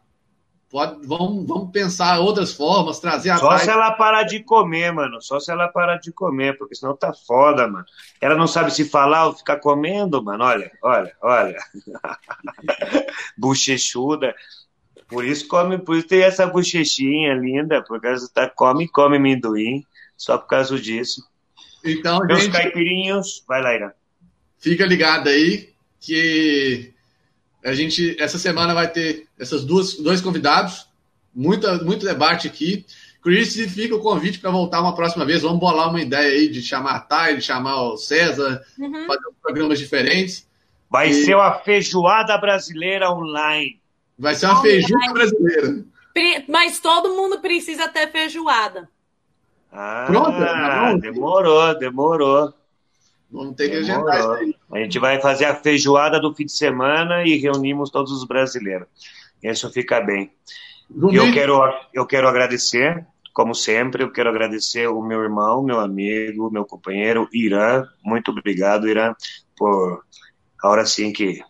Pode, 0.70 1.06
vamos, 1.06 1.46
vamos 1.46 1.70
pensar 1.70 2.18
outras 2.18 2.52
formas, 2.52 2.98
trazer 2.98 3.30
a 3.30 3.38
Só 3.38 3.56
se 3.58 3.70
ela 3.70 3.92
parar 3.92 4.24
de 4.24 4.42
comer, 4.42 4.92
mano. 4.92 5.22
Só 5.22 5.38
se 5.38 5.50
ela 5.50 5.68
parar 5.68 5.98
de 5.98 6.12
comer, 6.12 6.58
porque 6.58 6.74
senão 6.74 6.96
tá 6.96 7.12
foda, 7.12 7.68
mano. 7.68 7.84
Ela 8.20 8.34
não 8.34 8.46
sabe 8.46 8.72
se 8.72 8.84
falar 8.84 9.26
ou 9.26 9.34
ficar 9.34 9.58
comendo, 9.58 10.22
mano. 10.22 10.42
Olha, 10.42 10.70
olha, 10.82 11.14
olha. 11.22 11.58
Bochechuda. 13.38 14.34
Por 15.08 15.24
isso 15.24 15.46
come, 15.46 15.78
por 15.78 15.96
isso 15.96 16.08
tem 16.08 16.22
essa 16.22 16.46
bochechinha 16.46 17.32
linda, 17.34 17.80
por 17.80 18.00
causa 18.00 18.28
tá 18.28 18.50
come 18.50 18.88
come 18.88 19.18
amendoim, 19.18 19.84
só 20.16 20.36
por 20.36 20.48
causa 20.48 20.80
disso. 20.80 21.22
Então, 21.84 22.18
Meus 22.26 22.42
gente, 22.42 22.52
caipirinhos, 22.52 23.44
vai 23.46 23.62
lá, 23.62 23.72
Ira. 23.72 23.94
Fica 24.66 24.84
ligado 24.84 25.28
aí 25.28 25.68
que 26.00 26.92
a 27.64 27.72
gente, 27.72 28.20
essa 28.20 28.36
semana, 28.36 28.74
vai 28.74 28.90
ter 28.90 29.28
esses 29.38 29.64
dois 29.64 30.20
convidados, 30.20 30.88
muita, 31.32 31.84
muito 31.84 32.04
debate 32.04 32.48
aqui. 32.48 32.84
Chris, 33.22 33.54
fica 33.72 33.94
o 33.94 34.00
convite 34.00 34.40
para 34.40 34.50
voltar 34.50 34.80
uma 34.80 34.92
próxima 34.92 35.24
vez. 35.24 35.42
Vamos 35.42 35.60
bolar 35.60 35.88
uma 35.88 36.00
ideia 36.00 36.32
aí 36.32 36.48
de 36.48 36.60
chamar 36.62 36.96
a 36.96 36.98
Thay, 36.98 37.36
de 37.36 37.42
chamar 37.42 37.80
o 37.80 37.96
César, 37.96 38.60
uhum. 38.76 39.06
fazer 39.06 39.22
programas 39.40 39.78
diferentes. 39.78 40.48
Vai 40.90 41.10
e... 41.10 41.14
ser 41.14 41.36
uma 41.36 41.60
feijoada 41.60 42.36
brasileira 42.36 43.12
online. 43.12 43.80
Vai 44.18 44.34
ser 44.34 44.46
uma 44.46 44.60
feijoada 44.62 45.12
brasileira. 45.12 45.84
Mas 46.48 46.80
todo 46.80 47.14
mundo 47.14 47.38
precisa 47.38 47.86
ter 47.86 48.10
feijoada. 48.10 48.88
Ah, 49.72 50.06
Pronto, 50.08 50.36
tá 50.40 50.92
demorou, 50.94 51.78
demorou. 51.78 52.52
Vamos 53.30 53.54
ter 53.54 53.68
que 53.68 53.76
agendar 53.76 54.18
isso 54.18 54.30
aí. 54.32 54.55
A 54.72 54.78
gente 54.78 54.98
vai 54.98 55.20
fazer 55.20 55.44
a 55.44 55.54
feijoada 55.54 56.20
do 56.20 56.34
fim 56.34 56.44
de 56.44 56.52
semana 56.52 57.24
e 57.24 57.36
reunimos 57.36 57.90
todos 57.90 58.10
os 58.12 58.24
brasileiros. 58.24 58.88
Isso 59.42 59.70
fica 59.70 60.00
bem. 60.00 60.30
E 60.90 61.16
eu 61.16 61.32
quero, 61.32 61.60
eu 61.92 62.06
quero 62.06 62.28
agradecer, 62.28 63.06
como 63.32 63.54
sempre, 63.54 64.02
eu 64.02 64.10
quero 64.10 64.28
agradecer 64.28 64.88
o 64.88 65.02
meu 65.02 65.22
irmão, 65.22 65.62
meu 65.62 65.80
amigo, 65.80 66.50
meu 66.50 66.64
companheiro, 66.64 67.28
Irã. 67.32 67.86
Muito 68.04 68.30
obrigado, 68.30 68.88
Irã, 68.88 69.14
por 69.56 70.04
a 70.62 70.68
hora 70.68 70.86
sim 70.86 71.12
que 71.12 71.40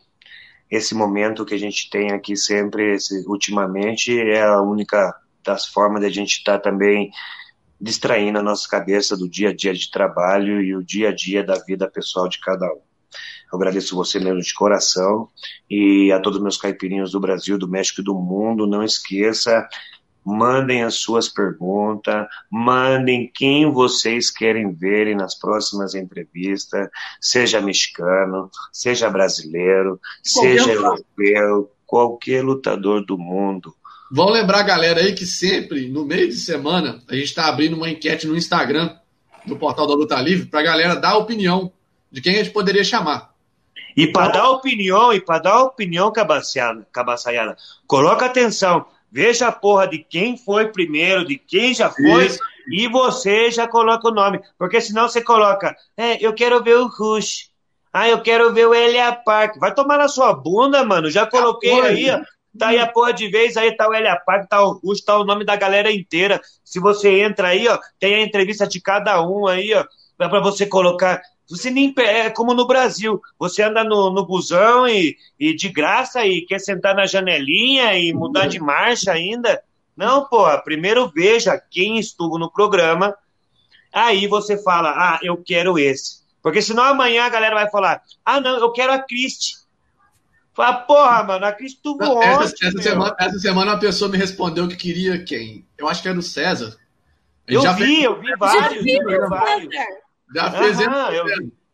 esse 0.70 0.94
momento 0.94 1.44
que 1.44 1.54
a 1.54 1.58
gente 1.58 1.88
tem 1.88 2.12
aqui 2.12 2.36
sempre, 2.36 2.94
esse, 2.94 3.24
ultimamente, 3.26 4.18
é 4.18 4.42
a 4.42 4.60
única 4.60 5.14
das 5.44 5.66
formas 5.66 6.00
de 6.00 6.06
a 6.06 6.10
gente 6.10 6.38
estar 6.38 6.58
tá 6.58 6.70
também 6.70 7.10
distraindo 7.80 8.38
a 8.38 8.42
nossa 8.42 8.68
cabeça 8.68 9.16
do 9.16 9.28
dia 9.28 9.50
a 9.50 9.54
dia 9.54 9.72
de 9.72 9.90
trabalho 9.90 10.60
e 10.60 10.74
o 10.74 10.82
dia 10.82 11.10
a 11.10 11.14
dia 11.14 11.44
da 11.44 11.54
vida 11.58 11.88
pessoal 11.88 12.28
de 12.28 12.40
cada 12.40 12.66
um. 12.66 12.85
Eu 13.52 13.56
agradeço 13.56 13.94
você 13.94 14.18
mesmo 14.18 14.40
de 14.40 14.54
coração 14.54 15.28
e 15.70 16.10
a 16.12 16.20
todos 16.20 16.38
os 16.38 16.42
meus 16.42 16.56
caipirinhos 16.56 17.12
do 17.12 17.20
Brasil, 17.20 17.58
do 17.58 17.68
México 17.68 18.00
e 18.00 18.04
do 18.04 18.14
mundo. 18.14 18.66
Não 18.66 18.82
esqueça, 18.82 19.66
mandem 20.24 20.82
as 20.82 20.94
suas 20.94 21.28
perguntas, 21.28 22.26
mandem 22.50 23.30
quem 23.32 23.70
vocês 23.70 24.28
querem 24.28 24.72
ver 24.74 25.14
nas 25.14 25.38
próximas 25.38 25.94
entrevistas, 25.94 26.88
seja 27.20 27.60
mexicano, 27.60 28.50
seja 28.72 29.08
brasileiro, 29.08 30.00
qualquer 30.34 30.58
seja 30.58 30.72
europeu, 30.72 31.70
qualquer 31.86 32.42
lutador 32.42 33.06
do 33.06 33.16
mundo. 33.16 33.72
Vão 34.10 34.30
lembrar, 34.30 34.64
galera, 34.64 35.00
aí 35.00 35.14
que 35.14 35.26
sempre, 35.26 35.88
no 35.88 36.04
meio 36.04 36.28
de 36.28 36.36
semana, 36.36 37.02
a 37.08 37.14
gente 37.14 37.26
está 37.26 37.46
abrindo 37.46 37.76
uma 37.76 37.88
enquete 37.88 38.26
no 38.26 38.36
Instagram 38.36 38.96
do 39.46 39.56
Portal 39.56 39.86
da 39.86 39.94
Luta 39.94 40.20
Livre 40.20 40.46
para 40.46 40.60
a 40.60 40.64
galera 40.64 40.96
dar 40.96 41.16
opinião 41.16 41.72
de 42.10 42.20
quem 42.20 42.34
a 42.34 42.38
gente 42.38 42.50
poderia 42.50 42.82
chamar. 42.82 43.35
E 43.96 44.06
para 44.06 44.28
dar 44.28 44.50
opinião, 44.50 45.12
e 45.12 45.20
para 45.20 45.38
dar 45.38 45.62
opinião, 45.62 46.12
Cabaçaiana, 46.12 47.56
coloca 47.86 48.26
atenção, 48.26 48.84
veja 49.10 49.48
a 49.48 49.52
porra 49.52 49.88
de 49.88 49.98
quem 49.98 50.36
foi 50.36 50.68
primeiro, 50.68 51.24
de 51.24 51.38
quem 51.38 51.72
já 51.72 51.90
foi, 51.90 52.26
Isso. 52.26 52.38
e 52.70 52.86
você 52.88 53.50
já 53.50 53.66
coloca 53.66 54.08
o 54.08 54.14
nome. 54.14 54.40
Porque 54.58 54.80
senão 54.80 55.08
você 55.08 55.22
coloca, 55.22 55.74
é, 55.96 56.24
eu 56.24 56.34
quero 56.34 56.62
ver 56.62 56.76
o 56.76 56.88
Rush. 56.88 57.50
Ah, 57.90 58.06
eu 58.06 58.20
quero 58.20 58.52
ver 58.52 58.66
o 58.68 58.74
Elia 58.74 59.10
Park. 59.12 59.56
Vai 59.56 59.72
tomar 59.72 59.96
na 59.96 60.06
sua 60.06 60.34
bunda, 60.34 60.84
mano. 60.84 61.10
Já 61.10 61.24
coloquei 61.24 61.80
aí, 61.80 62.10
ó. 62.10 62.20
Tá 62.58 62.68
aí 62.68 62.78
a 62.78 62.86
porra 62.86 63.12
de 63.12 63.28
vez, 63.28 63.56
aí 63.56 63.74
tá 63.74 63.88
o 63.88 63.94
Elia 63.94 64.16
Park, 64.16 64.48
tá 64.48 64.60
o 64.62 64.66
Augusto, 64.66 65.06
tá 65.06 65.18
o 65.18 65.24
nome 65.24 65.44
da 65.44 65.56
galera 65.56 65.90
inteira. 65.90 66.40
Se 66.62 66.78
você 66.78 67.20
entra 67.20 67.48
aí, 67.48 67.66
ó, 67.68 67.78
tem 67.98 68.16
a 68.16 68.22
entrevista 68.22 68.66
de 68.66 68.80
cada 68.80 69.22
um 69.26 69.46
aí, 69.46 69.72
ó, 69.74 69.84
pra 70.16 70.40
você 70.40 70.66
colocar. 70.66 71.22
Você 71.48 71.70
nem 71.70 71.94
é 71.98 72.28
como 72.28 72.54
no 72.54 72.66
Brasil, 72.66 73.22
você 73.38 73.62
anda 73.62 73.84
no, 73.84 74.10
no 74.10 74.26
busão 74.26 74.88
e, 74.88 75.16
e 75.38 75.54
de 75.54 75.68
graça 75.68 76.26
e 76.26 76.42
quer 76.42 76.58
sentar 76.58 76.94
na 76.94 77.06
janelinha 77.06 77.96
e 77.98 78.12
mudar 78.12 78.46
de 78.48 78.58
marcha 78.58 79.12
ainda. 79.12 79.62
Não, 79.96 80.26
porra, 80.26 80.58
primeiro 80.58 81.08
veja 81.08 81.60
quem 81.70 81.98
estuvo 81.98 82.38
no 82.38 82.50
programa, 82.50 83.16
aí 83.92 84.26
você 84.26 84.60
fala, 84.60 84.90
ah, 84.90 85.20
eu 85.22 85.36
quero 85.36 85.78
esse. 85.78 86.26
Porque 86.42 86.60
senão 86.60 86.82
amanhã 86.82 87.24
a 87.24 87.30
galera 87.30 87.54
vai 87.54 87.70
falar, 87.70 88.02
ah, 88.24 88.40
não, 88.40 88.58
eu 88.58 88.72
quero 88.72 88.92
a 88.92 88.98
Cristi. 88.98 89.54
Fala, 90.56 90.74
porra, 90.74 91.22
mano, 91.22 91.44
a 91.44 91.52
Cris 91.52 91.74
tudo 91.74 92.02
essa, 92.22 92.54
essa, 92.66 92.82
semana, 92.82 93.14
essa 93.18 93.38
semana 93.38 93.72
uma 93.72 93.78
pessoa 93.78 94.10
me 94.10 94.16
respondeu 94.16 94.66
que 94.66 94.74
queria 94.74 95.22
quem? 95.22 95.66
Eu 95.76 95.86
acho 95.86 96.00
que 96.00 96.08
era 96.08 96.18
o 96.18 96.22
César. 96.22 96.76
Eu 97.46 97.60
vi, 97.74 97.84
fez... 97.84 98.04
eu 98.04 98.20
vi 98.20 98.36
vários. 98.36 98.74
Já, 98.74 98.82
vi, 98.82 98.96
eu 98.96 99.28
vários. 99.28 99.74
Já 100.34 100.50
fez 100.50 100.80
Aham, 100.80 101.10
eu, 101.12 101.24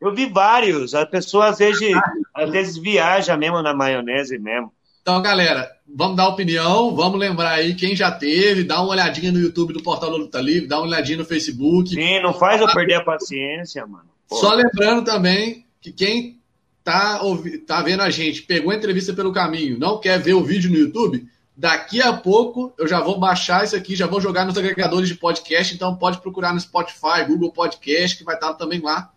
eu, 0.00 0.14
vi 0.14 0.26
vários. 0.26 0.94
A 0.94 1.06
pessoa 1.06 1.48
às 1.48 1.58
vezes, 1.58 1.92
às 2.34 2.50
vezes 2.50 2.76
viaja 2.76 3.36
mesmo 3.36 3.62
na 3.62 3.74
maionese 3.74 4.38
mesmo. 4.38 4.72
Então, 5.02 5.20
galera, 5.20 5.68
vamos 5.86 6.16
dar 6.16 6.28
opinião, 6.28 6.94
vamos 6.94 7.18
lembrar 7.18 7.52
aí 7.52 7.74
quem 7.74 7.96
já 7.96 8.10
teve, 8.10 8.62
dá 8.62 8.80
uma 8.80 8.92
olhadinha 8.92 9.32
no 9.32 9.40
YouTube 9.40 9.72
do 9.72 9.82
Portal 9.82 10.10
da 10.10 10.16
Luta 10.16 10.40
Livre, 10.40 10.68
dá 10.68 10.78
uma 10.78 10.86
olhadinha 10.86 11.18
no 11.18 11.24
Facebook. 11.24 11.90
Sim, 11.90 12.22
não 12.22 12.32
faz 12.32 12.60
eu 12.60 12.72
perder 12.72 12.94
a 12.94 13.04
paciência, 13.04 13.84
mano. 13.84 14.08
Só 14.30 14.54
lembrando 14.54 15.04
também 15.04 15.66
que 15.80 15.92
quem 15.92 16.40
tá, 16.84 17.20
tá 17.66 17.82
vendo 17.82 18.02
a 18.02 18.10
gente, 18.10 18.42
pegou 18.42 18.70
a 18.70 18.76
entrevista 18.76 19.12
pelo 19.12 19.32
caminho, 19.32 19.78
não 19.78 20.00
quer 20.00 20.20
ver 20.20 20.34
o 20.34 20.44
vídeo 20.44 20.70
no 20.70 20.78
YouTube, 20.78 21.26
Daqui 21.56 22.00
a 22.00 22.12
pouco 22.12 22.72
eu 22.78 22.88
já 22.88 23.00
vou 23.00 23.18
baixar 23.18 23.64
isso 23.64 23.76
aqui, 23.76 23.94
já 23.94 24.06
vou 24.06 24.20
jogar 24.20 24.46
nos 24.46 24.56
agregadores 24.56 25.08
de 25.08 25.14
podcast, 25.14 25.74
então 25.74 25.94
pode 25.94 26.18
procurar 26.20 26.54
no 26.54 26.60
Spotify, 26.60 27.24
Google 27.26 27.52
Podcast, 27.52 28.16
que 28.16 28.24
vai 28.24 28.34
estar 28.34 28.54
também 28.54 28.80
lá, 28.80 29.12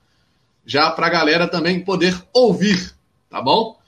já 0.65 0.91
para 0.91 1.07
a 1.07 1.09
galera 1.09 1.47
também 1.47 1.83
poder 1.83 2.15
ouvir, 2.33 2.93
tá 3.29 3.41
bom? 3.41 3.79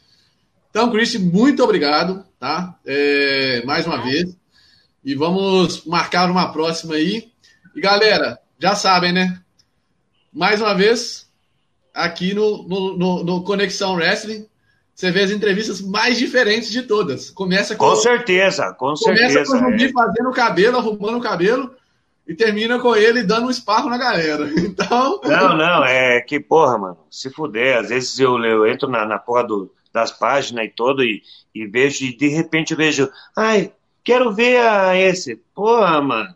Então, 0.69 0.91
Chris, 0.91 1.15
muito 1.15 1.63
obrigado, 1.63 2.23
tá? 2.39 2.77
É, 2.85 3.63
mais 3.65 3.85
uma 3.85 4.01
vez. 4.01 4.37
E 5.03 5.15
vamos 5.15 5.85
marcar 5.85 6.29
uma 6.29 6.51
próxima 6.51 6.95
aí. 6.95 7.31
E 7.75 7.81
galera, 7.81 8.39
já 8.59 8.75
sabem, 8.75 9.11
né? 9.11 9.41
Mais 10.31 10.61
uma 10.61 10.75
vez, 10.75 11.27
aqui 11.93 12.33
no, 12.33 12.67
no, 12.67 12.97
no, 12.97 13.23
no 13.23 13.43
Conexão 13.43 13.95
Wrestling, 13.95 14.45
você 14.97 15.11
vê 15.11 15.21
as 15.21 15.29
entrevistas 15.29 15.79
mais 15.79 16.17
diferentes 16.17 16.71
de 16.71 16.81
todas. 16.81 17.29
Começa 17.29 17.75
com, 17.75 17.87
com 17.87 17.95
certeza, 17.95 18.73
com 18.73 18.95
começa 18.95 19.03
certeza. 19.03 19.27
Começa 19.27 19.51
com 19.51 19.57
o 19.57 19.71
Zumbi 19.71 19.85
é. 19.85 19.91
fazendo 19.91 20.29
o 20.29 20.33
cabelo, 20.33 20.77
arrumando 20.77 21.17
o 21.19 21.21
cabelo, 21.21 21.71
e 22.27 22.33
termina 22.33 22.79
com 22.79 22.95
ele 22.95 23.21
dando 23.21 23.45
um 23.45 23.51
esparro 23.51 23.91
na 23.91 23.97
galera. 23.97 24.49
Então. 24.57 25.21
Não, 25.23 25.55
não, 25.55 25.85
é 25.85 26.19
que, 26.21 26.39
porra, 26.39 26.79
mano, 26.79 26.97
se 27.11 27.29
fuder. 27.29 27.77
Às 27.77 27.89
vezes 27.89 28.17
eu, 28.17 28.43
eu 28.43 28.65
entro 28.65 28.89
na, 28.89 29.05
na 29.05 29.19
porra 29.19 29.43
do, 29.43 29.71
das 29.93 30.11
páginas 30.11 30.65
e 30.65 30.69
todo 30.69 31.03
e, 31.03 31.21
e 31.53 31.67
vejo, 31.67 32.03
e 32.03 32.17
de 32.17 32.29
repente 32.29 32.71
eu 32.71 32.77
vejo, 32.77 33.07
ai, 33.35 33.71
quero 34.03 34.33
ver 34.33 34.61
a 34.61 34.97
esse. 34.97 35.35
Porra, 35.53 36.01
mano. 36.01 36.35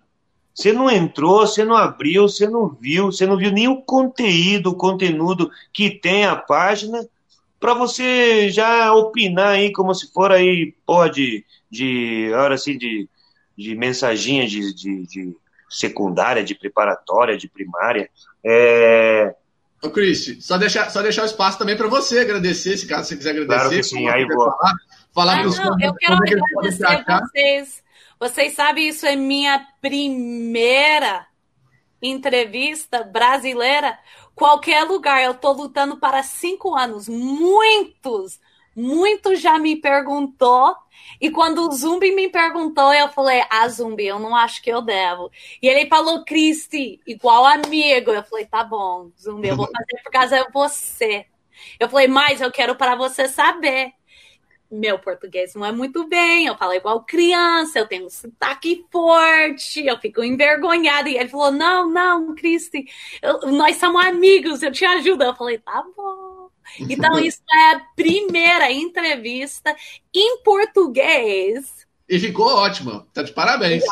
Você 0.54 0.72
não 0.72 0.88
entrou, 0.88 1.48
você 1.48 1.66
não 1.66 1.76
abriu, 1.76 2.30
você 2.30 2.48
não 2.48 2.70
viu, 2.70 3.12
você 3.12 3.26
não 3.26 3.38
viu 3.38 3.52
nem 3.52 3.68
o 3.68 3.82
conteúdo, 3.82 4.70
o 4.70 4.76
conteúdo 4.76 5.50
que 5.74 5.90
tem 5.90 6.26
a 6.26 6.36
página 6.36 7.08
para 7.62 7.76
você 7.76 8.50
já 8.50 8.92
opinar 8.92 9.50
aí 9.50 9.72
como 9.72 9.94
se 9.94 10.12
for 10.12 10.32
aí, 10.32 10.74
porra, 10.84 11.12
de, 11.12 11.46
de 11.70 12.32
hora 12.34 12.56
assim, 12.56 12.76
de, 12.76 13.08
de 13.56 13.76
mensaginha 13.76 14.48
de, 14.48 14.74
de, 14.74 15.06
de 15.06 15.38
secundária, 15.70 16.44
de 16.44 16.56
preparatória, 16.56 17.38
de 17.38 17.48
primária. 17.48 18.10
É... 18.44 19.36
Ô, 19.80 19.92
Cris, 19.92 20.44
só 20.44 20.58
deixar, 20.58 20.90
só 20.90 21.04
deixar 21.04 21.22
o 21.22 21.28
espaço 21.28 21.60
também 21.60 21.78
para 21.78 21.88
você 21.88 22.20
agradecer, 22.20 22.78
se 22.78 22.88
caso 22.88 23.08
você 23.08 23.16
quiser 23.16 23.30
agradecer. 23.30 23.60
Claro 23.60 23.76
que 23.76 23.84
sim, 23.84 24.10
aí 24.10 24.26
vou. 24.26 24.46
Falar, 24.46 24.74
falar 25.14 25.40
ah, 25.40 25.44
não, 25.44 25.80
eu 25.80 25.94
quero 25.94 26.16
agradecer 26.16 26.86
a 26.86 27.20
vocês. 27.20 27.84
Vocês 28.20 28.54
sabem, 28.54 28.90
isso 28.90 29.06
é 29.06 29.16
minha 29.16 29.68
primeira 29.80 31.28
entrevista 32.02 33.04
brasileira 33.04 33.98
qualquer 34.36 34.84
lugar. 34.84 35.22
Eu 35.24 35.34
tô 35.34 35.52
lutando 35.52 35.98
para 35.98 36.24
cinco 36.24 36.76
anos. 36.76 37.08
Muitos, 37.08 38.40
muitos 38.76 39.40
já 39.40 39.58
me 39.58 39.76
perguntou. 39.76 40.76
E 41.20 41.30
quando 41.30 41.68
o 41.68 41.72
Zumbi 41.72 42.14
me 42.14 42.30
perguntou, 42.30 42.94
eu 42.94 43.10
falei, 43.10 43.44
ah, 43.50 43.68
Zumbi, 43.68 44.06
eu 44.06 44.20
não 44.20 44.36
acho 44.36 44.62
que 44.62 44.70
eu 44.72 44.82
devo. 44.82 45.32
E 45.62 45.68
ele 45.68 45.88
falou, 45.88 46.24
Cristi, 46.26 47.00
igual 47.06 47.46
amigo. 47.46 48.12
Eu 48.12 48.24
falei, 48.24 48.46
tá 48.46 48.64
bom, 48.64 49.12
Zumbi, 49.20 49.50
eu 49.50 49.56
vou 49.56 49.68
fazer 49.68 50.04
por 50.04 50.12
causa 50.12 50.44
de 50.44 50.52
você. 50.52 51.26
Eu 51.80 51.90
falei, 51.90 52.08
mas 52.08 52.42
eu 52.42 52.52
quero 52.52 52.76
para 52.76 52.96
você 52.96 53.28
saber 53.28 53.94
meu 54.72 54.98
português 54.98 55.54
não 55.54 55.66
é 55.66 55.72
muito 55.72 56.08
bem, 56.08 56.46
eu 56.46 56.58
falo 56.58 56.74
igual 56.74 57.04
criança, 57.04 57.80
eu 57.80 57.88
tenho 57.88 58.06
um 58.06 58.10
sotaque 58.10 58.86
forte, 58.92 59.86
eu 59.86 59.98
fico 60.00 60.24
envergonhada. 60.24 61.10
E 61.10 61.18
ele 61.18 61.30
falou: 61.30 61.52
Não, 61.52 61.90
não, 61.90 62.34
Cristi, 62.36 62.86
nós 63.52 63.78
somos 63.78 64.06
amigos, 64.06 64.62
eu 64.62 64.72
te 64.72 64.86
ajudo. 64.86 65.24
Eu 65.24 65.36
falei: 65.36 65.58
Tá 65.58 65.84
bom. 65.96 66.50
Então, 66.80 67.20
isso 67.20 67.42
é 67.52 67.76
a 67.76 67.82
primeira 67.96 68.72
entrevista 68.72 69.76
em 70.14 70.42
português. 70.44 71.88
E 72.08 72.20
ficou 72.20 72.48
ótimo, 72.48 73.06
tá 73.14 73.24
de 73.24 73.32
parabéns. 73.32 73.84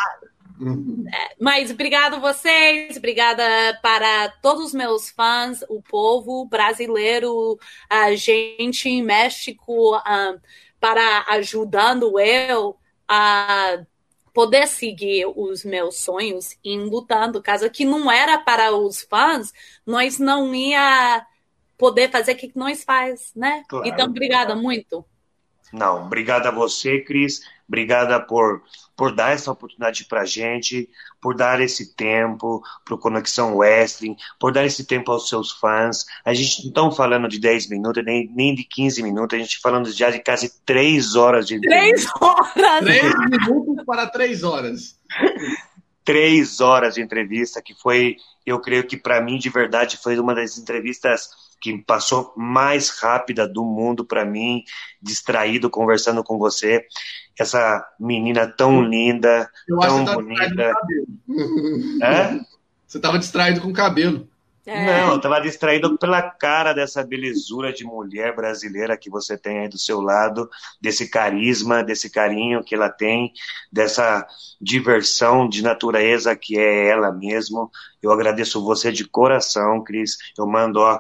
É, 0.61 1.35
mas 1.39 1.71
obrigado 1.71 2.19
vocês, 2.19 2.97
obrigada 2.97 3.43
para 3.81 4.27
todos 4.41 4.65
os 4.65 4.73
meus 4.73 5.09
fãs, 5.09 5.63
o 5.69 5.81
povo 5.81 6.43
brasileiro, 6.45 7.57
a 7.89 8.13
gente 8.13 8.89
em 8.89 9.01
México, 9.01 9.95
um, 9.95 10.39
para 10.79 11.25
ajudando 11.29 12.19
eu 12.19 12.75
a 13.07 13.79
poder 14.33 14.67
seguir 14.67 15.25
os 15.35 15.65
meus 15.65 15.97
sonhos 15.99 16.55
em 16.63 16.79
lutando. 16.81 17.41
Caso 17.41 17.69
que 17.69 17.83
não 17.83 18.11
era 18.11 18.37
para 18.37 18.75
os 18.75 19.01
fãs, 19.01 19.51
nós 19.85 20.19
não 20.19 20.53
ia 20.53 21.25
poder 21.77 22.11
fazer 22.11 22.33
o 22.33 22.35
que 22.35 22.51
nós 22.55 22.83
faz, 22.83 23.31
né? 23.35 23.63
Claro, 23.67 23.87
então, 23.87 24.05
obrigada 24.05 24.55
muito. 24.55 25.03
Não, 25.71 26.05
obrigada 26.05 26.49
a 26.49 26.51
você, 26.51 26.99
Cris. 27.01 27.41
Obrigada 27.67 28.19
por, 28.19 28.63
por 28.95 29.13
dar 29.13 29.31
essa 29.31 29.51
oportunidade 29.51 30.05
para 30.05 30.21
a 30.21 30.25
gente, 30.25 30.89
por 31.21 31.35
dar 31.35 31.59
esse 31.61 31.93
tempo 31.95 32.63
para 32.85 32.95
o 32.95 32.97
Conexão 32.97 33.57
Wrestling, 33.57 34.15
por 34.39 34.51
dar 34.51 34.65
esse 34.65 34.85
tempo 34.85 35.11
aos 35.11 35.27
seus 35.29 35.51
fãs. 35.51 36.05
A 36.23 36.33
gente 36.33 36.71
não 36.75 36.87
está 36.87 36.97
falando 36.97 37.27
de 37.27 37.39
10 37.39 37.69
minutos, 37.69 38.03
nem, 38.03 38.29
nem 38.33 38.55
de 38.55 38.63
15 38.63 39.03
minutos, 39.03 39.35
a 39.35 39.41
gente 39.41 39.55
está 39.55 39.69
falando 39.69 39.91
já 39.91 40.09
de 40.09 40.19
quase 40.23 40.51
3 40.65 41.15
horas 41.15 41.47
de 41.47 41.55
entrevista. 41.55 42.11
3 42.19 42.21
horas! 42.21 42.85
3 42.85 43.13
minutos 43.29 43.85
para 43.85 44.07
3 44.07 44.43
horas. 44.43 44.99
3 46.05 46.61
horas 46.61 46.95
de 46.95 47.01
entrevista, 47.01 47.61
que 47.61 47.73
foi, 47.73 48.17
eu 48.45 48.59
creio 48.59 48.85
que 48.85 48.97
para 48.97 49.21
mim, 49.21 49.37
de 49.37 49.49
verdade, 49.49 49.97
foi 49.97 50.17
uma 50.17 50.33
das 50.33 50.57
entrevistas 50.57 51.48
que 51.59 51.77
passou 51.79 52.33
mais 52.35 52.89
rápida 52.89 53.47
do 53.47 53.63
mundo 53.63 54.05
para 54.05 54.25
mim, 54.25 54.63
distraído 55.01 55.69
conversando 55.69 56.23
com 56.23 56.37
você. 56.37 56.85
Essa 57.37 57.85
menina 57.99 58.47
tão 58.47 58.81
linda, 58.81 59.49
Eu 59.67 59.77
tão 59.79 60.05
bonita. 60.05 60.73
É? 62.01 62.39
Você 62.85 62.97
estava 62.97 63.19
distraído 63.19 63.61
com 63.61 63.69
o 63.69 63.73
cabelo. 63.73 64.27
É. 64.65 64.85
Não, 64.85 65.11
eu 65.11 65.15
estava 65.15 65.41
distraído 65.41 65.97
pela 65.97 66.21
cara 66.21 66.73
dessa 66.73 67.03
belezura 67.03 67.73
de 67.73 67.83
mulher 67.83 68.35
brasileira 68.35 68.95
que 68.95 69.09
você 69.09 69.35
tem 69.35 69.61
aí 69.61 69.67
do 69.67 69.79
seu 69.79 69.99
lado, 69.99 70.47
desse 70.79 71.09
carisma, 71.09 71.83
desse 71.83 72.07
carinho 72.07 72.63
que 72.63 72.75
ela 72.75 72.87
tem, 72.87 73.33
dessa 73.71 74.27
diversão 74.61 75.49
de 75.49 75.63
natureza 75.63 76.35
que 76.35 76.55
é 76.59 76.87
ela 76.87 77.11
mesmo. 77.11 77.71
Eu 77.99 78.11
agradeço 78.11 78.63
você 78.63 78.91
de 78.91 79.05
coração, 79.05 79.83
Cris. 79.83 80.17
Eu 80.37 80.45
mando 80.45 80.79
ó, 80.81 80.99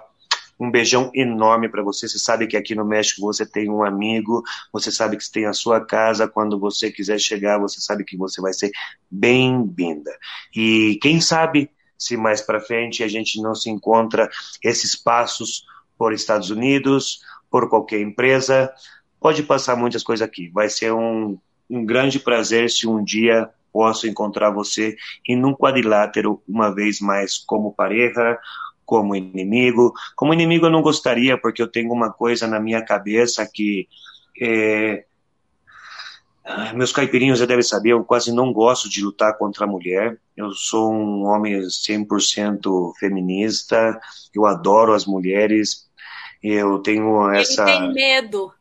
um 0.59 0.69
beijão 0.69 1.09
enorme 1.13 1.69
para 1.69 1.81
você. 1.81 2.07
Você 2.07 2.19
sabe 2.19 2.45
que 2.45 2.57
aqui 2.57 2.75
no 2.75 2.85
México 2.85 3.21
você 3.21 3.45
tem 3.45 3.69
um 3.69 3.83
amigo, 3.83 4.43
você 4.73 4.91
sabe 4.91 5.15
que 5.15 5.23
você 5.23 5.31
tem 5.31 5.45
a 5.45 5.53
sua 5.53 5.83
casa. 5.85 6.27
Quando 6.27 6.59
você 6.59 6.91
quiser 6.91 7.19
chegar, 7.19 7.57
você 7.57 7.79
sabe 7.79 8.03
que 8.03 8.17
você 8.17 8.41
vai 8.41 8.53
ser 8.53 8.71
bem-vinda. 9.09 10.11
E 10.55 10.99
quem 11.01 11.21
sabe 11.21 11.71
se 11.97 12.17
mais 12.17 12.41
para 12.41 12.59
frente 12.59 13.03
a 13.03 13.07
gente 13.07 13.41
não 13.41 13.55
se 13.55 13.69
encontra 13.69 14.29
esses 14.63 14.95
passos 14.95 15.65
por 15.97 16.13
Estados 16.13 16.49
Unidos, 16.49 17.21
por 17.49 17.69
qualquer 17.69 17.99
empresa, 17.99 18.71
pode 19.19 19.43
passar 19.43 19.75
muitas 19.75 20.03
coisas 20.03 20.25
aqui. 20.25 20.49
Vai 20.49 20.69
ser 20.69 20.93
um, 20.93 21.37
um 21.69 21.85
grande 21.85 22.19
prazer 22.19 22.69
se 22.69 22.87
um 22.87 23.03
dia 23.03 23.49
posso 23.71 24.07
encontrar 24.07 24.49
você 24.49 24.95
em 25.27 25.43
um 25.43 25.53
quadrilátero 25.53 26.41
uma 26.47 26.73
vez 26.73 26.99
mais 26.99 27.37
como 27.37 27.73
pareja 27.73 28.37
como 28.89 29.15
inimigo. 29.15 29.93
Como 30.15 30.33
inimigo 30.33 30.65
eu 30.65 30.71
não 30.71 30.81
gostaria, 30.81 31.39
porque 31.39 31.61
eu 31.61 31.67
tenho 31.67 31.93
uma 31.93 32.11
coisa 32.11 32.47
na 32.47 32.59
minha 32.59 32.83
cabeça 32.83 33.45
que. 33.45 33.87
É... 34.41 35.05
Meus 36.73 36.91
caipirinhos 36.91 37.37
já 37.37 37.45
devem 37.45 37.61
saber, 37.61 37.91
eu 37.91 38.03
quase 38.03 38.33
não 38.33 38.51
gosto 38.51 38.89
de 38.89 39.03
lutar 39.03 39.37
contra 39.37 39.65
a 39.65 39.67
mulher. 39.67 40.17
Eu 40.35 40.49
sou 40.51 40.91
um 40.91 41.25
homem 41.25 41.59
100% 41.59 42.93
feminista, 42.99 44.01
eu 44.33 44.47
adoro 44.47 44.95
as 44.95 45.05
mulheres. 45.05 45.87
Eu 46.41 46.79
tenho 46.79 47.29
essa. 47.29 47.69
Ele 47.69 47.79
tem 47.79 47.93
medo. 47.93 48.51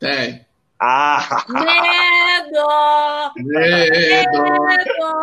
Tem. 0.00 0.44
Ah! 0.80 1.44
Medo! 1.48 2.66
Medo! 3.36 4.42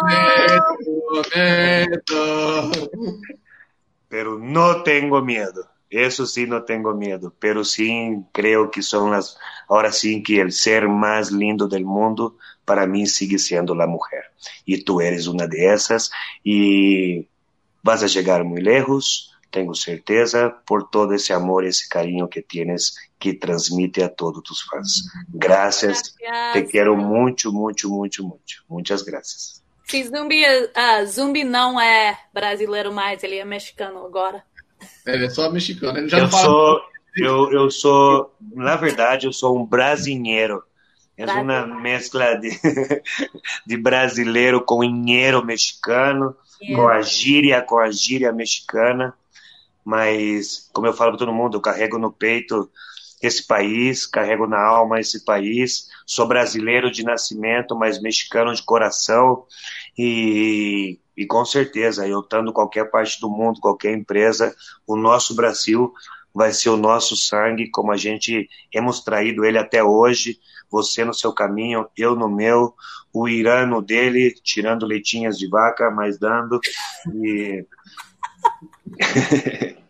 Medo! 0.06 1.22
Medo! 1.36 2.16
Pero 4.16 4.40
no 4.40 4.82
tengo 4.82 5.22
miedo. 5.22 5.68
Eso 5.90 6.26
sí, 6.26 6.48
no 6.48 6.64
tengo 6.64 6.94
miedo, 6.94 7.34
pero 7.38 7.66
sí 7.66 8.16
creo 8.32 8.72
que 8.72 8.82
son 8.82 9.12
las, 9.12 9.38
ahora 9.68 9.92
sí 9.92 10.24
que 10.24 10.40
el 10.40 10.54
ser 10.54 10.88
más 10.88 11.34
lindo 11.34 11.68
del 11.68 11.84
mundo 11.84 12.38
para 12.64 12.88
mí 12.88 13.08
sigue 13.08 13.38
siendo 13.38 13.76
la 13.76 13.88
mujer. 13.88 14.24
Y 14.64 14.86
tú 14.86 15.02
eres 15.02 15.28
una 15.28 15.48
de 15.48 15.74
esas 15.74 16.12
y 16.46 17.28
vas 17.84 18.04
a 18.04 18.08
llegar 18.08 18.46
muy 18.46 18.62
lejos, 18.62 19.36
tengo 19.50 19.76
certeza, 19.76 20.62
por 20.66 20.90
todo 20.90 21.12
ese 21.12 21.34
amor, 21.34 21.66
ese 21.66 21.90
cariño 21.90 22.30
que 22.30 22.42
tienes 22.42 22.98
que 23.20 23.34
transmite 23.34 24.02
a 24.02 24.16
todos 24.16 24.42
tus 24.44 24.66
fans. 24.66 25.12
Gracias, 25.28 26.16
gracias. 26.18 26.54
te 26.54 26.72
quiero 26.72 26.96
mucho, 26.96 27.52
mucho, 27.52 27.90
mucho, 27.90 28.24
mucho. 28.24 28.64
Muchas 28.70 29.04
gracias. 29.04 29.65
Se 29.88 30.04
Zumbi, 30.04 30.44
uh, 30.44 31.06
Zumbi 31.06 31.44
não 31.44 31.80
é 31.80 32.20
brasileiro 32.34 32.92
mais, 32.92 33.24
ele 33.24 33.38
é 33.38 33.46
mexicano 33.46 34.06
agora. 34.06 34.44
É, 35.06 35.14
ele 35.14 35.26
é 35.26 35.30
só 35.30 35.50
mexicano. 35.52 36.00
Ele 36.00 36.10
já 36.10 36.20
eu, 36.20 36.28
sou, 36.28 36.82
eu, 37.16 37.52
eu 37.52 37.72
sou, 37.72 38.36
na 38.54 38.76
verdade, 38.76 39.28
eu 39.28 39.34
sou 39.34 39.58
um 39.58 39.66
brasileiro. 39.66 40.64
É 41.18 41.26
uma 41.26 41.66
mescla 41.66 42.36
de, 42.36 42.50
de 43.66 43.78
brasileiro 43.78 44.62
com 44.62 44.82
dinheiro 44.82 45.46
mexicano, 45.46 46.36
yeah. 46.62 46.76
com 46.76 46.90
a 46.90 47.02
gíria, 47.02 47.62
com 47.62 47.78
a 47.80 47.90
gíria 47.90 48.34
mexicana. 48.34 49.14
Mas, 49.84 50.70
como 50.74 50.88
eu 50.88 50.94
falo 50.94 51.12
para 51.12 51.20
todo 51.20 51.34
mundo, 51.34 51.58
eu 51.58 51.62
carrego 51.62 51.98
no 51.98 52.12
peito 52.12 52.70
esse 53.22 53.46
país, 53.46 54.06
carrego 54.06 54.48
na 54.48 54.60
alma 54.60 55.00
esse 55.00 55.24
país. 55.24 55.88
Sou 56.06 56.28
brasileiro 56.28 56.92
de 56.92 57.04
nascimento, 57.04 57.76
mas 57.76 58.02
mexicano 58.02 58.54
de 58.54 58.64
coração. 58.64 59.46
E, 59.98 61.00
e 61.16 61.26
com 61.26 61.46
certeza, 61.46 62.08
eu 62.08 62.20
estando 62.20 62.50
em 62.50 62.54
qualquer 62.54 62.90
parte 62.92 63.20
do 63.20 63.30
mundo, 63.30 63.60
qualquer 63.60 63.94
empresa, 63.94 64.56
o 64.86 64.96
nosso 64.96 65.36
Brasil 65.36 65.94
vai 66.34 66.52
ser 66.52 66.70
o 66.70 66.78
nosso 66.78 67.16
sangue, 67.16 67.72
como 67.72 67.92
a 67.94 67.98
gente 67.98 68.50
hemos 68.74 69.02
traído 69.02 69.46
ele 69.46 69.58
até 69.58 69.82
hoje. 69.82 70.38
Você 70.70 71.06
no 71.06 71.14
seu 71.14 71.32
caminho, 71.32 71.88
eu 71.96 72.16
no 72.16 72.28
meu, 72.28 72.74
o 73.14 73.30
Irã 73.30 73.66
no 73.66 73.82
dele, 73.82 74.36
tirando 74.44 74.86
leitinhas 74.86 75.38
de 75.38 75.48
vaca, 75.48 75.90
mas 75.90 76.20
dando. 76.20 76.60
E. 77.14 77.66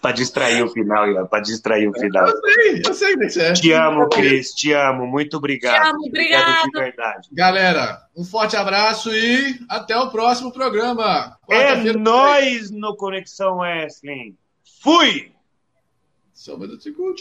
para 0.00 0.12
distrair 0.12 0.62
o 0.62 0.70
final, 0.70 1.10
Ian, 1.10 1.26
para 1.26 1.40
distrair 1.40 1.88
o 1.88 1.92
final. 1.92 2.26
Eu 2.26 2.40
sei, 2.40 2.82
eu 2.86 2.94
sei 2.94 3.16
desse 3.16 3.40
é. 3.40 3.52
Te 3.52 3.72
amo, 3.72 4.08
Cris, 4.08 4.52
te 4.54 4.72
amo, 4.72 5.06
muito 5.06 5.36
obrigado. 5.36 5.82
Te 5.82 5.88
amo, 5.88 6.06
obrigado. 6.06 6.64
de 6.64 6.80
verdade. 6.80 7.28
Galera, 7.32 8.02
um 8.16 8.24
forte 8.24 8.56
abraço 8.56 9.14
e 9.14 9.60
até 9.68 9.96
o 9.96 10.10
próximo 10.10 10.52
programa. 10.52 11.36
É 11.48 11.92
nós 11.92 12.70
no 12.70 12.96
Conexão 12.96 13.58
Wrestling. 13.58 14.36
Fui! 14.82 15.32
Só 16.32 16.56
mais 16.56 16.72
um 16.72 16.80
segundo. 16.80 17.18